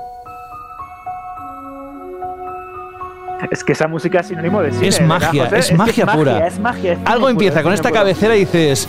Es 3.51 3.65
que 3.65 3.73
esa 3.73 3.89
música 3.89 4.21
es 4.21 4.29
sinónimo 4.29 4.63
de 4.63 4.73
cine. 4.73 4.89
Es 4.89 4.99
¿verdad, 4.99 5.21
magia, 5.21 5.45
es 5.57 5.73
magia 5.73 6.07
pura. 6.07 6.47
Es 6.47 6.59
magia, 6.59 6.93
es 6.93 6.99
cine 6.99 7.11
Algo 7.11 7.29
empieza 7.29 7.63
con 7.63 7.73
esta 7.73 7.91
cabecera 7.91 8.37
y 8.37 8.41
dices, 8.41 8.89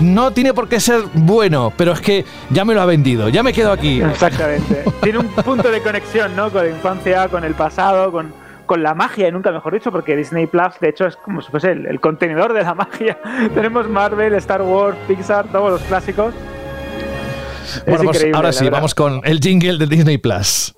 no 0.00 0.30
tiene 0.30 0.54
por 0.54 0.68
qué 0.68 0.80
ser 0.80 1.02
bueno, 1.14 1.72
pero 1.76 1.92
es 1.92 2.00
que 2.00 2.24
ya 2.50 2.64
me 2.64 2.74
lo 2.74 2.80
ha 2.80 2.86
vendido, 2.86 3.28
ya 3.28 3.42
me 3.42 3.52
quedo 3.52 3.72
aquí. 3.72 4.00
Exactamente. 4.00 4.84
Tiene 5.02 5.18
un 5.18 5.28
punto 5.28 5.70
de 5.70 5.80
conexión, 5.80 6.34
¿no? 6.36 6.50
Con 6.50 6.64
la 6.64 6.70
infancia, 6.70 7.28
con 7.28 7.44
el 7.44 7.54
pasado, 7.54 8.10
con, 8.10 8.32
con 8.66 8.82
la 8.82 8.94
magia, 8.94 9.28
y 9.28 9.32
nunca 9.32 9.50
mejor 9.50 9.74
dicho, 9.74 9.92
porque 9.92 10.16
Disney 10.16 10.46
Plus, 10.46 10.78
de 10.80 10.88
hecho, 10.88 11.06
es 11.06 11.16
como 11.16 11.42
si 11.42 11.50
fuese 11.50 11.72
el, 11.72 11.86
el 11.86 12.00
contenedor 12.00 12.52
de 12.52 12.62
la 12.62 12.74
magia. 12.76 13.18
Tenemos 13.54 13.88
Marvel, 13.88 14.34
Star 14.34 14.62
Wars, 14.62 14.96
Pixar, 15.06 15.46
todos 15.48 15.72
los 15.72 15.82
clásicos. 15.82 16.34
Bueno, 17.86 18.04
pues 18.04 18.26
ahora 18.32 18.52
sí, 18.52 18.68
vamos 18.68 18.94
con 18.94 19.20
el 19.24 19.38
jingle 19.38 19.78
de 19.78 19.86
Disney 19.86 20.18
Plus. 20.18 20.74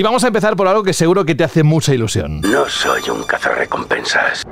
Y 0.00 0.02
vamos 0.02 0.24
a 0.24 0.28
empezar 0.28 0.56
por 0.56 0.66
algo 0.66 0.82
que 0.82 0.94
seguro 0.94 1.26
que 1.26 1.34
te 1.34 1.44
hace 1.44 1.62
mucha 1.62 1.92
ilusión. 1.92 2.40
No 2.40 2.66
soy 2.66 3.02
un 3.10 3.22
cazarrecompensas. 3.22 4.44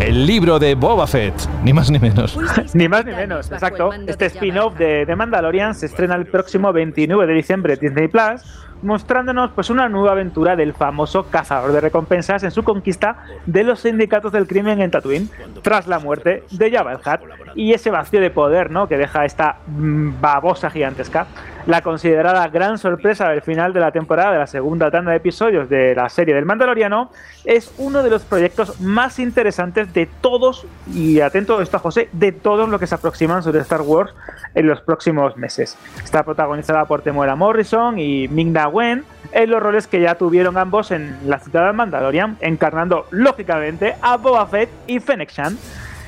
El 0.00 0.26
libro 0.26 0.58
de 0.58 0.74
Boba 0.74 1.06
Fett, 1.06 1.34
ni 1.62 1.74
más 1.74 1.90
ni 1.90 1.98
menos. 1.98 2.34
Ni 2.72 2.88
más 2.88 3.04
ni 3.04 3.12
menos, 3.12 3.52
exacto. 3.52 3.90
Este 4.06 4.24
spin-off 4.24 4.78
de, 4.78 5.04
de 5.04 5.16
Mandalorian 5.16 5.74
se 5.74 5.84
estrena 5.84 6.14
el 6.14 6.24
próximo 6.24 6.72
29 6.72 7.26
de 7.26 7.34
diciembre 7.34 7.74
en 7.74 7.80
Disney 7.80 8.08
Plus, 8.08 8.40
mostrándonos 8.80 9.50
pues 9.50 9.68
una 9.68 9.90
nueva 9.90 10.12
aventura 10.12 10.56
del 10.56 10.72
famoso 10.72 11.24
cazador 11.24 11.72
de 11.72 11.82
recompensas 11.82 12.42
en 12.42 12.52
su 12.52 12.62
conquista 12.62 13.18
de 13.44 13.64
los 13.64 13.80
sindicatos 13.80 14.32
del 14.32 14.46
crimen 14.46 14.80
en 14.80 14.90
Tatooine, 14.90 15.28
tras 15.60 15.86
la 15.88 15.98
muerte 15.98 16.44
de 16.50 16.70
Jabba 16.70 16.92
el 16.92 16.98
Hutt 16.98 17.54
y 17.54 17.74
ese 17.74 17.90
vacío 17.90 18.22
de 18.22 18.30
poder, 18.30 18.70
¿no? 18.70 18.88
que 18.88 18.96
deja 18.96 19.26
esta 19.26 19.58
mm, 19.66 20.22
babosa 20.22 20.70
gigantesca. 20.70 21.26
La 21.66 21.80
considerada 21.80 22.46
gran 22.48 22.76
sorpresa 22.76 23.30
del 23.30 23.40
final 23.40 23.72
de 23.72 23.80
la 23.80 23.90
temporada 23.90 24.32
de 24.32 24.38
la 24.38 24.46
segunda 24.46 24.90
tanda 24.90 25.12
de 25.12 25.16
episodios 25.16 25.66
de 25.70 25.94
la 25.94 26.10
serie 26.10 26.34
del 26.34 26.44
Mandaloriano 26.44 27.10
es 27.46 27.72
uno 27.78 28.02
de 28.02 28.10
los 28.10 28.22
proyectos 28.22 28.82
más 28.82 29.18
interesantes 29.18 29.90
de 29.94 30.06
todos, 30.20 30.66
y 30.92 31.20
atento 31.20 31.58
a 31.58 31.62
esto 31.62 31.78
José, 31.78 32.10
de 32.12 32.32
todos 32.32 32.68
los 32.68 32.78
que 32.78 32.86
se 32.86 32.94
aproximan 32.94 33.42
sobre 33.42 33.60
Star 33.60 33.80
Wars 33.80 34.12
en 34.54 34.66
los 34.66 34.82
próximos 34.82 35.38
meses. 35.38 35.78
Está 36.04 36.22
protagonizada 36.22 36.84
por 36.84 37.00
Temuera 37.00 37.34
Morrison 37.34 37.98
y 37.98 38.28
Ming-Na 38.28 38.68
Wen 38.68 39.04
en 39.32 39.50
los 39.50 39.62
roles 39.62 39.86
que 39.86 40.02
ya 40.02 40.16
tuvieron 40.16 40.58
ambos 40.58 40.90
en 40.90 41.16
la 41.26 41.38
citada 41.38 41.68
del 41.68 41.76
Mandalorian, 41.76 42.36
encarnando 42.42 43.06
lógicamente 43.10 43.96
a 44.02 44.18
Boba 44.18 44.46
Fett 44.46 44.68
y 44.86 45.00
Fennec. 45.00 45.30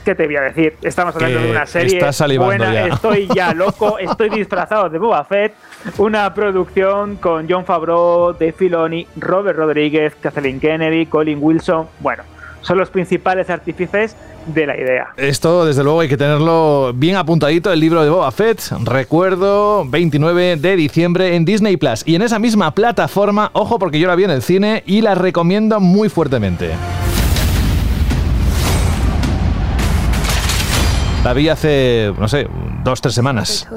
¿Qué 0.07 0.15
te 0.15 0.25
voy 0.25 0.37
a 0.37 0.43
decir? 0.43 0.77
Estamos 0.83 1.17
hablando 1.17 1.41
Que 1.41 1.45
de 1.47 1.51
una 1.51 1.67
serie 1.67 2.39
buena, 2.39 2.73
ya. 2.73 2.87
estoy 2.87 3.29
ya 3.35 3.53
loco, 3.55 3.99
estoy 3.99 4.31
disfrazado 4.31 4.89
de 4.89 4.99
Boba 4.99 5.25
Fett, 5.25 5.53
una 5.99 6.33
producción 6.33 7.17
con 7.17 7.49
John 7.51 7.65
Favreau, 7.65 8.33
Dave 8.33 8.53
Filoni, 8.53 9.05
Robert 9.17 9.59
Rodríguez, 9.59 10.15
Kathleen 10.21 10.61
Kennedy, 10.61 11.07
Colin 11.07 11.39
Wilson, 11.43 11.89
bueno, 11.99 12.23
son 12.61 12.79
los 12.79 12.89
principales 12.89 13.51
artífices 13.51 14.15
de 14.47 14.67
la 14.67 14.77
idea. 14.77 15.09
Esto, 15.17 15.67
desde 15.67 15.83
luego, 15.83 15.99
hay 15.99 16.09
que 16.09 16.17
tenerlo 16.17 16.93
bien 16.95 17.17
apuntadito, 17.17 17.73
el 17.73 17.81
libro 17.81 18.05
de 18.05 18.11
Boba 18.11 18.31
Fett. 18.31 18.61
Recuerdo, 18.85 19.85
29 19.87 20.55
de 20.55 20.77
diciembre 20.77 21.35
en 21.35 21.45
Disney 21.45 21.77
Plus. 21.77 22.07
Y 22.07 22.15
en 22.15 22.23
esa 22.23 22.39
misma 22.39 22.73
plataforma, 22.77 23.51
ojo, 23.55 23.81
porque 23.81 23.99
yo 23.99 24.07
la 24.07 24.15
vi 24.15 24.23
en 24.23 24.31
el 24.31 24.43
cine 24.43 24.85
y 24.87 25.01
la 25.01 25.17
recomiendo 25.17 25.81
muy 25.81 26.09
fuertemente. 26.09 26.71
La 31.27 31.33
vi 31.33 31.49
hace, 31.49 32.13
no 32.21 32.29
sé, 32.29 32.47
dos, 32.85 33.01
tres 33.01 33.13
semanas. 33.13 33.69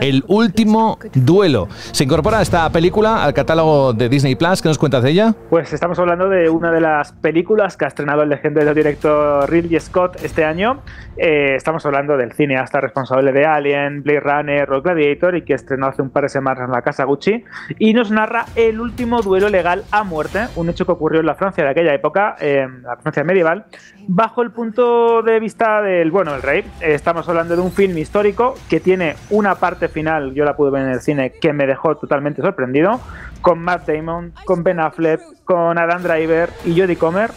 El 0.00 0.24
último 0.28 0.98
duelo. 1.12 1.68
Se 1.92 2.04
incorpora 2.04 2.40
esta 2.40 2.70
película 2.70 3.22
al 3.22 3.34
catálogo 3.34 3.92
de 3.92 4.08
Disney 4.08 4.34
Plus. 4.34 4.62
¿Qué 4.62 4.68
nos 4.68 4.78
cuentas 4.78 5.02
de 5.02 5.10
ella? 5.10 5.34
Pues 5.50 5.74
estamos 5.74 5.98
hablando 5.98 6.30
de 6.30 6.48
una 6.48 6.72
de 6.72 6.80
las 6.80 7.12
películas 7.12 7.76
que 7.76 7.84
ha 7.84 7.88
estrenado 7.88 8.22
el 8.22 8.30
legendario 8.30 8.72
director 8.72 9.46
Ridley 9.50 9.78
Scott 9.78 10.16
este 10.22 10.42
año. 10.46 10.80
Eh, 11.18 11.54
estamos 11.54 11.84
hablando 11.84 12.16
del 12.16 12.32
cineasta 12.32 12.80
responsable 12.80 13.30
de 13.30 13.44
Alien, 13.44 14.02
Blade 14.02 14.20
Runner 14.20 14.72
o 14.72 14.80
Gladiator 14.80 15.36
y 15.36 15.42
que 15.42 15.52
estrenó 15.52 15.88
hace 15.88 16.00
un 16.00 16.08
par 16.08 16.22
de 16.22 16.30
semanas 16.30 16.64
en 16.64 16.72
la 16.72 16.80
casa 16.80 17.04
Gucci. 17.04 17.44
Y 17.78 17.92
nos 17.92 18.10
narra 18.10 18.46
el 18.54 18.80
último 18.80 19.20
duelo 19.20 19.50
legal 19.50 19.84
a 19.90 20.02
muerte, 20.02 20.46
un 20.56 20.70
hecho 20.70 20.86
que 20.86 20.92
ocurrió 20.92 21.20
en 21.20 21.26
la 21.26 21.34
Francia 21.34 21.62
de 21.62 21.68
aquella 21.68 21.92
época, 21.92 22.36
en 22.40 22.84
la 22.84 22.96
Francia 22.96 23.22
medieval, 23.22 23.66
bajo 24.08 24.40
el 24.40 24.50
punto 24.50 25.20
de 25.22 25.40
vista 25.40 25.82
del 25.82 26.10
bueno, 26.10 26.34
el 26.34 26.40
rey. 26.40 26.64
Estamos 26.86 27.28
hablando 27.28 27.56
de 27.56 27.62
un 27.62 27.72
film 27.72 27.98
histórico 27.98 28.54
que 28.70 28.78
tiene 28.78 29.16
una 29.30 29.56
parte 29.56 29.88
final, 29.88 30.34
yo 30.34 30.44
la 30.44 30.54
pude 30.54 30.70
ver 30.70 30.82
en 30.82 30.92
el 30.92 31.00
cine, 31.00 31.32
que 31.32 31.52
me 31.52 31.66
dejó 31.66 31.96
totalmente 31.96 32.42
sorprendido, 32.42 33.00
con 33.40 33.58
Matt 33.58 33.88
Damon, 33.88 34.32
con 34.44 34.62
Ben 34.62 34.78
Affleck, 34.78 35.20
con 35.44 35.78
Adam 35.78 36.00
Driver 36.04 36.48
y 36.64 36.80
Jodie 36.80 36.96
Comer. 36.96 37.32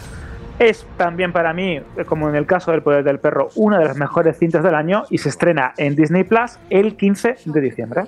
Es 0.59 0.85
también 0.97 1.34
para 1.34 1.51
mí, 1.53 1.81
como 2.05 2.30
en 2.30 2.35
el 2.35 2.45
caso 2.45 2.69
del 2.69 2.84
Poder 2.84 3.03
del 3.03 3.17
Perro, 3.17 3.49
una 3.55 3.80
de 3.80 3.85
las 3.85 3.97
mejores 3.97 4.38
cintas 4.38 4.63
del 4.63 4.76
año 4.76 5.05
y 5.09 5.17
se 5.17 5.30
estrena 5.30 5.73
en 5.77 5.95
Disney 5.95 6.26
Plus 6.26 6.59
el 6.69 6.95
15 6.95 7.38
de 7.45 7.59
diciembre. 7.61 8.03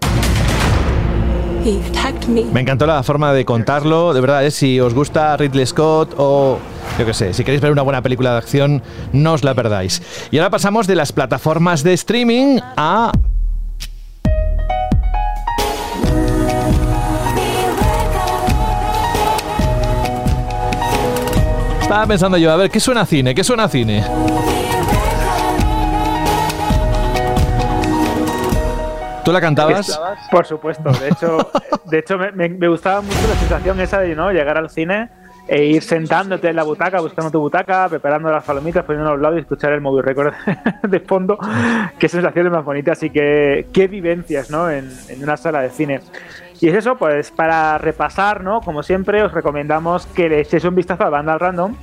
Me 2.51 2.61
encantó 2.61 2.85
la 2.85 3.03
forma 3.03 3.33
de 3.33 3.45
contarlo. 3.45 4.13
De 4.13 4.21
verdad, 4.21 4.45
¿eh? 4.45 4.51
si 4.51 4.79
os 4.79 4.93
gusta 4.93 5.37
Ridley 5.37 5.65
Scott 5.65 6.15
o 6.17 6.57
yo 6.97 7.05
qué 7.05 7.13
sé, 7.13 7.33
si 7.33 7.43
queréis 7.43 7.61
ver 7.61 7.71
una 7.71 7.83
buena 7.83 8.01
película 8.01 8.31
de 8.31 8.37
acción, 8.37 8.83
no 9.13 9.33
os 9.33 9.43
la 9.43 9.53
perdáis. 9.53 10.01
Y 10.31 10.37
ahora 10.37 10.49
pasamos 10.49 10.87
de 10.87 10.95
las 10.95 11.11
plataformas 11.11 11.83
de 11.83 11.93
streaming 11.93 12.59
a 12.77 13.11
Estaba 21.81 22.07
pensando 22.07 22.37
yo, 22.37 22.49
a 22.51 22.55
ver, 22.55 22.71
¿qué 22.71 22.79
suena 22.79 23.05
cine? 23.05 23.35
¿Qué 23.35 23.43
suena 23.43 23.67
cine? 23.67 24.01
¿Tú 29.23 29.31
la 29.31 29.41
cantabas? 29.41 29.99
Por 30.31 30.45
supuesto, 30.45 30.91
de 30.91 31.09
hecho, 31.09 31.51
de 31.85 31.99
hecho 31.99 32.17
me, 32.17 32.67
gustaba 32.67 33.01
mucho 33.01 33.27
la 33.27 33.35
sensación 33.35 33.79
esa 33.79 33.99
de 33.99 34.15
¿no? 34.15 34.31
llegar 34.31 34.57
al 34.57 34.69
cine 34.69 35.09
e 35.47 35.65
ir 35.65 35.83
sentándote 35.83 36.49
en 36.49 36.55
la 36.55 36.63
butaca, 36.63 37.01
buscando 37.01 37.29
tu 37.29 37.39
butaca, 37.39 37.87
preparando 37.89 38.31
las 38.31 38.43
palomitas, 38.43 38.85
poniendo 38.85 39.11
los 39.11 39.21
lados 39.21 39.37
y 39.37 39.41
escuchar 39.41 39.73
el 39.73 39.81
móvil 39.81 40.03
record 40.03 40.33
de 40.87 40.99
fondo. 41.01 41.37
Qué 41.99 42.07
sensaciones 42.07 42.51
más 42.51 42.63
bonitas 42.63 43.01
y 43.03 43.09
qué, 43.09 43.67
qué 43.73 43.87
vivencias 43.87 44.49
¿no? 44.49 44.69
en, 44.69 44.89
una 45.21 45.37
sala 45.37 45.61
de 45.61 45.69
cine. 45.69 46.01
Y 46.59 46.69
es 46.69 46.75
eso, 46.75 46.95
pues 46.95 47.31
para 47.31 47.77
repasar, 47.79 48.43
¿no? 48.43 48.61
Como 48.61 48.83
siempre, 48.83 49.23
os 49.23 49.33
recomendamos 49.33 50.05
que 50.07 50.29
le 50.29 50.41
echéis 50.41 50.63
un 50.63 50.75
vistazo 50.75 51.03
a 51.03 51.09
Vandal 51.09 51.39
Random, 51.39 51.75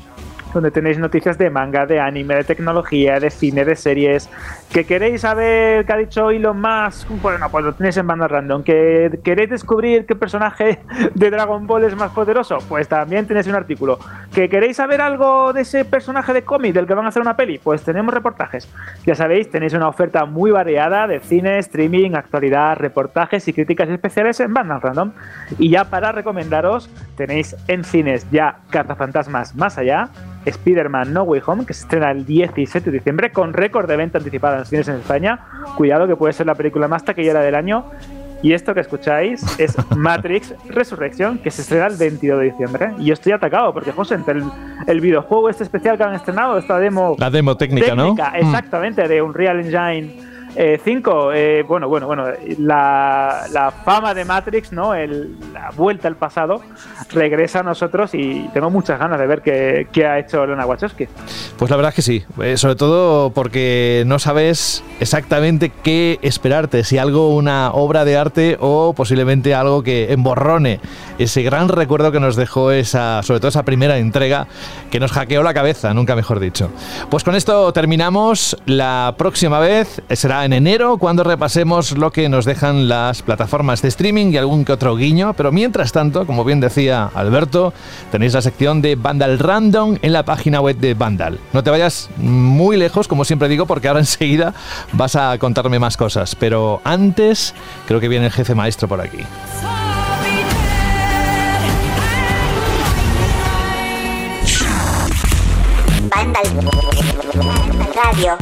donde 0.52 0.70
tenéis 0.70 0.98
noticias 0.98 1.38
de 1.38 1.50
manga, 1.50 1.86
de 1.86 2.00
anime, 2.00 2.36
de 2.36 2.44
tecnología, 2.44 3.20
de 3.20 3.30
cine, 3.30 3.64
de 3.64 3.76
series. 3.76 4.28
¿Que 4.72 4.84
queréis 4.84 5.22
saber 5.22 5.84
qué 5.86 5.92
ha 5.92 5.96
dicho 5.96 6.30
Elon 6.30 6.60
Musk? 6.60 7.08
Bueno, 7.22 7.48
pues 7.50 7.64
lo 7.64 7.72
tenéis 7.74 7.96
en 7.96 8.06
banda 8.06 8.28
random. 8.28 8.62
¿Que 8.62 9.18
queréis 9.24 9.50
descubrir 9.50 10.06
qué 10.06 10.14
personaje 10.14 10.80
de 11.14 11.30
Dragon 11.30 11.66
Ball 11.66 11.84
es 11.84 11.96
más 11.96 12.12
poderoso? 12.12 12.58
Pues 12.68 12.88
también 12.88 13.26
tenéis 13.26 13.46
un 13.46 13.54
artículo. 13.54 13.98
¿Que 14.34 14.48
queréis 14.48 14.76
saber 14.76 15.00
algo 15.00 15.52
de 15.52 15.62
ese 15.62 15.84
personaje 15.84 16.32
de 16.32 16.42
cómic 16.42 16.74
del 16.74 16.86
que 16.86 16.94
van 16.94 17.06
a 17.06 17.08
hacer 17.08 17.22
una 17.22 17.36
peli? 17.36 17.58
Pues 17.58 17.82
tenemos 17.82 18.12
reportajes. 18.12 18.68
Ya 19.06 19.14
sabéis, 19.14 19.50
tenéis 19.50 19.72
una 19.72 19.88
oferta 19.88 20.24
muy 20.24 20.50
variada 20.50 21.06
de 21.06 21.20
cine, 21.20 21.58
streaming, 21.58 22.12
actualidad, 22.14 22.76
reportajes 22.76 23.46
y 23.48 23.52
críticas 23.52 23.88
especiales 23.88 24.40
en 24.40 24.52
banda 24.52 24.78
random. 24.78 25.12
Y 25.58 25.70
ya 25.70 25.84
para 25.84 26.12
recomendaros, 26.12 26.90
tenéis 27.16 27.56
en 27.68 27.84
cines 27.84 28.26
ya 28.30 28.60
Cazafantasmas 28.70 29.54
Más 29.54 29.78
Allá, 29.78 30.08
Spider-Man 30.48 31.12
No 31.12 31.22
Way 31.22 31.42
Home, 31.46 31.66
que 31.66 31.74
se 31.74 31.82
estrena 31.82 32.10
el 32.10 32.24
17 32.24 32.90
de 32.90 32.98
diciembre 32.98 33.32
con 33.32 33.52
récord 33.52 33.88
de 33.88 33.96
venta 33.96 34.18
anticipada 34.18 34.58
en 34.58 34.64
cines 34.66 34.88
en 34.88 34.96
España. 34.96 35.40
Cuidado 35.76 36.06
que 36.06 36.16
puede 36.16 36.32
ser 36.32 36.46
la 36.46 36.54
película 36.54 36.88
más 36.88 37.04
taquillera 37.04 37.40
del 37.40 37.54
año. 37.54 37.84
Y 38.40 38.52
esto 38.52 38.72
que 38.72 38.80
escucháis 38.80 39.42
es 39.58 39.76
Matrix 39.96 40.54
Resurrection, 40.68 41.38
que 41.38 41.50
se 41.50 41.62
estrena 41.62 41.86
el 41.86 41.96
22 41.96 42.38
de 42.38 42.44
diciembre. 42.44 42.92
Y 42.98 43.06
yo 43.06 43.14
estoy 43.14 43.32
atacado 43.32 43.72
porque, 43.72 43.92
José, 43.92 44.14
entre 44.14 44.38
el, 44.38 44.44
el 44.86 45.00
videojuego 45.00 45.50
este 45.50 45.64
especial 45.64 45.96
que 45.96 46.04
han 46.04 46.14
estrenado, 46.14 46.56
esta 46.58 46.78
demo 46.78 47.16
La 47.18 47.30
demo 47.30 47.56
técnica, 47.56 47.94
¿no? 47.94 48.14
Mm. 48.14 48.20
exactamente, 48.36 49.08
de 49.08 49.22
Unreal 49.22 49.60
Engine 49.60 50.28
eh, 50.60 50.80
5. 50.84 51.32
eh, 51.32 51.62
bueno, 51.62 51.88
bueno, 51.88 52.06
bueno, 52.08 52.24
la, 52.58 53.44
la 53.52 53.70
fama 53.70 54.12
de 54.12 54.24
Matrix, 54.24 54.72
¿no? 54.72 54.92
El- 54.94 55.36
la 55.52 55.70
vuelta 55.76 56.08
al 56.08 56.16
pasado 56.16 56.60
regresa 57.12 57.60
a 57.60 57.62
nosotros 57.62 58.10
y 58.14 58.48
tengo 58.52 58.68
muchas 58.70 58.98
ganas 58.98 59.20
de 59.20 59.26
ver 59.28 59.40
qué, 59.42 59.86
qué 59.92 60.04
ha 60.04 60.18
hecho 60.18 60.44
Lena 60.44 60.66
Wachowski. 60.66 61.06
Pues 61.56 61.70
la 61.70 61.76
verdad 61.76 61.90
es 61.90 61.94
que 61.96 62.02
sí, 62.02 62.24
Eh, 62.42 62.56
sobre 62.56 62.74
todo 62.74 63.30
porque 63.30 64.02
no 64.06 64.18
sabes 64.18 64.82
exactamente 65.00 65.70
qué 65.82 66.18
esperarte, 66.22 66.82
si 66.82 66.98
algo 66.98 67.34
una 67.36 67.70
obra 67.72 68.04
de 68.04 68.16
arte 68.16 68.56
o 68.60 68.94
posiblemente 68.94 69.54
algo 69.54 69.82
que 69.84 70.12
emborrone 70.12 70.80
ese 71.18 71.42
gran 71.42 71.68
recuerdo 71.68 72.10
que 72.12 72.20
nos 72.20 72.34
dejó 72.36 72.72
esa, 72.72 73.22
sobre 73.22 73.38
todo 73.40 73.48
esa 73.48 73.62
primera 73.64 73.98
entrega 73.98 74.46
que 74.90 74.98
nos 75.00 75.12
hackeó 75.12 75.42
la 75.42 75.54
cabeza, 75.54 75.94
nunca 75.94 76.16
mejor 76.16 76.40
dicho. 76.40 76.70
Pues 77.10 77.22
con 77.24 77.34
esto 77.36 77.72
terminamos, 77.72 78.56
la 78.66 79.14
próxima 79.16 79.58
vez 79.60 80.02
será 80.10 80.44
en 80.44 80.47
enero 80.52 80.98
cuando 80.98 81.24
repasemos 81.24 81.98
lo 81.98 82.12
que 82.12 82.28
nos 82.28 82.44
dejan 82.44 82.88
las 82.88 83.22
plataformas 83.22 83.82
de 83.82 83.88
streaming 83.88 84.32
y 84.32 84.36
algún 84.36 84.64
que 84.64 84.72
otro 84.72 84.96
guiño, 84.96 85.34
pero 85.34 85.52
mientras 85.52 85.92
tanto, 85.92 86.26
como 86.26 86.44
bien 86.44 86.60
decía 86.60 87.10
Alberto, 87.14 87.72
tenéis 88.12 88.34
la 88.34 88.42
sección 88.42 88.80
de 88.80 88.96
Vandal 88.96 89.38
Random 89.38 89.96
en 90.00 90.12
la 90.12 90.24
página 90.24 90.60
web 90.60 90.76
de 90.76 90.94
Vandal. 90.94 91.38
No 91.52 91.62
te 91.62 91.70
vayas 91.70 92.08
muy 92.16 92.76
lejos, 92.76 93.08
como 93.08 93.24
siempre 93.24 93.48
digo, 93.48 93.66
porque 93.66 93.88
ahora 93.88 94.00
enseguida 94.08 94.54
vas 94.92 95.16
a 95.16 95.36
contarme 95.38 95.78
más 95.78 95.96
cosas, 95.96 96.34
pero 96.34 96.80
antes 96.84 97.54
creo 97.86 98.00
que 98.00 98.08
viene 98.08 98.26
el 98.26 98.32
jefe 98.32 98.54
maestro 98.54 98.88
por 98.88 99.00
aquí. 99.00 99.18
Vandal 106.14 106.44
Radio. 107.94 108.38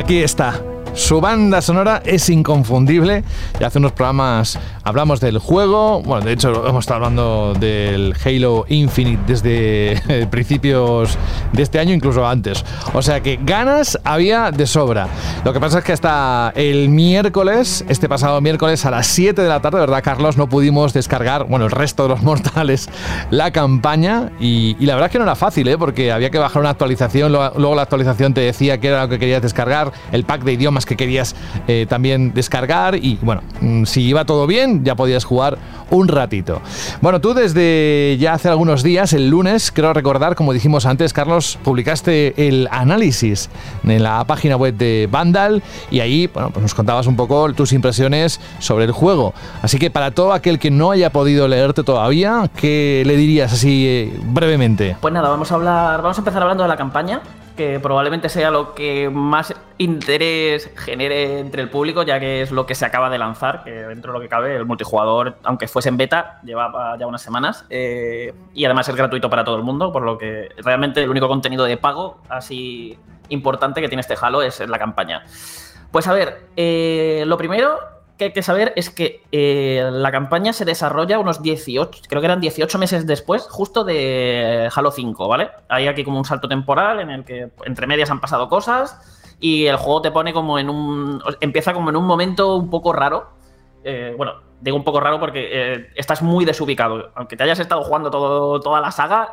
Aquí 0.00 0.22
está. 0.22 0.69
Su 0.94 1.20
banda 1.20 1.62
sonora 1.62 2.02
es 2.04 2.28
inconfundible. 2.30 3.22
Ya 3.60 3.68
hace 3.68 3.78
unos 3.78 3.92
programas 3.92 4.58
hablamos 4.82 5.20
del 5.20 5.38
juego. 5.38 6.02
Bueno, 6.02 6.24
de 6.24 6.32
hecho, 6.32 6.66
hemos 6.66 6.82
estado 6.82 6.96
hablando 6.96 7.54
del 7.58 8.14
Halo 8.24 8.64
Infinite 8.68 9.22
desde 9.26 10.26
principios 10.30 11.16
de 11.52 11.62
este 11.62 11.78
año, 11.78 11.94
incluso 11.94 12.26
antes. 12.26 12.64
O 12.92 13.02
sea 13.02 13.20
que 13.20 13.38
ganas 13.42 13.98
había 14.04 14.50
de 14.50 14.66
sobra. 14.66 15.08
Lo 15.44 15.52
que 15.52 15.60
pasa 15.60 15.78
es 15.78 15.84
que 15.84 15.92
hasta 15.92 16.52
el 16.56 16.88
miércoles, 16.88 17.84
este 17.88 18.08
pasado 18.08 18.40
miércoles 18.40 18.84
a 18.84 18.90
las 18.90 19.06
7 19.06 19.40
de 19.40 19.48
la 19.48 19.60
tarde, 19.60 19.78
¿verdad, 19.78 20.02
Carlos? 20.02 20.36
No 20.36 20.48
pudimos 20.48 20.92
descargar, 20.92 21.44
bueno, 21.44 21.66
el 21.66 21.70
resto 21.70 22.02
de 22.04 22.08
los 22.10 22.22
mortales, 22.24 22.88
la 23.30 23.52
campaña. 23.52 24.32
Y, 24.40 24.76
y 24.80 24.86
la 24.86 24.94
verdad 24.94 25.06
es 25.06 25.12
que 25.12 25.18
no 25.18 25.24
era 25.24 25.36
fácil, 25.36 25.68
¿eh? 25.68 25.78
Porque 25.78 26.10
había 26.10 26.30
que 26.30 26.38
bajar 26.38 26.60
una 26.60 26.70
actualización. 26.70 27.32
Luego 27.32 27.74
la 27.74 27.82
actualización 27.82 28.34
te 28.34 28.40
decía 28.40 28.78
que 28.78 28.88
era 28.88 29.02
lo 29.02 29.08
que 29.08 29.20
querías 29.20 29.40
descargar, 29.40 29.92
el 30.10 30.24
pack 30.24 30.42
de 30.42 30.54
idiomas 30.54 30.79
que 30.86 30.96
querías 30.96 31.34
eh, 31.68 31.86
también 31.88 32.32
descargar. 32.34 32.96
Y 32.96 33.18
bueno, 33.22 33.42
mm, 33.60 33.84
si 33.84 34.02
iba 34.02 34.24
todo 34.24 34.46
bien, 34.46 34.84
ya 34.84 34.94
podías 34.94 35.24
jugar 35.24 35.58
un 35.90 36.08
ratito. 36.08 36.60
Bueno, 37.00 37.20
tú 37.20 37.34
desde 37.34 38.16
ya 38.18 38.34
hace 38.34 38.48
algunos 38.48 38.82
días, 38.82 39.12
el 39.12 39.28
lunes, 39.28 39.72
creo 39.72 39.92
recordar, 39.92 40.34
como 40.34 40.52
dijimos 40.52 40.86
antes, 40.86 41.12
Carlos, 41.12 41.58
publicaste 41.62 42.48
el 42.48 42.68
análisis 42.70 43.50
en 43.84 44.02
la 44.02 44.24
página 44.24 44.56
web 44.56 44.74
de 44.74 45.08
Vandal 45.10 45.62
y 45.90 46.00
ahí 46.00 46.28
bueno, 46.28 46.50
pues 46.50 46.62
nos 46.62 46.74
contabas 46.74 47.06
un 47.06 47.16
poco 47.16 47.52
tus 47.52 47.72
impresiones 47.72 48.40
sobre 48.58 48.84
el 48.84 48.92
juego. 48.92 49.34
Así 49.62 49.78
que 49.78 49.90
para 49.90 50.12
todo 50.12 50.32
aquel 50.32 50.58
que 50.58 50.70
no 50.70 50.90
haya 50.90 51.10
podido 51.10 51.48
leerte 51.48 51.82
todavía, 51.82 52.50
¿qué 52.56 53.02
le 53.04 53.16
dirías 53.16 53.52
así 53.52 53.86
eh, 53.86 54.20
brevemente? 54.24 54.96
Pues 55.00 55.12
nada, 55.12 55.28
vamos 55.28 55.50
a 55.50 55.54
hablar, 55.56 56.02
vamos 56.02 56.18
a 56.18 56.20
empezar 56.20 56.42
hablando 56.42 56.62
de 56.62 56.68
la 56.68 56.76
campaña, 56.76 57.20
que 57.60 57.78
probablemente 57.78 58.30
sea 58.30 58.50
lo 58.50 58.74
que 58.74 59.10
más 59.10 59.54
interés 59.76 60.70
genere 60.76 61.40
entre 61.40 61.60
el 61.60 61.68
público, 61.68 62.02
ya 62.04 62.18
que 62.18 62.40
es 62.40 62.52
lo 62.52 62.64
que 62.64 62.74
se 62.74 62.86
acaba 62.86 63.10
de 63.10 63.18
lanzar, 63.18 63.64
que 63.64 63.70
dentro 63.70 64.14
de 64.14 64.18
lo 64.18 64.22
que 64.22 64.30
cabe, 64.30 64.56
el 64.56 64.64
multijugador, 64.64 65.36
aunque 65.42 65.68
fuese 65.68 65.90
en 65.90 65.98
beta, 65.98 66.40
llevaba 66.42 66.96
ya 66.96 67.06
unas 67.06 67.20
semanas, 67.20 67.66
eh, 67.68 68.32
y 68.54 68.64
además 68.64 68.88
es 68.88 68.96
gratuito 68.96 69.28
para 69.28 69.44
todo 69.44 69.56
el 69.56 69.62
mundo, 69.62 69.92
por 69.92 70.00
lo 70.00 70.16
que 70.16 70.48
realmente 70.64 71.02
el 71.02 71.10
único 71.10 71.28
contenido 71.28 71.66
de 71.66 71.76
pago 71.76 72.22
así 72.30 72.98
importante 73.28 73.82
que 73.82 73.88
tiene 73.88 74.00
este 74.00 74.16
Halo 74.18 74.40
es 74.40 74.66
la 74.66 74.78
campaña. 74.78 75.22
Pues 75.90 76.08
a 76.08 76.14
ver, 76.14 76.46
eh, 76.56 77.24
lo 77.26 77.36
primero 77.36 77.78
que 78.20 78.24
hay 78.26 78.32
que 78.34 78.42
saber 78.42 78.74
es 78.76 78.90
que 78.90 79.22
eh, 79.32 79.88
la 79.90 80.12
campaña 80.12 80.52
se 80.52 80.66
desarrolla 80.66 81.18
unos 81.18 81.40
18, 81.40 82.02
creo 82.06 82.20
que 82.20 82.26
eran 82.26 82.38
18 82.38 82.78
meses 82.78 83.06
después, 83.06 83.46
justo 83.48 83.82
de 83.82 84.68
Halo 84.76 84.90
5, 84.90 85.26
¿vale? 85.26 85.48
Hay 85.70 85.88
aquí 85.88 86.04
como 86.04 86.18
un 86.18 86.26
salto 86.26 86.46
temporal 86.46 87.00
en 87.00 87.08
el 87.08 87.24
que 87.24 87.48
entre 87.64 87.86
medias 87.86 88.10
han 88.10 88.20
pasado 88.20 88.50
cosas 88.50 89.34
y 89.40 89.64
el 89.64 89.76
juego 89.76 90.02
te 90.02 90.10
pone 90.10 90.34
como 90.34 90.58
en 90.58 90.68
un. 90.68 91.22
empieza 91.40 91.72
como 91.72 91.88
en 91.88 91.96
un 91.96 92.04
momento 92.04 92.56
un 92.56 92.68
poco 92.68 92.92
raro. 92.92 93.30
Eh, 93.84 94.14
bueno, 94.18 94.34
digo 94.60 94.76
un 94.76 94.84
poco 94.84 95.00
raro 95.00 95.18
porque 95.18 95.48
eh, 95.50 95.86
estás 95.94 96.20
muy 96.20 96.44
desubicado. 96.44 97.12
Aunque 97.14 97.38
te 97.38 97.44
hayas 97.44 97.58
estado 97.58 97.82
jugando 97.82 98.10
todo, 98.10 98.60
toda 98.60 98.82
la 98.82 98.90
saga, 98.90 99.32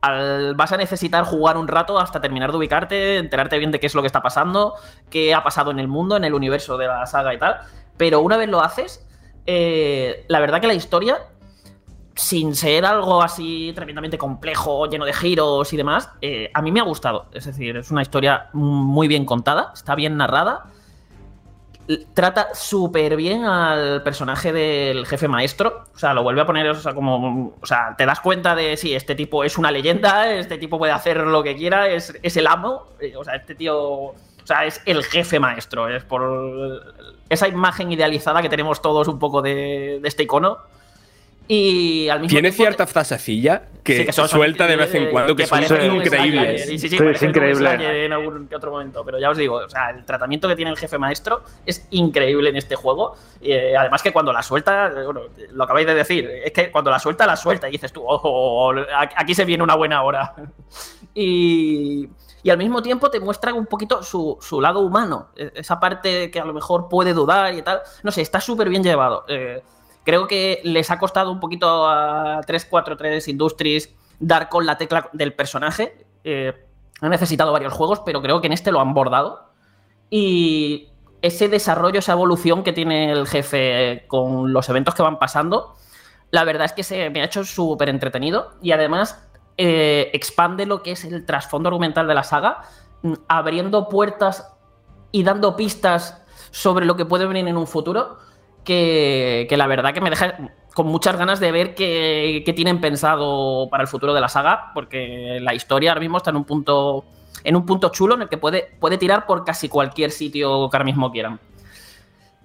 al- 0.00 0.54
vas 0.54 0.72
a 0.72 0.76
necesitar 0.76 1.24
jugar 1.24 1.56
un 1.56 1.68
rato 1.68 1.98
hasta 1.98 2.20
terminar 2.20 2.50
de 2.52 2.58
ubicarte, 2.58 3.16
enterarte 3.18 3.58
bien 3.58 3.70
de 3.70 3.80
qué 3.80 3.86
es 3.86 3.94
lo 3.94 4.00
que 4.02 4.06
está 4.06 4.22
pasando, 4.22 4.74
qué 5.10 5.34
ha 5.34 5.42
pasado 5.42 5.70
en 5.70 5.78
el 5.78 5.88
mundo, 5.88 6.16
en 6.16 6.24
el 6.24 6.34
universo 6.34 6.76
de 6.78 6.86
la 6.86 7.06
saga 7.06 7.34
y 7.34 7.38
tal. 7.38 7.56
Pero 7.96 8.20
una 8.20 8.36
vez 8.36 8.48
lo 8.48 8.60
haces, 8.60 9.06
eh, 9.46 10.24
la 10.28 10.40
verdad 10.40 10.60
que 10.60 10.66
la 10.68 10.74
historia, 10.74 11.18
sin 12.14 12.54
ser 12.56 12.84
algo 12.84 13.22
así 13.22 13.72
tremendamente 13.74 14.18
complejo, 14.18 14.86
lleno 14.86 15.04
de 15.04 15.12
giros 15.12 15.72
y 15.72 15.76
demás, 15.76 16.10
eh, 16.20 16.50
a 16.52 16.62
mí 16.62 16.72
me 16.72 16.80
ha 16.80 16.84
gustado. 16.84 17.26
Es 17.32 17.44
decir, 17.44 17.76
es 17.76 17.90
una 17.90 18.02
historia 18.02 18.48
muy 18.52 19.08
bien 19.08 19.24
contada, 19.24 19.70
está 19.74 19.94
bien 19.94 20.16
narrada. 20.16 20.64
Trata 22.12 22.48
súper 22.54 23.16
bien 23.16 23.44
al 23.44 24.02
personaje 24.02 24.52
del 24.52 25.06
jefe 25.06 25.26
maestro. 25.26 25.84
O 25.94 25.98
sea, 25.98 26.12
lo 26.12 26.22
vuelve 26.22 26.42
a 26.42 26.46
poner, 26.46 26.68
o 26.68 26.74
sea, 26.74 26.92
como. 26.92 27.54
O 27.60 27.66
sea, 27.66 27.94
te 27.96 28.04
das 28.04 28.20
cuenta 28.20 28.54
de 28.54 28.76
si 28.76 28.94
este 28.94 29.14
tipo 29.14 29.42
es 29.42 29.56
una 29.56 29.70
leyenda, 29.70 30.30
este 30.30 30.58
tipo 30.58 30.76
puede 30.78 30.92
hacer 30.92 31.16
lo 31.26 31.42
que 31.42 31.56
quiera, 31.56 31.88
es, 31.88 32.14
es 32.22 32.36
el 32.36 32.46
amo. 32.46 32.88
eh, 33.00 33.14
O 33.16 33.24
sea, 33.24 33.36
este 33.36 33.54
tío. 33.54 33.78
O 33.78 34.14
sea, 34.44 34.66
es 34.66 34.82
el 34.84 35.02
jefe 35.04 35.40
maestro. 35.40 35.88
Es 35.88 36.04
por 36.04 36.82
esa 37.30 37.48
imagen 37.48 37.90
idealizada 37.90 38.42
que 38.42 38.48
tenemos 38.50 38.82
todos 38.82 39.08
un 39.08 39.18
poco 39.18 39.40
de, 39.40 39.98
de 40.02 40.08
este 40.08 40.24
icono. 40.24 40.58
Y 41.50 42.10
al 42.10 42.20
mismo 42.20 42.28
Tiene 42.28 42.50
tiempo 42.50 42.62
cierta 42.62 42.86
frasecilla 42.86 43.62
que, 43.82 43.96
Sí, 44.00 44.04
que 44.04 44.12
son- 44.12 44.28
suelta 44.28 44.66
de 44.66 44.76
vez 44.76 44.94
en 44.94 45.10
cuando 45.10 45.34
que, 45.34 45.46
son 45.46 45.58
parece 45.60 45.88
un 45.88 45.96
increíbles. 45.96 46.66
Sí, 46.66 46.78
sí, 46.78 46.90
sí, 46.90 46.96
es 46.96 47.22
increíble. 47.22 48.04
En 48.04 48.12
algún 48.12 48.46
que 48.48 48.54
otro 48.56 48.70
momento. 48.70 49.02
Pero 49.02 49.18
ya 49.18 49.30
os 49.30 49.38
digo, 49.38 49.54
o 49.54 49.68
sea, 49.70 49.88
el 49.88 50.04
tratamiento 50.04 50.46
que 50.46 50.54
tiene 50.56 50.70
el 50.70 50.76
jefe 50.76 50.98
maestro 50.98 51.42
es 51.64 51.86
increíble 51.90 52.50
en 52.50 52.56
este 52.56 52.76
juego. 52.76 53.16
Y, 53.40 53.52
eh, 53.52 53.74
además 53.78 54.02
que 54.02 54.12
cuando 54.12 54.30
la 54.30 54.42
suelta, 54.42 54.88
eh, 54.88 55.04
bueno, 55.06 55.22
lo 55.52 55.64
acabáis 55.64 55.86
de 55.86 55.94
decir, 55.94 56.30
es 56.44 56.52
que 56.52 56.70
cuando 56.70 56.90
la 56.90 56.98
suelta, 56.98 57.26
la 57.26 57.36
suelta 57.36 57.66
y 57.66 57.72
dices 57.72 57.94
tú, 57.94 58.04
ojo, 58.06 58.72
aquí 59.16 59.34
se 59.34 59.46
viene 59.46 59.62
una 59.62 59.74
buena 59.74 60.02
hora. 60.02 60.34
y, 61.14 62.08
y 62.42 62.50
al 62.50 62.58
mismo 62.58 62.82
tiempo 62.82 63.10
te 63.10 63.20
muestra 63.20 63.54
un 63.54 63.66
poquito 63.66 64.02
su, 64.02 64.36
su 64.40 64.60
lado 64.60 64.80
humano, 64.80 65.28
e- 65.36 65.52
esa 65.54 65.80
parte 65.80 66.30
que 66.30 66.40
a 66.40 66.44
lo 66.44 66.52
mejor 66.52 66.88
puede 66.88 67.14
dudar 67.14 67.54
y 67.54 67.62
tal. 67.62 67.80
No 68.02 68.10
sé, 68.10 68.20
está 68.20 68.40
súper 68.40 68.68
bien 68.68 68.82
llevado. 68.84 69.24
Eh, 69.28 69.62
creo 70.08 70.26
que 70.26 70.62
les 70.64 70.90
ha 70.90 70.98
costado 70.98 71.30
un 71.30 71.38
poquito 71.38 71.86
a 71.86 72.40
343 72.46 73.28
Industries 73.28 73.94
dar 74.18 74.48
con 74.48 74.64
la 74.64 74.78
tecla 74.78 75.10
del 75.12 75.34
personaje. 75.34 76.06
Eh, 76.24 76.54
han 77.02 77.10
necesitado 77.10 77.52
varios 77.52 77.74
juegos, 77.74 78.00
pero 78.06 78.22
creo 78.22 78.40
que 78.40 78.46
en 78.46 78.54
este 78.54 78.72
lo 78.72 78.80
han 78.80 78.94
bordado. 78.94 79.50
Y 80.08 80.88
ese 81.20 81.50
desarrollo, 81.50 81.98
esa 81.98 82.12
evolución 82.12 82.62
que 82.62 82.72
tiene 82.72 83.12
el 83.12 83.26
jefe 83.26 84.06
con 84.08 84.50
los 84.50 84.66
eventos 84.70 84.94
que 84.94 85.02
van 85.02 85.18
pasando, 85.18 85.74
la 86.30 86.44
verdad 86.44 86.64
es 86.64 86.72
que 86.72 86.84
se 86.84 87.10
me 87.10 87.20
ha 87.20 87.26
hecho 87.26 87.44
súper 87.44 87.90
entretenido 87.90 88.52
y 88.62 88.72
además 88.72 89.28
eh, 89.58 90.08
expande 90.14 90.64
lo 90.64 90.82
que 90.82 90.92
es 90.92 91.04
el 91.04 91.26
trasfondo 91.26 91.68
argumental 91.68 92.08
de 92.08 92.14
la 92.14 92.22
saga, 92.24 92.62
mm, 93.02 93.12
abriendo 93.28 93.90
puertas 93.90 94.56
y 95.12 95.22
dando 95.22 95.54
pistas 95.54 96.24
sobre 96.50 96.86
lo 96.86 96.96
que 96.96 97.04
puede 97.04 97.26
venir 97.26 97.46
en 97.46 97.58
un 97.58 97.66
futuro, 97.66 98.26
que, 98.64 99.46
la 99.56 99.66
verdad 99.66 99.92
que 99.94 100.00
me 100.00 100.10
deja 100.10 100.36
con 100.74 100.86
muchas 100.86 101.16
ganas 101.16 101.40
de 101.40 101.50
ver 101.50 101.74
qué, 101.74 102.42
qué 102.44 102.52
tienen 102.52 102.80
pensado 102.80 103.68
para 103.70 103.82
el 103.82 103.88
futuro 103.88 104.14
de 104.14 104.20
la 104.20 104.28
saga, 104.28 104.70
porque 104.74 105.38
la 105.40 105.54
historia 105.54 105.90
ahora 105.90 106.00
mismo 106.00 106.18
está 106.18 106.30
en 106.30 106.36
un 106.36 106.44
punto 106.44 107.04
en 107.44 107.54
un 107.54 107.64
punto 107.64 107.90
chulo 107.90 108.16
en 108.16 108.22
el 108.22 108.28
que 108.28 108.36
puede, 108.36 108.76
puede 108.80 108.98
tirar 108.98 109.24
por 109.24 109.44
casi 109.44 109.68
cualquier 109.68 110.10
sitio 110.10 110.68
que 110.68 110.76
ahora 110.76 110.84
mismo 110.84 111.10
quieran. 111.12 111.38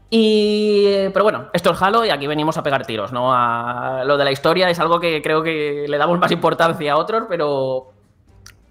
Y, 0.09 1.09
pero 1.11 1.23
bueno, 1.23 1.47
esto 1.53 1.71
es 1.71 1.81
Halo 1.81 2.05
y 2.05 2.11
aquí 2.11 2.27
venimos 2.27 2.55
a 2.57 2.63
pegar 2.63 2.85
tiros, 2.85 3.11
¿no? 3.11 3.33
A- 3.33 4.03
lo 4.05 4.15
de 4.17 4.23
la 4.23 4.31
historia 4.31 4.69
es 4.69 4.79
algo 4.79 4.99
que 4.99 5.21
creo 5.23 5.41
que 5.41 5.85
le 5.87 5.97
damos 5.97 6.19
más 6.19 6.31
importancia 6.31 6.93
a 6.93 6.97
otros, 6.97 7.23
pero, 7.27 7.91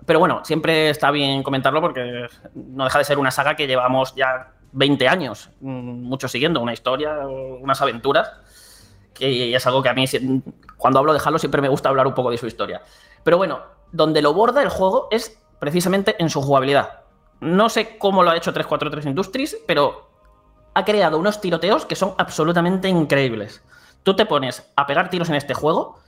pero 0.07 0.21
bueno, 0.21 0.45
siempre 0.45 0.91
está 0.91 1.11
bien 1.11 1.43
comentarlo 1.43 1.81
porque 1.81 2.27
no 2.55 2.85
deja 2.85 2.99
de 2.99 3.05
ser 3.05 3.19
una 3.19 3.33
saga 3.33 3.57
que 3.57 3.67
llevamos 3.67 4.15
ya 4.15 4.53
20 4.73 5.09
años, 5.09 5.51
mm, 5.61 6.03
mucho 6.03 6.29
siguiendo, 6.29 6.61
una 6.61 6.73
historia, 6.73 7.27
unas 7.27 7.81
aventuras, 7.81 8.31
que 9.15 9.55
es 9.55 9.67
algo 9.67 9.83
que 9.83 9.89
a 9.89 9.95
mí, 9.95 10.05
cuando 10.77 10.99
hablo 10.99 11.13
de 11.13 11.21
Halo, 11.25 11.39
siempre 11.39 11.63
me 11.63 11.69
gusta 11.69 11.89
hablar 11.89 12.07
un 12.07 12.15
poco 12.15 12.31
de 12.31 12.39
su 12.39 12.47
historia. 12.47 12.83
Pero 13.23 13.37
bueno, 13.37 13.61
donde 13.93 14.23
lo 14.23 14.33
borda 14.35 14.63
el 14.63 14.69
juego 14.69 15.09
es 15.11 15.39
precisamente 15.59 16.17
en 16.19 16.31
su 16.31 16.41
jugabilidad. 16.41 17.01
No 17.41 17.69
sé 17.69 17.99
cómo 17.99 18.23
lo 18.23 18.31
ha 18.31 18.37
hecho 18.37 18.53
343 18.53 19.07
Industries, 19.07 19.59
pero 19.67 20.09
ha 20.75 20.85
creado 20.85 21.19
unos 21.19 21.41
tiroteos 21.41 21.85
que 21.85 21.97
son 21.97 22.15
absolutamente 22.19 22.89
increíbles. 22.89 23.63
Tú 24.03 24.17
te 24.17 24.27
pones 24.27 24.71
a 24.77 24.87
pegar 24.87 25.11
tiros 25.11 25.29
en 25.29 25.35
este 25.35 25.55
juego 25.55 25.99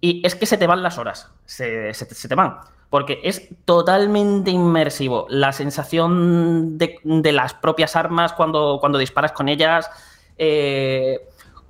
y 0.00 0.24
es 0.26 0.34
que 0.34 0.46
se 0.46 0.56
te 0.56 0.66
van 0.66 0.82
las 0.82 0.98
horas. 0.98 1.30
Se, 1.44 1.92
se 1.94 2.06
se 2.14 2.28
te 2.28 2.34
van. 2.34 2.58
Porque 2.92 3.20
es 3.24 3.48
totalmente 3.64 4.50
inmersivo. 4.50 5.24
La 5.30 5.54
sensación 5.54 6.76
de, 6.76 7.00
las 7.32 7.54
propias 7.54 7.96
armas 7.96 8.34
cuando, 8.34 8.76
cuando 8.80 8.98
disparas 8.98 9.32
con 9.32 9.48
ellas. 9.48 9.90
eh, 10.36 11.18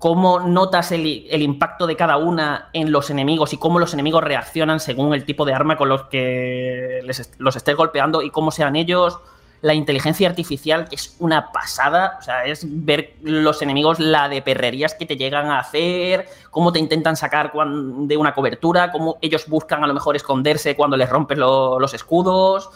cómo 0.00 0.40
notas 0.40 0.90
el, 0.90 1.28
el 1.30 1.42
impacto 1.42 1.86
de 1.86 1.94
cada 1.94 2.16
una 2.16 2.70
en 2.72 2.90
los 2.90 3.08
enemigos 3.08 3.52
y 3.52 3.56
cómo 3.56 3.78
los 3.78 3.94
enemigos 3.94 4.24
reaccionan 4.24 4.80
según 4.80 5.14
el 5.14 5.24
tipo 5.24 5.44
de 5.44 5.54
arma 5.54 5.76
con 5.76 5.88
los 5.88 6.06
que 6.06 7.02
les 7.04 7.30
los 7.38 7.54
estés 7.54 7.76
golpeando 7.76 8.20
y 8.20 8.30
cómo 8.30 8.50
sean 8.50 8.74
ellos. 8.74 9.20
La 9.62 9.74
inteligencia 9.74 10.28
artificial, 10.28 10.88
es 10.90 11.16
una 11.20 11.50
pasada, 11.52 12.18
o 12.18 12.22
sea, 12.22 12.44
es 12.44 12.64
ver 12.68 13.14
los 13.22 13.62
enemigos, 13.62 13.98
la 14.00 14.28
de 14.28 14.42
perrerías 14.42 14.94
que 14.94 15.06
te 15.06 15.16
llegan 15.16 15.46
a 15.50 15.60
hacer, 15.60 16.28
cómo 16.50 16.72
te 16.72 16.78
intentan 16.80 17.16
sacar 17.16 17.52
de 17.54 18.16
una 18.16 18.34
cobertura, 18.34 18.90
cómo 18.92 19.18
ellos 19.22 19.46
buscan 19.48 19.82
a 19.82 19.86
lo 19.86 19.94
mejor 19.94 20.16
esconderse 20.16 20.74
cuando 20.76 20.96
les 20.96 21.08
rompes 21.08 21.38
lo- 21.38 21.78
los 21.78 21.94
escudos 21.94 22.70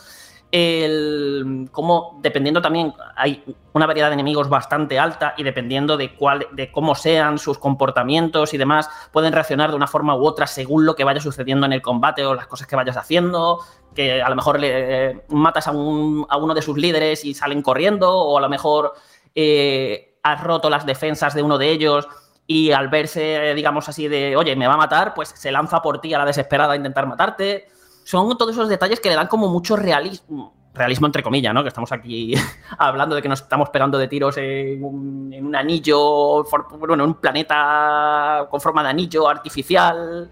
el 0.52 1.68
cómo 1.73 2.18
dependiendo 2.23 2.62
también 2.62 2.94
hay 3.16 3.43
una 3.73 3.86
variedad 3.86 4.09
de 4.09 4.14
enemigos 4.14 4.48
bastante 4.48 4.98
alta 4.98 5.35
y 5.36 5.43
dependiendo 5.43 5.97
de 5.97 6.14
cuál 6.14 6.47
de 6.52 6.70
cómo 6.70 6.94
sean 6.94 7.39
sus 7.39 7.59
comportamientos 7.59 8.55
y 8.55 8.56
demás 8.59 8.89
pueden 9.12 9.32
reaccionar 9.32 9.70
de 9.70 9.77
una 9.77 9.86
forma 9.86 10.16
u 10.16 10.24
otra 10.24 10.47
según 10.47 10.86
lo 10.86 10.94
que 10.94 11.05
vaya 11.05 11.20
sucediendo 11.20 11.66
en 11.66 11.73
el 11.73 11.82
combate 11.82 12.24
o 12.24 12.35
las 12.35 12.47
cosas 12.47 12.66
que 12.66 12.77
vayas 12.77 12.97
haciendo 12.97 13.59
que 13.94 14.23
a 14.23 14.28
lo 14.28 14.36
mejor 14.36 14.60
le 14.60 15.10
eh, 15.10 15.20
matas 15.28 15.68
a, 15.68 15.73
un- 15.73 16.27
a 16.28 16.36
uno 16.36 16.55
de 16.55 16.62
sus 16.62 16.77
líderes 16.78 17.24
y 17.24 17.35
salen 17.35 17.60
corriendo 17.62 18.12
o 18.16 18.39
a 18.39 18.40
lo 18.40 18.48
mejor 18.48 18.93
eh, 19.35 20.16
has 20.23 20.43
roto 20.43 20.70
las 20.70 20.86
defensas 20.86 21.35
de 21.35 21.43
uno 21.43 21.59
de 21.59 21.70
ellos 21.70 22.09
y 22.48 22.70
al 22.70 22.89
verse, 22.89 23.51
eh, 23.51 23.55
digamos 23.55 23.89
así, 23.89 24.06
de, 24.06 24.36
oye, 24.36 24.55
me 24.55 24.68
va 24.68 24.74
a 24.74 24.77
matar, 24.77 25.14
pues 25.14 25.31
se 25.31 25.51
lanza 25.51 25.82
por 25.82 26.01
ti 26.01 26.14
a 26.14 26.18
la 26.18 26.24
desesperada 26.24 26.74
a 26.74 26.77
intentar 26.77 27.05
matarte. 27.06 27.66
Son 28.06 28.38
todos 28.38 28.52
esos 28.52 28.68
detalles 28.68 29.00
que 29.00 29.08
le 29.08 29.16
dan 29.16 29.26
como 29.26 29.48
mucho 29.48 29.74
realismo, 29.76 30.54
realismo 30.74 31.06
entre 31.08 31.24
comillas, 31.24 31.52
¿no? 31.52 31.62
Que 31.62 31.68
estamos 31.70 31.90
aquí 31.90 32.34
hablando 32.78 33.16
de 33.16 33.22
que 33.22 33.28
nos 33.28 33.40
estamos 33.42 33.68
pegando 33.70 33.98
de 33.98 34.06
tiros 34.06 34.36
en 34.38 34.84
un, 34.84 35.32
en 35.32 35.44
un 35.44 35.56
anillo, 35.56 36.44
for- 36.44 36.66
bueno, 36.78 36.94
en 36.94 37.00
un 37.00 37.14
planeta 37.14 38.46
con 38.48 38.60
forma 38.60 38.84
de 38.84 38.90
anillo 38.90 39.28
artificial 39.28 40.28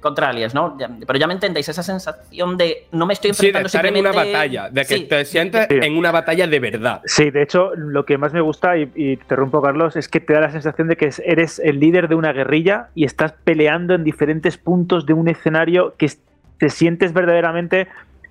contra 0.00 0.30
aliens, 0.30 0.54
¿no? 0.54 0.76
Ya- 0.78 0.88
pero 1.06 1.18
ya 1.18 1.26
me 1.26 1.34
entendéis, 1.34 1.68
esa 1.68 1.82
sensación 1.82 2.56
de 2.56 2.88
no 2.92 3.04
me 3.04 3.12
estoy 3.12 3.34
Sí, 3.34 3.42
de 3.52 3.58
enfrentando 3.58 3.66
estar 3.66 3.86
en 3.86 3.96
una 3.98 4.12
batalla, 4.12 4.70
de 4.70 4.84
que 4.86 4.96
Sí. 4.96 5.04
te 5.04 5.24
sientes 5.26 5.66
en 5.68 5.96
una 5.98 6.10
batalla 6.12 6.46
de 6.46 6.58
verdad. 6.60 7.02
Sí, 7.04 7.30
de 7.30 7.42
hecho, 7.42 7.72
lo 7.76 8.04
que 8.06 8.16
más 8.18 8.32
me 8.32 8.40
gusta, 8.40 8.78
y, 8.78 8.90
y 8.96 9.16
te 9.18 9.36
rompo, 9.36 9.60
Carlos, 9.60 9.96
es 9.96 10.08
que 10.08 10.18
te 10.20 10.32
da 10.32 10.40
la 10.40 10.50
sensación 10.50 10.88
de 10.88 10.96
que 10.96 11.06
es- 11.08 11.20
eres 11.24 11.58
el 11.60 11.78
líder 11.78 12.08
de 12.08 12.14
una 12.14 12.32
guerrilla 12.32 12.88
y 12.94 13.04
estás 13.04 13.32
peleando 13.44 13.94
en 13.94 14.02
diferentes 14.02 14.56
puntos 14.56 15.04
de 15.04 15.12
un 15.12 15.28
escenario 15.28 15.94
que 15.98 16.06
es- 16.06 16.20
te 16.62 16.70
sientes 16.70 17.12
verdaderamente 17.12 17.88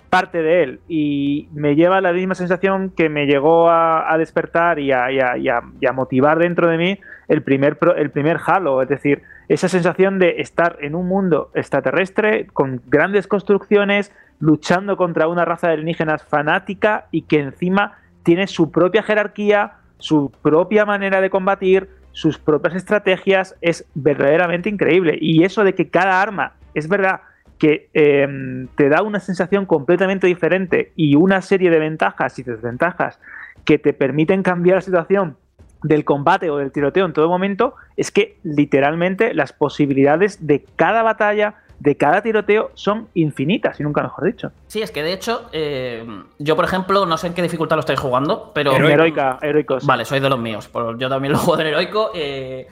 parte 0.09 0.41
de 0.41 0.63
él. 0.63 0.79
Y 0.87 1.49
me 1.53 1.75
lleva 1.75 1.99
la 1.99 2.13
misma 2.13 2.33
sensación 2.33 2.89
que 2.89 3.09
me 3.09 3.25
llegó 3.25 3.69
a, 3.69 4.09
a 4.09 4.17
despertar 4.17 4.79
y 4.79 4.93
a, 4.93 5.11
y 5.11 5.19
a- 5.19 5.33
a- 5.33 5.89
a 5.89 5.91
motivar 5.91 6.39
dentro 6.39 6.69
de 6.69 6.77
mí 6.77 6.97
el 7.27 7.41
primer, 7.43 7.77
el 7.97 8.09
primer 8.09 8.37
Halo. 8.45 8.81
Es 8.81 8.87
decir, 8.87 9.21
esa 9.49 9.67
sensación 9.67 10.17
de 10.17 10.39
estar 10.39 10.77
en 10.79 10.95
un 10.95 11.09
mundo 11.09 11.51
extraterrestre 11.55 12.47
con 12.53 12.81
grandes 12.87 13.27
construcciones, 13.27 14.13
luchando 14.39 14.95
contra 14.95 15.27
una 15.27 15.43
raza 15.43 15.67
de 15.67 15.73
alienígenas 15.73 16.23
fanática 16.23 17.07
y 17.11 17.23
que 17.23 17.41
encima 17.41 17.97
tiene 18.23 18.47
su 18.47 18.71
propia 18.71 19.03
jerarquía, 19.03 19.73
su 19.97 20.31
propia 20.41 20.85
manera 20.85 21.19
de 21.19 21.29
combatir, 21.29 21.89
sus 22.13 22.37
propias 22.37 22.75
estrategias, 22.75 23.57
es 23.59 23.85
verdaderamente 23.93 24.69
increíble. 24.69 25.17
Y 25.19 25.43
eso 25.43 25.65
de 25.65 25.75
que 25.75 25.89
cada 25.89 26.21
arma, 26.21 26.53
es 26.73 26.87
verdad 26.87 27.19
que 27.61 27.91
eh, 27.93 28.27
te 28.73 28.89
da 28.89 29.03
una 29.03 29.19
sensación 29.19 29.67
completamente 29.67 30.25
diferente 30.25 30.93
y 30.95 31.13
una 31.13 31.43
serie 31.43 31.69
de 31.69 31.77
ventajas 31.77 32.39
y 32.39 32.41
desventajas 32.41 33.19
que 33.65 33.77
te 33.77 33.93
permiten 33.93 34.41
cambiar 34.41 34.77
la 34.77 34.81
situación 34.81 35.37
del 35.83 36.03
combate 36.03 36.49
o 36.49 36.57
del 36.57 36.71
tiroteo 36.71 37.05
en 37.05 37.13
todo 37.13 37.29
momento 37.29 37.75
es 37.97 38.09
que 38.09 38.39
literalmente 38.41 39.35
las 39.35 39.53
posibilidades 39.53 40.47
de 40.47 40.65
cada 40.75 41.03
batalla, 41.03 41.53
de 41.77 41.97
cada 41.97 42.23
tiroteo 42.23 42.71
son 42.73 43.09
infinitas 43.13 43.79
y 43.79 43.83
nunca 43.83 44.01
mejor 44.01 44.25
dicho. 44.25 44.51
Sí, 44.65 44.81
es 44.81 44.89
que 44.89 45.03
de 45.03 45.13
hecho, 45.13 45.47
eh, 45.51 46.03
yo 46.39 46.55
por 46.55 46.65
ejemplo, 46.65 47.05
no 47.05 47.15
sé 47.17 47.27
en 47.27 47.35
qué 47.35 47.43
dificultad 47.43 47.75
lo 47.75 47.81
estáis 47.81 47.99
jugando, 47.99 48.49
pero... 48.55 48.75
En 48.75 48.83
heroica, 48.85 49.37
heroicos. 49.39 49.85
Vale, 49.85 50.03
soy 50.05 50.19
de 50.19 50.29
los 50.29 50.39
míos. 50.39 50.67
pues 50.67 50.97
Yo 50.97 51.09
también 51.09 51.33
lo 51.33 51.37
juego 51.37 51.61
en 51.61 51.67
heroico. 51.67 52.09
eh, 52.15 52.67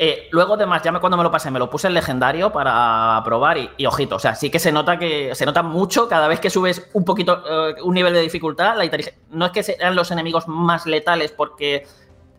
eh, 0.00 0.28
luego, 0.30 0.54
además, 0.54 0.80
ya 0.84 0.92
cuando 1.00 1.16
me 1.16 1.24
lo 1.24 1.30
pasé, 1.32 1.50
me 1.50 1.58
lo 1.58 1.68
puse 1.68 1.88
en 1.88 1.94
legendario 1.94 2.52
para 2.52 3.20
probar 3.24 3.58
y, 3.58 3.84
ojito. 3.84 4.14
O 4.14 4.18
sea, 4.20 4.36
sí 4.36 4.48
que 4.48 4.60
se 4.60 4.70
nota 4.70 4.96
que 4.96 5.34
se 5.34 5.44
nota 5.44 5.64
mucho 5.64 6.08
cada 6.08 6.28
vez 6.28 6.38
que 6.38 6.50
subes 6.50 6.88
un 6.92 7.04
poquito, 7.04 7.42
eh, 7.44 7.74
un 7.82 7.94
nivel 7.94 8.14
de 8.14 8.20
dificultad. 8.20 8.76
La. 8.76 8.88
No 9.30 9.46
es 9.46 9.52
que 9.52 9.64
sean 9.64 9.96
los 9.96 10.12
enemigos 10.12 10.46
más 10.46 10.86
letales 10.86 11.32
porque 11.32 11.84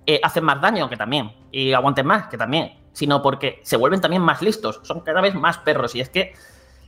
eh, 0.07 0.21
hacen 0.23 0.45
más 0.45 0.61
daño, 0.61 0.89
que 0.89 0.95
también, 0.95 1.33
y 1.51 1.73
aguanten 1.73 2.07
más, 2.07 2.29
que 2.29 2.37
también, 2.37 2.79
sino 2.93 3.21
porque 3.21 3.59
se 3.63 3.75
vuelven 3.75 3.99
también 3.99 4.21
más 4.21 4.41
listos. 4.41 4.79
Son 4.83 5.01
cada 5.01 5.19
vez 5.19 5.35
más 5.35 5.57
perros. 5.57 5.95
Y 5.95 5.99
es 5.99 6.09
que 6.09 6.33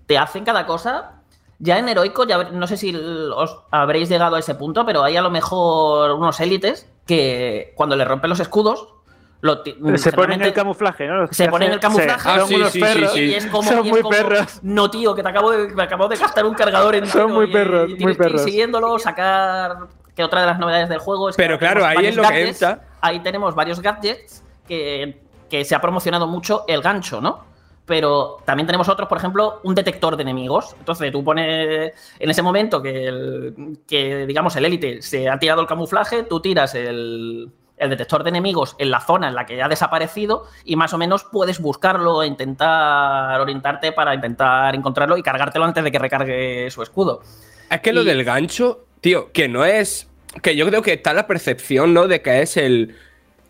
te 0.08 0.18
hacen 0.18 0.46
cada 0.46 0.66
cosa. 0.66 1.22
Ya 1.60 1.80
en 1.80 1.90
heroico, 1.90 2.26
ya 2.26 2.46
no 2.46 2.66
sé 2.66 2.78
si 2.78 2.96
os 2.96 3.60
habréis 3.72 4.08
llegado 4.08 4.38
a 4.38 4.40
ese 4.40 4.56
punto, 4.56 4.86
pero 4.86 5.04
hay 5.04 5.18
a 5.18 5.22
lo 5.22 5.30
mejor 5.30 6.12
unos 6.12 6.40
élites 6.40 6.90
que 7.06 7.74
cuando 7.76 7.98
le 7.98 8.06
rompen 8.06 8.30
los 8.30 8.40
escudos. 8.40 9.01
Lo 9.42 9.56
Se 9.64 9.74
ponen 9.74 9.98
generalmente- 10.02 10.48
el 10.48 10.54
camuflaje, 10.54 11.08
¿no? 11.08 11.18
Los 11.22 11.30
que 11.30 11.36
se 11.36 11.50
ponen 11.50 11.70
hacen- 11.70 11.74
el 11.74 11.80
camuflaje 11.80 12.30
sí, 12.30 12.38
son 12.40 12.54
unos 12.62 12.72
perros. 12.78 13.18
y 13.18 13.34
es 13.34 13.46
como, 13.48 13.64
son 13.70 13.78
y 13.86 13.88
es 13.88 13.92
muy 13.92 14.02
como, 14.02 14.16
perros. 14.16 14.60
No, 14.62 14.92
tío, 14.92 15.16
que 15.16 15.24
te 15.24 15.30
acabo 15.30 15.52
de, 15.52 15.68
me 15.74 15.84
acabo 15.84 16.08
de 16.08 16.16
gastar 16.16 16.46
un 16.46 16.54
cargador 16.54 16.94
entero. 16.96 17.24
Son 17.24 17.32
muy 17.34 17.46
y- 17.50 17.52
perros, 17.52 17.90
y 17.90 17.94
muy 17.94 17.98
que 18.06 18.12
ir 18.12 18.18
perros. 18.18 18.44
siguiéndolo, 18.44 19.00
sacar. 19.00 19.78
Que 20.16 20.24
otra 20.24 20.42
de 20.42 20.48
las 20.48 20.60
novedades 20.60 20.90
del 20.90 21.00
juego 21.00 21.30
es 21.30 21.36
que 21.38 21.42
Pero 21.42 21.58
claro, 21.58 21.86
ahí 21.86 22.06
es 22.06 22.16
lo 22.16 22.22
que 22.24 22.30
gadgets. 22.30 22.62
entra. 22.62 22.86
Ahí 23.02 23.20
tenemos 23.22 23.56
varios 23.56 23.80
gadgets 23.82 24.44
que, 24.68 25.22
que 25.50 25.64
se 25.66 25.74
ha 25.74 25.82
promocionado 25.82 26.28
mucho 26.28 26.66
el 26.68 26.82
gancho, 26.82 27.20
¿no? 27.22 27.46
Pero 27.86 28.38
también 28.46 28.68
tenemos 28.68 28.88
otros, 28.90 29.08
por 29.10 29.18
ejemplo, 29.18 29.60
un 29.64 29.74
detector 29.74 30.16
de 30.18 30.22
enemigos. 30.24 30.76
Entonces 30.78 31.12
tú 31.12 31.24
pones 31.24 31.94
en 32.20 32.30
ese 32.30 32.42
momento 32.42 32.82
que, 32.82 33.08
el, 33.08 33.80
que 33.88 34.28
digamos, 34.28 34.56
el 34.58 34.66
élite 34.66 35.02
se 35.02 35.28
ha 35.30 35.40
tirado 35.40 35.62
el 35.62 35.68
camuflaje, 35.68 36.24
tú 36.24 36.40
tiras 36.42 36.76
el, 36.76 37.50
el 37.82 37.90
detector 37.90 38.24
de 38.24 38.30
enemigos 38.30 38.76
en 38.78 38.92
la 38.92 39.02
zona 39.02 39.28
en 39.28 39.36
la 39.36 39.46
que 39.46 39.62
ha 39.62 39.68
desaparecido 39.68 40.46
y 40.64 40.76
más 40.76 40.94
o 40.94 40.98
menos 40.98 41.26
puedes 41.26 41.60
buscarlo 41.60 42.24
e 42.24 42.28
intentar 42.28 43.42
orientarte 43.42 43.92
para 43.92 44.14
intentar 44.14 44.74
encontrarlo 44.76 45.18
y 45.18 45.24
cargártelo 45.24 45.66
antes 45.66 45.84
de 45.84 45.92
que 45.92 46.00
recargue 46.00 46.70
su 46.70 46.84
escudo. 46.84 47.22
Es 47.70 47.82
que 47.82 47.92
lo 47.92 48.04
del 48.04 48.24
gancho, 48.24 48.86
tío, 49.02 49.32
que 49.32 49.48
no 49.48 49.66
es. 49.66 50.08
Que 50.42 50.56
yo 50.56 50.66
creo 50.68 50.82
que 50.82 50.94
está 50.94 51.14
la 51.14 51.28
percepción, 51.28 51.94
¿no? 51.94 52.08
De 52.08 52.22
que 52.22 52.42
es 52.42 52.56
el, 52.56 52.96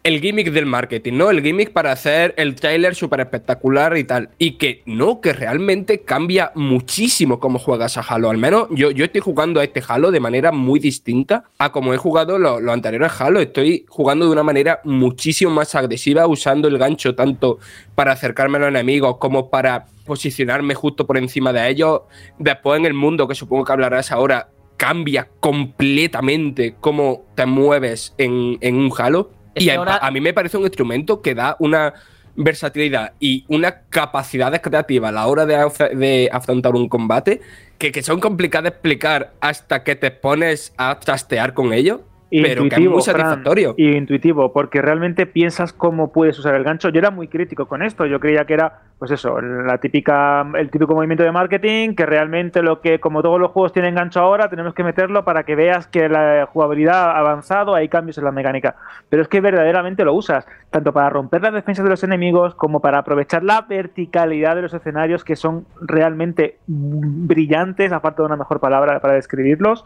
el 0.03 0.19
gimmick 0.19 0.51
del 0.51 0.65
marketing, 0.65 1.13
¿no? 1.13 1.29
El 1.29 1.43
gimmick 1.43 1.71
para 1.71 1.91
hacer 1.91 2.33
el 2.37 2.55
trailer 2.55 2.95
súper 2.95 3.19
espectacular 3.19 3.95
y 3.97 4.03
tal. 4.03 4.29
Y 4.39 4.53
que 4.53 4.81
no, 4.87 5.21
que 5.21 5.31
realmente 5.33 6.01
cambia 6.01 6.51
muchísimo 6.55 7.39
cómo 7.39 7.59
juegas 7.59 7.97
a 7.97 8.01
Halo. 8.01 8.31
Al 8.31 8.37
menos 8.37 8.67
yo, 8.71 8.89
yo 8.89 9.05
estoy 9.05 9.21
jugando 9.21 9.59
a 9.59 9.63
este 9.63 9.83
Halo 9.87 10.09
de 10.09 10.19
manera 10.19 10.51
muy 10.51 10.79
distinta 10.79 11.43
a 11.59 11.71
como 11.71 11.93
he 11.93 11.97
jugado 11.97 12.39
lo- 12.39 12.59
los 12.59 12.73
anteriores 12.73 13.11
Halo. 13.19 13.39
Estoy 13.39 13.85
jugando 13.87 14.25
de 14.25 14.31
una 14.31 14.43
manera 14.43 14.81
muchísimo 14.83 15.51
más 15.51 15.75
agresiva, 15.75 16.25
usando 16.25 16.67
el 16.67 16.77
gancho 16.79 17.13
tanto 17.13 17.59
para 17.93 18.13
acercarme 18.13 18.57
a 18.57 18.61
los 18.61 18.69
enemigos 18.69 19.17
como 19.17 19.51
para 19.51 19.85
posicionarme 20.05 20.73
justo 20.73 21.05
por 21.05 21.17
encima 21.17 21.53
de 21.53 21.69
ellos. 21.69 22.01
Después 22.39 22.79
en 22.79 22.87
el 22.87 22.95
mundo, 22.95 23.27
que 23.27 23.35
supongo 23.35 23.65
que 23.65 23.71
hablarás 23.73 24.11
ahora, 24.11 24.49
cambia 24.77 25.27
completamente 25.39 26.75
cómo 26.79 27.25
te 27.35 27.45
mueves 27.45 28.15
en, 28.17 28.57
en 28.61 28.75
un 28.77 28.91
Halo. 28.97 29.29
Es 29.55 29.63
y 29.63 29.69
a, 29.69 29.75
ahora- 29.75 29.99
a 30.01 30.11
mí 30.11 30.21
me 30.21 30.33
parece 30.33 30.57
un 30.57 30.63
instrumento 30.63 31.21
que 31.21 31.35
da 31.35 31.55
una 31.59 31.93
versatilidad 32.35 33.13
y 33.19 33.43
unas 33.49 33.73
capacidades 33.89 34.61
creativas 34.61 35.09
a 35.09 35.11
la 35.11 35.27
hora 35.27 35.45
de, 35.45 35.57
af- 35.57 35.91
de 35.93 36.29
afrontar 36.31 36.75
un 36.75 36.87
combate 36.87 37.41
que, 37.77 37.91
que 37.91 38.01
son 38.03 38.19
complicadas 38.21 38.63
de 38.63 38.69
explicar 38.69 39.33
hasta 39.41 39.83
que 39.83 39.95
te 39.95 40.11
pones 40.11 40.73
a 40.77 40.97
trastear 40.99 41.53
con 41.53 41.73
ello, 41.73 42.01
pero 42.31 42.63
que 42.69 42.75
es 42.75 42.79
muy 42.79 43.01
Fran, 43.01 43.17
satisfactorio. 43.17 43.73
y 43.77 43.95
intuitivo, 43.95 44.53
porque 44.53 44.81
realmente 44.81 45.25
piensas 45.25 45.73
cómo 45.73 46.11
puedes 46.13 46.39
usar 46.39 46.55
el 46.55 46.63
gancho. 46.63 46.89
Yo 46.89 46.99
era 46.99 47.11
muy 47.11 47.27
crítico 47.27 47.67
con 47.67 47.83
esto. 47.83 48.05
Yo 48.05 48.19
creía 48.19 48.45
que 48.45 48.53
era, 48.53 48.79
pues 48.97 49.11
eso, 49.11 49.41
la 49.41 49.77
típica, 49.79 50.45
el 50.55 50.69
típico 50.69 50.95
movimiento 50.95 51.23
de 51.23 51.31
marketing, 51.31 51.93
que 51.95 52.05
realmente 52.05 52.61
lo 52.61 52.79
que, 52.79 52.99
como 52.99 53.21
todos 53.21 53.39
los 53.39 53.51
juegos 53.51 53.73
tienen 53.73 53.95
gancho 53.95 54.21
ahora, 54.21 54.49
tenemos 54.49 54.73
que 54.73 54.83
meterlo 54.83 55.25
para 55.25 55.43
que 55.43 55.55
veas 55.55 55.87
que 55.87 56.07
la 56.07 56.45
jugabilidad 56.45 57.11
ha 57.11 57.19
avanzado, 57.19 57.75
hay 57.75 57.89
cambios 57.89 58.17
en 58.17 58.23
la 58.23 58.31
mecánica. 58.31 58.75
Pero 59.09 59.21
es 59.21 59.27
que 59.27 59.41
verdaderamente 59.41 60.05
lo 60.05 60.13
usas, 60.13 60.47
tanto 60.69 60.93
para 60.93 61.09
romper 61.09 61.41
las 61.41 61.53
defensas 61.53 61.83
de 61.83 61.89
los 61.89 62.03
enemigos, 62.03 62.55
como 62.55 62.79
para 62.79 62.99
aprovechar 62.99 63.43
la 63.43 63.61
verticalidad 63.61 64.55
de 64.55 64.61
los 64.61 64.73
escenarios, 64.73 65.25
que 65.25 65.35
son 65.35 65.65
realmente 65.81 66.59
brillantes, 66.67 67.91
aparte 67.91 68.21
de 68.21 68.27
una 68.27 68.37
mejor 68.37 68.59
palabra 68.59 68.99
para 69.01 69.15
describirlos, 69.15 69.83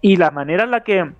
y 0.00 0.16
la 0.16 0.30
manera 0.30 0.64
en 0.64 0.70
la 0.70 0.84
que 0.84 1.10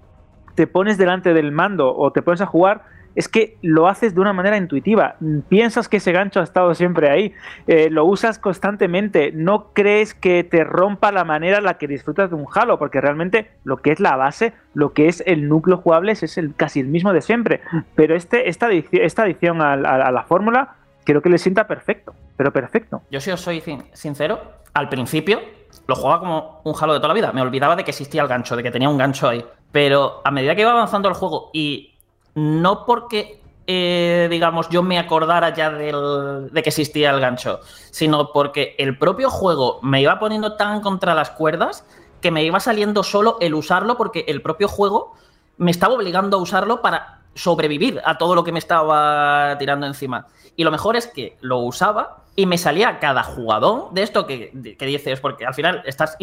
te 0.59 0.67
pones 0.67 0.99
delante 0.99 1.35
del 1.35 1.53
mando 1.53 1.95
o 1.97 2.11
te 2.11 2.21
pones 2.21 2.41
a 2.41 2.47
jugar, 2.47 2.83
es 3.15 3.29
que 3.29 3.57
lo 3.63 3.87
haces 3.87 4.13
de 4.17 4.21
una 4.21 4.33
manera 4.33 4.57
intuitiva. 4.57 5.15
Piensas 5.49 5.89
que 5.89 5.99
ese 5.99 6.11
gancho 6.11 6.41
ha 6.41 6.43
estado 6.43 6.75
siempre 6.75 7.09
ahí, 7.09 7.33
eh, 7.69 7.91
lo 7.91 8.05
usas 8.05 8.41
constantemente, 8.41 9.31
no 9.33 9.73
crees 9.73 10.15
que 10.15 10.43
te 10.43 10.65
rompa 10.65 11.13
la 11.13 11.23
manera 11.23 11.59
en 11.59 11.65
la 11.65 11.75
que 11.79 11.87
disfrutas 11.87 12.31
de 12.31 12.35
un 12.35 12.47
Halo, 12.53 12.77
porque 12.77 13.01
realmente 13.01 13.53
lo 13.63 13.77
que 13.77 13.93
es 13.93 14.01
la 14.01 14.17
base, 14.17 14.53
lo 14.75 14.93
que 14.95 15.07
es 15.07 15.23
el 15.27 15.49
núcleo 15.49 15.77
jugable 15.77 16.11
es 16.11 16.37
el, 16.39 16.57
casi 16.57 16.81
el 16.81 16.89
mismo 16.89 17.13
de 17.13 17.21
siempre. 17.21 17.61
Pero 17.95 18.17
este, 18.17 18.49
esta, 18.49 18.69
esta 18.73 19.23
adición 19.23 19.63
a, 19.63 19.75
a- 19.75 20.11
la 20.11 20.25
fórmula 20.25 20.75
creo 21.05 21.23
que 21.23 21.29
le 21.31 21.39
sienta 21.39 21.69
perfecto, 21.69 22.15
pero 22.37 22.53
perfecto. 22.53 23.03
Yo 23.13 23.21
si 23.21 23.31
os 23.31 23.41
soy 23.41 23.61
sin- 23.61 23.85
sincero, 23.93 24.41
al 24.75 24.89
principio 24.89 25.39
lo 25.87 25.95
jugaba 25.95 26.19
como 26.21 26.61
un 26.65 26.75
Halo 26.81 26.95
de 26.95 26.99
toda 26.99 27.09
la 27.09 27.15
vida. 27.15 27.33
Me 27.33 27.43
olvidaba 27.43 27.77
de 27.77 27.85
que 27.85 27.91
existía 27.93 28.23
el 28.23 28.29
gancho, 28.29 28.57
de 28.57 28.63
que 28.65 28.71
tenía 28.71 28.89
un 28.89 28.99
gancho 28.99 29.29
ahí. 29.29 29.45
Pero 29.73 30.21
a 30.25 30.31
medida 30.31 30.55
que 30.55 30.63
iba 30.63 30.71
avanzando 30.71 31.09
el 31.09 31.15
juego, 31.15 31.51
y 31.53 31.95
no 32.35 32.85
porque, 32.87 33.41
eh, 33.67 34.29
digamos, 34.31 34.69
yo 34.71 34.83
me 34.83 34.99
acordara 34.99 35.55
ya 35.55 35.71
del- 35.71 36.51
de 36.51 36.63
que 36.63 36.71
existía 36.71 37.11
el 37.11 37.21
gancho, 37.21 37.61
sino 37.91 38.33
porque 38.33 38.75
el 38.79 38.97
propio 38.97 39.29
juego 39.31 39.79
me 39.83 40.01
iba 40.01 40.19
poniendo 40.19 40.57
tan 40.57 40.81
contra 40.81 41.15
las 41.15 41.31
cuerdas 41.31 41.85
que 42.21 42.31
me 42.31 42.45
iba 42.45 42.61
saliendo 42.61 43.03
solo 43.03 43.37
el 43.41 43.55
usarlo 43.55 43.97
porque 43.97 44.25
el 44.29 44.43
propio 44.43 44.69
juego 44.69 45.15
me 45.57 45.71
estaba 45.71 45.95
obligando 45.95 46.37
a 46.37 46.41
usarlo 46.41 46.81
para 46.83 47.18
sobrevivir 47.39 48.01
a 48.05 48.19
todo 48.19 48.35
lo 48.35 48.45
que 48.45 48.53
me 48.53 48.59
estaba 48.59 49.57
tirando 49.59 49.87
encima. 49.87 50.27
Y 50.57 50.65
lo 50.65 50.71
mejor 50.71 50.97
es 50.97 51.07
que 51.07 51.37
lo 51.41 51.59
usaba 51.59 52.25
y 52.35 52.47
me 52.47 52.59
salía 52.59 52.99
cada 52.99 53.23
jugador 53.23 53.91
de 53.93 54.03
esto 54.03 54.27
que, 54.27 54.77
que 54.79 54.87
dices, 54.87 55.21
porque 55.21 55.47
al 55.47 55.55
final 55.55 55.83
estás 55.87 56.17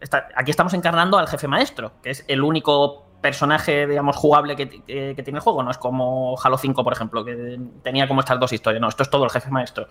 está- 0.00 0.28
aquí 0.36 0.50
estamos 0.50 0.74
encarnando 0.74 1.18
al 1.18 1.28
jefe 1.28 1.48
maestro, 1.48 1.92
que 2.02 2.10
es 2.10 2.24
el 2.28 2.42
único 2.42 3.04
personaje, 3.20 3.86
digamos, 3.88 4.16
jugable 4.16 4.54
que, 4.54 4.68
que- 4.68 5.14
que 5.16 5.22
tiene 5.24 5.38
el 5.38 5.42
juego. 5.42 5.62
No 5.64 5.70
es 5.72 5.78
como 5.78 6.36
Halo 6.42 6.56
5, 6.58 6.84
por 6.84 6.92
ejemplo, 6.92 7.24
que 7.24 7.58
tenía 7.82 8.06
como 8.06 8.20
estas 8.20 8.38
dos 8.38 8.52
historias. 8.52 8.80
No, 8.80 8.88
esto 8.88 9.02
es 9.02 9.10
todo 9.10 9.24
el 9.24 9.30
jefe 9.30 9.50
maestro. 9.50 9.88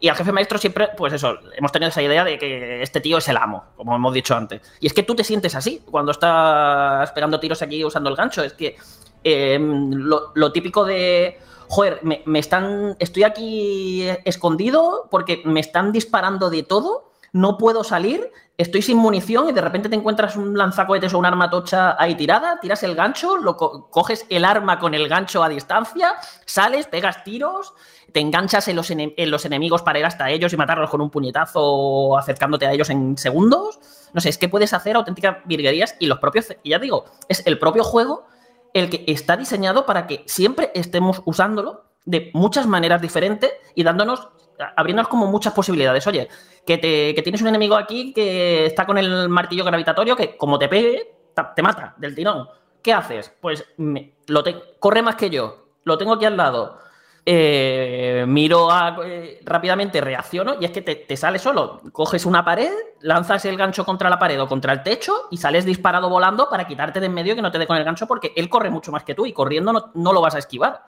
Y 0.00 0.08
al 0.08 0.16
jefe 0.16 0.32
maestro 0.32 0.58
siempre, 0.58 0.88
pues 0.96 1.12
eso, 1.12 1.38
hemos 1.56 1.70
tenido 1.70 1.88
esa 1.88 2.02
idea 2.02 2.24
de 2.24 2.36
que 2.36 2.82
este 2.82 3.00
tío 3.00 3.18
es 3.18 3.28
el 3.28 3.36
amo, 3.36 3.64
como 3.76 3.94
hemos 3.94 4.12
dicho 4.12 4.34
antes. 4.36 4.60
Y 4.80 4.88
es 4.88 4.92
que 4.92 5.04
tú 5.04 5.14
te 5.14 5.22
sientes 5.22 5.54
así 5.54 5.82
cuando 5.88 6.10
estás 6.10 7.12
pegando 7.12 7.38
tiros 7.38 7.62
aquí 7.62 7.84
usando 7.84 8.10
el 8.10 8.16
gancho. 8.16 8.42
Es 8.42 8.52
que 8.54 8.76
eh, 9.24 9.58
lo, 9.60 10.52
típico 10.52 10.84
de, 10.84 11.38
joder, 11.68 12.00
me, 12.02 12.22
me 12.26 12.38
están, 12.38 12.96
estoy 12.98 13.24
aquí 13.24 14.06
escondido 14.24 15.08
porque 15.10 15.42
me 15.44 15.60
están 15.60 15.90
disparando 15.92 16.50
de 16.50 16.62
todo, 16.62 17.12
no 17.32 17.58
puedo 17.58 17.82
salir, 17.82 18.30
estoy 18.56 18.80
sin 18.82 18.96
munición 18.98 19.48
y 19.48 19.52
de 19.52 19.60
repente 19.60 19.88
te 19.88 19.96
encuentras 19.96 20.36
un 20.36 20.56
lanzacohetes 20.56 21.12
o 21.14 21.18
un 21.18 21.26
arma 21.26 21.50
tocha 21.50 21.96
ahí 22.00 22.14
tirada, 22.14 22.60
tiras 22.60 22.84
el 22.84 22.94
gancho, 22.94 23.36
lo 23.36 23.56
co- 23.56 23.90
coges 23.90 24.24
el 24.28 24.44
arma 24.44 24.78
con 24.78 24.94
el 24.94 25.08
gancho 25.08 25.42
a 25.42 25.48
distancia, 25.48 26.14
sales, 26.44 26.86
pegas 26.86 27.24
tiros, 27.24 27.74
te 28.12 28.20
enganchas 28.20 28.68
en 28.68 28.76
los, 28.76 28.88
en 28.92 29.30
los 29.32 29.44
enemigos 29.44 29.82
para 29.82 29.98
ir 29.98 30.04
hasta 30.04 30.30
ellos 30.30 30.52
y 30.52 30.56
matarlos 30.56 30.88
con 30.88 31.00
un 31.00 31.10
puñetazo 31.10 32.16
acercándote 32.16 32.68
a 32.68 32.72
ellos 32.72 32.88
en 32.90 33.18
segundos. 33.18 33.80
No 34.12 34.20
sé, 34.20 34.28
es 34.28 34.38
que 34.38 34.48
puedes 34.48 34.72
hacer 34.72 34.94
auténticas 34.94 35.38
virguerías 35.46 35.96
y 35.98 36.06
los 36.06 36.20
propios, 36.20 36.54
y 36.62 36.70
ya 36.70 36.78
digo, 36.78 37.06
es 37.28 37.44
el 37.46 37.58
propio 37.58 37.82
juego 37.82 38.26
el 38.74 38.90
que 38.90 39.04
está 39.06 39.36
diseñado 39.38 39.86
para 39.86 40.06
que 40.06 40.22
siempre 40.26 40.70
estemos 40.74 41.22
usándolo 41.24 41.84
de 42.04 42.30
muchas 42.34 42.66
maneras 42.66 43.00
diferentes 43.00 43.50
y 43.74 43.82
dándonos, 43.82 44.28
abriéndonos 44.76 45.08
como 45.08 45.26
muchas 45.26 45.54
posibilidades. 45.54 46.06
Oye, 46.06 46.28
que, 46.66 46.76
te, 46.76 47.14
que 47.14 47.22
tienes 47.22 47.40
un 47.40 47.48
enemigo 47.48 47.76
aquí 47.76 48.12
que 48.12 48.66
está 48.66 48.84
con 48.84 48.98
el 48.98 49.28
martillo 49.30 49.64
gravitatorio 49.64 50.14
que 50.16 50.36
como 50.36 50.58
te 50.58 50.68
pegue, 50.68 51.14
te 51.56 51.62
mata 51.62 51.94
del 51.96 52.14
tirón. 52.14 52.46
¿Qué 52.82 52.92
haces? 52.92 53.32
Pues 53.40 53.64
me- 53.78 54.12
lo 54.26 54.42
te- 54.42 54.76
corre 54.78 55.00
más 55.00 55.14
que 55.16 55.30
yo, 55.30 55.68
lo 55.84 55.96
tengo 55.96 56.12
aquí 56.12 56.26
al 56.26 56.36
lado. 56.36 56.78
Eh, 57.26 58.26
miro 58.28 58.68
eh, 59.02 59.40
rápidamente, 59.44 59.98
reacciono 60.02 60.56
y 60.60 60.66
es 60.66 60.70
que 60.70 60.82
te, 60.82 60.94
te 60.96 61.16
sale 61.16 61.38
solo. 61.38 61.80
Coges 61.92 62.26
una 62.26 62.44
pared, 62.44 62.72
lanzas 63.00 63.44
el 63.46 63.56
gancho 63.56 63.84
contra 63.84 64.10
la 64.10 64.18
pared 64.18 64.40
o 64.40 64.46
contra 64.46 64.72
el 64.74 64.82
techo 64.82 65.28
y 65.30 65.38
sales 65.38 65.64
disparado 65.64 66.10
volando 66.10 66.50
para 66.50 66.66
quitarte 66.66 67.00
de 67.00 67.06
en 67.06 67.14
medio 67.14 67.34
que 67.34 67.42
no 67.42 67.50
te 67.50 67.58
dé 67.58 67.66
con 67.66 67.76
el 67.76 67.84
gancho 67.84 68.06
porque 68.06 68.32
él 68.36 68.50
corre 68.50 68.68
mucho 68.70 68.92
más 68.92 69.04
que 69.04 69.14
tú 69.14 69.24
y 69.24 69.32
corriendo 69.32 69.72
no, 69.72 69.90
no 69.94 70.12
lo 70.12 70.20
vas 70.20 70.34
a 70.34 70.38
esquivar. 70.38 70.84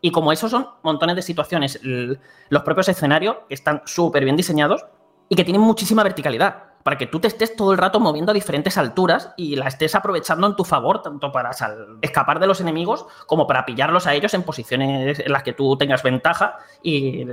Y 0.00 0.10
como 0.10 0.32
eso 0.32 0.48
son 0.48 0.68
montones 0.82 1.16
de 1.16 1.22
situaciones, 1.22 1.80
los 1.82 2.62
propios 2.62 2.88
escenarios 2.88 3.36
que 3.48 3.54
están 3.54 3.82
súper 3.84 4.24
bien 4.24 4.36
diseñados 4.36 4.84
y 5.28 5.36
que 5.36 5.44
tienen 5.44 5.62
muchísima 5.62 6.02
verticalidad, 6.02 6.71
para 6.82 6.98
que 6.98 7.06
tú 7.06 7.20
te 7.20 7.28
estés 7.28 7.54
todo 7.56 7.72
el 7.72 7.78
rato 7.78 8.00
moviendo 8.00 8.32
a 8.32 8.34
diferentes 8.34 8.78
alturas 8.78 9.30
y 9.36 9.56
la 9.56 9.68
estés 9.68 9.94
aprovechando 9.94 10.46
en 10.46 10.56
tu 10.56 10.64
favor, 10.64 11.02
tanto 11.02 11.30
para 11.32 11.50
escapar 12.00 12.40
de 12.40 12.46
los 12.46 12.60
enemigos 12.60 13.06
como 13.26 13.46
para 13.46 13.64
pillarlos 13.64 14.06
a 14.06 14.14
ellos 14.14 14.34
en 14.34 14.42
posiciones 14.42 15.18
en 15.20 15.32
las 15.32 15.42
que 15.42 15.52
tú 15.52 15.76
tengas 15.76 16.02
ventaja 16.02 16.58
y, 16.82 17.26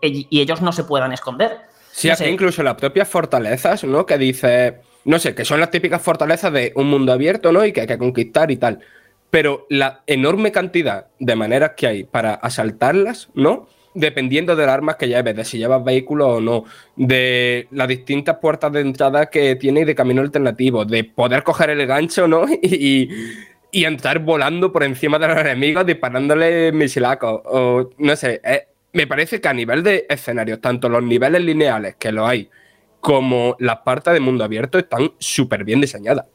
y 0.00 0.40
ellos 0.40 0.62
no 0.62 0.72
se 0.72 0.84
puedan 0.84 1.12
esconder. 1.12 1.60
Sí, 1.94 2.10
aquí 2.10 2.24
incluso 2.24 2.64
las 2.64 2.74
propias 2.74 3.08
fortalezas, 3.08 3.84
¿no? 3.84 4.04
Que 4.04 4.18
dice, 4.18 4.80
no 5.04 5.20
sé, 5.20 5.34
que 5.34 5.44
son 5.44 5.60
las 5.60 5.70
típicas 5.70 6.02
fortalezas 6.02 6.52
de 6.52 6.72
un 6.74 6.88
mundo 6.88 7.12
abierto, 7.12 7.52
¿no? 7.52 7.64
Y 7.64 7.72
que 7.72 7.82
hay 7.82 7.86
que 7.86 7.98
conquistar 7.98 8.50
y 8.50 8.56
tal. 8.56 8.80
Pero 9.30 9.66
la 9.70 10.02
enorme 10.08 10.50
cantidad 10.50 11.06
de 11.20 11.36
maneras 11.36 11.72
que 11.76 11.86
hay 11.86 12.04
para 12.04 12.34
asaltarlas, 12.34 13.28
¿no? 13.34 13.68
Dependiendo 13.94 14.56
de 14.56 14.66
las 14.66 14.74
armas 14.74 14.96
que 14.96 15.06
lleves, 15.06 15.36
de 15.36 15.44
si 15.44 15.58
llevas 15.58 15.84
vehículo 15.84 16.28
o 16.28 16.40
no, 16.40 16.64
de 16.96 17.68
las 17.70 17.86
distintas 17.86 18.38
puertas 18.38 18.72
de 18.72 18.80
entrada 18.80 19.26
que 19.26 19.54
tiene 19.56 19.80
y 19.80 19.84
de 19.84 19.94
camino 19.94 20.20
alternativo, 20.20 20.84
de 20.84 21.04
poder 21.04 21.44
coger 21.44 21.70
el 21.70 21.86
gancho, 21.86 22.26
¿no? 22.26 22.44
Y, 22.62 23.08
y 23.70 23.84
entrar 23.84 24.20
volando 24.20 24.72
por 24.72 24.84
encima 24.84 25.18
de 25.18 25.28
los 25.28 25.38
enemigos 25.38 25.86
disparándole 25.86 26.72
misilacos. 26.72 27.40
O 27.44 27.90
no 27.98 28.16
sé, 28.16 28.40
eh, 28.44 28.68
me 28.92 29.06
parece 29.06 29.40
que 29.40 29.48
a 29.48 29.52
nivel 29.52 29.82
de 29.82 30.06
escenarios, 30.08 30.60
tanto 30.60 30.88
los 30.88 31.02
niveles 31.02 31.42
lineales 31.42 31.96
que 31.96 32.12
lo 32.12 32.26
hay, 32.26 32.48
como 33.00 33.56
las 33.58 33.78
partes 33.78 34.14
de 34.14 34.20
mundo 34.20 34.44
abierto 34.44 34.78
están 34.78 35.12
súper 35.18 35.64
bien 35.64 35.80
diseñadas. 35.80 36.26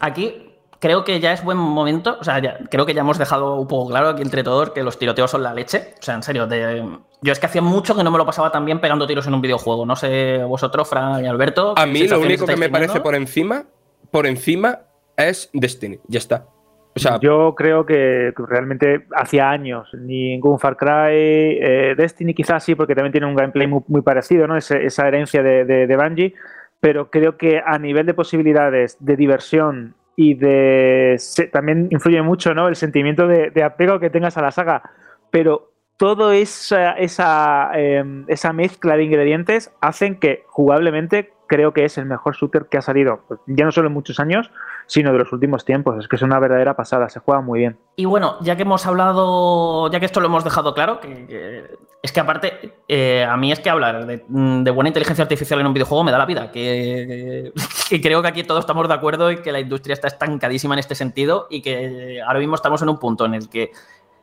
Aquí 0.00 0.45
creo 0.80 1.04
que 1.04 1.20
ya 1.20 1.32
es 1.32 1.42
buen 1.44 1.58
momento, 1.58 2.16
o 2.20 2.24
sea, 2.24 2.38
ya- 2.40 2.58
creo 2.70 2.86
que 2.86 2.94
ya 2.94 3.00
hemos 3.00 3.18
dejado 3.18 3.56
un 3.56 3.66
poco 3.68 3.90
claro 3.90 4.08
aquí 4.08 4.22
entre 4.22 4.42
todos 4.42 4.70
que 4.70 4.82
los 4.82 4.98
tiroteos 4.98 5.30
son 5.30 5.42
la 5.42 5.54
leche. 5.54 5.94
O 5.98 6.02
sea, 6.02 6.14
en 6.14 6.22
serio, 6.22 6.46
de- 6.46 6.84
yo 7.22 7.32
es 7.32 7.38
que 7.38 7.46
hacía 7.46 7.62
mucho 7.62 7.96
que 7.96 8.04
no 8.04 8.10
me 8.10 8.18
lo 8.18 8.26
pasaba 8.26 8.50
tan 8.52 8.64
bien 8.64 8.80
pegando 8.80 9.06
tiros 9.06 9.26
en 9.26 9.34
un 9.34 9.40
videojuego. 9.40 9.86
No 9.86 9.96
sé 9.96 10.38
vosotros, 10.44 10.88
Fran 10.88 11.24
y 11.24 11.28
Alberto. 11.28 11.74
A 11.76 11.84
¿qué 11.84 11.90
mí 11.90 12.06
lo 12.08 12.20
único 12.20 12.46
que 12.46 12.56
me 12.56 12.68
parece 12.68 13.00
por 13.00 13.14
encima, 13.14 13.64
por 14.10 14.26
encima, 14.26 14.80
es 15.16 15.50
Destiny. 15.52 15.98
Ya 16.08 16.18
está. 16.18 16.46
O 16.94 16.98
sea, 16.98 17.20
Yo 17.20 17.54
creo 17.54 17.84
que 17.84 18.32
que 18.34 18.42
realmente 18.48 19.06
hacía 19.14 19.50
años 19.50 19.86
ningún 19.92 20.58
Far 20.58 20.78
Cry, 20.78 20.88
eh, 21.60 21.94
Destiny 21.94 22.32
quizás 22.32 22.64
sí, 22.64 22.74
porque 22.74 22.94
también 22.94 23.12
tiene 23.12 23.26
un 23.26 23.34
gameplay 23.36 23.66
muy, 23.66 23.82
muy 23.88 24.00
parecido, 24.00 24.46
¿no? 24.46 24.56
Ese- 24.56 24.86
esa 24.86 25.06
herencia 25.06 25.42
de, 25.42 25.66
de, 25.66 25.86
de 25.86 25.96
Bungie, 25.96 26.34
pero 26.80 27.10
creo 27.10 27.36
que 27.36 27.60
a 27.64 27.78
nivel 27.78 28.06
de 28.06 28.14
posibilidades 28.14 28.96
de 29.00 29.14
diversión 29.16 29.94
y 30.16 30.34
de... 30.34 31.16
se- 31.18 31.46
también 31.48 31.88
influye 31.90 32.22
mucho, 32.22 32.54
¿no? 32.54 32.68
El 32.68 32.76
sentimiento 32.76 33.28
de, 33.28 33.62
apego 33.62 34.00
que 34.00 34.10
tengas 34.10 34.36
a 34.36 34.42
la 34.42 34.50
saga, 34.50 34.82
pero 35.30 35.72
toda 35.98 36.34
esa, 36.34 36.92
esa, 36.92 37.70
eh, 37.74 38.04
esa 38.28 38.52
mezcla 38.52 38.96
de 38.96 39.04
ingredientes 39.04 39.72
hacen 39.80 40.18
que 40.18 40.42
jugablemente 40.48 41.32
creo 41.46 41.72
que 41.72 41.84
es 41.84 41.98
el 41.98 42.06
mejor 42.06 42.36
shooter 42.36 42.66
que 42.66 42.78
ha 42.78 42.82
salido, 42.82 43.20
pues, 43.28 43.40
ya 43.46 43.64
no 43.64 43.72
solo 43.72 43.88
en 43.88 43.94
muchos 43.94 44.20
años, 44.20 44.50
sino 44.86 45.12
de 45.12 45.18
los 45.18 45.32
últimos 45.32 45.64
tiempos. 45.64 45.96
Es 45.98 46.08
que 46.08 46.16
es 46.16 46.22
una 46.22 46.38
verdadera 46.38 46.76
pasada, 46.76 47.08
se 47.08 47.20
juega 47.20 47.40
muy 47.40 47.60
bien. 47.60 47.78
Y 47.96 48.04
bueno, 48.04 48.36
ya 48.40 48.56
que 48.56 48.62
hemos 48.62 48.86
hablado, 48.86 49.90
ya 49.90 50.00
que 50.00 50.06
esto 50.06 50.20
lo 50.20 50.26
hemos 50.26 50.44
dejado 50.44 50.74
claro, 50.74 51.00
que, 51.00 51.76
es 52.02 52.12
que 52.12 52.20
aparte, 52.20 52.74
eh, 52.88 53.24
a 53.24 53.36
mí 53.36 53.52
es 53.52 53.60
que 53.60 53.70
hablar 53.70 54.06
de, 54.06 54.24
de 54.28 54.70
buena 54.70 54.88
inteligencia 54.88 55.22
artificial 55.22 55.60
en 55.60 55.66
un 55.66 55.74
videojuego 55.74 56.04
me 56.04 56.12
da 56.12 56.18
la 56.18 56.26
vida, 56.26 56.50
que 56.50 57.52
creo 58.02 58.22
que 58.22 58.28
aquí 58.28 58.44
todos 58.44 58.60
estamos 58.60 58.88
de 58.88 58.94
acuerdo 58.94 59.30
y 59.30 59.38
que 59.42 59.52
la 59.52 59.60
industria 59.60 59.94
está 59.94 60.08
estancadísima 60.08 60.74
en 60.74 60.80
este 60.80 60.94
sentido 60.94 61.46
y 61.50 61.62
que 61.62 62.20
ahora 62.26 62.38
mismo 62.38 62.54
estamos 62.54 62.82
en 62.82 62.88
un 62.88 62.98
punto 62.98 63.24
en 63.24 63.34
el 63.34 63.48
que 63.48 63.72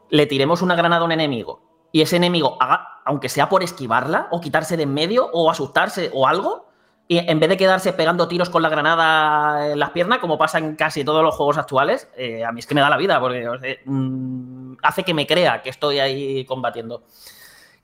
le 0.09 0.25
tiremos 0.25 0.61
una 0.61 0.75
granada 0.75 1.01
a 1.01 1.05
un 1.05 1.11
enemigo 1.11 1.73
y 1.93 2.01
ese 2.01 2.17
enemigo 2.17 2.57
haga, 2.59 3.01
aunque 3.05 3.29
sea 3.29 3.47
por 3.47 3.63
esquivarla 3.63 4.27
o 4.31 4.41
quitarse 4.41 4.75
de 4.75 4.83
en 4.83 4.93
medio 4.93 5.29
o 5.31 5.49
asustarse 5.49 6.09
o 6.13 6.27
algo, 6.27 6.65
y 7.07 7.17
en 7.17 7.39
vez 7.39 7.49
de 7.49 7.57
quedarse 7.57 7.93
pegando 7.93 8.27
tiros 8.27 8.49
con 8.49 8.61
la 8.61 8.69
granada 8.69 9.71
en 9.71 9.79
las 9.79 9.91
piernas, 9.91 10.19
como 10.19 10.37
pasa 10.37 10.57
en 10.57 10.75
casi 10.75 11.03
todos 11.03 11.21
los 11.21 11.35
juegos 11.35 11.57
actuales, 11.57 12.07
eh, 12.15 12.45
a 12.45 12.51
mí 12.51 12.59
es 12.59 12.67
que 12.67 12.75
me 12.75 12.81
da 12.81 12.89
la 12.89 12.97
vida, 12.97 13.19
porque 13.19 13.79
mm, 13.85 14.75
hace 14.81 15.03
que 15.03 15.13
me 15.13 15.27
crea 15.27 15.61
que 15.61 15.69
estoy 15.69 15.99
ahí 15.99 16.45
combatiendo. 16.45 17.03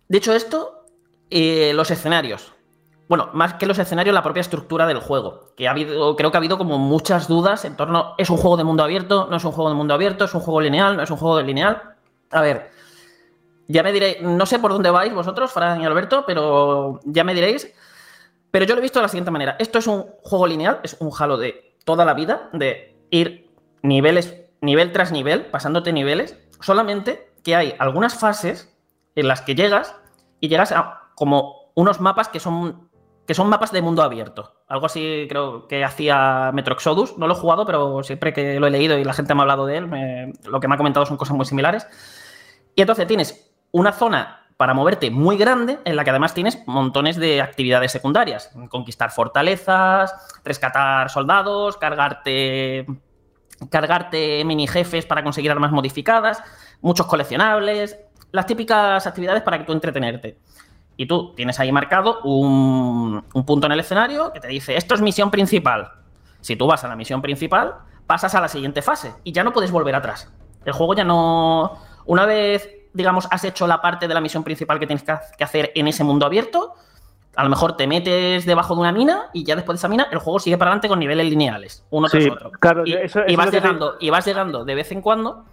Dicho 0.07 0.33
esto, 0.33 0.85
eh, 1.29 1.73
los 1.75 1.91
escenarios. 1.91 2.53
Bueno, 3.09 3.29
más 3.33 3.55
que 3.55 3.65
los 3.65 3.79
escenarios, 3.79 4.13
la 4.13 4.23
propia 4.23 4.41
estructura 4.41 4.85
del 4.85 4.99
juego. 4.99 5.51
Que 5.57 5.67
ha 5.67 5.71
habido, 5.71 6.15
creo 6.15 6.31
que 6.31 6.37
ha 6.37 6.39
habido 6.39 6.57
como 6.57 6.77
muchas 6.77 7.27
dudas 7.27 7.65
en 7.65 7.75
torno. 7.75 8.13
¿Es 8.17 8.29
un 8.29 8.37
juego 8.37 8.55
de 8.55 8.63
mundo 8.63 8.83
abierto? 8.83 9.27
¿No 9.29 9.37
es 9.37 9.43
un 9.43 9.51
juego 9.51 9.69
de 9.69 9.75
mundo 9.75 9.95
abierto? 9.95 10.25
¿Es 10.25 10.33
un 10.33 10.41
juego 10.41 10.61
lineal? 10.61 10.95
¿No 10.95 11.03
es 11.03 11.09
un 11.09 11.17
juego 11.17 11.37
de 11.37 11.43
lineal? 11.43 11.95
A 12.31 12.41
ver, 12.41 12.69
ya 13.67 13.83
me 13.83 13.91
diréis, 13.91 14.21
no 14.21 14.45
sé 14.45 14.59
por 14.59 14.71
dónde 14.71 14.89
vais 14.89 15.13
vosotros, 15.13 15.51
Fran 15.51 15.81
y 15.81 15.85
Alberto, 15.85 16.23
pero 16.25 16.99
ya 17.03 17.23
me 17.23 17.33
diréis. 17.33 17.71
Pero 18.51 18.65
yo 18.65 18.75
lo 18.75 18.79
he 18.79 18.81
visto 18.81 18.99
de 18.99 19.03
la 19.03 19.09
siguiente 19.09 19.31
manera. 19.31 19.55
Esto 19.59 19.79
es 19.79 19.87
un 19.87 20.03
juego 20.23 20.47
lineal, 20.47 20.79
es 20.83 20.97
un 20.99 21.11
Halo 21.17 21.37
de 21.37 21.75
toda 21.85 22.05
la 22.05 22.13
vida, 22.13 22.49
de 22.53 22.97
ir 23.09 23.49
niveles, 23.81 24.35
nivel 24.61 24.91
tras 24.91 25.11
nivel, 25.11 25.45
pasándote 25.45 25.93
niveles, 25.93 26.37
solamente 26.59 27.31
que 27.43 27.55
hay 27.55 27.75
algunas 27.79 28.15
fases 28.15 28.75
en 29.15 29.27
las 29.27 29.41
que 29.41 29.55
llegas 29.55 29.95
y 30.39 30.49
llegas 30.49 30.71
a 30.71 31.11
como 31.15 31.71
unos 31.75 32.01
mapas 32.01 32.27
que 32.27 32.39
son, 32.39 32.89
que 33.25 33.33
son 33.33 33.49
mapas 33.49 33.71
de 33.71 33.81
mundo 33.81 34.01
abierto. 34.01 34.55
Algo 34.67 34.85
así 34.85 35.25
creo 35.29 35.67
que 35.67 35.83
hacía 35.83 36.51
Metro 36.53 36.73
Exodus. 36.73 37.17
No 37.17 37.27
lo 37.27 37.33
he 37.33 37.37
jugado, 37.37 37.65
pero 37.65 38.03
siempre 38.03 38.33
que 38.33 38.59
lo 38.59 38.67
he 38.67 38.71
leído 38.71 38.97
y 38.97 39.03
la 39.03 39.13
gente 39.13 39.33
me 39.33 39.41
ha 39.41 39.43
hablado 39.43 39.65
de 39.65 39.77
él, 39.77 40.33
lo 40.45 40.59
que 40.59 40.67
me 40.67 40.75
ha 40.75 40.77
comentado 40.77 41.05
son 41.05 41.17
cosas 41.17 41.35
muy 41.35 41.45
similares. 41.45 41.87
Y 42.75 42.81
entonces 42.81 43.07
tienes 43.07 43.51
una 43.71 43.91
zona 43.91 44.38
para 44.59 44.73
moverte 44.73 45.09
muy 45.09 45.37
grande, 45.37 45.79
en 45.85 45.95
la 45.95 46.03
que 46.03 46.09
además 46.09 46.33
tienes 46.33 46.61
montones 46.67 47.15
de 47.15 47.41
actividades 47.41 47.93
secundarias. 47.93 48.51
Conquistar 48.67 49.09
fortalezas, 49.09 50.13
rescatar 50.43 51.09
soldados, 51.09 51.77
cargarte, 51.77 52.85
cargarte 53.69 54.43
mini 54.43 54.67
jefes 54.67 55.05
para 55.05 55.23
conseguir 55.23 55.49
armas 55.49 55.71
modificadas, 55.71 56.43
muchos 56.81 57.07
coleccionables, 57.07 57.97
las 58.33 58.45
típicas 58.47 59.07
actividades 59.07 59.43
para 59.43 59.59
que 59.59 59.63
tú 59.63 59.71
entretenerte. 59.71 60.37
Y 60.97 61.05
tú 61.05 61.33
tienes 61.35 61.57
ahí 61.61 61.71
marcado 61.71 62.19
un, 62.25 63.23
un 63.33 63.45
punto 63.45 63.65
en 63.67 63.71
el 63.71 63.79
escenario 63.79 64.33
que 64.33 64.41
te 64.41 64.49
dice, 64.49 64.75
esto 64.75 64.93
es 64.93 64.99
misión 64.99 65.31
principal. 65.31 65.89
Si 66.41 66.57
tú 66.57 66.67
vas 66.67 66.83
a 66.83 66.89
la 66.89 66.97
misión 66.97 67.21
principal, 67.21 67.75
pasas 68.05 68.35
a 68.35 68.41
la 68.41 68.49
siguiente 68.49 68.81
fase 68.81 69.13
y 69.23 69.31
ya 69.31 69.45
no 69.45 69.53
puedes 69.53 69.71
volver 69.71 69.95
atrás. 69.95 70.29
El 70.65 70.73
juego 70.73 70.95
ya 70.95 71.05
no... 71.05 71.79
Una 72.05 72.25
vez, 72.25 72.67
digamos, 72.93 73.27
has 73.31 73.43
hecho 73.43 73.67
la 73.67 73.81
parte 73.81 74.07
de 74.07 74.13
la 74.13 74.21
misión 74.21 74.43
principal 74.43 74.79
que 74.79 74.87
tienes 74.87 75.03
que 75.03 75.11
ha- 75.11 75.21
que 75.37 75.43
hacer 75.43 75.71
en 75.75 75.87
ese 75.87 76.03
mundo 76.03 76.25
abierto, 76.25 76.73
a 77.35 77.43
lo 77.43 77.49
mejor 77.49 77.77
te 77.77 77.85
metes 77.87 78.45
debajo 78.45 78.73
de 78.75 78.81
una 78.81 78.91
mina 78.91 79.29
y 79.33 79.43
ya 79.43 79.55
después 79.55 79.75
de 79.77 79.79
esa 79.79 79.87
mina 79.87 80.07
el 80.11 80.17
juego 80.19 80.39
sigue 80.39 80.57
para 80.57 80.71
adelante 80.71 80.89
con 80.89 80.99
niveles 80.99 81.29
lineales, 81.29 81.85
uno 81.91 82.07
tras 82.09 82.25
otro. 82.31 82.51
claro, 82.59 82.83
y, 82.85 82.93
eso- 82.93 83.21
y 83.27 83.33
eso 83.33 83.37
vas 83.37 83.51
te- 83.51 83.57
llegando, 83.61 83.95
y 83.99 84.09
vas 84.09 84.25
llegando 84.25 84.65
de 84.65 84.75
vez 84.75 84.91
en 84.91 85.01
cuando 85.01 85.45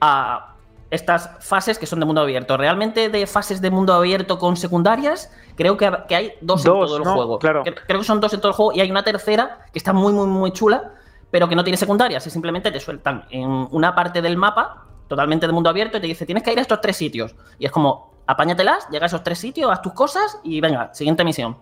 a 0.00 0.48
estas 0.90 1.30
fases 1.40 1.78
que 1.78 1.86
son 1.86 2.00
de 2.00 2.06
mundo 2.06 2.20
abierto. 2.20 2.56
Realmente 2.58 3.08
de 3.08 3.26
fases 3.26 3.62
de 3.62 3.70
mundo 3.70 3.94
abierto 3.94 4.38
con 4.38 4.56
secundarias, 4.58 5.30
creo 5.56 5.76
que, 5.78 5.90
que 6.06 6.14
hay 6.16 6.32
dos, 6.42 6.64
en 6.66 6.72
Dos, 6.72 6.86
todo 6.88 6.96
el 6.98 7.04
¿no? 7.04 7.14
juego. 7.14 7.38
Claro. 7.38 7.64
Cre- 7.64 7.80
Creo 7.86 8.00
que 8.00 8.04
son 8.04 8.20
dos 8.20 8.32
en 8.34 8.40
todo 8.40 8.48
el 8.48 8.54
juego 8.54 8.72
y 8.74 8.80
hay 8.80 8.90
una 8.90 9.02
tercera 9.02 9.60
que 9.72 9.78
está 9.78 9.94
muy, 9.94 10.12
muy, 10.12 10.26
muy 10.26 10.52
chula, 10.52 10.90
pero 11.30 11.48
que 11.48 11.56
no 11.56 11.64
tiene 11.64 11.78
secundarias. 11.78 12.26
Y 12.26 12.30
simplemente 12.30 12.70
te 12.70 12.78
sueltan 12.78 13.24
en 13.30 13.48
una 13.70 13.94
parte 13.94 14.20
del 14.20 14.36
mapa 14.36 14.84
totalmente 15.08 15.46
de 15.46 15.52
mundo 15.52 15.70
abierto 15.70 15.98
y 15.98 16.00
te 16.00 16.06
dice, 16.06 16.26
tienes 16.26 16.42
que 16.42 16.52
ir 16.52 16.58
a 16.58 16.62
estos 16.62 16.80
tres 16.80 16.96
sitios. 16.96 17.34
Y 17.58 17.66
es 17.66 17.72
como, 17.72 18.12
apáñatelas, 18.26 18.88
llega 18.90 19.04
a 19.04 19.08
esos 19.08 19.22
tres 19.22 19.38
sitios, 19.38 19.70
haz 19.70 19.82
tus 19.82 19.92
cosas 19.92 20.38
y 20.42 20.60
venga, 20.60 20.92
siguiente 20.94 21.24
misión. 21.24 21.56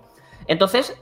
Entonces, 0.46 0.96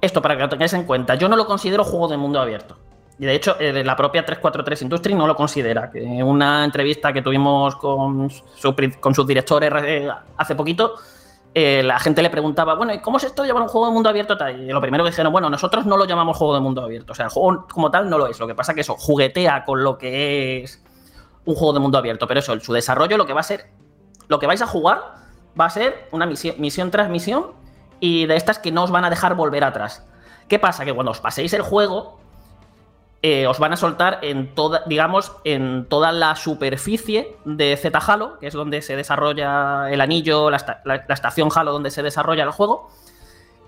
esto 0.00 0.22
para 0.22 0.36
que 0.36 0.42
lo 0.42 0.48
tengáis 0.48 0.72
en 0.72 0.84
cuenta, 0.84 1.14
yo 1.14 1.28
no 1.28 1.36
lo 1.36 1.46
considero 1.46 1.84
juego 1.84 2.08
de 2.08 2.16
mundo 2.16 2.40
abierto. 2.40 2.76
Y 3.18 3.26
de 3.26 3.34
hecho, 3.34 3.56
eh, 3.58 3.82
la 3.82 3.96
propia 3.96 4.24
343 4.24 4.82
Industries 4.82 5.16
no 5.16 5.26
lo 5.26 5.34
considera. 5.34 5.90
En 5.92 6.22
una 6.22 6.64
entrevista 6.64 7.12
que 7.12 7.20
tuvimos 7.20 7.74
con, 7.76 8.30
su, 8.30 8.76
con 9.00 9.14
sus 9.14 9.26
directores 9.26 9.72
eh, 9.84 10.08
hace 10.36 10.54
poquito, 10.54 10.94
eh, 11.52 11.82
la 11.82 11.98
gente 11.98 12.22
le 12.22 12.30
preguntaba, 12.30 12.74
bueno, 12.74 12.94
¿y 12.94 13.00
cómo 13.00 13.16
es 13.16 13.24
esto 13.24 13.42
de 13.42 13.48
llevar 13.48 13.62
un 13.62 13.68
juego 13.68 13.88
de 13.88 13.92
mundo 13.92 14.08
abierto? 14.08 14.36
Y 14.50 14.66
lo 14.66 14.80
primero 14.80 15.02
que 15.02 15.10
dijeron, 15.10 15.32
bueno, 15.32 15.50
nosotros 15.50 15.84
no 15.84 15.96
lo 15.96 16.04
llamamos 16.04 16.36
juego 16.36 16.54
de 16.54 16.60
mundo 16.60 16.82
abierto. 16.82 17.12
O 17.12 17.16
sea, 17.16 17.24
el 17.24 17.32
juego 17.32 17.66
como 17.66 17.90
tal 17.90 18.08
no 18.08 18.18
lo 18.18 18.28
es. 18.28 18.38
Lo 18.38 18.46
que 18.46 18.54
pasa 18.54 18.74
que 18.74 18.82
eso 18.82 18.94
juguetea 18.96 19.64
con 19.64 19.82
lo 19.82 19.98
que 19.98 20.62
es 20.62 20.84
un 21.48 21.54
juego 21.54 21.72
de 21.72 21.80
mundo 21.80 21.96
abierto. 21.98 22.26
Pero 22.28 22.40
eso, 22.40 22.58
su 22.60 22.72
desarrollo 22.72 23.16
lo 23.16 23.26
que 23.26 23.32
va 23.32 23.40
a 23.40 23.44
ser, 23.44 23.70
lo 24.28 24.38
que 24.38 24.46
vais 24.46 24.60
a 24.60 24.66
jugar 24.66 25.00
va 25.58 25.64
a 25.64 25.70
ser 25.70 26.08
una 26.12 26.26
misión, 26.26 26.90
tras 26.90 27.08
misión 27.08 27.52
y 28.00 28.26
de 28.26 28.36
estas 28.36 28.58
que 28.58 28.70
no 28.70 28.84
os 28.84 28.90
van 28.90 29.04
a 29.04 29.10
dejar 29.10 29.34
volver 29.34 29.64
atrás. 29.64 30.06
¿Qué 30.46 30.58
pasa? 30.58 30.84
Que 30.84 30.92
cuando 30.92 31.10
os 31.12 31.20
paséis 31.20 31.52
el 31.54 31.62
juego, 31.62 32.20
eh, 33.22 33.46
os 33.46 33.58
van 33.58 33.72
a 33.72 33.76
soltar 33.76 34.18
en 34.22 34.54
toda, 34.54 34.82
digamos, 34.86 35.32
en 35.44 35.86
toda 35.88 36.12
la 36.12 36.36
superficie 36.36 37.36
de 37.46 37.76
Z 37.76 37.98
Halo, 37.98 38.38
que 38.38 38.46
es 38.48 38.54
donde 38.54 38.82
se 38.82 38.94
desarrolla 38.94 39.90
el 39.90 40.00
anillo, 40.02 40.50
la- 40.50 40.82
la 40.84 40.96
estación 41.14 41.48
Halo 41.54 41.72
donde 41.72 41.90
se 41.90 42.02
desarrolla 42.02 42.44
el 42.44 42.50
juego. 42.50 42.90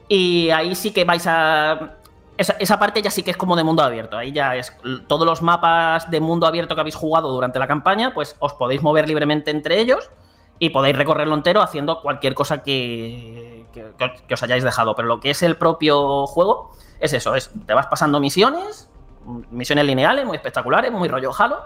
Y 0.09 0.51
ahí 0.51 0.75
sí 0.75 0.93
que 0.93 1.05
vais 1.05 1.27
a. 1.27 1.97
esa, 2.41 2.55
esa 2.59 2.79
parte 2.79 3.03
ya 3.03 3.11
sí 3.11 3.23
que 3.23 3.31
es 3.31 3.37
como 3.37 3.55
de 3.57 3.65
mundo 3.65 3.83
abierto. 3.83 4.17
Ahí 4.17 4.33
ya 4.33 4.57
es 4.57 4.73
todos 5.07 5.27
los 5.27 5.43
mapas 5.43 6.11
de 6.11 6.21
mundo 6.21 6.47
abierto 6.47 6.75
que 6.75 6.81
habéis 6.81 6.97
jugado 6.97 7.31
durante 7.31 7.59
la 7.59 7.67
campaña, 7.67 8.13
pues 8.15 8.37
os 8.39 8.55
podéis 8.55 8.83
mover 8.83 9.07
libremente 9.07 9.51
entre 9.51 9.79
ellos 9.81 10.11
y 10.59 10.71
podéis 10.71 10.97
recorrerlo 10.97 11.35
entero 11.35 11.63
haciendo 11.63 12.01
cualquier 12.03 12.35
cosa 12.35 12.63
que, 12.63 13.65
que- 13.73 14.35
os 14.35 14.43
hayáis 14.43 14.65
dejado. 14.65 14.95
Pero 14.95 15.09
lo 15.09 15.21
que 15.21 15.31
es 15.31 15.43
el 15.43 15.57
propio 15.57 16.27
juego 16.27 16.73
es 16.99 17.13
eso, 17.13 17.35
es 17.35 17.51
te 17.67 17.75
vas 17.75 17.87
pasando 17.87 18.21
misiones, 18.21 18.89
misiones 19.51 19.85
lineales, 19.85 20.27
muy 20.27 20.37
espectaculares, 20.37 20.91
muy 20.93 21.09
rollo 21.09 21.31
Halo. 21.39 21.61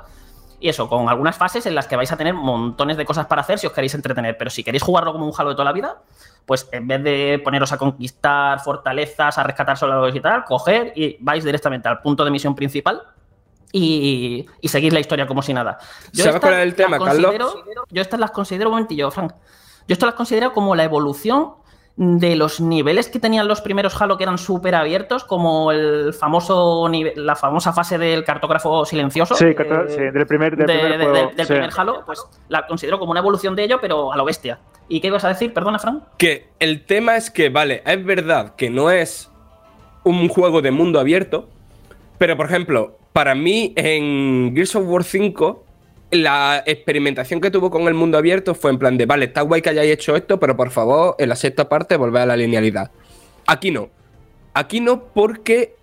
Y 0.61 0.69
eso, 0.69 0.89
con 0.89 1.09
algunas 1.09 1.37
fases 1.37 1.67
en 1.67 1.75
las 1.75 1.87
que 1.87 1.97
vais 1.97 2.11
a 2.11 2.17
tener 2.17 2.35
montones 2.35 2.97
de 2.97 3.05
cosas 3.05 3.27
para 3.27 3.43
hacer 3.43 3.59
si 3.59 3.67
os 3.67 3.73
queréis 3.73 3.95
entretener. 3.95 4.37
Pero 4.39 4.51
si 4.51 4.65
queréis 4.65 4.83
jugarlo 4.83 5.13
como 5.13 5.27
un 5.27 5.33
Halo 5.37 5.51
de 5.51 5.55
toda 5.55 5.65
la 5.65 5.73
vida, 5.73 5.99
pues 6.47 6.69
en 6.73 6.87
vez 6.87 7.03
de 7.03 7.41
poneros 7.43 7.73
a 7.73 7.79
conquistar 7.79 8.61
fortalezas, 8.61 9.39
a 9.39 9.43
rescatar 9.43 9.77
soldados 9.77 10.15
y 10.15 10.21
tal, 10.21 10.45
coger 10.45 10.93
y 10.97 11.17
vais 11.21 11.45
directamente 11.45 11.89
al 11.89 12.01
punto 12.01 12.25
de 12.25 12.31
misión 12.31 12.55
principal 12.55 13.03
y, 13.73 14.47
y 14.61 14.69
seguir 14.69 14.93
la 14.93 15.01
historia 15.01 15.27
como 15.27 15.43
si 15.43 15.53
nada. 15.53 15.79
¿Sabes 16.13 16.27
estas 16.27 16.41
cuál 16.41 16.55
es 16.55 16.61
el 16.61 16.75
tema, 16.75 16.99
Carlos? 16.99 17.35
Yo 17.91 18.03
estas 18.03 18.21
las 18.21 18.31
considero, 18.31 18.71
un 18.71 18.77
momentillo, 18.77 19.11
Frank. 19.11 19.33
Yo 19.87 19.93
estas 19.93 20.07
las 20.07 20.15
considero 20.15 20.53
como 20.53 20.75
la 20.75 20.85
evolución 20.85 21.55
de 21.97 22.35
los 22.35 22.61
niveles 22.61 23.09
que 23.09 23.21
tenían 23.21 23.47
los 23.47 23.61
primeros 23.61 24.01
Halo 24.01 24.17
que 24.17 24.25
eran 24.25 24.37
súper 24.39 24.75
abiertos, 24.75 25.23
como 25.23 25.71
el 25.71 26.13
famoso 26.13 26.89
nive- 26.89 27.13
la 27.15 27.37
famosa 27.37 27.73
fase 27.73 27.99
del 27.99 28.25
cartógrafo 28.25 28.85
silencioso. 28.85 29.37
Sí, 29.37 29.45
eh, 29.47 29.57
sí, 29.89 30.01
del 30.01 30.27
primer, 30.27 30.57
del 30.57 30.67
de- 30.67 30.73
primer 30.79 30.99
de- 30.99 31.05
juego. 31.05 31.29
de- 31.31 31.35
del 31.37 31.47
sí. 31.47 31.53
primer 31.53 31.71
Halo, 31.77 32.03
pues 32.05 32.25
la 32.49 32.67
considero 32.67 32.99
como 32.99 33.13
una 33.13 33.21
evolución 33.21 33.55
de 33.55 33.65
ello, 33.65 33.79
pero 33.81 34.13
a 34.13 34.17
lo 34.17 34.25
bestia. 34.25 34.59
¿Y 34.89 35.01
qué 35.01 35.07
ibas 35.07 35.25
a 35.25 35.29
decir? 35.29 35.55
Perdona, 35.55 35.79
Frank. 35.79 36.03
Que 36.19 36.49
el 36.59 36.85
tema 36.85 37.17
es 37.17 37.31
que, 37.31 37.49
vale, 37.49 37.83
es 37.87 38.05
verdad 38.05 38.55
que 38.57 38.71
no 38.71 38.91
es 38.91 39.31
un 40.03 40.29
juego 40.29 40.63
de 40.63 40.73
mundo 40.73 40.99
abierto, 40.99 41.49
pero 42.19 42.37
por 42.37 42.47
ejemplo, 42.47 42.99
para 43.13 43.37
mí 43.37 43.73
en 43.77 44.53
Gears 44.55 44.75
of 44.75 44.85
War 44.89 45.05
5, 45.05 45.65
la 46.15 46.63
experimentación 46.67 47.41
que 47.41 47.51
tuvo 47.51 47.71
con 47.71 47.89
el 47.89 47.95
mundo 47.95 48.19
abierto 48.19 48.55
fue 48.55 48.71
en 48.71 48.79
plan 48.79 48.97
de, 48.97 49.07
vale, 49.07 49.27
está 49.27 49.43
guay 49.43 49.63
que 49.63 49.71
hayáis 49.71 49.93
hecho 49.93 50.17
esto, 50.17 50.39
pero 50.39 50.57
por 50.57 50.71
favor, 50.71 51.17
en 51.19 51.29
la 51.29 51.37
sexta 51.37 51.69
parte 51.69 51.97
volver 51.97 52.23
a 52.23 52.27
la 52.27 52.37
linealidad. 52.37 52.91
Aquí 53.47 53.71
no. 53.71 53.91
Aquí 54.55 54.81
no 54.81 55.07
porque 55.13 55.75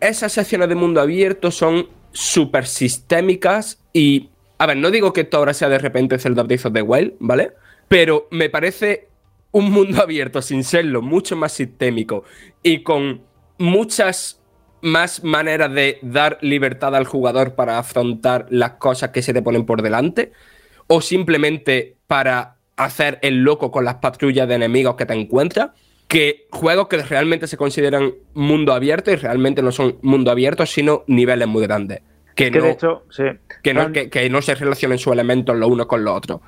esas 0.00 0.32
secciones 0.32 0.68
de 0.68 0.74
mundo 0.74 1.00
abierto 1.00 1.50
son 1.50 1.88
súper 2.12 2.66
sistémicas 2.66 3.80
y... 3.92 4.30
A 4.60 4.66
ver, 4.66 4.76
no 4.76 4.90
digo 4.90 5.12
que 5.12 5.20
esto 5.20 5.36
ahora 5.36 5.54
sea 5.54 5.68
de 5.68 5.78
repente 5.78 6.18
Zelda 6.18 6.42
Breath 6.42 6.66
of 6.66 6.72
the 6.72 6.82
Wild, 6.82 7.14
¿vale? 7.20 7.52
Pero 7.86 8.26
me 8.32 8.50
parece 8.50 9.06
un 9.52 9.70
mundo 9.70 10.02
abierto 10.02 10.42
sin 10.42 10.64
serlo, 10.64 11.00
mucho 11.00 11.36
más 11.36 11.52
sistémico 11.52 12.24
y 12.62 12.82
con 12.82 13.22
muchas 13.56 14.40
más 14.82 15.24
maneras 15.24 15.72
de 15.72 15.98
dar 16.02 16.38
libertad 16.40 16.94
al 16.94 17.04
jugador 17.06 17.54
para 17.54 17.78
afrontar 17.78 18.46
las 18.50 18.72
cosas 18.72 19.10
que 19.10 19.22
se 19.22 19.32
te 19.32 19.42
ponen 19.42 19.64
por 19.66 19.82
delante 19.82 20.32
o 20.86 21.00
simplemente 21.00 21.96
para 22.06 22.56
hacer 22.76 23.18
el 23.22 23.42
loco 23.42 23.70
con 23.70 23.84
las 23.84 23.96
patrullas 23.96 24.46
de 24.48 24.54
enemigos 24.54 24.94
que 24.96 25.06
te 25.06 25.14
encuentras 25.14 25.70
que 26.06 26.46
juegos 26.50 26.88
que 26.88 26.96
realmente 27.02 27.46
se 27.46 27.56
consideran 27.56 28.12
mundo 28.34 28.72
abierto 28.72 29.10
y 29.10 29.16
realmente 29.16 29.60
no 29.62 29.72
son 29.72 29.98
mundo 30.02 30.30
abierto 30.30 30.64
sino 30.64 31.02
niveles 31.06 31.46
muy 31.48 31.62
grandes. 31.62 32.00
Que, 32.34 32.50
Que 32.52 32.58
no, 32.60 32.64
de 32.66 32.70
hecho, 32.70 33.02
sí. 33.10 33.24
que, 33.62 33.74
no, 33.74 33.80
Fran- 33.82 33.92
que, 33.92 34.08
que 34.10 34.30
no 34.30 34.40
se 34.40 34.54
relacionen 34.54 34.96
sus 34.98 35.12
elementos 35.12 35.56
los 35.56 35.68
unos 35.68 35.86
con 35.86 36.04
los 36.04 36.16
otros. 36.16 36.40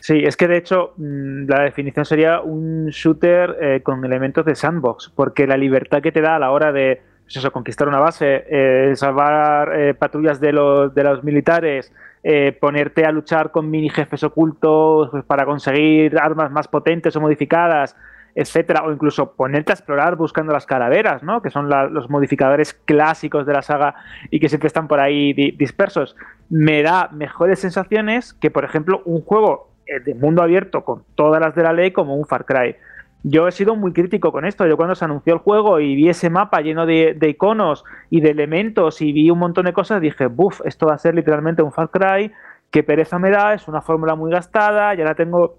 Sí, 0.00 0.22
es 0.24 0.36
que 0.36 0.46
de 0.46 0.58
hecho 0.58 0.92
mm, 0.98 1.48
la 1.48 1.62
definición 1.64 2.04
sería 2.04 2.40
un 2.42 2.88
shooter 2.90 3.56
eh, 3.60 3.80
con 3.82 4.04
elementos 4.04 4.44
de 4.44 4.54
sandbox, 4.54 5.10
porque 5.14 5.46
la 5.46 5.56
libertad 5.56 6.00
que 6.02 6.12
te 6.12 6.20
da 6.20 6.36
a 6.36 6.38
la 6.38 6.50
hora 6.52 6.70
de 6.70 7.00
pues 7.28 7.36
eso, 7.36 7.52
conquistar 7.52 7.86
una 7.86 7.98
base, 7.98 8.46
eh, 8.48 8.92
salvar 8.96 9.78
eh, 9.78 9.92
patrullas 9.92 10.40
de 10.40 10.50
los, 10.50 10.94
de 10.94 11.04
los 11.04 11.22
militares, 11.22 11.92
eh, 12.22 12.56
ponerte 12.58 13.04
a 13.04 13.12
luchar 13.12 13.50
con 13.50 13.70
mini 13.70 13.90
jefes 13.90 14.24
ocultos 14.24 15.10
pues, 15.10 15.24
para 15.24 15.44
conseguir 15.44 16.18
armas 16.18 16.50
más 16.50 16.68
potentes 16.68 17.14
o 17.16 17.20
modificadas, 17.20 17.94
etcétera, 18.34 18.82
o 18.84 18.92
incluso 18.92 19.32
ponerte 19.32 19.72
a 19.72 19.74
explorar 19.74 20.16
buscando 20.16 20.54
las 20.54 20.64
calaveras, 20.64 21.22
¿no? 21.22 21.42
que 21.42 21.50
son 21.50 21.68
los 21.68 22.08
modificadores 22.08 22.72
clásicos 22.72 23.44
de 23.44 23.52
la 23.52 23.60
saga 23.60 23.96
y 24.30 24.40
que 24.40 24.48
siempre 24.48 24.68
están 24.68 24.88
por 24.88 24.98
ahí 24.98 25.34
di- 25.34 25.50
dispersos, 25.50 26.16
me 26.48 26.82
da 26.82 27.10
mejores 27.12 27.58
sensaciones 27.58 28.32
que, 28.32 28.50
por 28.50 28.64
ejemplo, 28.64 29.02
un 29.04 29.20
juego 29.22 29.68
eh, 29.86 30.00
de 30.00 30.14
mundo 30.14 30.42
abierto 30.42 30.82
con 30.82 31.02
todas 31.14 31.42
las 31.42 31.54
de 31.54 31.62
la 31.62 31.74
ley 31.74 31.90
como 31.90 32.16
un 32.16 32.26
Far 32.26 32.46
Cry. 32.46 32.76
Yo 33.22 33.48
he 33.48 33.52
sido 33.52 33.74
muy 33.76 33.92
crítico 33.92 34.32
con 34.32 34.44
esto. 34.44 34.66
Yo 34.66 34.76
cuando 34.76 34.94
se 34.94 35.04
anunció 35.04 35.34
el 35.34 35.40
juego 35.40 35.80
y 35.80 35.94
vi 35.94 36.08
ese 36.08 36.30
mapa 36.30 36.60
lleno 36.60 36.86
de, 36.86 37.14
de 37.14 37.28
iconos 37.30 37.84
y 38.10 38.20
de 38.20 38.30
elementos 38.30 39.00
y 39.02 39.12
vi 39.12 39.30
un 39.30 39.38
montón 39.38 39.66
de 39.66 39.72
cosas, 39.72 40.00
dije, 40.00 40.26
buf, 40.26 40.60
esto 40.64 40.86
va 40.86 40.94
a 40.94 40.98
ser 40.98 41.14
literalmente 41.14 41.62
un 41.62 41.72
Far 41.72 41.90
Cry, 41.90 42.32
qué 42.70 42.82
pereza 42.82 43.18
me 43.18 43.30
da, 43.30 43.54
es 43.54 43.66
una 43.68 43.82
fórmula 43.82 44.14
muy 44.14 44.30
gastada, 44.30 44.94
ya 44.94 45.04
la 45.04 45.14
tengo 45.14 45.58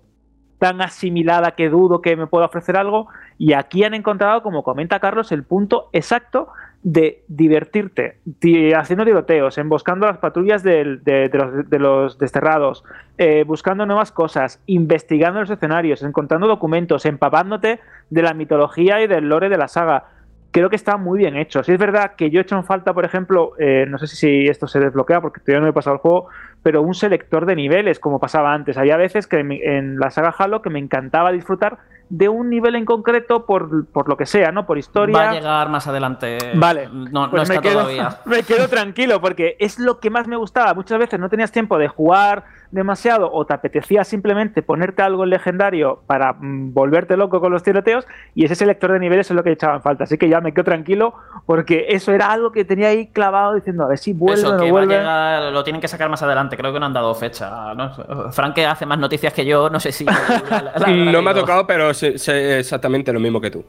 tan 0.60 0.82
asimilada 0.82 1.52
que 1.52 1.70
dudo 1.70 2.02
que 2.02 2.16
me 2.16 2.28
pueda 2.28 2.46
ofrecer 2.46 2.78
algo. 2.78 3.08
Y 3.38 3.54
aquí 3.54 3.84
han 3.84 3.94
encontrado, 3.94 4.44
como 4.44 4.62
comenta 4.64 5.00
Carlos, 5.00 5.32
el 5.32 5.44
punto 5.44 5.90
exacto 5.94 6.50
de 6.84 7.24
divertirte, 7.28 8.20
ti- 8.40 8.72
haciendo 8.74 9.04
tiroteos, 9.04 9.58
emboscando 9.58 10.06
las 10.08 10.18
patrullas 10.20 10.64
de 10.64 11.00
los 11.80 12.18
desterrados, 12.18 12.84
eh, 13.18 13.44
buscando 13.46 13.86
nuevas 13.86 14.12
cosas, 14.14 14.62
investigando 14.66 15.42
los 15.42 15.50
escenarios, 15.50 16.04
encontrando 16.04 16.48
documentos, 16.48 17.06
empapándote 17.06 17.80
de 18.10 18.22
la 18.22 18.34
mitología 18.34 19.02
y 19.02 19.08
del 19.08 19.28
lore 19.28 19.50
de 19.50 19.58
la 19.58 19.68
saga. 19.68 20.06
Creo 20.52 20.70
que 20.70 20.76
está 20.76 20.98
muy 20.98 21.20
bien 21.20 21.36
hecho. 21.36 21.64
Si 21.64 21.72
es 21.72 21.78
verdad 21.78 22.14
que 22.16 22.32
yo 22.32 22.40
he 22.40 22.44
hecho 22.44 22.56
en 22.56 22.64
falta, 22.66 22.94
por 22.94 23.06
ejemplo, 23.06 23.54
eh, 23.60 23.86
no 23.88 23.98
sé 24.00 24.08
si, 24.08 24.48
esto 24.48 24.68
se 24.68 24.80
desbloquea 24.80 25.22
porque 25.22 25.40
todavía 25.42 25.62
no 25.62 25.68
he 25.68 25.74
pasado 25.74 25.96
el 25.96 26.02
juego, 26.02 26.28
pero 26.64 26.82
un 26.82 26.96
selector 26.96 27.46
de 27.46 27.56
niveles, 27.56 28.00
como 28.00 28.20
pasaba 28.20 28.54
antes. 28.54 28.78
Había 28.78 28.98
veces 28.98 29.28
que 29.28 29.44
me- 29.44 29.62
en 29.64 30.00
la 30.00 30.10
saga 30.10 30.34
Halo 30.38 30.62
que 30.62 30.70
me 30.72 30.80
encantaba 30.80 31.32
disfrutar 31.32 31.78
de 32.10 32.28
un 32.28 32.50
nivel 32.50 32.74
en 32.74 32.86
concreto 32.86 33.46
por, 33.46 33.86
por 33.88 34.10
lo 34.10 34.18
que 34.18 34.26
sea, 34.26 34.52
¿no? 34.52 34.66
Por 34.66 34.80
historia. 34.80 35.16
Va 35.16 35.30
a 35.30 35.34
llegar 35.36 35.70
más 35.70 35.86
adelante. 35.86 36.40
Vale. 36.56 36.90
No, 36.92 37.28
no 37.28 37.30
Pues 37.30 37.44
está 37.44 37.54
me 37.56 37.62
quedo, 37.62 37.82
todavía. 37.82 38.10
me 38.26 38.42
quedo 38.42 38.68
tranquilo 38.68 39.22
porque 39.22 39.56
es 39.60 39.78
lo 39.78 40.00
que 40.00 40.10
más 40.10 40.28
me 40.28 40.36
gustaba. 40.36 40.74
Muchas 40.74 40.98
veces 40.98 41.20
no 41.20 41.30
tenías 41.30 41.52
tiempo 41.52 41.78
de 41.78 41.88
jugar 41.88 42.46
demasiado 42.72 43.32
o 43.32 43.46
te 43.46 43.54
apetecía 43.54 44.04
simplemente 44.04 44.62
ponerte 44.62 45.02
algo 45.02 45.24
en 45.24 45.32
legendario 45.32 46.02
para 46.08 46.34
mm, 46.34 46.74
volverte 46.74 47.18
loco 47.18 47.40
con 47.42 47.52
los 47.52 47.64
tiroteos 47.64 48.06
y 48.36 48.46
ese 48.46 48.56
selector 48.56 48.92
de 48.92 49.00
niveles 49.00 49.30
es 49.30 49.36
lo 49.36 49.44
que 49.44 49.52
echaba 49.52 49.76
en 49.76 49.82
falta. 49.82 50.04
Así 50.04 50.18
que 50.18 50.30
ya 50.30 50.40
me 50.42 50.54
quedo 50.54 50.66
tranquilo 50.66 51.14
porque 51.46 51.88
eso 51.90 52.12
era 52.12 52.32
algo 52.32 52.52
que 52.52 52.66
tenía 52.66 52.90
ahí 52.90 53.08
clavado 53.08 53.56
diciendo 53.56 53.84
a 53.84 53.88
ver 53.88 53.98
si 53.98 54.14
vuelve 54.14 54.42
Eso, 54.42 54.50
o 54.50 54.54
no 54.54 54.58
que 54.58 54.64
va 54.64 54.68
a 54.70 54.72
vuelve. 54.72 54.98
llegar, 54.98 55.52
lo 55.54 55.64
tienen 55.64 55.82
que 55.82 55.88
sacar 55.88 56.10
más 56.10 56.22
adelante. 56.22 56.58
Creo 56.58 56.72
que 56.72 56.80
no 56.80 56.86
han 56.86 56.94
dado 56.94 57.14
fecha. 57.16 57.74
¿no? 57.74 58.32
Frank 58.32 58.54
que 58.54 58.66
hace 58.66 58.86
más 58.86 59.00
noticias 59.00 59.34
que 59.34 59.46
yo, 59.46 59.70
no 59.70 59.80
sé 59.80 59.92
si. 59.92 60.06
la- 60.06 60.14
la- 60.50 60.74
la- 60.80 60.88
no 61.12 61.22
me 61.22 61.32
ha 61.32 61.34
tocado 61.34 61.66
pero 61.66 61.94
sé, 61.94 62.18
sé 62.18 62.60
exactamente 62.60 63.12
lo 63.14 63.20
mismo 63.20 63.42
que 63.42 63.52
tú 63.52 63.64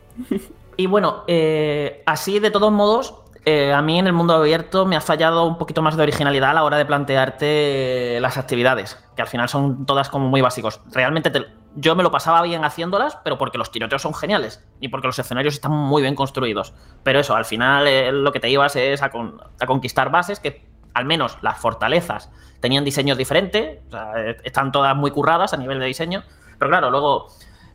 Y 0.77 0.87
bueno, 0.87 1.25
eh, 1.27 2.03
así 2.07 2.39
de 2.41 2.51
todos 2.51 2.73
modos, 2.73 3.15
eh, 3.45 3.73
a 3.73 3.81
mí 3.83 3.99
en 3.99 4.07
el 4.07 4.13
mundo 4.13 4.35
abierto 4.35 4.85
me 4.87 4.97
ha 4.97 5.01
fallado 5.01 5.45
un 5.47 5.57
poquito 5.59 5.83
más 5.83 5.97
de 5.97 6.03
originalidad 6.03 6.51
a 6.51 6.55
la 6.55 6.65
hora 6.65 6.77
de 6.77 6.85
plantearte 6.85 8.19
las 8.21 8.37
actividades, 8.39 8.99
que 9.17 9.23
al 9.23 9.29
final 9.29 9.49
son 9.49 9.87
todas 9.87 10.09
como 10.11 10.29
muy 10.29 10.41
básicos. 10.41 10.81
Realmente 10.93 11.31
te- 11.31 11.47
yo 11.77 11.95
me 11.95 12.03
lo 12.03 12.11
pasaba 12.11 12.43
bien 12.43 12.65
haciéndolas, 12.65 13.17
pero 13.25 13.39
porque 13.39 13.57
los 13.59 13.71
tiroteos 13.71 14.03
son 14.03 14.15
geniales 14.15 14.65
y 14.81 14.89
porque 14.89 15.07
los 15.07 15.19
escenarios 15.19 15.55
están 15.55 15.73
muy 15.73 16.03
bien 16.03 16.15
construidos. 16.15 16.75
Pero 17.03 17.21
eso, 17.21 17.35
al 17.35 17.45
final 17.45 17.87
eh, 17.87 18.13
lo 18.13 18.33
que 18.33 18.41
te 18.41 18.51
ibas 18.51 18.77
es 18.77 19.03
a, 19.03 19.11
con- 19.11 19.41
a 19.61 19.67
conquistar 19.67 20.11
bases 20.11 20.41
que 20.41 20.69
al 20.95 21.05
menos 21.05 21.39
las 21.43 21.59
fortalezas 21.59 22.31
tenían 22.61 22.85
diseños 22.85 23.17
diferentes, 23.17 23.79
o 23.89 23.91
sea, 23.93 24.13
eh, 24.17 24.37
están 24.45 24.73
todas 24.73 24.95
muy 24.97 25.13
curradas 25.13 25.55
a 25.55 25.57
nivel 25.57 25.79
de 25.79 25.87
diseño, 25.87 26.25
pero 26.59 26.69
claro, 26.71 26.91
luego 26.91 27.29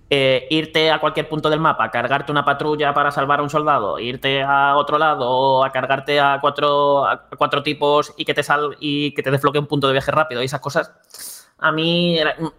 eh, 0.10 0.46
irte 0.52 0.92
a 0.92 1.00
cualquier 1.00 1.28
punto 1.28 1.50
del 1.50 1.60
mapa, 1.60 1.90
cargarte 1.90 2.32
una 2.32 2.46
patrulla 2.46 2.94
para 2.94 3.12
salvar 3.12 3.40
a 3.40 3.44
un 3.44 3.50
soldado, 3.50 3.98
irte 4.00 4.44
a 4.44 4.76
otro 4.78 4.98
lado 4.98 5.30
o 5.30 5.64
a 5.66 5.72
cargarte 5.72 6.20
a 6.20 6.38
cuatro, 6.42 7.06
a 7.08 7.28
cuatro 7.38 7.64
tipos 7.64 8.14
y 8.18 8.24
que 8.26 8.34
te 8.34 8.44
sal 8.44 8.78
y 8.80 9.14
que 9.14 9.24
te 9.24 9.32
desbloquee 9.32 9.60
un 9.60 9.68
punto 9.68 9.88
de 9.88 9.94
viaje 9.94 10.12
rápido 10.12 10.42
y 10.42 10.46
esas 10.46 10.60
cosas, 10.62 11.50
a 11.58 11.72
mí 11.72 12.18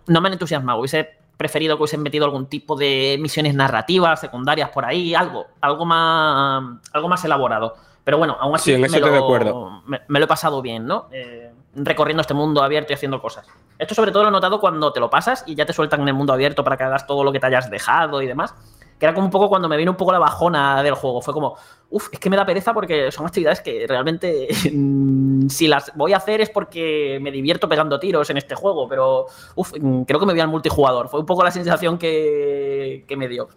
no 0.09 0.20
me 0.20 0.27
han 0.28 0.32
entusiasmado. 0.32 0.81
Hubiese 0.81 1.09
preferido 1.36 1.77
que 1.77 1.82
hubiesen 1.82 2.02
metido 2.02 2.24
algún 2.24 2.47
tipo 2.47 2.74
de 2.77 3.18
misiones 3.20 3.55
narrativas, 3.55 4.18
secundarias 4.20 4.70
por 4.70 4.85
ahí, 4.85 5.14
algo, 5.14 5.47
algo 5.60 5.85
más, 5.85 6.81
algo 6.93 7.09
más 7.09 7.24
elaborado. 7.24 7.77
Pero 8.05 8.18
bueno, 8.18 8.36
aún 8.40 8.55
así 8.55 8.70
Sí, 8.70 8.74
en 8.74 8.81
me, 8.81 8.86
eso 8.86 8.97
estoy 8.97 9.10
de 9.12 9.18
lo, 9.18 9.24
acuerdo. 9.24 9.82
me- 9.85 10.01
me 10.09 10.18
lo 10.18 10.24
he 10.24 10.28
pasado 10.28 10.62
bien, 10.62 10.86
¿no? 10.86 11.09
Eh, 11.12 11.52
recorriendo 11.77 12.23
este 12.23 12.35
mundo 12.35 12.62
abierto 12.62 12.93
y 12.93 12.94
haciendo 12.94 13.20
cosas. 13.20 13.47
Esto 13.78 13.94
sobre 13.94 14.11
todo 14.11 14.23
lo 14.23 14.31
he 14.31 14.32
notado 14.32 14.61
cuando 14.61 14.93
te 14.93 15.01
lo 15.01 15.11
pasas 15.11 15.44
y 15.47 15.55
ya 15.55 15.66
te 15.66 15.73
sueltan 15.73 16.01
en 16.03 16.09
el 16.09 16.15
mundo 16.15 16.32
abierto 16.32 16.65
para 16.65 16.77
que 16.77 16.85
hagas 16.85 17.07
todo 17.07 17.23
lo 17.23 17.32
que 17.32 17.40
te 17.40 17.47
hayas 17.47 17.70
dejado 17.70 18.23
y 18.23 18.27
demás. 18.27 18.55
Que 18.98 19.05
era 19.05 19.15
como 19.15 19.27
un 19.27 19.31
poco 19.31 19.51
cuando 19.51 19.69
me 19.69 19.77
vino 19.77 19.90
un 19.90 19.97
poco 19.97 20.12
la 20.12 20.19
bajona 20.19 20.82
del 20.82 20.94
juego. 20.94 21.20
Fue 21.20 21.35
como, 21.35 21.57
uff, 21.90 22.09
es 22.11 22.19
que 22.19 22.31
me 22.31 22.36
da 22.36 22.47
pereza 22.47 22.73
porque 22.73 23.12
son 23.12 23.27
actividades 23.27 23.61
que 23.61 23.86
realmente 23.86 24.48
si 25.51 25.69
las 25.69 25.94
voy 25.94 26.15
a 26.15 26.16
hacer 26.16 26.40
es 26.40 26.48
porque 26.48 27.19
me 27.20 27.31
divierto 27.31 27.69
pegando 27.69 28.01
tiros 28.01 28.31
en 28.31 28.39
este 28.39 28.55
juego, 28.55 28.89
pero 28.89 29.27
uff, 29.55 29.73
creo 30.07 30.19
que 30.19 30.27
me 30.27 30.32
voy 30.32 30.40
al 30.40 30.48
multijugador. 30.48 31.09
Fue 31.09 31.20
un 31.20 31.27
poco 31.27 31.44
la 31.44 31.51
sensación 31.51 31.98
que 31.98 33.05
me 33.16 33.28
dio. 33.28 33.48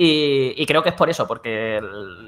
Y, 0.00 0.64
creo 0.66 0.84
que 0.84 0.90
es 0.90 0.94
por 0.94 1.10
eso, 1.10 1.26
porque 1.26 1.80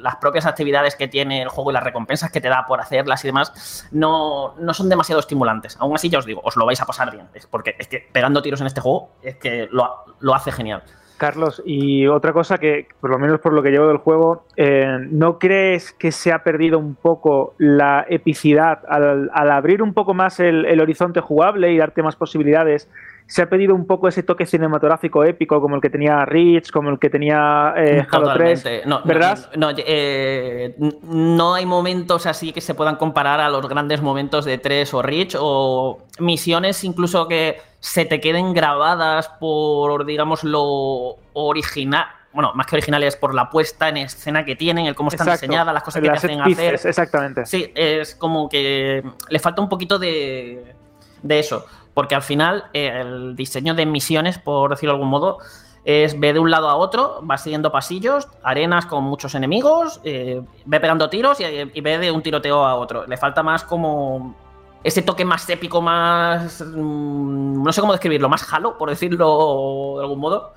las 0.03 0.17
propias 0.17 0.45
actividades 0.45 0.97
que 0.97 1.07
tiene 1.07 1.41
el 1.43 1.49
juego 1.49 1.71
y 1.71 1.75
las 1.75 1.85
recompensas 1.85 2.33
que 2.33 2.41
te 2.41 2.49
da 2.49 2.65
por 2.67 2.81
hacerlas 2.81 3.25
y 3.25 3.29
demás 3.29 3.89
no, 3.93 4.57
no 4.59 4.75
son 4.75 4.89
demasiado 4.89 5.21
estimulantes. 5.21 5.77
Aún 5.79 5.95
así, 5.95 6.09
ya 6.09 6.19
os 6.19 6.27
digo, 6.27 6.41
os 6.43 6.57
lo 6.57 6.67
vais 6.67 6.81
a 6.81 6.85
pasar 6.85 7.13
bien. 7.13 7.29
Porque 7.49 7.77
es 7.79 7.87
que 7.87 8.09
pegando 8.13 8.43
tiros 8.43 8.61
en 8.61 8.67
este 8.67 8.81
juego 8.81 9.11
es 9.23 9.37
que 9.37 9.69
lo, 9.71 9.89
lo 10.19 10.35
hace 10.35 10.51
genial. 10.51 10.83
Carlos, 11.17 11.63
y 11.67 12.07
otra 12.07 12.33
cosa 12.33 12.57
que, 12.57 12.89
por 12.99 13.11
lo 13.11 13.19
menos 13.19 13.41
por 13.41 13.53
lo 13.53 13.63
que 13.63 13.71
llevo 13.71 13.87
del 13.87 13.99
juego, 13.99 14.47
eh, 14.57 14.97
¿no 15.11 15.39
crees 15.39 15.93
que 15.93 16.13
se 16.13 16.33
ha 16.33 16.43
perdido 16.43 16.79
un 16.79 16.95
poco 16.95 17.55
la 17.59 18.07
epicidad 18.09 18.81
al, 18.89 19.31
al 19.33 19.51
abrir 19.51 19.83
un 19.83 19.93
poco 19.93 20.15
más 20.15 20.41
el, 20.41 20.65
el 20.65 20.81
horizonte 20.81 21.21
jugable 21.21 21.73
y 21.73 21.79
darte 21.79 22.03
más 22.03 22.17
posibilidades? 22.17 22.89
Se 23.31 23.43
ha 23.43 23.49
perdido 23.49 23.77
un 23.77 23.87
poco 23.87 24.09
ese 24.09 24.25
toque 24.25 24.45
cinematográfico 24.45 25.23
épico 25.23 25.61
como 25.61 25.77
el 25.77 25.81
que 25.81 25.89
tenía 25.89 26.25
Reach, 26.25 26.73
como 26.73 26.91
el 26.91 26.99
que 26.99 27.09
tenía 27.09 27.73
eh, 27.77 28.05
Halo 28.11 28.35
3, 28.35 28.63
Totalmente. 28.63 28.83
No, 28.87 28.99
no, 28.99 29.05
¿verdad? 29.05 29.51
No, 29.57 29.69
eh, 29.77 30.75
no 31.05 31.55
hay 31.55 31.65
momentos 31.65 32.27
así 32.27 32.53
que 32.53 32.61
se 32.61 32.75
puedan 32.75 32.97
comparar 32.97 33.41
a 33.41 33.49
los 33.49 33.69
grandes 33.69 34.03
momentos 34.03 34.45
de 34.45 34.59
3 34.59 34.95
o 34.95 35.03
Reach 35.03 35.37
o 35.39 36.01
misiones 36.19 36.83
incluso 36.83 37.29
que 37.29 37.61
se 37.79 38.05
te 38.05 38.21
queden 38.21 38.53
grabadas 38.53 39.29
por, 39.41 40.05
digamos, 40.05 40.43
lo 40.43 41.17
original. 41.33 42.07
Bueno, 42.33 42.53
más 42.55 42.67
que 42.67 42.77
originales, 42.77 43.17
por 43.17 43.35
la 43.35 43.49
puesta 43.49 43.89
en 43.89 43.99
escena 43.99 44.45
que 44.45 44.55
tienen, 44.55 44.87
el 44.87 44.95
cómo 44.95 45.09
están 45.09 45.27
Exacto. 45.27 45.47
diseñadas, 45.47 45.75
las 45.75 45.83
cosas 45.83 46.03
que 46.03 46.09
Las 46.09 46.21
te 46.21 46.27
hacen 46.29 46.45
pieces, 46.45 46.75
hacer. 46.75 46.89
Exactamente. 46.89 47.47
Sí, 47.47 47.73
es 47.75 48.15
como 48.15 48.49
que 48.49 49.03
le 49.29 49.39
falta 49.39 49.63
un 49.63 49.69
poquito 49.69 49.99
de, 49.99 50.75
de 51.23 51.39
eso. 51.39 51.65
Porque 51.95 52.15
al 52.15 52.23
final 52.23 52.65
eh, 52.73 53.01
el 53.01 53.37
diseño 53.37 53.75
de 53.75 53.87
misiones, 53.87 54.39
por 54.39 54.71
decirlo 54.71 54.93
de 54.93 54.97
algún 54.97 55.11
modo, 55.11 55.39
es 55.85 56.19
ve 56.19 56.33
de 56.33 56.39
un 56.39 56.51
lado 56.51 56.69
a 56.69 56.77
otro, 56.77 57.25
va 57.29 57.39
siguiendo 57.39 57.73
pasillos, 57.73 58.29
arenas 58.43 58.87
con 58.87 59.05
muchos 59.05 59.35
enemigos, 59.35 60.01
eh, 60.05 60.43
ve 60.67 60.81
pegando 60.81 61.09
tiros 61.09 61.41
y, 61.41 61.45
y 61.45 61.81
ve 61.81 61.99
de 61.99 62.11
un 62.11 62.23
tiroteo 62.23 62.65
a 62.65 62.75
otro. 62.75 63.07
Le 63.07 63.17
falta 63.17 63.43
más 63.43 63.65
como 63.65 64.37
ese 64.83 65.03
toque 65.03 65.25
más 65.25 65.49
épico, 65.49 65.83
más... 65.83 66.63
mm, 66.63 67.63
no 67.63 67.73
sé 67.73 67.81
cómo 67.81 67.93
describirlo, 67.93 68.29
más 68.29 68.51
halo, 68.53 68.79
por 68.79 68.89
decirlo 68.91 69.95
de 69.99 70.03
algún 70.03 70.19
modo. 70.21 70.55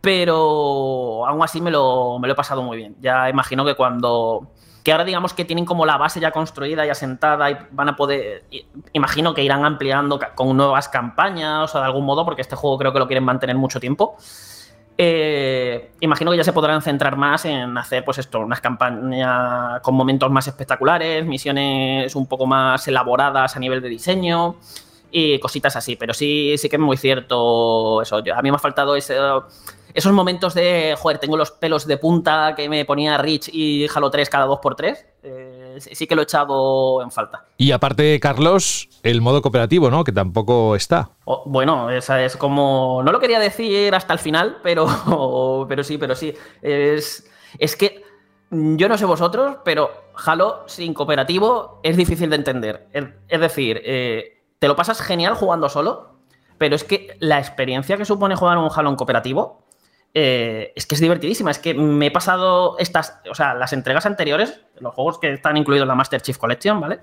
Pero 0.00 1.26
aún 1.26 1.42
así 1.42 1.60
me 1.60 1.70
lo, 1.70 2.18
me 2.18 2.28
lo 2.28 2.34
he 2.34 2.36
pasado 2.36 2.62
muy 2.62 2.76
bien. 2.76 2.96
Ya 3.00 3.28
imagino 3.28 3.64
que 3.64 3.74
cuando... 3.74 4.48
Que 4.84 4.92
ahora 4.92 5.04
digamos 5.04 5.32
que 5.32 5.44
tienen 5.44 5.64
como 5.64 5.86
la 5.86 5.96
base 5.96 6.20
ya 6.20 6.30
construida 6.30 6.86
y 6.86 6.90
asentada 6.90 7.50
y 7.50 7.56
van 7.72 7.88
a 7.88 7.96
poder... 7.96 8.44
Imagino 8.92 9.34
que 9.34 9.42
irán 9.42 9.64
ampliando 9.64 10.20
con 10.34 10.56
nuevas 10.56 10.88
campañas 10.88 11.74
o 11.74 11.78
de 11.78 11.84
algún 11.84 12.04
modo, 12.04 12.24
porque 12.24 12.42
este 12.42 12.54
juego 12.54 12.78
creo 12.78 12.92
que 12.92 12.98
lo 12.98 13.06
quieren 13.06 13.24
mantener 13.24 13.56
mucho 13.56 13.80
tiempo. 13.80 14.16
Eh, 14.96 15.90
imagino 16.00 16.30
que 16.30 16.36
ya 16.36 16.44
se 16.44 16.52
podrán 16.52 16.80
centrar 16.80 17.16
más 17.16 17.44
en 17.46 17.76
hacer, 17.76 18.04
pues 18.04 18.18
esto, 18.18 18.40
unas 18.40 18.60
campañas 18.60 19.80
con 19.80 19.94
momentos 19.94 20.30
más 20.30 20.46
espectaculares, 20.46 21.24
misiones 21.24 22.14
un 22.14 22.26
poco 22.26 22.46
más 22.46 22.86
elaboradas 22.86 23.56
a 23.56 23.58
nivel 23.58 23.80
de 23.80 23.88
diseño 23.88 24.56
y 25.10 25.38
cositas 25.40 25.74
así. 25.76 25.96
Pero 25.96 26.14
sí, 26.14 26.54
sí 26.58 26.68
que 26.68 26.76
es 26.76 26.82
muy 26.82 26.96
cierto 26.96 28.02
eso. 28.02 28.18
A 28.18 28.42
mí 28.42 28.50
me 28.50 28.56
ha 28.56 28.60
faltado 28.60 28.94
ese, 28.94 29.16
esos 29.94 30.12
momentos 30.12 30.54
de, 30.54 30.96
joder, 30.98 31.18
tengo 31.18 31.36
los 31.36 31.52
pelos 31.52 31.86
de 31.86 31.96
punta 31.96 32.54
que 32.56 32.68
me 32.68 32.84
ponía 32.84 33.16
Rich 33.16 33.48
y 33.52 33.86
Halo 33.94 34.10
3 34.10 34.28
cada 34.28 34.46
2x3. 34.46 35.06
Eh, 35.22 35.76
sí 35.78 36.06
que 36.08 36.16
lo 36.16 36.22
he 36.22 36.24
echado 36.24 37.00
en 37.00 37.12
falta. 37.12 37.44
Y 37.56 37.70
aparte, 37.70 38.18
Carlos, 38.18 38.88
el 39.04 39.20
modo 39.20 39.40
cooperativo, 39.40 39.90
¿no? 39.90 40.02
Que 40.02 40.10
tampoco 40.10 40.74
está. 40.74 41.10
Bueno, 41.46 41.90
esa 41.90 42.22
es 42.24 42.36
como. 42.36 43.02
No 43.04 43.12
lo 43.12 43.20
quería 43.20 43.38
decir 43.38 43.94
hasta 43.94 44.12
el 44.12 44.18
final, 44.18 44.58
pero, 44.64 45.66
pero 45.68 45.84
sí, 45.84 45.96
pero 45.96 46.16
sí. 46.16 46.34
Es, 46.60 47.30
es 47.58 47.76
que 47.76 48.02
yo 48.50 48.88
no 48.88 48.98
sé 48.98 49.04
vosotros, 49.04 49.58
pero 49.64 49.90
Halo 50.26 50.64
sin 50.66 50.92
cooperativo 50.92 51.80
es 51.84 51.96
difícil 51.96 52.30
de 52.30 52.36
entender. 52.36 52.88
Es, 52.92 53.04
es 53.28 53.40
decir, 53.40 53.80
eh, 53.84 54.42
te 54.58 54.66
lo 54.66 54.74
pasas 54.74 55.00
genial 55.00 55.34
jugando 55.34 55.68
solo, 55.68 56.16
pero 56.58 56.74
es 56.74 56.82
que 56.82 57.16
la 57.20 57.38
experiencia 57.38 57.96
que 57.96 58.04
supone 58.04 58.34
jugar 58.34 58.58
un 58.58 58.70
Halo 58.74 58.90
en 58.90 58.96
cooperativo 58.96 59.63
eh, 60.16 60.72
es 60.76 60.86
que 60.86 60.94
es 60.94 61.00
divertidísima. 61.00 61.50
Es 61.50 61.58
que 61.58 61.74
me 61.74 62.06
he 62.06 62.10
pasado 62.12 62.76
estas, 62.78 63.20
o 63.28 63.34
sea, 63.34 63.54
las 63.54 63.72
entregas 63.72 64.06
anteriores, 64.06 64.60
los 64.78 64.94
juegos 64.94 65.18
que 65.18 65.32
están 65.32 65.56
incluidos 65.56 65.82
en 65.82 65.88
la 65.88 65.96
Master 65.96 66.22
Chief 66.22 66.38
Collection, 66.38 66.80
¿vale? 66.80 67.00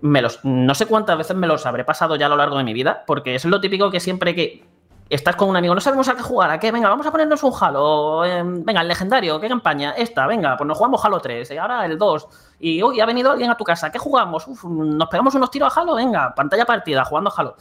Me 0.00 0.22
los, 0.22 0.42
no 0.44 0.74
sé 0.74 0.86
cuántas 0.86 1.18
veces 1.18 1.36
me 1.36 1.46
los 1.46 1.66
habré 1.66 1.84
pasado 1.84 2.16
ya 2.16 2.26
a 2.26 2.28
lo 2.30 2.36
largo 2.36 2.56
de 2.56 2.64
mi 2.64 2.72
vida, 2.72 3.04
porque 3.06 3.34
es 3.34 3.44
lo 3.44 3.60
típico 3.60 3.90
que 3.90 4.00
siempre 4.00 4.34
que 4.34 4.64
estás 5.10 5.36
con 5.36 5.50
un 5.50 5.56
amigo, 5.56 5.74
no 5.74 5.80
sabemos 5.80 6.08
a 6.08 6.14
qué 6.14 6.22
jugar, 6.22 6.50
a 6.50 6.58
qué, 6.58 6.72
venga, 6.72 6.88
vamos 6.88 7.04
a 7.06 7.10
ponernos 7.10 7.42
un 7.42 7.52
Halo, 7.60 8.24
eh, 8.24 8.42
venga, 8.44 8.80
el 8.80 8.88
legendario, 8.88 9.40
¿qué 9.40 9.48
campaña? 9.48 9.90
Esta, 9.90 10.26
venga, 10.26 10.56
pues 10.56 10.68
nos 10.68 10.78
jugamos 10.78 11.04
Halo 11.04 11.20
3, 11.20 11.50
y 11.50 11.56
ahora 11.58 11.84
el 11.84 11.98
2, 11.98 12.28
y 12.60 12.80
hoy 12.80 13.00
ha 13.00 13.06
venido 13.06 13.32
alguien 13.32 13.50
a 13.50 13.56
tu 13.56 13.64
casa, 13.64 13.90
¿qué 13.90 13.98
jugamos? 13.98 14.46
Uf, 14.46 14.64
nos 14.64 15.08
pegamos 15.08 15.34
unos 15.34 15.50
tiros 15.50 15.76
a 15.76 15.80
Halo, 15.80 15.96
venga, 15.96 16.32
pantalla 16.34 16.64
partida, 16.64 17.04
jugando 17.04 17.32
Halo. 17.36 17.56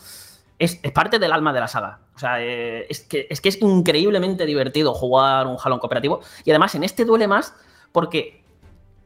Es, 0.60 0.80
es 0.84 0.91
parte 0.91 1.18
del 1.18 1.31
alma 1.31 1.53
de 1.53 1.60
la 1.61 1.68
saga. 1.68 2.02
O 2.15 2.19
sea, 2.19 2.41
eh, 2.44 2.86
es, 2.90 2.99
que, 2.99 3.27
es 3.30 3.41
que 3.41 3.49
es 3.49 3.61
increíblemente 3.61 4.45
divertido 4.45 4.94
jugar 4.94 5.48
un 5.48 5.57
Halo 5.64 5.80
cooperativo. 5.80 6.19
Y 6.44 6.52
además, 6.52 6.76
en 6.76 6.84
este 6.84 7.06
duele 7.06 7.27
más 7.27 7.56
porque 7.91 8.44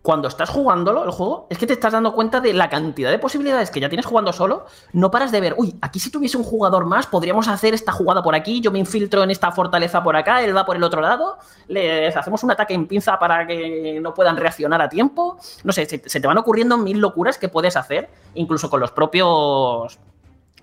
cuando 0.03 0.27
estás 0.27 0.49
jugándolo, 0.49 1.05
el 1.05 1.11
juego, 1.11 1.47
es 1.49 1.57
que 1.57 1.65
te 1.65 1.71
estás 1.71 1.93
dando 1.93 2.13
cuenta 2.13 2.41
de 2.41 2.53
la 2.53 2.69
cantidad 2.69 3.09
de 3.09 3.19
posibilidades 3.19 3.71
que 3.71 3.79
ya 3.79 3.87
tienes 3.87 4.05
jugando 4.05 4.33
solo. 4.33 4.65
No 4.91 5.09
paras 5.09 5.31
de 5.31 5.39
ver, 5.39 5.55
uy, 5.57 5.77
aquí 5.81 5.97
si 5.97 6.11
tuviese 6.11 6.35
un 6.37 6.43
jugador 6.43 6.85
más, 6.85 7.07
podríamos 7.07 7.47
hacer 7.47 7.73
esta 7.73 7.93
jugada 7.93 8.21
por 8.21 8.35
aquí, 8.35 8.59
yo 8.59 8.69
me 8.69 8.79
infiltro 8.79 9.23
en 9.23 9.31
esta 9.31 9.53
fortaleza 9.53 10.03
por 10.03 10.17
acá, 10.17 10.43
él 10.43 10.55
va 10.55 10.65
por 10.65 10.75
el 10.75 10.83
otro 10.83 10.99
lado, 10.99 11.37
les 11.69 12.15
hacemos 12.17 12.43
un 12.43 12.51
ataque 12.51 12.73
en 12.73 12.85
pinza 12.85 13.17
para 13.17 13.47
que 13.47 13.99
no 14.01 14.13
puedan 14.13 14.35
reaccionar 14.35 14.81
a 14.81 14.89
tiempo. 14.89 15.37
No 15.63 15.71
sé, 15.71 15.85
se 15.85 16.19
te 16.19 16.27
van 16.27 16.37
ocurriendo 16.37 16.77
mil 16.77 16.99
locuras 16.99 17.37
que 17.37 17.47
puedes 17.47 17.77
hacer, 17.77 18.09
incluso 18.33 18.69
con 18.69 18.81
los 18.81 18.91
propios 18.91 19.99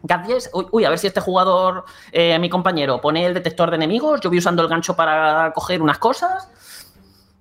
gadgets. 0.02 0.50
Uy, 0.52 0.84
a 0.84 0.90
ver 0.90 0.98
si 0.98 1.06
este 1.06 1.20
jugador, 1.20 1.84
eh, 2.12 2.38
mi 2.38 2.48
compañero, 2.48 3.00
pone 3.00 3.26
el 3.26 3.34
detector 3.34 3.70
de 3.70 3.76
enemigos, 3.76 4.20
yo 4.20 4.30
voy 4.30 4.38
usando 4.38 4.62
el 4.62 4.68
gancho 4.68 4.96
para 4.96 5.52
coger 5.52 5.82
unas 5.82 5.98
cosas. 5.98 6.48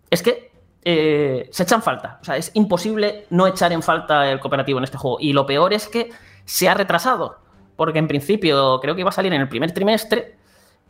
Es 0.10 0.24
que 0.24 0.52
eh, 0.84 1.50
se 1.52 1.64
echan 1.64 1.82
falta. 1.82 2.20
O 2.22 2.26
sea, 2.26 2.38
es 2.38 2.52
imposible 2.54 3.26
no 3.30 3.48
echar 3.48 3.72
en 3.72 3.84
falta 3.84 4.30
el 4.32 4.40
cooperativo 4.40 4.80
en 4.80 4.86
este 4.86 4.98
juego. 4.98 5.18
Y 5.20 5.34
lo 5.34 5.46
peor 5.46 5.74
es 5.74 5.88
que 5.88 6.12
se 6.46 6.70
ha 6.70 6.74
retrasado. 6.74 7.38
Porque 7.76 8.00
en 8.00 8.08
principio 8.08 8.80
creo 8.82 8.96
que 8.96 9.02
iba 9.02 9.10
a 9.10 9.14
salir 9.14 9.34
en 9.34 9.42
el 9.42 9.50
primer 9.50 9.74
trimestre. 9.74 10.38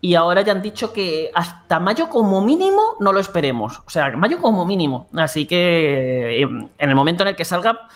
Y 0.02 0.16
ahora 0.16 0.42
ya 0.42 0.54
han 0.54 0.62
dicho 0.62 0.94
que 0.94 1.30
hasta 1.36 1.80
mayo 1.80 2.08
como 2.08 2.42
mínimo 2.42 2.96
no 3.00 3.12
lo 3.12 3.20
esperemos. 3.20 3.80
O 3.86 3.90
sea, 3.90 4.10
mayo 4.16 4.40
como 4.40 4.66
mínimo. 4.66 5.08
Así 5.14 5.46
que 5.46 6.42
eh, 6.42 6.44
en 6.44 6.90
el 6.90 6.96
momento 6.96 7.24
en 7.24 7.30
el 7.30 7.36
que 7.36 7.46
salga, 7.46 7.88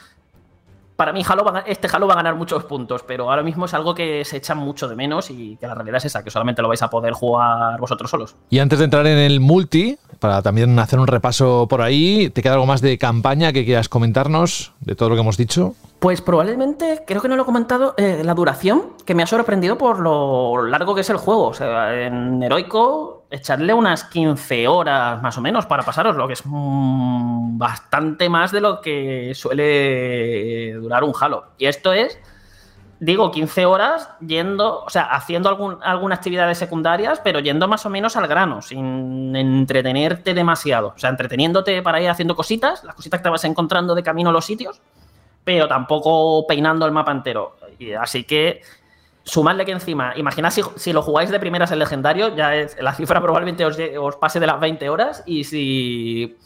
para 0.95 1.13
mí 1.13 1.23
Halo 1.27 1.43
este 1.65 1.87
Halo 1.91 2.07
va 2.07 2.13
a 2.13 2.17
ganar 2.17 2.35
muchos 2.35 2.63
puntos, 2.65 3.03
pero 3.03 3.29
ahora 3.29 3.43
mismo 3.43 3.65
es 3.65 3.73
algo 3.73 3.95
que 3.95 4.23
se 4.25 4.37
echa 4.37 4.55
mucho 4.55 4.87
de 4.87 4.95
menos 4.95 5.29
y 5.29 5.57
que 5.57 5.67
la 5.67 5.75
realidad 5.75 5.97
es 5.97 6.05
esa, 6.05 6.23
que 6.23 6.29
solamente 6.29 6.61
lo 6.61 6.67
vais 6.67 6.81
a 6.81 6.89
poder 6.89 7.13
jugar 7.13 7.79
vosotros 7.79 8.09
solos. 8.09 8.35
Y 8.49 8.59
antes 8.59 8.79
de 8.79 8.85
entrar 8.85 9.05
en 9.07 9.17
el 9.17 9.39
multi, 9.39 9.97
para 10.19 10.41
también 10.41 10.77
hacer 10.79 10.99
un 10.99 11.07
repaso 11.07 11.67
por 11.67 11.81
ahí, 11.81 12.29
¿te 12.29 12.41
queda 12.41 12.53
algo 12.53 12.65
más 12.65 12.81
de 12.81 12.97
campaña 12.97 13.51
que 13.51 13.65
quieras 13.65 13.89
comentarnos 13.89 14.73
de 14.81 14.95
todo 14.95 15.09
lo 15.09 15.15
que 15.15 15.21
hemos 15.21 15.37
dicho? 15.37 15.75
Pues 16.03 16.19
probablemente, 16.19 17.05
creo 17.07 17.21
que 17.21 17.29
no 17.29 17.37
lo 17.37 17.43
he 17.43 17.45
comentado, 17.45 17.93
eh, 17.95 18.23
la 18.25 18.33
duración, 18.33 18.91
que 19.05 19.15
me 19.15 19.23
ha 19.23 19.25
sorprendido 19.25 19.77
por 19.77 19.99
lo 19.99 20.61
largo 20.65 20.93
que 20.93 20.99
es 20.99 21.09
el 21.09 21.15
juego. 21.15 21.47
O 21.47 21.53
sea, 21.53 21.97
en 21.97 22.43
Heroico, 22.43 23.23
echarle 23.31 23.73
unas 23.73 24.03
15 24.03 24.67
horas 24.67 25.21
más 25.21 25.37
o 25.37 25.41
menos 25.41 25.65
para 25.65 25.83
pasaros, 25.83 26.17
lo 26.17 26.27
que 26.27 26.33
es 26.33 26.41
mm, 26.43 27.57
bastante 27.57 28.27
más 28.27 28.51
de 28.51 28.59
lo 28.59 28.81
que 28.81 29.31
suele 29.33 30.73
durar 30.73 31.05
un 31.05 31.13
Halo. 31.17 31.45
Y 31.57 31.67
esto 31.67 31.93
es, 31.93 32.19
digo, 32.99 33.31
15 33.31 33.65
horas 33.65 34.09
yendo, 34.19 34.83
o 34.83 34.89
sea, 34.89 35.03
haciendo 35.03 35.47
algún, 35.47 35.77
algunas 35.81 36.17
actividades 36.17 36.57
secundarias, 36.57 37.21
pero 37.23 37.39
yendo 37.39 37.69
más 37.69 37.85
o 37.85 37.89
menos 37.89 38.17
al 38.17 38.27
grano, 38.27 38.61
sin 38.61 39.33
entretenerte 39.33 40.33
demasiado. 40.33 40.89
O 40.97 40.99
sea, 40.99 41.11
entreteniéndote 41.11 41.81
para 41.81 42.01
ir 42.01 42.09
haciendo 42.09 42.35
cositas, 42.35 42.83
las 42.83 42.93
cositas 42.93 43.21
que 43.21 43.23
te 43.23 43.29
vas 43.29 43.45
encontrando 43.45 43.95
de 43.95 44.03
camino 44.03 44.31
a 44.31 44.33
los 44.33 44.43
sitios 44.43 44.81
pero 45.43 45.67
tampoco 45.67 46.45
peinando 46.47 46.85
el 46.85 46.91
mapa 46.91 47.11
entero. 47.11 47.57
Así 47.99 48.23
que 48.23 48.61
sumadle 49.23 49.65
que 49.65 49.71
encima, 49.71 50.13
imaginad 50.15 50.51
si, 50.51 50.93
lo 50.93 51.01
jugáis 51.01 51.29
de 51.29 51.39
primeras 51.39 51.71
en 51.71 51.79
legendario, 51.79 52.35
ya 52.35 52.51
la 52.81 52.93
cifra 52.93 53.21
probablemente 53.21 53.65
os, 53.65 53.77
os 53.99 54.15
pase 54.17 54.39
de 54.39 54.47
las 54.47 54.59
20 54.59 54.89
horas 54.89 55.23
y 55.25 55.43
si... 55.43 56.37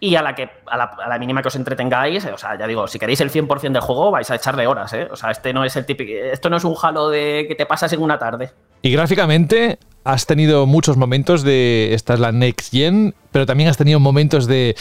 Y 0.00 0.14
a 0.14 0.22
la, 0.22 0.32
que, 0.36 0.48
a 0.66 0.76
la, 0.76 1.18
mínima 1.18 1.42
que 1.42 1.48
os 1.48 1.56
entretengáis, 1.56 2.24
o 2.24 2.38
sea, 2.38 2.56
ya 2.56 2.68
digo, 2.68 2.86
si 2.86 3.00
queréis 3.00 3.20
el 3.20 3.32
100% 3.32 3.72
del 3.72 3.80
juego, 3.80 4.12
vais 4.12 4.30
a 4.30 4.36
echarle 4.36 4.64
horas, 4.68 4.92
¿eh? 4.92 5.08
O 5.10 5.16
sea, 5.16 5.32
este 5.32 5.52
no 5.52 5.64
es 5.64 5.74
el 5.74 5.86
típico. 5.86 6.12
Esto 6.12 6.48
no 6.48 6.56
es 6.56 6.62
un 6.62 6.76
halo 6.80 7.08
de 7.08 7.46
que 7.48 7.56
te 7.56 7.66
pasas 7.66 7.92
en 7.92 8.00
una 8.00 8.16
tarde. 8.16 8.52
Y 8.82 8.92
gráficamente 8.92 9.80
has 10.04 10.26
tenido 10.26 10.66
muchos 10.66 10.96
momentos 10.96 11.42
de 11.42 11.94
esta 11.94 12.14
es 12.14 12.20
la 12.20 12.30
next 12.30 12.70
gen, 12.72 13.12
pero 13.32 13.44
también 13.44 13.70
has 13.70 13.76
tenido 13.76 13.98
momentos 13.98 14.46
de 14.46 14.76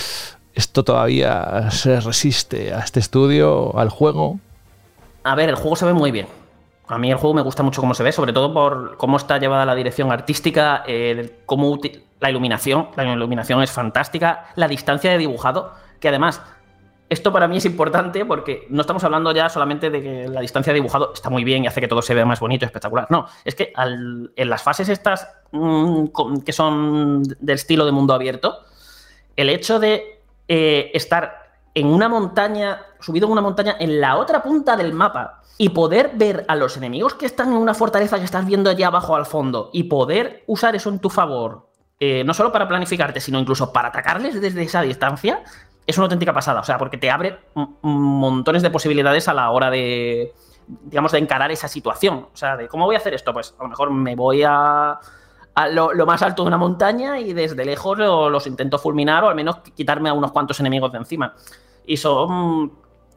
esto 0.58 0.84
todavía 0.84 1.70
se 1.72 2.00
resiste 2.02 2.74
a 2.74 2.80
este 2.80 3.00
estudio, 3.00 3.78
al 3.78 3.90
juego. 3.90 4.40
A 5.24 5.36
ver, 5.36 5.50
el 5.50 5.56
juego 5.56 5.76
se 5.76 5.86
ve 5.86 5.94
muy 5.94 6.12
bien. 6.12 6.28
A 6.88 6.98
mí 6.98 7.12
el 7.12 7.18
juego 7.18 7.34
me 7.34 7.42
gusta 7.42 7.64
mucho 7.64 7.82
cómo 7.82 7.94
se 7.94 8.04
ve, 8.04 8.12
sobre 8.12 8.34
todo 8.34 8.54
por 8.54 8.98
cómo 8.98 9.18
está 9.18 9.38
llevada 9.38 9.66
la 9.66 9.76
dirección 9.76 10.12
artística, 10.12 10.84
el- 10.88 11.34
cómo 11.46 11.80
la 12.20 12.30
iluminación. 12.30 12.88
La 12.96 13.04
iluminación 13.14 13.62
es 13.62 13.72
fantástica, 13.72 14.46
la 14.56 14.68
distancia 14.68 15.12
de 15.12 15.18
dibujado, 15.18 15.74
que 16.00 16.08
además, 16.08 16.42
esto 17.10 17.32
para 17.32 17.48
mí 17.48 17.58
es 17.58 17.66
importante 17.66 18.26
porque 18.26 18.66
no 18.70 18.82
estamos 18.82 19.04
hablando 19.04 19.32
ya 19.34 19.50
solamente 19.50 19.90
de 19.90 20.02
que 20.02 20.28
la 20.28 20.42
distancia 20.42 20.74
de 20.74 20.80
dibujado 20.80 21.12
está 21.14 21.30
muy 21.30 21.44
bien 21.44 21.64
y 21.66 21.68
hace 21.68 21.82
que 21.82 21.88
todo 21.88 22.02
se 22.02 22.14
vea 22.14 22.26
más 22.26 22.40
bonito, 22.40 22.66
espectacular. 22.66 23.08
No, 23.10 23.28
es 23.46 23.54
que 23.54 23.72
en 23.76 24.50
las 24.50 24.64
fases 24.64 24.90
estas 24.90 25.28
mm, 25.52 26.06
que 26.46 26.54
son 26.54 27.24
del 27.24 27.56
estilo 27.56 27.86
de 27.86 27.92
mundo 27.92 28.14
abierto, 28.14 28.60
el 29.36 29.50
hecho 29.50 29.80
de 29.80 30.17
eh, 30.48 30.92
estar 30.94 31.48
en 31.74 31.88
una 31.88 32.10
montaña, 32.10 32.82
subido 33.00 33.28
en 33.28 33.34
una 33.34 33.42
montaña 33.42 33.76
en 33.80 34.02
la 34.02 34.18
otra 34.18 34.42
punta 34.42 34.76
del 34.76 34.94
mapa 34.94 35.42
y 35.58 35.70
poder 35.70 36.12
ver 36.16 36.46
a 36.48 36.56
los 36.56 36.78
enemigos 36.78 37.14
que 37.16 37.26
están 37.26 37.52
en 37.52 37.58
una 37.58 37.74
fortaleza 37.74 38.18
que 38.18 38.26
estás 38.26 38.46
viendo 38.46 38.70
allá 38.70 38.88
abajo 38.88 39.16
al 39.16 39.26
fondo 39.26 39.70
y 39.74 39.84
poder 39.84 40.44
usar 40.48 40.76
eso 40.76 40.90
en 40.90 41.00
tu 41.00 41.10
favor, 41.10 41.68
eh, 42.00 42.24
no 42.24 42.34
solo 42.34 42.52
para 42.52 42.68
planificarte, 42.68 43.20
sino 43.20 43.40
incluso 43.40 43.74
para 43.74 43.90
atacarles 43.90 44.40
desde 44.40 44.64
esa 44.64 44.82
distancia, 44.82 45.44
es 45.86 45.98
una 45.98 46.06
auténtica 46.06 46.34
pasada. 46.34 46.60
O 46.60 46.64
sea, 46.64 46.78
porque 46.78 46.98
te 46.98 47.10
abre 47.10 47.40
montones 47.82 48.62
de 48.62 48.70
posibilidades 48.70 49.28
a 49.28 49.34
la 49.34 49.50
hora 49.50 49.72
de, 49.72 50.34
digamos, 50.68 51.12
de 51.12 51.20
encarar 51.20 51.52
esa 51.52 51.68
situación. 51.68 52.28
O 52.34 52.38
sea, 52.38 52.58
de 52.58 52.68
cómo 52.68 52.86
voy 52.86 52.96
a 52.96 53.00
hacer 53.00 53.14
esto, 53.14 53.34
pues 53.34 53.56
a 53.58 53.64
lo 53.64 53.70
mejor 53.70 53.92
me 53.92 54.16
voy 54.16 54.44
a, 54.46 55.00
lo, 55.66 56.06
más 56.06 56.22
alto 56.22 56.44
de 56.44 56.48
una 56.50 56.58
montaña 56.58 57.20
y 57.20 57.34
desde 57.34 57.66
lejos 57.66 57.98
lo- 57.98 58.30
los 58.30 58.46
intento 58.46 58.78
fulminar 58.78 59.24
o 59.24 59.30
al 59.30 59.36
menos 59.36 59.58
quitarme 59.76 60.10
a 60.10 60.14
unos 60.14 60.32
cuantos 60.32 60.60
enemigos 60.60 60.92
de 60.92 61.00
encima. 61.00 61.34
Y 61.86 61.98
son. 61.98 62.74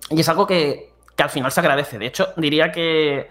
Y 0.09 0.21
es 0.21 0.29
algo 0.29 0.47
que, 0.47 0.93
que 1.17 1.23
al 1.23 1.31
final 1.31 1.53
se 1.53 1.61
agradece. 1.61 1.99
De 1.99 2.07
hecho, 2.07 2.29
diría 2.37 2.73
que, 2.73 3.29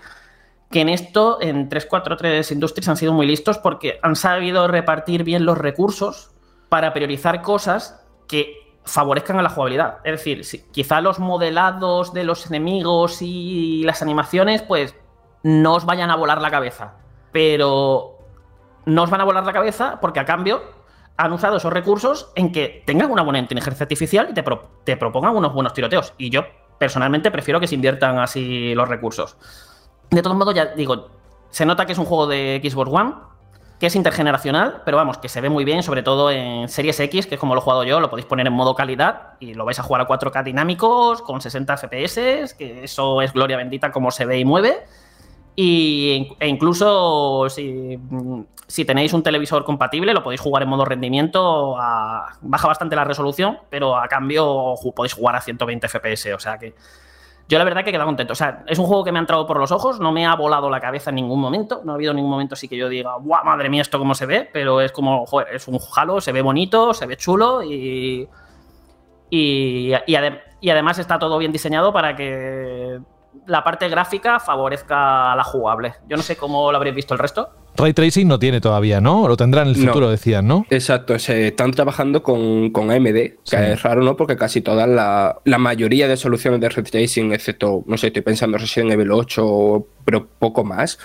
que 0.69 0.81
en 0.81 0.90
esto, 0.90 1.40
en 1.41 1.69
343 1.69 2.52
Industries 2.52 2.88
han 2.90 2.98
sido 2.98 3.14
muy 3.14 3.26
listos 3.26 3.57
porque 3.57 3.99
han 4.03 4.15
sabido 4.15 4.68
repartir 4.68 5.23
bien 5.23 5.45
los 5.45 5.57
recursos 5.57 6.31
para 6.69 6.94
priorizar 6.94 7.41
cosas 7.41 8.06
que 8.27 8.53
favorezcan 8.86 9.40
a 9.40 9.41
la 9.41 9.49
jugabilidad. 9.49 9.98
Es 10.03 10.11
decir, 10.14 10.45
si- 10.45 10.64
quizá 10.72 11.02
los 11.02 11.18
modelados 11.19 12.14
de 12.14 12.23
los 12.23 12.45
enemigos 12.45 13.22
y 13.22 13.81
las 13.86 14.02
animaciones, 14.03 14.61
pues 14.61 14.95
no 15.41 15.73
os 15.76 15.86
vayan 15.86 16.11
a 16.11 16.15
volar 16.15 16.41
la 16.41 16.52
cabeza. 16.52 16.94
Pero 17.31 18.18
no 18.89 19.03
os 19.03 19.09
van 19.09 19.21
a 19.21 19.23
volar 19.23 19.45
la 19.45 19.53
cabeza 19.53 19.99
porque 20.01 20.19
a 20.19 20.25
cambio 20.25 20.61
han 21.17 21.33
usado 21.33 21.57
esos 21.57 21.71
recursos 21.71 22.31
en 22.35 22.51
que 22.51 22.83
tengan 22.85 23.11
una 23.11 23.23
buena 23.23 23.39
inteligencia 23.39 23.83
artificial 23.83 24.27
y 24.31 24.33
te, 24.33 24.43
te 24.85 24.97
propongan 24.97 25.35
unos 25.35 25.53
buenos 25.53 25.73
tiroteos. 25.73 26.13
Y 26.17 26.29
yo 26.29 26.43
personalmente 26.77 27.29
prefiero 27.29 27.59
que 27.59 27.67
se 27.67 27.75
inviertan 27.75 28.19
así 28.19 28.73
los 28.73 28.87
recursos. 28.87 29.35
De 30.09 30.21
todos 30.21 30.37
modos, 30.37 30.55
ya 30.55 30.67
digo, 30.67 31.09
se 31.49 31.65
nota 31.65 31.85
que 31.85 31.91
es 31.91 31.97
un 31.97 32.05
juego 32.05 32.25
de 32.25 32.61
Xbox 32.63 32.89
One, 32.91 33.13
que 33.79 33.87
es 33.87 33.95
intergeneracional, 33.95 34.81
pero 34.85 34.97
vamos, 34.97 35.17
que 35.17 35.29
se 35.29 35.41
ve 35.41 35.49
muy 35.49 35.63
bien, 35.65 35.83
sobre 35.83 36.03
todo 36.03 36.31
en 36.31 36.67
Series 36.67 36.99
X, 36.99 37.27
que 37.27 37.35
es 37.35 37.39
como 37.39 37.53
lo 37.53 37.61
he 37.61 37.63
jugado 37.63 37.83
yo, 37.83 37.99
lo 37.99 38.09
podéis 38.09 38.25
poner 38.25 38.47
en 38.47 38.53
modo 38.53 38.75
calidad 38.75 39.33
y 39.39 39.53
lo 39.53 39.65
vais 39.65 39.79
a 39.79 39.83
jugar 39.83 40.01
a 40.01 40.07
4K 40.07 40.43
dinámicos, 40.43 41.21
con 41.21 41.41
60 41.41 41.77
FPS, 41.77 42.53
que 42.57 42.83
eso 42.83 43.21
es 43.21 43.31
gloria 43.33 43.57
bendita 43.57 43.91
como 43.91 44.11
se 44.11 44.25
ve 44.25 44.39
y 44.39 44.45
mueve. 44.45 44.85
E 45.61 46.48
incluso 46.48 47.48
si, 47.49 48.86
tenéis 48.86 49.11
un 49.11 49.22
televisor 49.22 49.65
compatible, 49.65 50.14
lo 50.14 50.23
podéis 50.23 50.40
jugar 50.40 50.64
en 50.64 50.69
modo 50.69 50.86
rendimiento. 50.86 51.76
baja 52.41 52.68
bastante 52.68 52.95
la 52.95 53.03
resolución, 53.03 53.60
pero 53.69 53.98
a 53.98 54.07
cambio 54.07 54.76
podéis 54.95 55.14
jugar 55.14 55.36
a 55.36 55.41
120 55.41 55.90
FPS. 55.90 56.34
O 56.34 56.40
sea 56.40 56.57
que 56.57 56.76
yo 57.49 57.57
la 57.57 57.65
verdad 57.65 57.84
que 57.84 57.90
he 57.90 57.91
quedado 57.91 58.07
contento. 58.07 58.31
O 58.31 58.36
sea, 58.38 58.64
es 58.68 58.80
un 58.80 58.86
juego 58.86 59.03
que 59.03 59.11
me 59.11 59.19
ha 59.19 59.22
entrado 59.22 59.45
por 59.45 59.60
los 59.60 59.73
ojos, 59.73 59.99
no 59.99 60.14
me 60.14 60.26
ha 60.26 60.34
volado 60.34 60.69
la 60.69 60.80
cabeza 60.80 61.10
en 61.10 61.18
ningún 61.18 61.41
momento. 61.41 61.81
No 61.84 61.91
ha 61.91 61.95
habido 61.95 62.14
ningún 62.14 62.31
momento 62.31 62.53
así 62.53 62.69
que 62.69 62.77
yo 62.77 62.88
diga, 62.88 63.15
¡guau, 63.19 63.44
madre 63.44 63.69
mía, 63.69 63.81
esto 63.81 63.99
cómo 63.99 64.15
se 64.15 64.26
ve! 64.26 64.49
Pero 64.53 64.80
es 64.80 64.94
como, 64.94 65.26
joder, 65.26 65.53
es 65.53 65.68
un 65.68 65.77
Halo, 65.94 66.22
se 66.22 66.31
ve 66.31 66.41
bonito, 66.41 66.94
se 66.94 67.06
ve 67.06 67.18
chulo 67.18 67.64
y. 67.64 68.30
Y, 69.31 69.91
y 70.07 70.69
además 70.69 70.99
está 70.99 71.19
todo 71.19 71.38
bien 71.38 71.52
diseñado 71.52 71.91
para 71.94 72.15
que 72.15 72.99
la 73.49 73.63
parte 73.63 73.89
gráfica 73.89 74.39
favorezca 74.39 75.34
a 75.34 75.35
la 75.35 75.43
jugable. 75.43 75.93
Yo 76.07 76.15
no 76.15 76.23
sé 76.23 76.35
cómo 76.38 76.71
lo 76.71 76.77
habréis 76.77 76.95
visto 76.95 77.13
el 77.13 77.19
resto. 77.19 77.49
Ray 77.76 77.93
Tracing 77.93 78.27
no 78.27 78.39
tiene 78.39 78.61
todavía, 78.61 78.99
¿no? 79.01 79.27
Lo 79.27 79.38
tendrá 79.38 79.61
en 79.63 79.69
el 79.69 79.80
No. 79.80 79.88
futuro, 79.88 80.09
decían, 80.09 80.47
¿no? 80.47 80.65
Exacto, 80.69 81.17
se 81.17 81.47
están 81.47 81.71
trabajando 81.71 82.21
con, 82.23 82.69
con 82.71 82.91
AMD, 82.91 83.13
que 83.13 83.35
Sí. 83.43 83.55
es 83.57 83.81
raro, 83.84 84.01
¿no? 84.03 84.15
Porque 84.15 84.35
casi 84.35 84.61
todas 84.61 84.88
la, 84.88 85.38
la 85.45 85.57
mayoría 85.57 86.07
de 86.07 86.17
soluciones 86.17 86.59
de 86.59 86.69
ray 86.69 86.84
tracing, 86.84 87.31
excepto, 87.34 87.84
no 87.88 87.97
sé, 87.97 88.07
estoy 88.07 88.21
pensando 88.21 88.57
en 88.57 88.61
Resident 88.61 88.91
Evil 88.91 89.11
8, 89.11 89.85
pero 90.05 90.27
poco 90.39 90.63
más, 90.63 90.99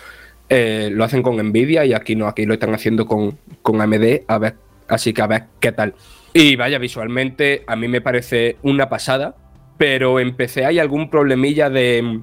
eh, 0.49 0.91
lo 0.93 1.05
hacen 1.05 1.23
con 1.23 1.37
Nvidia 1.37 1.85
y 1.85 1.93
aquí 1.95 2.17
no, 2.17 2.27
aquí 2.27 2.45
lo 2.45 2.55
están 2.55 2.75
haciendo 2.75 3.07
con, 3.07 3.39
con 3.63 3.81
AMD, 3.81 4.23
a 4.27 4.39
ver, 4.39 4.55
así 4.89 5.13
que 5.13 5.23
a 5.23 5.27
ver 5.29 5.45
qué 5.61 5.73
tal. 5.73 5.95
Y 6.33 6.57
vaya, 6.57 6.79
visualmente 6.79 7.63
a 7.67 7.77
mí 7.77 7.87
me 7.89 8.01
parece 8.01 8.57
una 8.63 8.89
pasada, 8.89 9.37
pero 9.79 10.19
empecé 10.19 10.65
hay 10.67 10.79
algún 10.81 11.09
problemilla 11.09 11.71
de, 11.71 12.21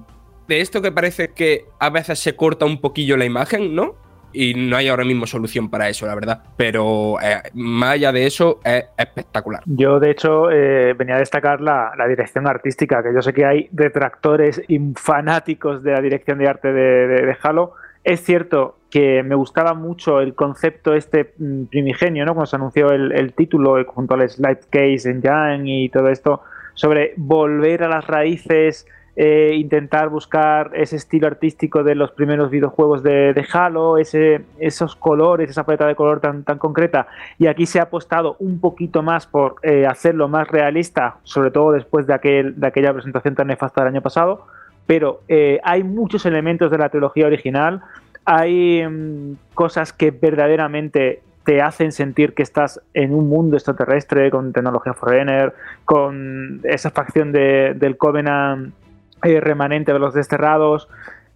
de 0.55 0.61
esto 0.61 0.81
que 0.81 0.91
parece 0.91 1.29
que 1.29 1.65
a 1.79 1.89
veces 1.89 2.19
se 2.19 2.35
corta 2.35 2.65
un 2.65 2.81
poquillo 2.81 3.15
la 3.17 3.23
imagen, 3.25 3.73
¿no? 3.73 3.95
Y 4.33 4.53
no 4.53 4.77
hay 4.77 4.87
ahora 4.89 5.03
mismo 5.03 5.25
solución 5.27 5.69
para 5.69 5.89
eso, 5.89 6.05
la 6.05 6.15
verdad. 6.15 6.43
Pero 6.57 7.17
eh, 7.21 7.41
más 7.53 7.91
allá 7.91 8.11
de 8.11 8.25
eso, 8.25 8.59
es 8.63 8.85
espectacular. 8.97 9.61
Yo, 9.65 9.99
de 9.99 10.11
hecho, 10.11 10.49
eh, 10.51 10.93
venía 10.93 11.15
a 11.15 11.19
destacar 11.19 11.59
la, 11.61 11.91
la 11.97 12.07
dirección 12.07 12.47
artística, 12.47 13.01
que 13.03 13.13
yo 13.13 13.21
sé 13.21 13.33
que 13.33 13.45
hay 13.45 13.67
detractores 13.71 14.61
y 14.67 14.79
fanáticos 14.95 15.83
de 15.83 15.91
la 15.91 16.01
dirección 16.01 16.37
de 16.37 16.47
arte 16.47 16.71
de, 16.71 17.07
de- 17.07 17.37
Halo. 17.41 17.73
Es 18.03 18.23
cierto 18.23 18.77
que 18.89 19.21
me 19.23 19.35
gustaba 19.35 19.73
mucho 19.73 20.21
el 20.21 20.33
concepto 20.33 20.93
este 20.95 21.33
mm, 21.37 21.65
primigenio, 21.65 22.25
¿no? 22.25 22.33
Cuando 22.33 22.47
se 22.47 22.55
anunció 22.55 22.89
el, 22.91 23.11
el 23.11 23.33
título 23.33 23.79
eh, 23.79 23.85
junto 23.85 24.15
al 24.15 24.27
Slide 24.29 24.59
Case 24.69 25.09
Engine 25.09 25.83
y 25.83 25.89
todo 25.89 26.09
esto, 26.09 26.41
sobre 26.73 27.13
volver 27.17 27.83
a 27.83 27.89
las 27.89 28.07
raíces, 28.07 28.87
eh, 29.15 29.53
intentar 29.55 30.09
buscar 30.09 30.71
ese 30.73 30.95
estilo 30.95 31.27
artístico 31.27 31.83
de 31.83 31.95
los 31.95 32.11
primeros 32.11 32.49
videojuegos 32.49 33.03
de, 33.03 33.45
Halo, 33.51 33.97
esos 33.97 34.95
colores, 34.95 35.49
esa 35.49 35.65
paleta 35.65 35.85
de 35.85 35.95
color 35.95 36.21
tan, 36.21 36.43
tan 36.43 36.57
concreta. 36.57 37.07
Y 37.37 37.47
aquí 37.47 37.65
se 37.65 37.79
ha 37.79 37.83
apostado 37.83 38.37
un 38.39 38.59
poquito 38.59 39.03
más 39.03 39.27
por 39.27 39.55
eh, 39.63 39.85
hacerlo 39.85 40.27
más 40.29 40.47
realista, 40.47 41.17
sobre 41.23 41.51
todo 41.51 41.73
después 41.73 42.07
de, 42.07 42.13
aquel, 42.13 42.59
de 42.59 42.67
aquella 42.67 42.93
presentación 42.93 43.35
tan 43.35 43.47
nefasta 43.47 43.81
del 43.81 43.93
año 43.93 44.01
pasado. 44.01 44.45
Pero 44.87 45.21
eh, 45.27 45.59
hay 45.63 45.83
muchos 45.83 46.25
elementos 46.25 46.71
de 46.71 46.77
la 46.77 46.89
trilogía 46.89 47.27
original, 47.27 47.81
hay 48.25 48.87
mm, 48.87 49.35
cosas 49.53 49.93
que 49.93 50.11
verdaderamente 50.11 51.21
te 51.43 51.61
hacen 51.61 51.91
sentir 51.91 52.33
que 52.33 52.43
estás 52.43 52.79
en 52.93 53.13
un 53.13 53.27
mundo 53.27 53.57
extraterrestre 53.57 54.29
con 54.29 54.53
tecnología 54.53 54.93
Forerunner, 54.93 55.53
con 55.85 56.61
esa 56.63 56.91
facción 56.91 57.31
de- 57.31 57.73
del 57.75 57.97
Covenant 57.97 58.73
eh, 59.23 59.39
remanente 59.39 59.93
de 59.93 59.99
los 59.99 60.13
desterrados. 60.13 60.87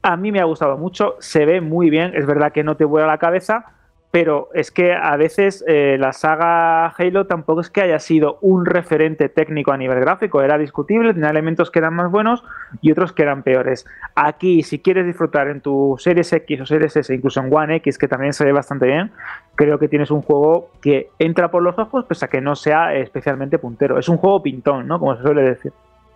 A 0.01 0.17
mí 0.17 0.31
me 0.31 0.39
ha 0.39 0.45
gustado 0.45 0.77
mucho, 0.77 1.15
se 1.19 1.45
ve 1.45 1.61
muy 1.61 1.89
bien, 1.89 2.13
es 2.15 2.25
verdad 2.25 2.51
que 2.51 2.63
no 2.63 2.77
te 2.77 2.85
vuela 2.85 3.07
la 3.07 3.17
cabeza, 3.17 3.65
pero 4.15 4.47
es 4.53 4.71
que 4.71 4.93
a 4.93 5.17
veces 5.17 5.61
eh, 5.67 5.97
la 5.99 6.13
saga 6.13 6.87
Halo 6.87 7.27
tampoco 7.27 7.59
es 7.59 7.69
que 7.69 7.81
haya 7.81 7.99
sido 7.99 8.37
un 8.39 8.65
referente 8.65 9.27
técnico 9.27 9.73
a 9.73 9.77
nivel 9.77 9.99
gráfico, 9.99 10.41
era 10.41 10.57
discutible, 10.57 11.13
tenía 11.13 11.31
elementos 11.31 11.69
que 11.69 11.79
eran 11.79 11.95
más 11.95 12.09
buenos 12.09 12.41
y 12.81 12.93
otros 12.93 13.11
que 13.11 13.23
eran 13.23 13.43
peores. 13.43 13.85
Aquí, 14.15 14.63
si 14.63 14.79
quieres 14.79 15.05
disfrutar 15.05 15.49
en 15.49 15.59
tu 15.59 15.97
Series 15.99 16.31
X 16.31 16.61
o 16.61 16.65
Series 16.65 16.95
S, 16.95 17.13
incluso 17.13 17.41
en 17.41 17.53
One 17.53 17.75
X, 17.75 17.97
que 17.97 18.07
también 18.07 18.31
se 18.31 18.45
ve 18.45 18.53
bastante 18.53 18.85
bien, 18.85 19.11
creo 19.55 19.79
que 19.79 19.89
tienes 19.89 20.09
un 20.11 20.21
juego 20.21 20.69
que 20.81 21.09
entra 21.19 21.51
por 21.51 21.61
los 21.61 21.77
ojos, 21.77 22.05
pese 22.05 22.23
a 22.23 22.29
que 22.29 22.39
no 22.39 22.55
sea 22.55 22.95
especialmente 22.95 23.59
puntero. 23.59 23.99
Es 23.99 24.07
un 24.07 24.15
juego 24.15 24.41
pintón, 24.41 24.87
¿no? 24.87 24.97
Como 24.97 25.17
se 25.17 25.23
suele 25.23 25.41
decir. 25.41 25.73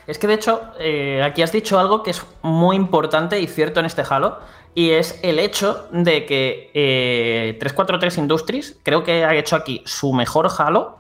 Es 0.10 0.18
que 0.18 0.26
de 0.26 0.34
hecho, 0.34 0.62
eh, 0.80 1.22
aquí 1.24 1.44
has 1.44 1.52
dicho 1.52 1.78
algo 1.78 2.02
que 2.02 2.10
es 2.10 2.26
muy 2.42 2.76
importante 2.76 3.40
y 3.40 3.46
cierto 3.46 3.80
en 3.80 3.86
este 3.86 4.04
Halo, 4.10 4.40
y 4.74 4.90
es 4.90 5.20
el 5.22 5.38
hecho 5.38 5.88
de 5.92 6.26
que 6.26 6.72
eh, 6.74 7.58
343 7.60 8.18
Industries 8.18 8.80
creo 8.82 9.04
que 9.04 9.24
ha 9.24 9.36
hecho 9.36 9.56
aquí 9.56 9.84
su 9.86 10.12
mejor 10.12 10.50
Halo, 10.58 10.98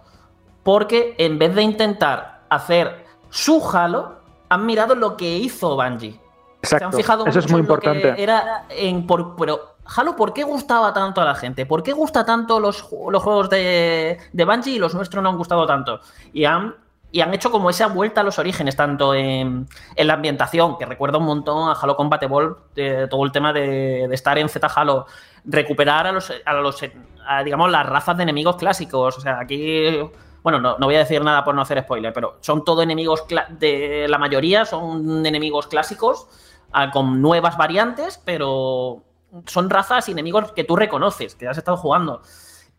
porque 0.61 1.15
en 1.17 1.39
vez 1.39 1.55
de 1.55 1.63
intentar 1.63 2.41
hacer 2.49 3.03
su 3.31 3.67
Halo, 3.73 4.19
han 4.47 4.67
mirado 4.67 4.93
lo 4.93 5.17
que 5.17 5.37
hizo 5.37 5.75
Bungie. 5.75 6.19
Se 6.61 6.75
han 6.75 6.81
Exacto. 6.81 6.97
fijado 6.97 7.25
Eso 7.25 7.39
es 7.39 7.49
muy 7.49 7.61
en 7.61 7.67
lo 7.67 7.79
que 7.79 7.89
importante. 7.89 8.21
Era 8.21 8.65
en 8.69 9.07
por, 9.07 9.35
pero 9.35 9.75
Halo, 9.85 10.15
¿por 10.15 10.33
qué 10.33 10.43
gustaba 10.43 10.93
tanto 10.93 11.19
a 11.19 11.25
la 11.25 11.33
gente? 11.33 11.65
¿Por 11.65 11.81
qué 11.81 11.93
gusta 11.93 12.23
tanto 12.23 12.59
los, 12.59 12.85
los 13.09 13.23
juegos 13.23 13.49
de, 13.49 14.19
de 14.31 14.45
Bungie 14.45 14.75
y 14.75 14.77
los 14.77 14.93
nuestros 14.93 15.23
no 15.23 15.29
han 15.29 15.37
gustado 15.37 15.65
tanto? 15.65 15.99
Y 16.31 16.45
han, 16.45 16.75
y 17.11 17.21
han 17.21 17.33
hecho 17.33 17.51
como 17.51 17.69
esa 17.69 17.87
vuelta 17.87 18.21
a 18.21 18.23
los 18.23 18.37
orígenes, 18.39 18.75
tanto 18.75 19.13
en, 19.15 19.67
la 19.95 20.13
ambientación, 20.13 20.77
que 20.77 20.85
recuerda 20.85 21.17
un 21.17 21.25
montón 21.25 21.69
a 21.69 21.73
Halo 21.73 21.95
Combat 21.95 22.21
Evolved, 22.21 23.09
todo 23.09 23.25
el 23.25 23.31
tema 23.31 23.51
de, 23.51 24.05
estar 24.13 24.37
en 24.37 24.49
Z 24.49 24.67
Halo, 24.67 25.07
recuperar 25.45 26.07
a 26.07 26.11
los, 26.11 26.31
a 26.45 26.53
los 26.53 26.81
digamos, 27.43 27.71
las 27.71 27.85
razas 27.87 28.17
de 28.17 28.23
enemigos 28.23 28.57
clásicos. 28.57 29.17
O 29.17 29.21
sea, 29.21 29.39
aquí 29.39 29.99
bueno, 30.43 30.59
no, 30.59 30.77
no 30.77 30.85
voy 30.85 30.95
a 30.95 30.99
decir 30.99 31.23
nada 31.23 31.43
por 31.43 31.53
no 31.55 31.61
hacer 31.61 31.81
spoiler, 31.81 32.13
pero 32.13 32.37
son 32.41 32.63
todo 32.63 32.81
enemigos, 32.81 33.25
de 33.59 34.07
la 34.07 34.17
mayoría 34.17 34.65
son 34.65 35.25
enemigos 35.25 35.67
clásicos, 35.67 36.27
a- 36.71 36.91
con 36.91 37.21
nuevas 37.21 37.57
variantes, 37.57 38.21
pero 38.23 39.03
son 39.45 39.69
razas 39.69 40.07
y 40.09 40.13
enemigos 40.13 40.51
que 40.53 40.63
tú 40.63 40.75
reconoces, 40.75 41.35
que 41.35 41.47
has 41.47 41.57
estado 41.57 41.77
jugando. 41.77 42.21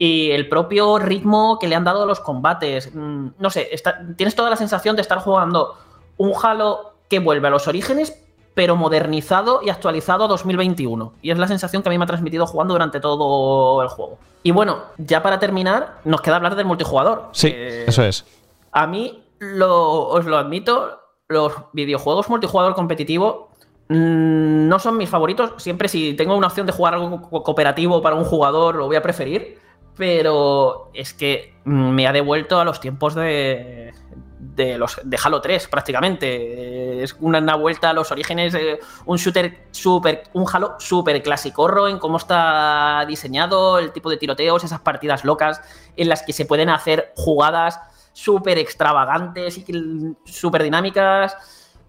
Y 0.02 0.30
el 0.30 0.48
propio 0.48 0.98
ritmo 0.98 1.58
que 1.60 1.68
le 1.68 1.74
han 1.76 1.84
dado 1.84 2.04
a 2.04 2.06
los 2.06 2.20
combates, 2.20 2.90
mm, 2.94 3.26
no 3.38 3.50
sé, 3.50 3.68
está- 3.70 4.00
tienes 4.16 4.34
toda 4.34 4.48
la 4.48 4.56
sensación 4.56 4.96
de 4.96 5.02
estar 5.02 5.18
jugando 5.18 5.74
un 6.16 6.32
Halo 6.42 6.94
que 7.10 7.18
vuelve 7.18 7.48
a 7.48 7.50
los 7.50 7.68
orígenes, 7.68 8.16
pero 8.54 8.76
modernizado 8.76 9.60
y 9.62 9.68
actualizado 9.68 10.24
a 10.24 10.28
2021. 10.28 11.12
Y 11.20 11.30
es 11.30 11.36
la 11.38 11.46
sensación 11.46 11.82
que 11.82 11.90
a 11.90 11.92
mí 11.92 11.98
me 11.98 12.04
ha 12.04 12.06
transmitido 12.06 12.46
jugando 12.46 12.72
durante 12.72 12.98
todo 12.98 13.82
el 13.82 13.88
juego. 13.88 14.16
Y 14.42 14.52
bueno, 14.52 14.78
ya 14.96 15.22
para 15.22 15.38
terminar, 15.38 15.98
nos 16.06 16.22
queda 16.22 16.36
hablar 16.36 16.56
del 16.56 16.64
multijugador. 16.64 17.28
Sí, 17.32 17.48
Eh, 17.54 17.84
eso 17.86 18.02
es. 18.02 18.24
a 18.72 18.86
mí, 18.86 19.22
lo, 19.38 20.08
os 20.08 20.24
lo 20.24 20.38
admito, 20.38 20.98
los 21.28 21.52
videojuegos 21.74 22.28
multijugador 22.30 22.74
competitivo 22.74 23.50
mm, 23.88 24.66
no 24.68 24.78
son 24.78 24.96
mis 24.96 25.10
favoritos. 25.10 25.52
Siempre 25.62 25.88
si 25.88 26.14
tengo 26.14 26.36
una 26.36 26.46
opción 26.46 26.66
de 26.66 26.72
jugar 26.72 26.94
algo 26.94 27.20
co- 27.28 27.42
cooperativo 27.42 28.00
para 28.00 28.16
un 28.16 28.24
jugador, 28.24 28.76
lo 28.76 28.86
voy 28.86 28.96
a 28.96 29.02
preferir. 29.02 29.58
Pero 29.96 30.90
es 30.94 31.12
que 31.14 31.54
me 31.64 32.06
ha 32.06 32.12
devuelto 32.12 32.58
a 32.58 32.64
los 32.64 32.80
tiempos 32.80 33.14
de, 33.14 33.92
de, 34.38 34.78
los, 34.78 35.00
de 35.04 35.18
Halo 35.22 35.40
3, 35.40 35.68
prácticamente. 35.68 37.02
Es 37.02 37.16
una, 37.20 37.38
una 37.38 37.56
vuelta 37.56 37.90
a 37.90 37.92
los 37.92 38.10
orígenes, 38.10 38.56
un 39.04 39.16
shooter 39.16 39.66
super, 39.70 40.24
un 40.32 40.46
Halo 40.50 40.76
super 40.78 41.22
clasicorro 41.22 41.88
en 41.88 41.98
cómo 41.98 42.16
está 42.16 43.04
diseñado, 43.06 43.78
el 43.78 43.92
tipo 43.92 44.10
de 44.10 44.16
tiroteos, 44.16 44.64
esas 44.64 44.80
partidas 44.80 45.24
locas 45.24 45.60
en 45.96 46.08
las 46.08 46.22
que 46.22 46.32
se 46.32 46.46
pueden 46.46 46.70
hacer 46.70 47.12
jugadas 47.16 47.80
súper 48.12 48.58
extravagantes 48.58 49.58
y 49.58 50.16
súper 50.24 50.62
dinámicas. 50.62 51.36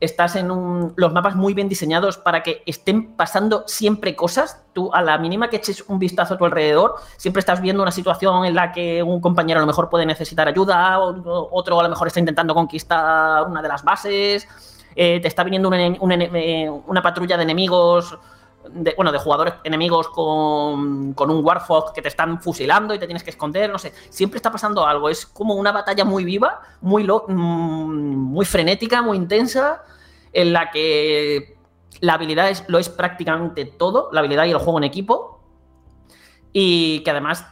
Estás 0.01 0.35
en 0.35 0.51
un, 0.51 0.93
los 0.97 1.13
mapas 1.13 1.35
muy 1.35 1.53
bien 1.53 1.69
diseñados 1.69 2.17
para 2.17 2.43
que 2.43 2.61
estén 2.65 3.13
pasando 3.13 3.63
siempre 3.67 4.15
cosas. 4.15 4.61
Tú, 4.73 4.93
a 4.93 5.01
la 5.01 5.17
mínima 5.17 5.49
que 5.49 5.55
eches 5.55 5.85
un 5.87 5.99
vistazo 5.99 6.33
a 6.33 6.37
tu 6.37 6.43
alrededor, 6.45 6.95
siempre 7.15 7.39
estás 7.39 7.61
viendo 7.61 7.81
una 7.81 7.91
situación 7.91 8.43
en 8.45 8.55
la 8.55 8.73
que 8.73 9.01
un 9.03 9.21
compañero 9.21 9.59
a 9.59 9.61
lo 9.61 9.67
mejor 9.67 9.89
puede 9.89 10.05
necesitar 10.05 10.47
ayuda, 10.47 10.99
otro 10.99 11.79
a 11.79 11.83
lo 11.83 11.89
mejor 11.89 12.07
está 12.07 12.19
intentando 12.19 12.53
conquistar 12.53 13.47
una 13.47 13.61
de 13.61 13.67
las 13.69 13.83
bases, 13.83 14.47
eh, 14.95 15.19
te 15.21 15.27
está 15.27 15.43
viniendo 15.43 15.71
eh, 15.73 16.69
una 16.87 17.01
patrulla 17.01 17.37
de 17.37 17.43
enemigos, 17.43 18.17
de, 18.69 18.93
bueno, 18.95 19.11
de 19.11 19.17
jugadores 19.19 19.55
enemigos 19.63 20.09
con, 20.09 21.13
con 21.13 21.29
un 21.29 21.43
Warfog 21.43 21.93
que 21.93 22.01
te 22.01 22.07
están 22.07 22.41
fusilando 22.41 22.93
y 22.93 22.99
te 22.99 23.05
tienes 23.05 23.23
que 23.23 23.31
esconder, 23.31 23.69
no 23.69 23.79
sé, 23.79 23.93
siempre 24.09 24.37
está 24.37 24.51
pasando 24.51 24.85
algo, 24.85 25.09
es 25.09 25.25
como 25.25 25.55
una 25.55 25.71
batalla 25.71 26.05
muy 26.05 26.25
viva, 26.25 26.61
muy, 26.81 27.03
mm, 27.05 27.33
muy 27.33 28.45
frenética, 28.45 29.01
muy 29.01 29.17
intensa, 29.17 29.83
en 30.33 30.53
la 30.53 30.71
que 30.71 31.57
la 31.99 32.13
habilidad 32.13 32.49
es, 32.49 32.63
lo 32.67 32.79
es 32.79 32.89
prácticamente 32.89 33.65
todo, 33.65 34.09
la 34.11 34.19
habilidad 34.21 34.45
y 34.45 34.51
el 34.51 34.57
juego 34.57 34.77
en 34.77 34.83
equipo, 34.85 35.41
y 36.53 37.01
que 37.03 37.11
además 37.11 37.45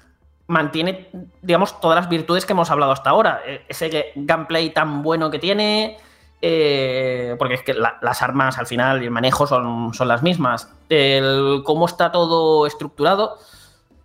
mantiene, 0.47 1.09
digamos, 1.41 1.79
todas 1.79 1.95
las 1.95 2.09
virtudes 2.09 2.45
que 2.45 2.53
hemos 2.53 2.71
hablado 2.71 2.91
hasta 2.91 3.11
ahora. 3.11 3.41
Eh, 3.45 3.65
Ese 3.69 4.13
gameplay 4.15 4.71
tan 4.71 5.03
bueno 5.03 5.29
que 5.29 5.37
tiene, 5.37 5.97
eh, 6.41 7.35
porque 7.37 7.55
es 7.55 7.63
que 7.63 7.73
la- 7.73 7.97
las 8.01 8.21
armas 8.21 8.57
al 8.57 8.65
final 8.67 9.01
y 9.01 9.05
el 9.05 9.11
manejo 9.11 9.45
son, 9.47 9.93
son 9.93 10.07
las 10.07 10.23
mismas. 10.23 10.71
El 10.89 11.61
cómo 11.65 11.85
está 11.85 12.11
todo 12.11 12.65
estructurado. 12.65 13.37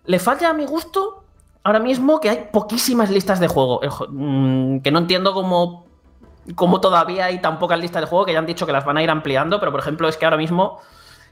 Le 0.06 0.18
falla 0.18 0.50
a 0.50 0.52
mi 0.52 0.66
gusto 0.66 1.24
ahora 1.62 1.78
mismo 1.78 2.20
que 2.20 2.28
hay 2.30 2.48
poquísimas 2.52 3.10
listas 3.10 3.40
de 3.40 3.48
juego. 3.48 3.80
Jo- 3.88 4.06
mm, 4.10 4.80
que 4.80 4.90
no 4.90 4.98
entiendo 4.98 5.32
cómo, 5.32 5.86
cómo 6.56 6.80
todavía 6.80 7.26
hay 7.26 7.40
tan 7.40 7.58
pocas 7.58 7.78
listas 7.78 8.02
de 8.02 8.06
juego 8.08 8.24
que 8.26 8.32
ya 8.32 8.38
han 8.38 8.46
dicho 8.46 8.66
que 8.66 8.72
las 8.72 8.84
van 8.84 8.96
a 8.98 9.02
ir 9.02 9.10
ampliando, 9.10 9.58
pero 9.60 9.70
por 9.70 9.80
ejemplo 9.80 10.08
es 10.08 10.16
que 10.16 10.24
ahora 10.26 10.36
mismo 10.36 10.78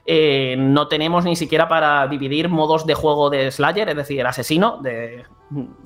eh, 0.07 0.57
no 0.59 0.89
tenemos 0.89 1.25
ni 1.25 1.37
siquiera 1.37 1.69
para 1.69 2.07
dividir 2.09 2.49
modos 2.49 2.87
de 2.87 2.95
juego 2.95 3.29
de 3.31 3.51
Slayer, 3.51 3.89
es 3.91 3.97
decir, 3.97 4.27
asesino, 4.27 4.79
de 4.79 5.25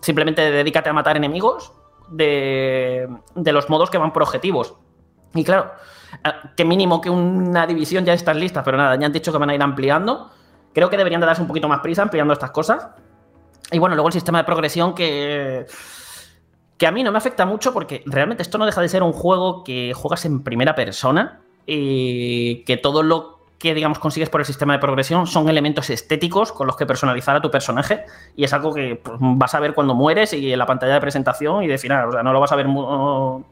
simplemente 0.00 0.42
dedícate 0.50 0.88
a 0.88 0.92
matar 0.92 1.16
enemigos, 1.16 1.72
de, 2.08 3.08
de 3.34 3.52
los 3.52 3.68
modos 3.68 3.90
que 3.90 3.98
van 3.98 4.12
por 4.12 4.22
objetivos. 4.22 4.74
Y 5.34 5.44
claro, 5.44 5.70
ah, 6.24 6.50
que 6.56 6.64
mínimo 6.64 7.00
que 7.00 7.10
una 7.10 7.66
división 7.66 8.04
ya 8.04 8.12
están 8.14 8.38
listas, 8.40 8.62
pero 8.64 8.76
nada, 8.76 8.96
ya 8.96 9.06
han 9.06 9.12
dicho 9.12 9.32
que 9.32 9.38
van 9.38 9.50
a 9.50 9.54
ir 9.54 9.62
ampliando. 9.62 10.30
Creo 10.72 10.90
que 10.90 10.96
deberían 10.96 11.20
de 11.20 11.26
darse 11.26 11.42
un 11.42 11.48
poquito 11.48 11.68
más 11.68 11.80
prisa 11.80 12.02
ampliando 12.02 12.32
estas 12.32 12.50
cosas. 12.50 12.88
Y 13.72 13.78
bueno, 13.78 13.94
luego 13.96 14.08
el 14.08 14.12
sistema 14.12 14.38
de 14.38 14.44
progresión 14.44 14.94
que, 14.94 15.66
que 16.78 16.86
a 16.86 16.92
mí 16.92 17.02
no 17.02 17.10
me 17.12 17.18
afecta 17.18 17.44
mucho 17.46 17.72
porque 17.72 18.02
realmente 18.06 18.42
esto 18.42 18.58
no 18.58 18.66
deja 18.66 18.80
de 18.80 18.88
ser 18.88 19.02
un 19.02 19.12
juego 19.12 19.64
que 19.64 19.92
juegas 19.94 20.24
en 20.24 20.42
primera 20.42 20.74
persona 20.74 21.40
y 21.66 22.62
que 22.64 22.76
todo 22.76 23.02
lo 23.02 23.36
que 23.58 23.74
digamos 23.74 23.98
consigues 23.98 24.28
por 24.28 24.40
el 24.42 24.46
sistema 24.46 24.74
de 24.74 24.78
progresión 24.78 25.26
son 25.26 25.48
elementos 25.48 25.88
estéticos 25.88 26.52
con 26.52 26.66
los 26.66 26.76
que 26.76 26.84
personalizar 26.84 27.34
a 27.34 27.40
tu 27.40 27.50
personaje 27.50 28.04
y 28.36 28.44
es 28.44 28.52
algo 28.52 28.72
que 28.74 29.00
pues, 29.02 29.16
vas 29.18 29.54
a 29.54 29.60
ver 29.60 29.72
cuando 29.72 29.94
mueres 29.94 30.34
y 30.34 30.52
en 30.52 30.58
la 30.58 30.66
pantalla 30.66 30.92
de 30.94 31.00
presentación 31.00 31.64
y 31.64 31.66
de 31.66 31.78
final, 31.78 32.10
o 32.10 32.12
sea, 32.12 32.22
no 32.22 32.32
lo 32.34 32.38
vas 32.40 32.52
a 32.52 32.56
ver 32.56 32.68
mu- 32.68 33.42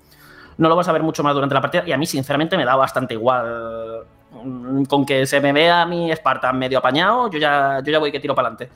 no 0.59 0.69
lo 0.69 0.77
vas 0.77 0.89
a 0.89 0.93
ver 0.93 1.03
mucho 1.03 1.23
más 1.23 1.35
durante 1.35 1.55
la 1.55 1.61
partida 1.61 1.85
y 1.87 1.93
a 1.93 1.99
mí 1.99 2.07
sinceramente 2.07 2.57
me 2.57 2.65
da 2.65 2.77
bastante 2.77 3.15
igual 3.15 4.05
Mm, 4.43 4.85
con 4.85 5.07
que 5.07 5.27
se 5.27 5.41
me 5.41 5.53
vea 5.53 5.87
mi 5.87 6.15
Spartan 6.15 6.59
medio 6.59 6.79
apañado, 6.79 7.31
yo 7.31 7.39
ya, 7.39 7.81
yo 7.85 7.93
ya 7.93 7.99
voy 7.99 8.11
que 8.11 8.21
tiro 8.21 8.35
para 8.35 8.49
adelante. 8.49 8.75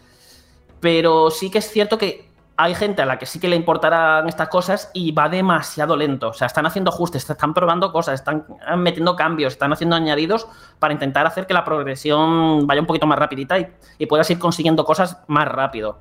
Pero 0.80 1.30
sí 1.30 1.50
que 1.50 1.58
es 1.58 1.70
cierto 1.70 1.98
que 1.98 2.28
hay 2.56 2.74
gente 2.74 3.02
a 3.02 3.06
la 3.06 3.18
que 3.18 3.26
sí 3.26 3.38
que 3.40 3.48
le 3.48 3.56
importarán 3.56 4.28
estas 4.28 4.48
cosas 4.48 4.90
y 4.94 5.12
va 5.12 5.28
demasiado 5.28 5.96
lento. 5.96 6.28
O 6.28 6.32
sea, 6.32 6.46
están 6.46 6.66
haciendo 6.66 6.90
ajustes, 6.90 7.28
están 7.28 7.54
probando 7.54 7.92
cosas, 7.92 8.14
están 8.14 8.44
metiendo 8.76 9.16
cambios, 9.16 9.52
están 9.54 9.72
haciendo 9.72 9.96
añadidos 9.96 10.46
para 10.78 10.92
intentar 10.92 11.26
hacer 11.26 11.46
que 11.46 11.54
la 11.54 11.64
progresión 11.64 12.66
vaya 12.66 12.80
un 12.80 12.86
poquito 12.86 13.06
más 13.06 13.18
rapidita 13.18 13.58
y, 13.58 13.68
y 13.98 14.06
puedas 14.06 14.28
ir 14.30 14.38
consiguiendo 14.38 14.84
cosas 14.84 15.18
más 15.28 15.48
rápido. 15.48 15.98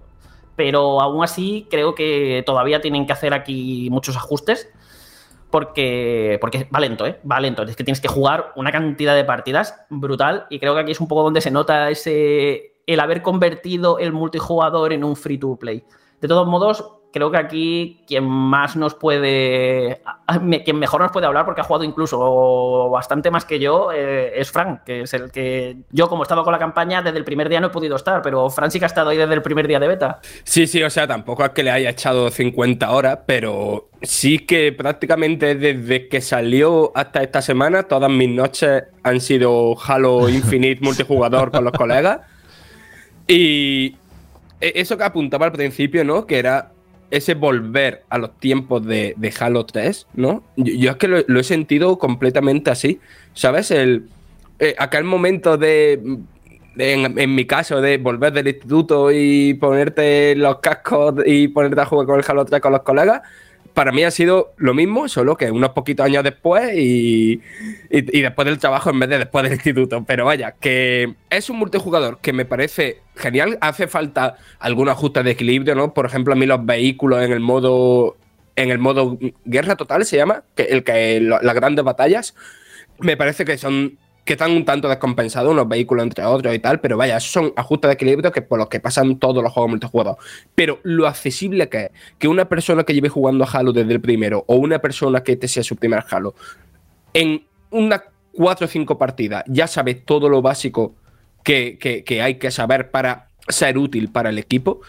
Pero 0.55 1.01
aún 1.01 1.23
así 1.23 1.67
creo 1.69 1.93
que 1.93 2.43
todavía 2.45 2.81
tienen 2.81 3.05
que 3.05 3.13
hacer 3.13 3.33
aquí 3.33 3.89
muchos 3.91 4.15
ajustes 4.15 4.69
porque, 5.49 6.37
porque 6.41 6.67
va 6.73 6.79
lento, 6.79 7.05
¿eh? 7.05 7.19
Va 7.29 7.39
lento. 7.39 7.63
Es 7.63 7.75
que 7.75 7.83
tienes 7.83 8.01
que 8.01 8.07
jugar 8.07 8.51
una 8.55 8.71
cantidad 8.71 9.15
de 9.15 9.23
partidas 9.23 9.75
brutal 9.89 10.45
y 10.49 10.59
creo 10.59 10.73
que 10.75 10.81
aquí 10.81 10.91
es 10.91 10.99
un 10.99 11.07
poco 11.07 11.23
donde 11.23 11.41
se 11.41 11.51
nota 11.51 11.89
ese 11.89 12.73
el 12.85 12.99
haber 12.99 13.21
convertido 13.21 13.99
el 13.99 14.13
multijugador 14.13 14.93
en 14.93 15.03
un 15.03 15.15
free 15.15 15.37
to 15.37 15.57
play. 15.57 15.83
De 16.21 16.27
todos 16.27 16.47
modos, 16.47 16.96
creo 17.17 17.31
que 17.31 17.37
aquí 17.37 18.03
quien 18.07 18.23
más 18.23 18.75
nos 18.75 18.93
puede, 18.93 20.01
quien 20.63 20.77
mejor 20.77 21.01
nos 21.01 21.11
puede 21.11 21.25
hablar, 21.25 21.45
porque 21.45 21.61
ha 21.61 21.63
jugado 21.63 21.83
incluso 21.83 22.89
bastante 22.91 23.31
más 23.31 23.43
que 23.43 23.59
yo, 23.59 23.91
eh, 23.91 24.39
es 24.39 24.51
Frank, 24.51 24.83
que 24.85 25.01
es 25.01 25.13
el 25.13 25.31
que 25.31 25.77
yo 25.91 26.07
como 26.07 26.23
estaba 26.23 26.43
con 26.43 26.53
la 26.53 26.59
campaña 26.59 27.01
desde 27.01 27.17
el 27.17 27.25
primer 27.25 27.49
día 27.49 27.59
no 27.59 27.67
he 27.67 27.71
podido 27.71 27.95
estar, 27.95 28.21
pero 28.21 28.49
Frank 28.49 28.69
sí 28.71 28.79
que 28.79 28.85
ha 28.85 28.87
estado 28.87 29.09
ahí 29.09 29.17
desde 29.17 29.33
el 29.33 29.41
primer 29.41 29.67
día 29.67 29.79
de 29.79 29.87
beta. 29.87 30.19
Sí, 30.43 30.67
sí, 30.67 30.83
o 30.83 30.89
sea, 30.89 31.07
tampoco 31.07 31.43
es 31.43 31.49
que 31.51 31.63
le 31.63 31.71
haya 31.71 31.89
echado 31.89 32.29
50 32.29 32.91
horas, 32.91 33.19
pero 33.25 33.89
sí 34.01 34.39
que 34.39 34.71
prácticamente 34.71 35.55
desde 35.55 36.07
que 36.07 36.21
salió 36.21 36.91
hasta 36.95 37.23
esta 37.23 37.41
semana, 37.41 37.83
todas 37.83 38.11
mis 38.11 38.29
noches 38.29 38.83
han 39.03 39.19
sido 39.19 39.75
Halo 39.87 40.29
Infinite 40.29 40.81
multijugador 40.83 41.51
con 41.51 41.63
los 41.63 41.73
colegas. 41.73 42.19
Y 43.27 43.95
e- 44.61 44.73
eso 44.75 44.97
que 44.97 45.03
apuntaba 45.03 45.47
al 45.47 45.51
principio, 45.51 46.03
¿no? 46.03 46.25
Que 46.25 46.39
era 46.39 46.71
ese 47.11 47.33
volver 47.35 48.03
a 48.09 48.17
los 48.17 48.37
tiempos 48.39 48.85
de, 48.85 49.15
Halo 49.39 49.65
3, 49.65 50.07
¿no? 50.15 50.43
Yo, 50.55 50.91
es 50.91 50.97
que 50.97 51.07
lo, 51.07 51.39
he 51.39 51.43
sentido 51.43 51.97
completamente 51.97 52.69
así, 52.69 52.99
¿sabes? 53.33 53.71
El, 53.71 54.07
eh, 54.59 54.75
aquel 54.77 55.03
momento 55.03 55.57
de, 55.57 56.01
en 56.77 57.35
mi 57.35 57.45
caso, 57.45 57.81
de 57.81 57.97
volver 57.97 58.33
del 58.33 58.47
instituto 58.47 59.11
y 59.11 59.53
ponerte 59.55 60.35
los 60.35 60.59
cascos 60.59 61.15
y 61.25 61.47
ponerte 61.47 61.81
a 61.81 61.85
jugar 61.85 62.05
con 62.07 62.19
el 62.19 62.25
Halo 62.27 62.45
3 62.45 62.61
con 62.61 62.71
los 62.71 62.81
colegas, 62.81 63.21
para 63.73 63.91
mí 63.91 64.03
ha 64.03 64.09
sido 64.11 64.53
lo 64.57 64.73
mismo, 64.73 65.07
solo 65.07 65.37
que 65.37 65.51
unos 65.51 65.69
poquitos 65.69 66.05
años 66.05 66.23
después 66.23 66.73
y, 66.75 67.33
y- 67.91 68.17
y 68.17 68.21
después 68.21 68.45
del 68.47 68.57
trabajo 68.57 68.89
en 68.89 68.99
vez 68.99 69.09
de 69.09 69.19
después 69.19 69.43
del 69.43 69.53
instituto. 69.53 70.03
Pero 70.05 70.25
vaya, 70.25 70.55
que 70.59 71.13
es 71.29 71.49
un 71.51 71.57
multijugador 71.57 72.17
que 72.19 72.33
me 72.33 72.43
parece 72.45 73.01
genial. 73.17 73.57
Hace 73.61 73.87
falta 73.87 74.37
algún 74.59 74.89
ajuste 74.89 75.23
de 75.23 75.31
equilibrio, 75.31 75.75
¿no? 75.75 75.93
Por 75.93 76.05
ejemplo, 76.05 76.33
a 76.33 76.35
mí 76.35 76.45
los 76.45 76.65
vehículos 76.65 77.23
en 77.23 77.31
el 77.31 77.39
modo. 77.39 78.17
En 78.55 78.71
el 78.71 78.79
modo 78.79 79.19
guerra 79.45 79.75
total 79.75 80.03
se 80.03 80.17
llama, 80.17 80.43
que 80.55 80.63
el 80.63 80.83
que 80.83 81.21
las 81.21 81.53
grandes 81.53 81.85
batallas, 81.85 82.33
me 82.97 83.15
parece 83.15 83.45
que 83.45 83.55
son 83.55 83.99
que 84.27 84.33
están 84.33 84.51
un 84.51 84.65
tanto 84.65 84.89
descompensados 84.89 85.49
unos 85.51 85.67
vehículos 85.69 86.03
entre 86.03 86.25
otros 86.25 86.53
y 86.53 86.59
tal, 86.59 86.81
pero 86.81 86.97
vaya, 86.97 87.19
son 87.19 87.53
ajustes 87.55 87.87
de 87.87 87.93
equilibrio 87.93 88.31
que 88.31 88.41
por 88.41 88.59
los 88.59 88.67
que 88.67 88.79
pasan 88.79 89.17
todos 89.17 89.41
los 89.41 89.51
juegos 89.53 89.69
multijugador. 89.69 90.17
Pero 90.53 90.79
lo 90.83 91.07
accesible 91.07 91.69
que 91.69 91.85
es 91.85 91.91
que 92.19 92.27
una 92.27 92.49
persona 92.49 92.83
que 92.83 92.93
lleve 92.93 93.09
jugando 93.09 93.45
a 93.45 93.47
Halo 93.47 93.71
desde 93.71 93.93
el 93.93 94.01
primero 94.01 94.43
o 94.47 94.57
una 94.57 94.79
persona 94.79 95.23
que 95.23 95.31
este 95.31 95.47
sea 95.47 95.63
su 95.63 95.77
primer 95.77 96.03
Halo, 96.09 96.35
en 97.13 97.45
unas 97.71 98.01
4 98.33 98.65
o 98.65 98.67
5 98.67 98.97
partidas 98.97 99.43
ya 99.47 99.65
sabe 99.65 99.95
todo 99.95 100.29
lo 100.29 100.41
básico 100.41 100.93
que, 101.47 102.21
hay 102.21 102.35
que 102.35 102.51
saber 102.51 102.91
para 102.91 103.29
ser 103.47 103.77
útil 103.77 104.11
para 104.11 104.29
el 104.29 104.37
equipo, 104.37 104.81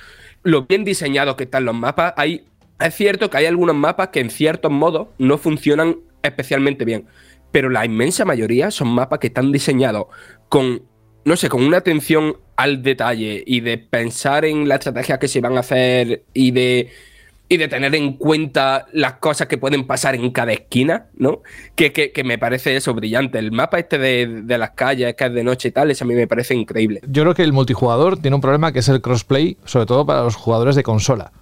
lo 0.43 0.67
bien 0.67 0.85
diseñados 0.85 1.37
que 1.37 1.45
están 1.45 1.65
los 1.65 1.75
mapas, 1.75 2.15
hay, 2.17 2.45
es 2.81 2.95
cierto 2.95 3.31
que 3.31 3.37
hay 3.37 3.47
algunos 3.47 3.77
mapas 3.77 4.09
que 4.09 4.21
en 4.21 4.31
ciertos 4.31 4.73
modos 4.73 5.09
no 5.19 5.39
funcionan 5.39 5.99
especialmente 6.23 6.85
bien. 6.85 7.07
pero 7.53 7.71
la 7.71 7.85
inmensa 7.87 8.25
mayoría 8.25 8.71
son 8.71 8.89
mapas 8.89 9.21
que 9.21 9.29
están 9.29 9.53
diseñados 9.53 10.07
con, 10.49 10.83
no 11.25 11.37
sé, 11.37 11.49
con 11.49 11.63
una 11.65 11.79
atención 11.79 12.37
al 12.57 12.83
detalle 12.83 13.43
y 13.47 13.61
de 13.61 13.79
pensar 13.79 14.45
en 14.45 14.69
la 14.69 14.75
estrategia 14.75 15.19
que 15.19 15.29
se 15.29 15.41
van 15.41 15.57
a 15.57 15.61
hacer 15.61 16.25
y 16.35 16.51
de, 16.51 16.91
y 17.49 17.57
de 17.57 17.69
tener 17.69 17.95
en 17.95 18.15
cuenta 18.15 18.87
las 18.93 19.15
cosas 19.15 19.47
que 19.49 19.57
pueden 19.59 19.87
pasar 19.87 20.15
en 20.15 20.31
cada 20.31 20.53
esquina, 20.53 21.07
¿no? 21.17 21.43
Que, 21.75 21.93
que- 21.93 22.13
me 22.25 22.37
parece 22.39 22.77
eso 22.77 22.93
brillante. 22.95 23.39
El 23.39 23.53
mapa 23.53 23.79
este 23.79 23.97
de, 23.99 24.43
de 24.43 24.59
las 24.59 24.71
calles, 24.71 25.15
que 25.15 25.25
es 25.25 25.33
de 25.33 25.43
noche 25.45 25.69
y 25.69 25.73
tal, 25.73 25.91
eso 25.91 26.05
a 26.05 26.07
mí 26.09 26.15
me 26.15 26.27
parece 26.27 26.55
increíble. 26.55 27.01
Yo 27.09 27.23
creo 27.23 27.35
que 27.35 27.43
el 27.45 27.53
multijugador 27.53 28.19
tiene 28.19 28.35
un 28.35 28.41
problema 28.43 28.73
que 28.73 28.81
es 28.81 28.89
el 28.89 29.01
crossplay, 29.01 29.57
sobre 29.65 29.87
todo 29.87 30.05
para 30.05 30.23
los 30.23 30.37
jugadores 30.37 30.77
de 30.77 30.83
consola. 30.83 31.33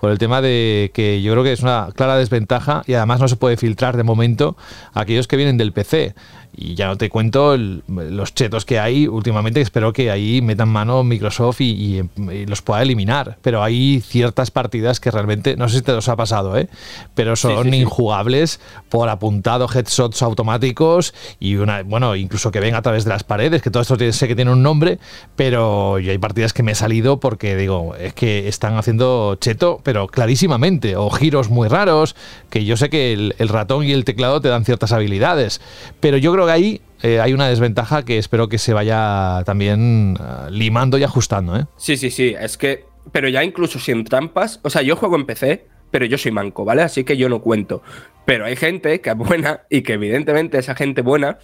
Por 0.00 0.10
el 0.10 0.18
tema 0.18 0.42
de 0.42 0.90
que 0.92 1.22
yo 1.22 1.32
creo 1.32 1.42
que 1.42 1.52
es 1.52 1.62
una 1.62 1.88
clara 1.96 2.16
desventaja 2.18 2.82
y 2.86 2.92
además 2.92 3.18
no 3.18 3.28
se 3.28 3.36
puede 3.36 3.56
filtrar 3.56 3.96
de 3.96 4.02
momento 4.02 4.54
a 4.92 5.00
aquellos 5.00 5.26
que 5.26 5.36
vienen 5.36 5.56
del 5.56 5.72
PC. 5.72 6.14
Y 6.56 6.74
ya 6.74 6.86
no 6.86 6.96
te 6.96 7.10
cuento 7.10 7.52
el- 7.54 7.82
los 7.88 8.34
chetos 8.34 8.64
que 8.64 8.78
hay 8.78 9.06
últimamente. 9.06 9.60
Espero 9.60 9.92
que 9.92 10.10
ahí 10.10 10.40
metan 10.40 10.68
mano 10.70 11.04
Microsoft 11.04 11.60
y, 11.60 12.00
y- 12.00 12.30
y 12.32 12.46
los 12.46 12.62
pueda 12.62 12.80
eliminar. 12.82 13.36
Pero 13.42 13.62
hay 13.62 14.00
ciertas 14.00 14.50
partidas 14.50 14.98
que 14.98 15.10
realmente, 15.10 15.56
no 15.56 15.68
sé 15.68 15.76
si 15.78 15.82
te 15.82 15.92
los 15.92 16.08
ha 16.08 16.16
pasado, 16.16 16.56
¿eh? 16.56 16.68
pero 17.14 17.36
son 17.36 17.64
sí, 17.64 17.70
sí. 17.70 17.76
injugables 17.76 18.60
por 18.88 19.08
apuntado, 19.10 19.68
headshots 19.72 20.22
automáticos 20.22 21.12
y 21.40 21.56
una, 21.56 21.82
bueno, 21.82 22.16
incluso 22.16 22.50
que 22.50 22.60
ven 22.60 22.74
a 22.74 22.82
través 22.82 23.04
de 23.04 23.10
las 23.10 23.24
paredes, 23.24 23.60
que 23.62 23.70
todo 23.70 23.82
esto 23.82 23.96
tiene- 23.96 24.12
sé 24.12 24.26
que 24.28 24.34
tiene 24.36 24.50
un 24.52 24.62
nombre, 24.62 24.98
pero 25.34 25.98
yo 25.98 26.10
hay 26.10 26.18
partidas 26.18 26.52
que 26.52 26.62
me 26.62 26.72
he 26.72 26.74
salido 26.74 27.20
porque 27.20 27.56
digo, 27.56 27.94
es 27.96 28.14
que 28.14 28.48
están 28.48 28.76
haciendo 28.76 29.36
cheto, 29.40 29.80
pero 29.82 30.06
clarísimamente, 30.06 30.96
o 30.96 31.10
giros 31.10 31.50
muy 31.50 31.68
raros, 31.68 32.16
que 32.50 32.64
yo 32.64 32.76
sé 32.76 32.88
que 32.88 33.12
el, 33.12 33.34
el 33.38 33.48
ratón 33.48 33.84
y 33.84 33.92
el 33.92 34.04
teclado 34.04 34.40
te 34.40 34.48
dan 34.48 34.64
ciertas 34.64 34.92
habilidades, 34.92 35.60
pero 36.00 36.16
yo 36.16 36.32
creo 36.32 36.45
ahí 36.52 36.80
eh, 37.02 37.20
hay 37.20 37.32
una 37.32 37.48
desventaja 37.48 38.04
que 38.04 38.18
espero 38.18 38.48
que 38.48 38.58
se 38.58 38.72
vaya 38.72 39.42
también 39.44 40.16
ah, 40.20 40.48
limando 40.50 40.98
y 40.98 41.02
ajustando, 41.04 41.56
¿eh? 41.56 41.66
Sí, 41.76 41.96
sí, 41.96 42.10
sí, 42.10 42.34
es 42.38 42.56
que, 42.56 42.84
pero 43.12 43.28
ya 43.28 43.44
incluso 43.44 43.78
sin 43.78 44.04
trampas, 44.04 44.60
o 44.62 44.70
sea, 44.70 44.82
yo 44.82 44.96
juego 44.96 45.16
en 45.16 45.26
PC, 45.26 45.66
pero 45.90 46.04
yo 46.06 46.18
soy 46.18 46.32
manco, 46.32 46.64
¿vale? 46.64 46.82
Así 46.82 47.04
que 47.04 47.16
yo 47.16 47.28
no 47.28 47.40
cuento. 47.40 47.82
Pero 48.24 48.44
hay 48.44 48.56
gente 48.56 49.00
que 49.00 49.10
es 49.10 49.16
buena 49.16 49.62
y 49.70 49.82
que 49.82 49.94
evidentemente 49.94 50.58
esa 50.58 50.74
gente 50.74 51.02
buena, 51.02 51.38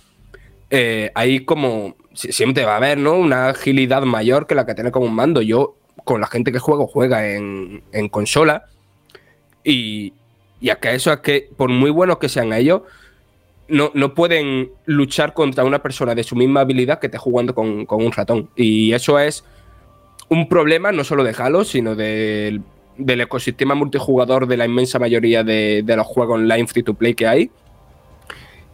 eh, 0.71 1.11
hay 1.15 1.45
como, 1.45 1.97
si- 2.15 2.33
siempre 2.33 2.65
va 2.65 2.75
a 2.75 2.77
haber, 2.79 2.99
¿no? 2.99 3.15
Una 3.15 3.51
agilidad 3.51 4.03
mayor 4.03 4.47
que 4.47 4.55
la 4.55 4.67
que 4.67 4.75
tiene 4.75 4.91
como 4.91 5.07
un 5.07 5.15
mando. 5.15 5.43
Yo, 5.43 5.77
con 6.05 6.21
la 6.21 6.27
gente 6.27 6.51
que 6.51 6.59
juego, 6.59 6.87
juega 6.87 7.29
en, 7.29 7.85
en 7.93 8.09
consola 8.09 8.65
y, 9.65 10.13
y 10.61 10.71
que 10.81 10.95
eso 10.95 11.13
es 11.13 11.21
que, 11.21 11.49
por 11.57 11.71
muy 11.71 11.91
buenos 11.91 12.19
que 12.19 12.29
sean 12.29 12.53
ellos, 12.53 12.83
no, 13.73 13.91
no 13.95 14.15
pueden 14.15 14.71
luchar 14.85 15.33
contra 15.33 15.65
una 15.65 15.83
persona 15.83 16.15
de 16.15 16.23
su 16.25 16.37
misma 16.37 16.61
habilidad 16.61 16.99
que 16.99 17.07
esté 17.07 17.17
jugando 17.17 17.55
con, 17.55 17.87
con 17.87 18.05
un 18.05 18.13
ratón. 18.13 18.51
Y 18.55 18.93
eso 18.93 19.19
es 19.19 19.45
un 20.29 20.47
problema 20.47 20.93
no 20.93 21.05
solo 21.05 21.25
de 21.25 21.35
Halo, 21.37 21.65
sino 21.65 21.95
del, 21.95 22.63
ecosistema 22.99 23.75
multijugador 23.75 24.47
de 24.47 24.59
la 24.59 24.67
inmensa 24.67 24.99
mayoría 24.99 25.43
de, 25.43 25.83
de 25.87 25.97
los 25.97 26.07
juegos 26.07 26.35
online 26.35 26.67
free 26.67 26.83
to 26.83 26.93
play 26.93 27.15
que 27.15 27.27
hay. 27.27 27.51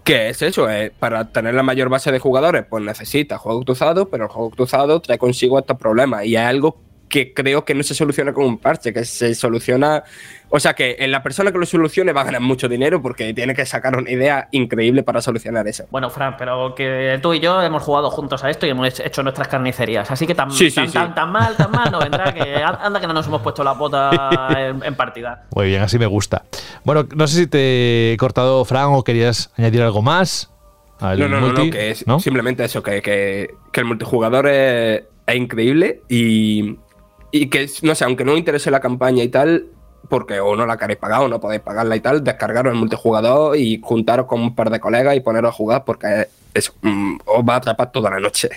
Que 0.02 0.30
es 0.30 0.42
eso, 0.42 0.68
eh, 0.68 0.92
para 0.98 1.30
tener 1.30 1.54
la 1.54 1.62
mayor 1.62 1.88
base 1.88 2.10
de 2.10 2.18
jugadores, 2.18 2.64
pues 2.68 2.82
necesita 2.82 3.38
juego 3.38 3.62
cruzado, 3.62 4.08
pero 4.08 4.24
el 4.24 4.30
juego 4.30 4.50
cruzado 4.50 5.00
trae 5.00 5.18
consigo 5.18 5.60
estos 5.60 5.78
problemas. 5.78 6.24
Y 6.24 6.34
hay 6.34 6.46
algo 6.46 6.76
que 7.09 7.32
creo 7.32 7.64
que 7.64 7.74
no 7.74 7.82
se 7.82 7.94
soluciona 7.94 8.32
con 8.32 8.44
un 8.44 8.59
parche, 8.59 8.93
que 8.93 9.05
se 9.05 9.35
soluciona. 9.35 10.05
O 10.51 10.59
sea 10.60 10.74
que 10.74 10.97
en 11.01 11.10
la 11.10 11.22
persona 11.22 11.52
que 11.52 11.59
lo 11.59 11.66
solucione 11.66 12.12
va 12.12 12.22
a 12.22 12.24
ganar 12.24 12.40
mucho 12.40 12.68
dinero 12.68 13.02
porque 13.02 13.35
tiene 13.35 13.55
que 13.55 13.66
sacar 13.66 13.97
una 13.97 14.10
idea 14.10 14.48
increíble 14.52 15.02
para 15.02 15.20
solucionar 15.20 15.68
eso. 15.68 15.85
Bueno, 15.90 16.09
Fran, 16.10 16.36
pero 16.39 16.74
que 16.74 17.18
tú 17.22 17.35
y 17.35 17.40
yo 17.40 17.60
hemos 17.62 17.82
jugado 17.82 18.10
juntos 18.10 18.43
a 18.44 18.51
esto 18.51 18.66
y 18.66 18.70
hemos 18.70 18.98
hecho 19.01 19.22
nuestras 19.22 19.48
carnicerías. 19.48 20.10
Así 20.10 20.26
que 20.26 20.35
tan, 20.35 20.51
Sí, 20.51 20.70
sí, 20.70 20.76
tan, 20.76 20.86
sí. 20.89 20.93
tan- 20.94 21.14
tan 21.14 21.32
mal, 21.32 21.56
tan 21.56 21.70
mal 21.70 21.90
no 21.93 21.98
vendrá 21.98 22.32
que 22.32 22.55
anda 22.62 23.01
que 23.01 23.06
no 23.06 23.12
nos 23.12 23.26
hemos 23.26 23.43
puesto 23.43 23.62
la 23.62 23.72
bota 23.72 24.48
en, 24.56 24.82
en 24.85 24.94
partida. 24.94 25.44
Muy 25.55 25.66
bien, 25.68 25.82
así 25.82 25.98
me 25.98 26.06
gusta. 26.06 26.44
Bueno, 26.85 27.06
no 27.14 27.26
sé 27.26 27.36
si 27.40 27.47
te 27.47 28.12
he 28.12 28.16
cortado, 28.16 28.64
Fran, 28.64 28.89
o 28.93 29.05
querías 29.05 29.52
añadir 29.59 29.82
algo 29.82 30.01
más. 30.02 30.51
al 31.01 31.18
No, 31.20 31.28
no, 31.28 31.40
no, 31.40 31.52
no, 31.52 31.70
que 31.70 31.90
es 31.90 32.06
¿no? 32.06 32.20
simplemente 32.20 32.64
eso, 32.64 32.82
que, 32.82 33.02
que- 33.02 33.48
que 33.72 33.80
el 33.80 33.86
multijugador 33.86 34.48
es, 34.48 35.02
es 35.26 35.36
increíble 35.36 36.01
y, 36.09 36.78
y 37.30 37.48
que, 37.48 37.68
no 37.82 37.94
sé, 37.94 38.05
aunque 38.05 38.24
no 38.24 38.32
os 38.32 38.38
interese 38.38 38.70
la 38.70 38.80
campaña 38.80 39.22
y 39.22 39.28
tal, 39.28 39.66
porque 40.09 40.40
o 40.40 40.56
no 40.56 40.66
la 40.66 40.76
queréis 40.76 40.98
pagar 40.98 41.22
o 41.22 41.28
no 41.28 41.40
podéis 41.40 41.60
pagarla 41.60 41.96
y 41.96 42.00
tal, 42.00 42.24
descargaros 42.24 42.72
el 42.72 42.78
multijugador 42.78 43.56
y 43.56 43.80
juntaros 43.82 44.26
con 44.26 44.40
un 44.40 44.55
par 44.55 44.70
de 44.70 44.80
colegas 44.80 45.16
y 45.16 45.20
poneros 45.20 45.50
a 45.50 45.52
jugar 45.52 45.84
porque 45.84 46.28
eso, 46.55 46.72
mm, 46.82 47.18
os 47.26 47.44
va 47.44 47.55
a 47.55 47.56
atrapar 47.56 47.92
toda 47.92 48.10
la 48.10 48.20
noche. 48.20 48.48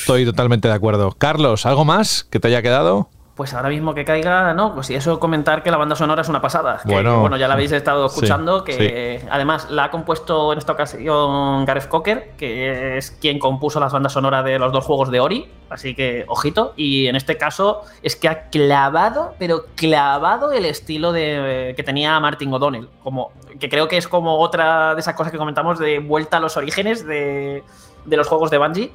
Estoy 0.00 0.24
totalmente 0.24 0.68
de 0.68 0.74
acuerdo. 0.74 1.12
Carlos, 1.12 1.66
¿algo 1.66 1.84
más 1.84 2.24
que 2.24 2.40
te 2.40 2.48
haya 2.48 2.62
quedado? 2.62 3.08
Pues 3.34 3.54
ahora 3.54 3.70
mismo 3.70 3.94
que 3.94 4.04
caiga, 4.04 4.52
no, 4.52 4.74
pues 4.74 4.90
y 4.90 4.94
eso 4.94 5.18
comentar 5.18 5.62
que 5.62 5.70
la 5.70 5.78
banda 5.78 5.96
sonora 5.96 6.20
es 6.20 6.28
una 6.28 6.42
pasada. 6.42 6.80
Que, 6.86 6.92
Bueno. 6.92 7.20
bueno, 7.20 7.38
ya 7.38 7.48
la 7.48 7.54
habéis 7.54 7.72
estado 7.72 8.06
Sí, 8.10 8.16
escuchando, 8.16 8.62
que 8.62 9.24
además 9.30 9.70
la 9.70 9.84
ha 9.84 9.90
compuesto 9.90 10.52
en 10.52 10.58
esta 10.58 10.72
ocasión 10.72 11.64
Gareth 11.64 11.88
Cocker, 11.88 12.32
que 12.36 12.98
es 12.98 13.10
quien 13.10 13.38
compuso 13.38 13.80
las 13.80 13.90
bandas 13.90 14.12
sonoras 14.12 14.44
de 14.44 14.58
los 14.58 14.70
dos 14.70 14.84
juegos 14.84 15.10
de 15.10 15.20
Ori, 15.20 15.50
así 15.70 15.94
que 15.94 16.26
ojito. 16.28 16.74
Y 16.76 17.06
en 17.06 17.16
este 17.16 17.38
caso 17.38 17.80
es 18.02 18.16
que 18.16 18.28
ha 18.28 18.50
clavado, 18.50 19.34
pero 19.38 19.64
clavado 19.76 20.52
el 20.52 20.66
estilo 20.66 21.10
de, 21.12 21.72
que 21.74 21.82
tenía 21.82 22.20
Martin 22.20 22.52
O'Donnell, 22.52 22.90
como, 23.02 23.32
que 23.58 23.70
creo 23.70 23.88
que 23.88 23.96
es 23.96 24.08
como 24.08 24.40
otra 24.40 24.94
de 24.94 25.00
esas 25.00 25.14
cosas 25.14 25.32
que 25.32 25.38
comentamos 25.38 25.78
de 25.78 26.00
vuelta 26.00 26.36
a 26.36 26.40
los 26.40 26.58
orígenes 26.58 27.06
de, 27.06 27.64
de 28.04 28.16
los 28.18 28.28
juegos 28.28 28.50
de 28.50 28.58
Bungie. 28.58 28.92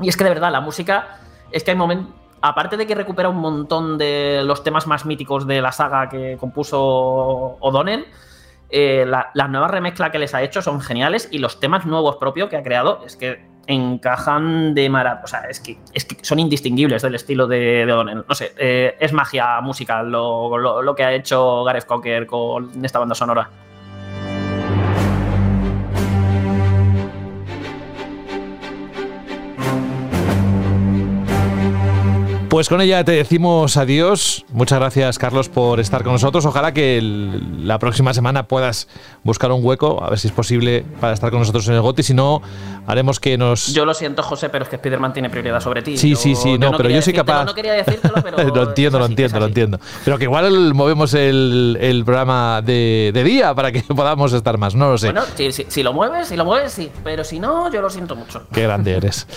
Y 0.00 0.10
es 0.10 0.18
que 0.18 0.24
de 0.24 0.30
verdad, 0.30 0.52
la 0.52 0.60
música 0.60 1.18
es 1.50 1.64
que 1.64 1.70
hay 1.70 1.78
momentos. 1.78 2.19
Aparte 2.42 2.76
de 2.76 2.86
que 2.86 2.94
recupera 2.94 3.28
un 3.28 3.36
montón 3.36 3.98
de 3.98 4.42
los 4.44 4.62
temas 4.64 4.86
más 4.86 5.04
míticos 5.06 5.46
de 5.46 5.60
la 5.60 5.72
saga 5.72 6.08
que 6.08 6.36
compuso 6.38 6.78
O'Donnell, 7.60 8.06
eh, 8.70 9.04
la, 9.06 9.30
la 9.34 9.48
nueva 9.48 9.68
remezcla 9.68 10.10
que 10.10 10.18
les 10.18 10.34
ha 10.34 10.42
hecho 10.42 10.62
son 10.62 10.80
geniales 10.80 11.28
y 11.32 11.38
los 11.38 11.60
temas 11.60 11.84
nuevos 11.86 12.16
propios 12.16 12.48
que 12.48 12.56
ha 12.56 12.62
creado 12.62 13.02
es 13.04 13.16
que 13.16 13.44
encajan 13.66 14.74
de 14.74 14.88
maravilla. 14.88 15.24
O 15.24 15.26
sea, 15.26 15.40
es 15.50 15.60
que, 15.60 15.78
es 15.92 16.04
que 16.04 16.24
son 16.24 16.38
indistinguibles 16.38 17.02
del 17.02 17.14
estilo 17.14 17.46
de, 17.46 17.84
de 17.84 17.92
O'Donnell. 17.92 18.24
No 18.28 18.34
sé, 18.34 18.52
eh, 18.56 18.96
es 19.00 19.12
magia 19.12 19.60
musical 19.60 20.10
lo, 20.10 20.56
lo- 20.56 20.82
lo 20.82 20.94
que 20.94 21.04
ha 21.04 21.12
hecho 21.12 21.62
Gareth 21.64 21.84
Cocker 21.86 22.26
con 22.26 22.84
esta 22.84 22.98
banda 22.98 23.14
sonora. 23.14 23.50
Pues 32.50 32.68
con 32.68 32.80
ella 32.80 33.04
te 33.04 33.12
decimos 33.12 33.76
adiós. 33.76 34.44
Muchas 34.52 34.80
gracias, 34.80 35.18
Carlos, 35.20 35.48
por 35.48 35.78
estar 35.78 36.02
con 36.02 36.14
nosotros. 36.14 36.44
Ojalá 36.46 36.74
que 36.74 36.98
el- 36.98 37.68
la 37.68 37.78
próxima 37.78 38.12
semana 38.12 38.48
puedas 38.48 38.88
buscar 39.22 39.52
un 39.52 39.64
hueco, 39.64 40.02
a 40.02 40.10
ver 40.10 40.18
si 40.18 40.26
es 40.26 40.32
posible, 40.34 40.84
para 41.00 41.12
estar 41.12 41.30
con 41.30 41.38
nosotros 41.38 41.68
en 41.68 41.74
el 41.74 41.80
GOTI. 41.80 42.02
Si 42.02 42.12
no, 42.12 42.42
haremos 42.88 43.20
que 43.20 43.38
nos. 43.38 43.68
Yo 43.72 43.84
lo 43.84 43.94
siento, 43.94 44.24
José, 44.24 44.48
pero 44.48 44.64
es 44.64 44.68
que 44.68 44.74
Spider-Man 44.76 45.12
tiene 45.12 45.30
prioridad 45.30 45.60
sobre 45.60 45.80
ti. 45.82 45.96
Sí, 45.96 46.10
Yo- 46.10 46.16
sí, 46.16 46.34
sí, 46.34 46.58
no, 46.58 46.72
pero 46.76 46.90
yo 46.90 47.00
soy 47.00 47.12
capaz. 47.12 47.44
No 47.44 47.54
quería 47.54 47.72
decírtelo, 47.74 48.14
pero. 48.24 48.36
lo 48.52 48.62
entiendo, 48.64 48.98
lo 48.98 49.06
entiendo, 49.06 49.38
lo 49.38 49.46
entiendo. 49.46 49.78
Pero 50.04 50.18
que 50.18 50.24
igual 50.24 50.74
movemos 50.74 51.14
el, 51.14 51.78
el 51.80 52.04
programa 52.04 52.62
de, 52.62 53.12
de 53.14 53.22
día 53.22 53.54
para 53.54 53.70
que 53.70 53.80
podamos 53.94 54.32
estar 54.32 54.58
más. 54.58 54.74
No 54.74 54.90
lo 54.90 54.98
sé. 54.98 55.06
Bueno, 55.12 55.22
si, 55.36 55.52
si- 55.52 55.66
si 55.68 55.84
lo 55.84 55.92
mueves, 55.92 56.26
si 56.26 56.34
lo 56.36 56.44
mueves, 56.44 56.72
sí. 56.72 56.90
Pero 57.04 57.22
si 57.22 57.38
no, 57.38 57.70
yo 57.72 57.80
lo 57.80 57.88
siento 57.90 58.16
mucho. 58.16 58.42
Qué 58.52 58.62
grande 58.64 58.96
eres. 58.96 59.28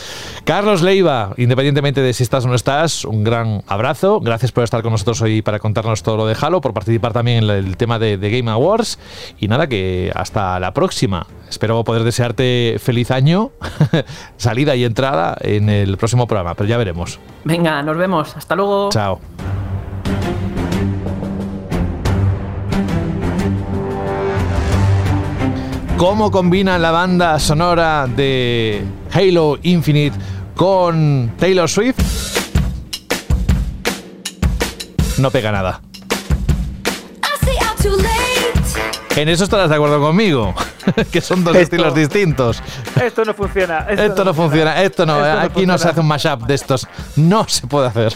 Carlos 0.45 0.81
Leiva, 0.81 1.35
independientemente 1.37 2.01
de 2.01 2.11
si 2.13 2.23
estás 2.23 2.43
o 2.45 2.47
no 2.47 2.55
estás, 2.55 3.02
un 3.05 3.23
gran 3.23 3.63
abrazo. 3.67 4.19
Gracias 4.19 4.51
por 4.51 4.63
estar 4.63 4.81
con 4.81 4.91
nosotros 4.91 5.21
hoy 5.21 5.41
para 5.41 5.59
contarnos 5.59 6.03
todo 6.03 6.17
lo 6.17 6.25
de 6.25 6.35
Halo, 6.39 6.61
por 6.61 6.73
participar 6.73 7.13
también 7.13 7.43
en 7.43 7.49
el 7.49 7.77
tema 7.77 7.99
de, 7.99 8.17
de 8.17 8.29
Game 8.29 8.49
Awards. 8.49 8.99
Y 9.39 9.47
nada, 9.47 9.67
que 9.67 10.11
hasta 10.15 10.59
la 10.59 10.73
próxima. 10.73 11.27
Espero 11.49 11.83
poder 11.83 12.03
desearte 12.03 12.77
feliz 12.79 13.11
año, 13.11 13.51
salida 14.37 14.75
y 14.75 14.83
entrada 14.83 15.37
en 15.41 15.69
el 15.69 15.97
próximo 15.97 16.27
programa, 16.27 16.55
pero 16.55 16.67
ya 16.67 16.77
veremos. 16.77 17.19
Venga, 17.43 17.81
nos 17.83 17.97
vemos. 17.97 18.35
Hasta 18.35 18.55
luego. 18.55 18.89
Chao. 18.89 19.19
¿Cómo 25.97 26.31
combina 26.31 26.77
la 26.77 26.91
banda 26.91 27.39
sonora 27.39 28.07
de 28.07 28.83
Halo 29.13 29.57
Infinite 29.63 30.17
con 30.53 31.31
Taylor 31.37 31.69
Swift? 31.69 32.42
No 35.17 35.31
pega 35.31 35.51
nada. 35.51 35.81
En 39.15 39.29
eso 39.29 39.43
estarás 39.43 39.69
de 39.69 39.75
acuerdo 39.75 40.01
conmigo. 40.01 40.55
que 41.11 41.21
son 41.21 41.43
dos 41.43 41.55
Esto- 41.55 41.75
estilos 41.75 41.95
distintos. 41.95 42.61
Esto 43.01 43.25
no 43.25 43.33
funciona. 43.33 43.79
Esto 43.89 44.23
no 44.23 44.33
funciona, 44.33 44.81
esto 44.81 45.05
no, 45.05 45.17
Esto 45.17 45.33
no 45.35 45.41
aquí 45.41 45.65
no 45.65 45.77
se 45.77 45.89
hace 45.89 45.99
un 45.99 46.07
mashup 46.07 46.41
de 46.45 46.53
estos, 46.55 46.87
no 47.15 47.47
se 47.47 47.67
puede 47.67 47.87
hacer. 47.87 48.13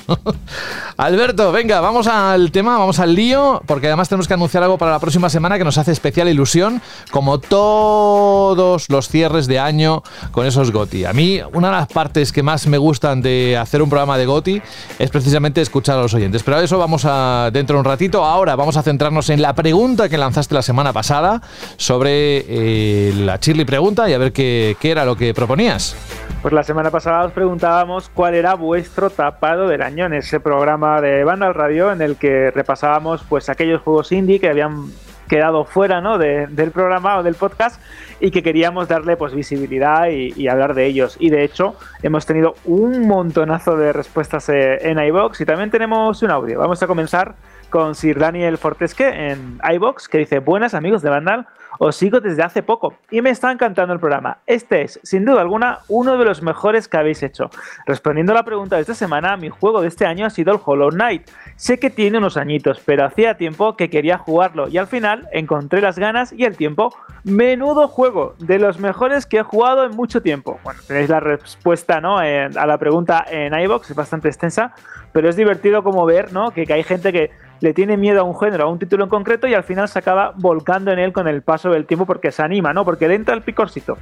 Alberto, 0.97 1.51
venga, 1.51 1.79
vamos 1.81 2.07
al 2.07 2.51
tema, 2.51 2.77
vamos 2.77 2.99
al 2.99 3.13
lío, 3.13 3.61
porque 3.65 3.87
además 3.87 4.09
tenemos 4.09 4.27
que 4.27 4.33
anunciar 4.33 4.63
algo 4.63 4.77
para 4.77 4.91
la 4.91 4.99
próxima 4.99 5.29
semana 5.29 5.57
que 5.57 5.63
nos 5.63 5.77
hace 5.77 5.91
especial 5.91 6.27
ilusión, 6.27 6.81
como 7.11 7.39
todos 7.39 8.89
los 8.89 9.07
cierres 9.09 9.47
de 9.47 9.59
año 9.59 10.03
con 10.31 10.45
esos 10.45 10.71
GOTI. 10.71 11.05
A 11.05 11.13
mí, 11.13 11.39
una 11.53 11.67
de 11.69 11.75
las 11.75 11.87
partes 11.87 12.31
que 12.31 12.43
más 12.43 12.67
me 12.67 12.77
gustan 12.77 13.21
de 13.21 13.57
hacer 13.59 13.81
un 13.81 13.89
programa 13.89 14.17
de 14.17 14.25
GOTI 14.25 14.61
es 14.99 15.09
precisamente 15.09 15.61
escuchar 15.61 15.97
a 15.97 16.01
los 16.01 16.13
oyentes, 16.13 16.43
pero 16.43 16.57
a 16.57 16.63
eso 16.63 16.77
vamos 16.77 17.03
a 17.05 17.49
dentro 17.51 17.75
de 17.75 17.79
un 17.79 17.85
ratito. 17.85 18.23
Ahora 18.25 18.55
vamos 18.55 18.77
a 18.77 18.83
centrarnos 18.83 19.29
en 19.29 19.41
la 19.41 19.53
pregunta 19.53 20.09
que 20.09 20.17
lanzaste 20.17 20.55
la 20.55 20.61
semana 20.61 20.93
pasada 20.93 21.41
sobre 21.77 22.56
eh, 22.59 23.13
la 23.15 23.39
Chirly 23.39 23.65
pregunta 23.65 24.09
y 24.09 24.13
a 24.13 24.17
ver 24.17 24.31
qué, 24.33 24.75
era 24.83 25.05
lo 25.05 25.15
que 25.15 25.33
proponías. 25.33 25.95
Pues 26.41 26.53
la 26.53 26.63
semana 26.63 26.91
pasada 26.91 27.25
os 27.25 27.31
preguntábamos 27.31 28.09
cuál 28.13 28.35
era 28.35 28.53
vuestro 28.53 29.09
tapado 29.09 29.67
del 29.67 29.81
año 29.81 30.05
en 30.05 30.13
ese 30.13 30.39
programa 30.39 31.01
de 31.01 31.23
Banda 31.23 31.47
al 31.47 31.53
Radio 31.53 31.91
en 31.91 32.01
el 32.01 32.15
que 32.15 32.51
repasábamos 32.51 33.23
pues 33.27 33.49
aquellos 33.49 33.81
juegos 33.81 34.11
indie 34.11 34.39
que 34.39 34.49
habían 34.49 34.85
quedado 35.27 35.65
fuera 35.65 35.99
¿no? 35.99 36.17
de- 36.17 36.47
del 36.47 36.71
programa 36.71 37.17
o 37.17 37.23
del 37.23 37.35
podcast 37.35 37.81
y 38.21 38.31
que 38.31 38.41
queríamos 38.41 38.87
darle 38.87 39.17
pues 39.17 39.33
visibilidad 39.33 40.07
y, 40.07 40.31
y 40.37 40.47
hablar 40.47 40.73
de 40.73 40.85
ellos. 40.85 41.17
Y 41.19 41.29
de 41.31 41.43
hecho 41.43 41.75
hemos 42.01 42.25
tenido 42.25 42.55
un 42.63 43.07
montonazo 43.07 43.75
de 43.75 43.91
respuestas 43.91 44.47
eh, 44.49 44.77
en 44.89 44.99
iBox 44.99 45.41
y 45.41 45.45
también 45.45 45.69
tenemos 45.69 46.21
un 46.23 46.31
audio. 46.31 46.59
Vamos 46.59 46.81
a 46.81 46.87
comenzar 46.87 47.35
con 47.69 47.95
Sir 47.95 48.17
Daniel 48.19 48.57
Fortesque 48.57 49.31
en 49.31 49.59
iBox 49.73 50.07
que 50.07 50.19
dice 50.19 50.39
buenas 50.39 50.73
amigos 50.73 51.01
de 51.01 51.09
Vandal. 51.09 51.45
Os 51.79 51.95
sigo 51.95 52.19
desde 52.19 52.43
hace 52.43 52.63
poco 52.63 52.93
y 53.11 53.21
me 53.21 53.29
está 53.29 53.51
encantando 53.51 53.93
el 53.93 53.99
programa. 53.99 54.39
Este 54.45 54.81
es, 54.81 54.99
sin 55.03 55.25
duda 55.25 55.41
alguna, 55.41 55.79
uno 55.87 56.17
de 56.17 56.25
los 56.25 56.41
mejores 56.41 56.87
que 56.87 56.97
habéis 56.97 57.23
hecho. 57.23 57.49
Respondiendo 57.85 58.31
a 58.31 58.35
la 58.35 58.43
pregunta 58.43 58.75
de 58.75 58.81
esta 58.81 58.93
semana, 58.95 59.37
mi 59.37 59.49
juego 59.49 59.81
de 59.81 59.87
este 59.87 60.05
año 60.05 60.25
ha 60.25 60.29
sido 60.29 60.53
el 60.53 60.59
Hollow 60.63 60.89
Knight. 60.89 61.29
Sé 61.55 61.79
que 61.79 61.89
tiene 61.89 62.17
unos 62.17 62.37
añitos, 62.37 62.81
pero 62.85 63.05
hacía 63.05 63.35
tiempo 63.37 63.75
que 63.75 63.89
quería 63.89 64.17
jugarlo 64.17 64.67
y 64.67 64.77
al 64.77 64.87
final 64.87 65.27
encontré 65.31 65.81
las 65.81 65.97
ganas 65.99 66.33
y 66.33 66.43
el 66.45 66.57
tiempo. 66.57 66.93
Menudo 67.23 67.87
juego, 67.87 68.35
de 68.39 68.57
los 68.57 68.79
mejores 68.79 69.25
que 69.25 69.37
he 69.39 69.43
jugado 69.43 69.83
en 69.83 69.91
mucho 69.91 70.21
tiempo. 70.21 70.59
Bueno, 70.63 70.79
tenéis 70.87 71.09
la 71.09 71.19
respuesta 71.19 71.99
¿no? 71.99 72.21
En- 72.21 72.57
a 72.57 72.65
la 72.65 72.77
pregunta 72.77 73.25
en 73.29 73.53
iBox, 73.59 73.89
es 73.91 73.95
bastante 73.95 74.27
extensa, 74.29 74.73
pero 75.11 75.27
es 75.29 75.35
divertido 75.35 75.83
como 75.83 76.05
ver 76.05 76.31
¿no? 76.31 76.51
que, 76.51 76.65
que 76.65 76.73
hay 76.73 76.83
gente 76.83 77.11
que 77.11 77.31
le 77.59 77.73
tiene 77.73 77.97
miedo 77.97 78.21
a 78.21 78.23
un 78.23 78.37
género, 78.37 78.65
a 78.65 78.71
un 78.71 78.79
título 78.79 79.03
en 79.03 79.09
concreto 79.09 79.47
y 79.47 79.53
al 79.53 79.63
final 79.63 79.87
se 79.87 79.99
acaba 79.99 80.33
volcando 80.35 80.91
en 80.91 80.99
él 80.99 81.13
con 81.13 81.27
el 81.27 81.41
paso 81.41 81.69
del 81.69 81.85
tiempo 81.85 82.05
porque 82.05 82.31
se 82.31 82.41
anima, 82.41 82.73
¿no? 82.73 82.85
Porque 82.85 83.07
le 83.07 83.15
entra 83.15 83.35
el 83.35 83.41
picorcito. 83.41 83.97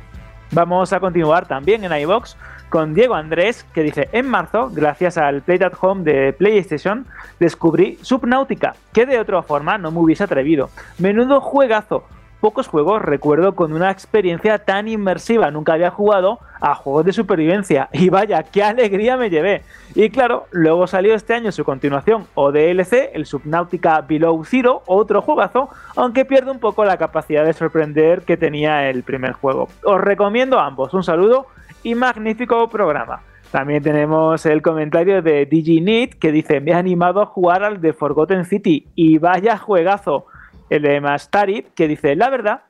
Vamos 0.51 0.93
a 0.93 0.99
continuar 0.99 1.47
también 1.47 1.83
en 1.83 1.91
iBox 2.01 2.37
con 2.69 2.93
Diego 2.93 3.15
Andrés, 3.15 3.65
que 3.73 3.81
dice: 3.81 4.09
En 4.11 4.27
marzo, 4.27 4.69
gracias 4.71 5.17
al 5.17 5.41
Play 5.41 5.59
at 5.63 5.73
Home 5.81 6.03
de 6.03 6.33
PlayStation, 6.33 7.05
descubrí 7.39 7.97
Subnautica, 8.01 8.75
que 8.93 9.05
de 9.05 9.19
otra 9.19 9.41
forma 9.41 9.77
no 9.77 9.91
me 9.91 9.99
hubiese 9.99 10.23
atrevido. 10.23 10.69
Menudo 10.99 11.41
juegazo. 11.41 12.05
Pocos 12.45 12.67
juegos 12.67 13.01
recuerdo 13.01 13.55
con 13.55 13.73
una 13.73 13.89
experiencia 13.89 14.59
tan 14.59 14.87
inmersiva. 14.87 15.49
Nunca 15.49 15.73
había 15.73 15.89
jugado 15.89 16.37
a 16.61 16.75
juegos 16.75 17.03
de 17.05 17.11
supervivencia. 17.11 17.89
Y 17.93 18.09
vaya, 18.09 18.43
qué 18.43 18.61
alegría 18.61 19.17
me 19.17 19.31
llevé. 19.31 19.63
Y 19.95 20.11
claro, 20.11 20.45
luego 20.51 20.85
salió 20.85 21.15
este 21.15 21.33
año 21.33 21.51
su 21.51 21.63
continuación 21.63 22.27
o 22.35 22.51
DLC, 22.51 23.09
el 23.15 23.25
Subnautica 23.25 23.99
Below 24.01 24.45
Zero, 24.45 24.83
otro 24.85 25.23
juegazo, 25.23 25.69
aunque 25.95 26.23
pierde 26.23 26.51
un 26.51 26.59
poco 26.59 26.85
la 26.85 26.97
capacidad 26.97 27.43
de 27.43 27.53
sorprender 27.53 28.21
que 28.21 28.37
tenía 28.37 28.91
el 28.91 29.01
primer 29.01 29.31
juego. 29.31 29.67
Os 29.83 29.99
recomiendo 29.99 30.59
a 30.59 30.67
ambos. 30.67 30.93
Un 30.93 31.03
saludo 31.03 31.47
y 31.81 31.95
magnífico 31.95 32.69
programa. 32.69 33.23
También 33.49 33.81
tenemos 33.81 34.45
el 34.45 34.61
comentario 34.61 35.23
de 35.23 35.47
DigiNit 35.47 36.13
que 36.19 36.31
dice: 36.31 36.61
Me 36.61 36.73
ha 36.73 36.77
animado 36.77 37.23
a 37.23 37.25
jugar 37.25 37.63
al 37.63 37.81
de 37.81 37.93
Forgotten 37.93 38.45
City 38.45 38.85
y 38.93 39.17
vaya 39.17 39.57
juegazo. 39.57 40.27
El 40.69 40.83
de 40.83 41.01
Mastari 41.01 41.65
que 41.75 41.87
dice: 41.87 42.15
La 42.15 42.29
verdad 42.29 42.61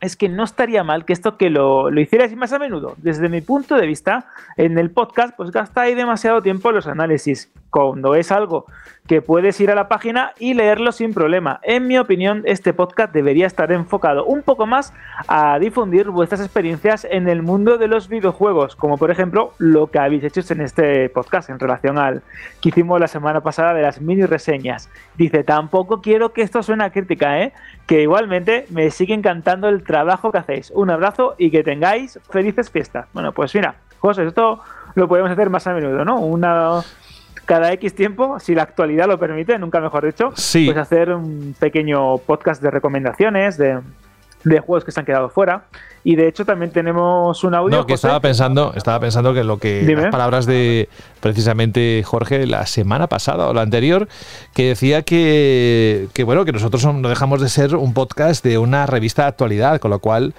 es 0.00 0.16
que 0.16 0.28
no 0.28 0.44
estaría 0.44 0.82
mal 0.82 1.04
que 1.04 1.12
esto 1.12 1.36
que 1.36 1.50
lo, 1.50 1.90
lo 1.90 2.00
hicierais 2.00 2.34
más 2.34 2.52
a 2.52 2.58
menudo. 2.58 2.94
Desde 2.98 3.28
mi 3.28 3.42
punto 3.42 3.76
de 3.76 3.86
vista, 3.86 4.26
en 4.56 4.78
el 4.78 4.90
podcast, 4.90 5.36
pues 5.36 5.50
gastáis 5.50 5.94
demasiado 5.94 6.42
tiempo 6.42 6.70
en 6.70 6.76
los 6.76 6.86
análisis, 6.86 7.50
cuando 7.68 8.14
es 8.14 8.32
algo 8.32 8.64
que 9.10 9.22
puedes 9.22 9.60
ir 9.60 9.72
a 9.72 9.74
la 9.74 9.88
página 9.88 10.34
y 10.38 10.54
leerlo 10.54 10.92
sin 10.92 11.12
problema. 11.12 11.58
En 11.64 11.88
mi 11.88 11.98
opinión, 11.98 12.44
este 12.44 12.72
podcast 12.72 13.12
debería 13.12 13.44
estar 13.44 13.72
enfocado 13.72 14.24
un 14.24 14.42
poco 14.42 14.66
más 14.66 14.92
a 15.26 15.58
difundir 15.58 16.10
vuestras 16.10 16.40
experiencias 16.40 17.04
en 17.10 17.28
el 17.28 17.42
mundo 17.42 17.76
de 17.76 17.88
los 17.88 18.06
videojuegos, 18.06 18.76
como 18.76 18.98
por 18.98 19.10
ejemplo 19.10 19.52
lo 19.58 19.88
que 19.88 19.98
habéis 19.98 20.22
hecho 20.22 20.42
en 20.52 20.60
este 20.60 21.08
podcast 21.08 21.50
en 21.50 21.58
relación 21.58 21.98
al 21.98 22.22
que 22.60 22.68
hicimos 22.68 23.00
la 23.00 23.08
semana 23.08 23.40
pasada 23.40 23.74
de 23.74 23.82
las 23.82 24.00
mini 24.00 24.26
reseñas. 24.26 24.88
Dice, 25.16 25.42
tampoco 25.42 26.00
quiero 26.00 26.32
que 26.32 26.42
esto 26.42 26.62
suene 26.62 26.84
a 26.84 26.90
crítica, 26.90 27.42
¿eh? 27.42 27.52
que 27.88 28.02
igualmente 28.02 28.66
me 28.70 28.92
sigue 28.92 29.14
encantando 29.14 29.68
el 29.68 29.82
trabajo 29.82 30.30
que 30.30 30.38
hacéis. 30.38 30.70
Un 30.70 30.88
abrazo 30.88 31.34
y 31.36 31.50
que 31.50 31.64
tengáis 31.64 32.20
felices 32.30 32.70
fiestas. 32.70 33.08
Bueno, 33.12 33.32
pues 33.32 33.52
mira, 33.56 33.74
José, 33.98 34.24
esto 34.24 34.60
lo 34.94 35.08
podemos 35.08 35.32
hacer 35.32 35.50
más 35.50 35.66
a 35.66 35.74
menudo, 35.74 36.04
¿no? 36.04 36.20
Una 36.20 36.80
cada 37.50 37.72
X 37.72 37.96
tiempo, 37.96 38.38
si 38.38 38.54
la 38.54 38.62
actualidad 38.62 39.08
lo 39.08 39.18
permite, 39.18 39.58
nunca 39.58 39.80
mejor 39.80 40.06
dicho, 40.06 40.30
Sí. 40.36 40.66
pues 40.66 40.76
hacer 40.76 41.12
un 41.12 41.52
pequeño 41.58 42.18
podcast 42.18 42.62
de 42.62 42.70
recomendaciones, 42.70 43.58
de, 43.58 43.80
de 44.44 44.60
juegos 44.60 44.84
que 44.84 44.92
se 44.92 45.00
han 45.00 45.06
quedado 45.06 45.28
fuera. 45.28 45.64
Y 46.02 46.16
de 46.16 46.28
hecho 46.28 46.46
también 46.46 46.72
tenemos 46.72 47.44
un 47.44 47.54
audio. 47.54 47.76
No, 47.76 47.86
que 47.86 47.92
José. 47.92 48.06
estaba 48.06 48.20
pensando, 48.20 48.72
estaba 48.74 49.00
pensando 49.00 49.34
que 49.34 49.44
lo 49.44 49.58
que 49.58 49.80
Dime. 49.84 50.02
las 50.02 50.10
palabras 50.10 50.46
de 50.46 50.88
precisamente 51.20 52.02
Jorge 52.06 52.46
la 52.46 52.64
semana 52.64 53.06
pasada 53.06 53.48
o 53.48 53.52
la 53.52 53.60
anterior, 53.60 54.08
que 54.54 54.68
decía 54.68 55.02
que, 55.02 56.08
que 56.14 56.24
bueno, 56.24 56.46
que 56.46 56.52
nosotros 56.52 56.86
no 56.86 57.06
dejamos 57.06 57.42
de 57.42 57.50
ser 57.50 57.76
un 57.76 57.92
podcast 57.92 58.42
de 58.42 58.56
una 58.56 58.86
revista 58.86 59.22
de 59.22 59.28
actualidad, 59.28 59.78
con 59.78 59.90
lo 59.90 59.98
cual 59.98 60.32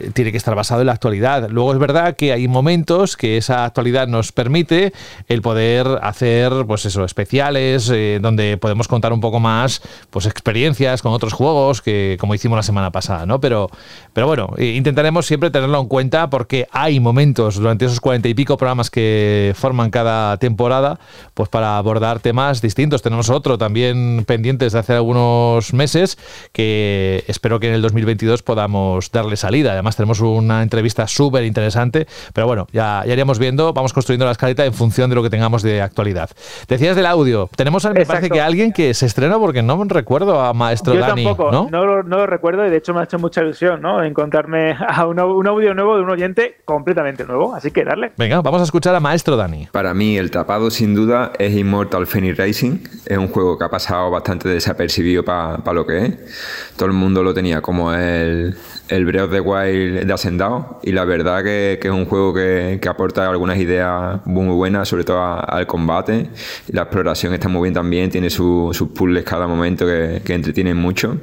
eh, 0.00 0.10
tiene 0.12 0.32
que 0.32 0.36
estar 0.36 0.56
basado 0.56 0.80
en 0.80 0.88
la 0.88 0.94
actualidad. 0.94 1.48
Luego 1.48 1.72
es 1.72 1.78
verdad 1.78 2.16
que 2.16 2.32
hay 2.32 2.48
momentos 2.48 3.16
que 3.16 3.36
esa 3.36 3.64
actualidad 3.64 4.08
nos 4.08 4.32
permite 4.32 4.92
el 5.28 5.42
poder 5.42 5.86
hacer, 6.02 6.52
pues 6.66 6.86
eso, 6.86 7.04
especiales, 7.04 7.88
eh, 7.94 8.18
donde 8.20 8.56
podemos 8.56 8.88
contar 8.88 9.12
un 9.12 9.20
poco 9.20 9.38
más, 9.38 9.80
pues 10.10 10.26
experiencias 10.26 11.02
con 11.02 11.12
otros 11.12 11.32
juegos, 11.34 11.82
que 11.82 12.16
como 12.18 12.34
hicimos 12.34 12.56
la 12.56 12.64
semana 12.64 12.90
pasada, 12.90 13.26
¿no? 13.26 13.40
Pero, 13.44 13.68
pero 14.14 14.26
bueno, 14.26 14.54
eh, 14.56 14.68
intentaremos 14.68 15.26
siempre 15.26 15.50
tenerlo 15.50 15.78
en 15.78 15.86
cuenta 15.86 16.30
porque 16.30 16.66
hay 16.70 16.98
momentos 16.98 17.56
durante 17.56 17.84
esos 17.84 18.00
cuarenta 18.00 18.26
y 18.26 18.32
pico 18.32 18.56
programas 18.56 18.90
que 18.90 19.52
forman 19.54 19.90
cada 19.90 20.38
temporada, 20.38 20.98
pues 21.34 21.50
para 21.50 21.76
abordar 21.76 22.20
temas 22.20 22.62
distintos. 22.62 23.02
Tenemos 23.02 23.28
otro 23.28 23.58
también 23.58 24.24
pendientes 24.26 24.72
de 24.72 24.78
hace 24.78 24.94
algunos 24.94 25.74
meses 25.74 26.16
que 26.52 27.22
espero 27.26 27.60
que 27.60 27.68
en 27.68 27.74
el 27.74 27.82
2022 27.82 28.42
podamos 28.42 29.10
darle 29.12 29.36
salida. 29.36 29.72
Además 29.72 29.96
tenemos 29.96 30.20
una 30.20 30.62
entrevista 30.62 31.06
súper 31.06 31.44
interesante, 31.44 32.06
pero 32.32 32.46
bueno, 32.46 32.66
ya, 32.72 33.02
ya 33.06 33.12
iremos 33.12 33.38
viendo, 33.38 33.74
vamos 33.74 33.92
construyendo 33.92 34.24
la 34.24 34.32
escaleta 34.32 34.64
en 34.64 34.72
función 34.72 35.10
de 35.10 35.16
lo 35.16 35.22
que 35.22 35.28
tengamos 35.28 35.62
de 35.62 35.82
actualidad. 35.82 36.30
Decías 36.66 36.96
del 36.96 37.04
audio, 37.04 37.50
tenemos 37.54 37.84
me 37.84 37.90
parece 37.90 38.12
Exacto. 38.12 38.34
que 38.34 38.40
alguien 38.40 38.72
que 38.72 38.94
se 38.94 39.04
estrena 39.04 39.38
porque 39.38 39.62
no 39.62 39.84
recuerdo 39.84 40.40
a 40.40 40.54
Maestro 40.54 40.94
Yo 40.94 41.00
Dani, 41.00 41.24
tampoco, 41.24 41.52
¿no? 41.52 41.68
¿no? 41.70 41.84
lo, 41.84 42.02
no 42.02 42.16
lo 42.16 42.26
recuerdo 42.26 42.66
y 42.66 42.70
de 42.70 42.78
hecho 42.78 42.94
me 42.94 43.00
ha 43.00 43.04
hecho 43.04 43.18
mucha 43.34 43.42
ilusión 43.42 43.82
¿no? 43.82 44.02
encontrarme 44.04 44.76
a 44.88 45.06
un, 45.06 45.18
un 45.18 45.46
audio 45.46 45.74
nuevo 45.74 45.96
de 45.96 46.02
un 46.02 46.10
oyente 46.10 46.58
completamente 46.64 47.24
nuevo, 47.24 47.54
así 47.54 47.70
que 47.70 47.84
darle. 47.84 48.12
Venga, 48.16 48.40
vamos 48.40 48.60
a 48.60 48.64
escuchar 48.64 48.94
a 48.94 49.00
Maestro 49.00 49.36
Dani. 49.36 49.68
Para 49.72 49.92
mí 49.92 50.16
el 50.16 50.30
tapado 50.30 50.70
sin 50.70 50.94
duda 50.94 51.32
es 51.38 51.54
Immortal 51.54 52.06
Phoenix 52.06 52.38
Racing. 52.38 52.78
Es 53.06 53.18
un 53.18 53.28
juego 53.28 53.58
que 53.58 53.64
ha 53.64 53.70
pasado 53.70 54.10
bastante 54.10 54.48
desapercibido 54.48 55.24
para 55.24 55.72
lo 55.72 55.84
que 55.84 56.06
es. 56.06 56.74
Todo 56.76 56.86
el 56.86 56.94
mundo 56.94 57.22
lo 57.22 57.34
tenía 57.34 57.60
como 57.60 57.92
el, 57.92 58.56
el 58.88 59.04
Breath 59.06 59.24
of 59.24 59.30
the 59.32 59.40
Wild 59.40 60.04
de 60.06 60.12
Hacendado 60.12 60.78
y 60.82 60.92
la 60.92 61.04
verdad 61.04 61.42
que, 61.42 61.78
es 61.82 61.90
un 61.90 62.04
juego 62.06 62.34
que, 62.34 62.78
que 62.82 62.88
aporta 62.88 63.28
algunas 63.28 63.56
ideas 63.58 64.20
muy 64.26 64.54
buenas, 64.54 64.88
sobre 64.88 65.04
todo 65.04 65.20
al 65.22 65.66
combate. 65.66 66.28
La 66.68 66.82
exploración 66.82 67.32
está 67.34 67.48
muy 67.48 67.62
bien 67.62 67.74
también, 67.74 68.10
tiene 68.10 68.28
su- 68.30 68.70
sus 68.72 68.88
puzzles 68.88 69.24
cada 69.24 69.46
momento 69.46 69.86
que, 69.86 70.20
que 70.24 70.34
entretienen 70.34 70.76
mucho. 70.76 71.16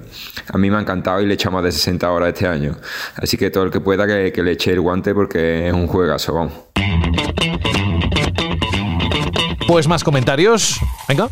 A 0.52 0.58
mí 0.58 0.70
me 0.72 0.78
ha 0.78 0.82
encantado 0.82 1.22
y 1.22 1.28
le 1.28 1.34
echamos 1.36 1.64
de 1.64 1.72
60 1.72 2.12
horas 2.12 2.30
este 2.30 2.48
año. 2.48 2.76
Así 3.16 3.38
que 3.38 3.50
todo 3.52 3.64
el 3.66 3.72
que 3.72 3.80
pueda 3.80 4.08
que 4.08 4.42
le 4.44 4.52
eche 4.52 4.72
el 4.72 4.82
guante 4.82 5.14
porque 5.14 5.68
es 5.68 5.74
un 5.74 5.88
juegazo, 5.88 6.34
vamos. 6.34 6.54
Pues 9.68 9.88
más 9.88 10.04
comentarios. 10.04 10.80
Venga. 11.08 11.30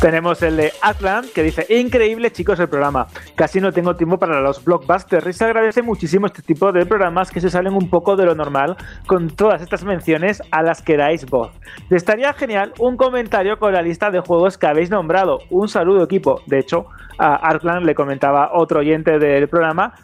Tenemos 0.00 0.42
el 0.42 0.58
de 0.58 0.72
Atlant 0.82 1.32
que 1.32 1.42
dice, 1.42 1.66
increíble 1.70 2.30
chicos 2.30 2.60
el 2.60 2.68
programa, 2.68 3.06
casi 3.34 3.60
no 3.60 3.72
tengo 3.72 3.96
tiempo 3.96 4.18
para 4.18 4.42
los 4.42 4.62
blockbusters 4.62 5.26
y 5.26 5.32
se 5.32 5.44
agradece 5.46 5.80
muchísimo 5.80 6.26
este 6.26 6.42
tipo 6.42 6.70
de 6.70 6.84
programas 6.84 7.30
que 7.30 7.40
se 7.40 7.48
salen 7.48 7.72
un 7.72 7.88
poco 7.88 8.14
de 8.14 8.26
lo 8.26 8.34
normal 8.34 8.76
con 9.06 9.30
todas 9.30 9.62
estas 9.62 9.84
menciones 9.84 10.42
a 10.50 10.62
las 10.62 10.82
que 10.82 10.98
dais 10.98 11.24
voz. 11.24 11.50
Estaría 11.90 12.34
genial 12.34 12.74
un 12.78 12.98
comentario 12.98 13.58
con 13.58 13.72
la 13.72 13.80
lista 13.80 14.10
de 14.10 14.20
juegos 14.20 14.58
que 14.58 14.66
habéis 14.66 14.90
nombrado. 14.90 15.38
Un 15.48 15.66
saludo 15.68 16.04
equipo. 16.04 16.42
De 16.46 16.58
hecho, 16.58 16.86
a 17.18 17.34
Artland 17.34 17.86
le 17.86 17.94
comentaba 17.94 18.50
otro 18.52 18.80
oyente 18.80 19.18
del 19.18 19.48
programa 19.48 19.94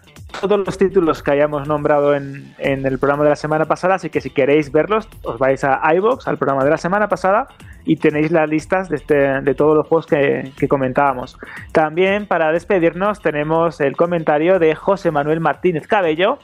todos 0.41 0.59
los 0.59 0.79
títulos 0.79 1.23
que 1.23 1.33
hayamos 1.33 1.69
nombrado 1.69 2.15
en, 2.15 2.55
en, 2.59 2.87
el 2.87 2.99
programa 2.99 3.25
de 3.25 3.31
la 3.31 3.37
semana 3.37 3.67
pasada, 3.67 3.97
así 3.97 4.09
que 4.09 4.23
si 4.23 4.31
queréis 4.31 4.73
verlos, 4.73 5.07
os 5.23 5.39
vais 5.39 5.63
a 5.63 5.79
iBox, 5.95 6.27
al 6.27 6.39
programa 6.39 6.65
de 6.65 6.71
la 6.71 6.79
semana 6.79 7.07
pasada, 7.07 7.49
y 7.85 7.97
tenéis 7.97 8.31
las 8.31 8.49
listas 8.49 8.89
de, 8.89 8.97
este, 8.97 9.15
de 9.15 9.55
todos 9.55 9.77
los 9.77 9.87
juegos 9.87 10.07
que, 10.07 10.53
que, 10.57 10.69
comentábamos. 10.69 11.39
También 11.73 12.27
para 12.27 12.53
despedirnos 12.53 13.21
tenemos 13.21 13.81
el 13.81 13.97
comentario 13.97 14.59
de 14.59 14.75
José 14.75 15.11
Manuel 15.11 15.41
Martínez 15.41 15.87
Cabello, 15.87 16.39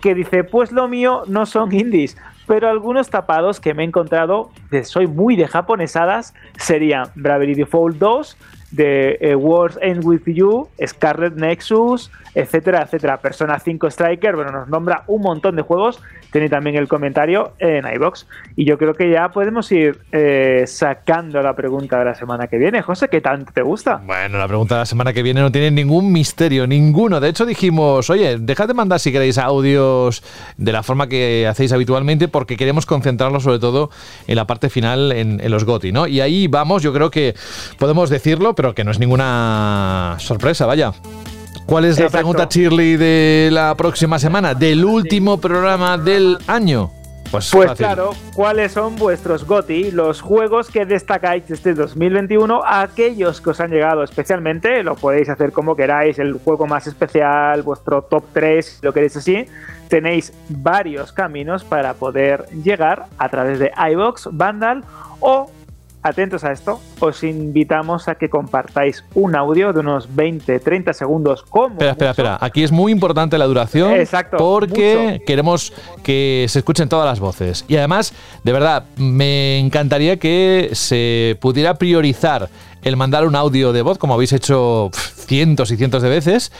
que 0.00 0.14
dice, 0.14 0.44
pues 0.44 0.72
lo 0.72 0.88
mío 0.88 1.22
no 1.26 1.46
son 1.46 1.72
indies, 1.72 2.16
pero 2.46 2.68
algunos 2.68 3.10
tapados 3.10 3.60
que 3.60 3.74
me 3.74 3.82
he 3.82 3.86
encontrado, 3.86 4.50
que 4.70 4.82
soy 4.84 5.06
muy 5.06 5.36
de 5.36 5.46
japonesadas, 5.46 6.34
serían 6.58 7.08
Bravely 7.14 7.54
Default 7.54 7.98
2, 7.98 8.36
de 8.70 9.18
eh, 9.20 9.34
Words 9.34 9.78
End 9.80 10.04
With 10.04 10.22
You, 10.26 10.68
Scarlet 10.86 11.34
Nexus, 11.34 12.10
etcétera, 12.34 12.82
etcétera. 12.82 13.18
Persona 13.18 13.58
5 13.58 13.88
Striker, 13.88 14.36
bueno, 14.36 14.52
nos 14.52 14.68
nombra 14.68 15.04
un 15.06 15.22
montón 15.22 15.56
de 15.56 15.62
juegos. 15.62 16.00
Tenéis 16.30 16.52
también 16.52 16.76
el 16.76 16.86
comentario 16.86 17.54
en 17.58 17.84
iBox. 17.92 18.28
Y 18.54 18.64
yo 18.64 18.78
creo 18.78 18.94
que 18.94 19.10
ya 19.10 19.30
podemos 19.30 19.70
ir 19.72 19.98
eh, 20.12 20.62
sacando 20.66 21.42
la 21.42 21.56
pregunta 21.56 21.98
de 21.98 22.04
la 22.04 22.14
semana 22.14 22.46
que 22.46 22.56
viene. 22.56 22.82
José, 22.82 23.08
¿qué 23.08 23.20
tanto 23.20 23.50
te 23.52 23.62
gusta? 23.62 24.00
Bueno, 24.06 24.38
la 24.38 24.46
pregunta 24.46 24.76
de 24.76 24.80
la 24.80 24.86
semana 24.86 25.12
que 25.12 25.24
viene 25.24 25.40
no 25.40 25.50
tiene 25.50 25.72
ningún 25.72 26.12
misterio, 26.12 26.68
ninguno. 26.68 27.18
De 27.18 27.28
hecho, 27.28 27.44
dijimos, 27.44 28.10
oye, 28.10 28.38
dejad 28.38 28.68
de 28.68 28.74
mandar 28.74 29.00
si 29.00 29.10
queréis 29.10 29.38
audios 29.38 30.22
de 30.56 30.72
la 30.72 30.84
forma 30.84 31.08
que 31.08 31.48
hacéis 31.48 31.72
habitualmente, 31.72 32.28
porque 32.28 32.56
queremos 32.56 32.86
concentrarlo 32.86 33.40
sobre 33.40 33.58
todo 33.58 33.90
en 34.28 34.36
la 34.36 34.46
parte 34.46 34.68
final, 34.70 35.10
en, 35.10 35.40
en 35.40 35.50
los 35.50 35.64
GOTI, 35.64 35.90
¿no? 35.90 36.06
Y 36.06 36.20
ahí 36.20 36.46
vamos, 36.46 36.84
yo 36.84 36.92
creo 36.92 37.10
que 37.10 37.34
podemos 37.76 38.08
decirlo, 38.08 38.54
pero 38.60 38.74
que 38.74 38.84
no 38.84 38.90
es 38.90 38.98
ninguna 38.98 40.16
sorpresa, 40.18 40.66
vaya. 40.66 40.92
¿Cuál 41.64 41.86
es 41.86 41.98
la 41.98 42.04
Exacto. 42.04 42.18
pregunta, 42.18 42.46
Shirley, 42.50 42.98
de 42.98 43.48
la 43.50 43.74
próxima 43.74 44.18
semana? 44.18 44.52
Del 44.52 44.84
último 44.84 45.40
programa 45.40 45.96
del 45.96 46.36
año. 46.46 46.90
Pues, 47.30 47.48
Pues 47.50 47.72
claro, 47.72 48.10
¿cuáles 48.34 48.72
son 48.72 48.96
vuestros 48.96 49.46
GOTI? 49.46 49.92
Los 49.92 50.20
juegos 50.20 50.68
que 50.68 50.84
destacáis 50.84 51.48
de 51.48 51.54
este 51.54 51.72
2021, 51.72 52.60
aquellos 52.66 53.40
que 53.40 53.48
os 53.48 53.60
han 53.60 53.70
llegado 53.70 54.02
especialmente, 54.02 54.82
lo 54.82 54.94
podéis 54.94 55.30
hacer 55.30 55.52
como 55.52 55.74
queráis, 55.74 56.18
el 56.18 56.34
juego 56.34 56.66
más 56.66 56.86
especial, 56.86 57.62
vuestro 57.62 58.02
top 58.02 58.24
3, 58.34 58.66
si 58.66 58.84
lo 58.84 58.92
queréis 58.92 59.16
así. 59.16 59.46
Tenéis 59.88 60.34
varios 60.50 61.12
caminos 61.12 61.64
para 61.64 61.94
poder 61.94 62.44
llegar 62.62 63.06
a 63.16 63.30
través 63.30 63.58
de 63.58 63.72
iBox, 63.90 64.28
Vandal 64.32 64.84
o 65.20 65.50
atentos 66.02 66.44
a 66.44 66.52
esto, 66.52 66.80
os 67.00 67.22
invitamos 67.24 68.08
a 68.08 68.14
que 68.14 68.30
compartáis 68.30 69.04
un 69.14 69.36
audio 69.36 69.72
de 69.72 69.80
unos 69.80 70.08
20-30 70.08 70.92
segundos 70.92 71.42
como 71.42 71.72
Espera, 71.74 71.90
espera, 71.92 72.10
espera. 72.10 72.38
Aquí 72.40 72.62
es 72.62 72.72
muy 72.72 72.92
importante 72.92 73.36
la 73.38 73.46
duración. 73.46 73.92
Exacto, 73.92 74.36
Porque 74.38 75.12
mucho. 75.12 75.24
queremos 75.26 75.72
que 76.02 76.46
se 76.48 76.60
escuchen 76.60 76.88
todas 76.88 77.06
las 77.06 77.20
voces. 77.20 77.64
Y 77.68 77.76
además, 77.76 78.14
de 78.44 78.52
verdad, 78.52 78.84
me 78.96 79.58
encantaría 79.58 80.18
que 80.18 80.70
se 80.72 81.36
pudiera 81.40 81.74
priorizar 81.74 82.48
el 82.82 82.96
mandar 82.96 83.26
un 83.26 83.36
audio 83.36 83.72
de 83.72 83.82
voz, 83.82 83.98
como 83.98 84.14
habéis 84.14 84.32
hecho 84.32 84.90
cientos 84.94 85.70
y 85.70 85.76
cientos 85.76 86.02
de 86.02 86.08
veces 86.08 86.50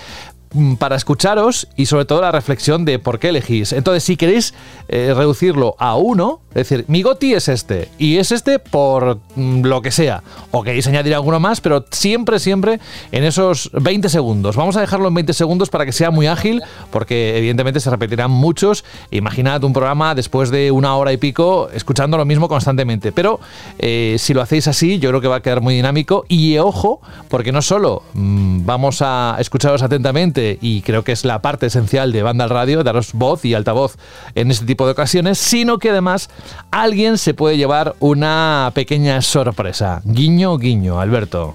para 0.78 0.96
escucharos 0.96 1.68
y 1.76 1.86
sobre 1.86 2.04
todo 2.04 2.20
la 2.20 2.32
reflexión 2.32 2.84
de 2.84 2.98
por 2.98 3.18
qué 3.18 3.28
elegís. 3.28 3.72
Entonces, 3.72 4.02
si 4.02 4.16
queréis 4.16 4.52
eh, 4.88 5.12
reducirlo 5.16 5.76
a 5.78 5.96
uno, 5.96 6.40
es 6.50 6.68
decir, 6.68 6.84
mi 6.88 7.02
goti 7.02 7.34
es 7.34 7.48
este 7.48 7.88
y 7.98 8.16
es 8.16 8.32
este 8.32 8.58
por 8.58 9.20
mm, 9.36 9.62
lo 9.62 9.80
que 9.80 9.92
sea, 9.92 10.24
o 10.50 10.64
queréis 10.64 10.88
añadir 10.88 11.14
alguno 11.14 11.38
más, 11.38 11.60
pero 11.60 11.84
siempre, 11.92 12.40
siempre 12.40 12.80
en 13.12 13.22
esos 13.22 13.70
20 13.72 14.08
segundos. 14.08 14.56
Vamos 14.56 14.76
a 14.76 14.80
dejarlo 14.80 15.06
en 15.06 15.14
20 15.14 15.32
segundos 15.32 15.70
para 15.70 15.86
que 15.86 15.92
sea 15.92 16.10
muy 16.10 16.26
ágil, 16.26 16.62
porque 16.90 17.38
evidentemente 17.38 17.78
se 17.78 17.88
repetirán 17.88 18.32
muchos. 18.32 18.84
Imaginad 19.12 19.62
un 19.62 19.72
programa 19.72 20.16
después 20.16 20.50
de 20.50 20.72
una 20.72 20.96
hora 20.96 21.12
y 21.12 21.16
pico 21.16 21.68
escuchando 21.72 22.16
lo 22.16 22.24
mismo 22.24 22.48
constantemente, 22.48 23.12
pero 23.12 23.38
eh, 23.78 24.16
si 24.18 24.34
lo 24.34 24.42
hacéis 24.42 24.66
así, 24.66 24.98
yo 24.98 25.10
creo 25.10 25.20
que 25.20 25.28
va 25.28 25.36
a 25.36 25.42
quedar 25.42 25.60
muy 25.60 25.76
dinámico 25.76 26.24
y 26.28 26.58
ojo, 26.58 27.00
porque 27.28 27.52
no 27.52 27.62
solo 27.62 28.02
mm, 28.14 28.66
vamos 28.66 29.00
a 29.02 29.36
escucharos 29.38 29.82
atentamente 29.82 30.39
y 30.60 30.82
creo 30.82 31.04
que 31.04 31.12
es 31.12 31.24
la 31.24 31.42
parte 31.42 31.66
esencial 31.66 32.12
de 32.12 32.22
Banda 32.22 32.44
al 32.44 32.50
Radio, 32.50 32.82
daros 32.82 33.12
voz 33.12 33.44
y 33.44 33.54
altavoz 33.54 33.96
en 34.34 34.50
este 34.50 34.66
tipo 34.66 34.86
de 34.86 34.92
ocasiones, 34.92 35.38
sino 35.38 35.78
que 35.78 35.90
además 35.90 36.30
alguien 36.70 37.18
se 37.18 37.34
puede 37.34 37.56
llevar 37.56 37.94
una 38.00 38.70
pequeña 38.74 39.20
sorpresa. 39.22 40.00
Guiño, 40.04 40.56
guiño, 40.58 41.00
Alberto. 41.00 41.54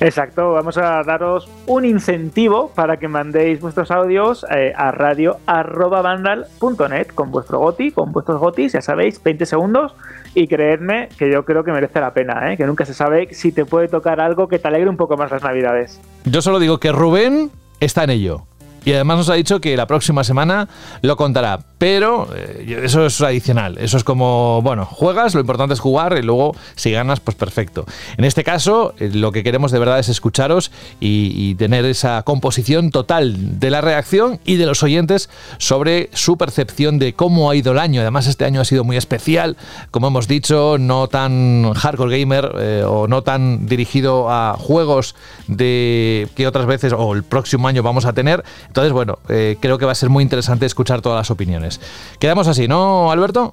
Exacto, 0.00 0.52
vamos 0.52 0.78
a 0.78 1.02
daros 1.02 1.48
un 1.66 1.84
incentivo 1.84 2.70
para 2.72 2.98
que 2.98 3.08
mandéis 3.08 3.60
vuestros 3.60 3.90
audios 3.90 4.46
eh, 4.48 4.72
a 4.76 4.92
radio.vandal.net 4.92 7.08
con 7.14 7.32
vuestro 7.32 7.58
goti, 7.58 7.90
con 7.90 8.12
vuestros 8.12 8.38
gotis, 8.38 8.74
ya 8.74 8.80
sabéis, 8.80 9.20
20 9.20 9.44
segundos. 9.44 9.96
Y 10.34 10.46
creedme 10.46 11.08
que 11.18 11.32
yo 11.32 11.44
creo 11.44 11.64
que 11.64 11.72
merece 11.72 11.98
la 11.98 12.12
pena, 12.12 12.52
¿eh? 12.52 12.56
que 12.56 12.64
nunca 12.64 12.84
se 12.84 12.94
sabe 12.94 13.34
si 13.34 13.50
te 13.50 13.64
puede 13.64 13.88
tocar 13.88 14.20
algo 14.20 14.46
que 14.46 14.60
te 14.60 14.68
alegre 14.68 14.88
un 14.88 14.96
poco 14.96 15.16
más 15.16 15.32
las 15.32 15.42
navidades. 15.42 16.00
Yo 16.24 16.42
solo 16.42 16.60
digo 16.60 16.78
que 16.78 16.92
Rubén 16.92 17.50
está 17.80 18.04
en 18.04 18.10
ello. 18.10 18.46
Y 18.88 18.94
además 18.94 19.18
nos 19.18 19.28
ha 19.28 19.34
dicho 19.34 19.60
que 19.60 19.76
la 19.76 19.86
próxima 19.86 20.24
semana 20.24 20.66
lo 21.02 21.18
contará. 21.18 21.60
Pero 21.76 22.26
eh, 22.34 22.80
eso 22.84 23.04
es 23.04 23.20
adicional. 23.20 23.76
Eso 23.76 23.98
es 23.98 24.02
como, 24.02 24.62
bueno, 24.62 24.86
juegas, 24.86 25.34
lo 25.34 25.42
importante 25.42 25.74
es 25.74 25.80
jugar 25.80 26.16
y 26.18 26.22
luego 26.22 26.56
si 26.74 26.90
ganas, 26.90 27.20
pues 27.20 27.36
perfecto. 27.36 27.84
En 28.16 28.24
este 28.24 28.44
caso, 28.44 28.94
eh, 28.98 29.10
lo 29.12 29.30
que 29.30 29.44
queremos 29.44 29.72
de 29.72 29.78
verdad 29.78 29.98
es 29.98 30.08
escucharos 30.08 30.72
y, 31.00 31.54
tener 31.58 31.84
esa 31.84 32.22
composición 32.22 32.90
total 32.90 33.58
de 33.58 33.70
la 33.70 33.80
reacción 33.80 34.38
y 34.44 34.56
de 34.56 34.66
los 34.66 34.82
oyentes 34.82 35.28
sobre 35.58 36.08
su 36.12 36.38
percepción 36.38 36.98
de 36.98 37.14
cómo 37.14 37.50
ha 37.50 37.56
ido 37.56 37.72
el 37.72 37.78
año. 37.78 38.00
Además, 38.00 38.26
este 38.26 38.44
año 38.44 38.60
ha 38.60 38.64
sido 38.64 38.84
muy 38.84 38.96
especial, 38.96 39.56
como 39.90 40.08
hemos 40.08 40.28
dicho, 40.28 40.76
no 40.78 41.08
tan 41.08 41.74
hardcore 41.74 42.20
gamer 42.20 42.52
eh, 42.58 42.84
o 42.86 43.08
no 43.08 43.22
tan 43.22 43.66
dirigido 43.66 44.30
a 44.30 44.56
juegos 44.58 45.14
de 45.46 46.28
que 46.36 46.46
otras 46.46 46.66
veces 46.66 46.92
o 46.96 47.12
el 47.14 47.24
próximo 47.24 47.66
año 47.68 47.82
vamos 47.82 48.04
a 48.04 48.12
tener. 48.12 48.44
Bueno, 48.92 49.18
eh, 49.28 49.56
creo 49.60 49.78
que 49.78 49.84
va 49.84 49.92
a 49.92 49.94
ser 49.96 50.08
muy 50.08 50.22
interesante 50.22 50.66
escuchar 50.66 51.00
todas 51.02 51.18
las 51.18 51.30
opiniones. 51.30 51.80
Quedamos 52.18 52.46
así, 52.48 52.68
¿no, 52.68 53.10
Alberto? 53.10 53.52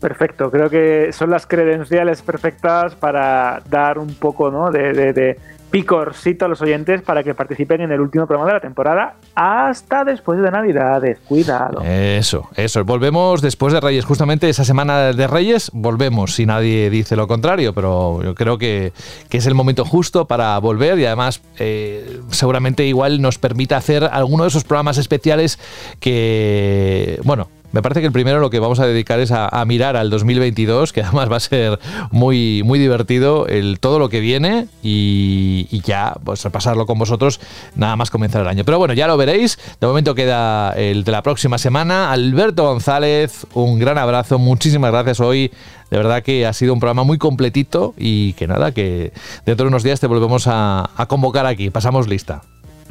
Perfecto, 0.00 0.50
creo 0.50 0.68
que 0.68 1.10
son 1.12 1.30
las 1.30 1.46
credenciales 1.46 2.22
perfectas 2.22 2.96
para 2.96 3.62
dar 3.70 3.98
un 3.98 4.14
poco 4.14 4.50
¿no? 4.50 4.70
de, 4.72 4.92
de- 4.92 5.12
de 5.12 5.38
picorcito 5.72 6.44
a 6.44 6.48
los 6.48 6.60
oyentes 6.60 7.02
para 7.02 7.24
que 7.24 7.34
participen 7.34 7.80
en 7.80 7.90
el 7.90 8.00
último 8.00 8.26
programa 8.26 8.50
de 8.50 8.54
la 8.54 8.60
temporada 8.60 9.14
hasta 9.34 10.04
después 10.04 10.40
de 10.40 10.50
Navidades. 10.50 11.18
Cuidado. 11.26 11.80
Eso, 11.82 12.48
eso. 12.54 12.84
Volvemos 12.84 13.40
después 13.40 13.72
de 13.72 13.80
Reyes. 13.80 14.04
Justamente 14.04 14.48
esa 14.48 14.64
semana 14.64 15.12
de 15.12 15.26
Reyes 15.26 15.70
volvemos, 15.72 16.34
si 16.34 16.46
nadie 16.46 16.90
dice 16.90 17.16
lo 17.16 17.26
contrario, 17.26 17.72
pero 17.72 18.22
yo 18.22 18.34
creo 18.34 18.58
que, 18.58 18.92
que 19.30 19.38
es 19.38 19.46
el 19.46 19.54
momento 19.54 19.84
justo 19.84 20.26
para 20.26 20.58
volver 20.58 20.98
y 20.98 21.06
además 21.06 21.42
eh, 21.58 22.20
seguramente 22.28 22.84
igual 22.84 23.22
nos 23.22 23.38
permita 23.38 23.78
hacer 23.78 24.04
alguno 24.04 24.44
de 24.44 24.50
esos 24.50 24.64
programas 24.64 24.98
especiales 24.98 25.58
que, 26.00 27.18
bueno, 27.24 27.48
me 27.72 27.82
parece 27.82 28.00
que 28.00 28.06
el 28.06 28.12
primero 28.12 28.38
lo 28.38 28.50
que 28.50 28.58
vamos 28.58 28.80
a 28.80 28.86
dedicar 28.86 29.18
es 29.20 29.32
a, 29.32 29.64
mirar 29.64 29.96
al 29.96 30.10
2022, 30.10 30.92
que 30.92 31.02
además 31.02 31.30
va 31.30 31.36
a 31.36 31.40
ser 31.40 31.78
muy, 32.10 32.62
muy 32.64 32.78
divertido 32.78 33.46
el, 33.46 33.80
todo 33.80 33.98
lo 33.98 34.08
que 34.08 34.20
viene 34.20 34.68
y, 34.82 35.80
ya 35.82 36.14
pues 36.22 36.44
repasarlo 36.44 36.86
con 36.86 36.98
vosotros 36.98 37.40
nada 37.74 37.96
más 37.96 38.10
comenzar 38.10 38.42
el 38.42 38.48
año. 38.48 38.64
Pero 38.64 38.78
bueno, 38.78 38.94
ya 38.94 39.08
lo 39.08 39.16
veréis. 39.16 39.58
De 39.80 39.86
momento 39.86 40.14
queda 40.14 40.72
el 40.72 41.02
de 41.02 41.12
la 41.12 41.22
próxima 41.22 41.58
semana. 41.58 42.12
Alberto 42.12 42.64
González, 42.64 43.46
un 43.54 43.78
gran 43.78 43.98
abrazo, 43.98 44.38
muchísimas 44.38 44.92
gracias 44.92 45.18
hoy. 45.18 45.50
De 45.90 45.96
verdad 45.96 46.22
que 46.22 46.46
ha 46.46 46.52
sido 46.52 46.72
un 46.72 46.80
programa 46.80 47.02
muy 47.02 47.18
completito 47.18 47.94
y 47.98 48.34
que 48.34 48.46
nada, 48.46 48.72
que 48.72 49.12
dentro 49.44 49.64
de 49.64 49.68
unos 49.68 49.82
días 49.82 49.98
te 49.98 50.06
volvemos 50.06 50.44
a 50.46 50.88
convocar 51.08 51.46
aquí. 51.46 51.70
Pasamos 51.70 52.06
lista. 52.06 52.42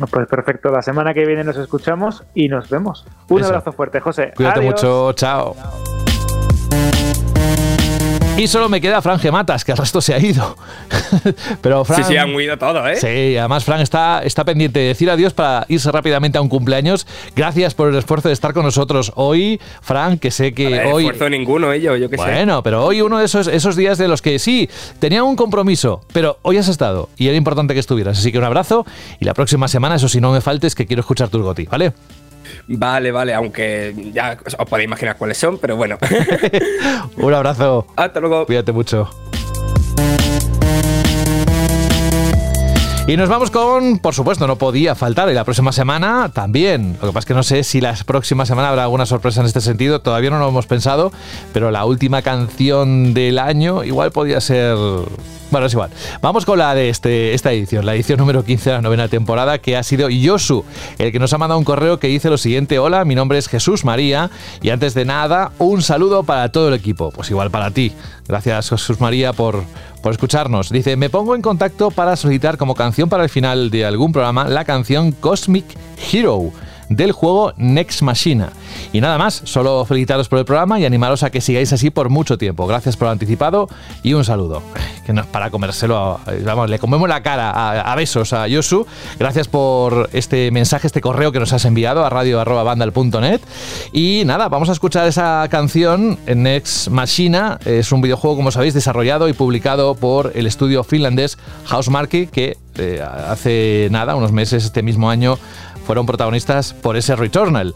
Pues 0.10 0.28
perfecto, 0.28 0.72
la 0.72 0.82
semana 0.82 1.14
que 1.14 1.26
viene 1.26 1.44
nos 1.44 1.58
escuchamos 1.58 2.24
y 2.34 2.48
nos 2.48 2.70
vemos. 2.70 3.06
Un 3.30 3.40
Eso. 3.40 3.50
abrazo 3.50 3.72
fuerte, 3.72 4.00
José. 4.00 4.34
Cuídate 4.36 4.60
Adiós. 4.60 4.74
mucho, 4.84 5.14
chao. 5.14 5.56
Y 8.42 8.48
solo 8.48 8.70
me 8.70 8.82
queda 8.82 9.04
Fran 9.04 9.20
Gematas, 9.20 9.64
que 9.64 9.72
al 9.72 9.78
resto 9.78 10.02
se 10.02 10.16
ha 10.16 10.20
ido. 10.20 10.58
Pero 11.62 11.86
Fran, 11.86 12.04
Sí, 12.04 12.10
sí, 12.14 12.18
han 12.18 12.34
huido 12.34 12.58
todo, 12.58 12.88
¿eh? 12.88 12.96
Sí, 12.96 13.38
además 13.38 13.64
Fran 13.64 13.82
está, 13.82 14.24
está 14.24 14.44
pendiente 14.44 14.80
de 14.80 14.88
decir 14.88 15.12
adiós 15.12 15.32
para 15.32 15.64
irse 15.70 15.92
rápidamente 15.92 16.40
a 16.40 16.42
un 16.42 16.50
cumpleaños. 16.50 17.06
Gracias 17.36 17.76
por 17.76 17.90
el 17.90 17.96
esfuerzo 17.96 18.30
de 18.30 18.34
estar 18.34 18.52
con 18.54 18.64
nosotros 18.66 19.12
hoy, 19.14 19.62
Fran, 19.82 20.18
que 20.18 20.32
sé 20.32 20.56
que 20.56 20.76
Eh, 20.76 20.92
hoy... 20.92 21.04
esfuerzo 21.04 21.30
ninguno, 21.30 21.72
ello, 21.72 21.96
yo 21.98 22.10
qué 22.10 22.18
sé. 22.18 22.24
Bueno, 22.24 22.64
pero 22.64 22.84
hoy 22.84 23.02
uno 23.02 23.20
de 23.20 23.26
esos, 23.26 23.46
esos 23.46 23.76
días 23.76 24.00
de 24.00 24.08
los 24.08 24.24
que 24.24 24.40
sí, 24.40 24.68
tenía 24.98 25.24
un 25.24 25.36
compromiso, 25.36 26.02
pero 26.12 26.40
hoy 26.42 26.58
has 26.58 26.68
estado 26.68 27.10
y 27.18 27.28
era 27.28 27.38
importante 27.38 27.76
que 27.76 27.80
estuvieras. 27.80 28.18
Así 28.18 28.32
que 28.32 28.40
un 28.40 28.44
abrazo 28.46 28.88
y 29.20 29.26
la 29.26 29.36
próxima 29.36 29.68
semana, 29.68 29.98
eso 29.98 30.10
sí, 30.10 30.20
no 30.20 30.32
me 30.32 30.42
faltes, 30.42 30.74
que 30.74 30.88
quiero 30.88 31.02
escuchar 31.02 31.30
tus 31.30 31.44
goti, 31.44 31.66
¿vale? 31.66 31.94
Vale, 32.68 33.12
vale, 33.12 33.34
aunque 33.34 33.94
ya 34.14 34.38
os 34.46 34.56
podéis 34.68 34.88
imaginar 34.88 35.18
cuáles 35.18 35.38
son, 35.38 35.58
pero 35.58 35.76
bueno. 35.76 35.98
Un 37.18 37.34
abrazo. 37.34 37.88
Hasta 37.96 38.20
luego. 38.20 38.46
Cuídate 38.46 38.72
mucho. 38.72 39.10
Y 43.08 43.18
nos 43.18 43.30
vamos 43.30 43.50
con, 43.50 43.98
por 43.98 44.14
supuesto, 44.14 44.46
no 44.46 44.58
podía 44.58 44.94
faltar, 44.94 45.30
y 45.30 45.34
la 45.34 45.44
próxima 45.44 45.72
semana 45.72 46.30
también. 46.34 46.98
Lo 47.02 47.08
que 47.08 47.14
pasa 47.14 47.20
es 47.20 47.26
que 47.26 47.34
no 47.34 47.44
sé 47.44 47.64
si 47.64 47.82
la 47.82 47.96
próxima 48.06 48.46
semana 48.46 48.70
habrá 48.70 48.84
alguna 48.84 49.08
sorpresa 49.08 49.42
en 49.42 49.48
este 49.48 49.60
sentido, 49.60 50.02
todavía 50.02 50.30
no 50.30 50.40
lo 50.40 50.48
hemos 50.48 50.68
pensado, 50.68 51.12
pero 51.52 51.72
la 51.72 51.84
última 51.84 52.22
canción 52.22 53.14
del 53.14 53.40
año 53.40 53.84
igual 53.84 54.12
podía 54.12 54.40
ser... 54.40 54.78
Bueno, 55.50 55.68
es 55.68 55.74
igual. 55.74 55.90
Vamos 56.22 56.46
con 56.46 56.60
la 56.60 56.74
de 56.74 56.88
este, 56.88 57.34
esta 57.34 57.52
edición, 57.52 57.86
la 57.86 57.94
edición 57.94 58.18
número 58.20 58.46
15 58.46 58.70
de 58.70 58.76
la 58.78 58.82
novena 58.82 59.10
temporada, 59.10 59.58
que 59.58 59.76
ha 59.76 59.84
sido 59.84 60.08
Yosu, 60.08 60.64
el 60.98 61.12
que 61.12 61.20
nos 61.20 61.34
ha 61.34 61.38
mandado 61.38 61.60
un 61.60 61.66
correo 61.66 62.00
que 62.00 62.08
dice 62.08 62.30
lo 62.30 62.38
siguiente, 62.38 62.80
hola, 62.80 63.04
mi 63.04 63.16
nombre 63.16 63.38
es 63.38 63.50
Jesús 63.50 63.84
María, 63.84 64.30
y 64.62 64.70
antes 64.70 64.94
de 64.94 65.04
nada, 65.04 65.52
un 65.58 65.82
saludo 65.82 66.24
para 66.24 66.54
todo 66.54 66.70
el 66.70 66.76
equipo, 66.76 67.12
pues 67.12 67.30
igual 67.32 67.52
para 67.52 67.72
ti. 67.72 67.92
Gracias 68.32 68.70
Jesús 68.70 69.02
María 69.02 69.34
por, 69.34 69.62
por 70.02 70.14
escucharnos. 70.14 70.70
Dice, 70.70 70.96
me 70.96 71.10
pongo 71.10 71.36
en 71.36 71.42
contacto 71.42 71.92
para 71.92 72.16
solicitar 72.16 72.58
como 72.58 72.76
canción 72.76 73.10
para 73.10 73.24
el 73.24 73.30
final 73.30 73.70
de 73.70 73.84
algún 73.84 74.14
programa 74.14 74.48
la 74.48 74.64
canción 74.64 75.12
Cosmic 75.12 75.66
Hero 76.14 76.54
del 76.96 77.12
juego 77.12 77.54
Next 77.58 78.02
Machina. 78.02 78.50
Y 78.94 79.02
nada 79.02 79.18
más, 79.18 79.42
solo 79.46 79.86
felicitaros 79.86 80.28
por 80.28 80.40
el 80.40 80.46
programa 80.46 80.80
y 80.80 80.86
animaros 80.86 81.24
a 81.24 81.30
que 81.30 81.42
sigáis 81.42 81.72
así 81.74 81.90
por 81.90 82.10
mucho 82.10 82.38
tiempo. 82.38 82.68
Gracias 82.68 82.98
por 82.98 83.08
lo 83.08 83.12
anticipado 83.12 83.68
y 84.04 84.14
un 84.14 84.24
saludo. 84.24 84.62
Que 85.06 85.14
no 85.14 85.22
es 85.22 85.28
para 85.28 85.50
comérselo, 85.50 86.20
vamos, 86.46 86.70
le 86.70 86.80
comemos 86.80 87.08
la 87.10 87.24
cara 87.24 87.52
a, 87.52 87.92
a 87.92 87.96
besos 87.96 88.34
a 88.34 88.48
Yosu. 88.48 88.86
Gracias 89.18 89.48
por 89.48 90.10
este 90.14 90.52
mensaje, 90.52 90.88
este 90.88 91.02
correo 91.02 91.32
que 91.32 91.40
nos 91.40 91.54
has 91.54 91.66
enviado 91.66 92.06
a 92.06 92.10
radio.bandal.net. 92.10 93.42
Y 93.94 94.24
nada, 94.26 94.50
vamos 94.50 94.70
a 94.70 94.74
escuchar 94.74 95.08
esa 95.08 95.48
canción 95.50 96.20
Next 96.28 96.90
Machina. 96.90 97.60
Es 97.66 97.92
un 97.92 98.02
videojuego, 98.02 98.36
como 98.36 98.52
sabéis, 98.52 98.74
desarrollado 98.74 99.30
y 99.30 99.34
publicado 99.34 99.96
por 99.96 100.32
el 100.36 100.46
estudio 100.46 100.84
finlandés 100.84 101.38
Housemarque, 101.66 102.28
que 102.28 102.58
eh, 102.78 103.02
hace 103.02 103.90
nada, 103.92 104.16
unos 104.16 104.32
meses, 104.32 104.64
este 104.64 104.82
mismo 104.82 105.10
año, 105.10 105.38
fueron 105.86 106.06
protagonistas 106.06 106.74
por 106.74 106.98
ese 106.98 107.16
Returnal. 107.16 107.76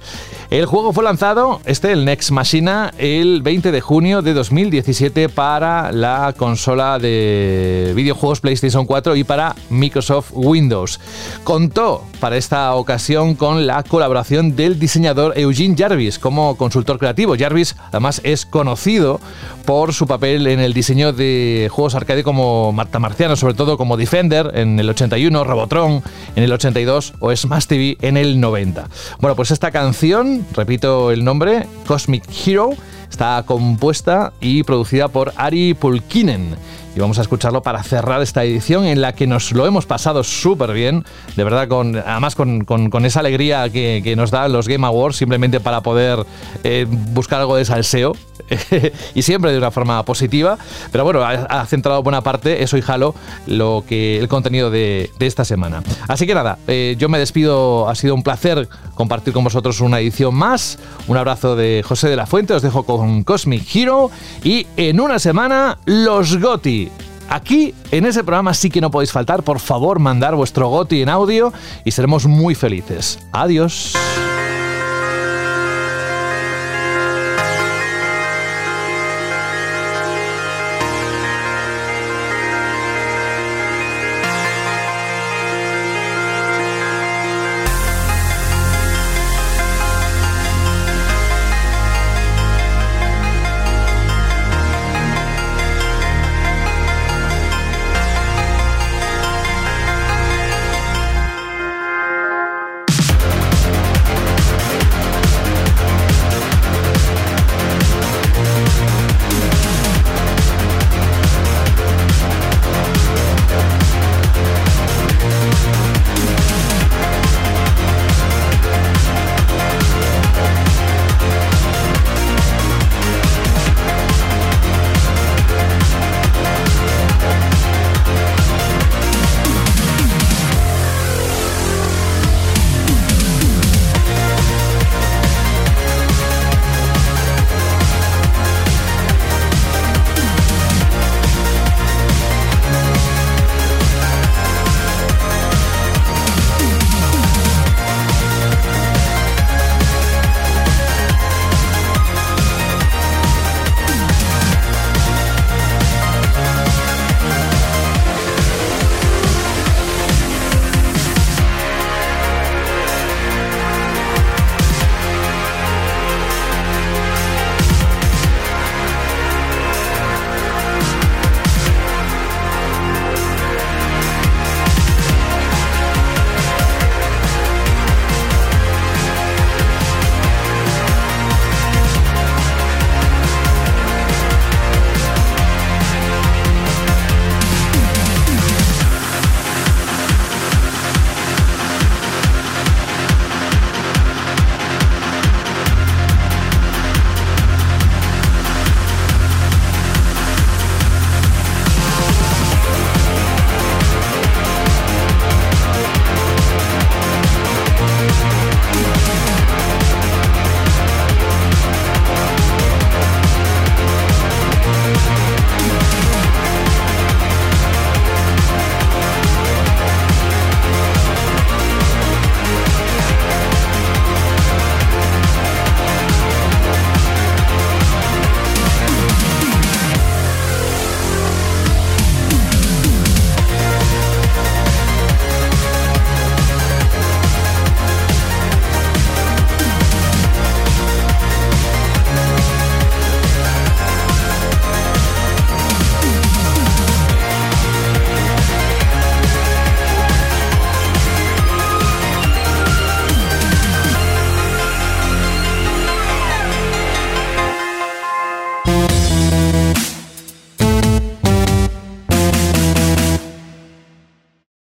El 0.49 0.65
juego 0.65 0.93
fue 0.93 1.03
lanzado, 1.03 1.61
este, 1.65 1.91
el 1.91 2.05
Next 2.05 2.31
Machina, 2.31 2.93
el 2.97 3.41
20 3.41 3.71
de 3.71 3.81
junio 3.81 4.21
de 4.21 4.33
2017 4.33 5.29
para 5.29 5.91
la 5.91 6.33
consola 6.37 6.99
de 6.99 7.93
videojuegos 7.95 8.39
PlayStation 8.41 8.85
4 8.85 9.15
y 9.15 9.23
para 9.23 9.55
Microsoft 9.69 10.31
Windows. 10.33 10.99
Contó 11.43 12.03
para 12.19 12.37
esta 12.37 12.73
ocasión 12.75 13.35
con 13.35 13.67
la 13.67 13.83
colaboración 13.83 14.55
del 14.55 14.79
diseñador 14.79 15.37
Eugene 15.37 15.75
Jarvis 15.77 16.19
como 16.19 16.55
consultor 16.57 16.99
creativo. 16.99 17.35
Jarvis 17.37 17.75
además 17.89 18.21
es 18.23 18.45
conocido 18.45 19.19
por 19.65 19.93
su 19.93 20.07
papel 20.07 20.47
en 20.47 20.59
el 20.59 20.73
diseño 20.73 21.13
de 21.13 21.69
juegos 21.71 21.95
arcade 21.95 22.23
como 22.23 22.71
Marta 22.71 22.99
Marciano, 22.99 23.35
sobre 23.35 23.53
todo 23.53 23.77
como 23.77 23.97
Defender 23.97 24.51
en 24.53 24.79
el 24.79 24.89
81, 24.89 25.43
Robotron 25.43 26.03
en 26.35 26.43
el 26.43 26.51
82 26.51 27.13
o 27.19 27.35
Smash 27.35 27.65
TV 27.65 27.94
en 28.01 28.17
el 28.17 28.39
90. 28.39 28.89
Bueno, 29.19 29.35
pues 29.35 29.51
esta 29.51 29.71
canción, 29.71 30.45
repito 30.53 31.11
el 31.11 31.23
nombre, 31.23 31.67
Cosmic 31.87 32.23
Hero, 32.45 32.71
está 33.09 33.43
compuesta 33.45 34.33
y 34.39 34.63
producida 34.63 35.07
por 35.07 35.33
Ari 35.35 35.73
Pulkinen. 35.73 36.55
Y 36.95 36.99
vamos 37.01 37.19
a 37.19 37.23
escucharlo 37.23 37.61
para 37.61 37.83
cerrar 37.83 38.21
esta 38.21 38.45
edición 38.45 38.85
en 38.85 39.01
la 39.01 39.13
que 39.13 39.27
nos 39.27 39.51
lo 39.51 39.67
hemos 39.67 39.85
pasado 39.85 40.23
súper 40.23 40.71
bien, 40.71 41.03
de 41.35 41.43
verdad, 41.43 41.67
con, 41.67 41.97
además 41.97 42.35
con, 42.35 42.63
con, 42.63 42.89
con 42.89 43.05
esa 43.05 43.19
alegría 43.19 43.69
que, 43.69 43.99
que, 44.01 44.15
nos 44.15 44.31
dan 44.31 44.53
los 44.53 44.69
Game 44.69 44.87
Awards, 44.87 45.17
simplemente 45.17 45.59
para 45.59 45.81
poder 45.81 46.25
eh, 46.63 46.87
buscar 46.89 47.41
algo 47.41 47.57
de 47.57 47.65
salseo, 47.65 48.13
y 49.15 49.21
siempre 49.21 49.51
de 49.51 49.57
una 49.57 49.71
forma 49.71 50.03
positiva. 50.03 50.57
Pero 50.91 51.03
bueno, 51.03 51.23
ha, 51.23 51.65
centrado 51.65 52.01
buena 52.03 52.21
parte, 52.21 52.63
eso 52.63 52.77
y 52.77 52.83
Halo, 52.85 53.15
lo 53.47 53.83
que, 53.87 54.17
el 54.19 54.27
contenido 54.27 54.69
de, 54.69 55.11
de 55.17 55.27
esta 55.27 55.45
semana. 55.45 55.83
Así 56.07 56.25
que 56.25 56.33
nada, 56.33 56.57
eh, 56.67 56.95
yo 56.97 57.09
me 57.09 57.19
despido, 57.19 57.89
ha 57.89 57.95
sido 57.95 58.15
un 58.15 58.23
placer 58.23 58.67
compartir 58.93 59.33
con 59.33 59.43
vosotros 59.43 59.81
una 59.81 59.99
edición 59.99 60.33
más. 60.33 60.79
Un 61.07 61.17
abrazo 61.17 61.55
de 61.55 61.83
José 61.85 62.09
de 62.09 62.15
la 62.15 62.25
Fuente, 62.25 62.53
os 62.53 62.61
dejo 62.61 62.83
con 62.97 63.23
Cosmic 63.23 63.63
Hero 63.73 64.09
y 64.43 64.67
en 64.77 64.99
una 64.99 65.19
semana 65.19 65.77
los 65.85 66.37
GOTI. 66.37 66.91
Aquí, 67.29 67.73
en 67.91 68.05
ese 68.05 68.23
programa 68.23 68.53
sí 68.53 68.69
que 68.69 68.81
no 68.81 68.91
podéis 68.91 69.11
faltar. 69.11 69.43
Por 69.43 69.59
favor, 69.59 69.99
mandar 69.99 70.35
vuestro 70.35 70.69
GOTI 70.69 71.01
en 71.01 71.09
audio 71.09 71.53
y 71.83 71.91
seremos 71.91 72.25
muy 72.25 72.55
felices. 72.55 73.19
Adiós. 73.31 73.95